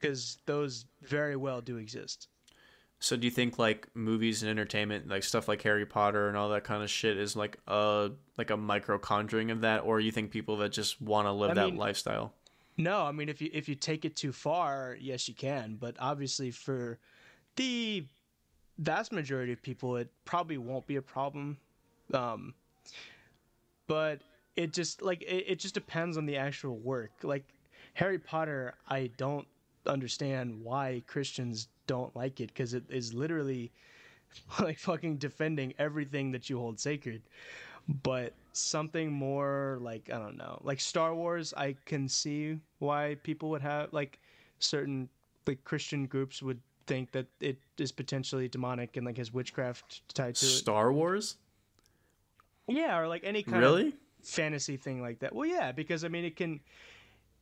because 0.00 0.38
those 0.46 0.86
very 1.02 1.36
well 1.36 1.60
do 1.60 1.76
exist. 1.76 2.26
So 3.02 3.16
do 3.16 3.26
you 3.26 3.32
think 3.32 3.58
like 3.58 3.88
movies 3.94 4.44
and 4.44 4.50
entertainment, 4.50 5.08
like 5.08 5.24
stuff 5.24 5.48
like 5.48 5.60
Harry 5.62 5.84
Potter 5.84 6.28
and 6.28 6.36
all 6.36 6.50
that 6.50 6.62
kind 6.62 6.84
of 6.84 6.88
shit, 6.88 7.18
is 7.18 7.34
like 7.34 7.58
a 7.66 8.12
like 8.38 8.50
a 8.50 8.56
micro 8.56 8.96
conjuring 8.96 9.50
of 9.50 9.62
that, 9.62 9.80
or 9.80 9.98
you 9.98 10.12
think 10.12 10.30
people 10.30 10.56
that 10.58 10.70
just 10.70 11.02
want 11.02 11.26
to 11.26 11.32
live 11.32 11.50
I 11.50 11.54
that 11.54 11.66
mean- 11.66 11.76
lifestyle? 11.76 12.32
No, 12.78 13.02
I 13.02 13.10
mean 13.10 13.28
if 13.28 13.42
you 13.42 13.50
if 13.52 13.68
you 13.68 13.74
take 13.74 14.04
it 14.04 14.14
too 14.14 14.32
far, 14.32 14.96
yes 15.00 15.28
you 15.28 15.34
can, 15.34 15.76
but 15.80 15.96
obviously 15.98 16.52
for 16.52 17.00
the 17.56 18.06
vast 18.78 19.10
majority 19.12 19.52
of 19.52 19.60
people 19.62 19.96
it 19.96 20.08
probably 20.24 20.56
won't 20.56 20.86
be 20.86 20.96
a 20.96 21.02
problem. 21.02 21.58
Um 22.14 22.54
but 23.88 24.20
it 24.54 24.72
just 24.72 25.02
like 25.02 25.22
it, 25.22 25.44
it 25.48 25.58
just 25.58 25.74
depends 25.74 26.16
on 26.16 26.24
the 26.24 26.36
actual 26.36 26.78
work. 26.78 27.10
Like 27.24 27.44
Harry 27.94 28.18
Potter, 28.18 28.74
I 28.88 29.10
don't 29.16 29.46
understand 29.86 30.62
why 30.62 31.02
Christians 31.08 31.66
don't 31.92 32.14
like 32.16 32.40
it 32.40 32.48
because 32.48 32.72
it 32.74 32.84
is 32.88 33.12
literally 33.12 33.70
like 34.60 34.78
fucking 34.78 35.16
defending 35.18 35.74
everything 35.78 36.32
that 36.32 36.48
you 36.48 36.58
hold 36.58 36.80
sacred. 36.80 37.22
But 38.02 38.32
something 38.52 39.12
more 39.12 39.78
like 39.80 40.10
I 40.12 40.18
don't 40.18 40.36
know, 40.36 40.60
like 40.62 40.80
Star 40.80 41.14
Wars, 41.14 41.52
I 41.56 41.76
can 41.84 42.08
see 42.08 42.58
why 42.78 43.16
people 43.22 43.50
would 43.50 43.62
have 43.62 43.92
like 43.92 44.20
certain 44.58 45.08
like 45.46 45.62
Christian 45.64 46.06
groups 46.06 46.42
would 46.42 46.60
think 46.86 47.12
that 47.12 47.26
it 47.40 47.58
is 47.78 47.92
potentially 47.92 48.48
demonic 48.48 48.96
and 48.96 49.04
like 49.06 49.18
has 49.18 49.32
witchcraft 49.32 50.02
tied 50.14 50.36
to 50.36 50.46
it. 50.46 50.48
Star 50.48 50.92
Wars? 50.92 51.36
Yeah, 52.68 52.98
or 52.98 53.08
like 53.08 53.24
any 53.24 53.42
kind 53.42 53.60
Really? 53.60 53.88
of 53.88 53.94
fantasy 54.22 54.76
thing 54.76 55.02
like 55.02 55.18
that. 55.20 55.34
Well, 55.34 55.48
yeah, 55.48 55.72
because 55.72 56.04
I 56.04 56.08
mean 56.08 56.24
it 56.24 56.36
can 56.36 56.60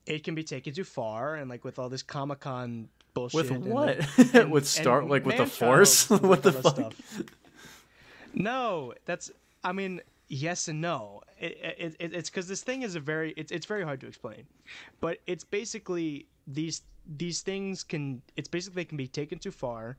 it 0.06 0.24
can 0.24 0.35
be 0.35 0.43
taken 0.43 0.72
too 0.72 0.85
far 0.85 1.36
and 1.36 1.51
like 1.51 1.64
with 1.64 1.78
all 1.78 1.90
this 1.90 2.02
Comic 2.02 2.40
Con 2.40 2.89
bullshit. 3.15 3.51
With 3.51 3.66
what? 3.66 3.99
like, 3.99 4.35
and- 4.35 4.53
with 4.53 4.66
Star 4.66 5.01
and 5.01 5.11
like 5.11 5.24
with 5.24 5.37
the 5.37 5.47
Force? 5.47 6.09
what 6.11 6.43
the 6.43 6.53
fuck? 6.53 6.74
stuff. 6.74 7.23
No, 8.35 8.95
that's 9.05 9.31
I 9.65 9.73
mean 9.73 10.01
yes 10.28 10.69
and 10.69 10.81
no. 10.81 11.23
It, 11.39 11.59
it, 11.78 11.97
it, 11.99 12.15
it's 12.15 12.31
because 12.31 12.49
this 12.49 12.62
thing 12.62 12.82
is 12.82 12.95
a 12.95 13.01
very 13.01 13.32
it's 13.37 13.51
it's 13.53 13.66
very 13.66 13.82
hard 13.82 14.01
to 14.01 14.07
explain, 14.07 14.45
but 15.01 15.19
it's 15.27 15.45
basically 15.45 16.27
these 16.47 16.82
these 17.16 17.41
things 17.41 17.82
can 17.82 18.23
it's 18.37 18.49
basically 18.49 18.82
they 18.82 18.87
can 18.87 18.99
be 18.99 19.09
taken 19.09 19.39
too 19.39 19.51
far, 19.51 19.97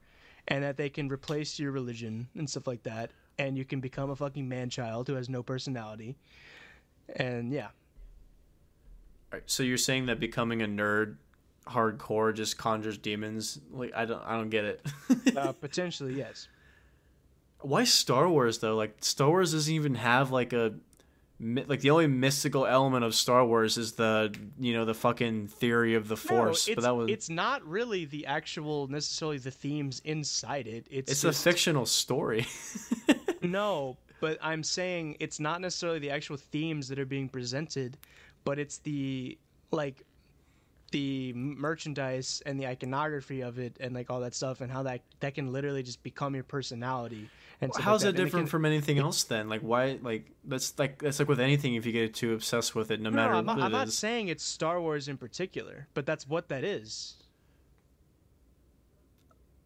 and 0.47 0.63
that 0.63 0.77
they 0.77 0.89
can 0.89 1.07
replace 1.09 1.59
your 1.59 1.71
religion 1.71 2.27
and 2.35 2.49
stuff 2.49 2.67
like 2.67 2.83
that, 2.83 3.11
and 3.39 3.57
you 3.57 3.65
can 3.65 3.79
become 3.79 4.09
a 4.11 4.15
fucking 4.15 4.47
man 4.47 4.69
child 4.69 5.07
who 5.07 5.15
has 5.15 5.29
no 5.29 5.41
personality, 5.43 6.15
and 7.15 7.51
yeah. 7.51 7.69
Right, 9.31 9.43
So 9.45 9.63
you're 9.63 9.77
saying 9.77 10.07
that 10.07 10.19
becoming 10.19 10.61
a 10.61 10.67
nerd 10.67 11.15
hardcore 11.67 12.33
just 12.33 12.57
conjures 12.57 12.97
demons? 12.97 13.59
Like 13.71 13.93
I 13.95 14.05
don't 14.05 14.23
I 14.25 14.38
don't 14.38 14.49
get 14.49 14.65
it. 14.65 14.85
Uh, 15.35 15.51
potentially, 15.61 16.15
yes. 16.15 16.47
Why 17.59 17.83
Star 17.83 18.27
Wars 18.27 18.59
though? 18.59 18.75
Like 18.75 18.97
Star 19.01 19.29
Wars 19.29 19.53
doesn't 19.53 19.73
even 19.73 19.95
have 19.95 20.31
like 20.31 20.51
a 20.51 20.73
like 21.39 21.81
the 21.81 21.89
only 21.89 22.07
mystical 22.07 22.65
element 22.65 23.03
of 23.03 23.15
Star 23.15 23.45
Wars 23.45 23.77
is 23.77 23.93
the 23.93 24.33
you 24.59 24.73
know 24.73 24.85
the 24.85 24.93
fucking 24.93 25.47
theory 25.47 25.95
of 25.95 26.07
the 26.07 26.17
Force. 26.17 26.67
no, 26.67 26.75
but 26.75 26.81
that 26.81 26.95
was 26.95 27.09
it's 27.09 27.29
not 27.29 27.65
really 27.65 28.05
the 28.05 28.25
actual 28.25 28.88
necessarily 28.88 29.38
the 29.38 29.51
themes 29.51 30.01
inside 30.05 30.67
it. 30.67 30.88
It's 30.89 31.11
it's 31.11 31.21
just, 31.21 31.39
a 31.39 31.43
fictional 31.43 31.85
story. 31.85 32.47
No, 33.41 33.97
but 34.19 34.38
I'm 34.41 34.63
saying 34.63 35.17
it's 35.19 35.39
not 35.39 35.61
necessarily 35.61 35.99
the 35.99 36.11
actual 36.11 36.38
themes 36.38 36.88
that 36.89 36.99
are 36.99 37.05
being 37.05 37.27
presented, 37.27 37.97
but 38.43 38.59
it's 38.59 38.77
the 38.79 39.38
like 39.71 40.03
the 40.91 41.31
merchandise 41.34 42.41
and 42.45 42.59
the 42.59 42.68
iconography 42.68 43.41
of 43.41 43.59
it 43.59 43.77
and 43.80 43.95
like 43.95 44.09
all 44.09 44.19
that 44.22 44.35
stuff 44.35 44.61
and 44.61 44.72
how 44.72 44.84
that 44.84 45.01
that 45.22 45.34
can 45.35 45.51
literally 45.51 45.84
just 45.84 46.03
become 46.03 46.35
your 46.35 46.43
personality 46.43 47.30
and 47.61 47.73
stuff 47.73 47.84
How's 47.85 48.03
like 48.03 48.15
that 48.15 48.22
it 48.22 48.23
different 48.26 48.45
can- 48.47 48.51
from 48.51 48.65
anything 48.65 48.99
else 48.99 49.23
then? 49.23 49.47
Like 49.49 49.61
why 49.61 49.99
like 50.01 50.30
that's 50.43 50.77
like 50.77 50.99
that's 51.01 51.19
like 51.19 51.27
with 51.30 51.39
anything 51.39 51.76
if 51.76 51.85
you 51.85 51.91
get 51.91 52.13
too 52.13 52.34
obsessed 52.34 52.76
with 52.76 52.91
it 52.91 52.99
no, 52.99 53.09
No, 53.09 53.15
matter 53.15 53.34
I'm 53.34 53.45
what 53.45 53.59
I'm 53.59 53.68
it 53.68 53.69
not 53.69 53.88
is. 53.88 53.97
saying 53.97 54.27
it's 54.27 54.43
Star 54.43 54.81
Wars 54.81 55.07
in 55.07 55.18
particular, 55.18 55.88
but 55.93 56.05
that's 56.05 56.27
what 56.27 56.49
that 56.49 56.63
is. 56.63 57.15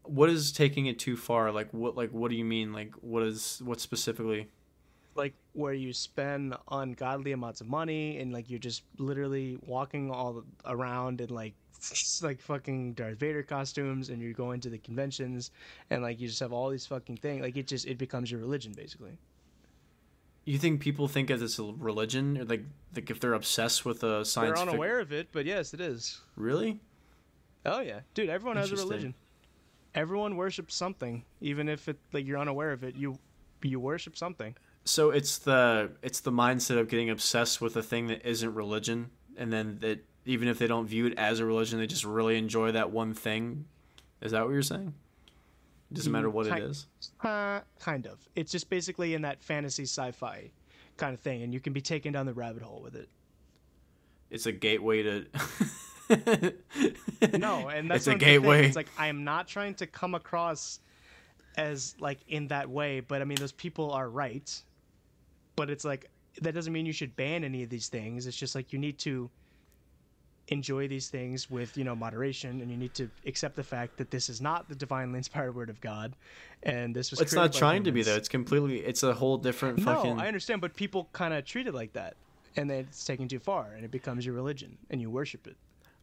What 0.03 0.30
is 0.30 0.52
taking 0.52 0.85
it 0.85 0.99
too 0.99 1.18
far? 1.18 1.52
Like 1.52 1.69
what 1.73 1.95
like 1.97 2.11
what 2.11 2.30
do 2.30 2.38
you 2.38 2.45
mean? 2.45 2.72
Like 2.73 2.93
what 3.02 3.23
is 3.23 3.61
what 3.65 3.80
specifically? 3.81 4.49
Like 5.15 5.33
where 5.53 5.73
you 5.73 5.93
spend 5.93 6.55
ungodly 6.71 7.31
amounts 7.31 7.61
of 7.61 7.67
money 7.67 8.19
and 8.19 8.33
like 8.33 8.49
you're 8.49 8.59
just 8.59 8.83
literally 8.97 9.57
walking 9.65 10.11
all 10.11 10.43
around 10.65 11.21
in 11.21 11.29
like 11.29 11.53
like 12.21 12.41
fucking 12.41 12.93
Darth 12.93 13.17
Vader 13.17 13.43
costumes 13.43 14.09
and 14.09 14.21
you're 14.21 14.33
going 14.33 14.59
to 14.61 14.69
the 14.69 14.77
conventions 14.77 15.51
and 15.89 16.01
like 16.01 16.19
you 16.19 16.27
just 16.27 16.39
have 16.39 16.53
all 16.53 16.69
these 16.69 16.85
fucking 16.85 17.17
things 17.17 17.41
like 17.41 17.57
it 17.57 17.67
just 17.67 17.85
it 17.87 17.97
becomes 17.97 18.31
your 18.31 18.39
religion 18.39 18.73
basically. 18.75 19.17
You 20.45 20.59
think 20.59 20.79
people 20.79 21.07
think 21.07 21.31
as 21.31 21.41
it's 21.41 21.57
a 21.57 21.63
religion 21.63 22.37
or 22.37 22.45
like 22.45 22.63
like 22.95 23.09
if 23.09 23.19
they're 23.19 23.33
obsessed 23.33 23.85
with 23.85 24.03
a 24.03 24.23
science 24.25 24.59
They're 24.59 24.67
fic- 24.67 24.69
unaware 24.69 24.99
of 24.99 25.11
it, 25.11 25.29
but 25.31 25.45
yes, 25.45 25.73
it 25.73 25.81
is. 25.81 26.21
Really? 26.35 26.79
Oh 27.65 27.79
yeah, 27.79 28.01
dude, 28.13 28.29
everyone 28.29 28.57
has 28.57 28.71
a 28.71 28.75
religion. 28.75 29.15
Everyone 29.95 30.35
worships 30.35 30.75
something, 30.75 31.23
even 31.41 31.67
if 31.67 31.87
it 31.87 31.97
like 32.13 32.27
you're 32.27 32.37
unaware 32.37 32.71
of 32.71 32.83
it. 32.83 32.95
You 32.95 33.17
you 33.63 33.79
worship 33.79 34.15
something. 34.17 34.55
So 34.85 35.09
it's 35.09 35.39
the 35.39 35.91
it's 36.03 36.19
the 36.19 36.31
mindset 36.31 36.77
of 36.77 36.87
getting 36.89 37.09
obsessed 37.09 37.59
with 37.59 37.75
a 37.75 37.81
thing 37.83 38.07
that 38.07 38.23
isn't 38.27 38.53
religion, 38.53 39.09
and 39.35 39.51
then 39.51 39.79
that 39.81 40.05
even 40.25 40.47
if 40.47 40.59
they 40.59 40.67
don't 40.67 40.87
view 40.87 41.07
it 41.07 41.13
as 41.17 41.39
a 41.39 41.45
religion, 41.45 41.79
they 41.79 41.87
just 41.87 42.05
really 42.05 42.37
enjoy 42.37 42.71
that 42.71 42.91
one 42.91 43.13
thing. 43.13 43.65
Is 44.21 44.31
that 44.31 44.43
what 44.45 44.51
you're 44.53 44.61
saying? 44.61 44.93
It 45.91 45.95
doesn't 45.95 46.11
matter 46.11 46.29
what 46.29 46.47
it 46.47 46.49
Kind- 46.49 46.63
is. 46.63 46.87
Uh, 47.23 47.61
kind 47.79 48.07
of. 48.07 48.17
It's 48.35 48.51
just 48.51 48.69
basically 48.69 49.13
in 49.13 49.21
that 49.23 49.41
fantasy 49.43 49.83
sci-fi 49.83 50.49
kind 50.97 51.13
of 51.13 51.19
thing, 51.19 51.43
and 51.43 51.53
you 51.53 51.59
can 51.59 51.73
be 51.73 51.81
taken 51.81 52.11
down 52.13 52.25
the 52.25 52.33
rabbit 52.33 52.63
hole 52.63 52.81
with 52.81 52.95
it. 52.95 53.07
It's 54.31 54.45
a 54.47 54.51
gateway 54.51 55.03
to. 55.03 55.25
No, 57.39 57.67
and 57.69 57.89
that's 57.89 58.01
it's 58.01 58.07
a 58.07 58.11
not 58.11 58.19
the 58.19 58.25
thing. 58.25 58.33
gateway. 58.41 58.65
It's 58.67 58.75
like 58.75 58.89
I 58.97 59.07
am 59.07 59.23
not 59.23 59.47
trying 59.47 59.73
to 59.75 59.87
come 59.87 60.13
across 60.15 60.79
as 61.57 61.95
like 61.99 62.19
in 62.27 62.47
that 62.49 62.69
way, 62.69 62.99
but 62.99 63.21
I 63.21 63.25
mean 63.25 63.37
those 63.39 63.51
people 63.51 63.91
are 63.91 64.07
right. 64.09 64.61
But 65.56 65.69
it's 65.69 65.86
like 65.86 66.10
that 66.41 66.53
doesn't 66.53 66.73
mean 66.73 66.86
you 66.86 66.94
should 66.94 67.15
ban 67.15 67.44
any 67.44 67.64
of 67.64 67.69
these 67.69 67.88
things. 67.88 68.27
It's 68.27 68.38
just 68.38 68.56
like 68.56 68.73
you 68.73 68.80
need 68.80 68.98
to 68.99 69.30
enjoy 70.49 70.88
these 70.88 71.10
things 71.10 71.49
with 71.49 71.77
you 71.77 71.84
know 71.84 71.95
moderation, 71.95 72.61
and 72.61 72.69
you 72.69 72.77
need 72.77 72.94
to 72.95 73.10
accept 73.26 73.56
the 73.56 73.64
fact 73.64 73.98
that 73.98 74.11
this 74.11 74.30
is 74.30 74.41
not 74.41 74.69
the 74.69 74.76
divinely 74.76 75.18
inspired 75.18 75.56
word 75.56 75.69
of 75.69 75.82
God, 75.82 76.15
and 76.64 76.95
this 76.95 77.11
was. 77.11 77.22
it's 77.22 77.34
not 77.34 77.53
trying 77.53 77.84
to 77.86 77.91
be 77.91 78.03
though. 78.03 78.15
It's 78.15 78.30
completely. 78.30 78.80
It's 78.80 79.03
a 79.03 79.14
whole 79.14 79.38
different 79.38 79.82
fucking. 79.82 80.18
No, 80.18 80.23
I 80.23 80.27
understand, 80.27 80.61
but 80.61 80.76
people 80.76 81.10
kind 81.14 81.34
of 81.34 81.45
treat 81.45 81.68
it 81.68 81.73
like 81.73 81.94
that, 81.94 82.15
and 82.56 82.69
then 82.69 82.80
it's 82.80 83.06
taken 83.06 83.27
too 83.27 83.40
far, 83.40 83.72
and 83.76 83.84
it 83.84 83.91
becomes 83.91 84.26
your 84.26 84.36
religion, 84.36 84.77
and 84.90 85.02
you 85.02 85.10
worship 85.10 85.48
it. 85.48 85.56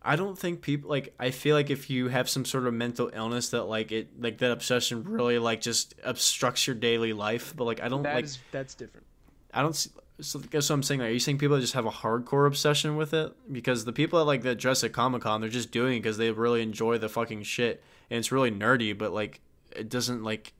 I 0.05 0.17
don't 0.17 0.37
think 0.37 0.63
people 0.63 0.91
like 0.91 1.15
I 1.19 1.31
feel 1.31 1.55
like 1.55 1.71
if 1.71 1.89
you 1.89 2.09
have 2.09 2.29
some 2.29 2.45
sort 2.45 2.67
of 2.67 2.75
mental 2.75 3.11
illness 3.15 3.51
that 3.51 3.65
like 3.65 3.93
it 3.93 4.21
like 4.21 4.39
that 4.39 4.51
obsession 4.51 5.05
really 5.05 5.39
like 5.39 5.61
just 5.61 5.95
obstructs 6.03 6.67
your 6.67 6.75
daily 6.75 7.13
life 7.13 7.55
but 7.57 7.65
like 7.65 7.81
I 7.81 7.89
don't 7.89 8.03
That 8.03 8.25
is 8.25 8.39
like 8.39 8.51
that's 8.51 8.75
different. 8.75 9.07
I 9.53 9.63
don't 9.63 9.77
see, 9.77 9.91
so 10.21 10.39
that's 10.39 10.69
what 10.69 10.75
I'm 10.75 10.83
saying 10.83 11.01
like, 11.01 11.11
are 11.11 11.13
you 11.13 11.19
saying 11.19 11.39
people 11.39 11.59
just 11.61 11.75
have 11.75 11.87
a 11.87 11.91
hardcore 11.91 12.47
obsession 12.47 12.97
with 12.97 13.13
it? 13.13 13.33
Because 13.51 13.85
the 13.85 13.93
people 13.93 14.19
that 14.19 14.25
like 14.25 14.43
that 14.43 14.57
dress 14.57 14.85
at 14.85 14.93
Comic-Con 14.93 15.41
they're 15.41 15.51
just 15.51 15.71
doing 15.71 15.97
it 15.97 16.01
because 16.01 16.17
they 16.17 16.31
really 16.31 16.63
enjoy 16.63 16.99
the 16.99 17.09
fucking 17.09 17.43
shit. 17.43 17.83
And 18.11 18.19
it's 18.19 18.33
really 18.33 18.51
nerdy 18.51 18.97
but 18.97 19.13
like 19.13 19.41
it 19.75 19.89
doesn't 19.89 20.23
like 20.23 20.53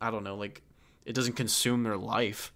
I 0.00 0.10
don't 0.10 0.24
know 0.24 0.36
like 0.36 0.62
it 1.04 1.14
doesn't 1.14 1.34
consume 1.34 1.82
their 1.82 1.96
life. 1.96 2.52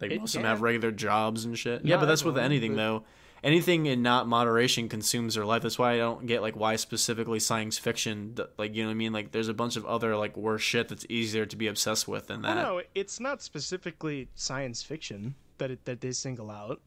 Like 0.00 0.10
It 0.10 0.20
most 0.20 0.34
of 0.34 0.42
them 0.42 0.48
have 0.50 0.60
regular 0.60 0.90
jobs 0.90 1.44
and 1.44 1.58
shit. 1.58 1.84
Yeah 1.84 1.96
but 1.96 2.06
that's 2.06 2.24
with 2.24 2.38
anything 2.38 2.76
though 2.76 3.04
anything 3.46 3.86
in 3.86 4.02
not 4.02 4.26
moderation 4.26 4.88
consumes 4.88 5.36
their 5.36 5.44
life. 5.44 5.62
That's 5.62 5.78
why 5.78 5.92
I 5.92 5.98
don't 5.98 6.26
get 6.26 6.42
like 6.42 6.56
why 6.56 6.74
specifically 6.76 7.38
science 7.38 7.78
fiction. 7.78 8.36
Like 8.58 8.74
you 8.74 8.82
know 8.82 8.88
what 8.88 8.94
I 8.94 8.96
mean? 8.96 9.12
Like 9.12 9.30
there's 9.30 9.48
a 9.48 9.54
bunch 9.54 9.76
of 9.76 9.86
other 9.86 10.16
like 10.16 10.36
worse 10.36 10.62
shit 10.62 10.88
that's 10.88 11.06
easier 11.08 11.46
to 11.46 11.56
be 11.56 11.68
obsessed 11.68 12.08
with 12.08 12.26
than 12.26 12.44
oh, 12.44 12.48
that. 12.48 12.54
no, 12.62 12.82
it's 12.94 13.20
not 13.20 13.40
specifically 13.40 14.28
science 14.34 14.82
fiction 14.82 15.36
that 15.58 15.70
it, 15.70 15.84
that 15.84 16.00
they 16.00 16.10
single 16.10 16.50
out. 16.50 16.80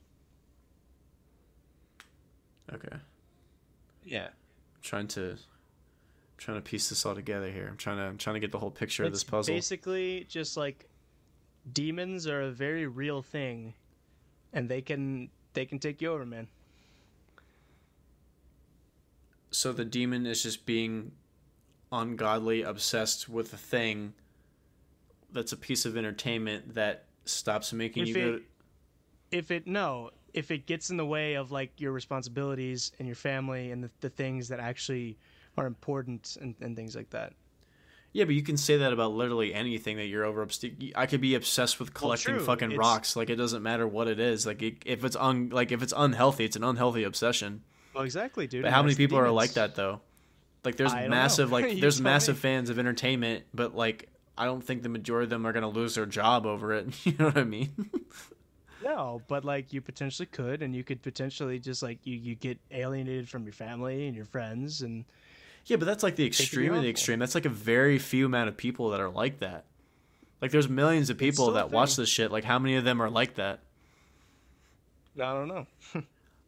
Okay, 2.71 2.97
Yeah. 4.03 4.27
I'm 4.27 4.83
trying 4.83 5.07
to 5.07 5.31
I'm 5.31 5.37
trying 6.37 6.57
to 6.57 6.61
piece 6.61 6.89
this 6.89 7.05
all 7.05 7.15
together 7.15 7.49
here. 7.49 7.67
I'm 7.67 7.77
trying 7.77 7.97
to 7.97 8.03
I'm 8.03 8.17
trying 8.17 8.35
to 8.35 8.39
get 8.41 8.51
the 8.51 8.59
whole 8.59 8.69
picture 8.69 9.05
of 9.05 9.11
this 9.13 9.23
puzzle. 9.23 9.55
basically 9.55 10.25
just 10.29 10.57
like 10.57 10.87
demons 11.71 12.27
are 12.27 12.41
a 12.41 12.51
very 12.51 12.85
real 12.85 13.21
thing, 13.21 13.73
and 14.53 14.67
they 14.69 14.81
can 14.81 15.29
they 15.59 15.65
can 15.65 15.77
take 15.77 16.01
you 16.01 16.09
over, 16.09 16.25
man. 16.25 16.47
So 19.51 19.73
the 19.73 19.83
demon 19.83 20.25
is 20.25 20.41
just 20.41 20.65
being 20.65 21.11
ungodly 21.91 22.61
obsessed 22.61 23.27
with 23.27 23.51
a 23.51 23.57
thing 23.57 24.13
that's 25.33 25.51
a 25.51 25.57
piece 25.57 25.85
of 25.85 25.97
entertainment 25.97 26.75
that 26.75 27.07
stops 27.25 27.73
making 27.73 28.03
If 28.03 28.09
you 28.09 28.15
it- 28.15 28.31
go. 28.31 28.37
To, 28.37 28.43
If 29.31 29.51
it 29.51 29.67
no, 29.67 30.11
if 30.33 30.49
it 30.49 30.65
gets 30.65 30.91
in 30.91 30.95
the 30.97 31.05
way 31.05 31.33
of 31.33 31.51
like 31.51 31.81
your 31.81 31.91
responsibilities 31.91 32.93
and 32.97 33.05
your 33.05 33.15
family 33.17 33.71
and 33.71 33.83
the, 33.83 33.91
the 33.99 34.09
things 34.09 34.47
that 34.47 34.61
actually 34.61 35.17
are 35.57 35.67
important 35.67 36.37
and, 36.39 36.55
and 36.61 36.73
things 36.73 36.95
like 36.95 37.09
that. 37.09 37.33
Yeah, 38.19 38.25
but 38.25 38.35
you 38.35 38.43
can 38.43 38.57
say 38.57 38.75
that 38.75 38.91
about 38.91 39.13
literally 39.13 39.53
anything 39.53 39.95
that 39.95 40.07
you're 40.07 40.25
over. 40.25 40.45
I 40.93 41.05
could 41.05 41.21
be 41.21 41.35
obsessed 41.35 41.79
with 41.79 41.93
collecting 41.93 42.35
true, 42.35 42.43
fucking 42.43 42.71
it's- 42.71 42.77
rocks. 42.77 43.15
Like 43.15 43.29
it 43.29 43.37
doesn't 43.37 43.63
matter 43.63 43.87
what 43.87 44.09
it 44.09 44.19
is. 44.19 44.45
Like 44.45 44.61
it, 44.61 44.83
if 44.85 45.05
it's 45.05 45.15
un 45.15 45.51
like 45.53 45.71
if 45.71 45.81
it's 45.81 45.93
unhealthy, 45.95 46.43
it's 46.43 46.57
an 46.57 46.65
unhealthy 46.65 47.03
obsession. 47.05 47.63
Well, 47.95 48.03
exactly, 48.03 48.45
dude. 48.45 48.63
But 48.63 48.73
how 48.73 48.83
many 48.83 48.93
people 48.95 49.17
are 49.17 49.31
like 49.31 49.53
that 49.53 49.75
though? 49.75 50.01
Like 50.65 50.75
there's 50.75 50.93
massive 50.93 51.49
like 51.49 51.79
there's 51.79 52.01
massive 52.01 52.35
me. 52.35 52.41
fans 52.41 52.69
of 52.69 52.77
entertainment, 52.77 53.45
but 53.53 53.73
like 53.73 54.09
I 54.37 54.43
don't 54.43 54.61
think 54.61 54.83
the 54.83 54.89
majority 54.89 55.23
of 55.23 55.29
them 55.29 55.47
are 55.47 55.53
gonna 55.53 55.69
lose 55.69 55.95
their 55.95 56.05
job 56.05 56.45
over 56.45 56.73
it. 56.73 56.93
You 57.05 57.13
know 57.17 57.25
what 57.27 57.37
I 57.37 57.45
mean? 57.45 57.71
No, 58.83 59.21
but 59.27 59.43
like 59.43 59.73
you 59.73 59.81
potentially 59.81 60.25
could, 60.25 60.61
and 60.61 60.73
you 60.75 60.83
could 60.83 61.01
potentially 61.01 61.59
just 61.59 61.83
like 61.83 61.99
you 62.05 62.15
you 62.15 62.35
get 62.35 62.59
alienated 62.71 63.27
from 63.29 63.43
your 63.43 63.53
family 63.53 64.07
and 64.07 64.15
your 64.15 64.25
friends, 64.25 64.81
and 64.81 65.03
Yeah, 65.65 65.77
but 65.77 65.85
that's 65.85 66.03
like 66.03 66.15
the 66.15 66.25
extreme 66.25 66.73
of 66.73 66.81
the 66.81 66.89
extreme. 66.89 67.19
That's 67.19 67.35
like 67.35 67.45
a 67.45 67.49
very 67.49 67.99
few 67.99 68.25
amount 68.25 68.49
of 68.49 68.57
people 68.57 68.89
that 68.91 68.99
are 68.99 69.09
like 69.09 69.39
that. 69.39 69.65
Like 70.41 70.51
there's 70.51 70.69
millions 70.69 71.09
of 71.09 71.17
people 71.17 71.51
that 71.51 71.69
watch 71.71 71.95
this 71.95 72.09
shit. 72.09 72.31
Like 72.31 72.43
how 72.43 72.57
many 72.59 72.75
of 72.75 72.83
them 72.83 73.01
are 73.01 73.09
like 73.09 73.35
that? 73.35 73.59
I 75.15 75.33
don't 75.33 75.47
know. 75.47 75.67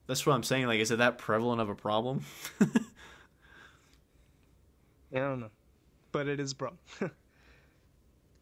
That's 0.08 0.26
what 0.26 0.34
I'm 0.34 0.44
saying. 0.44 0.66
Like, 0.68 0.80
is 0.80 0.92
it 0.92 0.98
that 1.00 1.18
prevalent 1.18 1.62
of 1.62 1.70
a 1.70 1.76
problem? 1.76 2.24
I 5.14 5.18
don't 5.20 5.42
know, 5.42 5.50
but 6.12 6.28
it 6.28 6.40
is 6.40 6.54
a 6.54 6.56
problem. 6.56 6.80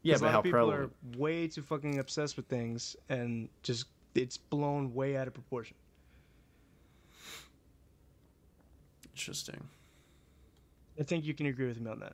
yeah, 0.03 0.13
'Cause 0.13 0.21
a 0.21 0.23
but 0.23 0.27
lot 0.27 0.31
how 0.33 0.37
of 0.39 0.43
people 0.43 0.59
prevalent? 0.59 0.81
are 1.15 1.17
way 1.19 1.47
too 1.47 1.63
fucking 1.63 1.97
obsessed 1.99 2.37
with 2.37 2.47
things, 2.47 2.95
and 3.09 3.49
just 3.63 3.85
it's 4.15 4.37
blown 4.37 4.93
way 4.93 5.17
out 5.17 5.27
of 5.27 5.33
proportion. 5.33 5.75
Interesting. 9.13 9.67
I 10.99 11.03
think 11.03 11.25
you 11.25 11.33
can 11.33 11.45
agree 11.45 11.67
with 11.67 11.79
me 11.79 11.89
on 11.89 11.99
that. 11.99 12.13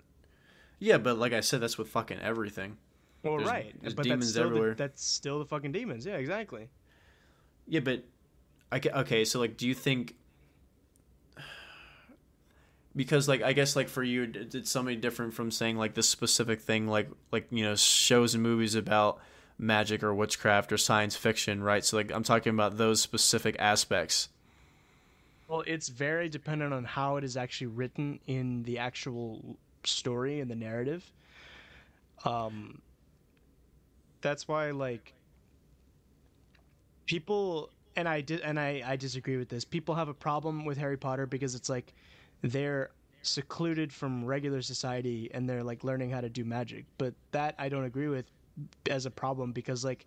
Yeah, 0.79 0.97
but 0.97 1.17
like 1.17 1.33
I 1.33 1.39
said, 1.39 1.61
that's 1.61 1.77
with 1.77 1.87
fucking 1.89 2.19
everything. 2.19 2.77
Well, 3.23 3.37
There's- 3.37 3.49
right, 3.49 3.75
there's 3.81 3.93
but 3.95 4.03
demons 4.03 4.21
that's 4.25 4.31
still 4.33 4.45
everywhere. 4.47 4.69
The, 4.71 4.75
that's 4.75 5.03
still 5.03 5.39
the 5.39 5.45
fucking 5.45 5.71
demons. 5.71 6.05
Yeah, 6.05 6.17
exactly. 6.17 6.69
Yeah, 7.67 7.79
but 7.79 8.03
I 8.71 8.79
okay. 9.01 9.25
So 9.25 9.39
like, 9.39 9.57
do 9.57 9.67
you 9.67 9.73
think? 9.73 10.15
Because 12.95 13.27
like 13.27 13.41
I 13.41 13.53
guess 13.53 13.75
like 13.75 13.89
for 13.89 14.03
you, 14.03 14.31
it's 14.35 14.69
something 14.69 14.99
different 15.01 15.33
from 15.33 15.51
saying 15.51 15.77
like 15.77 15.95
this 15.95 16.07
specific 16.07 16.61
thing, 16.61 16.87
like 16.87 17.09
like 17.31 17.47
you 17.49 17.63
know 17.63 17.75
shows 17.75 18.35
and 18.35 18.43
movies 18.43 18.75
about 18.75 19.19
magic 19.57 20.03
or 20.03 20.13
witchcraft 20.13 20.71
or 20.71 20.77
science 20.77 21.15
fiction, 21.15 21.63
right? 21.63 21.83
So 21.83 21.97
like 21.97 22.11
I'm 22.11 22.23
talking 22.23 22.53
about 22.53 22.77
those 22.77 23.01
specific 23.01 23.55
aspects. 23.59 24.29
Well, 25.47 25.63
it's 25.67 25.89
very 25.89 26.27
dependent 26.29 26.73
on 26.73 26.83
how 26.85 27.17
it 27.17 27.23
is 27.23 27.37
actually 27.37 27.67
written 27.67 28.19
in 28.25 28.63
the 28.63 28.79
actual 28.79 29.57
story 29.83 30.39
and 30.39 30.49
the 30.49 30.55
narrative. 30.55 31.11
Um, 32.23 32.81
that's 34.21 34.47
why 34.47 34.71
like 34.71 35.13
people 37.05 37.69
and 37.95 38.09
I 38.09 38.21
did 38.21 38.41
and 38.41 38.59
I 38.59 38.81
I 38.85 38.95
disagree 38.95 39.37
with 39.37 39.49
this. 39.49 39.63
People 39.65 39.95
have 39.95 40.09
a 40.09 40.13
problem 40.13 40.65
with 40.65 40.77
Harry 40.77 40.97
Potter 40.97 41.27
because 41.27 41.55
it's 41.55 41.69
like 41.69 41.93
they're 42.41 42.89
secluded 43.21 43.91
from 43.93 44.25
regular 44.25 44.61
society 44.61 45.29
and 45.33 45.47
they're 45.49 45.63
like 45.63 45.83
learning 45.83 46.09
how 46.11 46.21
to 46.21 46.29
do 46.29 46.43
magic. 46.43 46.85
But 46.97 47.13
that 47.31 47.55
I 47.59 47.69
don't 47.69 47.85
agree 47.85 48.07
with 48.07 48.25
as 48.89 49.05
a 49.05 49.11
problem 49.11 49.51
because 49.51 49.83
like 49.85 50.05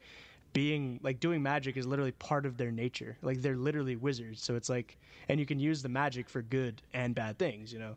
being 0.58 0.98
like 1.04 1.20
doing 1.20 1.40
magic 1.40 1.76
is 1.76 1.86
literally 1.86 2.10
part 2.10 2.44
of 2.44 2.56
their 2.56 2.72
nature. 2.72 3.16
Like 3.22 3.40
they're 3.42 3.56
literally 3.56 3.94
wizards. 3.94 4.42
So 4.42 4.56
it's 4.56 4.68
like 4.68 4.98
and 5.28 5.38
you 5.38 5.46
can 5.46 5.60
use 5.60 5.82
the 5.82 5.88
magic 5.88 6.28
for 6.28 6.42
good 6.42 6.82
and 6.92 7.14
bad 7.14 7.38
things, 7.38 7.72
you 7.72 7.78
know. 7.78 7.94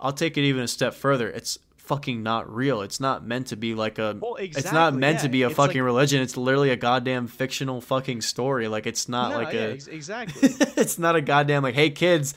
I'll 0.00 0.14
take 0.14 0.38
it 0.38 0.44
even 0.44 0.62
a 0.62 0.68
step 0.68 0.94
further. 0.94 1.28
It's 1.28 1.58
fucking 1.76 2.22
not 2.22 2.50
real. 2.50 2.80
It's 2.80 3.00
not 3.00 3.22
meant 3.26 3.48
to 3.48 3.56
be 3.56 3.74
like 3.74 3.98
a. 3.98 4.16
Well, 4.18 4.36
It's 4.36 4.56
not 4.72 4.94
exactly, 4.94 4.98
meant 5.00 5.20
to 5.20 5.28
be 5.28 5.42
a 5.42 5.48
It's 5.48 5.56
fucking 5.56 5.76
like- 5.82 5.84
religion. 5.84 6.22
It's 6.22 6.38
literally 6.38 6.70
a 6.70 6.76
goddamn 6.76 7.26
fictional 7.26 7.82
fucking 7.82 8.22
story. 8.22 8.66
Like 8.66 8.86
it's 8.86 9.06
not 9.06 9.32
no, 9.32 9.36
like 9.36 9.52
yeah, 9.52 9.60
a. 9.60 9.72
ex- 9.72 9.86
exactly. 9.86 10.48
it's 10.78 10.98
not 10.98 11.16
a 11.16 11.20
goddamn 11.20 11.62
like, 11.62 11.74
hey 11.74 11.90
kids, 11.90 12.32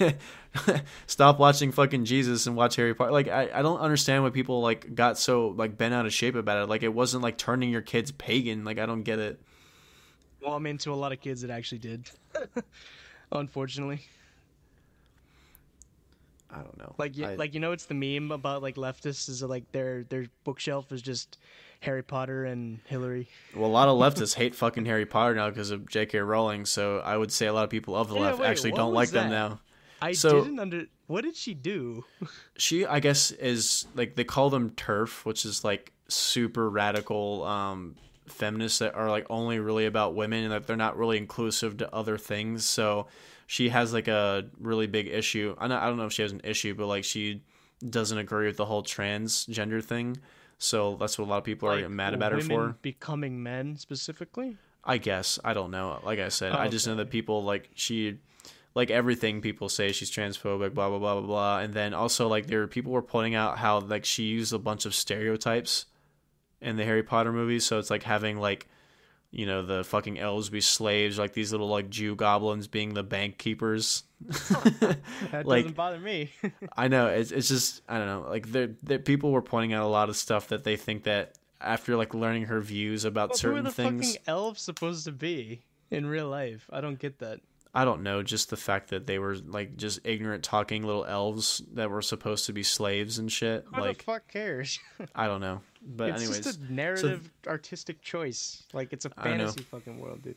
stop 1.06 1.38
watching 1.38 1.72
fucking 1.72 2.04
Jesus 2.04 2.46
and 2.46 2.56
watch 2.56 2.76
Harry 2.76 2.94
Potter. 2.94 3.12
Like 3.12 3.28
I, 3.28 3.50
I 3.52 3.62
don't 3.62 3.80
understand 3.80 4.22
why 4.22 4.30
people 4.30 4.60
like 4.60 4.94
got 4.94 5.18
so 5.18 5.48
like 5.48 5.76
bent 5.76 5.94
out 5.94 6.06
of 6.06 6.12
shape 6.12 6.34
about 6.34 6.62
it. 6.62 6.68
Like 6.68 6.82
it 6.82 6.92
wasn't 6.94 7.22
like 7.22 7.38
turning 7.38 7.70
your 7.70 7.82
kids 7.82 8.12
pagan. 8.12 8.64
Like 8.64 8.78
I 8.78 8.86
don't 8.86 9.02
get 9.02 9.18
it. 9.18 9.40
well, 10.42 10.54
I'm 10.54 10.66
into 10.66 10.92
a 10.92 10.94
lot 10.94 11.12
of 11.12 11.20
kids 11.20 11.42
that 11.42 11.50
actually 11.50 11.78
did. 11.78 12.10
Unfortunately. 13.32 14.00
I 16.50 16.58
don't 16.58 16.78
know. 16.78 16.94
Like 16.98 17.16
you, 17.16 17.26
I- 17.26 17.34
like 17.34 17.54
you 17.54 17.60
know, 17.60 17.72
it's 17.72 17.86
the 17.86 17.94
meme 17.94 18.30
about 18.30 18.62
like 18.62 18.76
leftists 18.76 19.28
is 19.28 19.42
like 19.42 19.70
their 19.72 20.04
their 20.04 20.26
bookshelf 20.44 20.92
is 20.92 21.02
just 21.02 21.36
Harry 21.80 22.02
Potter 22.02 22.44
and 22.44 22.78
Hillary. 22.86 23.28
well, 23.56 23.68
a 23.68 23.72
lot 23.72 23.88
of 23.88 23.98
leftists 23.98 24.34
hate 24.34 24.54
fucking 24.54 24.84
Harry 24.84 25.04
Potter 25.04 25.34
now 25.34 25.48
because 25.50 25.70
of 25.70 25.88
J.K. 25.88 26.20
Rowling. 26.20 26.64
So 26.64 27.00
I 27.00 27.16
would 27.16 27.32
say 27.32 27.46
a 27.46 27.52
lot 27.52 27.64
of 27.64 27.70
people 27.70 27.96
of 27.96 28.08
the 28.08 28.14
Yeah, 28.14 28.20
left 28.20 28.38
wait, 28.38 28.46
actually 28.46 28.72
don't 28.72 28.94
like 28.94 29.10
them 29.10 29.30
that? 29.30 29.48
now. 29.50 29.60
I 30.08 30.12
So- 30.12 30.42
didn't 30.42 30.58
under. 30.58 30.86
What 31.06 31.22
did 31.24 31.36
she 31.36 31.52
do? 31.54 32.04
she 32.56 32.86
i 32.86 32.98
guess 33.00 33.30
is 33.30 33.86
like 33.94 34.14
they 34.16 34.24
call 34.24 34.48
them 34.50 34.70
TERF 34.70 35.24
which 35.24 35.44
is 35.44 35.62
like 35.64 35.92
super 36.08 36.68
radical 36.70 37.42
um 37.44 37.96
feminists 38.26 38.78
that 38.78 38.94
are 38.94 39.10
like 39.10 39.26
only 39.28 39.58
really 39.58 39.84
about 39.86 40.14
women 40.14 40.44
and 40.44 40.52
that 40.52 40.66
they're 40.66 40.76
not 40.76 40.96
really 40.96 41.18
inclusive 41.18 41.76
to 41.78 41.94
other 41.94 42.16
things 42.16 42.64
so 42.64 43.06
she 43.46 43.68
has 43.68 43.92
like 43.92 44.08
a 44.08 44.44
really 44.58 44.86
big 44.86 45.08
issue 45.08 45.54
i 45.58 45.68
don't, 45.68 45.76
I 45.82 45.86
don't 45.88 45.98
know 45.98 46.06
if 46.06 46.12
she 46.12 46.22
has 46.22 46.32
an 46.32 46.40
issue 46.44 46.74
but 46.74 46.86
like 46.86 47.04
she 47.04 47.42
doesn't 47.86 48.16
agree 48.16 48.46
with 48.46 48.56
the 48.56 48.64
whole 48.64 48.82
transgender 48.82 49.84
thing 49.84 50.16
so 50.58 50.96
that's 50.96 51.18
what 51.18 51.26
a 51.26 51.30
lot 51.30 51.38
of 51.38 51.44
people 51.44 51.68
are 51.68 51.76
Like, 51.82 51.90
mad 51.90 52.14
about 52.14 52.32
her 52.32 52.40
for 52.40 52.76
becoming 52.80 53.42
men 53.42 53.76
specifically. 53.76 54.56
I 54.84 54.98
guess 54.98 55.38
I 55.44 55.52
don't 55.52 55.70
know. 55.70 56.00
Like 56.04 56.20
I 56.20 56.28
said, 56.28 56.52
Oh, 56.52 56.58
I 56.58 56.68
just 56.68 56.86
know 56.86 56.94
that 56.96 57.10
people 57.10 57.42
like 57.42 57.70
she, 57.74 58.18
like 58.74 58.90
everything 58.90 59.40
people 59.40 59.68
say 59.68 59.92
she's 59.92 60.10
transphobic, 60.10 60.74
blah 60.74 60.88
blah 60.88 60.98
blah 60.98 61.14
blah 61.20 61.26
blah. 61.26 61.58
And 61.60 61.72
then 61.74 61.94
also 61.94 62.28
like 62.28 62.46
there 62.46 62.60
were 62.60 62.66
people 62.66 62.92
were 62.92 63.02
pointing 63.02 63.34
out 63.34 63.58
how 63.58 63.80
like 63.80 64.04
she 64.04 64.24
used 64.24 64.52
a 64.52 64.58
bunch 64.58 64.84
of 64.86 64.94
stereotypes 64.94 65.86
in 66.60 66.76
the 66.76 66.84
Harry 66.84 67.02
Potter 67.02 67.32
movies. 67.32 67.64
So 67.64 67.78
it's 67.78 67.90
like 67.90 68.02
having 68.02 68.38
like, 68.38 68.66
you 69.30 69.46
know, 69.46 69.62
the 69.64 69.84
fucking 69.84 70.18
elves 70.18 70.48
be 70.50 70.60
slaves, 70.60 71.18
like 71.18 71.32
these 71.34 71.52
little 71.52 71.68
like 71.68 71.88
Jew 71.90 72.16
goblins 72.16 72.66
being 72.66 72.94
the 72.94 73.02
bank 73.04 73.38
keepers. 73.38 74.02
That 75.30 75.46
Like- 75.46 75.62
doesn't 75.64 75.76
bother 75.76 75.98
me. 76.00 76.30
I 76.76 76.88
know 76.88 77.08
it's 77.08 77.30
it's 77.30 77.48
just 77.48 77.82
I 77.88 77.98
don't 77.98 78.06
know. 78.08 78.26
Like 78.28 78.50
there 78.50 78.70
there 78.82 78.98
people 78.98 79.30
were 79.32 79.42
pointing 79.42 79.72
out 79.72 79.84
a 79.84 79.88
lot 79.88 80.08
of 80.08 80.16
stuff 80.16 80.48
that 80.48 80.64
they 80.64 80.76
think 80.76 81.04
that 81.04 81.34
after 81.60 81.96
like 81.96 82.12
learning 82.14 82.44
her 82.46 82.60
views 82.60 83.04
about 83.04 83.30
But 83.30 83.38
who 83.40 83.48
are 83.48 83.50
certain 83.52 83.64
the 83.64 83.70
things. 83.72 84.06
fucking 84.14 84.22
elves 84.26 84.60
supposed 84.62 85.04
to 85.04 85.12
be 85.12 85.62
in 85.90 86.06
real 86.06 86.28
life? 86.28 86.68
I 86.72 86.80
don't 86.80 86.98
get 86.98 87.18
that. 87.20 87.40
I 87.76 87.84
don't 87.84 88.04
know, 88.04 88.22
just 88.22 88.50
the 88.50 88.56
fact 88.56 88.90
that 88.90 89.06
they 89.06 89.18
were 89.18 89.34
like 89.34 89.76
just 89.76 89.98
ignorant 90.04 90.44
talking 90.44 90.84
little 90.84 91.04
elves 91.04 91.60
that 91.72 91.90
were 91.90 92.02
supposed 92.02 92.46
to 92.46 92.52
be 92.52 92.62
slaves 92.62 93.18
and 93.18 93.30
shit. 93.30 93.64
Who 93.74 93.80
like 93.80 93.98
the 93.98 94.04
fuck 94.04 94.28
cares? 94.28 94.78
I 95.14 95.26
don't 95.26 95.40
know. 95.40 95.60
But 95.84 96.10
it's 96.10 96.22
anyways, 96.22 96.44
just 96.44 96.60
a 96.60 96.72
narrative, 96.72 97.28
artistic 97.48 98.00
choice. 98.00 98.62
Like 98.72 98.92
it's 98.92 99.04
a 99.06 99.10
fantasy 99.10 99.62
fucking 99.62 99.98
world, 99.98 100.22
dude. 100.22 100.36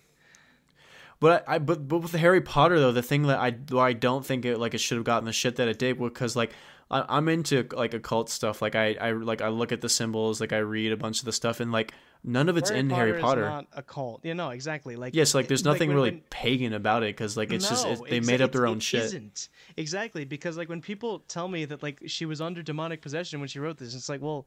but 1.19 1.45
I 1.47 1.59
but 1.59 1.87
but 1.87 1.99
with 1.99 2.13
Harry 2.13 2.41
Potter 2.41 2.79
though, 2.79 2.91
the 2.91 3.03
thing 3.03 3.23
that 3.23 3.39
I 3.39 3.55
I 3.77 3.93
don't 3.93 4.25
think 4.25 4.43
it 4.43 4.57
like 4.57 4.73
it 4.73 4.79
should 4.79 4.97
have 4.97 5.05
gotten 5.05 5.25
the 5.25 5.33
shit 5.33 5.57
that 5.57 5.67
it 5.67 5.77
did 5.77 5.99
because 5.99 6.35
like 6.35 6.53
I, 6.89 7.05
I'm 7.07 7.29
into 7.29 7.67
like 7.71 7.93
occult 7.93 8.29
stuff. 8.29 8.63
Like 8.63 8.75
I 8.75 8.95
I 8.99 9.11
like 9.11 9.41
I 9.41 9.49
look 9.49 9.71
at 9.71 9.81
the 9.81 9.89
symbols, 9.89 10.41
like 10.41 10.53
I 10.53 10.57
read 10.57 10.91
a 10.91 10.97
bunch 10.97 11.19
of 11.19 11.25
the 11.25 11.31
stuff, 11.31 11.59
and 11.59 11.71
like 11.71 11.93
none 12.27 12.49
of 12.49 12.57
it's 12.57 12.69
in 12.69 12.89
Harry 12.91 13.19
Potter. 13.19 13.43
Is 13.43 13.47
not 13.49 13.67
a 13.73 13.81
cult. 13.81 14.21
Yeah, 14.23 14.33
no, 14.33 14.49
exactly. 14.51 14.95
Like 14.95 15.15
Yes, 15.15 15.33
like 15.33 15.47
there's 15.47 15.65
like, 15.65 15.73
nothing 15.75 15.89
when- 15.89 15.95
really 15.95 16.11
when- 16.11 16.21
pagan 16.29 16.73
about 16.73 17.01
it 17.03 17.15
because 17.15 17.35
like 17.37 17.51
it's 17.51 17.67
just 17.67 17.87
it, 17.87 17.99
they 18.09 18.19
made 18.19 18.41
up 18.41 18.51
their 18.51 18.67
own 18.67 18.77
it 18.77 18.83
shit. 18.83 19.03
Isn't. 19.03 19.49
Exactly, 19.77 20.25
because 20.25 20.57
like 20.57 20.69
when 20.69 20.81
people 20.81 21.19
tell 21.27 21.47
me 21.47 21.65
that 21.65 21.81
like 21.81 22.01
she 22.05 22.25
was 22.25 22.41
under 22.41 22.61
demonic 22.61 23.01
possession 23.01 23.39
when 23.39 23.49
she 23.49 23.59
wrote 23.59 23.77
this, 23.77 23.95
it's 23.95 24.09
like, 24.09 24.21
well, 24.21 24.45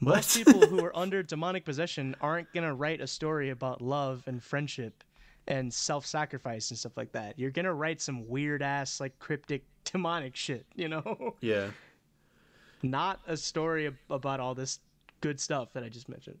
most 0.00 0.36
people 0.36 0.60
who 0.66 0.84
are 0.84 0.96
under 0.96 1.22
demonic 1.22 1.64
possession 1.64 2.14
aren't 2.20 2.50
gonna 2.54 2.74
write 2.74 3.00
a 3.00 3.06
story 3.06 3.50
about 3.50 3.82
love 3.82 4.22
and 4.26 4.42
friendship 4.42 5.04
and 5.48 5.72
self-sacrifice 5.72 6.70
and 6.70 6.78
stuff 6.78 6.96
like 6.96 7.10
that. 7.12 7.38
You're 7.38 7.50
gonna 7.50 7.74
write 7.74 8.00
some 8.00 8.28
weird 8.28 8.62
ass 8.62 9.00
like 9.00 9.18
cryptic 9.18 9.64
demonic 9.84 10.36
shit, 10.36 10.66
you 10.76 10.88
know? 10.88 11.34
Yeah. 11.40 11.68
Not 12.82 13.20
a 13.26 13.36
story 13.36 13.90
about 14.08 14.38
all 14.40 14.54
this 14.54 14.78
good 15.20 15.40
stuff 15.40 15.72
that 15.72 15.82
I 15.82 15.88
just 15.88 16.08
mentioned. 16.08 16.38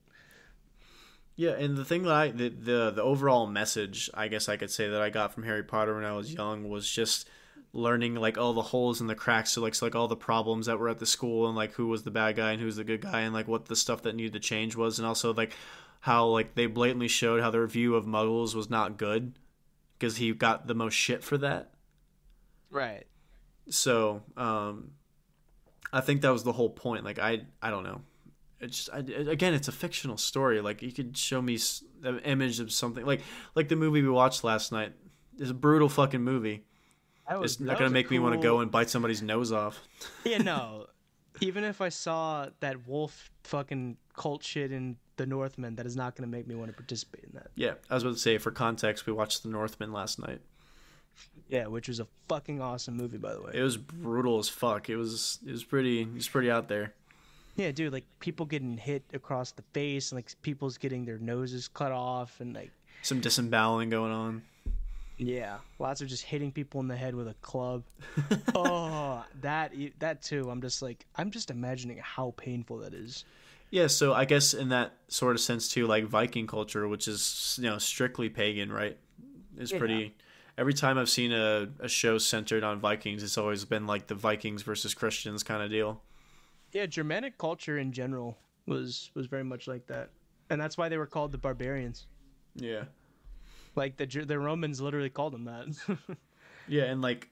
Yeah, 1.38 1.52
and 1.52 1.76
the 1.76 1.84
thing 1.84 2.02
that 2.02 2.12
I 2.12 2.28
the, 2.32 2.48
the 2.48 2.90
the 2.90 3.02
overall 3.02 3.46
message 3.46 4.10
I 4.12 4.26
guess 4.26 4.48
I 4.48 4.56
could 4.56 4.72
say 4.72 4.88
that 4.88 5.00
I 5.00 5.08
got 5.08 5.32
from 5.32 5.44
Harry 5.44 5.62
Potter 5.62 5.94
when 5.94 6.04
I 6.04 6.12
was 6.12 6.34
young 6.34 6.68
was 6.68 6.90
just 6.90 7.28
learning 7.72 8.16
like 8.16 8.36
all 8.36 8.52
the 8.54 8.60
holes 8.60 9.00
and 9.00 9.08
the 9.08 9.14
cracks 9.14 9.52
so 9.52 9.60
like 9.60 9.76
so 9.76 9.86
like 9.86 9.94
all 9.94 10.08
the 10.08 10.16
problems 10.16 10.66
that 10.66 10.80
were 10.80 10.88
at 10.88 10.98
the 10.98 11.06
school 11.06 11.46
and 11.46 11.54
like 11.54 11.74
who 11.74 11.86
was 11.86 12.02
the 12.02 12.10
bad 12.10 12.34
guy 12.34 12.50
and 12.50 12.58
who 12.58 12.66
was 12.66 12.74
the 12.74 12.82
good 12.82 13.02
guy 13.02 13.20
and 13.20 13.32
like 13.32 13.46
what 13.46 13.66
the 13.66 13.76
stuff 13.76 14.02
that 14.02 14.16
needed 14.16 14.32
to 14.32 14.40
change 14.40 14.74
was 14.74 14.98
and 14.98 15.06
also 15.06 15.32
like 15.32 15.52
how 16.00 16.26
like 16.26 16.56
they 16.56 16.66
blatantly 16.66 17.06
showed 17.06 17.40
how 17.40 17.52
their 17.52 17.68
view 17.68 17.94
of 17.94 18.04
muggles 18.04 18.56
was 18.56 18.68
not 18.68 18.96
good 18.96 19.38
because 19.96 20.16
he 20.16 20.32
got 20.32 20.66
the 20.66 20.74
most 20.74 20.94
shit 20.94 21.22
for 21.22 21.38
that. 21.38 21.70
Right. 22.68 23.06
So, 23.70 24.24
um 24.36 24.90
I 25.92 26.00
think 26.00 26.22
that 26.22 26.32
was 26.32 26.42
the 26.42 26.52
whole 26.52 26.70
point. 26.70 27.04
Like 27.04 27.20
I 27.20 27.42
I 27.62 27.70
don't 27.70 27.84
know. 27.84 28.00
It's 28.60 28.76
just, 28.76 28.90
I, 28.92 28.98
again, 28.98 29.54
it's 29.54 29.68
a 29.68 29.72
fictional 29.72 30.16
story. 30.16 30.60
Like 30.60 30.82
you 30.82 30.92
could 30.92 31.16
show 31.16 31.40
me 31.40 31.58
an 32.02 32.18
image 32.20 32.60
of 32.60 32.72
something 32.72 33.04
like 33.06 33.22
like 33.54 33.68
the 33.68 33.76
movie 33.76 34.02
we 34.02 34.08
watched 34.08 34.44
last 34.44 34.72
night. 34.72 34.92
It's 35.38 35.50
a 35.50 35.54
brutal 35.54 35.88
fucking 35.88 36.22
movie. 36.22 36.64
Was, 37.30 37.52
It's 37.52 37.60
not 37.60 37.78
gonna 37.78 37.90
make 37.90 38.10
me 38.10 38.18
want 38.18 38.34
to 38.34 38.40
go 38.40 38.60
and 38.60 38.70
bite 38.70 38.90
somebody's 38.90 39.22
nose 39.22 39.52
off. 39.52 39.80
Yeah, 40.24 40.38
no. 40.38 40.86
Even 41.40 41.62
if 41.62 41.80
I 41.80 41.88
saw 41.90 42.48
that 42.60 42.88
wolf 42.88 43.30
fucking 43.44 43.96
cult 44.16 44.42
shit 44.42 44.72
in 44.72 44.96
The 45.16 45.26
northmen 45.26 45.76
that 45.76 45.86
is 45.86 45.94
not 45.94 46.16
going 46.16 46.28
to 46.28 46.36
make 46.36 46.48
me 46.48 46.54
want 46.56 46.70
to 46.70 46.76
participate 46.76 47.24
in 47.24 47.30
that. 47.34 47.48
Yeah, 47.54 47.74
I 47.88 47.94
was 47.94 48.02
about 48.02 48.14
to 48.14 48.18
say 48.18 48.38
for 48.38 48.50
context, 48.50 49.06
we 49.06 49.12
watched 49.12 49.44
The 49.44 49.48
northmen 49.48 49.92
last 49.92 50.18
night. 50.18 50.40
Yeah, 51.48 51.66
which 51.66 51.88
was 51.88 52.00
a 52.00 52.06
fucking 52.28 52.60
awesome 52.60 52.96
movie, 52.96 53.18
by 53.18 53.34
the 53.34 53.42
way. 53.42 53.52
It 53.54 53.62
was 53.62 53.76
brutal 53.76 54.38
as 54.38 54.48
fuck. 54.48 54.88
It 54.88 54.96
was 54.96 55.38
it 55.46 55.52
was 55.52 55.64
pretty 55.64 56.02
it 56.02 56.14
was 56.14 56.28
pretty 56.28 56.50
out 56.50 56.68
there. 56.68 56.94
Yeah, 57.58 57.72
dude, 57.72 57.92
like 57.92 58.04
people 58.20 58.46
getting 58.46 58.78
hit 58.78 59.02
across 59.12 59.50
the 59.52 59.62
face, 59.74 60.12
and 60.12 60.16
like 60.18 60.30
people's 60.42 60.78
getting 60.78 61.04
their 61.04 61.18
noses 61.18 61.68
cut 61.68 61.92
off, 61.92 62.40
and 62.40 62.54
like 62.54 62.70
Some 63.02 63.20
disemboweling 63.20 63.90
going 63.90 64.12
on. 64.12 64.42
yeah, 65.18 65.58
lots 65.80 66.00
of 66.00 66.06
just 66.08 66.22
hitting 66.22 66.52
people 66.52 66.80
in 66.80 66.86
the 66.88 66.96
head 66.96 67.14
with 67.16 67.26
a 67.28 67.34
club. 67.42 67.82
oh, 68.54 69.24
that 69.40 69.72
that 69.98 70.22
too. 70.22 70.48
I'm 70.50 70.60
just 70.62 70.82
like 70.82 71.04
I'm 71.16 71.30
just 71.32 71.50
imagining 71.50 71.98
how 71.98 72.32
painful 72.36 72.78
that 72.78 72.94
is. 72.94 73.24
Yeah, 73.70 73.88
so 73.88 74.14
I 74.14 74.24
guess 74.24 74.54
in 74.54 74.68
that 74.70 74.92
sort 75.08 75.34
of 75.34 75.40
sense 75.42 75.68
too, 75.68 75.86
like 75.86 76.04
Viking 76.04 76.46
culture, 76.46 76.86
which 76.88 77.08
is 77.08 77.58
you 77.60 77.68
know 77.68 77.78
strictly 77.78 78.28
pagan, 78.28 78.70
right? 78.72 78.96
Is 79.58 79.72
Yeah. 79.72 79.78
pretty. 79.78 80.14
Every 80.56 80.74
time 80.74 80.96
I've 80.98 81.08
seen 81.10 81.32
a, 81.32 81.68
a 81.80 81.88
show 81.88 82.18
centered 82.18 82.64
on 82.64 82.80
Vikings, 82.80 83.22
it's 83.22 83.36
always 83.38 83.64
been 83.64 83.86
like 83.86 84.06
the 84.08 84.14
Vikings 84.16 84.62
versus 84.62 84.92
Christians 84.94 85.42
kind 85.44 85.62
of 85.62 85.70
deal. 85.70 86.00
Yeah, 86.72 86.86
Germanic 86.86 87.38
culture 87.38 87.78
in 87.78 87.92
general 87.92 88.38
was 88.66 89.10
was 89.14 89.26
very 89.26 89.44
much 89.44 89.66
like 89.66 89.86
that, 89.86 90.10
and 90.50 90.60
that's 90.60 90.76
why 90.76 90.88
they 90.88 90.98
were 90.98 91.06
called 91.06 91.32
the 91.32 91.38
barbarians. 91.38 92.06
Yeah. 92.54 92.84
Like 93.74 93.96
the 93.96 94.06
the 94.06 94.38
Romans 94.38 94.80
literally 94.80 95.10
called 95.10 95.32
them 95.32 95.44
that. 95.44 95.98
Yeah, 96.68 96.84
and 96.84 97.00
like 97.00 97.30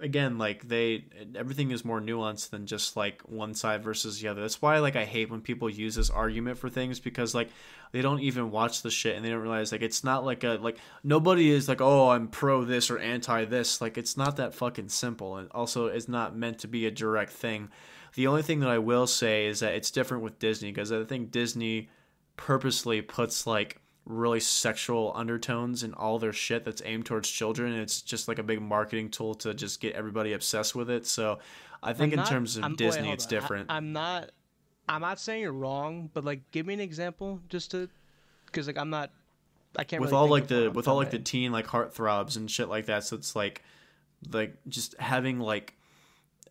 again, 0.00 0.38
like 0.38 0.68
they 0.68 1.04
everything 1.34 1.70
is 1.70 1.84
more 1.84 2.00
nuanced 2.00 2.50
than 2.50 2.66
just 2.66 2.96
like 2.96 3.22
one 3.22 3.54
side 3.54 3.82
versus 3.82 4.20
the 4.20 4.28
other. 4.28 4.42
That's 4.42 4.62
why 4.62 4.78
like 4.78 4.96
I 4.96 5.04
hate 5.04 5.30
when 5.30 5.40
people 5.40 5.68
use 5.68 5.94
this 5.94 6.10
argument 6.10 6.58
for 6.58 6.68
things 6.68 7.00
because 7.00 7.34
like 7.34 7.50
they 7.92 8.02
don't 8.02 8.20
even 8.20 8.50
watch 8.50 8.82
the 8.82 8.90
shit 8.90 9.16
and 9.16 9.24
they 9.24 9.30
don't 9.30 9.40
realize 9.40 9.72
like 9.72 9.82
it's 9.82 10.04
not 10.04 10.24
like 10.24 10.44
a 10.44 10.58
like 10.60 10.78
nobody 11.02 11.50
is 11.50 11.68
like 11.68 11.80
oh 11.80 12.10
I'm 12.10 12.28
pro 12.28 12.64
this 12.64 12.90
or 12.90 12.98
anti 12.98 13.44
this. 13.46 13.80
Like 13.80 13.98
it's 13.98 14.16
not 14.16 14.36
that 14.36 14.54
fucking 14.54 14.90
simple 14.90 15.36
and 15.36 15.48
also 15.52 15.86
it's 15.86 16.08
not 16.08 16.36
meant 16.36 16.58
to 16.60 16.68
be 16.68 16.86
a 16.86 16.90
direct 16.90 17.32
thing. 17.32 17.70
The 18.14 18.26
only 18.26 18.42
thing 18.42 18.60
that 18.60 18.70
I 18.70 18.78
will 18.78 19.06
say 19.06 19.46
is 19.46 19.60
that 19.60 19.74
it's 19.74 19.90
different 19.90 20.22
with 20.22 20.38
Disney 20.38 20.70
because 20.72 20.90
I 20.92 21.04
think 21.04 21.30
Disney 21.30 21.88
purposely 22.36 23.02
puts 23.02 23.46
like 23.46 23.80
really 24.04 24.40
sexual 24.40 25.12
undertones 25.14 25.82
in 25.82 25.92
all 25.94 26.18
their 26.18 26.32
shit 26.32 26.64
that's 26.64 26.80
aimed 26.86 27.04
towards 27.04 27.28
children 27.28 27.74
it's 27.74 28.00
just 28.00 28.26
like 28.26 28.38
a 28.38 28.42
big 28.42 28.62
marketing 28.62 29.10
tool 29.10 29.34
to 29.34 29.52
just 29.52 29.80
get 29.80 29.94
everybody 29.94 30.32
obsessed 30.32 30.74
with 30.74 30.88
it 30.88 31.04
so 31.06 31.38
i 31.82 31.92
think 31.92 32.12
I'm 32.12 32.12
in 32.14 32.16
not- 32.20 32.28
terms 32.28 32.56
of 32.56 32.62
I'm- 32.62 32.74
disney 32.76 33.02
hold 33.02 33.14
it's 33.14 33.24
on. 33.26 33.30
Different 33.30 33.66
I'm 33.70 33.92
not. 33.92 34.30
I'm 34.88 35.02
not 35.02 35.20
saying 35.20 35.42
you're 35.42 35.52
wrong, 35.52 36.08
but 36.14 36.24
like, 36.24 36.50
give 36.50 36.64
me 36.64 36.72
an 36.72 36.80
example, 36.80 37.40
just 37.50 37.72
to, 37.72 37.90
because 38.46 38.66
like 38.66 38.78
I'm 38.78 38.88
not. 38.88 39.10
I 39.76 39.84
can't. 39.84 40.00
with 40.00 40.12
really 40.12 40.22
all 40.22 40.28
like 40.30 40.46
the 40.46 40.70
with 40.70 40.88
all 40.88 40.96
like 40.96 41.10
the 41.10 41.18
teen 41.18 41.52
like 41.52 41.66
heartthrobs 41.66 42.38
and 42.38 42.50
shit 42.50 42.70
like 42.70 42.86
that 42.86 43.04
so 43.04 43.16
it's 43.16 43.36
like 43.36 43.62
like 44.32 44.56
just 44.66 44.96
having 44.98 45.38
like 45.40 45.74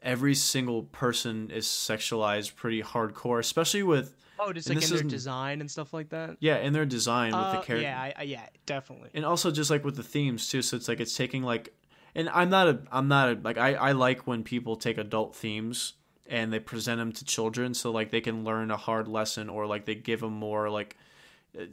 every 0.01 0.35
single 0.35 0.83
person 0.83 1.49
is 1.51 1.65
sexualized 1.67 2.55
pretty 2.55 2.81
hardcore 2.81 3.39
especially 3.39 3.83
with 3.83 4.13
Oh, 4.39 4.53
just 4.53 4.69
like 4.69 4.79
this 4.79 4.91
in 4.91 4.97
their 4.97 5.03
design 5.03 5.61
and 5.61 5.69
stuff 5.71 5.93
like 5.93 6.09
that. 6.09 6.37
yeah 6.39 6.57
in 6.57 6.71
their 6.71 6.85
design 6.85 7.31
with 7.31 7.41
the 7.53 7.59
Uh, 7.59 7.61
character 7.63 7.81
yeah, 7.81 8.13
I, 8.17 8.21
yeah, 8.23 8.45
definitely. 8.67 9.09
and 9.15 9.25
also 9.25 9.49
just 9.51 9.71
like 9.71 9.83
with 9.83 9.95
the 9.95 10.03
themes 10.03 10.47
too 10.49 10.61
so 10.61 10.77
it's 10.77 10.87
like 10.87 10.99
it's 10.99 11.15
taking 11.17 11.41
like 11.43 11.73
and 12.13 12.29
i'm 12.29 12.49
not 12.49 12.67
a 12.67 12.79
i'm 12.91 13.07
not 13.07 13.29
a 13.29 13.39
like 13.43 13.57
i 13.57 13.73
i 13.73 13.91
like 13.93 14.27
when 14.27 14.43
people 14.43 14.75
take 14.75 14.97
adult 14.99 15.35
themes 15.35 15.93
and 16.27 16.53
they 16.53 16.59
present 16.59 16.99
them 16.99 17.11
to 17.13 17.25
children 17.25 17.73
so 17.73 17.89
like 17.91 18.11
they 18.11 18.21
can 18.21 18.43
learn 18.43 18.69
a 18.69 18.77
hard 18.77 19.07
lesson 19.07 19.49
or 19.49 19.65
like 19.65 19.85
they 19.85 19.95
give 19.95 20.19
them 20.19 20.33
more 20.33 20.69
like 20.69 20.95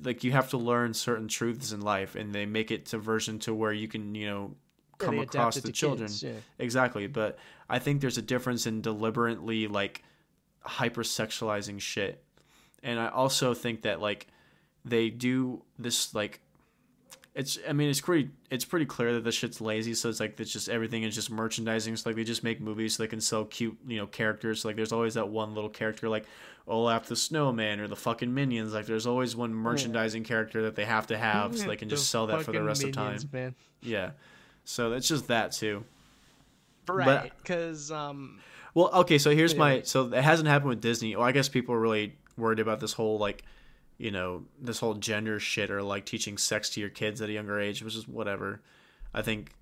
like 0.03 0.25
you 0.25 0.33
have 0.33 0.49
to 0.49 0.57
learn 0.57 0.95
certain 0.95 1.29
truths 1.29 1.71
in 1.73 1.81
life 1.83 2.15
and 2.15 2.35
they 2.35 2.47
make 2.47 2.71
it 2.71 2.87
to 2.87 2.97
version 2.97 3.39
to 3.39 3.53
where 3.55 3.73
you 3.73 3.89
can 3.89 4.15
you 4.15 4.27
know 4.27 4.55
come 4.99 5.19
across 5.19 5.57
the 5.57 5.73
children. 5.73 6.09
kids, 6.09 6.23
yeah. 6.23 6.33
exactly 6.59 7.07
but 7.07 7.39
i 7.69 7.79
think 7.79 8.01
there's 8.01 8.19
a 8.19 8.23
difference 8.23 8.67
in 8.67 8.81
deliberately 8.81 9.67
like 9.67 10.03
hypersexualizing 10.67 11.81
shit. 11.81 12.23
And 12.83 12.99
i 12.99 13.09
also 13.09 13.55
think 13.55 13.83
that 13.83 14.01
like 14.01 14.27
they 14.85 15.11
do 15.11 15.63
this 15.79 16.15
like 16.15 16.41
it's 17.35 17.59
i 17.69 17.73
mean 17.73 17.89
it's 17.89 18.01
pretty 18.01 18.31
it's 18.51 18.65
pretty 18.65 18.87
clear 18.87 19.15
that 19.15 19.25
this 19.25 19.35
shit's 19.35 19.61
lazy 19.61 19.95
so 19.95 20.09
it's 20.09 20.21
like 20.21 20.39
it's 20.39 20.53
just 20.53 20.69
everything 20.69 21.03
is 21.03 21.15
just 21.15 21.31
merchandising 21.31 21.97
so 21.97 22.09
like 22.09 22.17
they 22.17 22.23
just 22.23 22.45
make 22.45 22.61
movies 22.61 22.95
so 22.95 23.03
they 23.03 23.09
can 23.09 23.21
sell 23.21 23.45
cute 23.47 23.77
you 23.87 23.97
know 23.97 24.07
characters. 24.07 24.61
So, 24.61 24.69
like 24.69 24.77
there's 24.77 24.93
always 24.93 25.15
that 25.15 25.29
one 25.29 25.55
little 25.55 25.71
character 25.71 26.09
like 26.09 26.27
olaf 26.67 27.07
the 27.07 27.17
snowman 27.17 27.81
or 27.81 27.89
the 27.89 27.97
fucking 27.97 28.33
minions. 28.33 28.73
Like 28.73 28.87
there's 28.87 29.07
always 29.07 29.35
one 29.35 29.53
merchandising 29.53 30.25
character 30.25 30.63
that 30.63 30.77
they 30.77 30.85
have 30.85 31.09
to 31.09 31.19
have 31.19 31.59
so 31.59 31.67
they 31.69 31.77
can 31.77 31.89
just 31.89 32.09
sell 32.09 32.27
that 32.29 32.43
for 32.43 32.53
the 32.53 32.63
rest 32.63 32.85
of 32.85 32.93
time. 32.93 33.19
man. 33.33 33.55
yeah 33.83 34.11
so 34.65 34.91
that's 34.91 35.09
just 35.09 35.29
that 35.29 35.53
too 35.53 35.85
Right, 36.89 37.33
because 37.39 37.91
um, 37.91 38.41
Well, 38.75 38.91
okay, 38.93 39.19
so 39.19 39.31
here's 39.31 39.55
my 39.55 39.83
so 39.83 40.13
it 40.13 40.23
hasn't 40.23 40.49
happened 40.49 40.71
with 40.71 40.81
Disney. 40.81 41.17
Well, 41.17 41.25
I 41.25 41.33
guess 41.33 41.49
people 41.49 41.75
are 41.75 41.81
really 41.81 42.17
worried 42.37 42.59
about 42.59 42.81
this 42.81 42.93
whole 42.93 43.19
like, 43.19 43.45
you 43.99 44.11
know, 44.11 44.45
this 44.61 44.81
whole 44.81 44.95
gender 44.95 45.39
shit 45.41 45.71
or 45.71 45.83
like 45.83 46.05
teaching 46.05 46.37
sex 46.37 46.71
to 46.71 46.81
your 46.81 46.91
kids 46.91 47.23
at 47.23 47.29
a 47.29 47.33
younger 47.33 47.59
age, 47.61 47.83
which 47.83 47.95
is 47.95 48.07
whatever. 48.07 48.61
I 49.15 49.23
think 49.23 49.53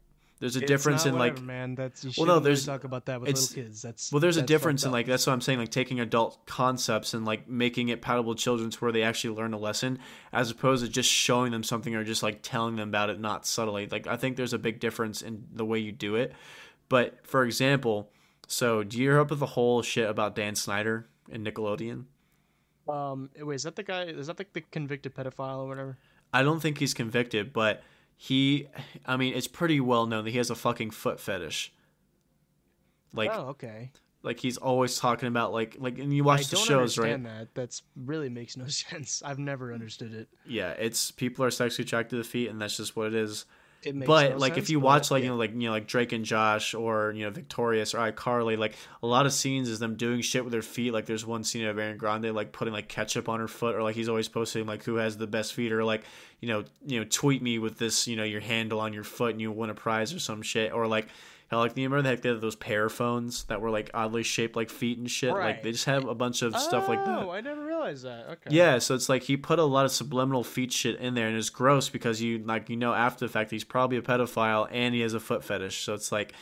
there's 0.43 0.57
a 0.57 0.59
it's 0.59 0.67
difference 0.69 1.05
not 1.05 1.13
in 1.15 1.19
whatever, 1.19 1.37
like 1.39 1.45
man. 1.47 1.75
That's 1.77 2.05
you 2.05 2.11
Well, 2.19 2.27
no, 2.27 2.33
shouldn't 2.35 2.45
really 2.45 2.45
there's- 2.57 2.67
talk 2.67 2.85
about 2.85 3.07
that 3.07 3.21
with 3.21 3.31
it's- 3.31 3.51
little 3.51 3.65
kids. 3.65 3.81
That's 3.81 4.13
well, 4.13 4.19
there's 4.21 4.37
a 4.37 4.43
difference 4.43 4.85
in 4.85 4.91
like 4.91 5.07
that's 5.07 5.27
what 5.27 5.33
I'm 5.33 5.41
saying, 5.41 5.61
like 5.61 5.71
taking 5.71 6.01
adult 6.01 6.45
concepts 6.47 7.15
and 7.15 7.25
like 7.25 7.49
making 7.49 7.89
it 7.89 8.03
palatable 8.03 8.35
to 8.35 8.43
children 8.43 8.69
to 8.71 8.79
where 8.81 8.91
they 8.93 9.05
actually 9.05 9.37
learn 9.37 9.55
a 9.55 9.59
lesson, 9.59 10.01
as 10.33 10.51
opposed 10.51 10.85
to 10.85 10.91
just 10.91 11.09
showing 11.09 11.53
them 11.53 11.63
something 11.63 11.95
or 11.95 12.03
just 12.05 12.23
like 12.25 12.41
telling 12.43 12.77
them 12.77 12.89
about 12.89 13.09
it 13.09 13.21
not 13.21 13.47
subtly. 13.47 13.87
Like 13.87 14.07
I 14.09 14.17
think 14.17 14.37
there's 14.37 14.53
a 14.53 14.59
big 14.59 14.81
difference 14.81 15.23
in 15.23 15.45
the 15.55 15.65
way 15.65 15.79
you 15.79 15.93
do 15.93 16.17
it. 16.17 16.33
But 16.89 17.25
for 17.27 17.45
example, 17.45 18.11
so 18.49 18.83
do 18.83 18.99
you 18.99 19.05
hear 19.11 19.21
up 19.21 19.31
with 19.31 19.39
the 19.39 19.47
whole 19.47 19.81
shit 19.81 20.11
about 20.11 20.35
Dan 20.35 20.55
Schneider 20.57 21.07
and 21.31 21.47
Nickelodeon? 21.47 22.05
Um, 22.89 23.31
wait, 23.39 23.55
is 23.55 23.63
that 23.63 23.77
the 23.77 23.85
guy? 23.85 24.03
Is 24.07 24.27
that 24.27 24.39
like 24.39 24.53
the 24.53 24.61
convicted 24.61 25.15
pedophile 25.15 25.59
or 25.59 25.69
whatever? 25.69 25.99
I 26.35 26.43
don't 26.43 26.61
think 26.61 26.79
he's 26.79 26.95
convicted, 26.95 27.53
but 27.53 27.83
he, 28.23 28.69
I 29.05 29.17
mean, 29.17 29.35
it's 29.35 29.49
pretty 29.49 29.81
well 29.81 30.07
known 30.07 30.23
that 30.23 30.31
he 30.31 30.39
has 30.39 30.49
a 30.49 30.55
fucking 30.55 30.93
foot 30.93 31.19
fetish. 31.19 31.73
Like, 33.13 33.33
oh, 33.35 33.49
okay. 33.49 33.91
like 34.23 34.39
he's 34.39 34.59
always 34.59 34.97
talking 34.97 35.27
about 35.27 35.53
like, 35.53 35.75
like, 35.81 35.99
and 35.99 36.15
you 36.15 36.23
I 36.23 36.27
watch 36.27 36.47
the 36.47 36.55
don't 36.55 36.65
shows, 36.65 36.99
right? 36.99 37.21
that. 37.21 37.49
That's 37.55 37.83
really 37.97 38.29
makes 38.29 38.57
no 38.57 38.67
sense. 38.69 39.25
I've 39.25 39.41
never 39.41 39.75
understood 39.75 40.15
it. 40.15 40.29
Yeah, 40.47 40.71
it's 40.71 41.11
people 41.11 41.45
are 41.45 41.51
sexually 41.51 41.85
attracted 41.85 42.19
to 42.19 42.23
feet, 42.23 42.49
and 42.49 42.63
that's 42.63 42.77
just 42.77 42.95
what 42.95 43.09
it 43.09 43.15
is. 43.15 43.45
But 43.85 44.33
no 44.33 44.37
like, 44.37 44.55
sense, 44.55 44.65
if 44.65 44.71
you 44.71 44.81
watch 44.81 45.11
like 45.11 45.21
yeah. 45.21 45.27
you 45.27 45.31
know, 45.33 45.37
like 45.37 45.53
you 45.53 45.67
know, 45.67 45.73
like 45.73 45.87
Drake 45.87 46.13
and 46.13 46.25
Josh, 46.25 46.75
or 46.75 47.13
you 47.13 47.25
know, 47.25 47.31
Victorious 47.31 47.95
or 47.95 47.99
iCarly, 47.99 48.57
like 48.57 48.75
a 49.03 49.07
lot 49.07 49.27
of 49.27 49.33
scenes 49.33 49.69
is 49.69 49.79
them 49.79 49.97
doing 49.97 50.21
shit 50.21 50.45
with 50.45 50.53
their 50.53 50.63
feet. 50.63 50.93
Like, 50.93 51.07
there's 51.07 51.27
one 51.27 51.43
scene 51.43 51.67
of 51.67 51.77
Ariana 51.77 51.97
Grande 51.97 52.33
like 52.33 52.53
putting 52.53 52.73
like 52.73 52.89
ketchup 52.89 53.29
on 53.29 53.41
her 53.41 53.49
foot, 53.49 53.75
or 53.75 53.83
like 53.83 53.97
he's 53.97 54.09
always 54.09 54.29
posting 54.29 54.67
like 54.67 54.85
who 54.85 54.97
has 54.97 55.17
the 55.17 55.27
best 55.27 55.55
feet, 55.55 55.73
or 55.73 55.85
like 55.85 56.03
you 56.41 56.49
know, 56.49 56.65
you 56.87 57.01
know, 57.01 57.07
tweet 57.11 57.43
me 57.43 57.59
with 57.59 57.79
this, 57.79 58.07
you 58.07 58.17
know, 58.17 58.25
your 58.25 58.41
handle 58.41 58.81
on 58.81 58.93
your 58.93 59.05
foot, 59.05 59.33
and 59.33 59.41
you 59.41 59.51
win 59.51 59.71
a 59.71 59.75
prize 59.75 60.15
or 60.15 60.19
some 60.19 60.43
shit, 60.43 60.73
or 60.73 60.87
like. 60.87 61.09
Hell, 61.53 61.61
like 61.61 61.77
you 61.77 61.87
remember 61.87 62.17
they 62.17 62.31
had 62.31 62.41
those 62.41 62.57
pear 62.57 62.89
phones 62.89 63.45
that 63.45 63.61
were 63.61 63.69
like 63.69 63.91
oddly 63.93 64.23
shaped 64.23 64.57
like 64.57 64.71
feet 64.71 64.97
and 64.97 65.11
shit. 65.11 65.35
Like 65.35 65.63
they 65.63 65.73
just 65.73 65.85
have 65.85 66.09
a 66.09 66.15
bunch 66.15 66.41
of 66.41 66.57
stuff 66.57 66.89
like 66.89 67.05
that. 67.05 67.25
Oh, 67.25 67.31
I 67.31 67.43
never 67.43 67.63
realized 67.63 68.07
that. 68.07 68.27
Okay. 68.31 68.57
Yeah, 68.57 68.79
so 68.79 68.95
it's 68.95 69.11
like 69.11 69.25
he 69.25 69.37
put 69.37 69.59
a 69.59 69.65
lot 69.65 69.85
of 69.85 69.93
subliminal 69.93 70.45
feet 70.45 70.73
shit 70.73 70.99
in 70.99 71.13
there, 71.13 71.29
and 71.29 71.37
it's 71.37 71.51
gross 71.51 71.91
because 71.91 72.23
you 72.23 72.39
like 72.39 72.71
you 72.71 72.77
know 72.79 72.95
after 72.95 73.27
the 73.27 73.31
fact 73.31 73.51
he's 73.51 73.65
probably 73.65 73.99
a 73.99 74.03
pedophile 74.03 74.67
and 74.71 74.95
he 74.95 75.03
has 75.03 75.13
a 75.13 75.21
foot 75.21 75.45
fetish. 75.45 75.85
So 75.85 75.93
it's 75.93 76.11
like 76.11 76.33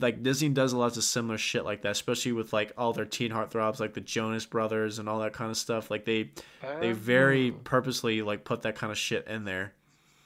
like 0.00 0.24
Disney 0.24 0.48
does 0.48 0.72
a 0.72 0.78
lot 0.78 0.96
of 0.96 1.04
similar 1.04 1.38
shit 1.38 1.64
like 1.64 1.82
that, 1.82 1.92
especially 1.92 2.32
with 2.32 2.52
like 2.52 2.72
all 2.76 2.92
their 2.92 3.04
teen 3.04 3.30
heartthrobs 3.30 3.78
like 3.78 3.94
the 3.94 4.00
Jonas 4.00 4.46
Brothers 4.46 4.98
and 4.98 5.08
all 5.08 5.20
that 5.20 5.32
kind 5.32 5.48
of 5.52 5.56
stuff. 5.56 5.92
Like 5.92 6.06
they 6.06 6.32
they 6.80 6.90
uh-huh. 6.90 6.94
very 6.94 7.52
Oh. 7.52 7.60
purposely 7.62 8.20
like 8.20 8.42
put 8.42 8.62
that 8.62 8.74
kind 8.74 8.90
of 8.90 8.98
shit 8.98 9.28
in 9.28 9.44
there. 9.44 9.74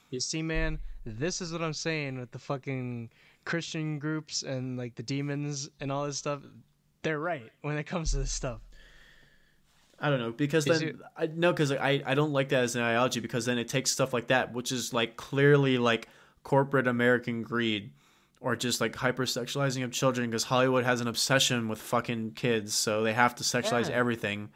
You 0.09 0.19
see, 0.19 0.41
man, 0.41 0.79
this 1.05 1.43
is 1.43 1.53
what 1.53 1.61
I'm 1.61 1.75
saying 1.75 2.19
with 2.19 2.31
the 2.31 2.39
fucking 2.39 3.11
Christian 3.45 3.99
groups 3.99 4.43
and 4.43 4.77
like 4.77 4.95
the 4.95 5.03
demons 5.03 5.69
and 5.81 5.91
all 5.91 6.07
this 6.07 6.19
stuff. 6.19 6.43
They're 7.03 7.19
right 7.19 7.51
when 7.63 7.77
it 7.79 7.85
comes 7.85 8.11
to 8.13 8.19
this 8.19 8.31
stuff. 8.33 8.61
I 9.99 10.09
don't 10.09 10.19
know 10.19 10.33
because 10.33 10.67
Is 10.67 10.81
then 10.81 10.89
it- 10.91 10.97
I 11.17 11.27
no 11.27 11.53
because 11.53 11.73
I 11.73 12.03
I 12.07 12.15
don't 12.15 12.33
like 12.33 12.49
that 12.51 12.63
as 12.65 12.75
an 12.77 12.83
ideology 12.83 13.21
because 13.21 13.45
then 13.45 13.59
it 13.59 13.69
takes 13.69 13.91
stuff 13.91 14.15
like 14.15 14.29
that 14.29 14.53
which 14.55 14.73
is 14.73 14.95
like 14.95 15.17
clearly 15.17 15.77
like 15.79 16.09
corporate 16.43 16.87
American 16.87 17.43
greed 17.43 17.93
or 18.41 18.57
just 18.57 18.81
like 18.81 18.95
hypersexualizing 18.95 19.85
of 19.85 19.93
children 19.93 20.31
because 20.31 20.45
Hollywood 20.45 20.85
has 20.85 21.03
an 21.03 21.07
obsession 21.09 21.69
with 21.69 21.79
fucking 21.79 22.33
kids 22.33 22.73
so 22.75 23.03
they 23.03 23.13
have 23.13 23.35
to 23.37 23.45
sexualize 23.45 23.91
Yeah. 23.91 23.97
everything. 23.97 24.49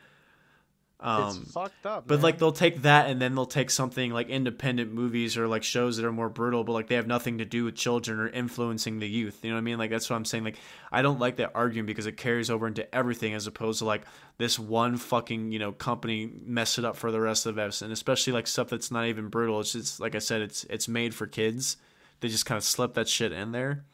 Um, 1.01 1.43
it's 1.43 1.53
fucked 1.53 1.85
up. 1.85 2.07
but 2.07 2.17
man. 2.17 2.23
like 2.23 2.39
they'll 2.39 2.53
take 2.53 2.83
that 2.83 3.11
and 3.11 3.21
then 3.21 3.35
they'll 3.35 3.45
take 3.45 3.71
something 3.71 4.13
like 4.13 4.29
independent 4.29 4.93
movies 4.93 5.37
or 5.37 5.49
like 5.49 5.63
shows 5.63 5.97
that 5.97 6.07
are 6.07 6.13
more 6.13 6.29
brutal, 6.29 6.65
but 6.65 6.73
like 6.73 6.87
they 6.89 6.95
have 6.95 7.07
nothing 7.07 7.39
to 7.39 7.45
do 7.45 7.65
with 7.65 7.75
children 7.75 8.19
or 8.21 8.29
influencing 8.29 9.01
the 9.01 9.09
youth. 9.09 9.41
You 9.43 9.51
know 9.51 9.57
what 9.57 9.61
I 9.61 9.65
mean? 9.65 9.79
Like 9.79 9.91
that's 9.91 10.09
what 10.09 10.17
I'm 10.17 10.25
saying. 10.25 10.45
Like 10.45 10.59
I 10.91 11.03
don't 11.03 11.19
like 11.19 11.37
that 11.37 11.51
argument 11.55 11.89
because 11.89 12.07
it 12.07 12.17
carries 12.17 12.49
over 12.49 12.67
into 12.67 12.93
everything 12.95 13.35
as 13.35 13.47
opposed 13.47 13.81
to 13.81 13.85
like 13.85 14.03
this 14.39 14.59
one 14.59 14.97
fucking 14.97 15.53
you 15.53 15.59
know 15.59 15.73
company 15.73 16.31
mess 16.45 16.79
it 16.79 16.85
up 16.85 16.97
for 16.97 17.11
the 17.11 17.21
rest 17.21 17.45
of 17.47 17.59
us, 17.59 17.83
and 17.83 17.93
especially 17.93 18.33
like 18.33 18.47
stuff 18.47 18.69
that's 18.69 18.91
not 18.91 19.07
even 19.07 19.29
brutal. 19.29 19.61
It's 19.61 19.73
just 19.73 20.01
like 20.01 20.15
I 20.15 20.21
said, 20.21 20.43
it's 20.43 20.65
it's 20.65 20.89
made 20.89 21.15
for 21.15 21.27
kids. 21.27 21.77
they 22.21 22.29
just 22.29 22.47
kind 22.47 22.57
of 22.57 22.65
slip 22.65 22.95
that 22.95 23.09
shit 23.09 23.33
in 23.33 23.53
there. 23.53 23.85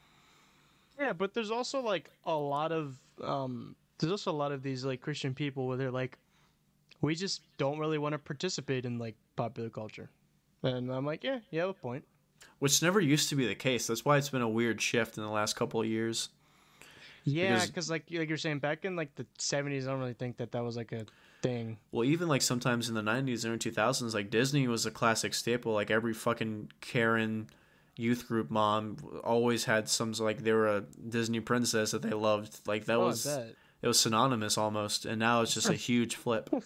Yeah, 0.99 1.13
but 1.13 1.33
there's 1.33 1.51
also 1.51 1.81
like 1.81 2.09
a 2.25 2.35
lot 2.35 2.71
of 2.71 2.97
um 3.23 3.75
there's 3.97 4.11
also 4.11 4.31
a 4.31 4.33
lot 4.33 4.51
of 4.51 4.63
these 4.63 4.85
like 4.85 5.01
Christian 5.01 5.33
people 5.33 5.67
where 5.67 5.77
they're 5.77 5.91
like 5.91 6.17
we 7.01 7.15
just 7.15 7.41
don't 7.57 7.79
really 7.79 7.97
want 7.97 8.13
to 8.13 8.19
participate 8.19 8.85
in 8.85 8.97
like 8.99 9.15
popular 9.35 9.69
culture. 9.69 10.09
And 10.63 10.91
I'm 10.91 11.05
like, 11.05 11.23
yeah, 11.23 11.39
you 11.49 11.59
have 11.61 11.69
a 11.69 11.73
point. 11.73 12.05
Which 12.59 12.81
never 12.81 12.99
used 12.99 13.29
to 13.29 13.35
be 13.35 13.47
the 13.47 13.55
case. 13.55 13.87
That's 13.87 14.05
why 14.05 14.17
it's 14.17 14.29
been 14.29 14.41
a 14.43 14.49
weird 14.49 14.81
shift 14.81 15.17
in 15.17 15.23
the 15.23 15.29
last 15.29 15.55
couple 15.55 15.81
of 15.81 15.87
years. 15.87 16.29
Yeah, 17.23 17.63
Because- 17.65 17.89
like 17.89 18.05
like 18.11 18.29
you're 18.29 18.37
saying, 18.37 18.59
back 18.59 18.83
in 18.85 18.95
like 18.95 19.13
the 19.15 19.25
'70s, 19.37 19.83
I 19.83 19.91
don't 19.91 19.99
really 19.99 20.13
think 20.13 20.37
that 20.37 20.51
that 20.53 20.63
was 20.63 20.75
like 20.75 20.91
a 20.91 21.05
thing. 21.43 21.77
Well, 21.91 22.03
even 22.03 22.27
like 22.27 22.41
sometimes 22.41 22.89
in 22.89 22.95
the 22.95 23.01
'90s 23.03 23.43
and 23.43 23.51
early 23.51 23.59
2000s, 23.59 24.13
like 24.13 24.29
Disney 24.31 24.67
was 24.67 24.85
a 24.87 24.91
classic 24.91 25.33
staple. 25.35 25.73
Like 25.73 25.91
every 25.91 26.13
fucking 26.13 26.71
Karen 26.81 27.47
youth 27.95 28.27
group 28.27 28.49
mom 28.49 28.97
always 29.23 29.65
had 29.65 29.87
some 29.87 30.13
like 30.13 30.43
they 30.43 30.53
were 30.53 30.67
a 30.67 30.81
Disney 30.81 31.39
princess 31.41 31.91
that 31.91 32.01
they 32.01 32.09
loved. 32.13 32.59
Like 32.67 32.85
that 32.85 32.97
Oh, 32.97 33.07
was. 33.07 33.27
It 33.81 33.87
was 33.87 33.99
synonymous 33.99 34.57
almost, 34.57 35.05
and 35.05 35.19
now 35.19 35.41
it's 35.41 35.53
just 35.53 35.69
a 35.69 35.73
huge 35.73 36.15
flip. 36.15 36.49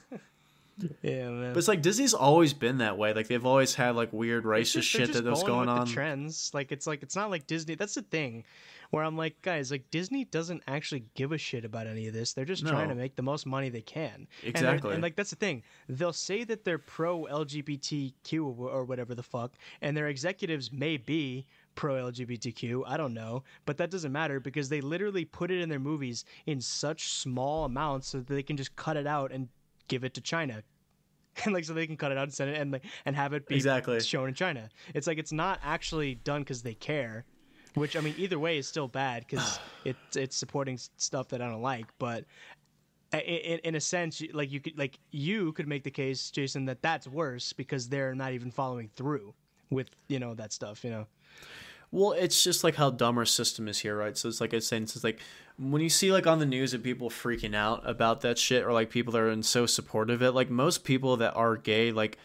Yeah, 1.02 1.30
man. 1.30 1.54
But 1.54 1.60
it's 1.60 1.68
like 1.70 1.82
Disney's 1.82 2.14
always 2.14 2.54
been 2.54 2.80
that 2.80 2.98
way. 2.98 3.14
Like 3.14 3.28
they've 3.28 3.46
always 3.46 3.74
had 3.76 3.96
like 3.96 4.12
weird 4.12 4.44
racist 4.44 4.74
just- 4.74 4.90
shit 4.90 5.14
that 5.14 5.24
was 5.24 5.44
going 5.44 5.70
on. 5.70 5.86
The 5.88 5.94
trends, 5.94 6.52
like 6.54 6.72
it's 6.72 6.86
like 6.86 7.02
it's 7.02 7.16
not 7.16 7.30
like 7.30 7.48
Disney. 7.48 7.76
That's 7.76 7.96
the 7.96 8.02
thing, 8.02 8.44
where 8.90 9.04
I'm 9.04 9.16
like, 9.16 9.42
guys, 9.42 9.72
like 9.72 9.90
Disney 9.90 10.26
doesn't 10.26 10.64
actually 10.68 11.06
give 11.16 11.32
a 11.32 11.38
shit 11.38 11.64
about 11.64 11.88
any 11.88 12.08
of 12.08 12.14
this. 12.14 12.34
They're 12.34 12.44
just 12.44 12.68
trying 12.68 12.90
to 12.90 12.96
make 12.96 13.16
the 13.16 13.22
most 13.22 13.46
money 13.46 13.70
they 13.70 13.82
can. 13.82 14.28
And 14.42 14.50
Exactly. 14.50 14.94
And, 14.94 15.02
like 15.02 15.16
that's 15.16 15.30
the 15.30 15.38
thing. 15.38 15.64
They'll 15.88 16.12
say 16.12 16.44
that 16.44 16.66
they're 16.66 16.78
pro 16.78 17.24
LGBTQ 17.24 18.60
or 18.60 18.84
whatever 18.84 19.16
the 19.16 19.24
fuck, 19.24 19.54
and 19.82 19.96
their 19.96 20.08
executives 20.08 20.74
may 20.74 20.98
be 20.98 21.46
pro 21.76 21.96
LGBTQ. 22.12 22.84
I 22.88 22.98
don't 22.98 23.14
know, 23.14 23.44
but 23.66 23.78
that 23.78 23.92
doesn't 23.92 24.12
matter 24.12 24.40
because 24.40 24.70
they 24.70 24.82
literally 24.82 25.26
put 25.26 25.52
it 25.52 25.62
in 25.62 25.70
their 25.70 25.80
movies 25.80 26.26
in 26.46 26.62
such 26.62 27.10
small 27.10 27.66
amounts 27.66 28.08
so 28.10 28.20
that 28.20 28.28
they 28.28 28.44
can 28.44 28.58
just 28.58 28.76
cut 28.76 28.98
it 28.98 29.06
out 29.08 29.32
and 29.32 29.50
give 29.88 30.04
it 30.04 30.14
to 30.16 30.22
China. 30.22 30.64
And 31.44 31.54
like 31.54 31.66
so 31.66 31.74
they 31.74 31.86
can 31.86 31.98
cut 31.98 32.14
it 32.14 32.18
out 32.18 32.24
and 32.24 32.34
send 32.34 32.52
it 32.52 32.62
and 32.62 32.72
like 32.72 32.86
and 33.06 33.14
have 33.14 33.34
it 33.34 33.46
be 33.46 33.56
Exactly. 33.56 34.00
shown 34.00 34.30
in 34.30 34.34
China. 34.34 34.70
It's 34.94 35.06
like 35.06 35.18
it's 35.18 35.34
not 35.34 35.60
actually 35.62 36.16
done 36.16 36.44
because 36.44 36.62
they 36.62 36.76
care, 36.76 37.26
which 37.74 37.98
I 37.98 38.00
mean 38.00 38.16
either 38.18 38.40
way 38.40 38.58
is 38.58 38.70
still 38.70 38.88
bad 38.88 39.26
because 39.28 39.60
it's 39.84 40.16
it's 40.16 40.38
supporting 40.38 40.80
stuff 40.96 41.28
that 41.30 41.42
I 41.42 41.50
don't 41.50 41.62
like. 41.62 41.88
But 42.00 42.24
eh, 43.12 43.20
in, 43.20 43.60
in 43.66 43.76
a 43.76 43.82
sense, 43.82 44.22
like 44.34 44.50
you 44.50 44.62
could 44.62 44.78
like 44.78 44.98
you 45.12 45.52
could 45.52 45.68
make 45.68 45.84
the 45.84 45.92
case, 45.92 46.32
Jason, 46.32 46.64
that 46.68 46.82
that's 46.82 47.06
worse 47.06 47.52
because 47.52 47.90
they're 47.90 48.16
not 48.16 48.32
even 48.32 48.50
following 48.50 48.90
through 48.96 49.34
with 49.70 49.90
you 50.08 50.20
know 50.20 50.36
that 50.36 50.54
stuff. 50.54 50.86
You 50.86 50.92
know, 50.92 51.08
Well, 51.92 52.12
it's 52.12 52.44
just 52.44 52.64
like 52.64 52.76
how 52.76 52.90
dumb 52.90 53.18
our 53.18 53.26
system 53.26 53.68
is 53.68 53.80
here, 53.80 53.96
right? 53.98 54.18
So 54.18 54.28
it's 54.28 54.42
like 54.42 54.54
I 54.54 54.60
said, 54.60 54.82
it's 54.82 55.04
like 55.04 55.20
when 55.58 55.82
you 55.82 55.90
see 55.90 56.12
like 56.12 56.28
on 56.28 56.40
the 56.40 56.46
news 56.46 56.74
and 56.74 56.84
people 56.84 57.10
freaking 57.10 57.56
out 57.56 57.82
about 57.90 58.22
that 58.22 58.38
shit, 58.38 58.66
or 58.66 58.74
like 58.74 58.90
people 58.90 59.14
that 59.14 59.22
are 59.22 59.30
in 59.30 59.44
so 59.44 59.66
supportive 59.66 60.22
of 60.22 60.30
it, 60.30 60.32
like 60.32 60.50
most 60.50 60.84
people 60.84 61.16
that 61.18 61.34
are 61.34 61.56
gay, 61.56 61.92
like 61.92 62.18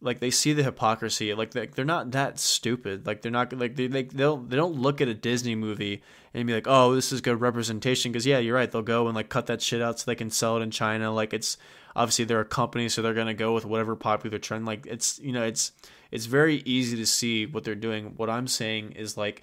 like 0.00 0.20
they 0.20 0.30
see 0.30 0.52
the 0.52 0.62
hypocrisy, 0.62 1.32
like 1.34 1.52
they, 1.52 1.66
they're 1.66 1.84
not 1.84 2.10
that 2.12 2.38
stupid. 2.38 3.06
Like 3.06 3.22
they're 3.22 3.32
not 3.32 3.52
like 3.52 3.76
they 3.76 3.86
they 3.86 4.02
they'll 4.02 4.36
they 4.36 4.56
don't 4.56 4.74
look 4.74 5.00
at 5.00 5.08
a 5.08 5.14
Disney 5.14 5.54
movie 5.54 6.02
and 6.34 6.46
be 6.46 6.52
like, 6.52 6.66
oh, 6.66 6.94
this 6.94 7.12
is 7.12 7.20
good 7.20 7.40
representation. 7.40 8.12
Because 8.12 8.26
yeah, 8.26 8.38
you're 8.38 8.54
right, 8.54 8.70
they'll 8.70 8.82
go 8.82 9.06
and 9.06 9.16
like 9.16 9.28
cut 9.28 9.46
that 9.46 9.62
shit 9.62 9.80
out 9.80 9.98
so 9.98 10.04
they 10.06 10.14
can 10.14 10.30
sell 10.30 10.56
it 10.56 10.62
in 10.62 10.70
China. 10.70 11.12
Like 11.12 11.32
it's 11.32 11.56
obviously 11.94 12.26
they're 12.26 12.40
a 12.40 12.44
company, 12.44 12.88
so 12.88 13.00
they're 13.02 13.14
gonna 13.14 13.34
go 13.34 13.54
with 13.54 13.64
whatever 13.64 13.96
popular 13.96 14.38
trend. 14.38 14.66
Like 14.66 14.86
it's 14.86 15.18
you 15.18 15.32
know 15.32 15.42
it's 15.42 15.72
it's 16.10 16.26
very 16.26 16.56
easy 16.66 16.96
to 16.96 17.06
see 17.06 17.46
what 17.46 17.64
they're 17.64 17.74
doing. 17.74 18.14
What 18.16 18.30
I'm 18.30 18.48
saying 18.48 18.92
is 18.92 19.16
like 19.16 19.42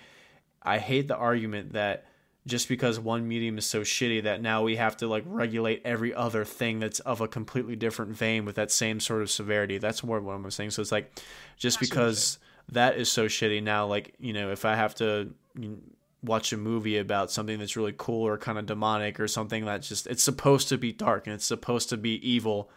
I 0.61 0.77
hate 0.77 1.07
the 1.07 1.17
argument 1.17 1.73
that 1.73 2.05
just 2.45 2.67
because 2.67 2.99
one 2.99 3.27
medium 3.27 3.57
is 3.57 3.65
so 3.65 3.81
shitty 3.81 4.23
that 4.23 4.41
now 4.41 4.63
we 4.63 4.75
have 4.75 4.97
to 4.97 5.07
like 5.07 5.23
regulate 5.25 5.81
every 5.85 6.13
other 6.13 6.43
thing 6.43 6.79
that's 6.79 6.99
of 7.01 7.21
a 7.21 7.27
completely 7.27 7.75
different 7.75 8.15
vein 8.15 8.43
with 8.43 8.55
that 8.55 8.69
same 8.69 8.99
sort 8.99 9.21
of 9.21 9.31
severity. 9.31 9.77
That's 9.77 10.03
more 10.03 10.19
what 10.19 10.33
I'm 10.33 10.51
saying. 10.51 10.71
So 10.71 10.81
it's 10.81 10.91
like 10.91 11.19
just 11.57 11.79
because 11.79 12.39
that 12.71 12.97
is 12.97 13.11
so 13.11 13.27
shitty 13.27 13.63
now, 13.63 13.85
like 13.85 14.13
you 14.19 14.33
know, 14.33 14.51
if 14.51 14.65
I 14.65 14.75
have 14.75 14.93
to 14.95 15.33
you 15.57 15.69
know, 15.69 15.77
watch 16.21 16.51
a 16.53 16.57
movie 16.57 16.97
about 16.97 17.31
something 17.31 17.59
that's 17.59 17.77
really 17.77 17.93
cool 17.97 18.25
or 18.25 18.37
kind 18.37 18.57
of 18.57 18.65
demonic 18.65 19.19
or 19.19 19.27
something 19.27 19.65
that 19.65 19.81
just 19.81 20.07
it's 20.07 20.23
supposed 20.23 20.69
to 20.69 20.77
be 20.77 20.91
dark 20.91 21.27
and 21.27 21.33
it's 21.33 21.45
supposed 21.45 21.89
to 21.89 21.97
be 21.97 22.15
evil. 22.27 22.69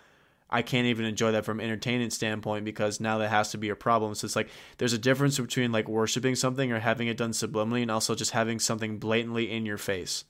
I 0.48 0.62
can't 0.62 0.86
even 0.86 1.05
enjoy 1.05 1.32
that 1.32 1.44
from 1.44 1.60
entertainment 1.60 2.12
standpoint 2.12 2.64
because 2.64 3.01
now 3.01 3.18
that 3.18 3.31
has 3.31 3.51
to 3.51 3.59
be 3.59 3.68
a 3.68 3.77
problem. 3.77 4.14
So 4.14 4.27
it's 4.27 4.36
like 4.36 4.48
there's 4.78 4.93
a 4.93 4.98
difference 4.98 5.39
between 5.39 5.73
like 5.73 5.89
worshiping 5.89 6.36
something 6.36 6.70
or 6.70 6.78
having 6.78 7.09
it 7.09 7.16
done 7.16 7.32
subliminally 7.32 7.82
and 7.82 7.90
also 7.90 8.14
just 8.14 8.31
having 8.31 8.60
something 8.60 8.98
blatantly 8.98 9.51
in 9.51 9.66
your 9.66 9.78
face. 9.78 10.24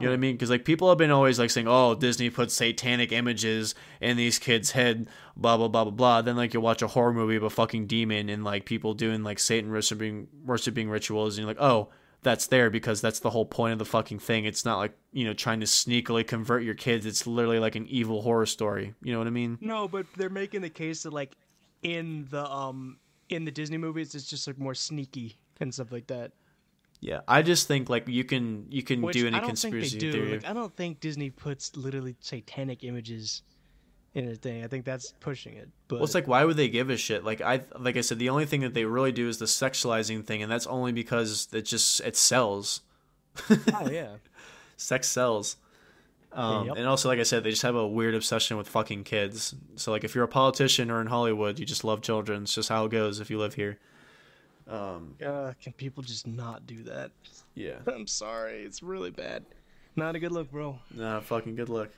You 0.00 0.06
know 0.06 0.12
what 0.12 0.18
I 0.18 0.20
mean? 0.20 0.34
Because 0.36 0.50
like 0.50 0.64
people 0.64 0.88
have 0.88 0.98
been 0.98 1.10
always 1.10 1.40
like 1.40 1.50
saying, 1.50 1.66
"Oh, 1.68 1.94
Disney 1.96 2.30
puts 2.30 2.54
satanic 2.54 3.10
images 3.10 3.74
in 4.00 4.16
these 4.16 4.38
kids' 4.38 4.70
head," 4.70 5.08
blah 5.36 5.56
blah 5.56 5.66
blah 5.66 5.84
blah 5.84 5.90
blah. 5.90 6.22
Then 6.22 6.36
like 6.36 6.54
you 6.54 6.60
watch 6.60 6.82
a 6.82 6.86
horror 6.86 7.12
movie 7.12 7.34
of 7.34 7.42
a 7.42 7.50
fucking 7.50 7.88
demon 7.88 8.28
and 8.28 8.44
like 8.44 8.64
people 8.64 8.94
doing 8.94 9.24
like 9.24 9.40
Satan 9.40 9.72
worshiping 9.72 10.28
worshiping 10.44 10.88
rituals, 10.88 11.36
and 11.36 11.42
you're 11.42 11.52
like, 11.52 11.60
"Oh, 11.60 11.88
that's 12.22 12.46
there 12.48 12.68
because 12.70 13.00
that's 13.00 13.20
the 13.20 13.30
whole 13.30 13.46
point 13.46 13.72
of 13.72 13.78
the 13.78 13.84
fucking 13.84 14.18
thing. 14.18 14.44
It's 14.44 14.64
not 14.64 14.78
like 14.78 14.96
you 15.12 15.24
know 15.24 15.34
trying 15.34 15.60
to 15.60 15.66
sneakily 15.66 16.26
convert 16.26 16.62
your 16.62 16.74
kids. 16.74 17.06
It's 17.06 17.26
literally 17.26 17.58
like 17.58 17.76
an 17.76 17.86
evil 17.86 18.22
horror 18.22 18.46
story. 18.46 18.94
You 19.02 19.12
know 19.12 19.18
what 19.18 19.26
I 19.28 19.30
mean? 19.30 19.58
no, 19.60 19.88
but 19.88 20.06
they're 20.16 20.28
making 20.30 20.62
the 20.62 20.70
case 20.70 21.02
that 21.04 21.12
like 21.12 21.36
in 21.82 22.26
the 22.30 22.44
um 22.50 22.98
in 23.28 23.44
the 23.44 23.50
Disney 23.50 23.76
movies, 23.78 24.14
it's 24.14 24.26
just 24.26 24.46
like 24.46 24.58
more 24.58 24.74
sneaky 24.74 25.38
and 25.60 25.72
stuff 25.72 25.92
like 25.92 26.06
that. 26.08 26.32
Yeah, 27.00 27.20
I 27.28 27.42
just 27.42 27.68
think 27.68 27.88
like 27.88 28.08
you 28.08 28.24
can 28.24 28.66
you 28.70 28.82
can 28.82 29.02
Which 29.02 29.14
do 29.14 29.26
any 29.26 29.36
I 29.36 29.40
don't 29.40 29.56
think 29.56 29.74
conspiracy 29.74 29.94
they 29.98 30.00
do. 30.00 30.12
theory. 30.12 30.32
Like, 30.38 30.48
I 30.48 30.52
don't 30.52 30.74
think 30.74 30.98
Disney 31.00 31.30
puts 31.30 31.76
literally 31.76 32.16
satanic 32.20 32.82
images 32.82 33.42
in 34.14 34.28
a 34.28 34.34
thing. 34.34 34.64
I 34.64 34.66
think 34.66 34.84
that's 34.84 35.12
pushing 35.20 35.54
it. 35.54 35.68
But 35.88 35.96
Well, 35.96 36.04
it's 36.04 36.14
like 36.14 36.28
why 36.28 36.44
would 36.44 36.56
they 36.56 36.68
give 36.68 36.90
a 36.90 36.96
shit? 36.96 37.24
Like 37.24 37.40
I 37.40 37.62
like 37.78 37.96
I 37.96 38.00
said, 38.00 38.18
the 38.18 38.30
only 38.30 38.46
thing 38.46 38.60
that 38.62 38.74
they 38.74 38.84
really 38.84 39.12
do 39.12 39.28
is 39.28 39.38
the 39.38 39.46
sexualizing 39.46 40.24
thing, 40.24 40.42
and 40.42 40.50
that's 40.50 40.66
only 40.66 40.92
because 40.92 41.48
it 41.52 41.62
just 41.62 42.00
it 42.00 42.16
sells. 42.16 42.80
oh 43.50 43.88
yeah, 43.90 44.16
Sex 44.76 45.08
sells. 45.08 45.56
Um, 46.32 46.66
Yep. 46.66 46.76
And 46.76 46.86
also, 46.86 47.08
like 47.08 47.18
I 47.18 47.22
said, 47.22 47.42
they 47.42 47.50
just 47.50 47.62
have 47.62 47.74
a 47.74 47.86
weird 47.86 48.14
obsession 48.14 48.58
with 48.58 48.68
fucking 48.68 49.04
kids. 49.04 49.54
So, 49.76 49.90
like, 49.90 50.04
if 50.04 50.14
you're 50.14 50.24
a 50.24 50.28
politician 50.28 50.90
or 50.90 51.00
in 51.00 51.06
Hollywood, 51.06 51.58
you 51.58 51.64
just 51.64 51.84
love 51.84 52.02
children. 52.02 52.42
It's 52.42 52.54
just 52.54 52.68
how 52.68 52.84
it 52.84 52.90
goes 52.90 53.18
if 53.18 53.30
you 53.30 53.38
live 53.38 53.54
here. 53.54 53.78
Um, 54.68 55.14
uh, 55.24 55.54
can 55.62 55.72
people 55.72 56.02
just 56.02 56.26
not 56.26 56.66
do 56.66 56.82
that? 56.84 57.10
yeah. 57.54 57.76
I'm 57.86 58.06
sorry, 58.06 58.62
it's 58.62 58.82
really 58.82 59.10
bad. 59.10 59.44
Not 59.96 60.14
a 60.14 60.18
good 60.18 60.32
look, 60.32 60.50
bro. 60.52 60.78
Nah, 60.94 61.20
fucking 61.20 61.56
good 61.56 61.70
luck. 61.70 61.88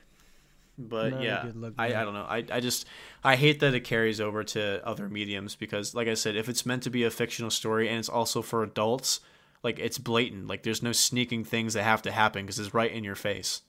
But 0.77 1.11
Not 1.11 1.23
yeah, 1.23 1.51
I, 1.77 1.87
I 1.87 2.03
don't 2.03 2.13
know. 2.13 2.25
I, 2.27 2.43
I 2.51 2.59
just 2.59 2.87
I 3.23 3.35
hate 3.35 3.59
that 3.59 3.73
it 3.73 3.81
carries 3.81 4.19
over 4.19 4.43
to 4.45 4.85
other 4.87 5.09
mediums 5.09 5.55
because, 5.55 5.93
like 5.93 6.07
I 6.07 6.13
said, 6.15 6.35
if 6.35 6.49
it's 6.49 6.65
meant 6.65 6.83
to 6.83 6.89
be 6.89 7.03
a 7.03 7.11
fictional 7.11 7.51
story 7.51 7.89
and 7.89 7.99
it's 7.99 8.09
also 8.09 8.41
for 8.41 8.63
adults, 8.63 9.19
like 9.63 9.79
it's 9.79 9.97
blatant. 9.97 10.47
Like 10.47 10.63
there's 10.63 10.81
no 10.81 10.91
sneaking 10.91 11.43
things 11.43 11.73
that 11.73 11.83
have 11.83 12.01
to 12.03 12.11
happen 12.11 12.45
because 12.45 12.57
it's 12.57 12.73
right 12.73 12.91
in 12.91 13.03
your 13.03 13.15
face. 13.15 13.61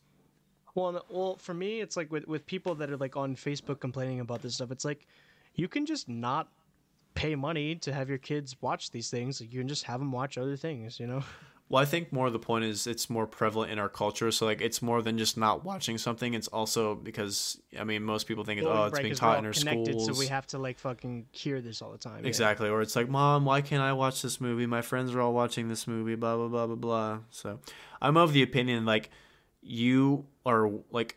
Well, 0.74 1.05
well, 1.11 1.37
for 1.37 1.53
me, 1.53 1.81
it's 1.81 1.97
like 1.97 2.11
with 2.11 2.27
with 2.27 2.47
people 2.47 2.74
that 2.77 2.91
are 2.91 2.97
like 2.97 3.16
on 3.16 3.37
Facebook 3.37 3.81
complaining 3.81 4.20
about 4.20 4.41
this 4.41 4.55
stuff. 4.55 4.70
It's 4.70 4.85
like 4.85 5.07
you 5.55 5.69
can 5.69 5.85
just 5.85 6.09
not 6.09 6.49
pay 7.15 7.35
money 7.35 7.74
to 7.77 7.93
have 7.93 8.09
your 8.09 8.19
kids 8.19 8.57
watch 8.62 8.91
these 8.91 9.11
things. 9.11 9.41
Like, 9.41 9.53
you 9.53 9.61
can 9.61 9.69
just 9.69 9.85
have 9.85 10.01
them 10.01 10.12
watch 10.12 10.39
other 10.39 10.57
things. 10.57 10.99
You 10.99 11.07
know? 11.07 11.23
Well, 11.68 11.80
I 11.80 11.86
think 11.86 12.12
more 12.12 12.26
of 12.26 12.34
the 12.34 12.39
point 12.39 12.66
is 12.66 12.86
it's 12.86 13.09
more 13.09 13.26
prevalent 13.26 13.72
in 13.72 13.78
our 13.78 13.89
culture. 13.89 14.30
So 14.30 14.44
like 14.44 14.60
it's 14.60 14.82
more 14.82 15.01
than 15.01 15.16
just 15.16 15.39
not 15.39 15.64
watching 15.64 15.97
something. 15.97 16.34
It's 16.34 16.48
also 16.48 16.94
because 16.94 17.59
I 17.78 17.84
mean 17.84 18.02
most 18.02 18.26
people 18.26 18.44
think 18.44 18.60
it's 18.60 18.68
oh 18.68 18.84
it's 18.84 18.98
being 18.98 19.14
taught 19.14 19.39
in 19.39 19.47
our 19.47 19.55
schools. 19.55 20.05
so 20.05 20.12
we 20.18 20.26
have 20.26 20.47
to 20.48 20.59
like 20.59 20.78
fucking 20.78 21.26
hear 21.32 21.62
this 21.62 21.80
all 21.80 21.90
the 21.90 21.97
time. 21.98 22.24
yeah. 22.24 22.28
Exactly. 22.28 22.68
Or 22.68 22.82
it's 22.82 22.94
like, 22.94 23.09
Mom, 23.09 23.47
why 23.47 23.62
can't 23.62 23.82
I 23.82 23.94
watch 23.94 24.20
this 24.20 24.39
movie? 24.40 24.66
My 24.66 24.82
friends 24.82 25.14
are 25.14 25.20
all 25.22 25.32
watching 25.32 25.68
this 25.68 25.86
movie, 25.86 26.14
blah, 26.14 26.36
blah, 26.36 26.48
blah, 26.48 26.66
blah, 26.66 26.76
blah. 26.76 27.18
So 27.30 27.60
I'm 28.02 28.16
of 28.18 28.32
the 28.34 28.43
opinion, 28.43 28.84
like, 28.84 29.10
you 29.62 30.26
are, 30.44 30.70
like, 30.90 31.16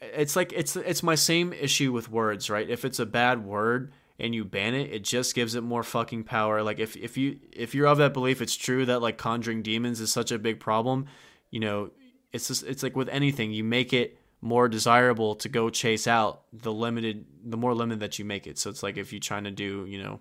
it's 0.00 0.34
like, 0.34 0.52
it's, 0.52 0.74
it's 0.76 1.02
my 1.02 1.14
same 1.14 1.52
issue 1.52 1.92
with 1.92 2.10
words, 2.10 2.50
right? 2.50 2.68
If 2.68 2.84
it's 2.84 2.98
a 2.98 3.06
bad 3.06 3.44
word 3.44 3.92
and 4.18 4.34
you 4.34 4.44
ban 4.44 4.74
it, 4.74 4.92
it 4.92 5.04
just 5.04 5.34
gives 5.34 5.54
it 5.54 5.62
more 5.62 5.82
fucking 5.82 6.24
power. 6.24 6.62
Like, 6.62 6.78
if, 6.78 6.96
if 6.96 7.16
you, 7.16 7.38
if 7.52 7.74
you're 7.74 7.86
of 7.86 7.98
that 7.98 8.14
belief, 8.14 8.40
it's 8.40 8.56
true 8.56 8.86
that, 8.86 9.02
like, 9.02 9.18
conjuring 9.18 9.62
demons 9.62 10.00
is 10.00 10.12
such 10.12 10.32
a 10.32 10.38
big 10.38 10.60
problem, 10.60 11.06
you 11.50 11.60
know, 11.60 11.90
it's 12.32 12.48
just, 12.48 12.64
it's 12.64 12.82
like 12.82 12.96
with 12.96 13.08
anything, 13.08 13.52
you 13.52 13.64
make 13.64 13.92
it, 13.92 14.18
more 14.40 14.68
desirable 14.68 15.34
to 15.34 15.48
go 15.48 15.70
chase 15.70 16.06
out 16.06 16.42
the 16.52 16.72
limited 16.72 17.24
the 17.44 17.56
more 17.56 17.74
limited 17.74 18.00
that 18.00 18.18
you 18.18 18.24
make 18.24 18.46
it. 18.46 18.58
So 18.58 18.70
it's 18.70 18.82
like 18.82 18.96
if 18.96 19.12
you're 19.12 19.20
trying 19.20 19.44
to 19.44 19.50
do 19.50 19.86
you 19.86 20.02
know 20.02 20.20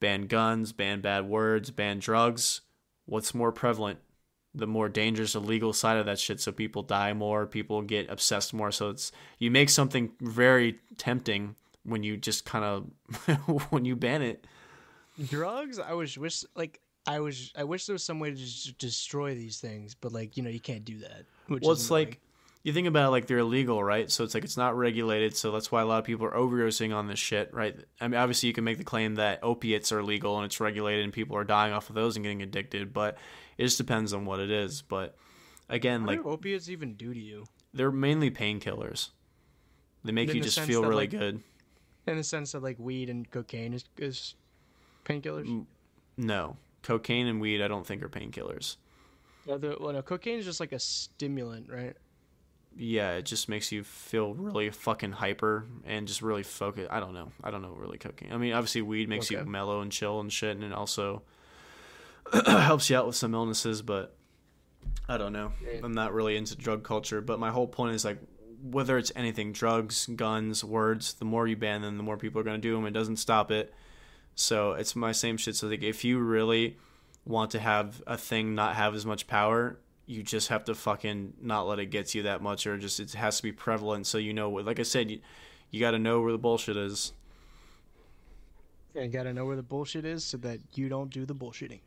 ban 0.00 0.26
guns 0.26 0.72
ban 0.72 1.00
bad 1.00 1.28
words 1.28 1.70
ban 1.70 1.98
drugs 1.98 2.60
what's 3.06 3.34
more 3.34 3.52
prevalent? 3.52 3.98
The 4.54 4.66
more 4.66 4.88
dangerous 4.88 5.34
illegal 5.34 5.72
side 5.72 5.98
of 5.98 6.06
that 6.06 6.18
shit. 6.18 6.40
So 6.40 6.52
people 6.52 6.82
die 6.82 7.12
more 7.12 7.46
people 7.46 7.82
get 7.82 8.10
obsessed 8.10 8.54
more. 8.54 8.70
So 8.70 8.90
it's 8.90 9.12
you 9.38 9.50
make 9.50 9.70
something 9.70 10.12
very 10.20 10.78
tempting 10.96 11.56
when 11.84 12.02
you 12.02 12.16
just 12.16 12.44
kind 12.44 12.64
of 12.64 13.66
when 13.70 13.84
you 13.84 13.96
ban 13.96 14.22
it 14.22 14.46
drugs 15.28 15.78
i 15.78 15.92
wish 15.92 16.16
wish 16.18 16.44
like 16.54 16.80
I 17.06 17.20
was 17.20 17.54
I 17.56 17.64
wish 17.64 17.86
there 17.86 17.94
was 17.94 18.02
some 18.04 18.20
way 18.20 18.28
to 18.30 18.36
just 18.36 18.76
destroy 18.76 19.34
these 19.34 19.58
things, 19.60 19.94
but 19.94 20.12
like 20.12 20.36
you 20.36 20.42
know 20.42 20.50
you 20.50 20.60
can't 20.60 20.84
do 20.84 20.98
that. 20.98 21.24
Which 21.46 21.62
Well, 21.62 21.72
it's 21.72 21.88
annoying. 21.88 22.04
like 22.08 22.20
you 22.64 22.74
think 22.74 22.86
about 22.86 23.06
it, 23.06 23.10
like 23.12 23.26
they're 23.26 23.38
illegal, 23.38 23.82
right? 23.82 24.10
So 24.10 24.24
it's 24.24 24.34
like 24.34 24.44
it's 24.44 24.58
not 24.58 24.76
regulated, 24.76 25.34
so 25.34 25.50
that's 25.50 25.72
why 25.72 25.80
a 25.80 25.86
lot 25.86 26.00
of 26.00 26.04
people 26.04 26.26
are 26.26 26.32
overdosing 26.32 26.94
on 26.94 27.06
this 27.06 27.18
shit, 27.18 27.48
right? 27.54 27.74
I 27.98 28.08
mean, 28.08 28.20
obviously 28.20 28.48
you 28.48 28.52
can 28.52 28.64
make 28.64 28.76
the 28.76 28.84
claim 28.84 29.14
that 29.14 29.38
opiates 29.42 29.90
are 29.90 30.02
legal 30.02 30.36
and 30.36 30.44
it's 30.44 30.60
regulated 30.60 31.02
and 31.04 31.10
people 31.10 31.34
are 31.38 31.44
dying 31.44 31.72
off 31.72 31.88
of 31.88 31.94
those 31.94 32.16
and 32.16 32.24
getting 32.24 32.42
addicted, 32.42 32.92
but 32.92 33.16
it 33.56 33.62
just 33.64 33.78
depends 33.78 34.12
on 34.12 34.26
what 34.26 34.38
it 34.38 34.50
is. 34.50 34.82
But 34.82 35.16
again, 35.70 36.02
what 36.04 36.16
like 36.16 36.22
do 36.24 36.28
opiates 36.28 36.68
even 36.68 36.92
do 36.92 37.14
to 37.14 37.20
you? 37.20 37.46
they're 37.72 37.90
mainly 37.90 38.30
painkillers. 38.30 39.08
They 40.04 40.12
make 40.12 40.28
In 40.28 40.36
you 40.36 40.42
the 40.42 40.48
just 40.50 40.60
feel 40.60 40.82
that, 40.82 40.88
really 40.88 41.04
like- 41.04 41.10
good. 41.10 41.42
In 42.08 42.16
the 42.16 42.24
sense 42.24 42.52
that 42.52 42.62
like 42.62 42.78
weed 42.78 43.10
and 43.10 43.30
cocaine 43.30 43.74
is 43.74 43.84
is 43.96 44.34
painkillers. 45.04 45.46
Mm. 45.46 45.66
No, 46.16 46.56
cocaine 46.82 47.26
and 47.26 47.40
weed, 47.40 47.62
I 47.62 47.68
don't 47.68 47.86
think 47.86 48.02
are 48.02 48.08
painkillers. 48.08 48.76
Yeah, 49.46 49.56
the, 49.56 49.76
well, 49.80 49.92
no, 49.92 50.02
cocaine 50.02 50.38
is 50.38 50.44
just 50.44 50.60
like 50.60 50.72
a 50.72 50.78
stimulant, 50.78 51.70
right? 51.70 51.96
Yeah, 52.76 53.12
it 53.12 53.24
just 53.24 53.48
makes 53.48 53.72
you 53.72 53.82
feel 53.82 54.34
really 54.34 54.70
fucking 54.70 55.12
hyper 55.12 55.66
and 55.84 56.06
just 56.06 56.22
really 56.22 56.42
focus. 56.42 56.86
I 56.90 57.00
don't 57.00 57.14
know. 57.14 57.32
I 57.42 57.50
don't 57.50 57.62
know 57.62 57.70
really 57.70 57.98
cocaine. 57.98 58.32
I 58.32 58.36
mean, 58.36 58.52
obviously 58.52 58.82
weed 58.82 59.08
makes 59.08 59.30
you 59.30 59.44
mellow 59.44 59.80
and 59.80 59.90
chill 59.90 60.20
and 60.20 60.32
shit, 60.32 60.54
and 60.56 60.64
it 60.64 60.72
also 60.72 61.22
helps 62.46 62.88
you 62.90 62.96
out 62.96 63.06
with 63.06 63.16
some 63.16 63.34
illnesses. 63.34 63.82
But 63.82 64.14
I 65.08 65.18
don't 65.18 65.32
know. 65.32 65.52
I'm 65.82 65.92
not 65.92 66.12
really 66.12 66.36
into 66.36 66.54
drug 66.56 66.84
culture. 66.84 67.20
But 67.20 67.40
my 67.40 67.50
whole 67.50 67.66
point 67.66 67.94
is 67.94 68.04
like, 68.04 68.18
whether 68.62 68.98
it's 68.98 69.12
anything, 69.14 69.52
drugs, 69.52 70.06
guns, 70.06 70.64
words, 70.64 71.14
the 71.14 71.24
more 71.24 71.46
you 71.46 71.56
ban 71.56 71.82
them, 71.82 71.96
the 71.96 72.02
more 72.02 72.16
people 72.16 72.40
are 72.40 72.44
gonna 72.44 72.58
do 72.58 72.74
them. 72.74 72.86
It 72.86 72.92
doesn't 72.92 73.16
stop 73.16 73.50
it. 73.50 73.72
So 74.34 74.72
it's 74.72 74.94
my 74.94 75.12
same 75.12 75.36
shit. 75.36 75.56
So 75.56 75.68
like, 75.68 75.82
if 75.82 76.04
you 76.04 76.18
really 76.18 76.76
want 77.24 77.50
to 77.52 77.58
have 77.58 78.02
a 78.06 78.16
thing 78.16 78.54
not 78.54 78.76
have 78.76 78.94
as 78.94 79.04
much 79.04 79.26
power, 79.26 79.78
you 80.06 80.22
just 80.22 80.48
have 80.48 80.64
to 80.64 80.74
fucking 80.74 81.34
not 81.40 81.66
let 81.66 81.78
it 81.78 81.86
get 81.86 82.06
to 82.08 82.18
you 82.18 82.24
that 82.24 82.40
much, 82.40 82.66
or 82.66 82.78
just 82.78 83.00
it 83.00 83.12
has 83.12 83.36
to 83.38 83.42
be 83.42 83.52
prevalent. 83.52 84.06
So 84.06 84.18
you 84.18 84.32
know, 84.32 84.50
like 84.50 84.80
I 84.80 84.84
said, 84.84 85.10
you, 85.10 85.20
you 85.70 85.80
got 85.80 85.90
to 85.90 85.98
know 85.98 86.20
where 86.20 86.32
the 86.32 86.38
bullshit 86.38 86.76
is. 86.76 87.12
Yeah, 88.94 89.02
you 89.02 89.10
gotta 89.10 89.32
know 89.32 89.44
where 89.44 89.56
the 89.56 89.62
bullshit 89.62 90.04
is 90.04 90.24
so 90.24 90.38
that 90.38 90.60
you 90.74 90.88
don't 90.88 91.10
do 91.10 91.24
the 91.24 91.34
bullshitting. 91.34 91.80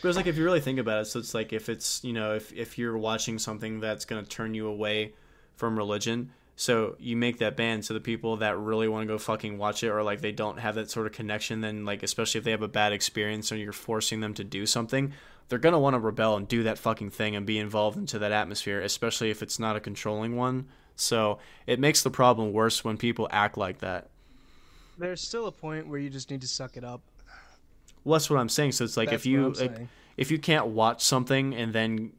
Because 0.00 0.16
like 0.16 0.26
if 0.26 0.36
you 0.36 0.44
really 0.44 0.60
think 0.60 0.78
about 0.78 1.00
it, 1.00 1.06
so 1.06 1.18
it's 1.18 1.34
like 1.34 1.52
if 1.52 1.68
it's 1.68 2.04
you 2.04 2.12
know 2.12 2.34
if 2.34 2.52
if 2.52 2.78
you're 2.78 2.96
watching 2.96 3.38
something 3.38 3.80
that's 3.80 4.04
gonna 4.04 4.22
turn 4.22 4.54
you 4.54 4.68
away 4.68 5.14
from 5.56 5.76
religion, 5.76 6.30
so 6.56 6.96
you 6.98 7.16
make 7.16 7.38
that 7.38 7.54
ban 7.54 7.82
so 7.82 7.92
the 7.92 8.00
people 8.00 8.38
that 8.38 8.58
really 8.58 8.88
want 8.88 9.02
to 9.02 9.06
go 9.06 9.18
fucking 9.18 9.58
watch 9.58 9.84
it 9.84 9.90
or 9.90 10.02
like 10.02 10.22
they 10.22 10.32
don't 10.32 10.58
have 10.58 10.74
that 10.76 10.90
sort 10.90 11.06
of 11.06 11.12
connection, 11.12 11.60
then 11.60 11.84
like 11.84 12.02
especially 12.02 12.38
if 12.38 12.44
they 12.44 12.50
have 12.50 12.62
a 12.62 12.68
bad 12.68 12.92
experience 12.92 13.52
or 13.52 13.56
you're 13.56 13.72
forcing 13.72 14.20
them 14.20 14.32
to 14.34 14.42
do 14.42 14.64
something, 14.64 15.12
they're 15.48 15.58
gonna 15.58 15.78
want 15.78 15.94
to 15.94 16.00
rebel 16.00 16.34
and 16.34 16.48
do 16.48 16.62
that 16.62 16.78
fucking 16.78 17.10
thing 17.10 17.36
and 17.36 17.44
be 17.44 17.58
involved 17.58 17.98
into 17.98 18.18
that 18.18 18.32
atmosphere, 18.32 18.80
especially 18.80 19.30
if 19.30 19.42
it's 19.42 19.58
not 19.58 19.76
a 19.76 19.80
controlling 19.80 20.34
one. 20.34 20.66
So 20.96 21.38
it 21.66 21.78
makes 21.78 22.02
the 22.02 22.10
problem 22.10 22.54
worse 22.54 22.82
when 22.82 22.96
people 22.96 23.28
act 23.30 23.58
like 23.58 23.78
that. 23.80 24.08
There's 24.96 25.20
still 25.20 25.46
a 25.46 25.52
point 25.52 25.86
where 25.88 25.98
you 25.98 26.08
just 26.08 26.30
need 26.30 26.40
to 26.40 26.48
suck 26.48 26.78
it 26.78 26.84
up. 26.84 27.02
Well, 28.02 28.14
that's 28.14 28.30
what 28.30 28.38
I'm 28.38 28.48
saying. 28.48 28.72
So 28.72 28.84
it's 28.84 28.96
like 28.96 29.10
That's 29.10 29.22
if 29.22 29.26
you 29.26 29.50
like, 29.50 29.88
if 30.16 30.30
you 30.30 30.38
can't 30.38 30.68
watch 30.68 31.02
something 31.02 31.54
and 31.54 31.74
then 31.74 32.12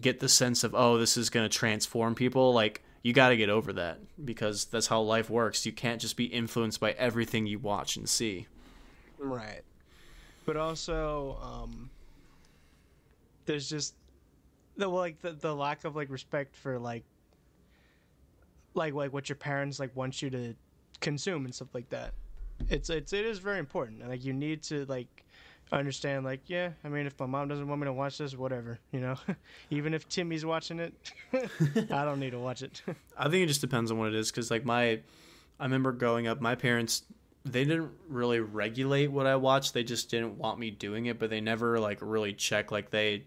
get 0.00 0.20
the 0.20 0.28
sense 0.28 0.64
of 0.64 0.74
oh 0.74 0.98
this 0.98 1.16
is 1.16 1.30
going 1.30 1.48
to 1.48 1.54
transform 1.54 2.14
people 2.14 2.52
like 2.52 2.82
you 3.02 3.12
got 3.12 3.28
to 3.28 3.36
get 3.36 3.48
over 3.48 3.72
that 3.72 3.98
because 4.24 4.64
that's 4.66 4.88
how 4.88 5.00
life 5.00 5.30
works 5.30 5.64
you 5.64 5.72
can't 5.72 6.00
just 6.00 6.16
be 6.16 6.24
influenced 6.24 6.80
by 6.80 6.92
everything 6.92 7.46
you 7.46 7.58
watch 7.58 7.96
and 7.96 8.08
see 8.08 8.46
Right. 9.18 9.62
But 10.44 10.56
also, 10.56 11.38
um, 11.42 11.90
there's 13.46 13.68
just 13.68 13.94
the 14.76 14.88
like 14.88 15.20
the, 15.20 15.32
the 15.32 15.54
lack 15.54 15.84
of 15.84 15.96
like 15.96 16.10
respect 16.10 16.54
for 16.54 16.78
like 16.78 17.04
like 18.74 18.94
like 18.94 19.12
what 19.12 19.28
your 19.28 19.36
parents 19.36 19.80
like 19.80 19.94
want 19.96 20.20
you 20.20 20.30
to 20.30 20.54
consume 21.00 21.44
and 21.44 21.54
stuff 21.54 21.74
like 21.74 21.88
that. 21.90 22.12
It's 22.68 22.90
it's 22.90 23.12
it 23.12 23.24
is 23.24 23.38
very 23.38 23.58
important. 23.58 24.00
And 24.02 24.10
like 24.10 24.24
you 24.24 24.32
need 24.32 24.62
to 24.64 24.84
like 24.86 25.24
understand 25.72 26.24
like 26.24 26.40
yeah, 26.46 26.70
I 26.84 26.88
mean 26.88 27.06
if 27.06 27.18
my 27.18 27.26
mom 27.26 27.48
doesn't 27.48 27.66
want 27.66 27.80
me 27.80 27.86
to 27.86 27.92
watch 27.92 28.18
this, 28.18 28.36
whatever, 28.36 28.78
you 28.92 29.00
know. 29.00 29.16
Even 29.70 29.94
if 29.94 30.08
Timmy's 30.08 30.44
watching 30.44 30.78
it, 30.78 30.94
I 31.90 32.04
don't 32.04 32.20
need 32.20 32.30
to 32.30 32.38
watch 32.38 32.62
it. 32.62 32.82
i 33.18 33.24
think 33.28 33.42
it 33.42 33.46
just 33.46 33.60
depends 33.60 33.90
on 33.90 33.98
what 33.98 34.08
it 34.08 34.14
is 34.14 34.30
because 34.30 34.50
like 34.50 34.64
my 34.64 35.00
i 35.58 35.64
remember 35.64 35.92
growing 35.92 36.26
up 36.26 36.40
my 36.40 36.54
parents 36.54 37.02
they 37.44 37.64
didn't 37.64 37.90
really 38.08 38.40
regulate 38.40 39.08
what 39.08 39.26
i 39.26 39.36
watched 39.36 39.72
they 39.74 39.84
just 39.84 40.10
didn't 40.10 40.36
want 40.36 40.58
me 40.58 40.70
doing 40.70 41.06
it 41.06 41.18
but 41.18 41.30
they 41.30 41.40
never 41.40 41.78
like 41.80 41.98
really 42.00 42.32
check 42.32 42.70
like 42.70 42.90
they 42.90 43.24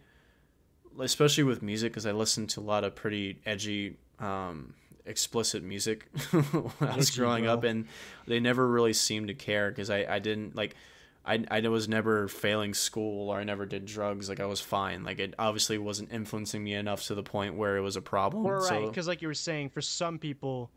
especially 0.99 1.43
with 1.43 1.61
music 1.61 1.91
because 1.91 2.05
i 2.05 2.11
listened 2.11 2.49
to 2.49 2.59
a 2.59 2.61
lot 2.61 2.83
of 2.83 2.95
pretty 2.95 3.39
edgy 3.45 3.97
um 4.19 4.73
explicit 5.05 5.63
music 5.63 6.07
when 6.31 6.43
i 6.81 6.95
was 6.95 7.09
Edgy, 7.09 7.19
growing 7.19 7.43
bro. 7.45 7.53
up 7.53 7.63
and 7.63 7.87
they 8.27 8.39
never 8.39 8.67
really 8.67 8.93
seemed 8.93 9.27
to 9.29 9.33
care 9.33 9.69
because 9.69 9.89
I, 9.89 10.05
I 10.07 10.19
didn't 10.19 10.55
like 10.55 10.75
I, 11.25 11.43
I 11.51 11.59
was 11.67 11.87
never 11.87 12.27
failing 12.27 12.73
school 12.73 13.29
or 13.29 13.37
I 13.39 13.43
never 13.43 13.65
did 13.65 13.85
drugs. 13.85 14.29
Like 14.29 14.39
I 14.39 14.45
was 14.45 14.59
fine. 14.61 15.03
Like 15.03 15.19
it 15.19 15.35
obviously 15.37 15.77
wasn't 15.77 16.11
influencing 16.11 16.63
me 16.63 16.73
enough 16.73 17.03
to 17.07 17.15
the 17.15 17.23
point 17.23 17.55
where 17.55 17.77
it 17.77 17.81
was 17.81 17.95
a 17.95 18.01
problem. 18.01 18.43
Well, 18.43 18.55
right, 18.55 18.67
so- 18.67 18.87
because 18.87 19.07
like 19.07 19.21
you 19.21 19.27
were 19.27 19.33
saying, 19.33 19.69
for 19.69 19.81
some 19.81 20.17
people, 20.17 20.71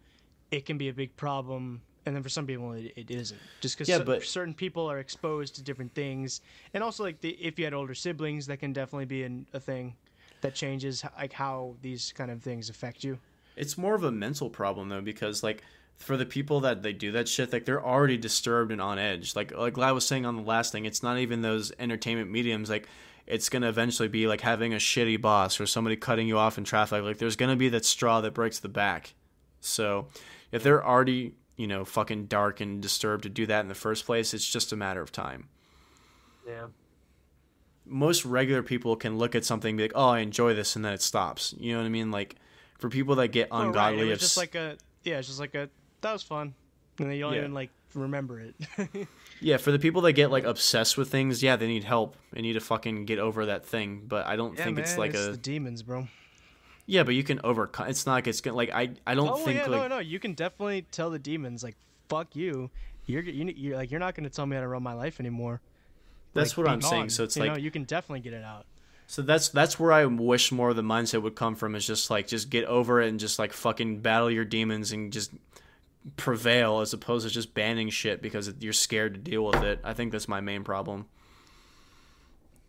it 0.50 0.66
can 0.66 0.76
be 0.78 0.88
a 0.88 0.92
big 0.92 1.16
problem, 1.16 1.80
and 2.04 2.14
then 2.14 2.22
for 2.22 2.28
some 2.28 2.46
people, 2.46 2.72
it, 2.72 2.92
it 2.96 3.10
isn't. 3.10 3.40
Just 3.60 3.76
because 3.76 3.88
Yeah, 3.88 4.00
but- 4.00 4.22
certain 4.24 4.52
people 4.54 4.90
are 4.90 4.98
exposed 4.98 5.54
to 5.56 5.62
different 5.62 5.94
things, 5.94 6.40
and 6.74 6.82
also 6.84 7.02
like 7.04 7.20
the, 7.20 7.30
if 7.30 7.58
you 7.58 7.64
had 7.64 7.72
older 7.72 7.94
siblings, 7.94 8.46
that 8.48 8.58
can 8.58 8.72
definitely 8.72 9.06
be 9.06 9.22
an, 9.22 9.46
a 9.54 9.60
thing 9.60 9.94
that 10.42 10.54
changes 10.54 11.04
like 11.16 11.32
how 11.32 11.76
these 11.82 12.12
kind 12.12 12.30
of 12.30 12.42
things 12.42 12.68
affect 12.68 13.04
you. 13.04 13.18
It's 13.56 13.78
more 13.78 13.94
of 13.94 14.02
a 14.02 14.10
mental 14.10 14.50
problem 14.50 14.88
though, 14.88 15.00
because 15.00 15.42
like 15.42 15.62
for 16.02 16.16
the 16.16 16.26
people 16.26 16.60
that 16.60 16.82
they 16.82 16.92
do 16.92 17.12
that 17.12 17.28
shit, 17.28 17.52
like 17.52 17.64
they're 17.64 17.84
already 17.84 18.16
disturbed 18.16 18.72
and 18.72 18.80
on 18.80 18.98
edge. 18.98 19.34
Like 19.36 19.56
like 19.56 19.78
I 19.78 19.92
was 19.92 20.06
saying 20.06 20.26
on 20.26 20.36
the 20.36 20.42
last 20.42 20.72
thing, 20.72 20.84
it's 20.84 21.02
not 21.02 21.18
even 21.18 21.42
those 21.42 21.72
entertainment 21.78 22.30
mediums. 22.30 22.68
Like 22.68 22.88
it's 23.26 23.48
gonna 23.48 23.68
eventually 23.68 24.08
be 24.08 24.26
like 24.26 24.40
having 24.40 24.74
a 24.74 24.78
shitty 24.78 25.20
boss 25.20 25.60
or 25.60 25.66
somebody 25.66 25.96
cutting 25.96 26.26
you 26.28 26.38
off 26.38 26.58
in 26.58 26.64
traffic. 26.64 27.02
Like 27.02 27.18
there's 27.18 27.36
gonna 27.36 27.56
be 27.56 27.68
that 27.70 27.84
straw 27.84 28.20
that 28.20 28.34
breaks 28.34 28.58
the 28.58 28.68
back. 28.68 29.14
So 29.60 30.08
if 30.50 30.62
they're 30.62 30.84
already 30.84 31.34
you 31.56 31.66
know 31.66 31.84
fucking 31.84 32.26
dark 32.26 32.60
and 32.60 32.82
disturbed 32.82 33.22
to 33.22 33.28
do 33.28 33.46
that 33.46 33.60
in 33.60 33.68
the 33.68 33.74
first 33.74 34.04
place, 34.06 34.34
it's 34.34 34.48
just 34.50 34.72
a 34.72 34.76
matter 34.76 35.00
of 35.00 35.12
time. 35.12 35.48
Yeah. 36.46 36.66
most 37.84 38.24
regular 38.24 38.62
people 38.62 38.96
can 38.96 39.16
look 39.18 39.34
at 39.34 39.44
something 39.44 39.70
and 39.70 39.76
be 39.78 39.84
like, 39.84 39.92
"Oh, 39.94 40.08
I 40.08 40.18
enjoy 40.20 40.54
this," 40.54 40.74
and 40.76 40.84
then 40.84 40.92
it 40.92 41.02
stops. 41.02 41.54
You 41.58 41.72
know 41.72 41.78
what 41.78 41.86
I 41.86 41.90
mean? 41.90 42.10
Like 42.10 42.36
for 42.78 42.88
people 42.88 43.14
that 43.16 43.28
get 43.28 43.48
ungodly, 43.52 44.00
It 44.08 44.10
was 44.10 44.12
of 44.14 44.20
just 44.20 44.36
like 44.36 44.54
a 44.56 44.76
yeah, 45.04 45.18
it's 45.18 45.28
just 45.28 45.40
like 45.40 45.54
a 45.54 45.68
that 46.02 46.12
was 46.12 46.22
fun, 46.22 46.54
and 46.98 47.08
then 47.10 47.16
you 47.16 47.22
don't 47.22 47.32
Yeah. 47.32 47.38
even 47.40 47.54
like 47.54 47.70
remember 47.94 48.40
it. 48.40 48.54
yeah, 49.40 49.56
for 49.56 49.72
the 49.72 49.78
people 49.78 50.02
that 50.02 50.12
get 50.12 50.30
like 50.30 50.44
obsessed 50.44 50.96
with 50.96 51.10
things, 51.10 51.42
yeah, 51.42 51.56
they 51.56 51.66
need 51.66 51.84
help. 51.84 52.16
They 52.32 52.42
need 52.42 52.54
to 52.54 52.60
fucking 52.60 53.04
get 53.06 53.18
over 53.18 53.46
that 53.46 53.64
thing. 53.64 54.04
But 54.06 54.26
I 54.26 54.36
don't 54.36 54.56
yeah, 54.56 54.64
think 54.64 54.76
man, 54.76 54.84
it's 54.84 54.96
like 54.98 55.14
a 55.14 55.30
the 55.32 55.36
demons, 55.36 55.82
bro. 55.82 56.08
yeah, 56.86 57.02
but 57.02 57.14
you 57.14 57.22
can 57.24 57.40
overcome. 57.44 57.88
It's 57.88 58.06
not 58.06 58.14
like 58.14 58.26
it's 58.26 58.40
gonna 58.40 58.56
like 58.56 58.70
I 58.70 58.90
I 59.06 59.14
don't 59.14 59.28
Oh 59.30 59.36
think 59.36 59.58
yeah, 59.58 59.66
like 59.66 59.82
no, 59.82 59.96
no. 59.96 59.98
You 59.98 60.18
can 60.18 60.34
definitely 60.34 60.82
tell 60.90 61.10
the 61.10 61.18
demons 61.18 61.62
like, 61.62 61.76
"Fuck 62.08 62.34
you." 62.36 62.70
You're 63.06 63.22
you, 63.22 63.52
you're 63.56 63.76
like 63.76 63.90
you're 63.90 63.98
not 64.00 64.14
going 64.14 64.24
to 64.24 64.30
tell 64.30 64.46
me 64.46 64.54
how 64.54 64.62
to 64.62 64.68
run 64.68 64.82
my 64.82 64.92
life 64.92 65.18
anymore. 65.18 65.60
that's 66.34 66.56
Like, 66.56 66.64
what 66.66 66.72
I'm 66.72 66.80
saying. 66.80 67.08
So 67.10 67.24
it's 67.24 67.36
you 67.36 67.42
like 67.42 67.50
know, 67.52 67.58
you 67.58 67.70
can 67.72 67.82
definitely 67.82 68.20
get 68.20 68.32
it 68.32 68.44
out. 68.44 68.64
So 69.08 69.22
that's 69.22 69.48
that's 69.48 69.78
where 69.80 69.90
I 69.92 70.06
wish 70.06 70.52
more 70.52 70.70
of 70.70 70.76
the 70.76 70.82
mindset 70.82 71.20
would 71.22 71.34
come 71.34 71.56
from 71.56 71.74
is 71.74 71.84
just 71.84 72.10
like 72.10 72.28
just 72.28 72.48
get 72.48 72.64
over 72.66 73.02
it 73.02 73.08
and 73.08 73.18
just 73.18 73.38
like 73.40 73.52
fucking 73.52 74.00
battle 74.02 74.30
your 74.30 74.44
demons 74.44 74.92
and 74.92 75.12
just 75.12 75.32
prevail 76.16 76.80
as 76.80 76.92
opposed 76.92 77.26
to 77.26 77.32
just 77.32 77.54
banning 77.54 77.90
shit 77.90 78.22
because 78.22 78.52
you're 78.60 78.72
scared 78.72 79.14
to 79.14 79.20
deal 79.20 79.44
with 79.44 79.62
it. 79.62 79.80
I 79.84 79.92
think 79.92 80.12
that's 80.12 80.28
my 80.28 80.40
main 80.40 80.64
problem. 80.64 81.06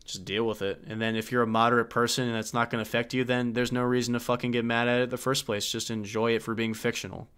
Just 0.05 0.25
deal 0.25 0.45
with 0.45 0.61
it. 0.61 0.83
And 0.87 1.01
then 1.01 1.15
if 1.15 1.31
you're 1.31 1.43
a 1.43 1.47
moderate 1.47 1.89
person 1.89 2.25
and 2.25 2.35
that's 2.35 2.53
not 2.53 2.69
going 2.69 2.83
to 2.83 2.87
affect 2.87 3.13
you, 3.13 3.23
then 3.23 3.53
there's 3.53 3.71
no 3.71 3.83
reason 3.83 4.13
to 4.13 4.19
fucking 4.19 4.51
get 4.51 4.65
mad 4.65 4.87
at 4.87 4.99
it 4.99 5.03
in 5.03 5.09
the 5.09 5.17
first 5.17 5.45
place. 5.45 5.69
Just 5.71 5.89
enjoy 5.89 6.31
it 6.35 6.43
for 6.43 6.53
being 6.53 6.73
fictional. 6.73 7.29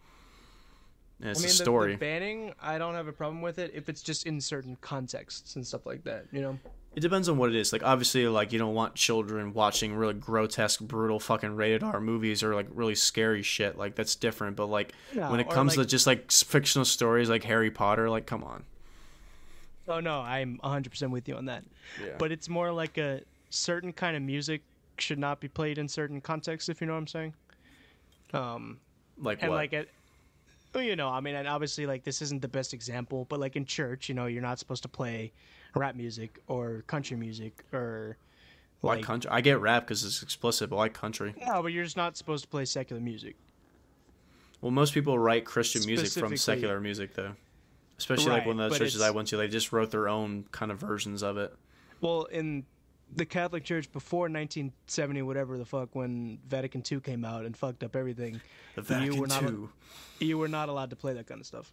And 1.22 1.30
it's 1.30 1.40
I 1.40 1.44
mean, 1.44 1.50
a 1.50 1.58
the- 1.58 1.64
story. 1.64 1.92
The, 1.94 1.98
banning, 2.00 2.54
I 2.62 2.78
don't 2.78 2.96
have 2.96 3.08
a 3.08 3.14
problem 3.14 3.42
with 3.42 3.60
it 3.60 3.72
if 3.76 3.88
it's 3.88 4.02
just 4.02 4.26
in 4.26 4.42
certain 4.42 4.78
contexts 4.82 5.56
and 5.56 5.66
stuff 5.66 5.86
like 5.86 6.04
that. 6.04 6.26
You 6.32 6.42
know. 6.42 6.60
It 6.96 7.02
depends 7.02 7.28
on 7.28 7.38
what 7.38 7.50
it 7.50 7.56
is. 7.56 7.74
Like 7.74 7.84
obviously, 7.84 8.26
like 8.28 8.54
you 8.54 8.60
don't 8.60 8.74
want 8.74 8.96
children 8.96 9.54
watching 9.54 9.96
really 9.96 10.14
grotesque, 10.14 10.80
brutal, 10.80 11.20
fucking 11.20 11.56
rated 11.56 11.84
R 11.84 12.00
movies 12.00 12.42
or 12.42 12.56
like 12.56 12.68
really 12.74 12.96
scary 12.96 13.44
shit. 13.44 13.78
Like 13.78 13.96
that's 13.96 14.16
different. 14.16 14.56
But 14.56 14.68
like 14.68 14.94
No, 15.14 15.30
when 15.30 15.40
it 15.42 15.50
comes 15.50 15.76
like- 15.76 15.86
to 15.88 15.92
just 15.92 16.08
like 16.08 16.32
fictional 16.32 16.86
stories 16.86 17.30
like 17.30 17.44
Harry 17.44 17.70
Potter, 17.70 18.10
like 18.10 18.26
come 18.26 18.44
on. 18.44 18.64
Oh 19.88 20.00
no, 20.00 20.22
I'm 20.22 20.60
100% 20.64 21.12
with 21.12 21.28
you 21.28 21.36
on 21.36 21.46
that. 21.46 21.64
Yeah. 22.02 22.14
But 22.18 22.32
it's 22.32 22.50
more 22.50 22.72
like 22.72 22.98
a 22.98 23.22
certain 23.50 23.94
kind 23.94 24.16
of 24.16 24.24
music 24.24 24.62
should 24.98 25.20
not 25.20 25.40
be 25.40 25.48
played 25.48 25.78
in 25.78 25.88
certain 25.88 26.22
contexts, 26.22 26.70
if 26.70 26.82
you 26.82 26.88
know 26.88 26.94
what 26.94 27.00
I'm 27.00 27.08
saying. 27.08 27.34
Um, 28.34 28.80
like 29.18 29.40
and 29.42 29.52
what? 29.52 29.58
like 29.58 29.74
it, 29.74 29.90
well, 30.74 30.84
you 30.84 30.96
know, 30.96 31.10
I 31.10 31.20
mean, 31.20 31.36
and 31.36 31.48
obviously, 31.48 31.86
like 31.86 32.04
this 32.04 32.22
isn't 32.22 32.42
the 32.42 32.48
best 32.48 32.74
example, 32.74 33.26
but 33.30 33.40
like 33.40 33.56
in 33.56 33.66
church, 33.66 34.10
you 34.10 34.16
know, 34.16 34.26
you're 34.26 34.42
not 34.42 34.60
supposed 34.60 34.82
to 34.84 34.90
play 34.90 35.32
rap 35.76 35.96
music 35.96 36.40
or 36.48 36.84
country 36.88 37.18
music 37.18 37.64
or 37.74 38.18
like 38.82 39.04
country. 39.04 39.30
I 39.32 39.42
get 39.42 39.60
rap 39.60 39.84
because 39.84 40.04
it's 40.04 40.22
explicit, 40.24 40.70
but 40.70 40.78
like 40.78 40.94
country. 40.94 41.34
no, 41.46 41.62
but 41.62 41.72
you're 41.72 41.84
just 41.84 41.98
not 41.98 42.18
supposed 42.18 42.44
to 42.44 42.50
play 42.50 42.66
secular 42.66 43.02
music. 43.02 43.36
Well, 44.62 44.72
most 44.72 44.94
people 44.94 45.18
write 45.20 45.46
Christian 45.46 45.86
music 45.86 46.12
from 46.22 46.36
secular 46.38 46.80
music, 46.80 47.14
though. 47.14 47.34
Especially 47.98 48.32
like 48.32 48.46
one 48.46 48.60
of 48.60 48.70
the 48.72 48.78
but 48.78 48.84
churches 48.84 49.02
I 49.02 49.12
went 49.12 49.28
to, 49.30 49.38
they 49.38 49.48
just 49.48 49.72
wrote 49.72 49.92
their 49.92 50.10
own 50.10 50.46
kind 50.52 50.72
of 50.72 50.80
versions 50.80 51.24
of 51.24 51.38
it. 51.38 51.54
Well, 52.02 52.24
in 52.26 52.66
the 53.16 53.26
Catholic 53.26 53.64
Church 53.64 53.90
before 53.92 54.24
1970, 54.24 55.22
whatever 55.22 55.58
the 55.58 55.66
fuck, 55.66 55.90
when 55.96 56.40
Vatican 56.48 56.84
II 56.90 57.00
came 57.00 57.24
out 57.24 57.46
and 57.46 57.56
fucked 57.56 57.84
up 57.84 57.96
everything, 57.96 58.42
The 58.76 58.82
You 58.82 58.86
Vatican 58.88 59.20
were 59.20 59.28
not- 59.28 59.44
II. 59.44 59.68
you 60.28 60.38
were 60.38 60.48
not 60.50 60.68
allowed 60.68 60.90
to 60.90 60.96
play 60.96 61.14
that 61.14 61.26
kind 61.28 61.40
of 61.40 61.48
stuff. 61.48 61.72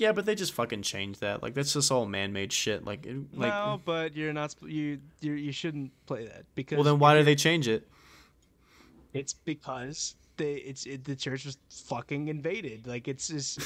Yeah, 0.00 0.12
but 0.12 0.24
they 0.24 0.34
just 0.34 0.54
fucking 0.54 0.80
changed 0.80 1.20
that. 1.20 1.42
Like 1.42 1.52
that's 1.52 1.74
just 1.74 1.92
all 1.92 2.06
man-made 2.06 2.54
shit. 2.54 2.86
Like, 2.86 3.04
it, 3.04 3.16
like 3.34 3.52
no, 3.52 3.82
but 3.84 4.16
you're 4.16 4.32
not. 4.32 4.54
You 4.62 4.98
you 5.20 5.32
you 5.34 5.52
shouldn't 5.52 5.92
play 6.06 6.24
that 6.24 6.46
because. 6.54 6.76
well, 6.76 6.84
then 6.84 6.98
why 6.98 7.14
did 7.14 7.26
they 7.26 7.34
change 7.36 7.68
it? 7.68 7.86
It's 9.12 9.34
because 9.34 10.14
they 10.38 10.54
it's 10.54 10.86
it, 10.86 11.04
the 11.04 11.14
church 11.14 11.44
was 11.44 11.58
fucking 11.68 12.28
invaded. 12.28 12.86
Like 12.86 13.08
it's 13.08 13.28
just 13.28 13.60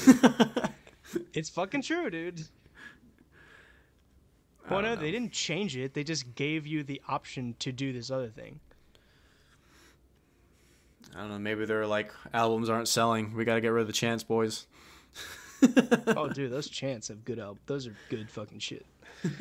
it's 1.32 1.48
fucking 1.50 1.82
true, 1.82 2.10
dude. 2.10 2.42
Well, 4.68 4.82
no, 4.82 4.94
know. 4.94 5.00
they 5.00 5.12
didn't 5.12 5.32
change 5.32 5.76
it. 5.76 5.94
They 5.94 6.02
just 6.02 6.34
gave 6.34 6.66
you 6.66 6.82
the 6.82 7.00
option 7.06 7.54
to 7.60 7.70
do 7.70 7.92
this 7.92 8.10
other 8.10 8.28
thing. 8.28 8.58
I 11.14 11.20
don't 11.20 11.28
know. 11.28 11.38
Maybe 11.38 11.64
they're 11.64 11.86
like 11.86 12.12
albums 12.32 12.68
aren't 12.68 12.88
selling. 12.88 13.34
We 13.34 13.44
got 13.44 13.54
to 13.54 13.60
get 13.60 13.68
rid 13.68 13.82
of 13.82 13.86
the 13.86 13.92
chants, 13.92 14.24
boys. 14.24 14.66
oh, 16.16 16.28
dude, 16.28 16.50
those 16.52 16.68
chants 16.68 17.08
have 17.08 17.24
good 17.24 17.38
albums. 17.38 17.60
Those 17.66 17.86
are 17.86 17.94
good 18.10 18.30
fucking 18.30 18.58
shit. 18.60 18.86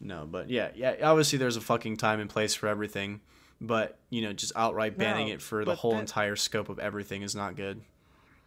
No, 0.00 0.28
but 0.30 0.48
yeah, 0.48 0.68
yeah. 0.76 0.94
Obviously, 1.02 1.40
there's 1.40 1.56
a 1.56 1.60
fucking 1.60 1.96
time 1.96 2.20
and 2.20 2.30
place 2.30 2.54
for 2.54 2.68
everything. 2.68 3.20
But 3.60 3.98
you 4.10 4.22
know, 4.22 4.32
just 4.32 4.52
outright 4.54 4.96
banning 4.96 5.26
No, 5.28 5.34
it 5.34 5.42
for 5.42 5.64
the 5.64 5.74
whole 5.74 5.94
that- 5.94 5.98
entire 6.00 6.36
scope 6.36 6.68
of 6.68 6.78
everything 6.78 7.22
is 7.22 7.34
not 7.34 7.56
good. 7.56 7.80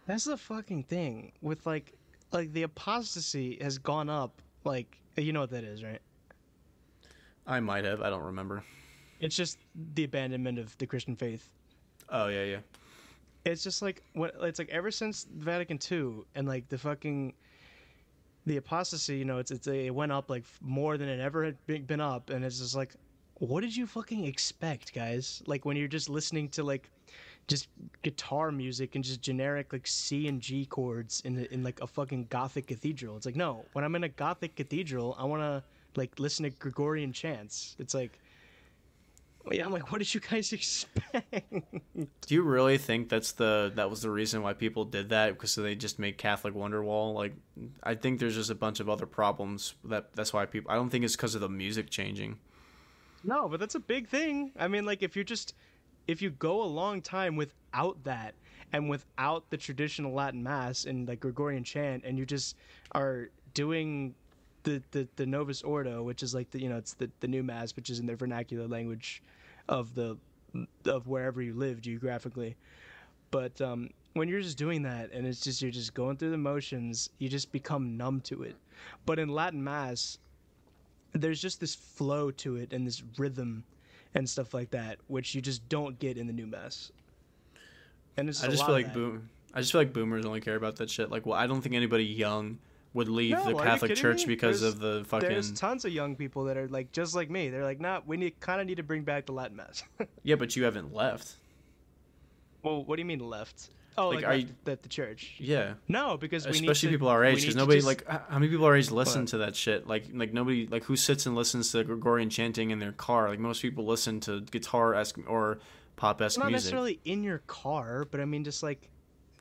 That's 0.08 0.24
the 0.24 0.38
fucking 0.38 0.84
thing 0.84 1.34
with 1.42 1.66
like, 1.66 1.92
like 2.32 2.54
the 2.54 2.64
apostasy 2.64 3.58
has 3.62 3.78
gone 3.78 4.10
up. 4.10 4.42
Like, 4.64 4.98
you 5.18 5.34
know 5.34 5.42
what 5.42 5.50
that 5.52 5.64
is, 5.66 5.84
right? 5.84 6.00
I 7.46 7.60
might 7.60 7.84
have. 7.84 8.02
I 8.02 8.10
don't 8.10 8.24
remember. 8.24 8.64
It's 9.20 9.36
just 9.36 9.58
the 9.96 10.06
abandonment 10.06 10.58
of 10.58 10.78
the 10.78 10.88
Christian 10.88 11.18
faith. 11.18 11.50
Oh 12.10 12.28
yeah, 12.30 12.46
yeah. 12.46 12.58
It's 13.46 13.64
just 13.64 13.82
like 13.82 14.04
what 14.14 14.36
it's 14.42 14.60
like 14.60 14.70
ever 14.70 14.92
since 14.92 15.26
Vatican 15.36 15.80
II 15.92 16.24
and 16.36 16.48
like 16.48 16.70
the 16.70 16.78
fucking 16.78 17.34
the 18.46 18.58
apostasy, 18.58 19.18
you 19.18 19.26
know, 19.26 19.38
it's 19.38 19.52
it's 19.52 19.68
it 19.68 19.94
went 19.94 20.12
up 20.12 20.30
like 20.30 20.46
more 20.62 20.98
than 20.98 21.10
it 21.10 21.20
ever 21.20 21.46
had 21.46 21.88
been 21.88 22.02
up, 22.02 22.30
and 22.30 22.44
it's 22.44 22.60
just 22.60 22.76
like, 22.76 22.94
what 23.36 23.62
did 23.62 23.76
you 23.76 23.86
fucking 23.86 24.26
expect, 24.26 24.94
guys? 24.94 25.42
Like 25.46 25.66
when 25.66 25.78
you're 25.78 25.88
just 25.88 26.10
listening 26.10 26.50
to 26.50 26.64
like 26.64 26.90
just 27.48 27.68
guitar 28.04 28.52
music 28.52 28.96
and 28.96 29.04
just 29.04 29.22
generic 29.22 29.74
like 29.74 29.86
C 29.88 30.28
and 30.28 30.42
G 30.42 30.66
chords 30.66 31.22
in 31.26 31.46
in 31.46 31.64
like 31.64 31.82
a 31.82 31.88
fucking 31.88 32.28
gothic 32.30 32.68
cathedral. 32.68 33.18
It's 33.18 33.26
like 33.26 33.36
no, 33.36 33.66
when 33.74 33.84
I'm 33.84 33.96
in 33.96 34.04
a 34.04 34.10
gothic 34.10 34.56
cathedral, 34.56 35.16
I 35.20 35.26
want 35.26 35.42
to 35.42 35.64
like 35.96 36.20
listen 36.20 36.44
to 36.44 36.50
Gregorian 36.52 37.14
chants. 37.14 37.76
It's 37.80 37.94
like. 37.94 38.20
Yeah, 39.50 39.66
I'm 39.66 39.72
like, 39.72 39.92
what 39.92 40.00
did 40.00 40.14
you 40.14 40.20
guys 40.20 40.54
expect? 40.54 41.54
Do 41.92 42.36
you 42.36 42.44
really 42.44 42.78
think 42.78 43.10
that's 43.10 43.32
the 43.32 43.72
that 43.76 43.90
was 43.90 44.02
the 44.02 44.10
reason 44.10 44.42
why 44.42 44.54
people 44.54 44.86
did 44.86 45.10
that 45.10 45.34
because 45.34 45.52
so 45.52 45.62
they 45.62 45.76
just 45.76 46.00
made 46.00 46.18
Catholic 46.18 46.54
Wonderwall? 46.54 47.14
Like, 47.16 47.34
I 47.84 47.96
think 47.96 48.20
there's 48.20 48.36
just 48.36 48.50
a 48.50 48.56
bunch 48.56 48.80
of 48.80 48.90
other 48.90 49.06
problems 49.06 49.74
that 49.86 50.14
that's 50.14 50.32
why 50.34 50.46
people. 50.46 50.72
I 50.72 50.76
don't 50.76 50.90
think 50.90 51.04
it's 51.04 51.16
because 51.16 51.36
of 51.36 51.42
the 51.42 51.50
music 51.50 51.90
changing. 51.90 52.40
No, 53.24 53.48
but 53.48 53.60
that's 53.60 53.76
a 53.76 53.80
big 53.80 54.08
thing. 54.08 54.52
I 54.58 54.68
mean, 54.68 54.86
like 54.86 55.04
if 55.04 55.16
you 55.16 55.24
just 55.24 55.56
if 56.08 56.22
you 56.22 56.30
go 56.32 56.64
a 56.64 56.66
long 56.66 57.02
time 57.02 57.36
without 57.36 58.04
that 58.04 58.36
and 58.74 58.90
without 58.90 59.50
the 59.50 59.58
traditional 59.58 60.14
Latin 60.14 60.44
mass 60.44 60.86
and 60.86 61.08
like 61.08 61.20
Gregorian 61.20 61.64
chant, 61.64 62.04
and 62.06 62.18
you 62.18 62.26
just 62.26 62.56
are 62.94 63.30
doing 63.54 64.16
the 64.64 64.82
the, 64.92 65.08
the 65.16 65.26
Novus 65.26 65.62
Ordo, 65.62 66.04
which 66.04 66.24
is 66.24 66.34
like 66.34 66.52
the 66.52 66.62
you 66.62 66.70
know 66.70 66.78
it's 66.78 66.94
the 66.94 67.10
the 67.20 67.28
new 67.28 67.44
mass, 67.44 67.76
which 67.76 67.90
is 67.90 68.00
in 68.00 68.06
the 68.06 68.16
vernacular 68.16 68.68
language 68.68 69.22
of 69.70 69.96
the 69.96 70.18
of 70.86 71.08
wherever 71.08 71.42
you 71.42 71.54
live 71.54 71.82
geographically. 71.82 72.56
But 73.32 73.60
um, 73.62 73.90
when 74.14 74.28
you're 74.28 74.42
just 74.42 74.58
doing 74.58 74.84
that 74.84 75.12
and 75.14 75.26
it's 75.26 75.40
just 75.40 75.62
you're 75.62 75.72
just 75.72 75.94
going 75.94 76.18
through 76.18 76.32
the 76.32 76.38
motions, 76.38 77.10
you 77.20 77.30
just 77.30 77.52
become 77.52 77.96
numb 77.98 78.22
to 78.22 78.44
it. 78.44 78.56
But 79.06 79.20
in 79.20 79.30
Latin 79.30 79.64
mass, 79.64 80.18
there's 81.14 81.42
just 81.42 81.60
this 81.60 81.76
flow 81.76 82.32
to 82.32 82.58
it 82.58 82.74
and 82.74 82.86
this 82.86 83.04
rhythm 83.18 83.64
and 84.14 84.30
stuff 84.30 84.54
like 84.54 84.72
that, 84.72 84.98
which 85.08 85.34
you 85.34 85.42
just 85.42 85.68
don't 85.70 85.98
get 86.00 86.18
in 86.18 86.28
the 86.28 86.34
new 86.34 86.48
mass. 86.48 86.92
And 88.18 88.28
it's 88.28 88.44
I 88.44 88.48
just 88.48 88.66
feel 88.66 88.76
like 88.76 88.94
boom. 88.94 89.30
I 89.54 89.60
just 89.60 89.72
feel 89.72 89.82
like 89.82 89.94
boomers 89.94 90.26
only 90.26 90.42
care 90.42 90.56
about 90.56 90.78
that 90.78 90.90
shit. 90.90 91.10
Like, 91.10 91.26
well, 91.26 91.38
I 91.38 91.48
don't 91.48 91.62
think 91.62 91.76
anybody 91.76 92.06
young 92.06 92.60
would 92.94 93.08
leave 93.08 93.32
No, 93.32 93.44
the 93.46 93.64
Catholic 93.64 93.96
Church 93.96 94.22
me? 94.22 94.34
because 94.34 94.62
There's- 94.62 94.74
of 94.76 94.80
the 94.82 95.04
fucking. 95.06 95.30
There's 95.30 95.52
tons 95.54 95.86
of 95.86 95.94
young 95.94 96.16
people 96.16 96.44
that 96.46 96.58
are 96.58 96.68
like 96.68 96.92
just 96.92 97.16
like 97.16 97.30
me. 97.30 97.50
They're 97.50 97.64
like, 97.64 97.80
nah, 97.80 98.02
we 98.06 98.18
need 98.18 98.40
kind 98.40 98.60
of 98.60 98.68
need 98.68 98.78
to 98.78 98.84
bring 98.84 99.04
back 99.04 99.26
the 99.28 99.32
Latin 99.34 99.58
mass. 99.58 99.84
Yeah, 100.24 100.36
but 100.36 100.56
you 100.56 100.64
haven't 100.66 100.94
left. 100.94 101.36
well, 102.64 102.84
what 102.84 102.96
do 102.98 103.02
you 103.02 103.06
mean 103.06 103.20
left? 103.20 103.70
Oh, 103.98 104.08
Like, 104.10 104.18
like, 104.18 104.26
are 104.26 104.36
you- 104.36 104.48
the, 104.64 104.80
the 104.82 104.88
church? 104.90 105.36
Yeah, 105.38 105.74
No, 105.90 106.16
because 106.18 106.46
we 106.46 106.54
need 106.54 106.62
especially 106.62 106.88
to- 106.90 106.94
people 106.94 107.10
our 107.10 107.26
age. 107.26 107.42
Because 107.42 107.56
nobody 107.56 107.78
just- 107.80 107.88
like 107.88 108.08
how 108.08 108.40
many 108.40 108.48
people 108.50 108.66
our 108.66 108.76
age 108.76 108.90
listen 108.92 109.22
What? 109.24 109.28
to 109.30 109.38
that 109.40 109.56
shit? 109.56 109.86
Like 109.88 110.06
like 110.14 110.34
nobody 110.34 110.66
like 110.68 110.84
who 110.84 110.96
sits 110.96 111.26
and 111.26 111.36
listens 111.36 111.72
to 111.74 111.84
Gregorian 111.84 112.30
chanting 112.30 112.72
in 112.72 112.80
their 112.80 112.94
car? 112.94 113.28
Like 113.30 113.40
most 113.40 113.62
people 113.62 113.86
listen 113.86 114.20
to 114.22 114.42
guitar 114.42 114.96
esque 114.96 115.18
or 115.28 115.60
pop 115.98 116.22
esque 116.22 116.38
music. 116.38 116.44
not 116.44 116.52
necessarily 116.52 117.00
in 117.04 117.22
your 117.24 117.40
car, 117.48 118.06
but 118.10 118.22
I 118.22 118.26
mean 118.26 118.44
just 118.46 118.64
like 118.64 118.90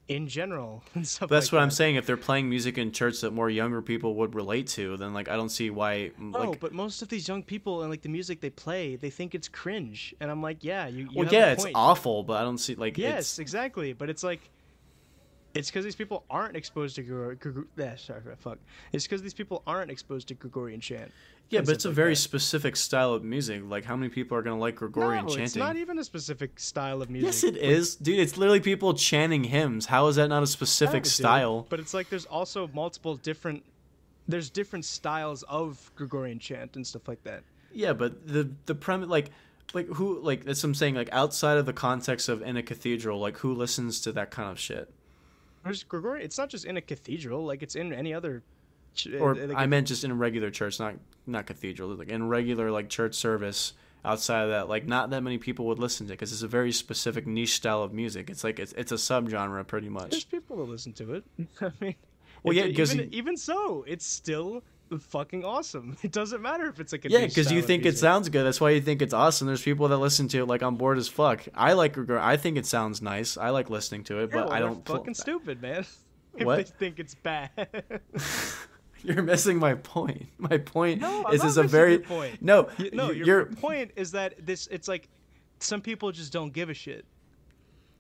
in 0.09 0.29
general. 0.29 0.83
That's 0.95 1.21
like 1.21 1.31
what 1.31 1.63
I'm 1.63 1.71
saying. 1.71 1.97
If 1.97 2.07
they're 2.07 2.17
playing 2.17 2.49
music 2.49 2.79
in 2.79 2.93
church 2.93 3.21
that 3.21 3.33
more 3.33 3.49
younger 3.49 3.81
people 3.81 4.15
would 4.17 4.35
relate 4.35 4.67
to, 4.69 4.97
then 4.97 5.15
like 5.15 5.29
I 5.29 5.37
don't 5.37 5.49
see 5.49 5.71
why. 5.71 6.11
Like, 6.19 6.49
oh, 6.49 6.57
but 6.59 6.73
most 6.73 7.03
of 7.03 7.09
these 7.09 7.29
young 7.29 7.43
people 7.43 7.83
and 7.83 7.91
like 7.91 8.03
the 8.03 8.09
music 8.09 8.41
they 8.41 8.51
play, 8.51 8.97
they 8.97 9.11
think 9.11 9.35
it's 9.35 9.49
cringe, 9.49 10.15
and 10.21 10.31
I'm 10.31 10.43
like, 10.43 10.65
yeah, 10.65 10.87
you. 10.89 11.05
you 11.05 11.21
well, 11.21 11.29
yeah, 11.31 11.53
it's 11.53 11.67
awful, 11.75 12.23
but 12.23 12.35
I 12.35 12.43
don't 12.43 12.59
see 12.59 12.75
like 12.75 12.99
Yes, 12.99 13.39
exactly. 13.39 13.93
But 13.93 14.11
it's 14.11 14.25
like, 14.25 14.41
it's 15.55 15.69
because 15.69 15.85
these 15.85 15.97
people 15.97 16.25
aren't 16.31 16.57
exposed 16.57 16.97
to 16.97 17.03
Gregor. 17.03 17.35
Gregor 17.35 17.67
eh, 17.79 17.97
sorry, 17.97 18.21
fuck. 18.39 18.59
It's 18.93 19.05
because 19.05 19.23
these 19.23 19.35
people 19.35 19.63
aren't 19.67 19.91
exposed 19.91 20.29
to 20.29 20.35
Gregorian 20.35 20.81
chant. 20.81 21.13
yeah, 21.49 21.61
but 21.61 21.71
it's 21.71 21.85
a 21.85 21.89
like 21.89 21.97
very 21.97 22.13
that. 22.13 22.17
specific 22.17 22.77
style 22.77 23.13
of 23.15 23.25
music. 23.25 23.63
Like 23.65 23.85
how 23.85 23.97
many 23.97 24.11
people 24.11 24.37
are 24.37 24.43
gonna 24.43 24.59
like 24.59 24.77
Gregorian 24.77 25.25
no, 25.25 25.29
chanting? 25.31 25.45
it's 25.45 25.57
not 25.57 25.77
even 25.77 25.99
a 25.99 26.05
specific 26.05 26.59
style 26.61 27.03
of 27.03 27.11
music. 27.11 27.27
Yes, 27.27 27.45
it 27.45 27.57
is, 27.57 27.97
dude. 27.97 28.19
It's 28.19 28.37
literally 28.37 28.61
people 28.61 28.95
chanting 28.95 29.45
hymns. 29.45 29.87
How 29.87 30.07
is 30.09 30.17
that 30.17 30.29
not 30.29 30.43
a 30.43 30.47
specific 30.47 31.07
style? 31.07 31.67
But 31.69 31.81
it's 31.81 31.95
like 31.95 32.09
there's 32.11 32.27
also 32.27 32.69
multiple 32.73 33.17
different. 33.17 33.65
There's 34.29 34.51
different 34.51 34.85
styles 34.85 35.43
of 35.45 35.91
Gregorian 35.97 36.39
chant 36.39 36.77
and 36.77 36.87
stuff 36.87 37.09
like 37.09 37.23
that. 37.25 37.43
Yeah, 37.73 37.93
but 37.93 38.27
the 38.27 38.51
the 38.67 38.75
premise, 38.77 39.09
like, 39.09 39.31
like 39.75 39.89
who, 39.89 40.21
like 40.21 40.45
that's 40.45 40.63
what 40.63 40.69
I'm 40.69 40.75
saying. 40.75 40.95
Like 40.95 41.09
outside 41.11 41.59
of 41.59 41.67
the 41.67 41.73
context 41.73 42.29
of 42.29 42.43
in 42.43 42.57
a 42.57 42.63
cathedral, 42.63 43.19
like 43.19 43.39
who 43.39 43.55
listens 43.55 44.01
to 44.03 44.13
that 44.13 44.31
kind 44.31 44.51
of 44.51 44.59
shit? 44.59 44.93
There's 45.65 45.83
Gregorian. 45.85 46.25
It's 46.25 46.39
not 46.39 46.49
just 46.49 46.65
in 46.65 46.77
a 46.77 46.81
cathedral. 46.81 47.45
Like 47.45 47.63
it's 47.63 47.75
in 47.77 47.93
any 47.93 48.15
other. 48.15 48.43
ch- 48.95 49.09
Or 49.19 49.33
uh, 49.39 49.47
like, 49.49 49.57
I 49.57 49.67
meant 49.67 49.87
just 49.89 50.05
in 50.05 50.11
a 50.11 50.15
regular 50.15 50.51
church, 50.51 50.79
not 50.81 50.95
not 51.27 51.47
cathedral. 51.47 51.91
Like 51.95 52.09
in 52.09 52.29
regular 52.29 52.71
like 52.71 52.89
church 52.89 53.15
service. 53.15 53.75
Outside 54.03 54.45
of 54.45 54.49
that, 54.49 54.67
like 54.71 54.87
not 54.87 55.11
that 55.11 55.23
many 55.23 55.37
people 55.37 55.67
would 55.67 55.79
listen 55.79 56.07
to 56.07 56.13
it 56.15 56.17
because 56.17 56.33
it's 56.33 56.41
a 56.41 56.49
very 56.49 56.73
specific 56.73 57.27
niche 57.27 57.57
style 57.57 57.83
of 57.83 57.93
music. 57.93 58.31
It's 58.31 58.43
like 58.43 58.59
it's 58.59 58.73
it's 58.73 58.93
a 58.93 58.95
subgenre 58.95 59.67
pretty 59.67 59.91
much. 59.91 60.13
There's 60.13 60.25
people 60.25 60.57
that 60.57 60.71
listen 60.71 60.95
to 60.95 61.17
it. 61.17 61.25
I 61.61 61.71
mean, 61.83 61.95
Well, 62.43 62.55
yeah, 62.57 62.73
'cause 62.73 62.95
even, 62.95 63.13
even 63.13 63.37
so, 63.37 63.85
it's 63.87 64.07
still 64.07 64.63
fucking 64.99 65.45
awesome. 65.45 65.97
It 66.03 66.13
doesn't 66.13 66.43
matter 66.43 66.67
if 66.67 66.81
it's 66.81 66.93
like 66.93 67.05
a 67.05 67.11
Yeah, 67.11 67.27
because 67.27 67.53
you 67.53 67.63
think 67.63 67.87
it 67.87 67.97
sounds 67.99 68.29
good. 68.29 68.45
That's 68.45 68.61
why 68.61 68.71
you 68.71 68.81
think 68.81 69.03
it's 69.03 69.15
awesome. 69.15 69.47
There's 69.47 69.63
people 69.63 69.87
that 69.89 69.99
listen 69.99 70.27
to 70.29 70.39
it 70.41 70.47
like 70.47 70.63
on 70.63 70.77
board 70.77 70.99
as 70.99 71.09
fuck. 71.09 71.47
I 71.55 71.75
like. 71.75 71.97
I 72.11 72.37
think 72.37 72.57
it 72.57 72.67
sounds 72.67 73.01
nice. 73.01 73.37
I 73.37 73.51
like 73.51 73.71
listening 73.71 74.05
to 74.05 74.19
it, 74.19 74.31
Yeah, 74.31 74.37
but 74.37 74.45
well, 74.47 74.53
I 74.53 74.59
don't. 74.61 74.85
pl- 74.85 74.97
fucking 74.97 75.15
stupid, 75.15 75.63
man. 75.63 75.85
If 76.37 76.47
What? 76.47 76.57
they 76.59 76.63
think 76.63 77.01
it's 77.01 77.15
bad. 77.17 77.51
You're 79.03 79.23
missing 79.23 79.59
my 79.59 79.75
point. 79.75 80.27
My 80.39 80.59
point 80.59 81.01
No, 81.01 81.25
I'm 81.27 81.35
is 81.35 81.43
is 81.43 81.57
a 81.57 81.63
very 81.65 81.93
your 81.95 82.01
point. 82.03 82.43
no. 82.43 82.69
You- 82.79 82.91
no, 82.93 83.11
your 83.11 83.47
point 83.47 83.91
is 83.97 84.13
that 84.13 84.35
this. 84.47 84.67
It's 84.69 84.87
like 84.89 85.09
some 85.59 85.81
people 85.81 86.13
just 86.13 86.33
don't 86.33 86.53
give 86.53 86.69
a 86.71 86.75
shit. 86.75 87.05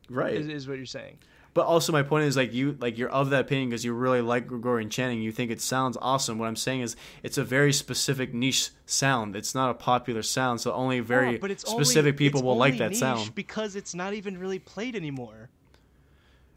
right. 0.09 0.35
Is, 0.35 0.47
is 0.49 0.69
what 0.69 0.77
you're 0.77 0.87
saying. 0.87 1.19
But 1.53 1.67
also, 1.67 1.93
my 1.93 2.05
point 2.05 2.27
is 2.27 2.37
like 2.37 2.53
you 2.53 2.77
like 2.81 2.97
you're 2.97 3.09
of 3.11 3.31
that 3.31 3.41
opinion 3.41 3.71
because 3.71 3.85
you 3.85 3.93
really 3.93 4.21
like 4.21 4.47
Gregorian 4.47 4.89
chanting. 4.89 5.21
You 5.21 5.33
think 5.33 5.51
it 5.51 5.61
sounds 5.61 5.97
awesome. 6.01 6.39
What 6.39 6.47
I'm 6.47 6.55
saying 6.57 6.83
is 6.83 6.95
it's 7.25 7.39
a 7.39 7.45
very 7.45 7.73
specific 7.73 8.33
niche 8.33 8.71
sound. 8.87 9.35
It's 9.35 9.53
not 9.55 9.71
a 9.71 9.75
popular 9.75 10.23
sound, 10.23 10.61
so 10.61 10.73
only 10.73 11.01
very 11.01 11.41
it's 11.43 11.69
specific 11.69 12.13
only, 12.15 12.19
people 12.19 12.41
it's 12.41 12.45
will 12.45 12.57
like 12.57 12.79
that 12.79 12.91
niche 12.91 13.01
sound. 13.01 13.35
because 13.35 13.75
it's 13.75 13.97
not 13.97 14.15
even 14.15 14.39
really 14.39 14.61
played 14.61 14.95
anymore. 14.95 15.51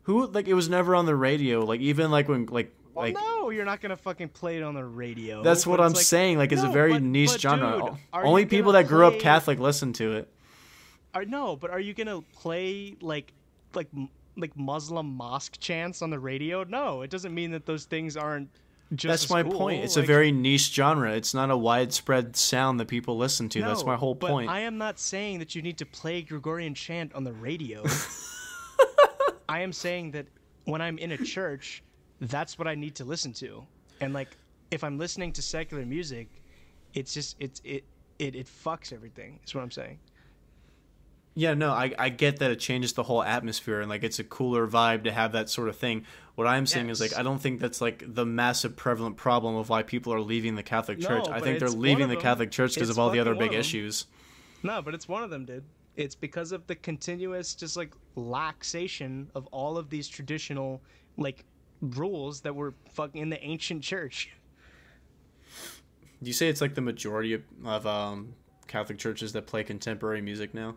Who 0.03 0.27
like 0.27 0.47
it 0.47 0.53
was 0.53 0.69
never 0.69 0.95
on 0.95 1.07
the 1.07 1.15
radio. 1.15 1.65
Like 1.65 1.79
even 1.81 2.11
like 2.11 2.27
when 2.27 2.45
like 2.45 2.75
Well, 2.93 3.05
like 3.05 3.15
no, 3.15 3.49
you're 3.49 3.65
not 3.65 3.81
gonna 3.81 3.97
fucking 3.97 4.29
play 4.29 4.57
it 4.57 4.63
on 4.63 4.75
the 4.75 4.85
radio. 4.85 5.41
That's 5.41 5.65
what 5.65 5.79
I'm 5.79 5.93
like, 5.93 6.03
saying. 6.03 6.37
Like, 6.37 6.51
it's 6.51 6.61
a 6.61 6.69
very 6.69 6.93
but- 6.93 7.01
niche 7.01 7.31
but 7.31 7.41
genre. 7.41 7.81
dude, 7.83 7.97
Only 8.13 8.45
people 8.45 8.73
that 8.73 8.87
grew 8.87 9.07
up 9.07 9.17
Catholic 9.17 9.57
listen 9.57 9.91
to 9.93 10.17
it. 10.17 10.29
Are, 11.15 11.25
no, 11.25 11.55
but 11.55 11.71
are 11.71 11.79
you 11.79 11.93
gonna 11.93 12.21
play 12.33 12.95
like 13.01 13.33
like 13.73 13.87
like 14.35 14.55
Muslim 14.57 15.07
mosque 15.07 15.59
chants 15.59 16.01
on 16.01 16.09
the 16.09 16.19
radio? 16.19 16.63
No, 16.63 17.01
it 17.01 17.09
doesn't 17.09 17.33
mean 17.33 17.51
that 17.51 17.65
those 17.65 17.85
things 17.85 18.17
aren't. 18.17 18.49
Just 18.93 19.23
That's 19.23 19.29
my 19.31 19.41
cool. 19.41 19.57
point. 19.57 19.83
It's 19.83 19.97
a 19.97 20.03
very 20.03 20.31
niche 20.31 20.71
genre. 20.73 21.13
It's 21.13 21.33
not 21.33 21.49
a 21.49 21.57
widespread 21.57 22.35
sound 22.35 22.79
that 22.79 22.87
people 22.87 23.17
listen 23.17 23.49
to. 23.49 23.61
That's 23.61 23.85
my 23.85 23.95
whole 23.95 24.13
but 24.13 24.29
point. 24.29 24.49
I 24.49 24.59
am 24.59 24.77
not 24.77 24.99
saying 24.99 25.39
that 25.39 25.55
you 25.55 25.63
need 25.63 25.79
to 25.79 25.85
play 25.85 26.21
Gregorian 26.21 26.75
chant 26.75 27.13
on 27.15 27.23
the 27.23 27.33
radio. 27.33 27.83
I 29.49 29.61
am 29.61 29.73
saying 29.73 30.11
that 30.11 30.27
when 30.65 30.81
I'm 30.81 30.97
in 30.99 31.11
a 31.13 31.17
church, 31.17 31.83
that's 32.21 32.59
what 32.59 32.67
I 32.67 32.75
need 32.75 32.95
to 32.95 33.05
listen 33.05 33.33
to. 33.33 33.65
And 33.99 34.13
like 34.13 34.29
if 34.71 34.83
I'm 34.83 34.97
listening 34.97 35.31
to 35.33 35.41
secular 35.41 35.85
music, 35.85 36.27
it's 36.93 37.13
just 37.13 37.35
it's 37.39 37.61
it 37.63 37.83
it, 38.19 38.35
it 38.35 38.47
fucks 38.47 38.93
everything. 38.93 39.39
Is 39.45 39.55
what 39.55 39.61
I'm 39.61 39.71
saying. 39.71 39.99
Yeah, 41.35 41.55
no, 41.55 41.71
I, 41.71 41.93
I 41.97 42.09
get 42.09 42.37
that 42.39 42.51
it 42.51 42.59
changes 42.59 42.93
the 42.93 43.03
whole 43.03 43.23
atmosphere 43.23 43.81
and 43.81 43.89
like 43.89 44.03
it's 44.03 44.19
a 44.19 44.23
cooler 44.23 44.67
vibe 44.67 45.05
to 45.05 45.11
have 45.11 45.31
that 45.31 45.49
sort 45.49 45.67
of 45.67 45.75
thing. 45.75 46.05
What 46.35 46.47
I'm 46.47 46.65
saying 46.65 46.89
is 46.89 47.01
like 47.01 47.15
I 47.17 47.23
don't 47.23 47.39
think 47.39 47.59
that's 47.59 47.81
like 47.81 48.03
the 48.05 48.25
massive 48.25 48.75
prevalent 48.75 49.17
problem 49.17 49.55
of 49.55 49.69
why 49.69 49.83
people 49.83 50.13
are 50.13 50.21
leaving 50.21 50.55
the 50.55 50.63
Catholic 50.63 50.99
No, 50.99 51.07
Church. 51.07 51.27
I 51.29 51.39
think 51.39 51.59
they're 51.59 51.69
leaving 51.69 52.07
the 52.07 52.15
them. 52.15 52.21
Catholic 52.21 52.51
Church 52.51 52.75
because 52.75 52.89
of 52.89 52.99
all 52.99 53.09
the 53.09 53.19
other 53.19 53.35
big 53.35 53.53
issues. 53.53 54.05
No, 54.61 54.81
but 54.81 54.93
it's 54.93 55.07
one 55.07 55.23
of 55.23 55.29
them, 55.29 55.45
dude. 55.45 55.63
It's 55.95 56.15
because 56.15 56.51
of 56.51 56.65
the 56.67 56.75
continuous 56.75 57.53
just 57.55 57.77
like 57.77 57.93
laxation 58.15 59.27
of 59.35 59.47
all 59.47 59.77
of 59.77 59.89
these 59.89 60.07
traditional 60.07 60.81
like 61.17 61.45
rules 61.81 62.41
that 62.41 62.55
were 62.55 62.73
fucking 62.93 63.21
in 63.21 63.29
the 63.29 63.43
ancient 63.43 63.83
church. 63.83 64.31
Do 66.21 66.27
you 66.27 66.33
say 66.33 66.47
it's 66.47 66.61
like 66.61 66.75
the 66.75 66.81
majority 66.81 67.33
of, 67.33 67.43
of 67.65 67.85
um, 67.85 68.33
Catholic 68.67 68.97
churches 68.97 69.33
that 69.33 69.45
play 69.45 69.63
contemporary 69.63 70.21
music 70.21 70.53
now? 70.53 70.75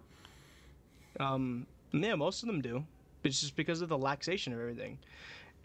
Um, 1.21 1.67
yeah, 1.93 2.15
most 2.15 2.43
of 2.43 2.49
them 2.49 2.61
do. 2.61 2.85
It's 3.25 3.41
just 3.41 3.57
because 3.57 3.81
of 3.81 3.89
the 3.89 3.99
laxation 3.99 4.53
of 4.53 4.61
everything. 4.61 4.99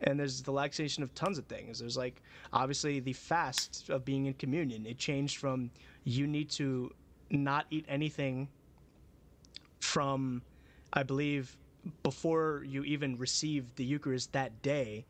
And 0.02 0.20
there's 0.20 0.42
the 0.42 0.52
laxation 0.52 1.04
of 1.04 1.14
tons 1.14 1.38
of 1.38 1.46
things. 1.46 1.80
There's 1.80 1.98
like 1.98 2.22
obviously 2.52 3.00
the 3.00 3.14
fast 3.14 3.90
of 3.90 4.04
being 4.04 4.26
in 4.26 4.34
communion. 4.34 4.86
It 4.86 4.98
changed 4.98 5.38
from 5.38 5.70
you 6.04 6.26
need 6.26 6.50
to 6.52 6.92
not 7.30 7.66
eat 7.70 7.86
anything 7.88 8.50
from, 9.80 10.42
I 10.94 11.04
believe, 11.04 11.56
before 12.04 12.64
you 12.66 12.84
even 12.84 13.18
receive 13.18 13.76
the 13.76 13.86
Eucharist 13.86 14.34
that 14.34 14.62
day. 14.62 15.06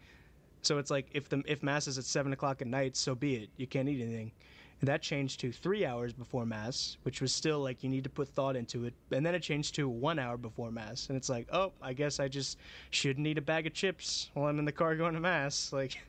So 0.62 0.78
it's 0.78 0.92
like 0.92 1.08
if 1.14 1.30
the 1.30 1.42
if 1.48 1.64
mass 1.64 1.88
is 1.88 1.98
at 1.98 2.04
seven 2.04 2.34
o'clock 2.34 2.62
at 2.62 2.68
night, 2.68 2.96
so 2.96 3.16
be 3.16 3.36
it. 3.36 3.50
You 3.58 3.68
can't 3.68 3.90
eat 3.90 4.02
anything. 4.02 4.32
And 4.82 4.88
that 4.88 5.04
changed 5.04 5.40
to 5.42 5.52
three 5.52 5.86
hours 5.86 6.12
before 6.12 6.44
mass, 6.44 6.98
which 7.04 7.22
was 7.22 7.32
still 7.32 7.60
like 7.60 7.84
you 7.84 7.90
need 7.90 8.04
to 8.04 8.10
put 8.10 8.28
thought 8.28 8.56
into 8.56 8.86
it. 8.86 8.96
And 9.12 9.24
then 9.24 9.36
it 9.36 9.44
changed 9.44 9.76
to 9.76 9.88
one 9.88 10.18
hour 10.18 10.38
before 10.38 10.72
mass, 10.72 11.08
and 11.08 11.16
it's 11.16 11.30
like, 11.30 11.48
oh, 11.54 11.72
I 11.84 11.94
guess 11.94 12.20
I 12.20 12.28
just 12.28 12.58
shouldn't 12.90 13.28
eat 13.28 13.38
a 13.38 13.42
bag 13.42 13.68
of 13.68 13.74
chips 13.74 14.32
while 14.34 14.48
I'm 14.48 14.58
in 14.58 14.66
the 14.66 14.72
car 14.72 14.96
going 14.96 15.14
to 15.14 15.20
mass. 15.20 15.72
Like, 15.82 16.00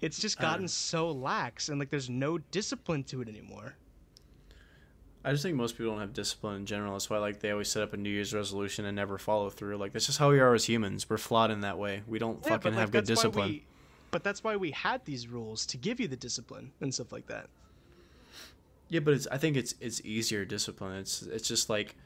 it's 0.00 0.18
just 0.18 0.38
gotten 0.38 0.68
so 0.68 1.10
lax, 1.10 1.68
and 1.70 1.78
like 1.78 1.88
there's 1.90 2.10
no 2.10 2.38
discipline 2.38 3.04
to 3.04 3.22
it 3.22 3.28
anymore. 3.28 3.74
I 5.24 5.32
just 5.32 5.42
think 5.42 5.56
most 5.56 5.78
people 5.78 5.92
don't 5.92 6.00
have 6.00 6.12
discipline 6.12 6.56
in 6.56 6.66
general. 6.66 6.92
That's 6.92 7.08
why 7.08 7.16
like 7.18 7.40
they 7.40 7.50
always 7.50 7.70
set 7.70 7.82
up 7.82 7.94
a 7.94 7.96
New 7.96 8.10
Year's 8.10 8.34
resolution 8.34 8.84
and 8.84 8.94
never 8.94 9.16
follow 9.16 9.48
through. 9.48 9.78
Like 9.78 9.92
that's 9.94 10.06
just 10.06 10.18
how 10.18 10.30
we 10.30 10.40
are 10.40 10.52
as 10.52 10.66
humans. 10.66 11.08
We're 11.08 11.16
flawed 11.16 11.50
in 11.50 11.60
that 11.62 11.78
way. 11.78 12.02
We 12.06 12.18
don't 12.18 12.40
Yeah, 12.44 12.50
fucking 12.50 12.72
like, 12.72 12.80
have 12.80 12.90
good 12.90 13.06
discipline. 13.06 13.62
But 14.14 14.22
that's 14.22 14.44
why 14.44 14.54
we 14.54 14.70
had 14.70 15.04
these 15.04 15.26
rules 15.26 15.66
to 15.66 15.76
give 15.76 15.98
you 15.98 16.06
the 16.06 16.14
discipline 16.14 16.70
and 16.80 16.94
stuff 16.94 17.10
like 17.10 17.26
that. 17.26 17.48
Yeah, 18.88 19.00
but 19.00 19.12
it's 19.12 19.26
I 19.26 19.38
think 19.38 19.56
it's 19.56 19.74
it's 19.80 20.00
easier 20.04 20.44
discipline. 20.44 20.96
It's 20.98 21.22
it's 21.22 21.48
just 21.48 21.68
like 21.68 21.96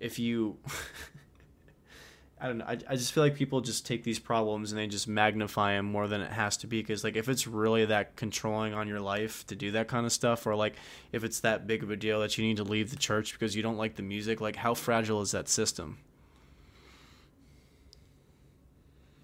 if 0.00 0.18
you 0.18 0.56
I 2.40 2.46
don't 2.46 2.56
know. 2.56 2.64
I, 2.64 2.78
I 2.88 2.96
just 2.96 3.12
feel 3.12 3.22
like 3.22 3.34
people 3.34 3.60
just 3.60 3.84
take 3.84 4.02
these 4.02 4.18
problems 4.18 4.72
and 4.72 4.80
they 4.80 4.86
just 4.86 5.08
magnify 5.08 5.74
them 5.74 5.84
more 5.84 6.08
than 6.08 6.22
it 6.22 6.32
has 6.32 6.56
to 6.58 6.66
be. 6.66 6.80
Because 6.80 7.04
like 7.04 7.16
if 7.16 7.28
it's 7.28 7.46
really 7.46 7.84
that 7.84 8.16
controlling 8.16 8.72
on 8.72 8.88
your 8.88 9.00
life 9.00 9.46
to 9.48 9.54
do 9.54 9.72
that 9.72 9.88
kind 9.88 10.06
of 10.06 10.12
stuff, 10.12 10.46
or 10.46 10.54
like 10.54 10.74
if 11.12 11.22
it's 11.22 11.40
that 11.40 11.66
big 11.66 11.82
of 11.82 11.90
a 11.90 11.96
deal 11.96 12.20
that 12.20 12.38
you 12.38 12.46
need 12.46 12.56
to 12.56 12.64
leave 12.64 12.88
the 12.88 12.96
church 12.96 13.34
because 13.34 13.54
you 13.54 13.62
don't 13.62 13.76
like 13.76 13.96
the 13.96 14.02
music, 14.02 14.40
like 14.40 14.56
how 14.56 14.72
fragile 14.72 15.20
is 15.20 15.32
that 15.32 15.50
system? 15.50 15.98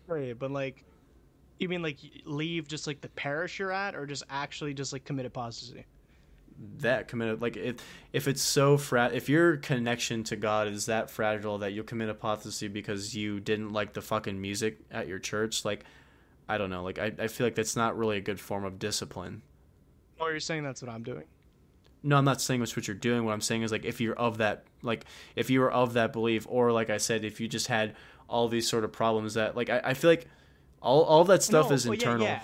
Right, 0.06 0.38
but 0.38 0.50
like, 0.50 0.84
you 1.58 1.68
mean 1.68 1.82
like 1.82 1.98
leave 2.24 2.68
just 2.68 2.86
like 2.86 3.00
the 3.00 3.08
parish 3.10 3.58
you're 3.58 3.72
at, 3.72 3.94
or 3.94 4.06
just 4.06 4.24
actually 4.30 4.74
just 4.74 4.92
like 4.92 5.04
commit 5.04 5.26
apostasy? 5.26 5.86
that 6.78 7.08
committed 7.08 7.42
like 7.42 7.56
if 7.56 7.76
if 8.12 8.28
it's 8.28 8.42
so 8.42 8.76
fra 8.76 9.10
if 9.12 9.28
your 9.28 9.56
connection 9.56 10.22
to 10.24 10.36
God 10.36 10.68
is 10.68 10.86
that 10.86 11.10
fragile 11.10 11.58
that 11.58 11.72
you'll 11.72 11.84
commit 11.84 12.08
apostasy 12.08 12.68
because 12.68 13.14
you 13.14 13.40
didn't 13.40 13.72
like 13.72 13.92
the 13.92 14.00
fucking 14.00 14.40
music 14.40 14.78
at 14.90 15.08
your 15.08 15.18
church, 15.18 15.64
like 15.64 15.84
I 16.48 16.58
don't 16.58 16.70
know, 16.70 16.82
like 16.82 16.98
I, 16.98 17.12
I 17.18 17.26
feel 17.28 17.46
like 17.46 17.54
that's 17.54 17.76
not 17.76 17.96
really 17.96 18.18
a 18.18 18.20
good 18.20 18.38
form 18.38 18.64
of 18.64 18.78
discipline. 18.78 19.42
Or 20.20 20.30
you're 20.30 20.40
saying 20.40 20.62
that's 20.62 20.82
what 20.82 20.90
I'm 20.90 21.02
doing? 21.02 21.24
No, 22.02 22.16
I'm 22.16 22.24
not 22.24 22.40
saying 22.40 22.60
that's 22.60 22.76
what 22.76 22.86
you're 22.86 22.94
doing. 22.94 23.24
What 23.24 23.32
I'm 23.32 23.40
saying 23.40 23.62
is 23.62 23.72
like 23.72 23.84
if 23.84 24.00
you're 24.00 24.16
of 24.16 24.38
that 24.38 24.64
like 24.82 25.06
if 25.36 25.50
you 25.50 25.60
were 25.60 25.72
of 25.72 25.94
that 25.94 26.12
belief, 26.12 26.46
or 26.48 26.70
like 26.70 26.90
I 26.90 26.98
said, 26.98 27.24
if 27.24 27.40
you 27.40 27.48
just 27.48 27.66
had 27.66 27.96
all 28.28 28.48
these 28.48 28.68
sort 28.68 28.84
of 28.84 28.92
problems 28.92 29.34
that 29.34 29.56
like 29.56 29.70
I, 29.70 29.80
I 29.84 29.94
feel 29.94 30.10
like 30.10 30.28
all 30.84 31.02
all 31.04 31.24
that 31.24 31.42
stuff 31.42 31.68
No, 31.70 31.74
is 31.74 31.86
well, 31.86 31.94
yeah, 31.94 32.00
internal. 32.00 32.26
yeah. 32.26 32.40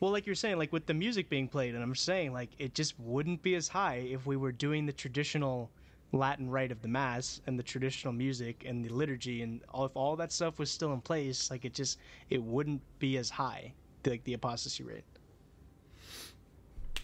Well, 0.00 0.10
like 0.10 0.26
you're 0.26 0.34
saying, 0.34 0.58
like 0.58 0.72
with 0.72 0.86
the 0.86 0.94
music 0.94 1.28
being 1.28 1.46
played, 1.48 1.74
and 1.74 1.82
I'm 1.82 1.94
saying 1.94 2.32
like 2.32 2.50
it 2.58 2.74
just 2.74 2.98
wouldn't 2.98 3.42
be 3.42 3.54
as 3.54 3.68
high 3.68 3.96
if 4.10 4.26
we 4.26 4.36
were 4.36 4.52
doing 4.52 4.86
the 4.86 4.92
traditional 4.92 5.70
Latin 6.12 6.50
rite 6.50 6.72
of 6.72 6.82
the 6.82 6.88
mass 6.88 7.40
and 7.46 7.58
the 7.58 7.62
traditional 7.62 8.12
music 8.12 8.64
and 8.66 8.84
the 8.84 8.88
liturgy 8.90 9.42
and 9.42 9.60
all 9.72 9.84
if 9.86 9.92
all 9.94 10.16
that 10.16 10.32
stuff 10.32 10.58
was 10.58 10.70
still 10.70 10.92
in 10.92 11.00
place, 11.00 11.50
like 11.50 11.64
it 11.64 11.74
just 11.74 11.98
it 12.30 12.42
wouldn't 12.42 12.82
be 12.98 13.16
as 13.18 13.30
high, 13.30 13.72
like 14.06 14.24
the 14.24 14.34
apostasy 14.34 14.82
rate. 14.82 15.04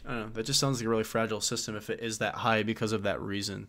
I 0.06 0.10
don't 0.12 0.20
know. 0.20 0.28
That 0.30 0.46
just 0.46 0.58
sounds 0.60 0.78
like 0.80 0.86
a 0.86 0.88
really 0.88 1.04
fragile 1.04 1.40
system 1.40 1.76
if 1.76 1.90
it 1.90 2.00
is 2.00 2.18
that 2.18 2.34
high 2.34 2.62
because 2.62 2.92
of 2.92 3.02
that 3.02 3.20
reason. 3.20 3.68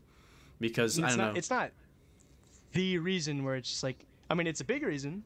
Because 0.59 0.97
it's 0.97 1.05
I 1.05 1.09
don't 1.09 1.17
not 1.17 1.33
know. 1.33 1.37
it's 1.37 1.49
not 1.49 1.71
the 2.73 2.97
reason 2.99 3.43
where 3.43 3.55
it's 3.55 3.69
just 3.69 3.83
like 3.83 4.05
I 4.29 4.33
mean 4.35 4.47
it's 4.47 4.61
a 4.61 4.65
big 4.65 4.83
reason, 4.83 5.23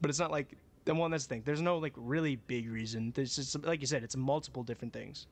but 0.00 0.10
it's 0.10 0.18
not 0.18 0.30
like 0.30 0.56
the 0.86 0.94
one 0.94 1.10
that's 1.10 1.26
the 1.26 1.34
thing. 1.34 1.42
There's 1.44 1.60
no 1.60 1.76
like 1.78 1.92
really 1.96 2.36
big 2.36 2.70
reason. 2.70 3.12
There's 3.14 3.36
just 3.36 3.62
like 3.64 3.82
you 3.82 3.86
said, 3.86 4.02
it's 4.02 4.16
multiple 4.16 4.62
different 4.62 4.94
things. 4.94 5.26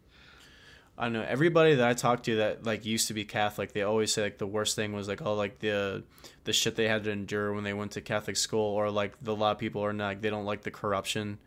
I 0.97 1.09
know. 1.09 1.23
Everybody 1.23 1.75
that 1.77 1.89
I 1.89 1.95
talked 1.95 2.27
to 2.27 2.37
that 2.37 2.65
like 2.65 2.85
used 2.85 3.09
to 3.09 3.15
be 3.15 3.25
Catholic, 3.25 3.73
they 3.73 3.83
always 3.83 4.13
say 4.13 4.23
like 4.23 4.39
the 4.39 4.47
worst 4.47 4.77
thing 4.77 4.93
was 4.93 5.09
like 5.09 5.23
all 5.23 5.35
like 5.37 5.59
the 5.59 6.05
the 6.45 6.53
shit 6.53 6.77
they 6.77 6.87
had 6.89 7.05
to 7.05 7.11
endure 7.11 7.53
when 7.53 7.65
they 7.65 7.73
went 7.73 7.93
to 7.93 8.01
Catholic 8.01 8.37
school, 8.37 8.75
or 8.75 8.91
like 8.91 9.15
the, 9.23 9.33
a 9.33 9.35
lot 9.35 9.53
of 9.53 9.59
people 9.59 9.83
are 9.85 9.93
not 9.93 10.07
like, 10.07 10.21
they 10.21 10.31
don't 10.31 10.45
like 10.45 10.63
the 10.63 10.71
corruption 10.71 11.39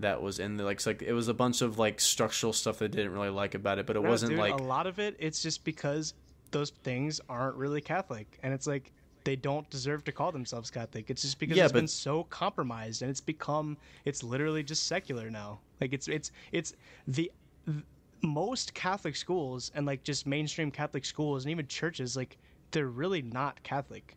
that 0.00 0.20
was 0.20 0.38
in 0.40 0.56
the 0.56 0.64
like 0.64 0.84
like 0.86 1.02
it 1.02 1.12
was 1.12 1.28
a 1.28 1.34
bunch 1.34 1.62
of 1.62 1.78
like 1.78 2.00
structural 2.00 2.52
stuff 2.52 2.78
they 2.78 2.88
didn't 2.88 3.12
really 3.12 3.30
like 3.30 3.54
about 3.54 3.78
it, 3.78 3.86
but 3.86 3.96
it 3.96 4.02
No, 4.02 4.10
wasn't 4.10 4.30
dude, 4.30 4.40
like 4.40 4.52
a 4.54 4.62
lot 4.62 4.86
of 4.86 4.98
it. 4.98 5.16
It's 5.18 5.42
just 5.42 5.64
because 5.64 6.14
those 6.50 6.70
things 6.70 7.20
aren't 7.28 7.56
really 7.56 7.80
Catholic, 7.80 8.38
and 8.42 8.52
it's 8.54 8.66
like 8.66 8.92
they 9.24 9.36
don't 9.36 9.68
deserve 9.70 10.04
to 10.04 10.12
call 10.12 10.32
themselves 10.32 10.70
Catholic. 10.70 11.10
It's 11.10 11.22
just 11.22 11.38
because 11.38 11.56
Yeah, 11.56 11.64
it's 11.64 11.72
been 11.72 11.88
so 11.88 12.24
compromised, 12.24 13.02
and 13.02 13.10
it's 13.10 13.20
become 13.20 13.78
it's 14.04 14.22
literally 14.22 14.62
just 14.62 14.86
secular 14.86 15.30
now. 15.30 15.60
Like 15.80 15.92
it's 15.92 16.08
it's 16.08 16.30
it's 16.52 16.74
the. 17.06 17.30
th- 17.66 17.84
most 18.22 18.72
Catholic 18.72 19.16
schools 19.16 19.70
and 19.74 19.84
like 19.84 20.02
just 20.02 20.26
mainstream 20.26 20.70
Catholic 20.70 21.04
schools 21.04 21.44
and 21.44 21.50
even 21.50 21.66
churches, 21.66 22.16
like 22.16 22.38
they're 22.70 22.88
really 22.88 23.20
not 23.20 23.62
Catholic. 23.62 24.16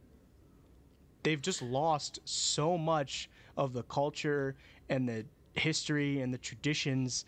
They've 1.24 1.42
just 1.42 1.62
lost 1.62 2.20
so 2.26 2.78
much 2.78 3.30
of 3.58 3.74
the 3.74 3.84
culture 3.84 4.56
and 4.90 5.10
the 5.10 5.26
history 5.56 6.22
and 6.22 6.34
the 6.34 6.38
traditions 6.38 7.26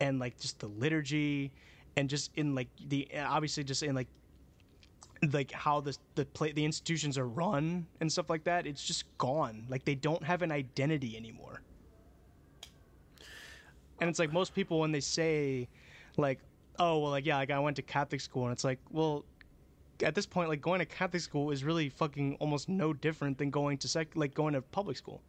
and 0.00 0.18
like 0.18 0.38
just 0.38 0.60
the 0.60 0.68
liturgy 0.68 1.52
and 1.96 2.08
just 2.08 2.30
in 2.36 2.54
like 2.54 2.68
the 2.86 3.08
obviously 3.18 3.64
just 3.64 3.82
in 3.82 3.94
like 3.94 4.08
like 5.32 5.50
how 5.50 5.80
the 5.80 5.96
the 6.14 6.24
play 6.24 6.52
the 6.52 6.64
institutions 6.64 7.18
are 7.18 7.26
run 7.26 7.86
and 8.00 8.10
stuff 8.10 8.30
like 8.30 8.44
that 8.44 8.66
it's 8.66 8.84
just 8.84 9.04
gone. 9.18 9.66
Like 9.68 9.84
they 9.84 9.94
don't 9.94 10.22
have 10.22 10.42
an 10.42 10.52
identity 10.52 11.16
anymore. 11.16 11.62
And 14.00 14.08
it's 14.08 14.18
like 14.18 14.32
most 14.32 14.54
people 14.54 14.80
when 14.80 14.92
they 14.92 15.00
say 15.00 15.68
like 16.16 16.40
oh 16.78 16.98
well 16.98 17.10
like 17.10 17.26
yeah 17.26 17.36
like 17.36 17.50
i 17.50 17.58
went 17.58 17.76
to 17.76 17.82
catholic 17.82 18.20
school 18.20 18.44
and 18.44 18.52
it's 18.52 18.64
like 18.64 18.78
well 18.90 19.24
at 20.02 20.14
this 20.14 20.26
point 20.26 20.48
like 20.48 20.60
going 20.60 20.78
to 20.78 20.86
catholic 20.86 21.22
school 21.22 21.50
is 21.50 21.64
really 21.64 21.88
fucking 21.88 22.36
almost 22.40 22.68
no 22.68 22.92
different 22.92 23.38
than 23.38 23.50
going 23.50 23.76
to 23.78 23.88
sec 23.88 24.08
like 24.14 24.34
going 24.34 24.54
to 24.54 24.62
public 24.62 24.96
school 24.96 25.20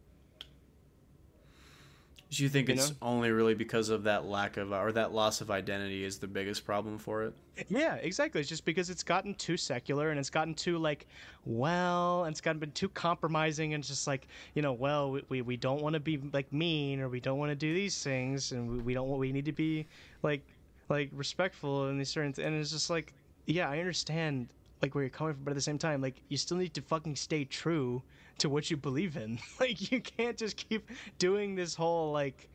Do 2.30 2.44
you 2.44 2.48
think 2.48 2.68
You 2.68 2.74
it's 2.74 2.90
know? 2.90 2.96
only 3.02 3.32
really 3.32 3.54
because 3.54 3.88
of 3.88 4.04
that 4.04 4.24
lack 4.24 4.56
of 4.56 4.72
or 4.72 4.92
that 4.92 5.12
loss 5.12 5.40
of 5.40 5.50
identity 5.50 6.04
is 6.04 6.18
the 6.18 6.28
biggest 6.28 6.64
problem 6.64 6.96
for 6.96 7.24
it? 7.24 7.34
Yeah, 7.68 7.96
exactly. 7.96 8.40
It's 8.40 8.48
just 8.48 8.64
because 8.64 8.88
it's 8.88 9.02
gotten 9.02 9.34
too 9.34 9.56
secular 9.56 10.10
and 10.10 10.18
it's 10.18 10.30
gotten 10.30 10.54
too 10.54 10.78
like, 10.78 11.08
well, 11.44 12.24
and 12.24 12.32
it's 12.32 12.40
gotten 12.40 12.60
been 12.60 12.70
too 12.70 12.88
compromising 12.88 13.74
and 13.74 13.82
just 13.82 14.06
like, 14.06 14.28
you 14.54 14.62
know, 14.62 14.72
well, 14.72 15.10
we, 15.10 15.22
we, 15.28 15.42
we 15.42 15.56
don't 15.56 15.82
want 15.82 15.94
to 15.94 16.00
be 16.00 16.18
like 16.32 16.52
mean 16.52 17.00
or 17.00 17.08
we 17.08 17.18
don't 17.18 17.38
want 17.38 17.50
to 17.50 17.56
do 17.56 17.74
these 17.74 18.00
things 18.02 18.52
and 18.52 18.70
we, 18.70 18.78
we 18.78 18.94
don't 18.94 19.08
want 19.08 19.18
we 19.18 19.32
need 19.32 19.46
to 19.46 19.52
be 19.52 19.86
like 20.22 20.46
like 20.88 21.10
respectful 21.12 21.88
and 21.88 21.98
these 21.98 22.08
certain 22.10 22.32
th- 22.32 22.46
and 22.46 22.54
it's 22.56 22.70
just 22.70 22.90
like, 22.90 23.12
yeah, 23.46 23.68
I 23.68 23.80
understand 23.80 24.48
like 24.82 24.94
where 24.94 25.02
you're 25.02 25.10
coming 25.10 25.34
from, 25.34 25.42
but 25.42 25.50
at 25.50 25.56
the 25.56 25.60
same 25.60 25.78
time, 25.78 26.00
like 26.00 26.22
you 26.28 26.36
still 26.36 26.56
need 26.56 26.74
to 26.74 26.82
fucking 26.82 27.16
stay 27.16 27.44
true 27.44 28.02
to 28.40 28.48
what 28.48 28.70
you 28.70 28.76
believe 28.76 29.16
in. 29.16 29.38
like 29.60 29.90
you 29.92 30.00
can't 30.00 30.36
just 30.36 30.56
keep 30.56 30.88
doing 31.18 31.54
this 31.54 31.74
whole 31.74 32.12
like, 32.12 32.48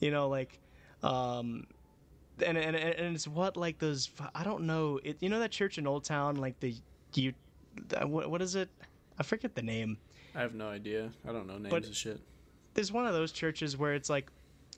you 0.00 0.10
know, 0.10 0.28
like, 0.28 0.58
um 1.02 1.66
and 2.44 2.56
and 2.56 2.74
and 2.74 3.14
it's 3.14 3.28
what 3.28 3.56
like 3.56 3.78
those 3.78 4.10
I 4.34 4.42
don't 4.42 4.64
know 4.64 4.98
it 5.04 5.18
you 5.20 5.28
know 5.28 5.38
that 5.40 5.50
church 5.50 5.78
in 5.78 5.86
Old 5.86 6.04
Town 6.04 6.36
like 6.36 6.58
the 6.60 6.74
you 7.14 7.34
what 8.04 8.30
what 8.30 8.40
is 8.40 8.54
it 8.54 8.70
I 9.18 9.22
forget 9.22 9.54
the 9.54 9.62
name 9.62 9.98
I 10.34 10.40
have 10.40 10.54
no 10.54 10.68
idea. 10.68 11.10
I 11.28 11.32
don't 11.32 11.46
know 11.46 11.58
names 11.58 11.70
But- 11.70 11.86
of 11.86 11.94
shit. 11.96 12.20
there's 12.74 12.90
one 12.90 13.06
of 13.06 13.12
those 13.12 13.32
churches 13.32 13.76
where 13.76 13.94
it's 13.94 14.08
like 14.08 14.30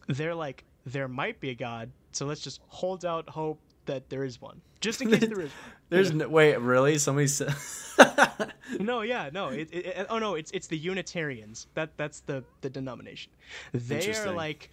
they're 0.08 0.34
like 0.34 0.64
there 0.84 1.06
might 1.08 1.38
be 1.40 1.50
a 1.50 1.54
god 1.54 1.90
so 2.12 2.26
let's 2.26 2.40
just 2.40 2.60
hold 2.68 3.04
out 3.04 3.28
hope 3.28 3.60
that 3.86 4.08
there 4.10 4.24
is 4.24 4.40
one 4.40 4.60
just 4.80 5.00
in 5.02 5.10
case 5.12 5.20
there 5.28 5.40
is 5.40 5.50
There's 5.90 6.12
no, 6.12 6.28
wait, 6.28 6.58
really? 6.60 6.98
Somebody 6.98 7.26
said. 7.28 7.54
no 8.80 9.02
yeah 9.02 9.30
no 9.32 9.48
it, 9.48 9.68
it, 9.72 9.86
it- 9.86 10.06
oh 10.10 10.18
no 10.18 10.34
it's 10.34 10.50
it's 10.52 10.66
the 10.66 10.76
Unitarians 10.78 11.66
that 11.74 11.96
that's 11.96 12.20
the 12.20 12.42
the 12.60 12.70
denomination 12.70 13.30
they 13.72 14.12
are 14.14 14.32
like 14.32 14.70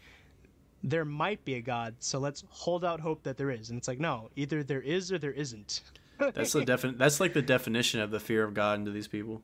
there 0.84 1.06
might 1.06 1.44
be 1.46 1.54
a 1.56 1.62
god 1.62 1.94
so 2.00 2.18
let's 2.18 2.44
hold 2.50 2.84
out 2.84 3.00
hope 3.00 3.22
that 3.24 3.38
there 3.38 3.52
is 3.52 3.70
and 3.70 3.78
it's 3.78 3.88
like 3.88 4.00
no 4.00 4.30
either 4.36 4.64
there 4.64 4.82
is 4.82 5.12
or 5.12 5.20
there 5.20 5.32
isn't 5.32 5.82
that's 6.34 6.54
the 6.54 6.62
defin- 6.66 6.98
That's 6.98 7.20
like 7.20 7.34
the 7.34 7.42
definition 7.42 8.00
of 8.00 8.12
the 8.12 8.20
fear 8.20 8.44
of 8.44 8.54
God 8.54 8.78
into 8.80 8.92
these 8.92 9.08
people. 9.08 9.42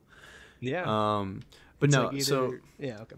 yeah 0.60 0.84
Um, 0.86 1.42
but 1.80 1.88
It's 1.88 1.96
no, 1.96 2.04
like 2.04 2.14
either- 2.14 2.24
so 2.24 2.54
yeah, 2.78 2.98
okay. 3.02 3.16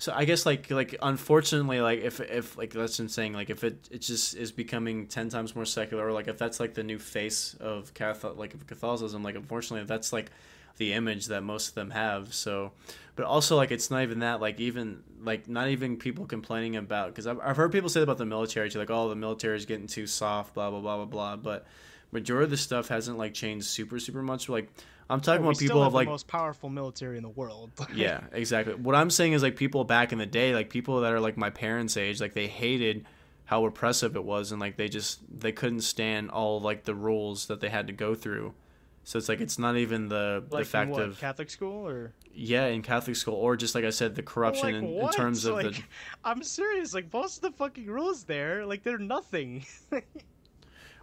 So 0.00 0.14
I 0.16 0.24
guess 0.24 0.46
like 0.46 0.70
like 0.70 0.96
unfortunately 1.02 1.82
like 1.82 2.00
if 2.00 2.20
if 2.20 2.56
like 2.56 2.72
that's 2.72 2.98
saying 3.12 3.34
like 3.34 3.50
if 3.50 3.62
it 3.62 3.86
it 3.90 4.00
just 4.00 4.34
is 4.34 4.50
becoming 4.50 5.06
ten 5.06 5.28
times 5.28 5.54
more 5.54 5.66
secular 5.66 6.06
or 6.08 6.12
like 6.12 6.26
if 6.26 6.38
that's 6.38 6.58
like 6.58 6.72
the 6.72 6.82
new 6.82 6.98
face 6.98 7.54
of 7.60 7.92
Catholic 7.92 8.38
like 8.38 8.54
of 8.54 8.66
Catholicism 8.66 9.22
like 9.22 9.34
unfortunately 9.36 9.86
that's 9.86 10.10
like 10.10 10.30
the 10.78 10.94
image 10.94 11.26
that 11.26 11.42
most 11.42 11.68
of 11.68 11.74
them 11.74 11.90
have 11.90 12.32
so. 12.32 12.72
But 13.14 13.26
also 13.26 13.56
like 13.56 13.70
it's 13.70 13.90
not 13.90 14.02
even 14.02 14.20
that 14.20 14.40
like 14.40 14.58
even 14.58 15.02
like 15.22 15.46
not 15.46 15.68
even 15.68 15.98
people 15.98 16.24
complaining 16.24 16.76
about 16.76 17.08
because 17.08 17.26
I've, 17.26 17.38
I've 17.38 17.56
heard 17.58 17.70
people 17.70 17.90
say 17.90 18.00
about 18.00 18.16
the 18.16 18.24
military 18.24 18.70
too 18.70 18.78
like 18.78 18.88
oh 18.88 19.10
the 19.10 19.16
military 19.16 19.58
is 19.58 19.66
getting 19.66 19.86
too 19.86 20.06
soft 20.06 20.54
blah 20.54 20.70
blah 20.70 20.80
blah 20.80 20.96
blah 20.96 21.04
blah 21.04 21.36
but 21.36 21.66
majority 22.10 22.44
of 22.44 22.50
the 22.50 22.56
stuff 22.56 22.88
hasn't 22.88 23.18
like 23.18 23.34
changed 23.34 23.66
super 23.66 23.98
super 23.98 24.22
much 24.22 24.48
like 24.48 24.70
I'm 25.10 25.20
talking 25.20 25.44
Oh, 25.44 25.48
we 25.48 25.52
about 25.54 25.58
people 25.58 25.82
have 25.82 25.88
of 25.88 25.92
the 25.92 25.96
like 25.96 26.08
most 26.08 26.28
powerful 26.28 26.68
military 26.68 27.16
in 27.16 27.22
the 27.22 27.28
world. 27.28 27.70
yeah, 27.94 28.20
exactly. 28.32 28.74
What 28.74 28.94
I'm 28.94 29.10
saying 29.10 29.32
is 29.32 29.42
like 29.42 29.56
people 29.56 29.84
back 29.84 30.12
in 30.12 30.18
the 30.18 30.26
day, 30.26 30.54
like 30.54 30.70
people 30.70 31.00
that 31.00 31.12
are 31.12 31.20
like 31.20 31.36
my 31.36 31.50
parents' 31.50 31.96
age, 31.96 32.20
like 32.20 32.34
they 32.34 32.46
hated 32.46 33.06
how 33.44 33.66
oppressive 33.66 34.14
it 34.14 34.24
was, 34.24 34.52
and 34.52 34.60
like 34.60 34.76
they 34.76 34.88
just 34.88 35.20
they 35.28 35.50
couldn't 35.50 35.80
stand 35.80 36.30
all 36.30 36.60
like 36.60 36.84
the 36.84 36.94
rules 36.94 37.46
that 37.46 37.60
they 37.60 37.68
had 37.68 37.88
to 37.88 37.92
go 37.92 38.14
through. 38.14 38.54
So 39.02 39.18
it's 39.18 39.28
like 39.28 39.40
it's 39.40 39.58
not 39.58 39.76
even 39.76 40.08
the 40.08 40.44
like 40.50 40.64
the 40.64 40.70
fact 40.70 40.88
in 40.88 40.92
what, 40.92 41.02
of 41.02 41.18
Catholic 41.18 41.50
school 41.50 41.86
or 41.88 42.12
yeah 42.32 42.66
in 42.66 42.80
Catholic 42.82 43.16
school 43.16 43.34
or 43.34 43.56
just 43.56 43.74
like 43.74 43.84
I 43.84 43.90
said 43.90 44.14
the 44.14 44.22
corruption 44.22 44.66
like 44.66 44.74
in, 44.76 44.84
in 44.84 45.10
terms 45.10 45.44
of 45.46 45.54
like, 45.54 45.74
the 45.74 45.82
I'm 46.24 46.44
serious. 46.44 46.94
Like 46.94 47.12
most 47.12 47.38
of 47.38 47.42
the 47.42 47.50
fucking 47.50 47.86
rules 47.86 48.24
there, 48.24 48.64
like 48.64 48.84
they're 48.84 48.98
nothing. 48.98 49.66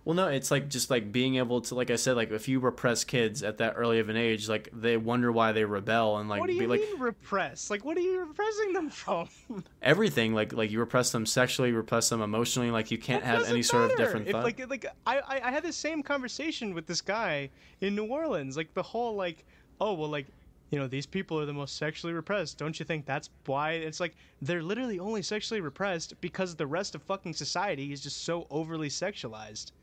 well 0.07 0.15
no 0.15 0.27
it's 0.27 0.51
like 0.51 0.69
just 0.69 0.89
like 0.89 1.11
being 1.11 1.35
able 1.35 1.59
to 1.59 1.75
like 1.75 1.91
I 1.91 1.97
said 1.97 2.15
like 2.15 2.31
if 2.31 2.47
you 2.47 2.61
repress 2.61 3.03
kids 3.03 3.43
at 3.43 3.57
that 3.57 3.73
early 3.75 3.99
of 3.99 4.07
an 4.07 4.15
age 4.15 4.47
like 4.47 4.69
they 4.71 4.95
wonder 4.95 5.33
why 5.33 5.51
they 5.51 5.65
rebel 5.65 6.17
and 6.17 6.29
like 6.29 6.39
what 6.39 6.47
do 6.47 6.53
you 6.53 6.61
be 6.61 6.67
like 6.67 6.79
mean 6.79 6.97
repress? 6.97 7.69
Like 7.69 7.83
what 7.83 7.97
are 7.97 8.01
you 8.01 8.21
repressing 8.21 8.71
them 8.71 8.89
from? 8.89 9.27
everything 9.81 10.33
like 10.33 10.53
like 10.53 10.71
you 10.71 10.79
repress 10.79 11.11
them 11.11 11.25
sexually 11.25 11.73
repress 11.73 12.07
them 12.07 12.21
emotionally 12.21 12.71
like 12.71 12.89
you 12.89 12.97
can't 12.97 13.21
have 13.21 13.43
any 13.49 13.61
sort 13.61 13.91
of 13.91 13.97
different 13.97 14.27
If, 14.27 14.31
thought 14.31 14.45
like 14.45 14.69
like 14.69 14.85
I, 15.05 15.19
I 15.19 15.41
I 15.43 15.51
had 15.51 15.63
the 15.63 15.73
same 15.73 16.01
conversation 16.01 16.73
with 16.73 16.87
this 16.87 17.01
guy 17.01 17.49
in 17.81 17.93
New 17.93 18.05
Orleans. 18.05 18.55
Like 18.55 18.73
the 18.73 18.83
whole 18.83 19.13
like 19.13 19.43
oh 19.81 19.93
well 19.93 20.09
like 20.09 20.27
you 20.69 20.79
know 20.79 20.87
these 20.87 21.05
people 21.05 21.37
are 21.37 21.45
the 21.45 21.51
most 21.51 21.75
sexually 21.75 22.13
repressed. 22.13 22.57
Don't 22.57 22.79
you 22.79 22.85
think 22.85 23.05
that's 23.05 23.29
why? 23.45 23.71
It's 23.71 23.99
like 23.99 24.15
they're 24.41 24.63
literally 24.63 24.99
only 24.99 25.21
sexually 25.21 25.59
repressed 25.59 26.19
because 26.21 26.55
the 26.55 26.67
rest 26.67 26.95
of 26.95 27.03
fucking 27.03 27.33
society 27.33 27.91
is 27.91 27.99
just 27.99 28.23
so 28.23 28.47
overly 28.49 28.87
sexualized. 28.87 29.73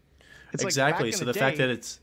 It's 0.54 0.62
exactly. 0.62 1.08
in 1.08 1.12
so 1.12 1.24
the 1.24 1.32
the, 1.32 1.38
fact 1.38 1.58
that 1.58 1.68
it's 1.68 2.00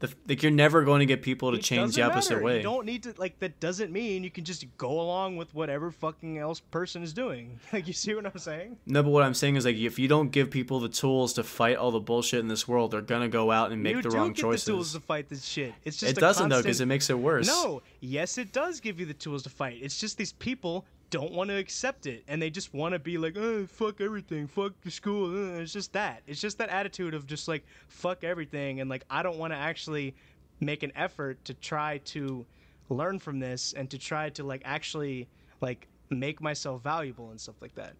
the 0.00 0.12
like 0.28 0.42
you're 0.42 0.52
never 0.52 0.82
going 0.82 1.00
to 1.00 1.06
get 1.06 1.22
people 1.22 1.52
to 1.52 1.58
change 1.58 1.94
the 1.94 2.02
opposite 2.02 2.34
matter. 2.34 2.44
way. 2.44 2.56
You 2.56 2.62
don't 2.62 2.84
need 2.84 3.04
to 3.04 3.14
like 3.18 3.38
that. 3.38 3.60
Doesn't 3.60 3.92
mean 3.92 4.24
you 4.24 4.30
can 4.30 4.44
just 4.44 4.66
go 4.76 5.00
along 5.00 5.36
with 5.36 5.54
whatever 5.54 5.90
fucking 5.90 6.38
else 6.38 6.58
person 6.60 7.02
is 7.02 7.12
doing. 7.12 7.58
Like 7.72 7.88
you 7.88 7.92
see 7.92 8.14
what 8.14 8.24
I'm 8.24 8.38
saying? 8.38 8.76
No, 8.86 9.02
but 9.02 9.10
what 9.10 9.24
I'm 9.24 9.34
saying 9.34 9.56
is 9.56 9.64
like 9.64 9.76
if 9.76 9.98
you 9.98 10.06
don't 10.06 10.30
give 10.30 10.50
people 10.50 10.78
the 10.80 10.88
tools 10.88 11.32
to 11.34 11.42
fight 11.42 11.76
all 11.76 11.90
the 11.90 12.00
bullshit 12.00 12.40
in 12.40 12.48
this 12.48 12.68
world, 12.68 12.90
they're 12.92 13.00
gonna 13.00 13.28
go 13.28 13.50
out 13.50 13.72
and 13.72 13.82
make 13.82 13.96
you 13.96 14.02
the 14.02 14.10
do 14.10 14.16
wrong 14.16 14.28
get 14.28 14.36
choices. 14.36 14.64
the 14.64 14.72
tools 14.72 14.92
to 14.92 15.00
fight 15.00 15.28
this 15.28 15.44
shit. 15.44 15.72
It's 15.84 15.96
just 15.96 16.16
it 16.16 16.20
doesn't 16.20 16.48
though 16.48 16.62
because 16.62 16.80
it 16.80 16.86
makes 16.86 17.10
it 17.10 17.18
worse. 17.18 17.46
No, 17.46 17.82
yes, 18.00 18.38
it 18.38 18.52
does 18.52 18.80
give 18.80 19.00
you 19.00 19.06
the 19.06 19.14
tools 19.14 19.42
to 19.44 19.50
fight. 19.50 19.78
It's 19.80 19.98
just 19.98 20.18
these 20.18 20.32
people 20.32 20.84
don't 21.14 21.30
want 21.30 21.48
to 21.48 21.56
accept 21.56 22.06
it, 22.06 22.24
and 22.26 22.42
they 22.42 22.50
just 22.50 22.74
want 22.74 22.92
to 22.92 22.98
be 22.98 23.18
like, 23.18 23.36
"Oh, 23.36 23.66
fuck 23.66 24.00
everything, 24.00 24.48
fuck 24.48 24.72
the 24.82 24.90
school." 24.90 25.30
Uh, 25.30 25.60
It's 25.60 25.72
just 25.72 25.92
that. 25.92 26.22
It's 26.26 26.40
just 26.40 26.58
that 26.58 26.70
attitude 26.70 27.14
of 27.14 27.24
just 27.24 27.46
like 27.46 27.64
fuck 27.86 28.24
everything, 28.24 28.80
and 28.80 28.90
like 28.90 29.04
I 29.08 29.22
don't 29.22 29.38
want 29.38 29.52
to 29.52 29.56
actually 29.56 30.16
make 30.58 30.82
an 30.82 30.90
effort 30.96 31.44
to 31.44 31.54
try 31.54 31.98
to 31.98 32.44
learn 32.88 33.20
from 33.20 33.38
this 33.38 33.74
and 33.74 33.88
to 33.90 33.98
try 33.98 34.28
to 34.30 34.42
like 34.42 34.62
actually 34.64 35.28
like 35.60 35.86
make 36.10 36.40
myself 36.40 36.82
valuable 36.82 37.30
and 37.30 37.40
stuff 37.40 37.62
like 37.62 37.76
that. 37.76 37.92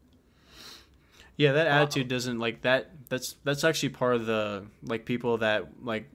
Yeah, 1.37 1.53
that 1.53 1.69
attitude 1.69 2.09
doesn't 2.09 2.41
like 2.41 2.63
that. 2.63 2.91
That's 3.11 3.37
that's 3.45 3.63
actually 3.63 3.91
part 3.91 4.17
of 4.17 4.27
the 4.27 4.65
like 4.83 5.05
people 5.05 5.39
that 5.39 5.69
like 5.85 6.11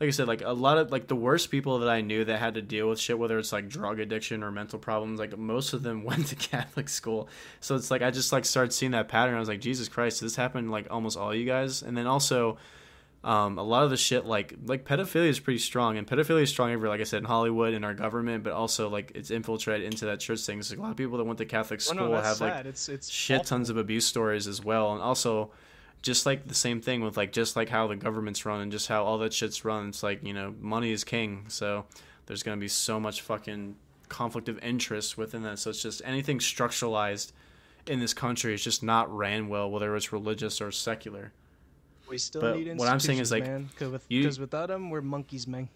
like 0.00 0.08
I 0.08 0.10
said, 0.10 0.26
like 0.26 0.42
a 0.42 0.52
lot 0.52 0.76
of 0.78 0.90
like 0.90 1.06
the 1.06 1.16
worst 1.16 1.50
people 1.50 1.78
that 1.78 1.88
I 1.88 2.00
knew 2.00 2.24
that 2.24 2.38
had 2.40 2.54
to 2.54 2.62
deal 2.62 2.88
with 2.88 2.98
shit, 2.98 3.18
whether 3.18 3.38
it's 3.38 3.52
like 3.52 3.68
drug 3.68 4.00
addiction 4.00 4.42
or 4.42 4.50
mental 4.50 4.78
problems, 4.78 5.20
like 5.20 5.36
most 5.38 5.72
of 5.72 5.82
them 5.82 6.02
went 6.10 6.26
to 6.28 6.34
Catholic 6.36 6.88
school. 6.88 7.28
So 7.60 7.76
it's 7.76 7.90
like 7.90 8.02
I 8.02 8.10
just 8.10 8.32
like 8.32 8.44
started 8.44 8.72
seeing 8.72 8.92
that 8.92 9.08
pattern. 9.08 9.34
I 9.34 9.38
was 9.38 9.48
like, 9.48 9.60
Jesus 9.60 9.88
Christ, 9.88 10.20
this 10.20 10.36
happened 10.36 10.70
like 10.70 10.88
almost 10.90 11.16
all 11.16 11.34
you 11.34 11.46
guys. 11.46 11.82
And 11.82 11.96
then 11.96 12.06
also, 12.06 12.58
um, 13.22 13.56
a 13.56 13.62
lot 13.62 13.84
of 13.84 13.90
the 13.90 13.96
shit 13.96 14.26
like 14.26 14.54
like 14.66 14.84
pedophilia 14.84 15.28
is 15.28 15.40
pretty 15.40 15.58
strong, 15.60 15.96
and 15.96 16.06
pedophilia 16.06 16.42
is 16.42 16.50
strong 16.50 16.72
everywhere. 16.72 16.90
Like 16.90 17.00
I 17.00 17.04
said, 17.04 17.18
in 17.18 17.24
Hollywood, 17.24 17.72
in 17.72 17.82
our 17.82 17.94
government, 17.94 18.44
but 18.44 18.52
also 18.52 18.90
like 18.90 19.12
it's 19.14 19.30
infiltrated 19.30 19.90
into 19.90 20.04
that 20.06 20.20
church 20.20 20.40
thing. 20.40 20.60
So 20.62 20.76
a 20.76 20.78
lot 20.78 20.90
of 20.90 20.96
people 20.96 21.16
that 21.18 21.24
went 21.24 21.38
to 21.38 21.46
Catholic 21.46 21.78
Oh, 21.80 21.94
school 21.94 22.08
no, 22.08 22.10
that's 22.20 22.40
have 22.40 22.40
like 22.40 22.66
it's 22.66 22.88
it's 22.90 23.08
shit 23.08 23.36
awful. 23.40 23.48
tons 23.48 23.70
of 23.70 23.76
abuse 23.78 24.04
stories 24.06 24.46
as 24.46 24.62
well 24.62 24.92
and 24.92 25.00
also 25.00 25.52
just 26.04 26.26
like 26.26 26.46
the 26.46 26.54
same 26.54 26.80
thing 26.82 27.00
with 27.00 27.16
like 27.16 27.32
just 27.32 27.56
like 27.56 27.70
how 27.70 27.86
the 27.86 27.96
government's 27.96 28.44
run 28.44 28.60
and 28.60 28.70
just 28.70 28.88
how 28.88 29.02
all 29.02 29.16
that 29.18 29.32
shit's 29.32 29.64
run 29.64 29.88
it's 29.88 30.02
like 30.02 30.22
you 30.22 30.34
know 30.34 30.54
money 30.60 30.92
is 30.92 31.02
king 31.02 31.44
so 31.48 31.86
there's 32.26 32.42
going 32.42 32.56
to 32.56 32.60
be 32.60 32.68
so 32.68 33.00
much 33.00 33.22
fucking 33.22 33.74
conflict 34.10 34.48
of 34.50 34.58
interest 34.62 35.16
within 35.16 35.42
that 35.42 35.58
so 35.58 35.70
it's 35.70 35.80
just 35.82 36.02
anything 36.04 36.38
structuralized 36.38 37.32
in 37.86 38.00
this 38.00 38.12
country 38.12 38.52
is 38.52 38.62
just 38.62 38.82
not 38.82 39.10
ran 39.16 39.48
well 39.48 39.70
whether 39.70 39.96
it's 39.96 40.12
religious 40.12 40.60
or 40.60 40.70
secular 40.70 41.32
We 42.08 42.18
still 42.18 42.42
But 42.42 42.58
need 42.58 42.76
what 42.78 42.88
I'm 42.88 43.00
saying 43.00 43.18
is, 43.20 43.32
like, 43.32 43.44
man, 43.46 43.64
because 43.72 43.90
with, 43.90 44.04
you- 44.10 44.30
without 44.38 44.68
them, 44.68 44.90
we're 44.90 45.00
monkeys, 45.00 45.46
man. 45.46 45.70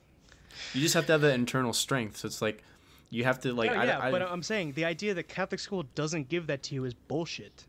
you 0.74 0.82
just 0.82 0.92
have 0.94 1.07
to 1.07 1.12
have 1.12 1.23
that 1.23 1.34
internal 1.34 1.73
strength 1.73 2.18
so 2.18 2.26
it's 2.26 2.42
like 2.42 2.62
you 3.10 3.24
have 3.24 3.40
to 3.40 3.55
like 3.55 3.70
Oh, 3.70 3.74
I, 3.74 3.84
yeah, 3.86 3.98
I, 3.98 4.10
but 4.10 4.20
I'm 4.20 4.42
saying 4.42 4.73
the 4.73 4.84
idea 4.84 5.15
that 5.15 5.26
Catholic 5.28 5.58
school 5.58 5.84
doesn't 5.94 6.28
give 6.28 6.47
that 6.48 6.62
to 6.65 6.74
you 6.74 6.84
is 6.84 6.92
bullshit. 6.92 7.65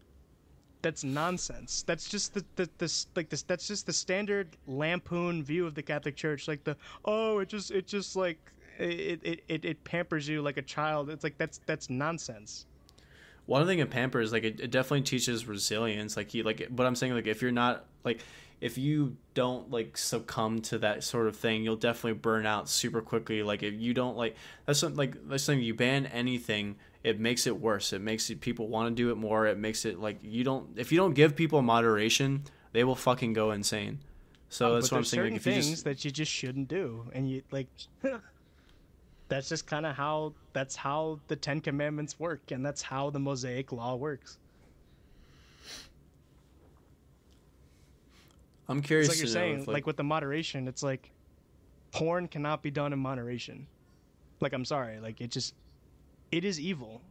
That's 0.82 1.04
nonsense. 1.04 1.84
That's 1.86 2.10
just 2.10 2.34
the, 2.34 2.46
the 2.56 2.70
this 2.78 3.08
like 3.16 3.30
this. 3.30 3.42
That's 3.42 3.68
just 3.68 3.86
the 3.86 3.94
standard 3.94 4.48
lampoon 4.68 5.44
view 5.44 5.66
of 5.66 5.76
the 5.76 5.84
Catholic 5.84 6.16
Church. 6.16 6.48
Like 6.48 6.64
the 6.64 6.78
oh, 7.04 7.40
it 7.40 7.50
just 7.50 7.72
it 7.72 7.86
just 7.86 8.16
like 8.16 8.40
it 8.78 9.20
it, 9.24 9.44
it, 9.48 9.66
it 9.66 9.84
pampers 9.84 10.28
you 10.28 10.42
like 10.42 10.58
a 10.58 10.62
child. 10.62 11.10
It's 11.10 11.24
like 11.24 11.38
that's 11.38 11.60
that's 11.66 11.90
nonsense. 11.90 12.66
One 13.46 13.66
thing 13.66 13.80
in 13.80 13.88
Pamper 13.88 14.22
is 14.22 14.32
like 14.32 14.44
it, 14.44 14.60
it 14.60 14.72
definitely 14.72 15.02
teaches 15.02 15.48
resilience. 15.48 16.16
Like 16.16 16.34
you 16.34 16.44
like, 16.44 16.68
but 16.70 16.86
I'm 16.86 16.96
saying 16.96 17.14
like 17.14 17.28
if 17.28 17.42
you're 17.42 17.52
not 17.52 17.86
like 18.04 18.20
if 18.62 18.78
you 18.78 19.16
don't 19.34 19.72
like 19.72 19.98
succumb 19.98 20.62
to 20.62 20.78
that 20.80 21.04
sort 21.04 21.28
of 21.28 21.36
thing, 21.36 21.64
you'll 21.64 21.76
definitely 21.76 22.20
burn 22.20 22.46
out 22.46 22.68
super 22.68 23.02
quickly. 23.02 23.42
Like 23.44 23.64
if 23.64 23.74
you 23.74 23.94
don't 23.94 24.18
like 24.18 24.36
that's 24.66 24.80
something 24.80 24.98
like 24.98 25.28
that's 25.28 25.44
something 25.44 25.64
you 25.64 25.74
ban 25.74 26.06
anything, 26.08 26.76
it 27.04 27.20
makes 27.20 27.48
it 27.48 27.60
worse. 27.60 27.94
It 27.94 28.02
makes 28.02 28.30
it 28.30 28.42
people 28.42 28.68
want 28.68 28.90
to 28.90 28.96
do 28.96 29.12
it 29.12 29.16
more. 29.16 29.48
It 29.48 29.58
makes 29.58 29.86
it 29.86 30.00
like 30.00 30.20
you 30.22 30.44
don't 30.44 30.78
if 30.78 30.92
you 30.92 30.98
don't 30.98 31.14
give 31.14 31.36
people 31.36 31.62
moderation, 31.62 32.44
they 32.74 32.84
will 32.84 32.96
fucking 32.96 33.34
go 33.34 33.52
insane. 33.52 34.00
So 34.50 34.72
oh, 34.72 34.74
that's 34.76 34.90
but 34.90 34.96
what 34.96 34.98
I'm 35.00 35.06
saying. 35.06 35.24
Like 35.24 35.36
if 35.36 35.46
you 35.46 35.54
things 35.54 35.70
just 35.70 35.84
that 35.86 36.04
you 36.04 36.12
just 36.12 36.32
shouldn't 36.32 36.68
do, 36.68 37.06
and 37.14 37.30
you 37.30 37.44
like. 37.52 37.68
that's 39.30 39.48
just 39.48 39.68
kind 39.68 39.86
of 39.86 39.96
how 39.96 40.34
that's 40.54 40.76
how 40.76 41.20
the 41.28 41.36
Ten 41.36 41.62
Commandments 41.62 42.20
work, 42.20 42.52
and 42.52 42.66
that's 42.66 42.82
how 42.82 43.10
the 43.10 43.20
Mosaic 43.20 43.72
Law 43.72 43.96
works. 43.96 44.38
I'm 48.70 48.82
curious. 48.82 49.08
It's 49.10 49.18
like 49.18 49.20
you're 49.20 49.28
to 49.28 49.34
saying, 49.34 49.60
if, 49.62 49.68
like, 49.68 49.86
with 49.88 49.98
the 49.98 50.04
moderation, 50.04 50.68
it's 50.68 50.84
like 50.84 51.10
porn 51.92 52.28
cannot 52.28 52.62
be 52.62 52.70
done 52.72 52.94
in 52.94 53.00
moderation. 53.00 53.68
Like 54.40 54.54
I'm 54.54 54.64
sorry, 54.64 55.00
like 55.00 55.20
it 55.20 55.32
just 55.32 55.54
it 56.32 56.46
is 56.46 56.60
evil. 56.60 57.02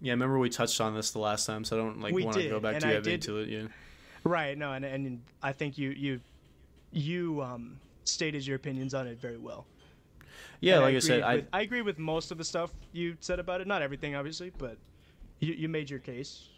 yeah, 0.00 0.12
I 0.12 0.14
remember 0.14 0.38
we 0.38 0.50
touched 0.50 0.80
on 0.80 0.94
this 0.94 1.12
the 1.12 1.20
last 1.20 1.46
time, 1.46 1.64
so 1.64 1.76
I 1.76 1.80
don't 1.82 2.00
like 2.00 2.12
want 2.12 2.34
to 2.36 2.48
go 2.48 2.60
back 2.60 2.80
too 2.80 2.88
I 2.88 2.92
heavy 2.92 3.02
did- 3.04 3.14
into 3.14 3.38
it. 3.38 3.48
Yeah. 3.48 3.68
Right, 4.24 4.58
no, 4.58 4.72
and 4.72 4.84
and 4.84 5.22
I 5.42 5.52
think 5.52 5.78
you 5.78 5.90
you 5.90 6.20
you 6.92 7.40
um 7.40 7.78
stated 8.04 8.46
your 8.46 8.56
opinions 8.56 8.92
on 8.94 9.06
it 9.06 9.18
very 9.20 9.38
well. 9.38 9.64
Yeah, 10.60 10.74
And 10.74 10.82
like 10.82 10.96
I, 10.96 10.98
said, 10.98 11.18
agree 11.20 11.22
I 11.24 11.34
with, 11.36 11.46
I 11.52 11.60
agree 11.62 11.82
with 11.82 11.98
most 11.98 12.30
of 12.32 12.38
the 12.38 12.44
stuff 12.44 12.72
you 12.92 13.16
said 13.20 13.38
about 13.38 13.60
it. 13.60 13.66
Not 13.68 13.80
everything, 13.80 14.16
obviously, 14.16 14.50
but 14.58 14.76
you 15.38 15.54
you 15.54 15.68
made 15.68 15.88
your 15.88 16.00
case. 16.00 16.48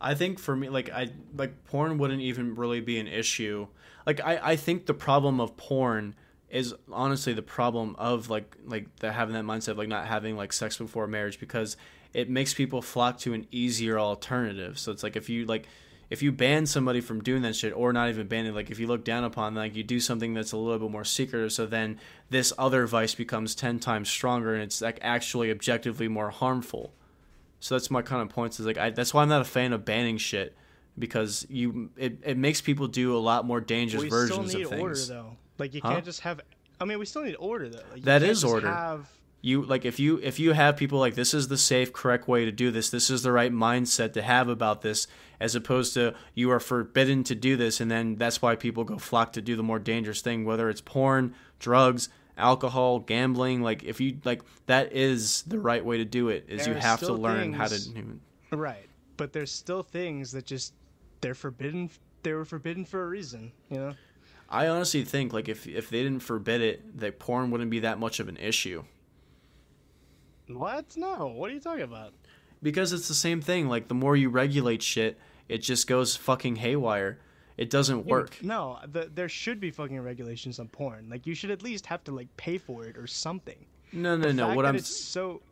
I 0.00 0.14
think 0.14 0.38
for 0.38 0.56
me, 0.56 0.68
like 0.68 0.90
I 0.90 1.10
like 1.36 1.64
porn 1.66 1.98
wouldn't 1.98 2.22
even 2.22 2.54
really 2.54 2.80
be 2.80 2.98
an 2.98 3.06
issue. 3.06 3.66
Like 4.06 4.20
I, 4.20 4.40
I 4.42 4.56
think 4.56 4.86
the 4.86 4.94
problem 4.94 5.40
of 5.40 5.56
porn 5.56 6.14
is 6.48 6.74
honestly 6.90 7.32
the 7.32 7.42
problem 7.42 7.94
of 7.98 8.28
like 8.28 8.56
like 8.66 8.96
the 8.96 9.12
having 9.12 9.34
that 9.34 9.44
mindset 9.44 9.68
of 9.68 9.78
like 9.78 9.88
not 9.88 10.06
having 10.06 10.36
like 10.36 10.52
sex 10.52 10.76
before 10.78 11.06
marriage 11.06 11.38
because 11.38 11.76
it 12.12 12.28
makes 12.28 12.54
people 12.54 12.82
flock 12.82 13.18
to 13.18 13.32
an 13.34 13.46
easier 13.50 13.98
alternative. 13.98 14.78
So 14.78 14.90
it's 14.90 15.02
like 15.02 15.16
if 15.16 15.28
you 15.28 15.46
like 15.46 15.68
if 16.08 16.22
you 16.22 16.32
ban 16.32 16.66
somebody 16.66 17.00
from 17.00 17.22
doing 17.22 17.42
that 17.42 17.54
shit 17.54 17.72
or 17.72 17.92
not 17.92 18.08
even 18.08 18.26
ban 18.26 18.46
it, 18.46 18.54
like 18.54 18.70
if 18.70 18.80
you 18.80 18.88
look 18.88 19.04
down 19.04 19.22
upon 19.22 19.54
like 19.54 19.76
you 19.76 19.84
do 19.84 20.00
something 20.00 20.34
that's 20.34 20.52
a 20.52 20.56
little 20.56 20.78
bit 20.78 20.90
more 20.90 21.04
secretive, 21.04 21.52
so 21.52 21.66
then 21.66 22.00
this 22.30 22.52
other 22.58 22.86
vice 22.86 23.14
becomes 23.14 23.54
ten 23.54 23.78
times 23.78 24.08
stronger 24.10 24.54
and 24.54 24.62
it's 24.64 24.82
like 24.82 24.98
actually 25.02 25.50
objectively 25.50 26.08
more 26.08 26.30
harmful. 26.30 26.92
So 27.60 27.74
that's 27.74 27.90
my 27.90 28.02
kind 28.02 28.22
of 28.22 28.28
points. 28.30 28.58
Is 28.58 28.66
like 28.66 28.78
I, 28.78 28.90
that's 28.90 29.14
why 29.14 29.22
I'm 29.22 29.28
not 29.28 29.42
a 29.42 29.44
fan 29.44 29.72
of 29.72 29.84
banning 29.84 30.16
shit 30.18 30.56
because 30.98 31.46
you 31.48 31.90
it, 31.96 32.18
it 32.24 32.36
makes 32.38 32.60
people 32.60 32.88
do 32.88 33.16
a 33.16 33.18
lot 33.18 33.44
more 33.46 33.60
dangerous 33.60 34.02
we 34.02 34.08
versions 34.08 34.50
still 34.50 34.58
need 34.58 34.64
of 34.64 34.70
things. 34.70 34.82
order 35.10 35.22
though. 35.22 35.36
Like 35.58 35.74
you 35.74 35.80
Huh? 35.82 35.92
can't 35.92 36.04
just 36.04 36.20
have. 36.20 36.40
I 36.80 36.84
mean, 36.86 36.98
we 36.98 37.04
still 37.06 37.22
need 37.22 37.36
order 37.36 37.68
though. 37.68 37.82
Like, 37.92 38.02
That 38.02 38.22
is 38.22 38.42
order. 38.42 38.68
Have 38.68 39.10
You 39.42 39.62
like 39.62 39.84
if 39.84 39.98
you 40.00 40.18
if 40.22 40.38
you 40.38 40.52
have 40.52 40.76
people 40.76 40.98
like 40.98 41.14
this 41.14 41.32
is 41.34 41.48
the 41.48 41.56
safe 41.58 41.92
correct 41.92 42.28
way 42.28 42.44
to 42.44 42.52
do 42.52 42.70
this. 42.70 42.90
This 42.90 43.10
is 43.10 43.22
the 43.22 43.32
right 43.32 43.52
mindset 43.52 44.12
to 44.14 44.22
have 44.22 44.48
about 44.48 44.80
this 44.82 45.06
as 45.38 45.54
opposed 45.54 45.94
to 45.94 46.14
you 46.34 46.50
are 46.50 46.60
forbidden 46.60 47.24
to 47.24 47.34
do 47.34 47.56
this 47.56 47.80
and 47.80 47.90
then 47.90 48.16
that's 48.16 48.42
why 48.42 48.54
people 48.56 48.84
go 48.84 48.98
flock 48.98 49.32
to 49.34 49.40
do 49.42 49.56
the 49.56 49.62
more 49.62 49.78
dangerous 49.78 50.20
thing 50.20 50.44
whether 50.44 50.68
it's 50.68 50.82
porn, 50.82 51.34
drugs, 51.58 52.08
alcohol, 52.40 52.98
gambling, 53.00 53.62
like 53.62 53.84
if 53.84 54.00
you 54.00 54.18
like 54.24 54.42
that 54.66 54.92
is 54.92 55.42
the 55.42 55.58
right 55.58 55.84
way 55.84 55.98
to 55.98 56.04
do 56.04 56.28
it 56.28 56.46
is 56.48 56.64
There 56.64 56.74
you 56.74 56.80
have 56.80 57.00
to 57.00 57.12
learn 57.12 57.52
how 57.52 57.66
to 57.66 57.76
things- 57.76 58.20
right, 58.50 58.88
but 59.16 59.32
there's 59.32 59.52
still 59.52 59.82
things 59.82 60.32
that 60.32 60.46
just 60.46 60.74
they're 61.20 61.34
forbidden. 61.34 61.90
They 62.22 62.32
were 62.32 62.44
forbidden 62.44 62.84
for 62.84 63.02
a 63.02 63.08
reason. 63.08 63.52
You 63.70 63.76
know. 63.78 63.94
I 64.48 64.66
honestly 64.66 65.04
think 65.04 65.32
like 65.32 65.48
if 65.48 65.66
if 65.66 65.90
they 65.90 66.02
didn't 66.02 66.20
forbid 66.22 66.60
it, 66.60 66.98
that 66.98 67.18
porn 67.18 67.50
wouldn't 67.50 67.70
be 67.70 67.80
that 67.80 67.98
much 67.98 68.18
of 68.18 68.28
an 68.28 68.36
issue. 68.36 68.82
What? 70.48 70.96
No. 70.96 71.28
What 71.28 71.50
are 71.50 71.54
you 71.54 71.60
talking 71.60 71.82
about? 71.82 72.12
Because 72.62 72.92
it's 72.92 73.08
the 73.08 73.14
same 73.14 73.40
thing. 73.40 73.68
Like 73.68 73.88
the 73.88 73.94
more 73.94 74.16
you 74.16 74.28
regulate 74.28 74.82
shit, 74.82 75.18
it 75.48 75.58
just 75.58 75.86
goes 75.86 76.16
fucking 76.16 76.56
haywire. 76.56 77.18
It 77.60 77.68
doesn't 77.68 78.06
work. 78.06 78.42
No, 78.42 78.78
the, 78.90 79.10
there 79.14 79.28
should 79.28 79.60
be 79.60 79.70
fucking 79.70 80.00
regulations 80.00 80.58
on 80.58 80.68
porn. 80.68 81.08
Like 81.10 81.26
you 81.26 81.34
should 81.34 81.50
at 81.50 81.62
least 81.62 81.84
have 81.86 82.02
to 82.04 82.12
like 82.12 82.34
pay 82.38 82.56
for 82.56 82.86
it 82.86 82.96
or 82.96 83.06
something. 83.06 83.66
No, 83.92 84.16
no, 84.16 84.28
The 84.28 84.32
no. 84.32 84.54
What 84.54 84.64
I'm 84.64 84.76
it's 84.76 85.04
so. 85.04 85.42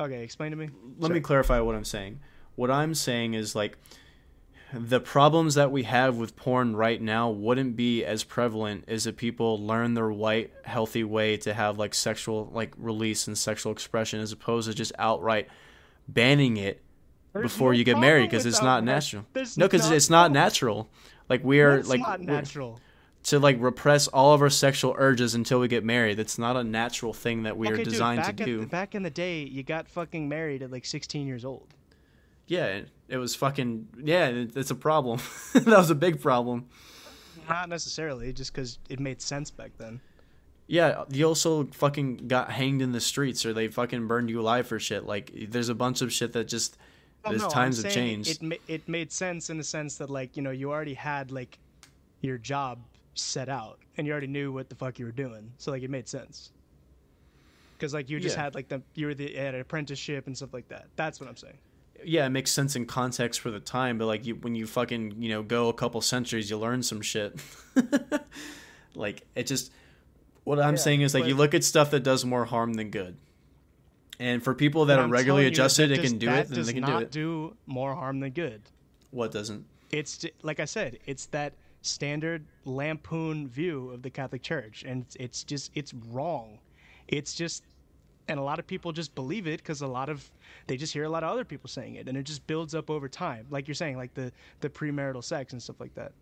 Okay, 0.00 0.24
explain 0.24 0.52
to 0.52 0.56
me. 0.56 0.70
let 0.98 1.12
me 1.12 1.20
clarify 1.20 1.60
what 1.60 1.74
I'm 1.74 1.84
saying. 1.84 2.20
What 2.56 2.70
I'm 2.70 2.94
saying 2.94 3.34
is 3.34 3.54
like 3.54 3.76
the 4.72 4.98
problems 4.98 5.54
that 5.56 5.70
we 5.70 5.82
have 5.82 6.16
with 6.16 6.36
porn 6.36 6.74
right 6.74 7.00
now 7.00 7.28
wouldn't 7.28 7.76
be 7.76 8.02
as 8.02 8.24
prevalent 8.24 8.84
as 8.88 9.06
if 9.06 9.16
people 9.16 9.62
learn 9.62 9.92
their 9.92 10.10
white 10.10 10.50
healthy 10.64 11.04
way 11.04 11.36
to 11.36 11.52
have 11.52 11.78
like 11.78 11.92
sexual 11.92 12.50
like 12.54 12.72
release 12.78 13.26
and 13.26 13.36
sexual 13.36 13.72
expression 13.72 14.20
as 14.20 14.32
opposed 14.32 14.70
to 14.70 14.74
just 14.74 14.92
outright 14.98 15.48
banning 16.08 16.56
it 16.56 16.80
There's 17.34 17.42
before 17.42 17.72
no 17.72 17.78
you 17.78 17.84
get 17.84 17.98
married 17.98 18.30
because 18.30 18.46
it's 18.46 18.62
not 18.62 18.82
natural. 18.84 19.26
No, 19.34 19.66
because 19.66 19.90
it's 19.90 20.08
not 20.08 20.32
natural. 20.32 20.88
Like 21.28 21.44
we 21.44 21.60
are 21.60 21.76
That's 21.76 21.88
like 21.88 22.00
not 22.00 22.20
natural. 22.20 22.80
to 23.24 23.38
like 23.38 23.56
repress 23.60 24.08
all 24.08 24.34
of 24.34 24.42
our 24.42 24.50
sexual 24.50 24.94
urges 24.98 25.34
until 25.34 25.60
we 25.60 25.68
get 25.68 25.84
married. 25.84 26.16
That's 26.18 26.38
not 26.38 26.56
a 26.56 26.64
natural 26.64 27.12
thing 27.12 27.44
that 27.44 27.56
we 27.56 27.68
okay, 27.68 27.80
are 27.80 27.84
designed 27.84 28.20
back 28.22 28.36
to 28.36 28.44
do. 28.44 28.66
Back 28.66 28.94
in 28.94 29.02
the 29.02 29.10
day, 29.10 29.42
you 29.44 29.62
got 29.62 29.88
fucking 29.88 30.28
married 30.28 30.62
at 30.62 30.70
like 30.70 30.84
16 30.84 31.26
years 31.26 31.44
old. 31.44 31.68
yeah, 32.46 32.66
it- 32.66 32.88
it 33.08 33.18
was 33.18 33.34
fucking 33.34 33.88
yeah. 34.02 34.28
It, 34.28 34.56
it's 34.56 34.70
a 34.70 34.74
problem. 34.74 35.20
that 35.52 35.66
was 35.66 35.90
a 35.90 35.94
big 35.94 36.18
problem. 36.22 36.68
Not 37.46 37.68
necessarily, 37.68 38.32
just 38.32 38.54
because 38.54 38.78
it 38.88 39.00
made 39.00 39.20
sense 39.20 39.50
back 39.50 39.72
then. 39.76 40.00
Yeah, 40.66 41.04
you 41.10 41.26
also 41.26 41.64
fucking 41.72 42.28
got 42.28 42.50
hanged 42.50 42.80
in 42.80 42.92
the 42.92 43.00
streets 43.02 43.44
or 43.44 43.52
they 43.52 43.68
fucking 43.68 44.06
burned 44.06 44.30
you 44.30 44.40
alive 44.40 44.66
for 44.66 44.78
shit. 44.78 45.04
Like 45.04 45.30
there's 45.50 45.68
a 45.68 45.74
bunch 45.74 46.00
of 46.00 46.10
shit 46.10 46.32
that 46.32 46.48
just 46.48 46.78
Well, 47.24 47.38
no, 47.38 47.44
I'm 47.46 47.50
times 47.52 47.82
have 47.82 47.92
changed. 47.92 48.30
It 48.30 48.42
ma- 48.42 48.56
it 48.66 48.88
made 48.88 49.12
sense 49.12 49.50
in 49.50 49.58
the 49.58 49.64
sense 49.64 49.96
that 49.98 50.10
like 50.10 50.36
you 50.36 50.42
know 50.42 50.50
you 50.50 50.70
already 50.70 50.94
had 50.94 51.30
like 51.30 51.58
your 52.20 52.38
job 52.38 52.84
set 53.14 53.48
out 53.48 53.78
and 53.96 54.06
you 54.06 54.12
already 54.12 54.26
knew 54.26 54.52
what 54.52 54.68
the 54.68 54.76
fuck 54.76 54.98
you 54.98 55.04
were 55.06 55.12
doing, 55.12 55.52
so 55.58 55.70
like 55.70 55.82
it 55.82 55.90
made 55.90 56.08
sense. 56.08 56.52
Because 57.78 57.92
like 57.94 58.08
you 58.10 58.20
just 58.20 58.36
Yeah. 58.36 58.44
had 58.44 58.54
like 58.54 58.68
the 58.68 58.82
you 58.94 59.06
were 59.06 59.14
the 59.14 59.34
had 59.34 59.54
an 59.54 59.60
apprenticeship 59.60 60.26
and 60.26 60.36
stuff 60.36 60.52
like 60.52 60.68
that. 60.68 60.86
That's 60.96 61.20
what 61.20 61.28
I'm 61.28 61.36
saying. 61.36 61.58
yeah, 62.04 62.26
it 62.26 62.30
makes 62.30 62.50
sense 62.50 62.74
in 62.74 62.86
context 62.86 63.40
for 63.40 63.50
the 63.50 63.60
time, 63.60 63.98
but 63.98 64.06
like 64.06 64.24
you 64.26 64.34
when 64.36 64.54
you 64.54 64.66
fucking, 64.66 65.20
you 65.22 65.28
know, 65.28 65.42
go 65.42 65.68
a 65.68 65.74
couple 65.74 66.00
centuries, 66.00 66.48
you 66.50 66.58
learn 66.58 66.82
some 66.82 67.00
shit. 67.00 67.40
like 68.94 69.22
it 69.34 69.46
just 69.46 69.72
what 70.44 70.58
I'm 70.58 70.74
Yeah, 70.74 70.80
saying 70.80 71.00
is 71.02 71.14
like 71.14 71.26
you 71.26 71.34
look 71.34 71.54
at 71.54 71.64
stuff 71.64 71.90
that 71.92 72.00
does 72.02 72.24
more 72.24 72.44
harm 72.44 72.74
than 72.74 72.90
good. 72.90 73.16
And 74.18 74.42
for 74.42 74.54
people 74.54 74.84
that 74.86 74.96
But 74.96 75.00
are 75.00 75.04
I'm 75.04 75.10
regularly 75.10 75.44
you 75.44 75.48
adjusted 75.48 75.90
and 75.90 76.00
can 76.02 76.18
do 76.18 76.30
it, 76.30 76.48
then 76.48 76.64
they 76.64 76.72
can 76.72 76.84
do 76.84 76.90
not 76.92 77.02
it. 77.04 77.10
do 77.10 77.56
more 77.66 77.94
harm 77.94 78.20
than 78.20 78.30
good. 78.30 78.62
What 79.10 79.32
doesn't? 79.32 79.66
It's 79.90 80.24
like 80.42 80.60
I 80.60 80.64
said, 80.64 80.98
it's 81.06 81.26
that 81.26 81.54
standard 81.82 82.46
lampoon 82.64 83.48
view 83.48 83.90
of 83.90 84.02
the 84.02 84.10
Catholic 84.10 84.42
Church, 84.42 84.84
and 84.86 85.02
it's, 85.02 85.16
it's 85.16 85.44
just 85.44 85.70
it's 85.74 85.92
wrong. 85.94 86.58
It's 87.08 87.34
just, 87.34 87.64
and 88.28 88.38
a 88.38 88.42
lot 88.42 88.58
of 88.58 88.66
people 88.66 88.92
just 88.92 89.14
believe 89.14 89.46
it 89.46 89.58
because 89.58 89.80
a 89.82 89.86
lot 89.86 90.08
of 90.08 90.30
they 90.66 90.76
just 90.76 90.92
hear 90.92 91.04
a 91.04 91.08
lot 91.08 91.24
of 91.24 91.30
other 91.30 91.44
people 91.44 91.68
saying 91.68 91.96
it, 91.96 92.08
and 92.08 92.16
it 92.16 92.22
just 92.22 92.46
builds 92.46 92.74
up 92.74 92.90
over 92.90 93.08
time. 93.08 93.46
Like 93.50 93.66
you're 93.68 93.74
saying, 93.74 93.96
like 93.96 94.14
the 94.14 94.32
the 94.60 94.70
premarital 94.70 95.24
sex 95.24 95.52
and 95.52 95.62
stuff 95.62 95.80
like 95.80 95.94
that. 95.96 96.12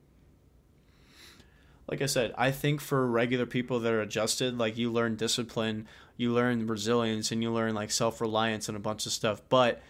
like 1.88 2.02
I 2.02 2.06
said, 2.06 2.32
I 2.38 2.50
think 2.52 2.80
for 2.80 3.06
regular 3.06 3.46
people 3.46 3.80
that 3.80 3.92
are 3.92 4.00
adjusted, 4.00 4.56
like 4.58 4.78
you 4.78 4.90
learn 4.92 5.16
discipline, 5.16 5.86
you 6.20 6.32
learn 6.34 6.66
resilience, 6.66 7.32
and 7.32 7.42
you 7.42 7.50
learn 7.50 7.74
like 7.74 7.90
self 7.90 8.20
reliance 8.20 8.68
and 8.68 8.76
a 8.76 8.80
bunch 8.80 9.06
of 9.06 9.12
stuff. 9.12 9.40
But 9.48 9.80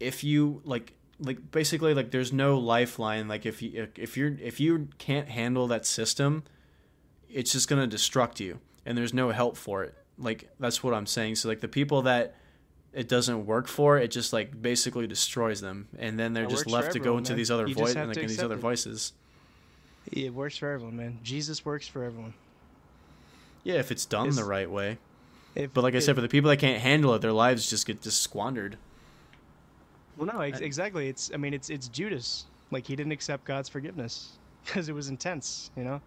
if 0.00 0.24
you 0.24 0.62
like, 0.64 0.94
like 1.20 1.50
basically, 1.50 1.92
like 1.92 2.10
there's 2.10 2.32
no 2.32 2.58
lifeline. 2.58 3.28
Like 3.28 3.44
if 3.44 3.60
you 3.60 3.88
if 3.96 4.16
you're 4.16 4.34
if 4.40 4.60
you 4.60 4.88
can't 4.96 5.28
handle 5.28 5.66
that 5.68 5.84
system, 5.84 6.44
it's 7.28 7.52
just 7.52 7.68
gonna 7.68 7.86
destruct 7.86 8.40
you, 8.40 8.60
and 8.86 8.96
there's 8.96 9.12
no 9.12 9.30
help 9.30 9.56
for 9.58 9.84
it. 9.84 9.94
Like 10.16 10.48
that's 10.58 10.82
what 10.82 10.94
I'm 10.94 11.06
saying. 11.06 11.34
So 11.36 11.48
like 11.48 11.60
the 11.60 11.68
people 11.68 12.02
that 12.02 12.34
it 12.94 13.08
doesn't 13.08 13.44
work 13.44 13.68
for, 13.68 13.98
it 13.98 14.10
just 14.10 14.32
like 14.32 14.60
basically 14.60 15.06
destroys 15.06 15.60
them, 15.60 15.88
and 15.98 16.18
then 16.18 16.32
they're 16.32 16.44
It 16.44 16.50
just 16.50 16.66
left 16.66 16.92
to 16.92 16.98
go 16.98 17.18
into 17.18 17.32
man. 17.32 17.36
these 17.36 17.50
other 17.50 17.66
voices, 17.66 17.94
have 17.94 18.08
like 18.08 18.16
in 18.16 18.26
these 18.26 18.42
other 18.42 18.54
it. 18.54 18.60
voices. 18.60 19.12
It 20.10 20.32
works 20.34 20.56
for 20.56 20.70
everyone, 20.72 20.96
man. 20.96 21.18
Jesus 21.22 21.64
works 21.64 21.86
for 21.86 22.04
everyone. 22.04 22.34
Yeah, 23.64 23.74
if 23.74 23.92
it's 23.92 24.04
done 24.06 24.28
Is- 24.28 24.36
the 24.36 24.44
right 24.44 24.70
way. 24.70 24.98
If, 25.54 25.72
But 25.72 25.82
like 25.82 25.94
I 25.94 25.98
said, 25.98 26.14
for 26.14 26.20
the 26.20 26.28
people 26.28 26.48
that 26.50 26.58
can't 26.58 26.80
handle 26.80 27.14
it, 27.14 27.20
their 27.20 27.32
lives 27.32 27.68
just 27.68 27.86
get 27.86 28.00
just 28.00 28.22
squandered. 28.22 28.78
well, 30.16 30.26
no, 30.32 30.40
ex- 30.40 30.60
exactly. 30.60 31.08
It's 31.08 31.30
I 31.32 31.36
mean, 31.36 31.54
it's 31.54 31.70
it's 31.70 31.88
Judas. 31.88 32.46
Like 32.70 32.86
he 32.86 32.96
didn't 32.96 33.12
accept 33.12 33.44
God's 33.44 33.68
forgiveness 33.68 34.38
because 34.64 34.88
it 34.88 34.94
was 34.94 35.08
intense, 35.08 35.70
you 35.76 35.84
know. 35.84 36.00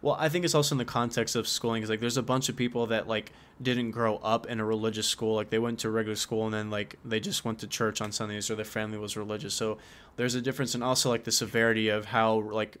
Well, 0.00 0.16
I 0.16 0.28
think 0.28 0.44
it's 0.44 0.54
also 0.54 0.74
in 0.74 0.78
the 0.78 0.84
context 0.84 1.34
of 1.34 1.48
schooling. 1.48 1.80
Because 1.80 1.90
like, 1.90 1.98
there's 1.98 2.16
a 2.16 2.22
bunch 2.22 2.48
of 2.48 2.54
people 2.54 2.86
that 2.86 3.08
like 3.08 3.32
didn't 3.60 3.90
grow 3.90 4.18
up 4.18 4.46
in 4.46 4.60
a 4.60 4.64
religious 4.64 5.08
school. 5.08 5.34
Like 5.34 5.50
they 5.50 5.58
went 5.58 5.80
to 5.80 5.90
regular 5.90 6.14
school 6.14 6.44
and 6.44 6.54
then 6.54 6.70
like 6.70 6.96
they 7.04 7.18
just 7.18 7.44
went 7.44 7.58
to 7.60 7.66
church 7.66 8.00
on 8.00 8.12
Sundays, 8.12 8.48
or 8.48 8.54
their 8.54 8.64
family 8.64 8.98
was 8.98 9.16
religious. 9.16 9.54
So 9.54 9.78
there's 10.16 10.36
a 10.36 10.40
difference, 10.40 10.74
and 10.76 10.84
also 10.84 11.10
like 11.10 11.24
the 11.24 11.32
severity 11.32 11.88
of 11.88 12.04
how 12.06 12.34
like 12.34 12.76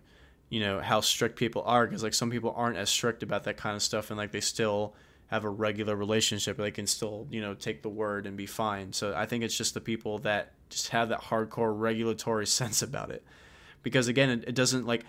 you 0.48 0.60
know 0.60 0.80
how 0.80 1.00
strict 1.00 1.34
people 1.36 1.62
are. 1.66 1.86
Because 1.86 2.04
like 2.04 2.14
some 2.14 2.30
people 2.30 2.54
aren't 2.56 2.76
as 2.76 2.88
strict 2.88 3.24
about 3.24 3.42
that 3.44 3.56
kind 3.56 3.74
of 3.74 3.82
stuff, 3.82 4.10
and 4.10 4.16
like 4.16 4.30
they 4.30 4.40
still 4.40 4.94
have 5.28 5.44
a 5.44 5.50
regular 5.50 5.94
relationship. 5.94 6.56
They 6.56 6.70
can 6.70 6.86
still 6.86 7.26
you 7.30 7.40
know 7.40 7.54
take 7.54 7.82
the 7.82 7.88
word 7.88 8.26
and 8.26 8.36
be 8.36 8.46
fine. 8.46 8.92
So 8.92 9.14
I 9.16 9.26
think 9.26 9.44
it's 9.44 9.56
just 9.56 9.74
the 9.74 9.80
people 9.80 10.18
that 10.20 10.52
just 10.68 10.88
have 10.88 11.10
that 11.10 11.22
hardcore 11.22 11.78
regulatory 11.78 12.46
sense 12.60 12.82
about 12.82 13.10
it. 13.10 13.24
Because 13.82 14.08
again, 14.08 14.30
it, 14.30 14.44
it 14.48 14.54
doesn't 14.54 14.86
like 14.86 15.04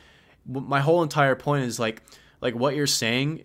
my 0.46 0.80
whole 0.80 1.04
entire 1.04 1.36
point 1.36 1.66
is 1.66 1.80
like 1.80 2.04
like 2.42 2.56
what 2.56 2.76
you're 2.76 2.88
saying 2.88 3.44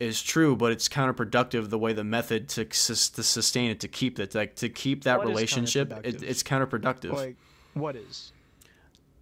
is 0.00 0.22
true, 0.22 0.56
but 0.56 0.72
it's 0.72 0.88
counterproductive 0.88 1.70
the 1.70 1.78
way 1.78 1.92
the 1.92 2.04
method 2.04 2.48
to, 2.50 2.64
to 2.64 2.94
sustain 2.94 3.70
it 3.70 3.80
to 3.80 3.88
keep 3.88 4.18
it 4.18 4.34
like 4.34 4.56
to 4.56 4.68
keep 4.68 5.04
that 5.04 5.18
What 5.18 5.28
relationship. 5.28 5.92
It, 6.04 6.22
it's 6.22 6.42
counterproductive 6.42 7.12
Like, 7.12 7.36
what 7.74 7.96
is? 7.96 8.32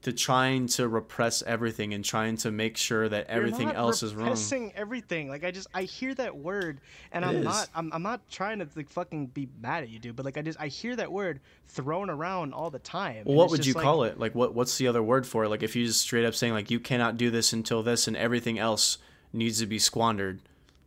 To 0.02 0.12
trying 0.12 0.66
to 0.66 0.88
repress 0.88 1.42
everything 1.42 1.94
and 1.94 2.04
trying 2.04 2.36
to 2.38 2.50
make 2.50 2.76
sure 2.76 3.08
that 3.08 3.28
everything 3.28 3.70
else 3.70 4.02
is 4.02 4.14
wrong. 4.14 4.24
repressing 4.26 4.72
everything. 4.74 5.28
Like 5.28 5.44
I 5.44 5.50
just 5.50 5.68
I 5.72 5.82
hear 5.82 6.12
that 6.16 6.36
word 6.36 6.80
and 7.12 7.24
It 7.24 7.28
I'm 7.28 7.36
is. 7.36 7.44
not 7.44 7.68
I'm, 7.74 7.92
I'm 7.92 8.02
not 8.02 8.28
trying 8.28 8.58
to 8.58 8.68
like 8.74 8.90
fucking 8.90 9.26
be 9.28 9.48
mad 9.60 9.84
at 9.84 9.88
you, 9.90 9.98
dude. 9.98 10.16
But 10.16 10.24
like 10.24 10.36
I 10.36 10.42
just 10.42 10.60
I 10.60 10.66
hear 10.66 10.96
that 10.96 11.10
word 11.10 11.40
thrown 11.68 12.10
around 12.10 12.52
all 12.52 12.70
the 12.70 12.80
time. 12.80 13.22
Well, 13.24 13.36
what 13.36 13.50
would 13.50 13.64
you 13.64 13.74
call 13.74 14.02
it? 14.04 14.18
Like, 14.18 14.34
what 14.34 14.54
what's 14.54 14.76
the 14.78 14.88
other 14.88 15.02
word 15.02 15.26
for 15.26 15.44
it? 15.44 15.48
Like, 15.48 15.62
if 15.62 15.76
you 15.76 15.86
just 15.86 16.00
straight 16.00 16.24
up 16.24 16.34
saying 16.34 16.52
like 16.52 16.70
you 16.70 16.80
cannot 16.80 17.16
do 17.16 17.30
this 17.30 17.52
until 17.52 17.82
this, 17.82 18.08
and 18.08 18.16
everything 18.16 18.58
else 18.58 18.98
needs 19.32 19.60
to 19.60 19.66
be 19.66 19.78
squandered. 19.78 20.40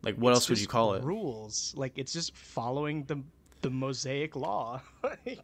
Like, 0.03 0.16
what 0.18 0.34
else 0.34 0.50
would 0.50 0.60
you 0.60 0.68
call 0.68 0.94
it? 0.94 1.03
Rules. 1.03 1.74
Like 1.77 1.94
it's 1.95 2.14
just 2.14 2.35
following 2.35 3.06
the 3.06 3.22
the 3.61 3.69
Mosaic 3.69 4.35
law. 4.35 4.82
Like, 5.03 5.40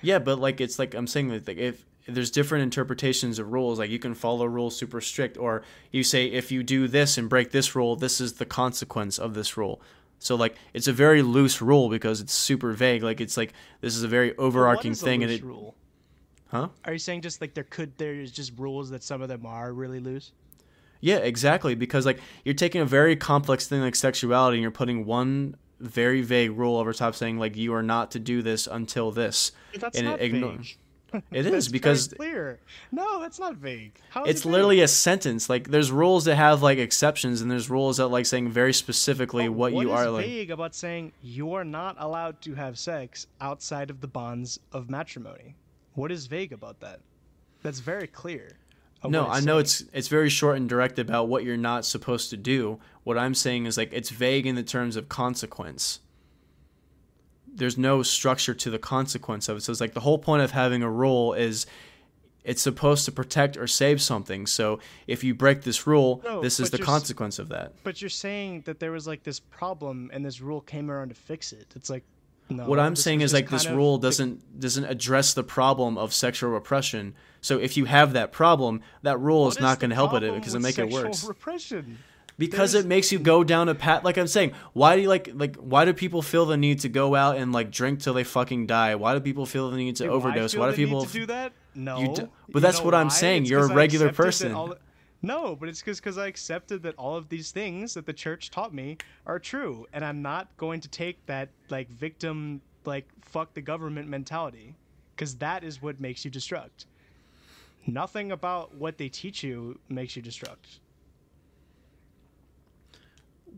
Yeah, 0.00 0.18
but 0.18 0.38
like 0.38 0.60
it's 0.60 0.78
like 0.78 0.94
I'm 0.94 1.06
saying 1.06 1.28
that 1.28 1.46
like, 1.46 1.58
if 1.58 1.84
there's 2.06 2.30
different 2.30 2.62
interpretations 2.64 3.38
of 3.38 3.52
rules, 3.52 3.78
like 3.78 3.90
you 3.90 3.98
can 3.98 4.14
follow 4.14 4.44
rules 4.46 4.76
super 4.76 5.00
strict, 5.00 5.36
or 5.38 5.62
you 5.90 6.02
say 6.02 6.26
if 6.26 6.50
you 6.50 6.62
do 6.62 6.88
this 6.88 7.16
and 7.18 7.28
break 7.28 7.50
this 7.52 7.74
rule, 7.76 7.94
this 7.96 8.20
is 8.20 8.34
the 8.34 8.44
consequence 8.46 9.18
of 9.18 9.34
this 9.34 9.56
rule. 9.56 9.80
So 10.18 10.34
like 10.36 10.56
it's 10.74 10.88
a 10.88 10.92
very 10.92 11.22
loose 11.22 11.60
rule 11.60 11.88
because 11.88 12.20
it's 12.20 12.32
super 12.32 12.72
vague. 12.72 13.02
Like 13.02 13.20
it's 13.20 13.36
like 13.36 13.52
this 13.80 13.96
is 13.96 14.02
a 14.02 14.08
very 14.08 14.36
overarching 14.36 14.94
thing, 14.94 15.22
and 15.22 15.30
loose 15.30 15.40
it 15.40 15.44
rule? 15.44 15.74
huh? 16.48 16.68
Are 16.84 16.92
you 16.92 16.98
saying 16.98 17.22
just 17.22 17.40
like 17.40 17.54
there 17.54 17.64
could 17.64 17.96
there's 17.98 18.30
just 18.30 18.52
rules 18.58 18.90
that 18.90 19.02
some 19.02 19.22
of 19.22 19.28
them 19.28 19.46
are 19.46 19.72
really 19.72 20.00
loose? 20.00 20.32
Yeah, 21.00 21.16
exactly. 21.16 21.74
Because 21.74 22.06
like 22.06 22.20
you're 22.44 22.54
taking 22.54 22.80
a 22.80 22.84
very 22.86 23.16
complex 23.16 23.66
thing 23.66 23.80
like 23.80 23.96
sexuality 23.96 24.56
and 24.58 24.62
you're 24.62 24.70
putting 24.70 25.04
one 25.04 25.56
very 25.80 26.22
vague 26.22 26.52
rule 26.52 26.76
over 26.76 26.92
top 26.92 27.16
saying 27.16 27.38
like 27.40 27.56
you 27.56 27.74
are 27.74 27.82
not 27.82 28.12
to 28.12 28.20
do 28.20 28.40
this 28.42 28.68
until 28.68 29.10
this. 29.10 29.50
But 29.72 29.80
that's 29.80 29.98
And 29.98 30.06
it 30.06 30.10
not 30.10 30.20
ignore- 30.20 30.52
vague. 30.58 30.76
It 31.30 31.46
is 31.46 31.68
because 31.68 32.08
clear. 32.08 32.60
No, 32.90 33.20
that's 33.20 33.38
not 33.38 33.56
vague. 33.56 33.98
How 34.10 34.24
is 34.24 34.30
it's 34.30 34.40
it 34.40 34.44
vague? 34.44 34.52
literally 34.52 34.80
a 34.80 34.88
sentence. 34.88 35.48
Like 35.48 35.68
there's 35.68 35.90
rules 35.90 36.24
that 36.24 36.36
have 36.36 36.62
like 36.62 36.78
exceptions 36.78 37.40
and 37.40 37.50
there's 37.50 37.68
rules 37.70 37.98
that 37.98 38.08
like 38.08 38.26
saying 38.26 38.50
very 38.50 38.72
specifically 38.72 39.48
But 39.48 39.52
what, 39.52 39.72
you 39.74 39.92
are 39.92 40.06
like. 40.06 40.12
What 40.12 40.24
is 40.24 40.30
vague 40.30 40.50
about 40.50 40.74
saying 40.74 41.12
you 41.22 41.54
are 41.54 41.64
not 41.64 41.96
allowed 41.98 42.40
to 42.42 42.54
have 42.54 42.78
sex 42.78 43.26
outside 43.40 43.90
of 43.90 44.00
the 44.00 44.08
bonds 44.08 44.58
of 44.72 44.90
matrimony? 44.90 45.56
What 45.94 46.10
is 46.10 46.26
vague 46.26 46.52
about 46.52 46.80
that? 46.80 47.00
That's 47.62 47.80
very 47.80 48.06
clear. 48.06 48.56
No, 49.04 49.26
I 49.26 49.40
know 49.40 49.54
saying. 49.54 49.60
it's 49.60 49.84
it's 49.92 50.08
very 50.08 50.28
short 50.28 50.56
and 50.56 50.68
direct 50.68 50.98
about 50.98 51.28
what 51.28 51.44
you're 51.44 51.56
not 51.56 51.84
supposed 51.84 52.30
to 52.30 52.36
do. 52.36 52.78
What 53.04 53.18
I'm 53.18 53.34
saying 53.34 53.66
is 53.66 53.76
like 53.76 53.92
it's 53.92 54.10
vague 54.10 54.46
in 54.46 54.54
the 54.54 54.62
terms 54.62 54.96
of 54.96 55.08
consequence. 55.08 56.00
There's 57.54 57.76
no 57.76 58.02
structure 58.02 58.54
to 58.54 58.70
the 58.70 58.78
consequence 58.78 59.48
of 59.48 59.58
it. 59.58 59.60
So 59.62 59.72
it's 59.72 59.80
like 59.80 59.94
the 59.94 60.00
whole 60.00 60.18
point 60.18 60.42
of 60.42 60.52
having 60.52 60.82
a 60.82 60.90
rule 60.90 61.34
is 61.34 61.66
it's 62.44 62.62
supposed 62.62 63.04
to 63.04 63.12
protect 63.12 63.56
or 63.56 63.66
save 63.66 64.02
something. 64.02 64.46
So 64.46 64.80
if 65.06 65.22
you 65.22 65.34
break 65.34 65.62
this 65.62 65.86
rule, 65.86 66.22
No, 66.24 66.40
this 66.40 66.58
is 66.58 66.70
the 66.70 66.78
consequence 66.78 67.38
of 67.38 67.48
that. 67.50 67.72
But 67.84 68.00
you're 68.00 68.10
saying 68.10 68.62
that 68.62 68.80
there 68.80 68.92
was 68.92 69.06
like 69.06 69.22
this 69.22 69.40
problem 69.40 70.10
and 70.12 70.24
this 70.24 70.40
rule 70.40 70.60
came 70.60 70.90
around 70.90 71.10
to 71.10 71.14
fix 71.14 71.52
it. 71.52 71.66
It's 71.76 71.90
like 71.90 72.04
no. 72.48 72.66
what 72.66 72.78
I'm 72.78 72.96
saying 72.96 73.20
is 73.20 73.32
like 73.32 73.48
this 73.48 73.68
rule 73.68 73.98
doesn't 73.98 74.60
doesn't 74.60 74.84
address 74.84 75.34
the 75.34 75.44
problem 75.44 75.96
of 75.96 76.12
sexual 76.12 76.50
repression. 76.50 77.14
So 77.40 77.58
if 77.58 77.76
you 77.76 77.84
have 77.84 78.12
that 78.14 78.32
problem, 78.32 78.80
that 79.02 79.18
rule 79.18 79.48
is 79.48 79.60
not 79.60 79.78
going 79.78 79.90
to 79.90 79.96
help 79.96 80.14
it 80.14 80.34
because 80.34 80.54
it 80.54 80.60
make 80.60 80.78
it 80.78 80.90
worse. 80.90 81.24
Repression. 81.24 81.98
Because 82.38 82.72
There's- 82.72 82.84
it 82.84 82.88
makes 82.88 83.12
you 83.12 83.18
go 83.18 83.44
down 83.44 83.68
a 83.68 83.74
path 83.74 84.04
like 84.04 84.16
i'm 84.16 84.26
saying 84.26 84.52
why 84.72 84.96
do 84.96 85.02
you 85.02 85.08
like 85.08 85.30
like 85.34 85.56
why 85.56 85.84
do 85.84 85.92
people 85.92 86.22
feel 86.22 86.46
the 86.46 86.56
need 86.56 86.80
to 86.80 86.88
go 86.88 87.14
out 87.14 87.36
and 87.36 87.52
like 87.52 87.70
drink 87.70 88.00
till 88.00 88.14
they 88.14 88.24
fucking 88.24 88.66
die 88.66 88.94
why 88.94 89.14
do 89.14 89.20
people 89.20 89.46
feel 89.46 89.70
the 89.70 89.76
need 89.76 89.96
to 89.96 90.04
Do 90.04 90.10
overdose 90.10 90.54
why 90.56 90.70
do 90.70 90.76
people 90.76 91.04
to 91.04 91.12
do 91.12 91.26
that? 91.26 91.52
No. 91.74 91.98
You 92.00 92.08
d- 92.08 92.22
but 92.48 92.54
You 92.56 92.60
that's 92.60 92.80
what 92.82 92.94
I'm 92.94 93.08
saying, 93.10 93.42
It's 93.42 93.50
you're 93.50 93.64
a 93.64 93.74
regular 93.74 94.12
person. 94.12 94.52
all- 94.54 94.74
No, 95.22 95.54
but 95.56 95.68
it's 95.68 95.80
because 95.80 96.18
I 96.18 96.26
accepted 96.26 96.82
that 96.82 96.94
all 96.96 97.16
of 97.16 97.28
these 97.28 97.50
things 97.52 97.94
that 97.94 98.04
the 98.06 98.12
church 98.12 98.50
taught 98.50 98.74
me 98.74 98.98
are 99.24 99.38
true, 99.38 99.86
and 99.92 100.04
I'm 100.04 100.20
not 100.20 100.54
going 100.56 100.80
to 100.80 100.88
take 100.88 101.24
that 101.26 101.48
like 101.70 101.88
victim 101.88 102.60
like 102.84 103.06
fuck 103.22 103.54
the 103.54 103.62
government 103.62 104.08
mentality, 104.08 104.74
because 105.14 105.36
that 105.36 105.62
is 105.64 105.80
what 105.80 106.00
makes 106.00 106.24
you 106.24 106.30
destruct. 106.30 106.86
Nothing 107.86 108.32
about 108.32 108.74
what 108.74 108.98
they 108.98 109.08
teach 109.08 109.42
you 109.42 109.78
makes 109.88 110.14
you 110.16 110.22
destruct. 110.22 110.78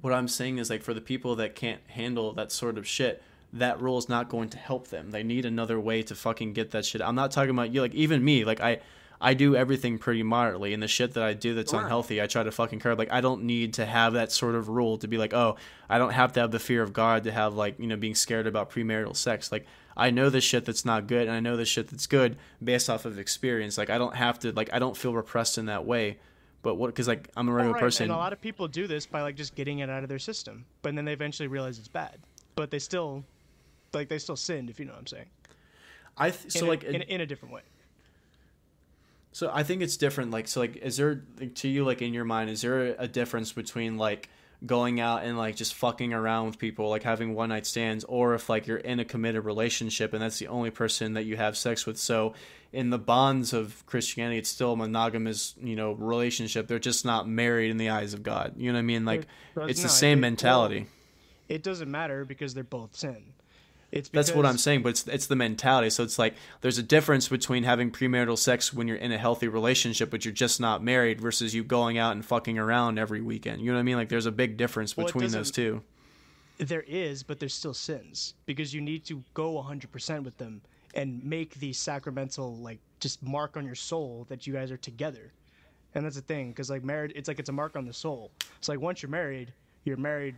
What 0.01 0.13
i'm 0.13 0.29
saying 0.29 0.59
is 0.59 0.71
like 0.71 0.83
for 0.83 0.95
the 0.95 1.01
people 1.01 1.37
that 1.37 1.55
can't 1.55 1.81
handle 1.89 2.33
that 2.33 2.51
sort 2.53 2.79
of 2.79 2.87
shit 2.87 3.23
that 3.53 3.81
rule 3.81 3.99
is 3.99 4.09
not 4.09 4.29
going 4.29 4.49
to 4.49 4.59
help 4.59 4.89
them 4.89 5.11
they 5.11 5.23
need 5.23 5.45
another 5.45 5.79
way 5.79 6.03
to 6.03 6.15
fucking 6.15 6.53
get 6.53 6.71
that 6.73 6.85
shit 6.85 7.01
i'm 7.03 7.15
not 7.15 7.31
talking 7.31 7.51
about 7.51 7.73
you 7.73 7.81
like 7.81 7.95
even 7.95 8.25
me 8.25 8.45
like 8.45 8.61
i 8.61 8.79
I 9.21 9.33
do 9.33 9.57
everything 9.57 9.97
pretty 9.97 10.23
moderately, 10.23 10.75
and 10.75 10.83
the 10.83 10.89
shit 10.89 11.15
that 11.15 11.23
I 11.23 11.33
do 11.33 11.55
that's 11.55 11.71
Sure. 11.71 11.81
unhealthy, 11.81 12.21
I 12.21 12.27
try 12.27 12.43
to 12.43 12.51
fucking 12.53 12.81
curb. 12.81 12.99
Like, 12.99 13.13
I 13.13 13.23
don't 13.23 13.45
need 13.45 13.75
to 13.75 13.87
have 13.87 14.13
that 14.15 14.31
sort 14.33 14.55
of 14.55 14.69
rule 14.69 14.99
to 14.99 15.09
be 15.09 15.17
like, 15.17 15.33
oh, 15.33 15.57
I 15.89 15.97
don't 15.97 16.13
have 16.13 16.35
to 16.35 16.41
have 16.41 16.51
the 16.51 16.59
fear 16.59 16.83
of 16.83 16.93
God 16.93 17.25
to 17.25 17.33
have 17.33 17.55
like, 17.55 17.79
you 17.79 17.87
know, 17.87 17.97
being 17.97 18.17
scared 18.17 18.47
about 18.47 18.71
premarital 18.71 19.17
sex. 19.17 19.51
Like, 19.51 19.67
I 19.97 20.11
know 20.11 20.29
the 20.29 20.43
shit 20.43 20.67
that's 20.67 20.85
not 20.85 21.07
good, 21.07 21.27
and 21.27 21.31
I 21.35 21.41
know 21.41 21.57
the 21.57 21.65
shit 21.65 21.89
that's 21.89 22.07
good 22.07 22.37
based 22.63 22.91
off 22.91 23.07
of 23.07 23.19
experience. 23.19 23.79
Like, 23.79 23.89
I 23.89 23.97
don't 23.97 24.17
have 24.17 24.41
to, 24.41 24.53
like, 24.53 24.69
I 24.75 24.79
don't 24.79 24.97
feel 24.97 25.15
repressed 25.15 25.57
in 25.57 25.67
that 25.67 25.87
way. 25.87 26.19
But 26.65 26.77
what? 26.77 26.89
Because 26.89 27.07
like, 27.07 27.29
I'm 27.37 27.47
a 27.49 27.53
oh, 27.53 27.55
regular 27.55 27.75
Right, 27.75 27.81
person. 27.81 28.05
and 28.05 28.13
a 28.13 28.17
lot 28.17 28.33
of 28.33 28.41
people 28.41 28.67
do 28.67 28.89
this 28.89 29.07
by 29.07 29.23
like 29.23 29.37
just 29.37 29.55
getting 29.55 29.79
it 29.81 29.91
out 29.91 30.03
of 30.03 30.09
their 30.09 30.19
system, 30.19 30.65
but 30.83 30.97
then 30.97 31.05
they 31.05 31.13
eventually 31.13 31.47
realize 31.47 31.79
it's 31.79 31.87
bad, 31.89 32.19
but 32.57 32.71
they 32.73 32.79
still, 32.81 33.23
like, 33.93 34.09
they 34.09 34.19
still 34.19 34.35
sinned, 34.35 34.71
if 34.71 34.81
you 34.81 34.87
know 34.87 34.93
what 34.93 35.01
I'm 35.01 35.07
saying. 35.07 35.27
I 36.17 36.31
th- 36.31 36.51
so 36.51 36.61
in, 36.61 36.67
like, 36.67 36.83
a, 36.83 36.91
in, 36.91 37.03
a- 37.03 37.05
in 37.05 37.21
a 37.21 37.27
different 37.27 37.55
way. 37.55 37.61
So 39.33 39.51
I 39.53 39.63
think 39.63 39.83
it's 39.83 39.97
different. 39.97 40.31
Like, 40.31 40.49
so 40.49 40.61
like, 40.61 40.77
is 40.77 40.97
there 40.97 41.25
like, 41.39 41.55
to 41.57 41.69
you 41.69 41.85
like 41.85 42.01
in 42.01 42.15
your 42.15 42.25
mind, 42.25 42.51
is 42.51 42.63
there 42.63 42.95
a 42.99 43.09
difference 43.09 43.53
between 43.53 43.99
like 43.99 44.31
going 44.67 45.01
out 45.01 45.25
and 45.25 45.37
like 45.37 45.57
just 45.57 45.75
fucking 45.75 46.13
around 46.13 46.47
with 46.47 46.59
people, 46.59 46.89
like 46.89 47.03
having 47.03 47.35
one 47.35 47.51
night 47.51 47.67
stands, 47.67 48.05
or 48.05 48.35
if 48.35 48.49
like 48.49 48.67
you're 48.67 48.79
in 48.79 49.01
a 49.01 49.05
committed 49.05 49.45
relationship 49.45 50.13
and 50.13 50.23
that's 50.23 50.39
the 50.39 50.49
only 50.49 50.71
person 50.71 51.15
that 51.15 51.25
you 51.25 51.37
have 51.37 51.57
sex 51.57 51.87
with? 51.87 51.99
So 51.99 52.35
in 52.73 52.91
the 52.91 52.99
bonds 52.99 53.53
of 53.53 53.85
Christianity, 53.87 54.39
it's 54.39 54.49
still 54.49 54.73
a 54.73 54.77
monogamous, 54.77 55.55
you 55.63 55.77
know, 55.77 55.93
relationship. 55.93 56.67
They're 56.67 56.79
just 56.79 57.05
not 57.05 57.29
married 57.29 57.71
in 57.71 57.77
the 57.77 57.91
eyes 57.91 58.15
of 58.15 58.23
God. 58.23 58.55
You 58.57 58.73
know 58.73 58.77
what 58.77 58.81
I 58.81 58.83
mean? 58.83 59.05
Like, 59.05 59.27
it's 59.57 59.83
the 59.83 59.89
same 59.89 60.21
mentality. 60.21 60.87
It 61.49 61.63
doesn't 61.63 61.91
matter 61.91 62.25
because 62.25 62.55
they're 62.55 62.65
both 62.65 62.97
sin. 62.97 63.23
It's 63.95 64.09
That's 64.09 64.33
what 64.33 64.45
I'm 64.45 64.59
saying, 64.59 64.83
but 64.83 64.89
it's 64.89 65.07
it's 65.07 65.29
the 65.29 65.37
mentality. 65.37 65.89
So 65.89 66.03
it's 66.03 66.19
like 66.19 66.35
there's 66.63 66.79
a 66.79 66.83
difference 66.83 67.29
between 67.29 67.63
having 67.63 67.93
premarital 67.93 68.37
sex 68.37 68.75
when 68.75 68.89
you're 68.89 68.97
in 68.97 69.13
a 69.13 69.19
healthy 69.19 69.47
relationship, 69.47 70.11
but 70.11 70.25
you're 70.25 70.35
just 70.35 70.61
not 70.61 70.83
married, 70.83 71.21
versus 71.21 71.55
you 71.55 71.63
going 71.63 71.97
out 71.97 72.11
and 72.11 72.25
fucking 72.25 72.59
around 72.59 72.99
every 72.99 73.21
weekend. 73.21 73.61
You 73.61 73.69
know 73.69 73.75
what 73.75 73.81
I 73.81 73.85
mean? 73.85 73.95
Like 73.95 74.09
there's 74.09 74.27
a 74.27 74.33
big 74.33 74.57
difference 74.57 74.97
Well, 74.97 75.07
between 75.07 75.31
those 75.31 75.53
two. 75.53 75.81
There 76.59 76.83
is, 76.89 77.23
but 77.23 77.39
there's 77.39 77.55
still 77.55 77.73
sins 77.73 78.35
because 78.47 78.75
you 78.75 78.81
need 78.81 79.05
to 79.05 79.23
go 79.33 79.63
100% 79.63 80.25
with 80.25 80.39
them 80.39 80.61
and 80.97 81.23
make 81.25 81.55
the 81.55 81.73
sacramental 81.73 82.57
like 82.57 82.81
just 82.99 83.23
mark 83.23 83.57
on 83.57 83.65
your 83.65 83.77
soul 83.77 84.27
that 84.29 84.45
you 84.45 84.53
guys 84.53 84.73
are 84.73 84.77
together. 84.77 85.33
And 85.95 86.05
that's 86.05 86.17
the 86.17 86.23
thing 86.23 86.49
because 86.49 86.69
like 86.69 86.83
marriage, 86.83 87.13
it's 87.15 87.29
like 87.29 87.39
it's 87.39 87.49
a 87.49 87.53
mark 87.53 87.77
on 87.77 87.87
the 87.87 87.93
soul. 87.93 88.33
It's 88.59 88.69
like 88.69 88.81
once 88.81 89.03
you're 89.03 89.11
married, 89.11 89.53
you're 89.85 89.97
married 89.97 90.35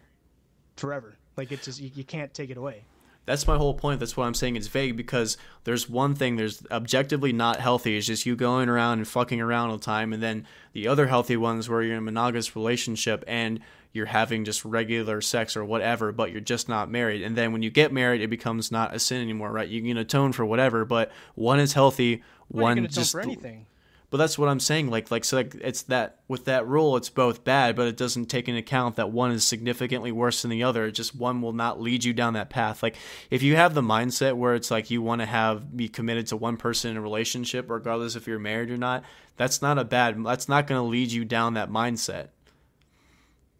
forever. 0.76 1.16
Like 1.38 1.52
it's 1.52 1.64
just 1.64 1.80
you, 1.80 1.90
you 1.94 2.04
can't 2.04 2.34
take 2.34 2.50
it 2.50 2.58
away. 2.58 2.84
That's 3.26 3.46
my 3.46 3.56
whole 3.56 3.74
point. 3.74 4.00
That's 4.00 4.16
why 4.16 4.26
I'm 4.26 4.34
saying 4.34 4.56
it's 4.56 4.68
vague 4.68 4.96
because 4.96 5.36
there's 5.64 5.90
one 5.90 6.14
thing 6.14 6.36
there's 6.36 6.64
objectively 6.70 7.32
not 7.32 7.60
healthy. 7.60 7.98
It's 7.98 8.06
just 8.06 8.24
you 8.24 8.36
going 8.36 8.68
around 8.68 8.98
and 8.98 9.08
fucking 9.08 9.40
around 9.40 9.70
all 9.70 9.76
the 9.76 9.84
time, 9.84 10.12
and 10.12 10.22
then 10.22 10.46
the 10.72 10.88
other 10.88 11.08
healthy 11.08 11.36
ones 11.36 11.68
where 11.68 11.82
you're 11.82 11.92
in 11.92 11.98
a 11.98 12.02
monogamous 12.02 12.54
relationship 12.54 13.24
and 13.26 13.60
you're 13.92 14.06
having 14.06 14.44
just 14.44 14.64
regular 14.64 15.20
sex 15.20 15.56
or 15.56 15.64
whatever, 15.64 16.12
but 16.12 16.30
you're 16.30 16.40
just 16.40 16.68
not 16.68 16.90
married. 16.90 17.22
And 17.22 17.34
then 17.34 17.52
when 17.52 17.62
you 17.62 17.70
get 17.70 17.92
married, 17.92 18.20
it 18.20 18.28
becomes 18.28 18.70
not 18.70 18.94
a 18.94 18.98
sin 18.98 19.22
anymore, 19.22 19.50
right? 19.50 19.68
You 19.68 19.82
can 19.82 19.96
atone 19.96 20.32
for 20.32 20.44
whatever, 20.44 20.84
but 20.84 21.10
one 21.34 21.58
is 21.58 21.72
healthy, 21.72 22.22
Well, 22.50 22.64
one 22.64 22.76
you 22.76 22.82
can 22.82 22.90
atone 22.90 23.02
just 23.02 23.12
for 23.12 23.20
anything. 23.22 23.66
But 24.08 24.18
that's 24.18 24.38
what 24.38 24.48
I'm 24.48 24.60
saying. 24.60 24.88
Like, 24.88 25.10
like, 25.10 25.24
so 25.24 25.36
like, 25.36 25.54
it's 25.56 25.82
that 25.82 26.20
with 26.28 26.44
that 26.44 26.66
rule, 26.66 26.96
it's 26.96 27.10
both 27.10 27.42
bad, 27.42 27.74
but 27.74 27.88
it 27.88 27.96
doesn't 27.96 28.26
take 28.26 28.48
into 28.48 28.60
account 28.60 28.96
that 28.96 29.10
one 29.10 29.32
is 29.32 29.44
significantly 29.44 30.12
worse 30.12 30.42
than 30.42 30.50
the 30.50 30.62
other. 30.62 30.90
Just 30.90 31.16
one 31.16 31.42
will 31.42 31.52
not 31.52 31.80
lead 31.80 32.04
you 32.04 32.12
down 32.12 32.34
that 32.34 32.48
path. 32.48 32.82
Like, 32.82 32.96
if 33.30 33.42
you 33.42 33.56
have 33.56 33.74
the 33.74 33.82
mindset 33.82 34.34
where 34.34 34.54
it's 34.54 34.70
like 34.70 34.90
you 34.90 35.02
want 35.02 35.22
to 35.22 35.26
have 35.26 35.76
be 35.76 35.88
committed 35.88 36.28
to 36.28 36.36
one 36.36 36.56
person 36.56 36.92
in 36.92 36.96
a 36.96 37.00
relationship, 37.00 37.68
regardless 37.68 38.14
if 38.14 38.26
you're 38.26 38.38
married 38.38 38.70
or 38.70 38.76
not, 38.76 39.02
that's 39.36 39.60
not 39.60 39.78
a 39.78 39.84
bad. 39.84 40.22
That's 40.24 40.48
not 40.48 40.66
going 40.66 40.80
to 40.80 40.86
lead 40.86 41.10
you 41.10 41.24
down 41.24 41.54
that 41.54 41.70
mindset. 41.70 42.28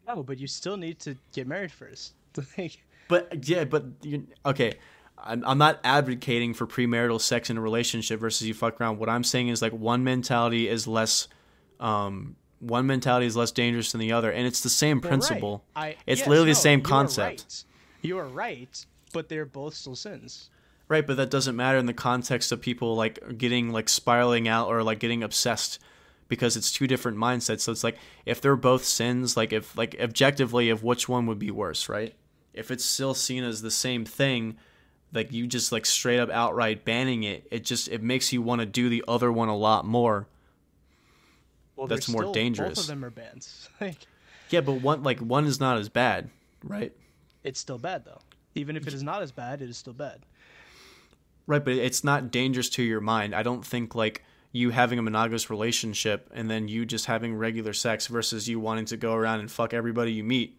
No, 0.07 0.23
but 0.23 0.39
you 0.39 0.47
still 0.47 0.77
need 0.77 0.99
to 0.99 1.17
get 1.33 1.47
married 1.47 1.71
first. 1.71 2.13
But 3.07 3.47
yeah, 3.47 3.63
but 3.63 3.85
you 4.01 4.27
okay. 4.45 4.73
I'm, 5.17 5.43
I'm 5.45 5.57
not 5.57 5.79
advocating 5.83 6.53
for 6.53 6.67
premarital 6.67 7.19
sex 7.21 7.49
in 7.49 7.57
a 7.57 7.61
relationship 7.61 8.19
versus 8.19 8.47
you 8.47 8.53
fuck 8.53 8.79
around. 8.79 8.99
What 8.99 9.09
I'm 9.09 9.23
saying 9.23 9.49
is 9.49 9.61
like 9.61 9.73
one 9.73 10.03
mentality 10.03 10.67
is 10.67 10.87
less 10.87 11.27
um, 11.79 12.35
one 12.59 12.87
mentality 12.87 13.25
is 13.25 13.35
less 13.35 13.51
dangerous 13.51 13.91
than 13.91 14.01
the 14.01 14.11
other, 14.13 14.31
and 14.31 14.47
it's 14.47 14.61
the 14.61 14.69
same 14.69 14.99
Well, 14.99 15.09
principle. 15.09 15.63
right. 15.75 15.97
I, 15.97 16.11
It's 16.11 16.19
yes, 16.21 16.27
literally 16.27 16.51
the 16.51 16.57
no, 16.57 16.61
same 16.61 16.79
you 16.79 16.85
are 16.85 16.87
concept. 16.89 17.39
right. 17.41 17.63
You 18.01 18.17
are 18.19 18.27
right, 18.27 18.85
but 19.13 19.29
they're 19.29 19.45
both 19.45 19.73
still 19.75 19.95
sins. 19.95 20.49
Right, 20.89 21.05
but 21.05 21.17
that 21.17 21.29
doesn't 21.29 21.55
matter 21.55 21.77
in 21.77 21.85
the 21.85 21.93
context 21.93 22.51
of 22.51 22.61
people 22.61 22.95
like 22.95 23.37
getting 23.37 23.71
like 23.71 23.89
spiraling 23.89 24.47
out 24.47 24.69
or 24.69 24.81
like 24.83 24.99
getting 24.99 25.21
obsessed 25.21 25.79
because 26.29 26.55
it's 26.55 26.71
two 26.71 26.87
different 26.87 27.17
mindsets. 27.17 27.61
So 27.61 27.71
it's 27.73 27.83
like 27.83 27.97
if 28.25 28.39
they're 28.39 28.55
both 28.55 28.85
sins, 28.85 29.35
like 29.35 29.51
if 29.51 29.77
like 29.77 29.95
objectively 29.99 30.69
of 30.69 30.83
which 30.83 31.09
one 31.09 31.25
would 31.27 31.39
be 31.39 31.51
worse, 31.51 31.89
right? 31.89 32.15
If 32.53 32.71
it's 32.71 32.85
still 32.85 33.13
seen 33.13 33.43
as 33.43 33.61
the 33.61 33.69
same 33.71 34.05
thing, 34.05 34.57
like 35.13 35.31
you 35.31 35.47
just 35.47 35.71
like 35.71 35.85
straight 35.85 36.19
up 36.19 36.29
outright 36.29 36.83
banning 36.85 37.23
it, 37.23 37.47
it 37.51 37.63
just 37.65 37.87
it 37.87 38.01
makes 38.03 38.31
you 38.33 38.41
want 38.41 38.59
to 38.61 38.65
do 38.65 38.89
the 38.89 39.03
other 39.07 39.31
one 39.31 39.49
a 39.49 39.55
lot 39.55 39.85
more. 39.85 40.27
Well, 41.75 41.87
That's 41.87 42.09
more 42.09 42.21
still- 42.23 42.29
Both 42.29 42.35
dangerous. 42.35 42.79
of 42.79 42.87
them 42.87 43.05
are 43.05 43.09
banned. 43.11 43.47
Like, 43.81 43.97
Yeah, 44.49 44.61
but 44.61 44.73
one 44.81 45.03
like 45.03 45.19
one 45.19 45.45
is 45.45 45.59
not 45.59 45.77
as 45.77 45.89
bad, 45.89 46.29
right? 46.63 46.91
it's 47.43 47.59
still 47.59 47.77
bad 47.77 48.03
though. 48.05 48.19
Even 48.55 48.75
if 48.75 48.87
it 48.87 48.93
is 48.93 49.03
not 49.03 49.21
as 49.21 49.31
bad, 49.31 49.61
it 49.61 49.69
is 49.69 49.77
still 49.77 49.93
bad. 49.93 50.19
Right, 51.45 51.63
but 51.63 51.73
it's 51.75 52.03
not 52.03 52.31
dangerous 52.31 52.67
to 52.71 52.83
your 52.83 52.99
mind. 52.99 53.33
I 53.35 53.43
don't 53.43 53.63
think 53.65 53.93
like 53.95 54.23
you 54.51 54.71
having 54.71 54.97
a 54.97 55.01
monogamous 55.03 55.49
relationship 55.49 56.29
and 56.33 56.49
then 56.49 56.67
you 56.67 56.85
just 56.85 57.05
having 57.05 57.35
regular 57.35 57.73
sex 57.73 58.07
versus 58.07 58.49
you 58.49 58.59
wanting 58.59 58.85
to 58.85 58.97
go 58.97 59.13
around 59.13 59.39
and 59.41 59.51
fuck 59.51 59.73
everybody 59.73 60.11
you 60.11 60.23
meet. 60.23 60.57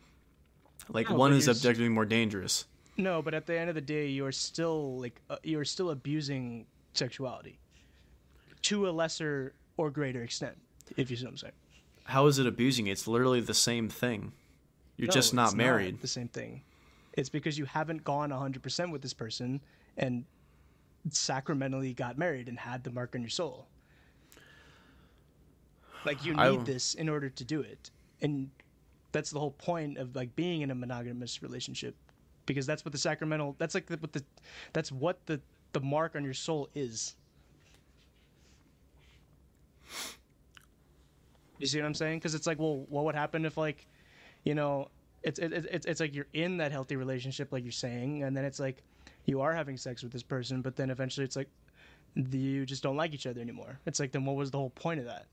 Like 0.88 1.10
No, 1.10 1.16
one 1.16 1.32
is 1.32 1.48
objectively 1.48 1.88
more 1.88 2.06
dangerous. 2.06 2.64
No, 2.98 3.22
but 3.22 3.32
at 3.32 3.46
the 3.46 3.56
end 3.58 3.68
of 3.68 3.74
the 3.76 3.80
day, 3.80 4.08
you 4.08 4.26
are 4.26 4.32
still 4.32 4.98
like 5.00 5.20
uh, 5.30 5.36
you 5.44 5.58
are 5.60 5.64
still 5.64 5.90
abusing 5.90 6.66
sexuality 6.94 7.58
to 8.62 8.88
a 8.88 8.90
lesser 8.90 9.54
or 9.76 9.88
greater 9.90 10.22
extent. 10.24 10.56
If 10.96 11.10
you 11.10 11.16
see 11.16 11.24
what 11.24 11.30
I'm 11.30 11.36
saying. 11.36 11.52
How 12.04 12.26
is 12.26 12.38
it 12.40 12.46
abusing? 12.46 12.88
It's 12.88 13.06
literally 13.06 13.40
the 13.40 13.54
same 13.54 13.88
thing. 13.88 14.32
You're 14.96 15.06
No, 15.08 15.12
just 15.12 15.32
not 15.32 15.48
it's 15.48 15.54
married. 15.54 16.00
the 16.00 16.08
same 16.08 16.26
thing. 16.28 16.62
It's 17.12 17.28
because 17.28 17.56
you 17.58 17.66
haven't 17.66 18.02
gone 18.02 18.30
100% 18.30 18.90
with 18.90 19.02
this 19.02 19.12
person 19.12 19.60
and 19.96 20.24
sacramentally 21.10 21.92
got 21.94 22.16
married 22.18 22.48
and 22.48 22.58
had 22.58 22.82
the 22.82 22.90
mark 22.90 23.14
on 23.14 23.20
your 23.20 23.28
soul. 23.30 23.68
Like 26.04 26.24
you 26.24 26.34
I- 26.36 26.50
need 26.50 26.64
this 26.64 26.94
in 26.94 27.08
order 27.08 27.28
to 27.28 27.44
do 27.44 27.60
it. 27.60 27.90
And 28.22 28.50
that's 29.12 29.30
the 29.30 29.38
whole 29.38 29.52
point 29.52 29.98
of 29.98 30.16
like 30.16 30.34
being 30.34 30.62
in 30.62 30.70
a 30.70 30.74
monogamous 30.74 31.42
relationship 31.42 31.94
because 32.48 32.66
that's 32.66 32.84
what 32.84 32.90
the 32.92 32.98
sacramental 32.98 33.54
that's 33.58 33.74
like 33.74 33.86
the, 33.86 33.96
what 33.98 34.12
the 34.12 34.24
that's 34.72 34.90
what 34.90 35.24
the 35.26 35.40
the 35.72 35.80
mark 35.80 36.16
on 36.16 36.24
your 36.24 36.34
soul 36.34 36.68
is. 36.74 37.14
You 41.58 41.66
see 41.66 41.78
what 41.80 41.86
I'm 41.86 41.94
saying? 41.94 42.18
Because 42.18 42.34
it's 42.34 42.46
like, 42.46 42.58
well, 42.58 42.86
what 42.88 43.04
would 43.04 43.14
happen 43.14 43.44
if 43.44 43.56
like, 43.56 43.86
you 44.44 44.54
know, 44.54 44.88
it's 45.22 45.38
it, 45.38 45.52
it, 45.52 45.66
it's 45.70 45.86
it's 45.86 46.00
like 46.00 46.14
you're 46.14 46.28
in 46.32 46.56
that 46.56 46.72
healthy 46.72 46.96
relationship, 46.96 47.52
like 47.52 47.64
you're 47.64 47.72
saying, 47.72 48.22
and 48.22 48.36
then 48.36 48.44
it's 48.44 48.58
like 48.58 48.82
you 49.26 49.40
are 49.40 49.52
having 49.52 49.76
sex 49.76 50.02
with 50.02 50.12
this 50.12 50.22
person, 50.22 50.62
but 50.62 50.74
then 50.74 50.90
eventually 50.90 51.24
it's 51.24 51.36
like 51.36 51.48
you 52.16 52.64
just 52.64 52.82
don't 52.82 52.96
like 52.96 53.12
each 53.12 53.26
other 53.26 53.40
anymore. 53.40 53.78
It's 53.86 54.00
like 54.00 54.12
then 54.12 54.24
what 54.24 54.36
was 54.36 54.50
the 54.50 54.58
whole 54.58 54.70
point 54.70 55.00
of 55.00 55.06
that? 55.06 55.26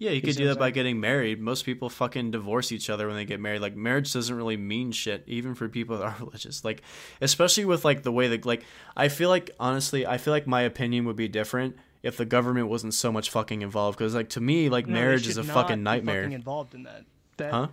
Yeah, 0.00 0.12
you 0.12 0.22
could 0.22 0.34
do 0.34 0.46
that 0.48 0.58
by 0.58 0.70
getting 0.70 0.98
married. 0.98 1.40
Most 1.42 1.66
people 1.66 1.90
fucking 1.90 2.30
divorce 2.30 2.72
each 2.72 2.88
other 2.88 3.06
when 3.06 3.16
they 3.16 3.26
get 3.26 3.38
married. 3.38 3.60
Like 3.60 3.76
marriage 3.76 4.10
doesn't 4.14 4.34
really 4.34 4.56
mean 4.56 4.92
shit, 4.92 5.22
even 5.26 5.54
for 5.54 5.68
people 5.68 5.98
that 5.98 6.04
are 6.04 6.16
religious. 6.20 6.64
Like, 6.64 6.80
especially 7.20 7.66
with 7.66 7.84
like 7.84 8.02
the 8.02 8.10
way 8.10 8.28
that 8.28 8.46
like 8.46 8.64
I 8.96 9.08
feel 9.08 9.28
like 9.28 9.50
honestly, 9.60 10.06
I 10.06 10.16
feel 10.16 10.32
like 10.32 10.46
my 10.46 10.62
opinion 10.62 11.04
would 11.04 11.16
be 11.16 11.28
different 11.28 11.76
if 12.02 12.16
the 12.16 12.24
government 12.24 12.68
wasn't 12.68 12.94
so 12.94 13.12
much 13.12 13.28
fucking 13.28 13.60
involved. 13.60 13.98
Because 13.98 14.14
like 14.14 14.30
to 14.30 14.40
me, 14.40 14.70
like 14.70 14.86
No, 14.86 14.94
marriage 14.94 15.28
is 15.28 15.36
a 15.36 15.44
fucking 15.44 15.82
nightmare. 15.82 16.22
fucking 16.22 16.32
involved 16.32 16.74
in 16.74 16.84
that. 16.84 17.04
That 17.36 17.52
Huh? 17.52 17.68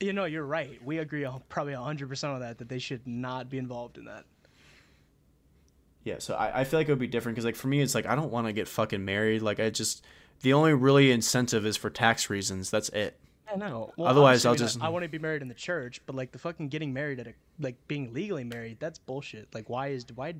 you 0.00 0.14
know, 0.14 0.24
you're 0.24 0.46
right. 0.46 0.82
We 0.82 0.98
agree 0.98 1.26
probably 1.50 1.74
hundred 1.74 2.08
percent 2.08 2.32
on 2.32 2.40
that. 2.40 2.56
That 2.58 2.70
they 2.70 2.78
should 2.78 3.06
not 3.06 3.50
be 3.50 3.58
involved 3.58 3.98
in 3.98 4.06
that. 4.06 4.24
Yeah, 6.04 6.16
so 6.18 6.34
I, 6.34 6.60
I 6.60 6.64
feel 6.64 6.80
like 6.80 6.88
it 6.88 6.92
would 6.92 6.98
be 6.98 7.06
different 7.06 7.36
because 7.36 7.44
like 7.44 7.56
for 7.56 7.68
me, 7.68 7.82
it's 7.82 7.94
like 7.94 8.06
I 8.06 8.14
don't 8.14 8.32
want 8.32 8.46
to 8.46 8.54
get 8.54 8.68
fucking 8.68 9.04
married. 9.04 9.42
Like 9.42 9.60
I 9.60 9.68
just 9.68 10.02
the 10.42 10.52
only 10.52 10.74
really 10.74 11.10
incentive 11.10 11.64
is 11.64 11.76
for 11.76 11.90
tax 11.90 12.28
reasons. 12.28 12.70
That's 12.70 12.88
it. 12.90 13.18
I 13.52 13.56
know. 13.56 13.92
Otherwise, 13.98 14.46
I'll 14.46 14.54
just- 14.54 14.80
I, 14.80 14.88
want 14.88 15.04
to 15.04 15.08
be 15.08 15.18
married 15.18 15.42
in 15.42 15.48
the 15.48 15.54
church, 15.54 16.00
but 16.06 16.16
like 16.16 16.32
the 16.32 16.38
fucking 16.38 16.68
getting 16.68 16.92
married 16.92 17.20
at 17.20 17.26
a 17.26 17.34
like 17.60 17.76
being 17.86 18.12
legally 18.12 18.44
married, 18.44 18.78
that's 18.80 18.98
bullshit. 18.98 19.54
Like, 19.54 19.68
why 19.68 19.88
is 19.88 20.06
why? 20.14 20.34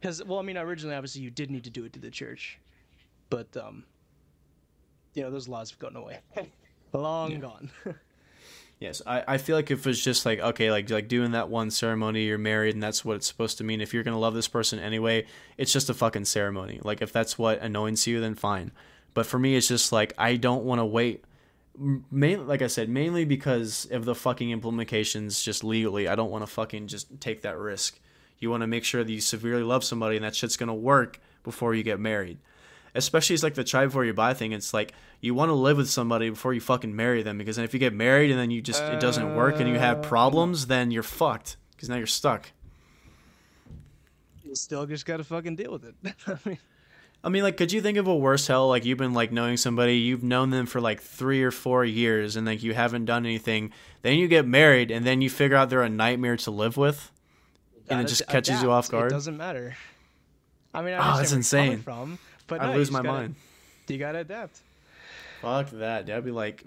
Because 0.00 0.22
well, 0.24 0.38
I 0.38 0.42
mean, 0.42 0.56
originally, 0.58 0.96
obviously, 0.96 1.22
you 1.22 1.30
did 1.30 1.50
need 1.50 1.64
to 1.64 1.70
do 1.70 1.84
it 1.84 1.92
to 1.94 2.00
the 2.00 2.10
church, 2.10 2.58
but 3.30 3.56
um, 3.56 3.84
you 5.14 5.22
know, 5.22 5.30
those 5.30 5.46
laws 5.48 5.70
have 5.70 5.78
gone 5.78 5.96
away, 5.96 6.18
long 6.92 7.38
gone. 7.40 7.70
Yes, 8.78 9.00
I, 9.06 9.24
I 9.26 9.38
feel 9.38 9.56
like 9.56 9.70
if 9.70 9.86
it's 9.86 10.02
just 10.02 10.26
like 10.26 10.38
okay, 10.38 10.70
like 10.70 10.90
like 10.90 11.08
doing 11.08 11.30
that 11.30 11.48
one 11.48 11.70
ceremony, 11.70 12.24
you're 12.24 12.36
married, 12.36 12.74
and 12.74 12.82
that's 12.82 13.04
what 13.04 13.16
it's 13.16 13.26
supposed 13.26 13.56
to 13.58 13.64
mean. 13.64 13.80
If 13.80 13.94
you're 13.94 14.02
gonna 14.02 14.18
love 14.18 14.34
this 14.34 14.48
person 14.48 14.78
anyway, 14.78 15.26
it's 15.56 15.72
just 15.72 15.88
a 15.88 15.94
fucking 15.94 16.26
ceremony. 16.26 16.80
Like 16.82 17.00
if 17.00 17.10
that's 17.10 17.38
what 17.38 17.62
anoints 17.62 18.06
you, 18.06 18.20
then 18.20 18.34
fine. 18.34 18.72
But 19.14 19.24
for 19.24 19.38
me, 19.38 19.56
it's 19.56 19.68
just 19.68 19.92
like 19.92 20.12
I 20.18 20.36
don't 20.36 20.64
want 20.64 20.80
to 20.80 20.84
wait. 20.84 21.24
Main, 21.78 22.46
like 22.46 22.60
I 22.60 22.66
said, 22.66 22.88
mainly 22.90 23.24
because 23.24 23.86
of 23.90 24.04
the 24.04 24.14
fucking 24.14 24.50
implications, 24.50 25.42
just 25.42 25.64
legally, 25.64 26.06
I 26.08 26.14
don't 26.14 26.30
want 26.30 26.42
to 26.42 26.46
fucking 26.46 26.86
just 26.88 27.20
take 27.20 27.42
that 27.42 27.58
risk. 27.58 27.98
You 28.38 28.50
want 28.50 28.62
to 28.62 28.66
make 28.66 28.84
sure 28.84 29.02
that 29.02 29.12
you 29.12 29.20
severely 29.22 29.62
love 29.62 29.84
somebody 29.84 30.16
and 30.16 30.24
that 30.24 30.36
shit's 30.36 30.58
gonna 30.58 30.74
work 30.74 31.18
before 31.44 31.74
you 31.74 31.82
get 31.82 31.98
married. 31.98 32.38
Especially 32.96 33.34
it's 33.34 33.42
like 33.42 33.54
the 33.54 33.64
try 33.64 33.84
before 33.84 34.04
you 34.04 34.12
buy 34.12 34.34
thing. 34.34 34.52
It's 34.52 34.74
like 34.74 34.92
you 35.20 35.34
want 35.34 35.50
to 35.50 35.54
live 35.54 35.76
with 35.76 35.88
somebody 35.88 36.30
before 36.30 36.52
you 36.52 36.60
fucking 36.60 36.94
marry 36.94 37.22
them 37.22 37.38
because 37.38 37.56
then 37.56 37.64
if 37.64 37.72
you 37.72 37.80
get 37.80 37.92
married 37.92 38.30
and 38.30 38.38
then 38.38 38.50
you 38.50 38.60
just 38.60 38.82
it 38.82 39.00
doesn't 39.00 39.34
work 39.34 39.60
and 39.60 39.68
you 39.68 39.78
have 39.78 39.98
uh. 39.98 40.02
problems, 40.02 40.66
then 40.66 40.90
you're 40.90 41.02
fucked 41.02 41.56
because 41.72 41.88
now 41.88 41.96
you're 41.96 42.06
stuck. 42.06 42.50
you 44.44 44.54
still 44.54 44.86
just 44.86 45.06
gotta 45.06 45.24
fucking 45.24 45.56
deal 45.56 45.72
with 45.72 45.84
it. 45.84 45.94
I 46.26 46.48
mean, 46.48 46.58
I 47.26 47.28
mean, 47.28 47.42
like, 47.42 47.56
could 47.56 47.72
you 47.72 47.80
think 47.80 47.98
of 47.98 48.06
a 48.06 48.14
worse 48.14 48.46
hell? 48.46 48.68
Like, 48.68 48.84
you've 48.84 48.98
been 48.98 49.12
like 49.12 49.32
knowing 49.32 49.56
somebody, 49.56 49.96
you've 49.96 50.22
known 50.22 50.50
them 50.50 50.64
for 50.64 50.80
like 50.80 51.00
three 51.00 51.42
or 51.42 51.50
four 51.50 51.84
years, 51.84 52.36
and 52.36 52.46
like 52.46 52.62
you 52.62 52.72
haven't 52.72 53.06
done 53.06 53.26
anything. 53.26 53.72
Then 54.02 54.16
you 54.16 54.28
get 54.28 54.46
married, 54.46 54.92
and 54.92 55.04
then 55.04 55.20
you 55.20 55.28
figure 55.28 55.56
out 55.56 55.68
they're 55.68 55.82
a 55.82 55.88
nightmare 55.88 56.36
to 56.36 56.52
live 56.52 56.76
with, 56.76 57.10
and 57.88 58.00
it 58.00 58.06
just 58.06 58.28
catches 58.28 58.62
you 58.62 58.70
off 58.70 58.88
guard. 58.88 59.10
It 59.10 59.14
doesn't 59.14 59.36
matter. 59.36 59.76
I 60.72 60.82
mean, 60.82 60.94
I 60.94 61.14
Oh, 61.14 61.16
that's 61.16 61.32
insane. 61.32 61.82
From, 61.82 62.18
but 62.46 62.60
I 62.60 62.66
no, 62.66 62.72
you 62.72 62.78
lose 62.78 62.90
my 62.90 62.98
gotta- 63.02 63.08
mind. 63.08 63.34
You 63.88 63.98
gotta 63.98 64.18
adapt. 64.18 64.60
Fuck 65.42 65.70
that. 65.70 66.06
That'd 66.06 66.24
be 66.24 66.30
like, 66.30 66.64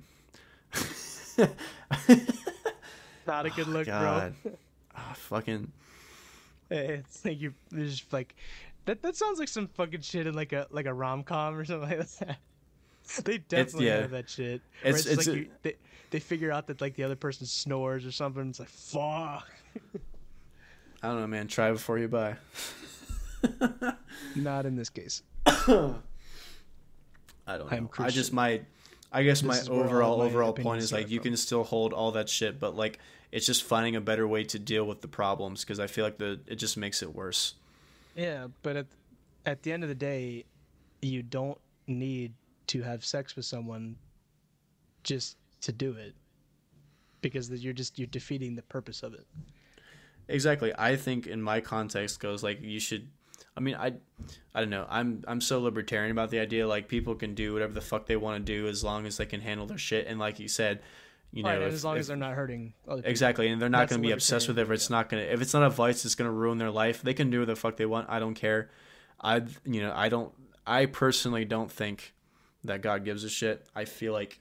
Not 3.28 3.46
a 3.46 3.50
good 3.52 3.68
look, 3.68 3.88
Oh, 3.88 3.92
God, 3.92 4.34
Ah, 4.96 5.14
fucking. 5.16 5.72
bro. 6.70 6.78
It's 6.78 7.24
like 7.26 7.40
you 7.40 7.54
there's 7.72 8.00
just 8.00 8.14
like 8.14 8.36
that. 8.86 9.02
That 9.02 9.16
sounds 9.16 9.40
like 9.40 9.48
some 9.48 9.68
fucking 9.68 10.02
shit 10.02 10.28
in 10.28 10.34
like 10.36 10.52
a 10.54 10.68
like 10.72 10.86
a 10.86 10.94
rom 10.94 11.24
com 11.24 11.56
or 11.58 11.66
something 11.66 11.90
like 12.00 12.08
that. 12.20 12.38
They 13.24 13.40
definitely 13.40 13.88
yeah. 13.88 14.02
have 14.02 14.12
that 14.12 14.30
shit. 14.30 14.62
Where 14.84 14.94
It's- 14.94 15.08
it's, 15.08 15.18
it's 15.20 15.28
like 15.28 15.36
a- 15.36 15.40
you, 15.40 15.50
they 15.64 15.76
they 16.12 16.20
figure 16.20 16.52
out 16.52 16.68
that 16.68 16.80
like 16.80 16.96
the 16.96 17.04
other 17.04 17.16
person 17.16 17.48
snores 17.48 18.06
or 18.06 18.12
something. 18.12 18.50
It's 18.50 18.60
like 18.60 18.70
fuck. 18.70 19.48
I 21.02 21.08
don't 21.08 21.20
know, 21.22 21.28
man. 21.28 21.48
Try 21.48 21.72
before 21.72 21.98
you 21.98 22.08
buy. 22.08 22.36
Not 24.36 24.66
in 24.68 24.76
this 24.76 24.90
case. 24.90 25.24
I 27.48 27.58
don't 27.58 27.72
know. 27.72 27.90
I 27.98 28.10
just 28.10 28.34
my 28.34 28.62
I 29.12 29.24
guess 29.24 29.42
This 29.42 29.48
my 29.48 29.58
is 29.58 29.70
where 29.70 29.80
all 29.80 29.86
overall 29.86 30.18
my 30.20 30.26
overall 30.26 30.54
point 30.54 30.82
is 30.82 30.92
like 30.92 31.10
you 31.10 31.20
from. 31.20 31.30
can 31.32 31.38
still 31.38 31.64
hold 31.64 31.94
all 31.94 32.12
that 32.12 32.30
shit, 32.30 32.60
but 32.60 32.76
like 32.76 33.00
it's 33.32 33.46
just 33.46 33.64
finding 33.64 33.96
a 33.96 34.02
better 34.02 34.28
way 34.28 34.44
to 34.46 34.60
deal 34.60 34.86
with 34.86 35.02
the 35.02 35.08
problems 35.08 35.64
because 35.64 35.80
I 35.80 35.88
feel 35.88 36.06
like 36.06 36.18
the 36.18 36.40
it 36.48 36.56
just 36.56 36.78
makes 36.78 37.02
it 37.02 37.14
worse. 37.14 37.56
Yeah, 38.16 38.48
but 38.62 38.76
at 38.76 38.86
at 39.46 39.64
the 39.64 39.72
end 39.72 39.84
of 39.84 39.90
the 39.90 39.96
day, 39.96 40.46
you 41.02 41.24
don't 41.24 41.58
need 41.88 42.34
to 42.68 42.82
have 42.84 43.04
sex 43.04 43.36
with 43.36 43.46
someone 43.46 43.96
just 45.04 45.38
to 45.62 45.72
do 45.72 45.94
it 45.94 46.14
because 47.22 47.50
you're 47.50 47.74
just 47.74 47.98
you're 47.98 48.08
defeating 48.08 48.56
the 48.56 48.62
purpose 48.64 49.02
of 49.02 49.14
it. 49.14 49.26
Exactly. 50.28 50.72
I 50.78 50.96
think 50.96 51.26
in 51.26 51.42
my 51.42 51.62
context 51.62 52.20
goes 52.20 52.44
like 52.44 52.62
you 52.62 52.80
should 52.80 53.08
I 53.58 53.60
mean 53.62 53.76
I 53.76 53.94
I 54.54 54.60
don't 54.62 54.70
know. 54.70 54.86
I'm 54.90 55.24
I'm 55.28 55.42
so 55.42 55.60
libertarian 55.62 56.12
about 56.12 56.30
the 56.30 56.40
idea 56.40 56.68
like 56.68 56.88
people 56.88 57.16
can 57.16 57.34
do 57.36 57.54
whatever 57.54 57.74
the 57.74 57.82
fuck 57.82 58.06
they 58.06 58.16
want 58.16 58.46
to 58.46 58.54
do 58.54 58.68
as 58.68 58.84
long 58.84 59.06
as 59.06 59.18
they 59.18 59.26
can 59.26 59.42
handle 59.42 59.66
their 59.66 59.78
shit 59.78 60.08
and 60.08 60.20
like 60.20 60.40
you 60.40 60.48
said, 60.48 60.82
you 61.32 61.44
know, 61.44 61.50
right, 61.50 61.62
if- 61.64 61.74
as 61.74 61.86
long 61.86 61.96
if- 61.96 62.00
as 62.02 62.08
they're 62.08 62.18
not 62.18 62.34
hurting 62.34 62.74
other 62.88 63.02
people. 63.02 63.12
Exactly, 63.12 63.48
and 63.50 63.62
they're 63.62 63.70
not 63.70 63.88
going 63.90 64.02
to 64.02 64.08
be 64.08 64.12
obsessed 64.14 64.48
with 64.48 64.58
it. 64.58 64.62
If 64.64 64.72
it's 64.72 64.90
not 64.90 65.10
going 65.10 65.24
to, 65.24 65.34
if 65.34 65.42
it's 65.42 65.54
not 65.54 65.64
a 65.64 65.70
vice, 65.70 66.04
it's 66.06 66.16
going 66.16 66.28
to 66.30 66.32
ruin 66.36 66.58
their 66.58 66.72
life. 66.72 67.02
They 67.02 67.14
can 67.14 67.30
do 67.30 67.40
what 67.40 67.48
the 67.48 67.56
fuck 67.56 67.78
they 67.78 67.86
want. 67.86 68.10
I 68.10 68.20
don't 68.20 68.34
care. 68.36 68.70
I, 69.22 69.44
you 69.66 69.82
know, 69.82 69.94
I 69.96 70.10
don't. 70.10 70.32
I 70.66 70.86
personally 70.88 71.46
don't 71.46 71.72
think 71.72 72.14
that 72.64 72.82
God 72.82 73.04
gives 73.06 73.24
a 73.24 73.30
shit. 73.30 73.66
I 73.76 73.86
feel 73.86 74.14
like 74.14 74.40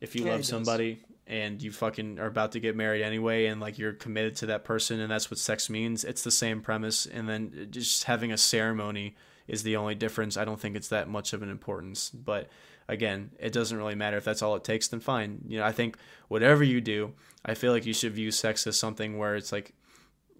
if 0.00 0.14
you 0.14 0.24
Yeah, 0.24 0.32
love 0.32 0.44
somebody 0.44 1.00
and 1.28 1.62
you 1.62 1.70
fucking 1.70 2.18
are 2.18 2.26
about 2.26 2.52
to 2.52 2.60
get 2.60 2.74
married 2.74 3.02
anyway, 3.02 3.46
and 3.46 3.60
like 3.60 3.78
you're 3.78 3.92
committed 3.92 4.34
to 4.36 4.46
that 4.46 4.64
person, 4.64 4.98
and 4.98 5.10
that's 5.10 5.30
what 5.30 5.38
sex 5.38 5.68
means. 5.70 6.02
It's 6.02 6.24
the 6.24 6.30
same 6.30 6.62
premise, 6.62 7.06
and 7.06 7.28
then 7.28 7.68
just 7.70 8.04
having 8.04 8.32
a 8.32 8.38
ceremony 8.38 9.14
is 9.46 9.62
the 9.62 9.76
only 9.76 9.94
difference. 9.94 10.36
I 10.36 10.44
don't 10.44 10.58
think 10.60 10.74
it's 10.74 10.88
that 10.88 11.08
much 11.08 11.32
of 11.32 11.42
an 11.42 11.50
importance, 11.50 12.10
but 12.10 12.48
again, 12.88 13.30
it 13.38 13.52
doesn't 13.52 13.76
really 13.76 13.94
matter 13.94 14.16
if 14.16 14.24
that's 14.24 14.40
all 14.42 14.56
it 14.56 14.64
takes. 14.64 14.88
Then 14.88 15.00
fine. 15.00 15.42
You 15.46 15.58
know, 15.58 15.64
I 15.64 15.72
think 15.72 15.98
whatever 16.28 16.64
you 16.64 16.80
do, 16.80 17.12
I 17.44 17.54
feel 17.54 17.72
like 17.72 17.84
you 17.86 17.92
should 17.94 18.12
view 18.14 18.30
sex 18.30 18.66
as 18.66 18.78
something 18.78 19.18
where 19.18 19.36
it's 19.36 19.52
like, 19.52 19.74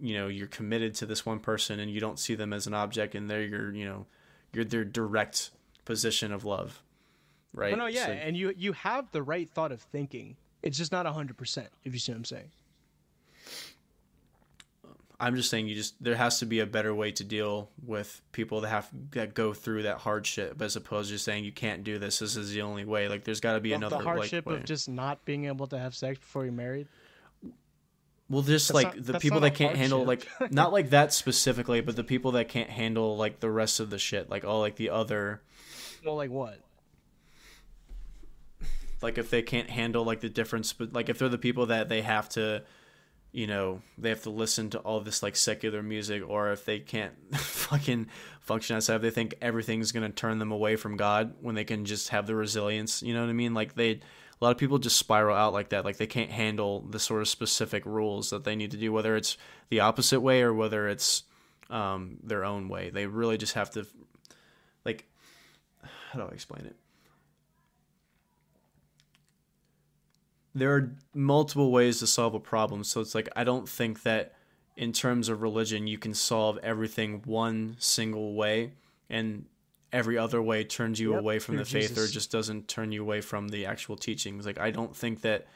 you 0.01 0.15
know, 0.15 0.29
you're 0.29 0.47
committed 0.47 0.95
to 0.97 1.07
this 1.07 1.27
one 1.27 1.39
person 1.41 1.81
and 1.81 1.91
you 1.91 2.01
don't 2.01 2.19
see 2.19 2.35
them 2.35 2.53
as 2.55 2.67
an 2.67 2.73
object, 2.75 3.15
and 3.15 3.29
they're 3.29 3.43
your, 3.45 3.75
you 3.75 3.85
know, 3.85 4.07
you're 4.55 4.65
their 4.65 4.85
direct 4.85 5.51
position 5.85 6.33
of 6.33 6.45
love, 6.47 6.83
right? 7.53 7.75
Oh, 7.75 7.77
no, 7.77 7.87
yeah, 7.87 8.07
So- 8.07 8.13
and 8.13 8.37
you 8.37 8.55
you 8.57 8.73
have 8.73 9.11
the 9.11 9.23
right 9.23 9.51
thought 9.51 9.73
of 9.73 9.83
thinking. 9.83 10.37
It's 10.63 10.77
just 10.77 10.93
not 10.93 11.07
hundred 11.07 11.37
percent. 11.37 11.69
If 11.85 11.93
you 11.95 11.99
see 12.01 12.13
what 12.13 12.19
I'm 12.19 12.25
saying. 12.25 12.51
I'm 15.21 15.35
just 15.35 15.51
saying 15.51 15.67
you 15.67 15.75
just 15.75 16.03
there 16.03 16.15
has 16.15 16.39
to 16.39 16.47
be 16.47 16.61
a 16.61 16.67
better 16.67 16.95
way 16.95 17.11
to 17.13 17.25
deal 17.25 17.71
with 17.85 18.21
people 18.31 18.61
that 18.61 18.69
have 18.69 18.89
that 19.11 19.35
go 19.35 19.53
through 19.53 19.83
that 19.83 19.99
hardship 19.99 20.63
as 20.63 20.77
opposed 20.77 21.09
to 21.09 21.15
just 21.17 21.25
saying 21.25 21.45
you 21.45 21.51
can't 21.53 21.83
do 21.83 21.99
this. 21.99 22.21
This 22.21 22.37
is 22.37 22.53
the 22.53 22.63
only 22.63 22.85
way. 22.85 23.09
Like 23.09 23.25
there's 23.25 23.41
got 23.41 23.55
to 23.55 23.61
be 23.61 23.73
Of 23.73 23.79
another 23.79 23.99
the 23.99 24.05
hardship 24.05 24.47
like 24.47 24.59
of 24.59 24.65
just 24.65 24.89
not 24.89 25.25
being 25.25 25.47
able 25.47 25.67
to 25.69 25.79
have 25.79 25.95
sex 25.97 26.19
before 26.21 26.45
you're 26.45 26.53
married. 26.53 26.87
well, 28.31 28.43
just 28.43 28.69
That's 28.69 28.75
like 28.75 28.95
not- 28.95 29.07
the 29.07 29.19
people 29.19 29.41
that 29.41 29.57
can't 29.57 29.77
handle 29.77 30.05
like 30.05 30.29
not 30.53 30.73
like 30.73 30.91
that 30.91 31.13
specifically, 31.13 31.81
but 31.81 31.97
the 31.97 32.05
people 32.05 32.33
that 32.33 32.49
can't 32.49 32.71
handle 32.71 33.17
like 33.17 33.41
the 33.41 33.51
rest 33.51 33.81
of 33.81 33.91
the 33.91 33.99
shit, 33.99 34.31
like 34.31 34.45
all 34.45 34.61
like 34.61 34.77
the 34.77 34.91
other 34.91 35.43
Well, 36.05 36.15
like 36.15 36.31
what? 36.31 36.61
Like 39.03 39.19
if 39.19 39.31
they 39.31 39.43
can't 39.43 39.71
handle 39.71 40.05
like 40.05 40.21
the 40.21 40.29
difference 40.29 40.73
but 40.73 40.93
like 40.93 41.09
if 41.09 41.19
they're 41.19 41.29
the 41.29 41.39
people 41.39 41.67
that 41.67 41.89
they 41.89 42.03
have 42.03 42.29
to 42.29 42.63
you 43.31 43.47
know 43.47 43.83
they 43.99 44.09
have 44.09 44.23
to 44.23 44.31
listen 44.31 44.71
to 44.71 44.79
all 44.79 45.01
this 45.01 45.23
like 45.23 45.37
secular 45.37 45.83
music 45.83 46.23
or 46.27 46.51
if 46.53 46.65
they 46.65 46.79
can't 46.79 47.15
fucking 47.37 48.07
function 48.41 48.77
outside 48.77 48.97
if 48.97 49.03
they 49.03 49.11
think 49.11 49.35
everything's 49.43 49.93
going 49.93 50.09
to 50.09 50.15
turn 50.15 50.39
them 50.39 50.53
away 50.53 50.77
from 50.77 50.97
god 50.97 51.35
when 51.41 51.55
they 51.55 51.65
can 51.65 51.85
just 51.85 52.09
have 52.09 52.27
the 52.27 52.35
resilience 52.35 53.03
you 53.03 53.15
know 53.15 53.21
what 53.21 53.31
i 53.31 53.35
mean? 53.35 53.55
Like 53.55 53.75
they 53.75 54.01
a 54.41 54.45
lot 54.45 54.51
of 54.51 54.59
people 54.59 54.79
just 54.79 54.97
spiral 54.97 55.37
out 55.37 55.53
like 55.53 55.71
that. 55.71 55.85
Like 55.85 55.97
they 55.97 56.07
can't 56.07 56.31
handle 56.31 56.81
the 56.83 57.01
sort 57.01 57.23
of 57.23 57.29
specific 57.29 57.85
rules 57.85 58.31
that 58.31 58.45
they 58.45 58.55
need 58.55 58.71
to 58.71 58.77
do 58.77 58.93
whether 58.93 59.17
it's 59.17 59.37
the 59.69 59.81
opposite 59.81 60.21
way 60.21 60.43
or 60.43 60.55
whether 60.55 60.89
it's 60.89 61.25
um, 61.71 62.19
their 62.23 62.45
own 62.45 62.69
way. 62.69 62.91
They 62.91 63.07
really 63.07 63.37
just 63.37 63.55
have 63.55 63.71
to 63.73 63.87
like 64.85 65.09
how 65.81 66.21
do 66.21 66.27
i 66.27 66.29
explain 66.29 66.65
it 66.65 66.77
there 70.55 70.75
are 70.75 70.97
multiple 71.15 71.71
ways 71.71 71.99
to 72.01 72.07
solve 72.07 72.35
a 72.35 72.41
problem. 72.41 72.85
So 72.85 73.01
it's 73.01 73.15
like 73.15 73.29
I 73.37 73.45
don't 73.45 73.69
think 73.69 74.03
that 74.03 74.35
in 74.77 74.93
terms 74.93 75.29
of 75.29 75.43
religion 75.43 75.87
you 75.87 75.99
can 75.99 76.15
solve 76.15 76.59
everything 76.63 77.23
one 77.25 77.77
single 77.79 78.35
way 78.35 78.73
and 79.11 79.45
every 79.93 80.17
other 80.19 80.41
way 80.43 80.65
turns 80.65 81.01
you 81.01 81.13
Yep, 81.13 81.21
away 81.21 81.39
from 81.39 81.57
the 81.57 81.65
faith 81.65 81.97
or 81.99 82.07
just 82.07 82.31
doesn't 82.31 82.69
turn 82.69 82.93
you 82.93 83.03
away 83.03 83.21
from 83.21 83.49
the 83.49 83.67
actual 83.67 83.97
teachings. 83.97 84.47
Like 84.47 84.59
I 84.59 84.71
don't 84.71 84.95
think 84.95 85.23
that 85.23 85.47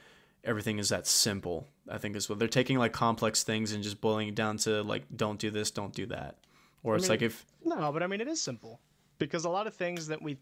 everything 0.44 0.78
is 0.78 0.88
that 0.88 1.06
simple. 1.06 1.68
I 1.88 1.98
think 1.98 2.16
is 2.16 2.28
what 2.28 2.38
they're 2.38 2.48
taking 2.48 2.78
like 2.78 2.92
complex 2.92 3.42
things 3.42 3.72
and 3.72 3.82
just 3.82 4.00
boiling 4.00 4.28
it 4.28 4.34
down 4.34 4.56
to 4.58 4.82
like 4.82 5.04
don't 5.14 5.38
do 5.38 5.50
this, 5.50 5.70
don't 5.70 5.92
do 5.92 6.06
that. 6.06 6.38
Or 6.82 6.96
it's 6.96 7.02
mean- 7.04 7.10
like 7.10 7.22
if 7.22 7.44
No, 7.64 7.92
but 7.92 8.02
I 8.02 8.06
mean 8.06 8.20
it 8.20 8.28
is 8.28 8.42
simple 8.42 8.80
because 9.18 9.44
a 9.44 9.50
lot 9.50 9.66
of 9.66 9.74
things 9.74 10.06
that 10.08 10.20
we 10.20 10.38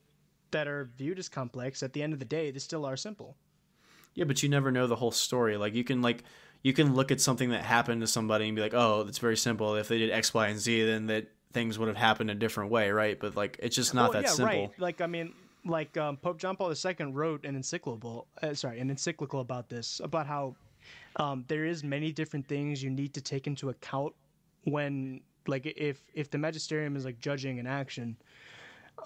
that 0.53 0.67
are 0.67 0.91
viewed 0.97 1.19
as 1.19 1.29
complex 1.29 1.83
at 1.83 1.93
the 1.93 2.03
end 2.03 2.13
of 2.13 2.19
the 2.19 2.25
day 2.25 2.51
they 2.51 2.59
still 2.59 2.85
are 2.87 2.97
simple. 2.97 3.37
Yeah, 4.15 4.25
but 4.25 4.43
you 4.43 4.49
never 4.49 4.71
know 4.71 4.87
the 4.87 4.97
whole 4.97 5.13
story. 5.13 5.57
Like 5.57 5.75
you 5.75 5.85
can 5.85 6.03
like 6.03 6.25
you 6.63 6.73
can 6.73 6.95
look 6.95 7.11
at 7.11 7.21
something 7.21 7.51
that 7.51 7.63
happened 7.63 8.01
to 8.03 8.07
somebody 8.07 8.47
and 8.47 8.57
be 8.57 8.63
like, 8.63 8.75
"Oh, 8.75 9.07
it's 9.09 9.19
very 9.19 9.37
simple. 9.37 9.77
If 9.77 9.89
they 9.89 9.99
did 9.99 10.11
X, 10.11 10.35
Y, 10.35 10.49
and 10.49 10.59
Z, 10.59 10.85
then 10.85 11.07
that 11.07 11.29
things 11.53 11.79
would 11.79 11.89
have 11.89 11.97
happened 11.97 12.31
a 12.31 12.35
different 12.35 12.71
way, 12.71 12.91
right?" 12.91 13.19
But 13.19 13.37
like 13.37 13.57
it's 13.61 13.77
just 13.77 13.95
not 13.95 14.13
Well, 14.13 14.23
that 14.23 14.29
yeah, 14.29 14.35
simple. 14.35 14.61
right. 14.69 14.71
Like 14.79 15.01
I 15.01 15.07
mean, 15.07 15.33
like 15.65 15.97
um, 15.97 16.17
Pope 16.17 16.39
John 16.39 16.57
Paul 16.57 16.73
II 16.73 17.07
wrote 17.07 17.45
an 17.45 17.57
encyclical, 17.57 18.27
uh, 18.43 18.55
sorry, 18.55 18.81
an 18.81 18.91
encyclical 18.91 19.41
about 19.41 19.69
this, 19.69 20.01
about 20.03 20.27
how 20.27 20.55
um, 21.17 21.45
there 21.49 21.65
is 21.65 21.83
many 21.85 22.13
different 22.13 22.47
things 22.47 22.83
you 22.83 22.91
need 22.91 23.15
to 23.15 23.21
take 23.21 23.47
into 23.47 23.69
account 23.71 24.15
when, 24.65 25.21
like, 25.47 25.67
if 25.67 26.03
if 26.15 26.31
the 26.31 26.39
magisterium 26.39 26.97
is 26.97 27.05
like 27.05 27.21
judging 27.21 27.59
an 27.59 27.67
action. 27.67 28.17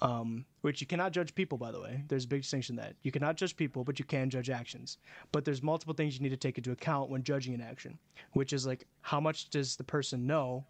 Um, 0.01 0.45
which 0.61 0.81
you 0.81 0.87
cannot 0.87 1.13
judge 1.13 1.33
people, 1.35 1.57
by 1.57 1.71
the 1.71 1.79
way. 1.79 2.03
There's 2.09 2.25
a 2.25 2.27
big 2.27 2.41
distinction 2.41 2.75
that 2.75 2.95
you 3.03 3.11
cannot 3.11 3.37
judge 3.37 3.55
people, 3.55 3.85
but 3.85 3.97
you 3.97 4.03
can 4.03 4.29
judge 4.29 4.49
actions. 4.49 4.97
But 5.31 5.45
there's 5.45 5.63
multiple 5.63 5.93
things 5.93 6.15
you 6.15 6.21
need 6.21 6.29
to 6.29 6.37
take 6.37 6.57
into 6.57 6.71
account 6.71 7.09
when 7.09 7.23
judging 7.23 7.53
an 7.53 7.61
action, 7.61 7.97
which 8.33 8.51
is 8.51 8.67
like 8.67 8.85
how 9.01 9.21
much 9.21 9.49
does 9.49 9.77
the 9.77 9.85
person 9.85 10.27
know 10.27 10.65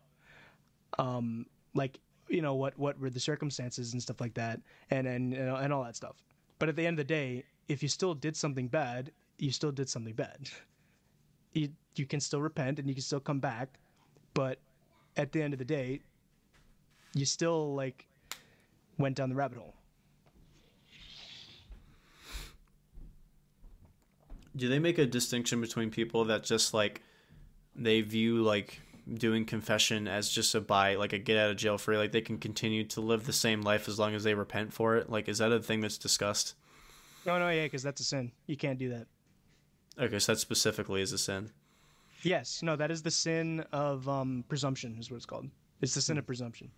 um, 0.99 1.45
like 1.73 1.99
you 2.27 2.41
know 2.41 2.55
what 2.55 2.77
what 2.77 2.99
were 2.99 3.09
the 3.09 3.19
circumstances 3.19 3.93
and 3.93 4.01
stuff 4.01 4.21
like 4.21 4.33
that, 4.35 4.59
and 4.89 5.07
and 5.07 5.33
and 5.33 5.73
all 5.73 5.83
that 5.83 5.95
stuff. 5.95 6.15
But 6.59 6.69
at 6.69 6.75
the 6.75 6.85
end 6.85 6.99
of 6.99 7.07
the 7.07 7.13
day, 7.13 7.43
if 7.67 7.83
you 7.83 7.89
still 7.89 8.13
did 8.13 8.35
something 8.35 8.67
bad, 8.67 9.11
you 9.37 9.51
still 9.51 9.71
did 9.71 9.89
something 9.89 10.13
bad. 10.13 10.49
You 11.53 11.69
you 11.95 12.05
can 12.05 12.19
still 12.19 12.41
repent 12.41 12.79
and 12.79 12.87
you 12.87 12.95
can 12.95 13.03
still 13.03 13.19
come 13.19 13.39
back, 13.39 13.79
but 14.33 14.59
at 15.17 15.31
the 15.31 15.41
end 15.41 15.53
of 15.53 15.59
the 15.59 15.65
day, 15.65 16.01
you 17.13 17.25
still 17.25 17.73
like 17.75 18.07
went 18.98 19.15
down 19.15 19.30
the 19.30 19.35
rabbit 19.35 19.57
hole. 19.57 19.74
Do 24.56 24.69
they 24.69 24.80
make 24.80 24.98
a 24.98 25.06
distinction 25.06 25.59
between 25.59 25.91
people 25.91 26.25
that 26.25 26.43
just 26.43 26.74
like 26.74 27.01
they 27.75 28.01
view 28.01 28.41
like 28.41 28.80
doing 29.14 29.45
confession 29.45 30.07
as 30.07 30.30
just 30.30 30.56
a 30.56 30.61
buy 30.61 30.95
like 30.95 31.14
a 31.14 31.19
get 31.19 31.38
out 31.38 31.51
of 31.51 31.57
jail 31.57 31.77
free 31.77 31.98
like 31.98 32.11
they 32.11 32.22
can 32.22 32.38
continue 32.38 32.83
to 32.85 33.01
live 33.01 33.25
the 33.25 33.33
same 33.33 33.61
life 33.61 33.88
as 33.88 33.99
long 33.99 34.15
as 34.15 34.24
they 34.24 34.33
repent 34.33 34.74
for 34.74 34.95
it? 34.95 35.09
Like 35.09 35.27
is 35.27 35.40
that 35.40 35.51
a 35.51 35.59
thing 35.59 35.82
that's 35.82 35.98
discussed? 35.98 36.56
No, 37.25 37.40
no, 37.40 37.49
yeah, 37.49 37.64
because 37.64 37.83
that's 37.83 38.01
a 38.01 38.03
sin. 38.03 38.32
You 38.45 38.56
can't 38.56 38.77
do 38.77 38.90
that. 38.90 39.07
Okay, 39.99 40.19
so 40.19 40.33
that 40.33 40.40
specifically 40.40 41.01
is 41.01 41.11
a 41.11 41.17
sin. 41.17 41.51
Yes, 42.22 42.61
no, 42.61 42.75
that 42.75 42.91
is 42.91 43.01
the 43.01 43.11
sin 43.11 43.64
of 43.72 44.07
um, 44.09 44.43
presumption, 44.48 44.98
is 44.99 45.09
what 45.09 45.17
it's 45.17 45.25
called. 45.25 45.49
It's 45.82 45.95
the 45.95 46.01
sin 46.01 46.17
of 46.17 46.25
presumption. 46.25 46.72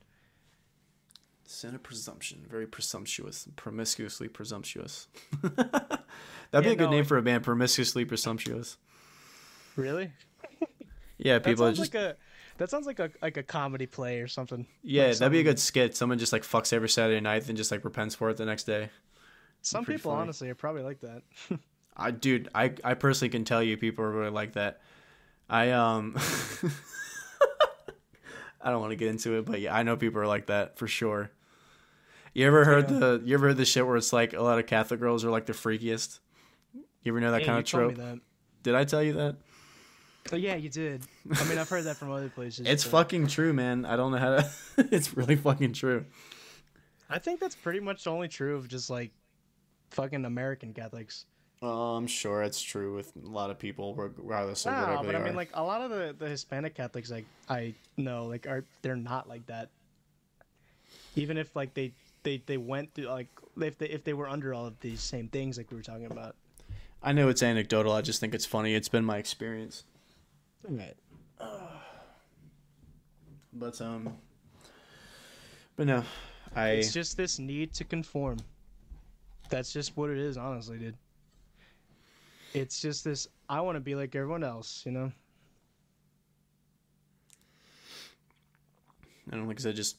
Sin 1.49 1.73
of 1.73 1.81
presumption. 1.81 2.45
Very 2.49 2.67
presumptuous. 2.67 3.47
Promiscuously 3.55 4.27
presumptuous. 4.27 5.07
That'd 5.41 5.63
be 6.51 6.71
a 6.71 6.75
good 6.75 6.85
no, 6.85 6.91
name 6.91 7.05
for 7.05 7.17
a 7.17 7.21
band, 7.21 7.43
promiscuously 7.43 8.05
presumptuous. 8.05 8.77
Really? 9.75 10.11
Yeah, 11.17 11.35
That 11.35 11.45
people 11.45 11.65
are 11.65 11.69
sounds 11.69 11.79
just 11.79 11.93
like 11.93 12.03
a 12.03 12.15
that 12.57 12.69
sounds 12.69 12.85
like 12.85 12.99
a 12.99 13.09
like 13.21 13.37
a 13.37 13.43
comedy 13.43 13.85
play 13.85 14.19
or 14.19 14.27
something. 14.27 14.67
Yeah, 14.83 15.07
like 15.07 15.17
that'd 15.17 15.31
be 15.31 15.39
a 15.39 15.43
good 15.43 15.59
skit. 15.59 15.95
Someone 15.95 16.19
just 16.19 16.33
like 16.33 16.43
fucks 16.43 16.73
every 16.73 16.89
Saturday 16.89 17.19
night 17.19 17.47
and 17.47 17.57
just 17.57 17.71
like 17.71 17.83
repents 17.83 18.15
for 18.15 18.29
it 18.29 18.37
the 18.37 18.45
next 18.45 18.65
day. 18.65 18.89
Some 19.61 19.85
people 19.85 20.11
funny. 20.11 20.21
honestly 20.21 20.49
are 20.49 20.55
probably 20.55 20.83
like 20.83 20.99
that. 21.01 21.23
I 21.97 22.11
dude, 22.11 22.49
I 22.53 22.73
I 22.83 22.93
personally 22.93 23.29
can 23.29 23.45
tell 23.45 23.63
you 23.63 23.77
people 23.77 24.05
are 24.05 24.11
really 24.11 24.31
like 24.31 24.53
that. 24.53 24.81
I 25.49 25.71
um 25.71 26.15
I 28.61 28.69
don't 28.69 28.81
want 28.81 28.91
to 28.91 28.97
get 28.97 29.07
into 29.07 29.37
it, 29.37 29.45
but 29.45 29.59
yeah, 29.61 29.75
I 29.75 29.83
know 29.83 29.97
people 29.97 30.21
are 30.21 30.27
like 30.27 30.47
that 30.47 30.77
for 30.77 30.87
sure. 30.87 31.31
You 32.37 32.45
ever 32.45 32.65
heard 32.65 32.91
Yeah. 32.91 32.99
the 32.99 33.21
you 33.25 33.33
ever 33.33 33.47
heard 33.47 33.57
the 33.57 33.65
shit 33.65 33.87
where 33.87 33.97
it's 33.97 34.13
like 34.13 34.33
a 34.33 34.41
lot 34.43 34.59
of 34.59 34.67
Catholic 34.67 34.99
girls 34.99 35.25
are 35.25 35.31
like 35.31 35.47
the 35.47 35.53
freakiest? 35.53 36.19
You 37.01 37.11
ever 37.11 37.19
know 37.19 37.31
that 37.31 37.41
Yeah, 37.41 37.47
kind 37.47 37.55
you 37.57 37.59
of 37.61 37.65
told 37.65 37.87
me 37.87 37.95
trope? 37.95 38.05
that. 38.05 38.19
Did 38.61 38.75
I 38.75 38.83
tell 38.83 39.01
you 39.01 39.13
that? 39.13 39.37
Oh, 40.31 40.35
yeah, 40.35 40.53
you 40.53 40.69
did. 40.69 41.01
I 41.33 41.43
mean, 41.45 41.57
I've 41.57 41.67
heard 41.67 41.85
that 41.85 41.95
from 41.95 42.11
other 42.11 42.29
places. 42.29 42.67
It's 42.67 42.83
but 42.83 42.91
fucking 42.91 43.25
true, 43.25 43.53
man. 43.53 43.85
I 43.85 43.95
don't 43.95 44.11
know 44.11 44.19
how 44.19 44.35
to 44.35 44.51
it's 44.91 45.17
really 45.17 45.35
fucking 45.35 45.73
true. 45.73 46.05
I 47.09 47.17
think 47.17 47.39
that's 47.39 47.55
pretty 47.55 47.79
much 47.79 48.05
only 48.05 48.27
true 48.27 48.55
of 48.55 48.67
just 48.67 48.91
like 48.91 49.09
fucking 49.89 50.23
American 50.23 50.75
Catholics. 50.75 51.25
Oh, 51.63 51.95
I'm 51.95 52.05
sure 52.05 52.43
it's 52.43 52.61
true 52.61 52.93
with 52.95 53.11
a 53.15 53.27
lot 53.27 53.49
of 53.49 53.57
people, 53.57 53.95
regardless 53.95 54.67
of 54.67 54.73
No, 54.73 54.81
whatever 54.81 54.97
but 55.05 55.11
they 55.13 55.15
I 55.17 55.23
mean, 55.23 55.33
are. 55.33 55.37
like 55.37 55.49
a 55.55 55.63
lot 55.63 55.81
of 55.81 55.89
the, 55.89 56.13
the 56.15 56.29
Hispanic 56.29 56.75
Catholics, 56.75 57.09
like 57.09 57.25
I 57.49 57.73
know, 57.97 58.27
like 58.27 58.45
are 58.45 58.63
they're 58.83 58.95
not 58.95 59.27
like 59.27 59.47
that. 59.47 59.69
Even 61.15 61.39
if 61.39 61.55
like 61.55 61.73
they 61.73 61.93
they 62.23 62.43
they 62.45 62.57
went 62.57 62.93
through 62.93 63.05
like 63.05 63.29
if 63.57 63.77
they 63.77 63.87
if 63.87 64.03
they 64.03 64.13
were 64.13 64.27
under 64.27 64.53
all 64.53 64.65
of 64.65 64.79
these 64.79 65.01
same 65.01 65.27
things 65.27 65.57
like 65.57 65.71
we 65.71 65.77
were 65.77 65.83
talking 65.83 66.11
about. 66.11 66.35
I 67.01 67.13
know 67.13 67.29
it's 67.29 67.43
anecdotal. 67.43 67.93
I 67.93 68.01
just 68.01 68.19
think 68.19 68.33
it's 68.33 68.45
funny. 68.45 68.73
It's 68.73 68.89
been 68.89 69.05
my 69.05 69.17
experience. 69.17 69.83
Right. 70.67 70.95
But 73.53 73.81
um, 73.81 74.13
but 75.75 75.87
no, 75.87 76.03
I 76.55 76.69
It's 76.69 76.93
just 76.93 77.17
this 77.17 77.39
need 77.39 77.73
to 77.75 77.83
conform. 77.83 78.37
That's 79.49 79.73
just 79.73 79.97
what 79.97 80.11
it 80.11 80.17
is, 80.19 80.37
honestly, 80.37 80.77
dude. 80.77 80.97
It's 82.53 82.79
just 82.79 83.03
this 83.03 83.27
I 83.49 83.61
want 83.61 83.77
to 83.77 83.79
be 83.79 83.95
like 83.95 84.15
everyone 84.15 84.43
else, 84.43 84.83
you 84.85 84.91
know? 84.91 85.11
I 89.31 89.35
don't 89.35 89.47
like 89.47 89.59
I 89.59 89.63
said, 89.63 89.75
just 89.75 89.97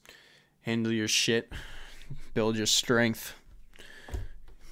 handle 0.62 0.92
your 0.92 1.08
shit, 1.08 1.52
build 2.34 2.56
your 2.56 2.66
strength. 2.66 3.34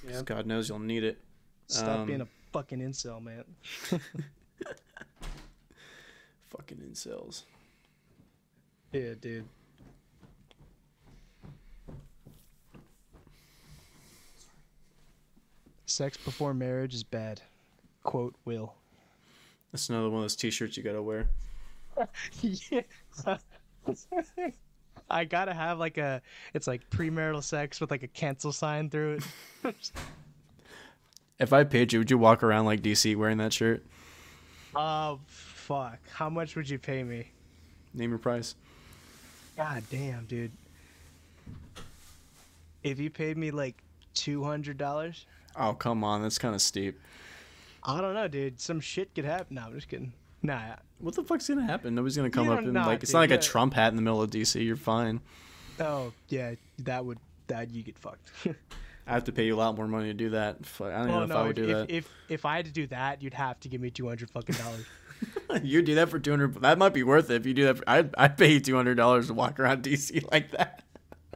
Yeah. 0.07 0.21
God 0.23 0.45
knows 0.45 0.69
you'll 0.69 0.79
need 0.79 1.03
it. 1.03 1.19
Stop 1.67 1.99
Um, 1.99 2.07
being 2.07 2.21
a 2.21 2.27
fucking 2.53 2.79
incel, 2.79 3.21
man. 3.21 3.43
Fucking 6.49 6.77
incels. 6.77 7.43
Yeah, 8.93 9.13
dude. 9.19 9.45
Sex 15.85 16.17
before 16.17 16.53
marriage 16.53 16.93
is 16.93 17.03
bad. 17.03 17.41
Quote 18.03 18.35
Will. 18.45 18.73
That's 19.71 19.89
another 19.89 20.09
one 20.09 20.17
of 20.19 20.23
those 20.23 20.35
T-shirts 20.35 20.77
you 20.77 20.83
gotta 20.83 21.01
wear. 21.01 21.27
yeah. 22.41 22.81
I 25.09 25.25
gotta 25.25 25.53
have 25.53 25.79
like 25.79 25.97
a 25.97 26.21
it's 26.53 26.67
like 26.67 26.89
premarital 26.89 27.43
sex 27.43 27.79
with 27.79 27.91
like 27.91 28.03
a 28.03 28.07
cancel 28.07 28.51
sign 28.51 28.89
through 28.89 29.19
it. 29.63 29.91
If 31.39 31.53
I 31.53 31.63
paid 31.63 31.93
you, 31.93 31.99
would 31.99 32.09
you 32.09 32.17
walk 32.17 32.41
around 32.41 32.65
like 32.65 32.81
DC 32.81 33.15
wearing 33.15 33.37
that 33.37 33.53
shirt? 33.53 33.85
Oh 34.75 35.19
fuck. 35.27 35.99
How 36.11 36.29
much 36.29 36.55
would 36.55 36.69
you 36.69 36.79
pay 36.79 37.03
me? 37.03 37.31
Name 37.93 38.09
your 38.09 38.19
price. 38.19 38.55
God 39.55 39.83
damn, 39.89 40.25
dude. 40.25 40.51
If 42.83 42.99
you 42.99 43.09
paid 43.09 43.37
me 43.37 43.51
like 43.51 43.83
two 44.13 44.43
hundred 44.43 44.77
dollars, 44.77 45.25
Oh 45.55 45.73
come 45.73 46.03
on, 46.03 46.21
that's 46.21 46.37
kind 46.37 46.53
of 46.55 46.61
steep. 46.61 46.99
I 47.83 48.01
don't 48.01 48.13
know, 48.13 48.27
dude. 48.27 48.59
Some 48.59 48.79
shit 48.79 49.13
could 49.15 49.25
happen. 49.25 49.55
No, 49.55 49.63
I'm 49.63 49.73
just 49.73 49.87
kidding. 49.87 50.13
Nah, 50.47 50.77
What 50.99 51.13
the 51.13 51.23
fuck's 51.23 51.49
gonna 51.49 51.65
happen? 51.65 51.93
Nobody's 51.93 52.15
gonna 52.15 52.29
come 52.29 52.49
up 52.49 52.59
and 52.59 52.73
like 52.73 53.03
it's 53.03 53.11
dude, 53.11 53.15
not 53.15 53.19
like 53.19 53.29
yeah. 53.31 53.35
a 53.35 53.41
Trump 53.41 53.73
hat 53.73 53.89
in 53.89 53.97
the 53.97 54.01
middle 54.01 54.21
of 54.21 54.31
DC. 54.31 54.65
You're 54.65 54.77
fine. 54.77 55.19
oh 55.81 56.13
yeah, 56.29 56.55
that 56.79 57.03
would 57.03 57.19
that 57.47 57.71
you 57.71 57.83
get 57.83 57.99
fucked. 57.99 58.31
I 59.07 59.11
have 59.13 59.25
to 59.25 59.33
pay 59.33 59.45
you 59.45 59.55
a 59.55 59.57
lot 59.57 59.75
more 59.75 59.89
money 59.89 60.07
to 60.07 60.13
do 60.13 60.29
that. 60.29 60.57
I 60.79 60.83
don't 60.83 61.07
know 61.07 61.23
if 61.23 61.29
no, 61.29 61.37
I 61.37 61.47
would 61.47 61.55
do 61.57 61.63
if, 61.63 61.69
that. 61.69 61.89
if 61.89 62.09
if 62.29 62.45
I 62.45 62.55
had 62.55 62.65
to 62.65 62.71
do 62.71 62.87
that, 62.87 63.21
you'd 63.21 63.33
have 63.33 63.59
to 63.59 63.67
give 63.67 63.81
me 63.81 63.89
two 63.89 64.07
hundred 64.07 64.29
fucking 64.29 64.55
dollars. 64.55 64.85
you 65.63 65.81
do 65.81 65.95
that 65.95 66.07
for 66.07 66.17
two 66.17 66.31
hundred. 66.31 66.61
That 66.61 66.77
might 66.77 66.93
be 66.93 67.03
worth 67.03 67.29
it 67.29 67.35
if 67.35 67.45
you 67.45 67.53
do 67.53 67.65
that. 67.65 67.79
For, 67.79 67.83
I'd 67.85 68.15
I'd 68.17 68.37
pay 68.37 68.53
you 68.53 68.61
two 68.61 68.75
hundred 68.77 68.95
dollars 68.95 69.27
to 69.27 69.33
walk 69.33 69.59
around 69.59 69.83
DC 69.83 70.23
like 70.31 70.51
that. 70.51 70.83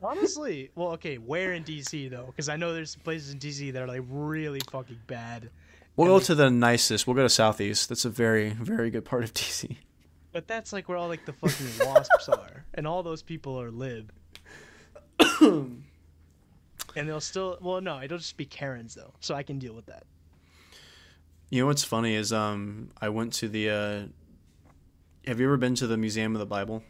Honestly, 0.02 0.72
well, 0.76 0.92
okay, 0.92 1.18
where 1.18 1.52
in 1.52 1.66
DC 1.66 2.10
though? 2.10 2.28
Because 2.28 2.48
I 2.48 2.56
know 2.56 2.74
there's 2.74 2.96
places 2.96 3.34
in 3.34 3.40
DC 3.40 3.74
that 3.74 3.82
are 3.82 3.88
like 3.88 4.04
really 4.10 4.62
fucking 4.72 5.00
bad. 5.08 5.50
We'll 5.96 6.08
And 6.08 6.16
go 6.16 6.20
they- 6.20 6.26
to 6.26 6.36
the 6.36 6.50
nicest. 6.50 7.06
We'll 7.08 7.16
go 7.16 7.24
to 7.24 7.30
Southeast. 7.30 7.90
That's 7.90 8.06
a 8.06 8.10
very 8.10 8.50
very 8.52 8.90
good 8.90 9.06
part 9.06 9.24
of 9.24 9.34
DC. 9.36 9.78
But 10.32 10.48
that's 10.48 10.72
like 10.72 10.88
where 10.88 10.98
all 10.98 11.08
like 11.10 11.26
the 11.26 11.34
fucking 11.34 11.68
wasps 11.88 12.30
are, 12.30 12.66
and 12.74 12.88
all 12.88 13.04
those 13.04 13.22
people 13.22 13.60
are 13.62 13.70
lib. 13.70 14.12
and 15.42 15.84
they'll 16.96 17.20
still, 17.22 17.58
well, 17.62 17.82
no, 17.82 18.02
it'll 18.02 18.18
just 18.18 18.38
be 18.38 18.46
Karens 18.46 18.96
though, 18.96 19.14
so 19.20 19.36
I 19.36 19.44
can 19.44 19.60
deal 19.60 19.74
with 19.74 19.86
that. 19.88 20.04
You 21.50 21.62
know 21.62 21.68
what's 21.68 21.84
funny 21.84 22.16
is 22.16 22.32
um 22.32 22.92
I 23.02 23.10
went 23.10 23.34
to 23.34 23.50
the. 23.50 23.70
uh 23.70 24.02
Have 25.28 25.40
you 25.42 25.46
ever 25.48 25.58
been 25.58 25.76
to 25.76 25.88
the 25.88 25.98
Museum 25.98 26.34
of 26.36 26.40
the 26.40 26.46
Bible? 26.46 26.82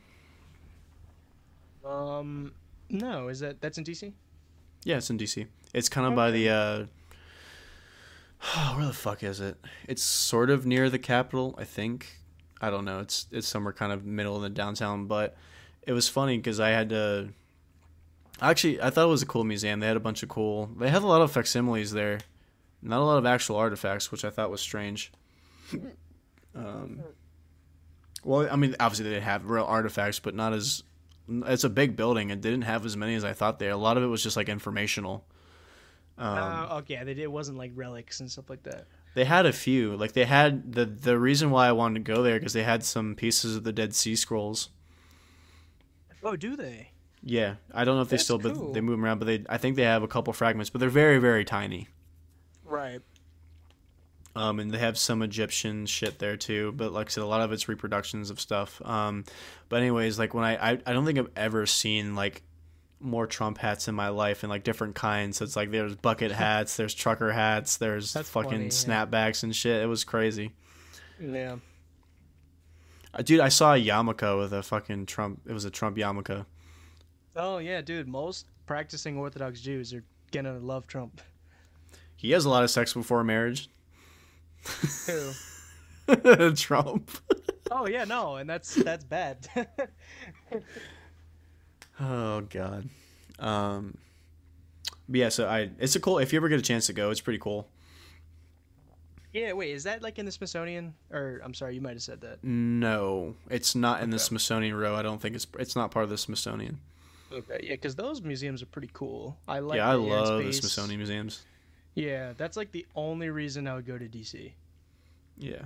Um, 1.83 2.53
no, 2.89 3.27
is 3.29 3.39
that 3.39 3.59
that's 3.59 3.79
in 3.79 3.83
DC? 3.83 4.13
Yeah, 4.83 4.97
it's 4.97 5.09
in 5.09 5.17
DC. 5.17 5.47
It's 5.73 5.89
kind 5.89 6.05
of 6.07 6.15
by 6.15 6.29
the. 6.29 6.49
uh 6.49 6.85
Where 8.75 8.85
the 8.85 8.93
fuck 8.93 9.23
is 9.23 9.39
it? 9.39 9.57
It's 9.87 10.03
sort 10.03 10.49
of 10.49 10.65
near 10.65 10.89
the 10.89 10.99
capital, 10.99 11.55
I 11.57 11.63
think. 11.63 12.17
I 12.59 12.69
don't 12.69 12.85
know. 12.85 12.99
It's 12.99 13.27
it's 13.31 13.47
somewhere 13.47 13.73
kind 13.73 13.91
of 13.91 14.05
middle 14.05 14.35
in 14.37 14.41
the 14.43 14.49
downtown, 14.49 15.07
but 15.07 15.35
it 15.83 15.93
was 15.93 16.07
funny 16.07 16.37
because 16.37 16.59
I 16.59 16.69
had 16.69 16.89
to. 16.89 17.29
Actually, 18.41 18.81
I 18.81 18.89
thought 18.89 19.05
it 19.05 19.09
was 19.09 19.21
a 19.21 19.27
cool 19.27 19.43
museum. 19.43 19.79
They 19.79 19.87
had 19.87 19.97
a 19.97 20.01
bunch 20.01 20.23
of 20.23 20.29
cool. 20.29 20.69
They 20.77 20.89
had 20.89 21.03
a 21.03 21.07
lot 21.07 21.21
of 21.21 21.31
facsimiles 21.31 21.91
there, 21.91 22.19
not 22.81 22.99
a 23.01 23.05
lot 23.05 23.17
of 23.17 23.25
actual 23.25 23.55
artifacts, 23.55 24.11
which 24.11 24.25
I 24.25 24.29
thought 24.29 24.51
was 24.51 24.61
strange. 24.61 25.11
Um, 26.53 26.99
well, 28.25 28.45
I 28.51 28.57
mean, 28.57 28.75
obviously 28.77 29.09
they 29.09 29.21
have 29.21 29.49
real 29.49 29.63
artifacts, 29.63 30.19
but 30.19 30.35
not 30.35 30.51
as. 30.51 30.83
It's 31.29 31.63
a 31.63 31.69
big 31.69 31.95
building. 31.95 32.29
It 32.29 32.41
didn't 32.41 32.63
have 32.63 32.85
as 32.85 32.97
many 32.97 33.15
as 33.15 33.23
I 33.23 33.31
thought 33.31 33.57
there. 33.57 33.71
A 33.71 33.77
lot 33.77 33.95
of 33.95 34.03
it 34.03 34.07
was 34.07 34.21
just 34.21 34.35
like 34.35 34.49
informational. 34.49 35.23
Um, 36.21 36.37
uh, 36.37 36.77
okay, 36.79 36.97
they 37.03 37.13
did, 37.15 37.19
it 37.23 37.31
wasn't 37.31 37.57
like 37.57 37.71
relics 37.75 38.19
and 38.19 38.29
stuff 38.31 38.49
like 38.49 38.63
that. 38.63 38.85
they 39.15 39.25
had 39.25 39.45
a 39.45 39.51
few. 39.53 39.95
Like 39.95 40.13
they 40.13 40.25
had 40.25 40.73
the 40.73 40.85
the 40.85 41.17
reason 41.19 41.49
why 41.51 41.67
I 41.67 41.71
wanted 41.71 42.05
to 42.05 42.13
go 42.13 42.21
there 42.23 42.37
because 42.37 42.53
they 42.53 42.63
had 42.63 42.83
some 42.83 43.15
pieces 43.15 43.55
of 43.55 43.63
the 43.63 43.73
Dead 43.73 43.93
Sea 43.95 44.15
Scrolls. 44.15 44.69
Oh, 46.23 46.35
do 46.35 46.55
they? 46.55 46.91
Yeah, 47.23 47.55
I 47.73 47.83
don't 47.85 47.95
know 47.95 48.01
if 48.01 48.09
they 48.09 48.17
still 48.17 48.39
cool. 48.39 48.51
but 48.67 48.73
they 48.73 48.81
move 48.81 48.93
'em 48.99 49.05
around, 49.05 49.19
but 49.19 49.25
they 49.25 49.43
I 49.49 49.57
think 49.57 49.75
they 49.75 49.83
have 49.83 50.03
a 50.03 50.07
couple 50.07 50.31
fragments, 50.33 50.69
but 50.69 50.79
they're 50.79 50.89
very 50.89 51.17
very 51.19 51.43
tiny. 51.45 51.87
Right. 52.65 53.01
Um, 54.33 54.59
and 54.61 54.71
they 54.71 54.77
have 54.77 54.97
some 54.97 55.21
Egyptian 55.23 55.85
shit 55.85 56.19
there 56.19 56.37
too, 56.37 56.71
but 56.71 56.93
like 56.93 57.07
I 57.07 57.09
said, 57.09 57.23
a 57.23 57.27
lot 57.27 57.41
of 57.41 57.51
it's 57.51 57.67
reproductions 57.67 58.29
of 58.29 58.39
stuff. 58.39 58.81
Um, 58.85 59.25
but 59.67 59.81
anyways, 59.81 60.17
like 60.17 60.33
when 60.33 60.45
I, 60.45 60.71
I 60.71 60.79
I 60.85 60.93
don't 60.93 61.05
think 61.05 61.19
I've 61.19 61.31
ever 61.35 61.65
seen 61.65 62.15
like 62.15 62.41
more 63.01 63.27
Trump 63.27 63.57
hats 63.57 63.87
in 63.87 63.95
my 63.95 64.09
life 64.09 64.43
and 64.43 64.49
like 64.49 64.63
different 64.63 64.95
kinds. 64.95 65.37
So 65.37 65.45
it's 65.45 65.55
like 65.55 65.71
there's 65.71 65.95
bucket 65.95 66.31
hats, 66.43 66.77
there's 66.77 66.93
trucker 66.93 67.31
hats, 67.31 67.77
there's 67.77 68.13
That's 68.13 68.29
fucking 68.29 68.51
funny, 68.51 68.63
yeah. 68.65 68.69
snapbacks 68.69 69.43
and 69.43 69.55
shit. 69.55 69.81
It 69.81 69.87
was 69.87 70.03
crazy. 70.03 70.51
Yeah. 71.19 71.57
Uh, 73.13 73.21
Dude, 73.21 73.39
I 73.41 73.49
saw 73.49 73.73
a 73.73 73.77
yarmulke 73.77 74.37
with 74.39 74.53
a 74.53 74.63
fucking 74.63 75.05
Trump. 75.05 75.41
It 75.45 75.53
was 75.53 75.65
a 75.65 75.69
Trump 75.71 75.97
yarmulke. 75.97 76.45
Oh 77.35 77.57
yeah, 77.59 77.81
dude. 77.81 78.07
Most 78.07 78.45
practicing 78.65 79.17
Orthodox 79.17 79.61
Jews 79.61 79.93
are 79.93 80.03
gonna 80.31 80.59
love 80.59 80.87
Trump. 80.87 81.21
He 82.15 82.31
has 82.31 82.45
a 82.45 82.49
lot 82.49 82.63
of 82.63 82.69
sex 82.69 82.93
before 82.93 83.23
marriage. 83.23 83.69
Who? 85.07 85.31
Trump. 86.55 87.09
oh 87.71 87.87
yeah, 87.87 88.03
no, 88.03 88.35
and 88.35 88.49
that's 88.49 88.75
that's 88.75 89.03
bad. 89.03 89.47
Oh 92.01 92.41
god. 92.41 92.89
Um. 93.39 93.97
But 95.07 95.17
yeah, 95.19 95.29
so 95.29 95.47
I 95.47 95.69
it's 95.79 95.95
a 95.95 95.99
cool. 95.99 96.17
If 96.19 96.33
you 96.33 96.37
ever 96.37 96.49
get 96.49 96.59
a 96.59 96.63
chance 96.63 96.87
to 96.87 96.93
go, 96.93 97.11
it's 97.11 97.21
pretty 97.21 97.39
cool. 97.39 97.67
yeah, 99.33 99.53
wait, 99.53 99.71
is 99.71 99.83
that 99.83 100.01
like 100.01 100.19
in 100.19 100.25
the 100.25 100.31
Smithsonian? 100.31 100.93
Or 101.11 101.41
I'm 101.43 101.53
sorry, 101.53 101.75
you 101.75 101.81
might 101.81 101.93
have 101.93 102.01
said 102.01 102.21
that. 102.21 102.43
No, 102.43 103.35
it's 103.49 103.75
not 103.75 104.01
in 104.01 104.09
the 104.09 104.19
Smithsonian 104.19 104.73
row. 104.75 104.95
I 104.95 105.01
don't 105.01 105.21
think 105.21 105.35
it's 105.35 105.47
it's 105.59 105.75
not 105.75 105.91
part 105.91 106.03
of 106.03 106.09
the 106.09 106.17
Smithsonian. 106.17 106.79
Okay, 107.31 107.59
yeah, 107.63 107.73
because 107.73 107.95
those 107.95 108.21
museums 108.21 108.61
are 108.61 108.65
pretty 108.67 108.89
cool. 108.93 109.37
I 109.47 109.59
like. 109.59 109.77
yeah, 109.77 109.89
I 109.89 109.95
the 109.95 110.03
air 110.03 110.17
and 110.17 110.27
love 110.27 110.43
the. 110.43 110.53
Smithsonian 110.53 110.97
museums. 110.97 111.43
Yeah, 111.93 112.33
that's 112.37 112.55
like 112.57 112.71
the 112.71 112.85
only 112.95 113.29
reason 113.29 113.67
I 113.67 113.75
would 113.75 113.85
go 113.85 113.97
to 113.97 114.05
DC. 114.07 114.53
Yeah, 115.37 115.63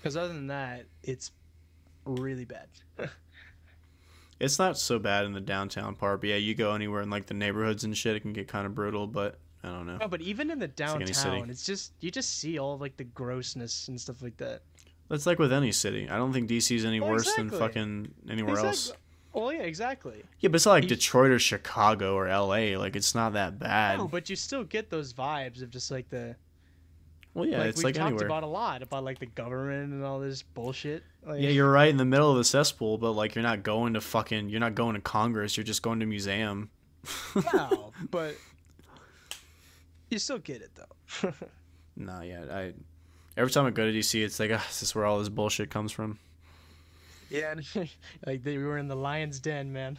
Because 0.00 0.16
other 0.16 0.28
than 0.28 0.48
that, 0.48 0.84
it's 1.02 1.30
really 2.04 2.44
bad. 2.44 2.68
it's 4.40 4.58
not 4.58 4.78
so 4.78 4.98
bad 4.98 5.24
in 5.24 5.32
the 5.32 5.40
downtown 5.40 5.94
part, 5.94 6.20
but 6.20 6.30
yeah, 6.30 6.36
you 6.36 6.54
go 6.54 6.74
anywhere 6.74 7.02
in 7.02 7.10
like 7.10 7.26
the 7.26 7.34
neighborhoods 7.34 7.84
and 7.84 7.96
shit, 7.96 8.16
it 8.16 8.20
can 8.20 8.32
get 8.32 8.48
kind 8.48 8.66
of 8.66 8.74
brutal. 8.74 9.06
But 9.06 9.38
I 9.62 9.68
don't 9.68 9.86
know. 9.86 9.96
No, 9.98 10.08
but 10.08 10.20
even 10.20 10.50
in 10.50 10.58
the 10.58 10.66
like 10.66 10.76
downtown, 10.76 11.14
city. 11.14 11.44
it's 11.48 11.64
just 11.64 11.92
you 12.00 12.10
just 12.10 12.38
see 12.38 12.58
all 12.58 12.78
like 12.78 12.96
the 12.96 13.04
grossness 13.04 13.88
and 13.88 14.00
stuff 14.00 14.22
like 14.22 14.36
that. 14.38 14.62
That's 15.08 15.26
like 15.26 15.38
with 15.38 15.52
any 15.52 15.72
city. 15.72 16.08
I 16.08 16.16
don't 16.16 16.32
think 16.32 16.48
DC's 16.48 16.84
any 16.84 17.00
Well, 17.00 17.10
worse 17.10 17.32
than 17.34 17.50
fucking 17.50 18.12
anywhere 18.28 18.58
else. 18.58 18.88
Exactly. 18.88 19.00
Well, 19.34 19.52
yeah, 19.52 19.62
exactly. 19.62 20.22
Yeah, 20.40 20.48
but 20.48 20.56
it's 20.56 20.66
not 20.66 20.72
like 20.72 20.84
You- 20.84 20.88
Detroit 20.90 21.30
or 21.32 21.38
Chicago 21.38 22.14
or 22.14 22.28
LA. 22.28 22.78
Like 22.78 22.94
it's 22.96 23.14
not 23.14 23.32
that 23.34 23.58
bad. 23.58 23.98
No, 23.98 24.08
but 24.08 24.30
you 24.30 24.36
still 24.36 24.64
get 24.64 24.90
those 24.90 25.12
vibes 25.12 25.60
of 25.62 25.70
just 25.70 25.90
like 25.90 26.08
the 26.08 26.36
well, 27.34 27.46
yeah, 27.48 27.58
like 27.58 27.68
it's 27.70 27.78
we've 27.78 27.84
like 27.86 27.94
talked 27.96 28.06
anywhere. 28.10 28.26
about 28.26 28.44
a 28.44 28.46
lot 28.46 28.82
about 28.82 29.02
like 29.04 29.18
the 29.18 29.26
government 29.26 29.92
and 29.92 30.04
all 30.04 30.20
this 30.20 30.42
bullshit. 30.42 31.02
Like, 31.26 31.40
Yeah, 31.42 31.50
you're 31.50 31.70
right 31.70 31.88
in 31.88 31.96
the 31.96 32.04
middle 32.04 32.30
of 32.30 32.36
the 32.36 32.44
cesspool, 32.44 32.96
but 32.96 33.12
like 33.12 33.34
you're 33.34 33.42
not 33.42 33.62
going 33.64 33.94
to 33.94 34.00
fucking 34.00 34.48
you're 34.50 34.60
not 34.60 34.74
going 34.76 34.94
to 34.94 35.00
Congress, 35.00 35.56
you're 35.56 35.64
just 35.64 35.82
going 35.82 36.00
to 36.00 36.06
museum. 36.06 36.70
no, 37.52 37.92
but 38.10 38.36
you 40.10 40.18
still 40.18 40.38
get 40.38 40.62
it 40.62 40.70
though. 40.74 41.32
Nah, 41.96 42.22
yeah, 42.22 42.44
I 42.50 42.72
every 43.36 43.52
time 43.52 43.66
I 43.66 43.70
go 43.70 43.84
to 43.84 43.96
DC, 43.96 44.20
it's 44.24 44.40
like 44.40 44.50
ah, 44.52 44.64
this 44.66 44.82
is 44.82 44.94
where 44.96 45.04
all 45.04 45.20
this 45.20 45.28
bullshit 45.28 45.70
comes 45.70 45.92
from. 45.92 46.18
yeah, 47.30 47.52
and, 47.52 47.88
like 48.26 48.42
they 48.42 48.58
were 48.58 48.78
in 48.78 48.88
the 48.88 48.96
lion's 48.96 49.38
den, 49.38 49.72
man. 49.72 49.98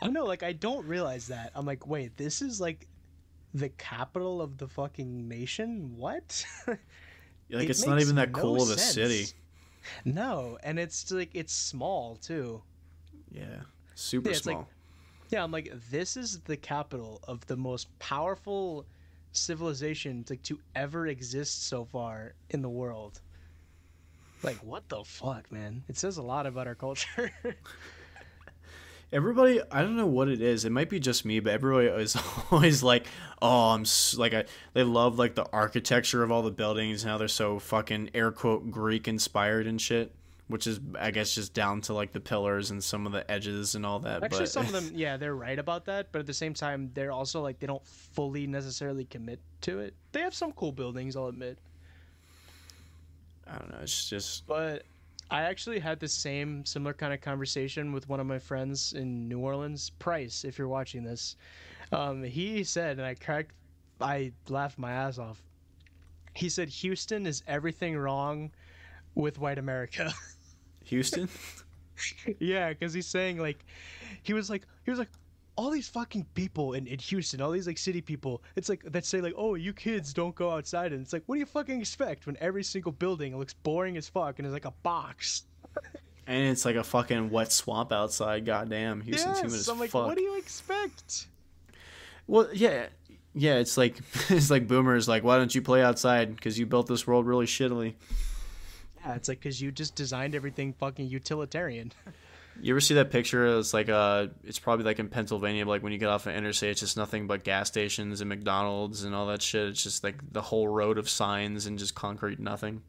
I 0.00 0.08
know, 0.08 0.24
like 0.24 0.42
I 0.42 0.52
don't 0.52 0.86
realize 0.86 1.26
that. 1.28 1.52
I'm 1.54 1.66
like, 1.66 1.86
wait, 1.86 2.16
this 2.16 2.40
is 2.40 2.62
like 2.62 2.88
the 3.56 3.68
capital 3.70 4.42
of 4.42 4.58
the 4.58 4.68
fucking 4.68 5.28
nation. 5.28 5.96
What? 5.96 6.44
like 6.68 6.78
It 7.50 7.70
it's 7.70 7.86
not 7.86 8.00
even 8.00 8.16
that 8.16 8.32
no 8.32 8.38
cool 8.40 8.62
of 8.62 8.70
a 8.70 8.78
city. 8.78 9.26
No, 10.04 10.58
and 10.62 10.78
it's 10.78 11.10
like 11.10 11.30
it's 11.34 11.52
small 11.52 12.16
too. 12.16 12.62
Yeah, 13.30 13.60
super 13.94 14.28
Yeah, 14.30 14.36
it's 14.36 14.46
like- 14.46 14.54
small. 14.56 14.68
Yeah, 15.30 15.42
I'm 15.42 15.50
like, 15.50 15.72
this 15.90 16.16
is 16.16 16.38
the 16.40 16.56
capital 16.56 17.20
of 17.26 17.44
the 17.46 17.56
most 17.56 17.88
powerful 17.98 18.86
civilization 19.32 20.22
to, 20.24 20.36
to 20.36 20.60
ever 20.76 21.08
exist 21.08 21.66
so 21.66 21.84
far 21.84 22.34
in 22.50 22.62
the 22.62 22.68
world. 22.68 23.20
Like, 24.44 24.58
what 24.58 24.88
the 24.88 25.02
fuck, 25.02 25.50
man? 25.50 25.82
It 25.88 25.96
says 25.96 26.18
a 26.18 26.22
lot 26.22 26.46
about 26.46 26.68
our 26.68 26.76
culture. 26.76 27.32
Everybody, 29.12 29.60
I 29.70 29.82
don't 29.82 29.96
know 29.96 30.06
what 30.06 30.28
it 30.28 30.40
is. 30.42 30.64
It 30.64 30.70
might 30.72 30.90
be 30.90 30.98
just 30.98 31.24
me, 31.24 31.38
but 31.40 31.52
everybody 31.52 31.86
is 32.02 32.16
always 32.50 32.82
like, 32.82 33.06
"Oh, 33.40 33.70
I'm 33.70 33.82
s- 33.82 34.16
like 34.18 34.34
I." 34.34 34.44
They 34.74 34.82
love 34.82 35.18
like 35.18 35.34
the 35.36 35.46
architecture 35.52 36.22
of 36.22 36.32
all 36.32 36.42
the 36.42 36.50
buildings. 36.50 37.04
Now 37.04 37.16
they're 37.16 37.28
so 37.28 37.58
fucking 37.58 38.10
air 38.14 38.32
quote 38.32 38.70
Greek 38.70 39.06
inspired 39.08 39.66
and 39.68 39.80
shit. 39.80 40.12
which 40.48 40.66
is 40.66 40.80
I 40.98 41.10
guess 41.12 41.34
just 41.34 41.54
down 41.54 41.80
to 41.82 41.92
like 41.94 42.12
the 42.12 42.20
pillars 42.20 42.70
and 42.72 42.82
some 42.82 43.06
of 43.06 43.12
the 43.12 43.28
edges 43.30 43.74
and 43.76 43.86
all 43.86 44.00
that. 44.00 44.22
Actually, 44.24 44.40
but 44.40 44.48
some 44.48 44.66
of 44.66 44.72
them, 44.72 44.90
yeah, 44.94 45.16
they're 45.16 45.34
right 45.36 45.58
about 45.58 45.84
that, 45.86 46.08
but 46.12 46.18
at 46.20 46.26
the 46.26 46.34
same 46.34 46.52
time, 46.54 46.90
they're 46.94 47.12
also 47.12 47.40
like 47.40 47.58
they 47.60 47.66
don't 47.66 47.84
fully 47.86 48.46
necessarily 48.46 49.04
commit 49.04 49.40
to 49.62 49.78
it. 49.80 49.94
They 50.12 50.20
have 50.20 50.34
some 50.34 50.50
cool 50.52 50.72
buildings, 50.72 51.16
I'll 51.16 51.26
admit, 51.28 51.58
I 53.46 53.58
don't 53.58 53.70
know. 53.70 53.78
It's 53.82 54.08
just 54.10 54.46
but 54.46 54.82
I 55.30 55.42
actually 55.42 55.80
had 55.80 55.98
the 55.98 56.08
same 56.08 56.64
similar 56.64 56.94
kind 56.94 57.12
of 57.12 57.20
conversation 57.20 57.92
with 57.92 58.08
one 58.08 58.20
of 58.20 58.26
my 58.26 58.38
friends 58.38 58.92
in 58.92 59.28
New 59.28 59.40
Orleans, 59.40 59.90
Price. 59.98 60.44
If 60.44 60.58
you're 60.58 60.68
watching 60.68 61.02
this, 61.02 61.36
um, 61.92 62.22
he 62.22 62.62
said, 62.62 62.98
and 62.98 63.06
I 63.06 63.14
cracked, 63.14 63.52
I 64.00 64.32
laughed 64.48 64.78
my 64.78 64.92
ass 64.92 65.18
off. 65.18 65.42
He 66.34 66.48
said 66.48 66.68
Houston 66.68 67.26
is 67.26 67.42
everything 67.48 67.96
wrong 67.96 68.52
with 69.14 69.38
white 69.38 69.58
America. 69.58 70.12
Houston. 70.84 71.28
yeah, 72.38 72.68
because 72.68 72.92
he's 72.92 73.06
saying 73.06 73.38
like, 73.38 73.64
he 74.22 74.32
was 74.32 74.48
like, 74.48 74.62
he 74.84 74.90
was 74.90 74.98
like, 74.98 75.10
all 75.56 75.70
these 75.70 75.88
fucking 75.88 76.26
people 76.34 76.74
in, 76.74 76.86
in 76.86 76.98
Houston, 76.98 77.40
all 77.40 77.50
these 77.50 77.66
like 77.66 77.78
city 77.78 78.00
people, 78.00 78.42
it's 78.54 78.68
like 78.68 78.82
that 78.84 79.04
say 79.04 79.20
like, 79.20 79.34
oh, 79.36 79.54
you 79.54 79.72
kids 79.72 80.12
don't 80.12 80.34
go 80.34 80.50
outside, 80.50 80.92
and 80.92 81.02
it's 81.02 81.12
like, 81.12 81.22
what 81.26 81.36
do 81.36 81.40
you 81.40 81.46
fucking 81.46 81.80
expect 81.80 82.26
when 82.26 82.36
every 82.40 82.62
single 82.62 82.92
building 82.92 83.36
looks 83.36 83.54
boring 83.54 83.96
as 83.96 84.08
fuck 84.08 84.38
and 84.38 84.46
is 84.46 84.52
like 84.52 84.66
a 84.66 84.74
box? 84.82 85.44
and 86.26 86.48
it's 86.48 86.64
like 86.64 86.76
a 86.76 86.84
fucking 86.84 87.30
wet 87.30 87.52
swamp 87.52 87.92
outside. 87.92 88.44
Goddamn, 88.44 89.00
Houston's 89.00 89.38
humid 89.38 89.52
yes, 89.52 89.60
as 89.60 89.68
I'm 89.68 89.78
like, 89.78 89.90
fuck. 89.90 90.06
what 90.06 90.16
do 90.16 90.22
you 90.22 90.36
expect? 90.36 91.26
Well, 92.26 92.48
yeah, 92.52 92.86
yeah. 93.34 93.54
It's 93.54 93.76
like 93.76 93.96
it's 94.28 94.50
like 94.50 94.68
boomers. 94.68 95.08
Like, 95.08 95.24
why 95.24 95.38
don't 95.38 95.54
you 95.54 95.62
play 95.62 95.82
outside? 95.82 96.36
Because 96.36 96.58
you 96.58 96.66
built 96.66 96.86
this 96.86 97.06
world 97.06 97.26
really 97.26 97.46
shittily. 97.46 97.94
Yeah, 99.04 99.14
it's 99.14 99.28
like 99.28 99.38
because 99.38 99.60
you 99.60 99.70
just 99.70 99.94
designed 99.94 100.34
everything 100.34 100.74
fucking 100.74 101.08
utilitarian. 101.08 101.92
You 102.62 102.72
ever 102.72 102.80
see 102.80 102.94
that 102.94 103.10
picture? 103.10 103.58
It's 103.58 103.74
like 103.74 103.88
uh, 103.88 104.28
it's 104.44 104.58
probably 104.58 104.84
like 104.84 104.98
in 104.98 105.08
Pennsylvania. 105.08 105.64
But 105.64 105.70
like 105.72 105.82
when 105.82 105.92
you 105.92 105.98
get 105.98 106.08
off 106.08 106.26
an 106.26 106.34
interstate, 106.34 106.70
it's 106.70 106.80
just 106.80 106.96
nothing 106.96 107.26
but 107.26 107.44
gas 107.44 107.68
stations 107.68 108.20
and 108.20 108.28
McDonald's 108.28 109.04
and 109.04 109.14
all 109.14 109.26
that 109.26 109.42
shit. 109.42 109.68
It's 109.68 109.82
just 109.82 110.02
like 110.02 110.16
the 110.32 110.42
whole 110.42 110.66
road 110.68 110.98
of 110.98 111.08
signs 111.08 111.66
and 111.66 111.78
just 111.78 111.94
concrete, 111.94 112.40
nothing. 112.40 112.82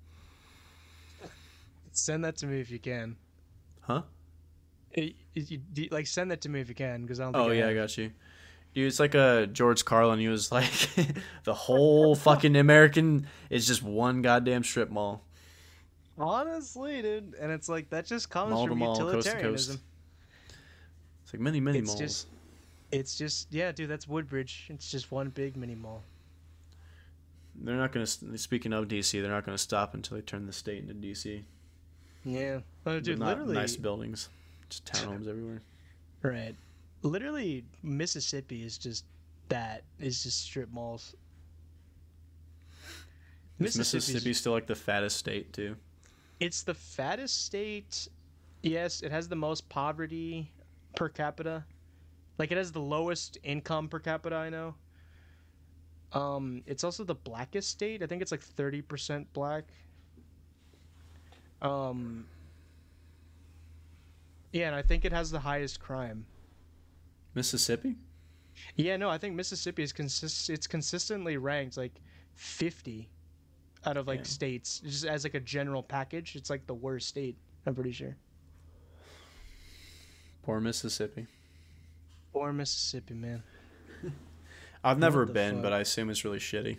Send 1.92 2.24
that 2.26 2.38
to 2.38 2.46
me 2.48 2.60
if 2.62 2.70
you 2.72 2.80
can. 2.80 3.16
Huh? 3.82 4.04
It- 4.92 5.16
it- 5.36 5.74
do- 5.74 5.88
like 5.92 6.08
send 6.08 6.32
that 6.32 6.42
to 6.42 6.50
me 6.50 6.62
if 6.62 6.70
you 6.70 6.76
can, 6.76 7.02
because 7.04 7.20
I 7.20 7.26
don't. 7.26 7.36
Oh 7.36 7.50
I 7.50 7.54
yeah, 7.54 7.68
I 7.68 7.74
got 7.74 7.98
you. 7.98 8.12
Dude, 8.74 8.88
it's 8.88 9.00
like 9.00 9.16
a 9.16 9.48
George 9.52 9.84
Carlin. 9.86 10.20
He 10.20 10.28
was 10.28 10.52
like, 10.52 10.72
the 11.44 11.54
whole 11.54 12.16
fucking 12.16 12.56
American 12.56 13.28
is 13.50 13.66
just 13.66 13.82
one 13.82 14.22
goddamn 14.22 14.64
strip 14.64 14.90
mall. 14.92 15.24
Honestly, 16.18 17.02
dude, 17.02 17.36
and 17.40 17.52
it's 17.52 17.70
like 17.70 17.90
that 17.92 18.06
just 18.06 18.30
comes 18.30 18.52
Mall 18.52 18.68
from 18.68 18.80
mall, 18.80 18.94
utilitarianism. 18.98 19.76
coast. 19.76 19.84
It's 21.24 21.34
like 21.34 21.42
many, 21.42 21.60
many 21.60 21.80
It's 21.80 21.88
malls. 21.88 22.00
just- 22.00 22.28
It's 22.92 23.18
just 23.18 23.48
yeah, 23.52 23.72
dude. 23.72 23.90
That's 23.90 24.08
Woodbridge. 24.08 24.68
It's 24.70 24.90
just 24.90 25.12
one 25.12 25.30
big 25.30 25.56
mini 25.58 25.76
mall. 25.76 26.02
They're 27.56 27.76
not 27.76 27.92
gonna. 27.92 28.08
Speaking 28.08 28.72
of 28.74 28.88
DC, 28.88 29.22
they're 29.22 29.32
not 29.32 29.46
gonna 29.46 29.58
stop 29.58 29.94
until 29.94 30.16
they 30.18 30.22
turn 30.22 30.46
the 30.48 30.54
state 30.54 30.80
into 30.88 30.94
DC. 30.94 31.44
Yeah, 32.24 32.60
oh, 32.86 33.00
dude. 33.00 33.20
not 33.20 33.30
Literally, 33.30 33.56
nice 33.56 33.76
buildings, 33.76 34.30
just 34.70 34.86
townhomes 34.86 35.28
everywhere. 35.28 35.62
right. 36.22 36.56
Literally, 37.04 37.64
Mississippi 37.84 38.64
is 38.64 38.78
just 38.78 39.06
that. 39.50 39.84
Is 40.00 40.24
just 40.24 40.42
strip 40.42 40.72
malls. 40.72 41.16
Is 43.60 43.76
Mississippi's- 43.76 44.08
Mississippi 44.10 44.34
still 44.34 44.52
like 44.54 44.68
the 44.68 44.76
fattest 44.76 45.18
state 45.18 45.52
too? 45.54 45.76
It's 46.40 46.64
the 46.64 46.74
fattest 46.74 47.46
state. 47.46 48.08
Yes, 48.62 49.02
it 49.02 49.12
has 49.12 49.28
the 49.28 49.36
most 49.36 49.68
poverty 49.70 50.52
per 50.96 51.10
capita. 51.10 51.66
Like 52.38 52.52
it 52.52 52.58
has 52.58 52.72
the 52.72 52.82
lowest 52.82 53.38
income 53.44 53.88
per 53.90 54.00
capita, 54.00 54.36
I 54.36 54.50
know. 54.50 54.76
Um, 56.14 56.64
it's 56.66 56.84
also 56.84 57.04
the 57.04 57.16
blackest 57.16 57.70
state. 57.70 58.02
I 58.04 58.06
think 58.06 58.22
it's 58.22 58.32
like 58.32 58.44
30% 58.44 59.26
black. 59.34 59.66
Um 61.62 62.28
Yeah, 64.52 64.68
and 64.68 64.76
I 64.76 64.82
think 64.82 65.06
it 65.06 65.12
has 65.12 65.32
the 65.32 65.40
highest 65.40 65.80
crime. 65.80 66.26
Mississippi? 67.34 67.96
Yeah, 68.76 68.98
no, 68.98 69.10
I 69.10 69.18
think 69.18 69.36
Mississippi 69.36 69.84
is 69.84 69.92
consist 69.92 70.50
it's 70.50 70.68
consistently 70.68 71.38
ranked 71.38 71.78
like 71.78 72.02
50 72.36 73.10
out 73.88 73.98
of 73.98 74.06
like 74.08 74.20
Yeah. 74.20 74.26
states 74.26 74.80
just 74.80 75.06
as 75.06 75.24
like 75.24 75.34
a 75.34 75.40
general 75.40 75.82
package. 75.82 76.36
It's 76.36 76.50
like 76.50 76.68
the 76.68 76.74
worst 76.76 77.08
state, 77.08 77.38
I'm 77.66 77.74
pretty 77.74 77.92
sure. 77.94 78.16
Poor 80.44 80.60
Mississippi. 80.60 81.28
poor 82.32 82.54
Mississippi, 82.54 83.14
man. 83.16 83.42
I've 84.84 85.00
never 85.00 85.26
been, 85.26 85.56
fuck? 85.56 85.64
but 85.64 85.74
I 85.74 85.80
assume 85.80 86.10
it's 86.10 86.24
really 86.24 86.38
shitty. 86.40 86.78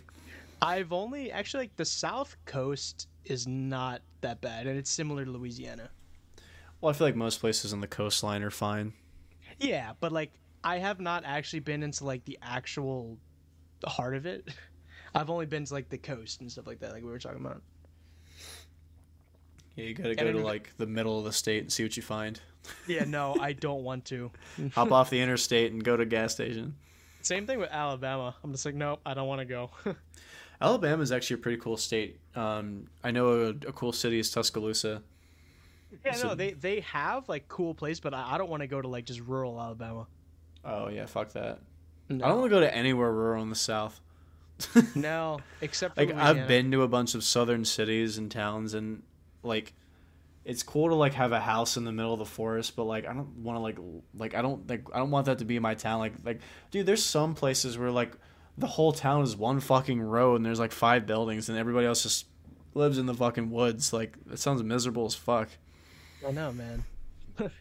I've 0.61 0.93
only 0.93 1.31
actually 1.31 1.63
like 1.65 1.75
the 1.75 1.85
South 1.85 2.35
Coast 2.45 3.07
is 3.25 3.45
not 3.47 4.01
that 4.21 4.39
bad, 4.41 4.67
and 4.67 4.77
it's 4.77 4.89
similar 4.89 5.25
to 5.25 5.31
Louisiana. 5.31 5.89
Well, 6.81 6.89
I 6.89 6.93
feel 6.93 7.07
like 7.07 7.15
most 7.15 7.39
places 7.41 7.73
on 7.73 7.81
the 7.81 7.87
coastline 7.87 8.41
are 8.43 8.49
fine. 8.49 8.93
Yeah, 9.59 9.93
but 9.99 10.11
like 10.11 10.31
I 10.63 10.77
have 10.79 10.99
not 10.99 11.23
actually 11.25 11.59
been 11.59 11.83
into 11.83 12.05
like 12.05 12.23
the 12.25 12.39
actual 12.41 13.17
heart 13.85 14.15
of 14.15 14.25
it. 14.25 14.47
I've 15.15 15.29
only 15.29 15.45
been 15.45 15.65
to 15.65 15.73
like 15.73 15.89
the 15.89 15.97
coast 15.97 16.41
and 16.41 16.51
stuff 16.51 16.67
like 16.67 16.79
that, 16.79 16.91
like 16.93 17.03
we 17.03 17.09
were 17.09 17.19
talking 17.19 17.43
about. 17.45 17.61
Yeah, 19.75 19.85
you 19.85 19.93
gotta 19.93 20.15
go 20.15 20.31
to 20.31 20.39
like 20.39 20.71
the 20.77 20.85
middle 20.87 21.17
of 21.19 21.25
the 21.25 21.31
state 21.33 21.61
and 21.63 21.71
see 21.71 21.83
what 21.83 21.95
you 21.95 22.03
find. 22.03 22.39
Yeah, 22.87 23.05
no, 23.05 23.35
I 23.41 23.53
don't 23.53 23.83
want 23.83 24.05
to. 24.05 24.31
Hop 24.73 24.91
off 24.91 25.09
the 25.09 25.21
interstate 25.21 25.71
and 25.71 25.83
go 25.83 25.95
to 25.95 26.03
a 26.03 26.05
gas 26.05 26.33
station. 26.33 26.75
Same 27.21 27.45
thing 27.47 27.59
with 27.59 27.69
Alabama. 27.71 28.35
I'm 28.43 28.51
just 28.51 28.65
like, 28.65 28.75
nope, 28.75 28.99
I 29.05 29.13
don't 29.13 29.27
want 29.27 29.39
to 29.39 29.45
go. 29.45 29.71
Alabama 30.61 31.01
is 31.01 31.11
actually 31.11 31.35
a 31.35 31.37
pretty 31.37 31.57
cool 31.57 31.77
state. 31.77 32.19
Um, 32.35 32.87
I 33.03 33.11
know 33.11 33.29
a, 33.41 33.49
a 33.49 33.73
cool 33.73 33.93
city 33.93 34.19
is 34.19 34.29
Tuscaloosa. 34.31 35.01
yeah, 36.05 36.13
So- 36.13 36.29
no, 36.29 36.35
they 36.35 36.51
they 36.51 36.81
have 36.81 37.29
like 37.29 37.47
cool 37.47 37.73
place, 37.73 37.99
but 37.99 38.13
I, 38.13 38.33
I 38.35 38.37
don't 38.37 38.49
want 38.49 38.61
to 38.61 38.67
go 38.67 38.81
to 38.81 38.87
like 38.87 39.05
just 39.05 39.21
rural 39.21 39.59
Alabama. 39.59 40.07
Oh 40.65 40.89
yeah, 40.89 41.05
fuck 41.05 41.31
that. 41.33 41.59
No, 42.09 42.25
I 42.25 42.27
don't 42.29 42.39
want 42.39 42.51
to 42.51 42.55
go 42.55 42.59
to 42.59 42.75
anywhere 42.75 43.11
rural 43.11 43.41
in 43.43 43.49
the 43.49 43.55
South. 43.55 44.01
no 44.95 45.39
except 45.61 45.97
like. 45.97 46.13
I've 46.13 46.47
been 46.47 46.71
to 46.71 46.83
a 46.83 46.87
bunch 46.87 47.15
of 47.15 47.23
southern 47.23 47.65
cities 47.65 48.17
and 48.17 48.29
towns, 48.29 48.73
and 48.73 49.03
like 49.43 49.73
it's 50.45 50.63
cool 50.63 50.89
to 50.89 50.95
like 50.95 51.13
have 51.13 51.31
a 51.31 51.39
house 51.39 51.77
in 51.77 51.85
the 51.85 51.91
middle 51.91 52.13
of 52.13 52.19
the 52.19 52.25
forest, 52.25 52.75
but 52.75 52.85
like 52.85 53.07
I 53.07 53.13
don't 53.13 53.37
want 53.37 53.57
to 53.57 53.61
like 53.61 53.77
like 54.15 54.35
I 54.35 54.41
don't 54.41 54.67
like 54.69 54.87
I 54.93 54.97
don't 54.97 55.11
want 55.11 55.27
that 55.27 55.39
to 55.39 55.45
be 55.45 55.55
in 55.55 55.61
my 55.61 55.75
town. 55.75 55.99
Like 55.99 56.13
like 56.23 56.41
dude, 56.71 56.85
there's 56.85 57.03
some 57.03 57.35
places 57.35 57.77
where 57.77 57.91
like 57.91 58.13
the 58.57 58.67
whole 58.67 58.91
town 58.91 59.23
is 59.23 59.35
one 59.35 59.59
fucking 59.59 60.01
road 60.01 60.35
and 60.35 60.45
there's 60.45 60.59
like 60.59 60.71
five 60.71 61.05
buildings 61.05 61.49
and 61.49 61.57
everybody 61.57 61.87
else 61.87 62.03
just 62.03 62.25
lives 62.73 62.97
in 62.97 63.05
the 63.05 63.13
fucking 63.13 63.51
woods. 63.51 63.93
Like 63.93 64.17
it 64.31 64.39
sounds 64.39 64.63
miserable 64.63 65.05
as 65.05 65.15
fuck. 65.15 65.49
I 66.27 66.31
know, 66.31 66.51
man. 66.51 66.83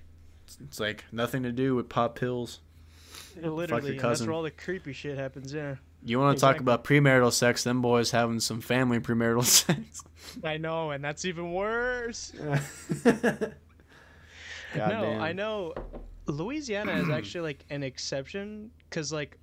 It's 0.63 0.81
like 0.81 1.05
nothing 1.13 1.43
to 1.43 1.53
do 1.53 1.75
with 1.75 1.91
pop 1.91 2.19
pills. 2.19 2.61
Literally, 3.37 3.91
and 3.93 4.01
that's 4.01 4.23
where 4.23 4.33
all 4.33 4.43
the 4.43 4.51
creepy 4.51 4.95
shit 4.95 5.19
happens. 5.19 5.53
Yeah, 5.53 5.75
You 6.05 6.19
want 6.19 6.37
to 6.37 6.41
talk 6.41 6.61
about 6.61 6.85
premarital 6.85 7.33
sex? 7.33 7.65
Them 7.65 7.83
boys 7.83 8.11
having 8.11 8.41
some 8.41 8.61
family 8.61 9.01
premarital 9.01 9.45
sex. 9.45 10.03
I 10.45 10.57
know, 10.57 10.91
and 10.91 11.05
that's 11.05 11.25
even 11.25 11.53
worse. 11.53 12.33
God 13.05 14.91
no, 14.91 15.03
damn. 15.03 15.23
I 15.23 15.33
know. 15.33 15.75
Louisiana 16.27 16.93
is 16.93 17.09
actually 17.09 17.41
like 17.41 17.65
an 17.71 17.83
exception 17.83 18.71
because, 18.89 19.13
like, 19.13 19.39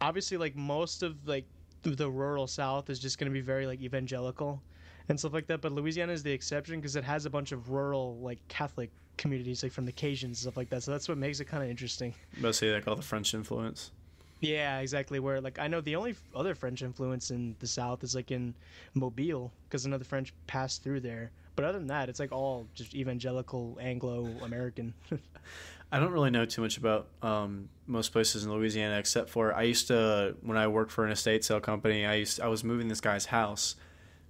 obviously, 0.00 0.36
like 0.36 0.54
most 0.54 1.02
of 1.02 1.16
like 1.26 1.46
the 1.82 2.10
rural 2.10 2.46
South 2.46 2.90
is 2.90 2.98
just 2.98 3.18
gonna 3.18 3.30
be 3.30 3.40
very 3.40 3.66
like 3.66 3.80
evangelical 3.80 4.62
and 5.08 5.18
stuff 5.18 5.32
like 5.32 5.46
that. 5.46 5.60
But 5.60 5.72
Louisiana 5.72 6.12
is 6.12 6.22
the 6.22 6.32
exception 6.32 6.76
because 6.76 6.96
it 6.96 7.04
has 7.04 7.26
a 7.26 7.30
bunch 7.30 7.52
of 7.52 7.70
rural 7.70 8.18
like 8.18 8.38
Catholic 8.48 8.90
communities, 9.16 9.62
like 9.62 9.72
from 9.72 9.86
the 9.86 9.92
Cajuns 9.92 10.24
and 10.24 10.36
stuff 10.36 10.56
like 10.56 10.68
that. 10.70 10.82
So 10.82 10.90
that's 10.90 11.08
what 11.08 11.18
makes 11.18 11.40
it 11.40 11.46
kind 11.46 11.62
of 11.62 11.70
interesting. 11.70 12.14
about 12.38 12.48
to 12.48 12.52
say 12.52 12.74
like 12.74 12.86
all 12.86 12.96
the 12.96 13.02
French 13.02 13.34
influence. 13.34 13.92
Yeah, 14.40 14.80
exactly. 14.80 15.18
Where 15.18 15.40
like 15.40 15.58
I 15.58 15.68
know 15.68 15.80
the 15.80 15.96
only 15.96 16.14
other 16.34 16.54
French 16.54 16.82
influence 16.82 17.30
in 17.30 17.56
the 17.58 17.66
South 17.66 18.04
is 18.04 18.14
like 18.14 18.30
in 18.30 18.54
Mobile 18.94 19.52
because 19.68 19.86
another 19.86 20.04
French 20.04 20.32
passed 20.46 20.82
through 20.82 21.00
there. 21.00 21.30
But 21.54 21.64
other 21.64 21.78
than 21.78 21.88
that, 21.88 22.10
it's 22.10 22.20
like 22.20 22.32
all 22.32 22.66
just 22.74 22.94
evangelical 22.94 23.78
Anglo 23.80 24.26
American. 24.42 24.92
I 25.92 26.00
don't 26.00 26.12
really 26.12 26.30
know 26.30 26.44
too 26.44 26.60
much 26.60 26.76
about 26.76 27.06
um, 27.22 27.68
most 27.86 28.12
places 28.12 28.44
in 28.44 28.52
Louisiana 28.52 28.98
except 28.98 29.30
for 29.30 29.54
I 29.54 29.62
used 29.62 29.86
to 29.88 30.36
when 30.42 30.58
I 30.58 30.66
worked 30.66 30.90
for 30.90 31.04
an 31.04 31.12
estate 31.12 31.44
sale 31.44 31.60
company. 31.60 32.04
I 32.04 32.14
used 32.14 32.40
I 32.40 32.48
was 32.48 32.62
moving 32.62 32.88
this 32.88 33.00
guy's 33.00 33.26
house, 33.26 33.76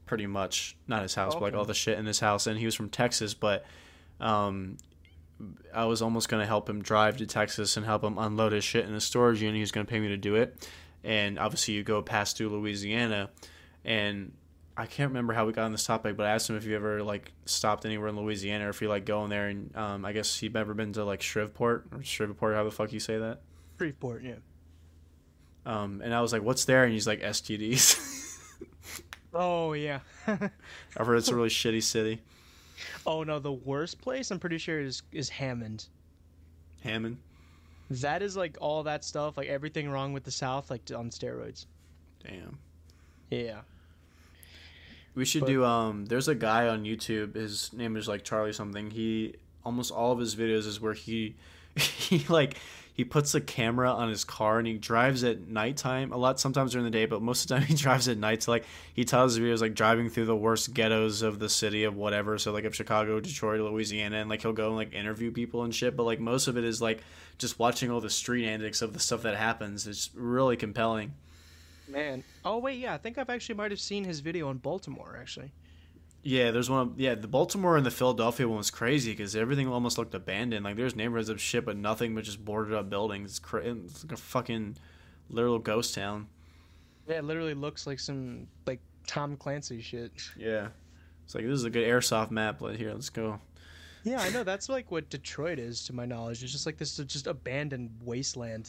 pretty 0.05 0.27
much 0.27 0.77
not 0.87 1.03
his 1.03 1.15
house, 1.15 1.35
but 1.35 1.43
like 1.43 1.55
all 1.55 1.65
the 1.65 1.75
shit 1.75 1.99
in 1.99 2.07
his 2.07 2.21
house, 2.21 2.47
and 2.47 2.59
he 2.59 2.67
was 2.67 2.75
from 2.75 2.91
Texas, 2.91 3.35
but 3.35 3.65
um, 4.21 4.77
I 5.75 5.85
was 5.85 6.03
almost 6.03 6.29
gonna 6.29 6.47
help 6.47 6.69
him 6.69 6.83
drive 6.83 7.19
to 7.19 7.27
Texas 7.27 7.77
and 7.77 7.85
help 7.85 8.03
him 8.03 8.19
unload 8.19 8.53
his 8.53 8.65
shit 8.65 8.87
in 8.87 8.95
a 8.95 9.01
storage 9.01 9.43
unit. 9.43 9.57
He 9.57 9.61
was 9.61 9.73
gonna 9.73 9.87
pay 9.87 10.01
me 10.01 10.09
to 10.09 10.17
do 10.17 10.37
it, 10.37 10.69
and 11.05 11.39
obviously 11.39 11.75
you 11.75 11.83
go 11.83 12.03
past 12.03 12.37
through 12.37 12.51
Louisiana, 12.51 13.31
and 13.85 14.33
I 14.77 14.87
can't 14.87 15.11
remember 15.11 15.33
how 15.33 15.47
we 15.47 15.53
got 15.53 15.65
on 15.65 15.73
this 15.73 15.85
topic, 15.85 16.17
but 16.17 16.27
I 16.27 16.31
asked 16.31 16.51
him 16.51 16.57
if 16.57 16.65
he 16.65 16.75
ever 16.75 17.03
like 17.03 17.33
stopped 17.45 17.85
anywhere 17.87 18.09
in 18.09 18.17
Louisiana 18.17 18.67
or 18.67 18.71
if 18.71 18.79
he 18.79 18.87
like 18.87 19.07
going 19.07 19.31
there 19.31 19.49
and 19.49 19.75
um 19.77 20.05
I 20.05 20.13
guess 20.13 20.39
he'd 20.39 20.57
ever 20.57 20.75
been 20.75 20.93
to 20.95 21.05
like 21.05 21.23
Shreveport 21.23 21.87
or 21.93 22.03
Shreveport, 22.03 22.55
how 22.55 22.65
the 22.65 22.71
fuck 22.71 22.93
you 22.93 23.01
say 23.01 23.19
that? 23.19 23.41
Freeport, 23.77 24.23
yeah. 24.23 24.37
Um 25.65 26.03
and 26.05 26.15
I 26.15 26.21
was 26.21 26.33
like, 26.33 26.43
What's 26.43 26.67
there? 26.67 26.85
And 26.85 26.93
he's 26.93 27.07
like 27.07 27.21
STDs. 27.23 28.03
Oh 29.37 29.75
yeah. 29.75 30.01
I've 30.27 31.07
heard 31.07 31.19
it's 31.19 31.29
a 31.29 31.35
really 31.35 31.51
shitty 31.51 31.83
city. 31.83 32.23
Oh 33.07 33.23
no, 33.23 33.39
the 33.39 33.53
worst 33.53 34.01
place 34.01 34.31
I'm 34.31 34.39
pretty 34.39 34.59
sure 34.59 34.81
is 34.81 35.03
is 35.13 35.29
Hammond. 35.29 35.87
Hammond. 36.83 37.19
That 37.91 38.23
is 38.23 38.37
like 38.37 38.57
all 38.61 38.83
that 38.85 39.05
stuff, 39.05 39.37
like 39.37 39.49
everything 39.49 39.89
wrong 39.89 40.13
with 40.13 40.25
the 40.25 40.31
South, 40.31 40.71
like 40.71 40.83
on 40.95 41.11
steroids. 41.11 41.67
Damn. 42.25 42.59
Yeah. 43.31 43.61
We 45.15 45.25
should 45.25 45.43
But- 45.43 45.47
do 45.49 45.65
um 45.65 46.07
there's 46.07 46.29
a 46.29 46.35
guy 46.35 46.69
on 46.69 46.85
YouTube, 46.85 47.35
his 47.35 47.73
name 47.73 47.97
is 47.97 48.09
like 48.09 48.25
Charlie 48.25 48.53
something. 48.53 48.91
He 48.91 49.35
almost 49.65 49.91
all 49.91 50.13
of 50.13 50.19
his 50.19 50.37
videos 50.37 50.67
is 50.67 50.81
where 50.81 50.95
he 50.95 51.37
he 51.77 52.25
like 52.29 52.59
he 52.97 53.05
puts 53.05 53.35
a 53.35 53.43
camera 53.43 53.93
on 53.93 54.09
his 54.09 54.25
car 54.25 54.59
and 54.59 54.67
he 54.67 54.79
drives 54.79 55.23
at 55.23 55.49
nighttime 55.49 56.13
a 56.13 56.17
lot 56.17 56.41
sometimes 56.41 56.73
during 56.73 56.87
the 56.87 56.91
day, 56.91 57.05
but 57.05 57.21
most 57.21 57.43
of 57.43 57.49
the 57.49 57.55
time 57.57 57.63
he 57.67 57.75
drives 57.75 58.09
at 58.09 58.17
night 58.17 58.41
to 58.41 58.51
like 58.51 58.65
he 58.95 59.05
tells 59.05 59.35
his 59.35 59.45
videos 59.45 59.61
like 59.61 59.75
driving 59.75 60.09
through 60.09 60.25
the 60.25 60.35
worst 60.35 60.73
ghettos 60.73 61.21
of 61.21 61.39
the 61.39 61.51
city 61.51 61.85
of 61.85 61.95
whatever, 61.95 62.39
so 62.39 62.53
like 62.53 62.65
of 62.65 62.75
Chicago, 62.75 63.21
Detroit, 63.21 63.61
Louisiana, 63.61 64.17
and 64.17 64.31
like 64.31 64.41
he'll 64.41 64.55
go 64.55 64.69
and 64.69 64.77
like 64.77 64.95
interview 64.95 65.31
people 65.31 65.63
and 65.63 65.75
shit, 65.75 65.95
but 65.95 66.05
like 66.05 66.21
most 66.21 66.49
of 66.49 66.57
it 66.57 66.65
is 66.65 66.81
like 66.81 67.03
just 67.37 67.59
watching 67.59 67.91
all 67.91 68.01
the 68.01 68.09
street 68.09 68.47
antics 68.47 68.81
of 68.81 68.95
the 68.95 68.99
stuff 68.99 69.23
that 69.23 69.37
happens. 69.37 69.87
It's 69.87 70.11
really 70.15 70.57
compelling. 70.57 71.13
Man. 71.87 72.25
Oh 72.47 72.57
wait, 72.57 72.79
yeah, 72.79 72.95
I 72.95 72.99
think 72.99 73.19
I've 73.19 73.29
actually 73.29 73.57
might 73.57 73.73
have 73.73 73.81
seen 73.81 74.05
his 74.05 74.21
video 74.21 74.49
in 74.49 74.57
Baltimore 74.57 75.19
actually. 75.21 75.53
Yeah, 76.29 76.51
there's 76.51 76.69
one. 76.69 76.95
Yeah, 76.97 77.15
the 77.15 77.29
Baltimore 77.29 77.77
and 77.77 77.87
the 77.87 77.91
Philadelphia 77.93 78.49
one 78.49 78.59
was 78.59 78.73
crazy 78.73 79.13
because 79.13 79.37
everything 79.37 79.69
almost 79.69 79.97
looked 79.97 80.13
abandoned. 80.13 80.65
Like 80.65 80.75
there's 80.75 80.97
neighborhoods 80.97 81.29
of 81.29 81.41
shit, 81.41 81.65
but 81.65 81.77
nothing 81.77 82.17
but 82.17 82.25
just 82.25 82.45
boarded 82.45 82.75
up 82.75 82.91
buildings. 82.91 83.31
It's, 83.31 83.39
cra- 83.39 83.63
it's 83.65 84.03
like 84.03 84.13
a 84.13 84.17
fucking 84.17 84.77
literal 85.31 85.61
ghost 85.61 85.95
town. 85.95 86.27
Yeah, 87.09 87.19
it 87.19 87.25
literally 87.25 87.55
looks 87.55 87.87
like 87.87 88.01
some 88.01 88.49
like 88.67 88.81
Tom 89.07 89.37
Clancy 89.37 89.81
shit. 89.81 90.11
Yeah, 90.37 90.69
it's 91.25 91.37
like 91.37 91.45
this 91.45 91.53
is 91.55 91.63
a 91.65 91.71
good 91.71 91.87
airsoft 91.87 92.33
map. 92.33 92.61
Let 92.61 92.75
here, 92.75 92.93
let's 92.93 93.09
go. 93.11 93.39
Yeah, 94.03 94.21
I 94.21 94.31
know 94.31 94.43
that's 94.43 94.69
like 94.69 94.91
what 94.91 95.09
Detroit 95.09 95.61
is 95.61 95.85
to 95.85 95.93
my 95.93 96.07
knowledge. 96.07 96.43
It's 96.43 96.51
just 96.51 96.67
like 96.67 96.77
this 96.77 96.97
just 96.97 97.29
abandoned 97.29 97.91
wasteland. 98.05 98.69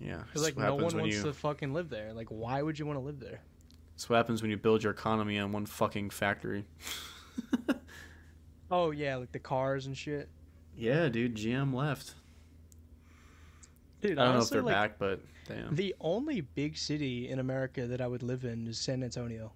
Yeah, 0.00 0.22
Because 0.26 0.42
like 0.42 0.56
no 0.56 0.74
one 0.74 0.96
wants 0.96 1.16
you. 1.16 1.22
to 1.22 1.32
fucking 1.32 1.72
live 1.72 1.88
there. 1.88 2.12
Like 2.12 2.28
why 2.30 2.62
would 2.62 2.78
you 2.80 2.86
want 2.86 2.98
to 2.98 3.04
live 3.04 3.20
there? 3.20 3.40
That's 3.98 4.08
what 4.08 4.14
happens 4.18 4.42
when 4.42 4.52
you 4.52 4.56
build 4.56 4.84
your 4.84 4.92
economy 4.92 5.40
on 5.40 5.50
one 5.50 5.66
fucking 5.66 6.10
factory. 6.10 6.64
Oh 8.70 8.90
yeah, 8.90 9.16
like 9.16 9.32
the 9.32 9.38
cars 9.38 9.86
and 9.86 9.96
shit. 9.96 10.28
yeah, 10.76 11.08
dude, 11.08 11.36
GM 11.36 11.72
left. 11.72 12.12
Dude, 14.02 14.18
I 14.18 14.26
don't 14.26 14.34
honestly, 14.34 14.36
know 14.36 14.42
if 14.42 14.50
they're 14.50 14.74
like, 14.74 14.74
back, 14.74 14.98
but 14.98 15.20
damn. 15.48 15.74
The 15.74 15.94
only 16.02 16.42
big 16.42 16.76
city 16.76 17.30
in 17.30 17.38
America 17.38 17.86
that 17.86 18.02
I 18.02 18.06
would 18.06 18.22
live 18.22 18.44
in 18.44 18.66
is 18.66 18.78
San 18.78 19.02
Antonio. 19.02 19.52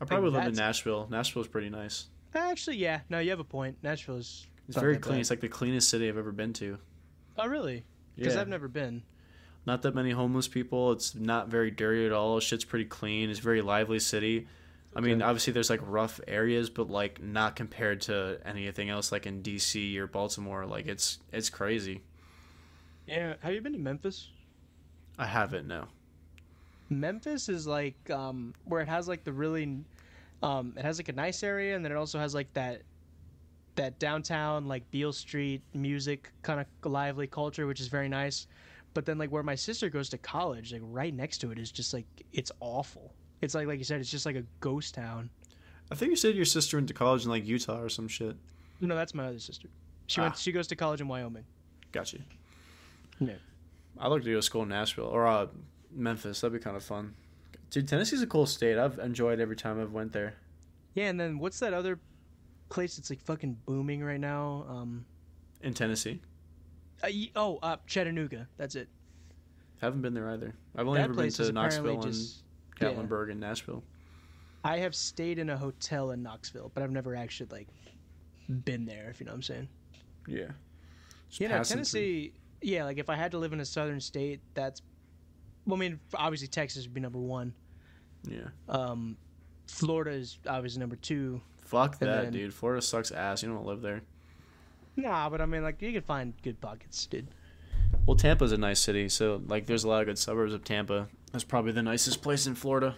I 0.00 0.04
probably 0.04 0.30
live 0.30 0.46
in 0.46 0.54
Nashville. 0.54 1.08
Nashville's 1.10 1.48
pretty 1.48 1.68
nice. 1.68 2.06
Actually, 2.32 2.76
yeah. 2.76 3.00
No, 3.10 3.18
you 3.18 3.30
have 3.30 3.40
a 3.40 3.44
point. 3.44 3.76
Nashville 3.82 4.18
is. 4.18 4.46
It's 4.68 4.78
very 4.78 4.96
clean. 4.96 5.16
bad. 5.16 5.20
It's 5.22 5.30
like 5.30 5.40
the 5.40 5.48
cleanest 5.48 5.88
city 5.88 6.08
I've 6.08 6.18
ever 6.18 6.30
been 6.30 6.52
to. 6.54 6.78
Oh 7.36 7.48
really? 7.48 7.84
Because 8.14 8.36
Yeah. 8.36 8.40
I've 8.40 8.48
never 8.48 8.68
been. 8.68 9.02
Not 9.66 9.82
that 9.82 9.94
many 9.94 10.12
homeless 10.12 10.48
people. 10.48 10.92
It's 10.92 11.14
not 11.14 11.48
very 11.48 11.70
dirty 11.70 12.06
at 12.06 12.12
all. 12.12 12.38
Shit's 12.40 12.64
pretty 12.64 12.84
clean. 12.84 13.28
It's 13.30 13.40
a 13.40 13.42
very 13.42 13.62
lively 13.62 13.98
city. 13.98 14.46
I 14.94 15.00
mean, 15.00 15.16
Okay. 15.16 15.24
obviously 15.24 15.52
there's 15.52 15.68
like 15.68 15.80
rough 15.82 16.20
areas, 16.26 16.70
but 16.70 16.88
like 16.88 17.20
not 17.22 17.54
compared 17.56 18.00
to 18.02 18.38
anything 18.46 18.88
else 18.88 19.12
like 19.12 19.26
in 19.26 19.42
DC 19.42 19.96
or 19.98 20.06
Baltimore. 20.06 20.64
Like 20.64 20.86
it's 20.86 21.18
it's 21.32 21.50
crazy. 21.50 22.00
Yeah. 23.06 23.34
Have 23.40 23.52
you 23.52 23.60
been 23.60 23.72
to 23.72 23.78
Memphis? 23.78 24.28
I 25.18 25.26
haven't 25.26 25.66
no. 25.66 25.86
Memphis 26.88 27.48
is 27.48 27.66
like 27.66 27.96
um 28.10 28.54
where 28.64 28.80
it 28.80 28.88
has 28.88 29.08
like 29.08 29.24
the 29.24 29.32
really 29.32 29.80
um 30.42 30.72
it 30.76 30.84
has 30.84 30.98
like 30.98 31.08
a 31.08 31.12
nice 31.12 31.42
area 31.42 31.74
and 31.74 31.84
then 31.84 31.90
it 31.92 31.96
also 31.96 32.18
has 32.18 32.34
like 32.34 32.52
that 32.54 32.82
that 33.74 33.98
downtown 33.98 34.66
like 34.66 34.88
Beale 34.90 35.12
Street 35.12 35.60
music 35.74 36.30
kind 36.42 36.60
of 36.60 36.66
lively 36.90 37.26
culture 37.26 37.66
which 37.66 37.80
is 37.80 37.88
very 37.88 38.08
nice. 38.08 38.46
But 38.96 39.04
then 39.04 39.18
like 39.18 39.28
where 39.30 39.42
my 39.42 39.56
sister 39.56 39.90
goes 39.90 40.08
to 40.08 40.16
college, 40.16 40.72
like 40.72 40.80
right 40.82 41.12
next 41.12 41.38
to 41.42 41.50
it 41.50 41.58
is 41.58 41.70
just 41.70 41.92
like 41.92 42.06
it's 42.32 42.50
awful. 42.60 43.12
It's 43.42 43.54
like 43.54 43.66
like 43.66 43.76
you 43.76 43.84
said, 43.84 44.00
it's 44.00 44.10
just 44.10 44.24
like 44.24 44.36
a 44.36 44.44
ghost 44.60 44.94
town. 44.94 45.28
I 45.92 45.94
think 45.96 46.08
you 46.08 46.16
said 46.16 46.34
your 46.34 46.46
sister 46.46 46.78
went 46.78 46.88
to 46.88 46.94
college 46.94 47.24
in 47.24 47.30
like 47.30 47.44
Utah 47.46 47.78
or 47.78 47.90
some 47.90 48.08
shit. 48.08 48.36
No, 48.80 48.94
that's 48.94 49.12
my 49.12 49.26
other 49.26 49.38
sister. 49.38 49.68
She 50.06 50.22
Ah. 50.22 50.24
went 50.24 50.38
she 50.38 50.50
goes 50.50 50.66
to 50.68 50.76
college 50.76 51.02
in 51.02 51.08
Wyoming. 51.08 51.44
Gotcha. 51.92 52.20
Yeah. 53.20 53.34
I'd 53.98 54.06
like 54.08 54.22
to 54.22 54.30
go 54.30 54.36
to 54.36 54.42
school 54.42 54.62
in 54.62 54.70
Nashville 54.70 55.04
or 55.04 55.26
uh, 55.26 55.48
Memphis. 55.90 56.40
That'd 56.40 56.58
be 56.58 56.64
kind 56.64 56.76
of 56.76 56.82
fun. 56.82 57.14
Dude, 57.68 57.88
Tennessee's 57.88 58.22
a 58.22 58.26
cool 58.26 58.46
state. 58.46 58.78
I've 58.78 58.98
enjoyed 58.98 59.40
every 59.40 59.56
time 59.56 59.78
I've 59.78 59.92
went 59.92 60.12
there. 60.14 60.36
Yeah, 60.94 61.08
and 61.10 61.20
then 61.20 61.38
what's 61.38 61.58
that 61.60 61.74
other 61.74 61.98
place 62.70 62.96
that's 62.96 63.10
like 63.10 63.20
fucking 63.20 63.58
booming 63.66 64.02
right 64.02 64.20
now? 64.20 64.64
Um 64.70 65.04
In 65.60 65.74
Tennessee, 65.74 66.22
uh, 67.02 67.08
oh, 67.34 67.58
uh, 67.62 67.76
Chattanooga. 67.86 68.48
That's 68.56 68.74
it. 68.74 68.88
haven't 69.80 70.02
been 70.02 70.14
there 70.14 70.30
either. 70.30 70.54
I've 70.76 70.86
only 70.86 70.98
that 70.98 71.04
ever 71.04 71.14
been 71.14 71.30
to 71.30 71.52
Knoxville 71.52 71.94
and 71.94 72.02
just 72.02 72.42
yeah. 72.80 72.88
Gatlinburg 72.88 73.30
and 73.30 73.40
Nashville. 73.40 73.82
I 74.64 74.78
have 74.78 74.94
stayed 74.94 75.38
in 75.38 75.50
a 75.50 75.56
hotel 75.56 76.10
in 76.10 76.22
Knoxville, 76.22 76.72
but 76.74 76.82
I've 76.82 76.90
never 76.90 77.14
actually 77.14 77.48
like 77.50 77.68
been 78.64 78.84
there. 78.84 79.08
If 79.10 79.20
you 79.20 79.26
know 79.26 79.32
what 79.32 79.36
I'm 79.36 79.42
saying. 79.42 79.68
Yeah. 80.26 80.48
Just 81.28 81.40
You 81.40 81.48
know, 81.48 81.56
passing 81.58 81.74
through. 81.76 81.84
Tennessee. 81.84 82.32
Yeah, 82.62 82.84
like 82.84 82.98
if 82.98 83.08
I 83.10 83.16
had 83.16 83.30
to 83.32 83.38
live 83.38 83.52
in 83.52 83.60
a 83.60 83.64
southern 83.64 84.00
state, 84.00 84.40
that's. 84.54 84.82
Well, 85.66 85.76
I 85.76 85.80
mean, 85.80 86.00
obviously 86.14 86.48
Texas 86.48 86.84
would 86.84 86.94
be 86.94 87.00
number 87.00 87.18
one. 87.18 87.52
Yeah. 88.28 88.48
Um, 88.68 89.16
Florida 89.66 90.12
is 90.12 90.38
obviously 90.48 90.80
number 90.80 90.96
two. 90.96 91.40
Fuck 91.58 91.96
And 92.00 92.08
that, 92.10 92.22
then- 92.24 92.32
dude. 92.32 92.54
Florida 92.54 92.80
sucks 92.82 93.10
ass. 93.10 93.42
You 93.42 93.48
don't 93.50 93.66
live 93.66 93.82
there. 93.82 94.02
Nah, 94.96 95.28
but 95.28 95.40
I 95.40 95.46
mean, 95.46 95.62
like 95.62 95.80
you 95.82 95.92
can 95.92 96.02
find 96.02 96.32
good 96.42 96.60
pockets, 96.60 97.06
dude. 97.06 97.28
Well, 98.06 98.16
Tampa's 98.16 98.52
a 98.52 98.58
nice 98.58 98.80
city, 98.80 99.08
so 99.08 99.42
like 99.46 99.66
there's 99.66 99.84
a 99.84 99.88
lot 99.88 100.00
of 100.00 100.06
good 100.06 100.18
suburbs 100.18 100.54
of 100.54 100.64
Tampa. 100.64 101.08
That's 101.32 101.44
probably 101.44 101.72
the 101.72 101.82
nicest 101.82 102.22
place 102.22 102.46
in 102.46 102.54
Florida. 102.54 102.94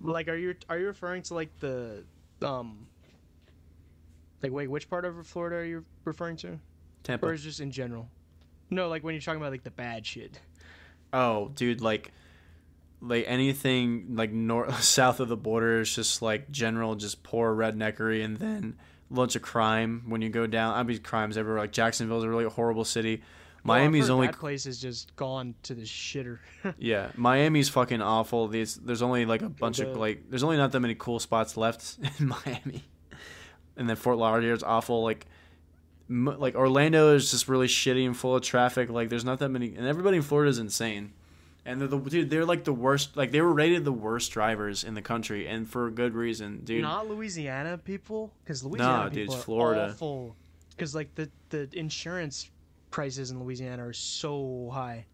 Like, 0.00 0.28
are 0.28 0.36
you 0.36 0.54
are 0.68 0.78
you 0.78 0.86
referring 0.86 1.22
to 1.22 1.34
like 1.34 1.56
the 1.60 2.04
um. 2.42 2.86
Like, 4.42 4.52
wait, 4.52 4.70
which 4.70 4.88
part 4.88 5.04
of 5.04 5.26
Florida 5.26 5.56
are 5.56 5.64
you 5.64 5.84
referring 6.04 6.36
to? 6.38 6.58
Tampa. 7.02 7.26
Or 7.26 7.32
is 7.32 7.42
just 7.42 7.60
in 7.60 7.70
general? 7.70 8.08
No, 8.70 8.88
like 8.88 9.02
when 9.02 9.14
you're 9.14 9.22
talking 9.22 9.40
about 9.40 9.52
like 9.52 9.64
the 9.64 9.70
bad 9.70 10.06
shit. 10.06 10.40
Oh, 11.12 11.50
dude, 11.54 11.80
like 11.80 12.12
like 13.00 13.24
anything 13.26 14.16
like 14.16 14.32
north 14.32 14.82
south 14.82 15.20
of 15.20 15.28
the 15.28 15.36
border 15.36 15.80
is 15.80 15.94
just 15.94 16.20
like 16.22 16.50
general 16.50 16.96
just 16.96 17.22
poor 17.22 17.54
redneckery 17.54 18.24
and 18.24 18.38
then 18.38 18.76
a 19.10 19.14
bunch 19.14 19.36
of 19.36 19.42
crime 19.42 20.02
when 20.06 20.22
you 20.22 20.28
go 20.28 20.46
down. 20.46 20.74
I 20.74 20.82
mean 20.82 20.98
crimes 20.98 21.36
everywhere. 21.36 21.60
Like 21.60 21.72
Jacksonville's 21.72 22.24
a 22.24 22.28
really 22.28 22.44
horrible 22.44 22.84
city. 22.84 23.22
Miami's 23.64 24.04
heard 24.06 24.12
only 24.12 24.26
that 24.28 24.38
place 24.38 24.66
is 24.66 24.80
just 24.80 25.14
gone 25.16 25.54
to 25.64 25.74
the 25.74 25.82
shitter. 25.82 26.38
Yeah, 26.78 27.10
Miami's 27.16 27.68
fucking 27.68 28.00
awful. 28.00 28.48
There's 28.48 28.76
there's 28.76 29.02
only 29.02 29.26
like 29.26 29.42
a 29.42 29.48
bunch 29.48 29.80
of 29.80 29.96
like 29.96 30.30
there's 30.30 30.42
only 30.44 30.56
not 30.56 30.72
that 30.72 30.80
many 30.80 30.94
cool 30.94 31.18
spots 31.18 31.56
left 31.56 31.98
in 32.18 32.28
Miami, 32.28 32.84
and 33.76 33.88
then 33.88 33.96
Fort 33.96 34.16
Lauderdale's 34.18 34.62
awful. 34.62 35.02
Like 35.02 35.26
m- 36.08 36.36
like 36.38 36.54
Orlando 36.54 37.14
is 37.14 37.30
just 37.30 37.48
really 37.48 37.66
shitty 37.66 38.06
and 38.06 38.16
full 38.16 38.36
of 38.36 38.42
traffic. 38.42 38.90
Like 38.90 39.08
there's 39.08 39.24
not 39.24 39.38
that 39.40 39.48
many, 39.48 39.74
and 39.74 39.86
everybody 39.86 40.18
in 40.18 40.22
Florida 40.22 40.50
is 40.50 40.58
insane. 40.58 41.12
And 41.68 41.78
they're 41.82 41.88
the 41.88 41.98
dude. 41.98 42.30
They're 42.30 42.46
like 42.46 42.64
the 42.64 42.72
worst. 42.72 43.14
Like 43.14 43.30
they 43.30 43.42
were 43.42 43.52
rated 43.52 43.84
the 43.84 43.92
worst 43.92 44.32
drivers 44.32 44.84
in 44.84 44.94
the 44.94 45.02
country, 45.02 45.46
and 45.46 45.68
for 45.68 45.86
a 45.86 45.90
good 45.90 46.14
reason, 46.14 46.62
dude. 46.64 46.80
Not 46.80 47.10
Louisiana 47.10 47.76
people, 47.76 48.32
because 48.42 48.64
Louisiana 48.64 49.10
dude, 49.10 49.14
people 49.14 49.34
it's 49.34 49.42
are 49.42 49.44
Florida. 49.44 49.90
awful. 49.90 50.34
Because 50.70 50.94
like 50.94 51.14
the 51.14 51.28
the 51.50 51.68
insurance 51.74 52.48
prices 52.90 53.30
in 53.30 53.38
Louisiana 53.44 53.86
are 53.86 53.92
so 53.92 54.70
high. 54.72 55.04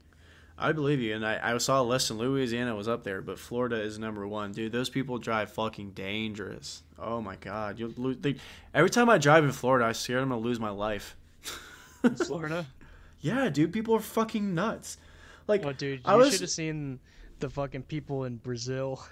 I 0.57 0.71
believe 0.71 1.01
you, 1.01 1.17
and 1.17 1.27
I, 1.27 1.41
I 1.43 1.59
saw 1.59 1.83
a 1.83 1.83
list, 1.83 2.11
and 2.11 2.21
Louisiana 2.21 2.77
was 2.77 2.87
up 2.87 3.03
there, 3.03 3.21
but 3.21 3.41
Florida 3.41 3.81
is 3.83 3.99
number 3.99 4.25
one. 4.25 4.53
Dude, 4.53 4.71
those 4.71 4.89
people 4.89 5.19
drive 5.19 5.51
fucking 5.51 5.91
dangerous. 5.91 6.85
Oh 7.01 7.21
my 7.21 7.35
god, 7.35 7.81
you 7.81 7.93
lose. 7.97 8.19
They, 8.19 8.37
every 8.73 8.91
time 8.91 9.11
I 9.11 9.19
drive 9.19 9.43
in 9.43 9.51
Florida, 9.51 9.87
I 9.87 9.91
scared 9.93 10.23
I'm 10.23 10.29
gonna 10.29 10.41
lose 10.41 10.61
my 10.61 10.71
life. 10.71 11.17
Florida. 12.27 12.67
yeah, 13.21 13.49
dude, 13.49 13.73
people 13.73 13.97
are 13.97 14.01
fucking 14.01 14.55
nuts. 14.55 14.99
Like, 15.47 15.65
oh, 15.65 15.73
dude, 15.73 16.01
I 16.05 16.13
you 16.15 16.19
was- 16.21 16.33
should 16.33 16.41
have 16.43 16.51
seen 16.51 17.01
the 17.41 17.51
fucking 17.51 17.83
people 17.83 18.25
in 18.25 18.37
Brazil. 18.37 19.03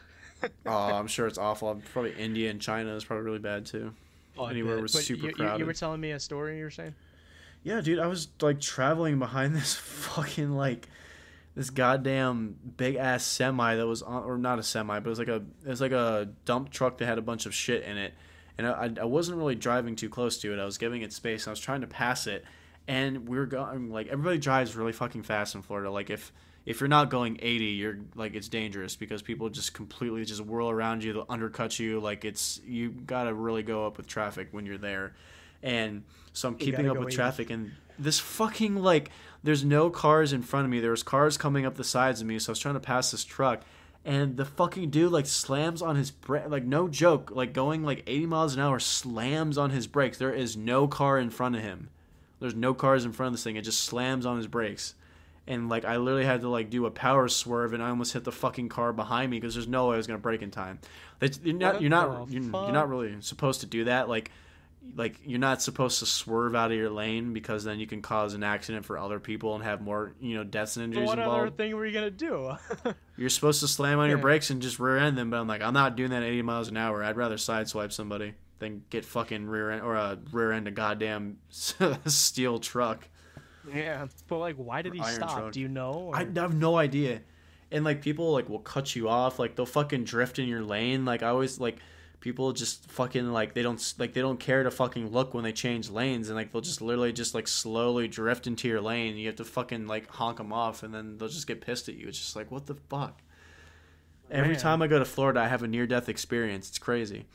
oh, 0.66 0.70
I'm 0.70 1.06
sure 1.06 1.26
it's 1.26 1.38
awful. 1.38 1.80
Probably 1.92 2.12
India 2.14 2.50
and 2.50 2.60
China 2.60 2.94
is 2.94 3.04
probably 3.04 3.24
really 3.24 3.38
bad 3.38 3.66
too. 3.66 3.92
Oh, 4.38 4.46
Anywhere 4.46 4.76
bet. 4.76 4.82
was 4.82 4.92
But 4.92 5.02
super 5.02 5.22
you, 5.24 5.28
you- 5.28 5.34
crowded. 5.34 5.58
You 5.60 5.66
were 5.66 5.74
telling 5.74 6.00
me 6.00 6.12
a 6.12 6.20
story. 6.20 6.58
You 6.58 6.64
were 6.64 6.70
saying. 6.70 6.94
Yeah, 7.64 7.80
dude, 7.80 7.98
I 8.00 8.06
was 8.06 8.28
like 8.40 8.60
traveling 8.60 9.18
behind 9.18 9.54
this 9.56 9.74
fucking 9.74 10.50
like 10.52 10.88
this 11.54 11.68
goddamn 11.70 12.56
big 12.78 12.96
ass 12.96 13.24
semi 13.24 13.76
that 13.76 13.86
was 13.86 14.00
on, 14.02 14.24
or 14.24 14.38
not 14.38 14.58
a 14.58 14.62
semi, 14.62 14.98
but 14.98 15.06
it 15.06 15.10
was 15.10 15.18
like 15.18 15.28
a 15.28 15.42
it 15.64 15.68
was 15.68 15.80
like 15.80 15.92
a 15.92 16.30
dump 16.44 16.70
truck 16.70 16.98
that 16.98 17.06
had 17.06 17.18
a 17.18 17.22
bunch 17.22 17.44
of 17.46 17.54
shit 17.54 17.82
in 17.84 17.98
it, 17.98 18.14
and 18.58 18.66
I, 18.66 18.90
I 19.02 19.04
wasn't 19.04 19.36
really 19.38 19.54
driving 19.54 19.94
too 19.94 20.08
close 20.08 20.38
to 20.38 20.52
it. 20.52 20.58
I 20.58 20.64
was 20.64 20.78
giving 20.78 21.02
it 21.02 21.12
space. 21.12 21.44
And 21.44 21.50
I 21.50 21.52
was 21.52 21.60
trying 21.60 21.82
to 21.82 21.86
pass 21.86 22.26
it, 22.26 22.44
and 22.88 23.28
we're 23.28 23.46
going 23.46 23.90
like 23.90 24.08
everybody 24.08 24.38
drives 24.38 24.76
really 24.76 24.92
fucking 24.92 25.22
fast 25.22 25.54
in 25.54 25.62
Florida. 25.62 25.90
Like 25.90 26.10
if 26.10 26.32
if 26.64 26.80
you're 26.80 26.88
not 26.88 27.10
going 27.10 27.38
80, 27.42 27.64
you're 27.64 27.98
like 28.14 28.34
it's 28.34 28.48
dangerous 28.48 28.96
because 28.96 29.22
people 29.22 29.48
just 29.48 29.74
completely 29.74 30.24
just 30.24 30.40
whirl 30.40 30.70
around 30.70 31.02
you, 31.02 31.12
they'll 31.12 31.26
undercut 31.28 31.78
you. 31.78 32.00
Like 32.00 32.24
it's 32.24 32.60
you 32.64 32.90
gotta 32.90 33.34
really 33.34 33.62
go 33.62 33.86
up 33.86 33.96
with 33.96 34.06
traffic 34.06 34.48
when 34.52 34.66
you're 34.66 34.78
there, 34.78 35.14
and 35.62 36.02
so 36.32 36.48
I'm 36.48 36.56
keeping 36.56 36.88
up 36.88 36.96
with 36.98 37.08
80. 37.08 37.16
traffic 37.16 37.50
and 37.50 37.72
this 37.98 38.18
fucking 38.18 38.76
like 38.76 39.10
there's 39.42 39.64
no 39.64 39.90
cars 39.90 40.32
in 40.32 40.42
front 40.42 40.64
of 40.64 40.70
me. 40.70 40.80
There 40.80 40.90
was 40.90 41.02
cars 41.02 41.36
coming 41.36 41.66
up 41.66 41.74
the 41.74 41.84
sides 41.84 42.20
of 42.20 42.26
me, 42.26 42.38
so 42.38 42.50
I 42.50 42.52
was 42.52 42.58
trying 42.58 42.74
to 42.74 42.80
pass 42.80 43.10
this 43.10 43.24
truck. 43.24 43.62
And 44.04 44.36
the 44.36 44.44
fucking 44.44 44.90
dude 44.90 45.12
like 45.12 45.26
slams 45.26 45.80
on 45.80 45.94
his 45.94 46.10
brake, 46.10 46.48
like 46.48 46.64
no 46.64 46.88
joke, 46.88 47.30
like 47.32 47.52
going 47.52 47.84
like 47.84 48.02
80 48.06 48.26
miles 48.26 48.54
an 48.54 48.60
hour, 48.60 48.80
slams 48.80 49.56
on 49.56 49.70
his 49.70 49.86
brakes. 49.86 50.18
There 50.18 50.32
is 50.32 50.56
no 50.56 50.88
car 50.88 51.18
in 51.18 51.30
front 51.30 51.54
of 51.54 51.62
him. 51.62 51.88
There's 52.42 52.54
no 52.54 52.74
cars 52.74 53.04
in 53.04 53.12
front 53.12 53.28
of 53.28 53.32
this 53.34 53.44
thing. 53.44 53.56
It 53.56 53.62
just 53.62 53.84
slams 53.84 54.26
on 54.26 54.36
his 54.36 54.46
brakes, 54.46 54.94
and 55.46 55.68
like 55.68 55.84
I 55.84 55.96
literally 55.96 56.26
had 56.26 56.42
to 56.42 56.48
like 56.48 56.68
do 56.70 56.86
a 56.86 56.90
power 56.90 57.28
swerve, 57.28 57.72
and 57.72 57.82
I 57.82 57.88
almost 57.88 58.12
hit 58.12 58.24
the 58.24 58.32
fucking 58.32 58.68
car 58.68 58.92
behind 58.92 59.30
me 59.30 59.38
because 59.40 59.54
there's 59.54 59.68
no 59.68 59.88
way 59.88 59.94
I 59.94 59.96
was 59.96 60.06
gonna 60.06 60.18
brake 60.18 60.42
in 60.42 60.50
time. 60.50 60.80
That's, 61.18 61.40
you're 61.42 61.54
not, 61.54 61.80
you're 61.80 61.90
not, 61.90 62.30
you're, 62.30 62.42
you're 62.42 62.72
not 62.72 62.88
really 62.88 63.16
supposed 63.20 63.60
to 63.60 63.66
do 63.66 63.84
that. 63.84 64.08
Like 64.08 64.30
like 64.96 65.18
you're 65.24 65.38
not 65.38 65.62
supposed 65.62 66.00
to 66.00 66.06
swerve 66.06 66.54
out 66.54 66.70
of 66.70 66.76
your 66.76 66.90
lane 66.90 67.32
because 67.32 67.64
then 67.64 67.78
you 67.78 67.86
can 67.86 68.02
cause 68.02 68.34
an 68.34 68.42
accident 68.42 68.84
for 68.84 68.98
other 68.98 69.20
people 69.20 69.54
and 69.54 69.64
have 69.64 69.80
more 69.80 70.12
you 70.20 70.34
know 70.34 70.44
deaths 70.44 70.76
and 70.76 70.84
injuries 70.84 71.06
what 71.06 71.18
other 71.18 71.30
involved. 71.30 71.56
thing 71.56 71.74
were 71.74 71.86
you 71.86 71.92
gonna 71.92 72.10
do? 72.10 72.52
You're 73.16 73.28
supposed 73.28 73.60
to 73.60 73.68
slam 73.68 73.98
on 74.00 74.08
your 74.08 74.18
brakes 74.18 74.50
and 74.50 74.60
just 74.60 74.80
rear 74.80 74.98
end 74.98 75.16
them, 75.16 75.30
but 75.30 75.38
I'm 75.38 75.46
like 75.46 75.62
I'm 75.62 75.74
not 75.74 75.96
doing 75.96 76.10
that 76.10 76.22
80 76.22 76.42
miles 76.42 76.68
an 76.68 76.76
hour. 76.76 77.04
I'd 77.04 77.16
rather 77.16 77.36
sideswipe 77.36 77.92
somebody 77.92 78.34
than 78.62 78.84
get 78.88 79.04
fucking 79.04 79.46
rear 79.46 79.70
end 79.72 79.82
or 79.82 79.96
uh, 79.96 80.16
rear 80.30 80.52
end 80.52 80.68
a 80.68 80.70
goddamn 80.70 81.38
steel 81.50 82.58
truck. 82.58 83.06
yeah, 83.74 84.06
but 84.28 84.38
like, 84.38 84.56
why 84.56 84.80
did 84.82 84.94
he 84.94 85.02
stop? 85.02 85.36
truck. 85.36 85.52
Do 85.52 85.60
you 85.60 85.68
know? 85.68 86.12
I 86.14 86.26
have 86.36 86.54
no 86.54 86.76
idea. 86.78 87.20
And 87.70 87.84
like 87.84 88.02
people 88.02 88.32
like 88.32 88.48
will 88.48 88.60
cut 88.60 88.94
you 88.94 89.08
off, 89.08 89.38
like 89.38 89.56
they'll 89.56 89.66
fucking 89.66 90.04
drift 90.04 90.38
in 90.38 90.48
your 90.48 90.62
lane. 90.62 91.04
Like 91.04 91.22
I 91.22 91.28
always 91.28 91.58
like 91.58 91.78
people 92.20 92.52
just 92.52 92.88
fucking 92.90 93.32
like 93.32 93.52
they 93.52 93.62
don't 93.62 93.94
like 93.98 94.12
they 94.12 94.20
don't 94.20 94.38
care 94.38 94.62
to 94.62 94.70
fucking 94.70 95.10
look 95.10 95.34
when 95.34 95.42
they 95.42 95.52
change 95.52 95.90
lanes 95.90 96.28
and 96.28 96.36
like 96.36 96.52
they'll 96.52 96.60
just 96.62 96.80
literally 96.80 97.12
just 97.12 97.34
like 97.34 97.48
slowly 97.48 98.06
drift 98.08 98.46
into 98.46 98.68
your 98.68 98.80
lane. 98.80 99.16
You 99.16 99.26
have 99.26 99.36
to 99.36 99.44
fucking 99.44 99.86
like 99.86 100.08
honk 100.08 100.36
them 100.36 100.52
off 100.52 100.82
and 100.82 100.94
then 100.94 101.18
they'll 101.18 101.28
just 101.28 101.46
get 101.46 101.60
pissed 101.60 101.88
at 101.88 101.96
you. 101.96 102.08
It's 102.08 102.18
just 102.18 102.36
like 102.36 102.50
what 102.50 102.66
the 102.66 102.74
fuck. 102.74 103.20
Every 104.30 104.56
time 104.56 104.80
I 104.80 104.86
go 104.86 104.98
to 104.98 105.04
Florida, 105.04 105.40
I 105.40 105.48
have 105.48 105.62
a 105.62 105.68
near 105.68 105.86
death 105.86 106.08
experience. 106.08 106.68
It's 106.70 106.78
crazy. 106.78 107.26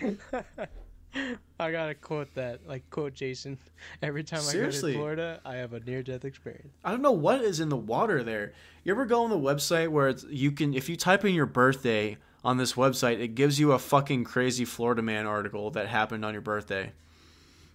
I 1.60 1.72
gotta 1.72 1.94
quote 1.94 2.32
that, 2.34 2.66
like 2.66 2.88
quote 2.90 3.14
Jason. 3.14 3.58
Every 4.02 4.22
time 4.22 4.40
Seriously. 4.40 4.92
I 4.92 4.94
go 4.94 4.98
to 4.98 4.98
Florida, 4.98 5.40
I 5.44 5.56
have 5.56 5.72
a 5.72 5.80
near-death 5.80 6.24
experience. 6.24 6.74
I 6.84 6.90
don't 6.90 7.02
know 7.02 7.12
what 7.12 7.40
is 7.40 7.60
in 7.60 7.68
the 7.68 7.76
water 7.76 8.22
there. 8.22 8.52
You 8.84 8.92
ever 8.92 9.06
go 9.06 9.24
on 9.24 9.30
the 9.30 9.38
website 9.38 9.88
where 9.88 10.08
it's 10.08 10.24
you 10.24 10.52
can 10.52 10.74
if 10.74 10.88
you 10.88 10.96
type 10.96 11.24
in 11.24 11.34
your 11.34 11.46
birthday 11.46 12.16
on 12.44 12.56
this 12.56 12.74
website, 12.74 13.20
it 13.20 13.34
gives 13.34 13.58
you 13.58 13.72
a 13.72 13.78
fucking 13.78 14.24
crazy 14.24 14.64
Florida 14.64 15.02
man 15.02 15.26
article 15.26 15.70
that 15.72 15.88
happened 15.88 16.24
on 16.24 16.32
your 16.32 16.42
birthday. 16.42 16.92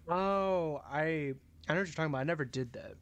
Oh, 0.08 0.82
I 0.90 1.34
I 1.68 1.74
know 1.74 1.80
what 1.82 1.88
you're 1.88 1.88
talking 1.88 2.06
about. 2.06 2.20
I 2.20 2.24
never 2.24 2.46
did 2.46 2.74
that. 2.74 2.96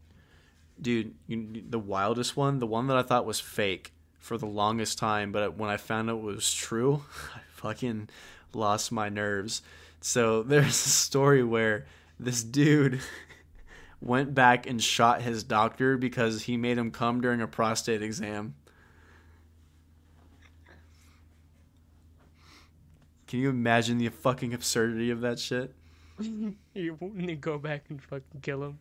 Dude, 0.82 1.14
you, 1.28 1.64
the 1.70 1.80
wildest 1.80 2.36
one, 2.36 2.60
the 2.60 2.68
one 2.68 2.88
that 2.88 2.98
I 2.98 3.04
thought 3.04 3.26
was 3.26 3.40
fake 3.40 3.94
for 4.18 4.38
the 4.38 4.48
longest 4.48 4.98
time, 4.98 5.32
but 5.32 5.58
when 5.58 5.70
I 5.70 5.78
found 5.78 6.10
out 6.10 6.18
it 6.18 6.24
was 6.24 6.52
true, 6.54 7.04
I 7.36 7.40
fucking 7.54 8.10
lost 8.54 8.92
my 8.92 9.10
nerves. 9.10 9.62
So 10.02 10.44
there's 10.44 10.68
a 10.68 10.90
story 10.90 11.44
where 11.44 11.86
this 12.20 12.44
dude 12.44 13.02
went 14.02 14.34
back 14.34 14.68
and 14.68 14.82
shot 14.82 15.22
his 15.22 15.44
doctor 15.44 15.98
because 15.98 16.44
he 16.44 16.58
made 16.58 16.78
him 16.78 16.92
come 16.92 17.22
during 17.22 17.42
a 17.42 17.48
prostate 17.48 18.02
exam. 18.02 18.56
Can 23.28 23.40
you 23.40 23.50
imagine 23.50 23.98
the 23.98 24.10
fucking 24.10 24.54
absurdity 24.54 25.10
of 25.10 25.22
that 25.22 25.40
shit? 25.40 25.74
You 26.74 26.98
to 27.26 27.36
go 27.36 27.58
back 27.58 27.86
and 27.90 28.02
fucking 28.02 28.42
kill 28.42 28.64
him. 28.64 28.80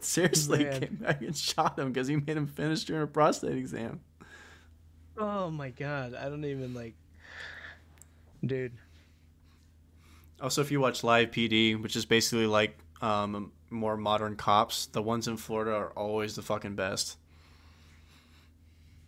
Seriously, 0.00 0.64
Man. 0.64 0.80
came 0.80 0.94
back 0.96 1.20
and 1.22 1.36
shot 1.36 1.78
him 1.78 1.92
because 1.92 2.06
he 2.08 2.16
made 2.16 2.36
him 2.36 2.46
finish 2.46 2.84
during 2.84 3.02
a 3.02 3.06
prostate 3.06 3.56
exam. 3.56 4.00
oh 5.18 5.50
my 5.50 5.70
god, 5.70 6.14
I 6.14 6.28
don't 6.28 6.44
even 6.44 6.74
like, 6.74 6.94
dude. 8.44 8.72
Also, 10.40 10.60
if 10.60 10.70
you 10.70 10.80
watch 10.80 11.04
Live 11.04 11.30
PD, 11.30 11.80
which 11.80 11.96
is 11.96 12.06
basically 12.06 12.46
like 12.46 12.78
um, 13.02 13.52
more 13.68 13.96
modern 13.96 14.36
cops, 14.36 14.86
the 14.86 15.02
ones 15.02 15.28
in 15.28 15.36
Florida 15.36 15.72
are 15.72 15.90
always 15.90 16.34
the 16.34 16.42
fucking 16.42 16.76
best. 16.76 17.16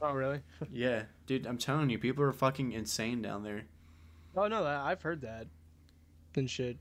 Oh 0.00 0.12
really? 0.12 0.40
Yeah, 0.72 1.04
dude, 1.26 1.46
I'm 1.46 1.58
telling 1.58 1.90
you, 1.90 1.98
people 1.98 2.24
are 2.24 2.32
fucking 2.32 2.72
insane 2.72 3.22
down 3.22 3.44
there. 3.44 3.62
Oh 4.36 4.48
no, 4.48 4.64
I've 4.64 5.02
heard 5.02 5.22
that. 5.22 5.46
And 6.34 6.48
shit. 6.50 6.76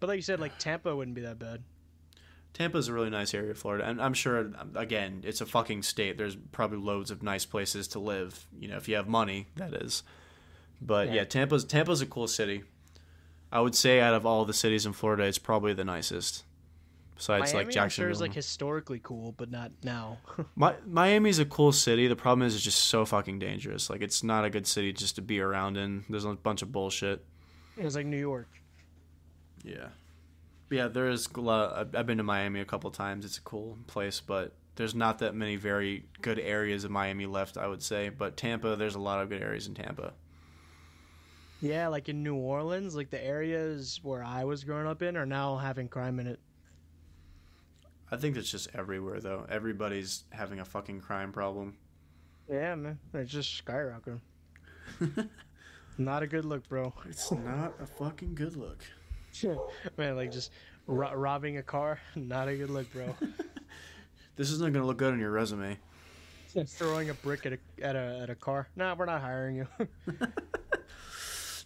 But 0.00 0.08
like 0.08 0.16
you 0.16 0.22
said, 0.22 0.40
like 0.40 0.58
Tampa 0.58 0.94
wouldn't 0.94 1.14
be 1.14 1.22
that 1.22 1.38
bad. 1.38 1.62
Tampa's 2.54 2.88
a 2.88 2.92
really 2.92 3.10
nice 3.10 3.32
area 3.32 3.52
of 3.52 3.58
Florida, 3.58 3.84
and 3.88 4.00
I'm 4.00 4.12
sure, 4.12 4.50
again, 4.74 5.22
it's 5.24 5.40
a 5.40 5.46
fucking 5.46 5.82
state. 5.82 6.18
There's 6.18 6.36
probably 6.36 6.78
loads 6.78 7.10
of 7.10 7.22
nice 7.22 7.46
places 7.46 7.88
to 7.88 7.98
live. 7.98 8.46
You 8.58 8.68
know, 8.68 8.76
if 8.76 8.88
you 8.88 8.96
have 8.96 9.08
money, 9.08 9.46
that 9.56 9.72
is. 9.72 10.02
But 10.84 11.08
yeah, 11.08 11.14
Yeah. 11.14 11.24
Tampa's 11.24 11.64
Tampa's 11.64 12.00
a 12.00 12.06
cool 12.06 12.26
city. 12.26 12.62
I 13.50 13.60
would 13.60 13.74
say 13.74 14.00
out 14.00 14.14
of 14.14 14.24
all 14.24 14.44
the 14.44 14.54
cities 14.54 14.86
in 14.86 14.92
Florida, 14.94 15.24
it's 15.24 15.38
probably 15.38 15.74
the 15.74 15.84
nicest. 15.84 16.44
Besides, 17.16 17.52
Miami, 17.52 17.56
like 17.58 17.66
I'm 17.66 17.70
sure 17.70 17.82
Jacksonville. 17.82 18.10
is 18.12 18.20
like 18.20 18.32
historically 18.34 18.98
cool, 19.02 19.32
but 19.32 19.50
not 19.50 19.70
now. 19.84 20.18
Mi- 20.56 20.70
Miami's 20.86 21.38
a 21.38 21.44
cool 21.44 21.70
city. 21.70 22.08
The 22.08 22.16
problem 22.16 22.46
is 22.46 22.54
it's 22.54 22.64
just 22.64 22.80
so 22.86 23.04
fucking 23.04 23.38
dangerous. 23.38 23.90
Like 23.90 24.00
it's 24.00 24.24
not 24.24 24.44
a 24.44 24.50
good 24.50 24.66
city 24.66 24.92
just 24.92 25.16
to 25.16 25.22
be 25.22 25.38
around 25.40 25.76
in. 25.76 26.04
There's 26.08 26.24
a 26.24 26.32
bunch 26.34 26.62
of 26.62 26.72
bullshit. 26.72 27.24
it's 27.76 27.94
like 27.94 28.06
New 28.06 28.16
York. 28.18 28.48
Yeah. 29.62 29.88
But 30.68 30.76
yeah, 30.78 30.88
there 30.88 31.10
is 31.10 31.28
a 31.34 31.40
lot. 31.40 31.76
I've- 31.76 31.96
I've 31.96 32.06
been 32.06 32.18
to 32.18 32.24
Miami 32.24 32.60
a 32.60 32.64
couple 32.64 32.90
times. 32.90 33.24
It's 33.24 33.38
a 33.38 33.42
cool 33.42 33.78
place, 33.86 34.20
but 34.20 34.54
there's 34.76 34.94
not 34.94 35.18
that 35.18 35.34
many 35.34 35.56
very 35.56 36.06
good 36.22 36.38
areas 36.38 36.82
of 36.84 36.90
Miami 36.90 37.26
left, 37.26 37.58
I 37.58 37.66
would 37.66 37.82
say. 37.82 38.08
But 38.08 38.36
Tampa, 38.38 38.74
there's 38.76 38.94
a 38.94 38.98
lot 39.00 39.22
of 39.22 39.28
good 39.28 39.42
areas 39.42 39.66
in 39.66 39.74
Tampa. 39.74 40.14
Yeah, 41.62 41.86
like 41.86 42.08
in 42.08 42.24
New 42.24 42.34
Orleans, 42.34 42.96
like 42.96 43.10
the 43.10 43.24
areas 43.24 44.00
where 44.02 44.22
I 44.24 44.42
was 44.42 44.64
growing 44.64 44.88
up 44.88 45.00
in 45.00 45.16
are 45.16 45.24
now 45.24 45.56
having 45.56 45.86
crime 45.86 46.18
in 46.18 46.26
it. 46.26 46.40
I 48.10 48.16
think 48.16 48.36
it's 48.36 48.50
just 48.50 48.68
everywhere 48.74 49.20
though. 49.20 49.46
Everybody's 49.48 50.24
having 50.30 50.58
a 50.58 50.64
fucking 50.64 51.00
crime 51.00 51.30
problem. 51.30 51.76
Yeah, 52.50 52.74
man, 52.74 52.98
it's 53.14 53.30
just 53.30 53.64
skyrocketing. 53.64 54.20
Not 55.98 56.24
a 56.24 56.26
good 56.26 56.44
look, 56.44 56.68
bro. 56.68 56.92
It's 57.08 57.30
not 57.30 57.74
a 57.80 57.86
fucking 57.86 58.34
good 58.34 58.56
look. 58.56 58.82
man, 59.96 60.16
like 60.16 60.32
just 60.32 60.50
ro- 60.86 61.14
robbing 61.14 61.58
a 61.58 61.62
car, 61.62 62.00
not 62.16 62.48
a 62.48 62.56
good 62.56 62.70
look, 62.70 62.90
bro. 62.92 63.14
This 64.36 64.50
isn't 64.50 64.72
gonna 64.72 64.86
look 64.86 64.96
good 64.96 65.12
on 65.12 65.20
your 65.20 65.30
resume. 65.30 65.78
Just 66.52 66.76
Throwing 66.76 67.10
a 67.10 67.14
brick 67.14 67.46
at 67.46 67.52
a 67.52 67.58
at 67.82 67.94
a 67.94 68.20
at 68.22 68.30
a 68.30 68.34
car. 68.34 68.68
Nah, 68.74 68.94
we're 68.94 69.04
not 69.04 69.20
hiring 69.20 69.56
you. 69.56 69.68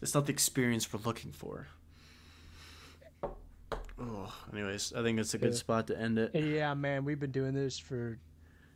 It's 0.07 0.15
not 0.15 0.26
the 0.26 0.33
experience 0.33 0.93
we're 0.93 1.01
looking 1.01 1.33
for. 1.33 1.67
Oh, 3.25 4.33
anyways, 4.52 4.93
I 4.94 5.02
think 5.02 5.18
it's 5.18 5.35
a 5.35 5.39
good 5.39 5.51
Yeah. 5.51 5.59
spot 5.59 5.89
to 5.89 5.99
end 6.01 6.17
it. 6.17 6.33
yeah, 6.33 6.75
man, 6.75 7.05
we've 7.05 7.18
been 7.18 7.33
doing 7.33 7.55
this 7.55 7.76
for 7.76 8.17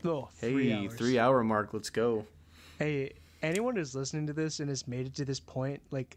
oh, 0.05 0.29
Hey, 0.41 0.51
three 0.51 0.73
hours. 0.73 0.95
three 0.95 1.21
hour 1.21 1.45
mark. 1.45 1.73
Let's 1.73 1.89
go. 1.89 2.27
Hey, 2.81 3.13
anyone 3.43 3.77
who's 3.77 3.95
listening 3.95 4.27
to 4.27 4.33
this 4.33 4.59
and 4.59 4.69
has 4.71 4.89
made 4.89 5.07
it 5.07 5.15
to 5.15 5.25
this 5.25 5.39
point, 5.39 5.81
like, 5.93 6.17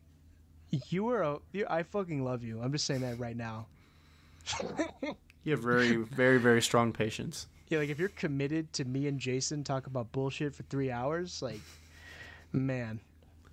you 0.89 1.07
are 1.09 1.21
a, 1.21 1.37
you, 1.51 1.67
I 1.69 1.83
fucking 1.83 2.23
love 2.25 2.43
you. 2.43 2.59
I'm 2.59 2.71
just 2.71 2.85
saying 2.87 3.01
that 3.01 3.19
right 3.19 3.37
now. 3.37 3.67
You 5.43 5.51
have 5.51 5.59
very, 5.59 5.95
very, 5.97 6.39
very 6.39 6.63
strong 6.63 6.91
patience. 6.91 7.45
Yeah, 7.67 7.77
like 7.77 7.89
if 7.89 7.99
you're 7.99 8.09
committed 8.09 8.73
to 8.73 8.83
me 8.85 9.05
and 9.05 9.19
Jason 9.19 9.63
talk 9.63 9.85
about 9.85 10.11
bullshit 10.11 10.55
for 10.55 10.63
three 10.63 10.89
hours, 10.89 11.39
like, 11.43 11.61
man, 12.51 12.99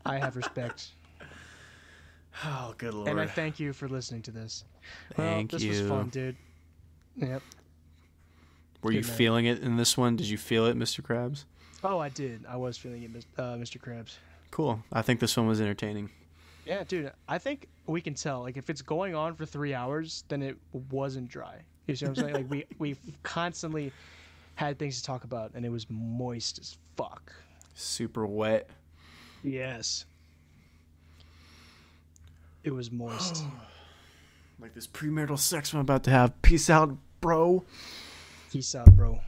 I 0.06 0.16
have 0.16 0.36
respect, 0.36 0.92
Oh, 2.44 2.74
good 2.78 2.94
lord. 2.94 3.08
and 3.08 3.20
I 3.20 3.26
thank 3.26 3.60
you 3.60 3.72
for 3.72 3.88
listening 3.88 4.22
to 4.22 4.30
this. 4.30 4.64
Thank 5.14 5.52
well, 5.52 5.58
this 5.58 5.62
you. 5.62 5.70
was 5.70 5.90
fun, 5.90 6.08
dude. 6.08 6.36
Yep. 7.16 7.42
Were 8.82 8.92
you 8.92 9.02
night. 9.02 9.10
feeling 9.10 9.46
it 9.46 9.62
in 9.62 9.76
this 9.76 9.96
one? 9.96 10.16
Did 10.16 10.28
you 10.28 10.38
feel 10.38 10.66
it, 10.66 10.76
Mr. 10.76 11.02
Krabs? 11.02 11.44
Oh, 11.84 11.98
I 11.98 12.08
did. 12.08 12.44
I 12.48 12.56
was 12.56 12.78
feeling 12.78 13.02
it, 13.02 13.26
uh, 13.38 13.54
Mr. 13.54 13.78
Krabs. 13.78 14.16
Cool. 14.50 14.82
I 14.92 15.02
think 15.02 15.20
this 15.20 15.36
one 15.36 15.46
was 15.46 15.60
entertaining. 15.60 16.10
Yeah, 16.66 16.84
dude. 16.84 17.12
I 17.28 17.38
think 17.38 17.68
we 17.86 18.00
can 18.00 18.14
tell. 18.14 18.42
Like, 18.42 18.56
if 18.56 18.70
it's 18.70 18.82
going 18.82 19.14
on 19.14 19.34
for 19.34 19.44
three 19.44 19.74
hours, 19.74 20.24
then 20.28 20.42
it 20.42 20.56
wasn't 20.90 21.28
dry. 21.28 21.56
You 21.86 21.96
see 21.96 22.06
what 22.06 22.18
I'm 22.18 22.24
saying? 22.24 22.34
like, 22.34 22.50
we 22.50 22.64
we 22.78 22.96
constantly 23.22 23.92
had 24.54 24.78
things 24.78 24.98
to 24.98 25.04
talk 25.04 25.24
about, 25.24 25.52
and 25.54 25.64
it 25.64 25.70
was 25.70 25.86
moist 25.88 26.58
as 26.58 26.76
fuck. 26.96 27.32
Super 27.74 28.26
wet. 28.26 28.68
Yes. 29.42 30.04
It 32.64 32.72
was 32.72 32.90
moist. 32.90 33.44
Like 34.60 34.74
this 34.74 34.86
premarital 34.86 35.38
sex 35.38 35.72
I'm 35.72 35.80
about 35.80 36.04
to 36.04 36.10
have. 36.10 36.42
Peace 36.42 36.68
out, 36.68 36.94
bro. 37.22 37.64
Peace 38.52 38.74
out, 38.74 38.94
bro. 38.94 39.20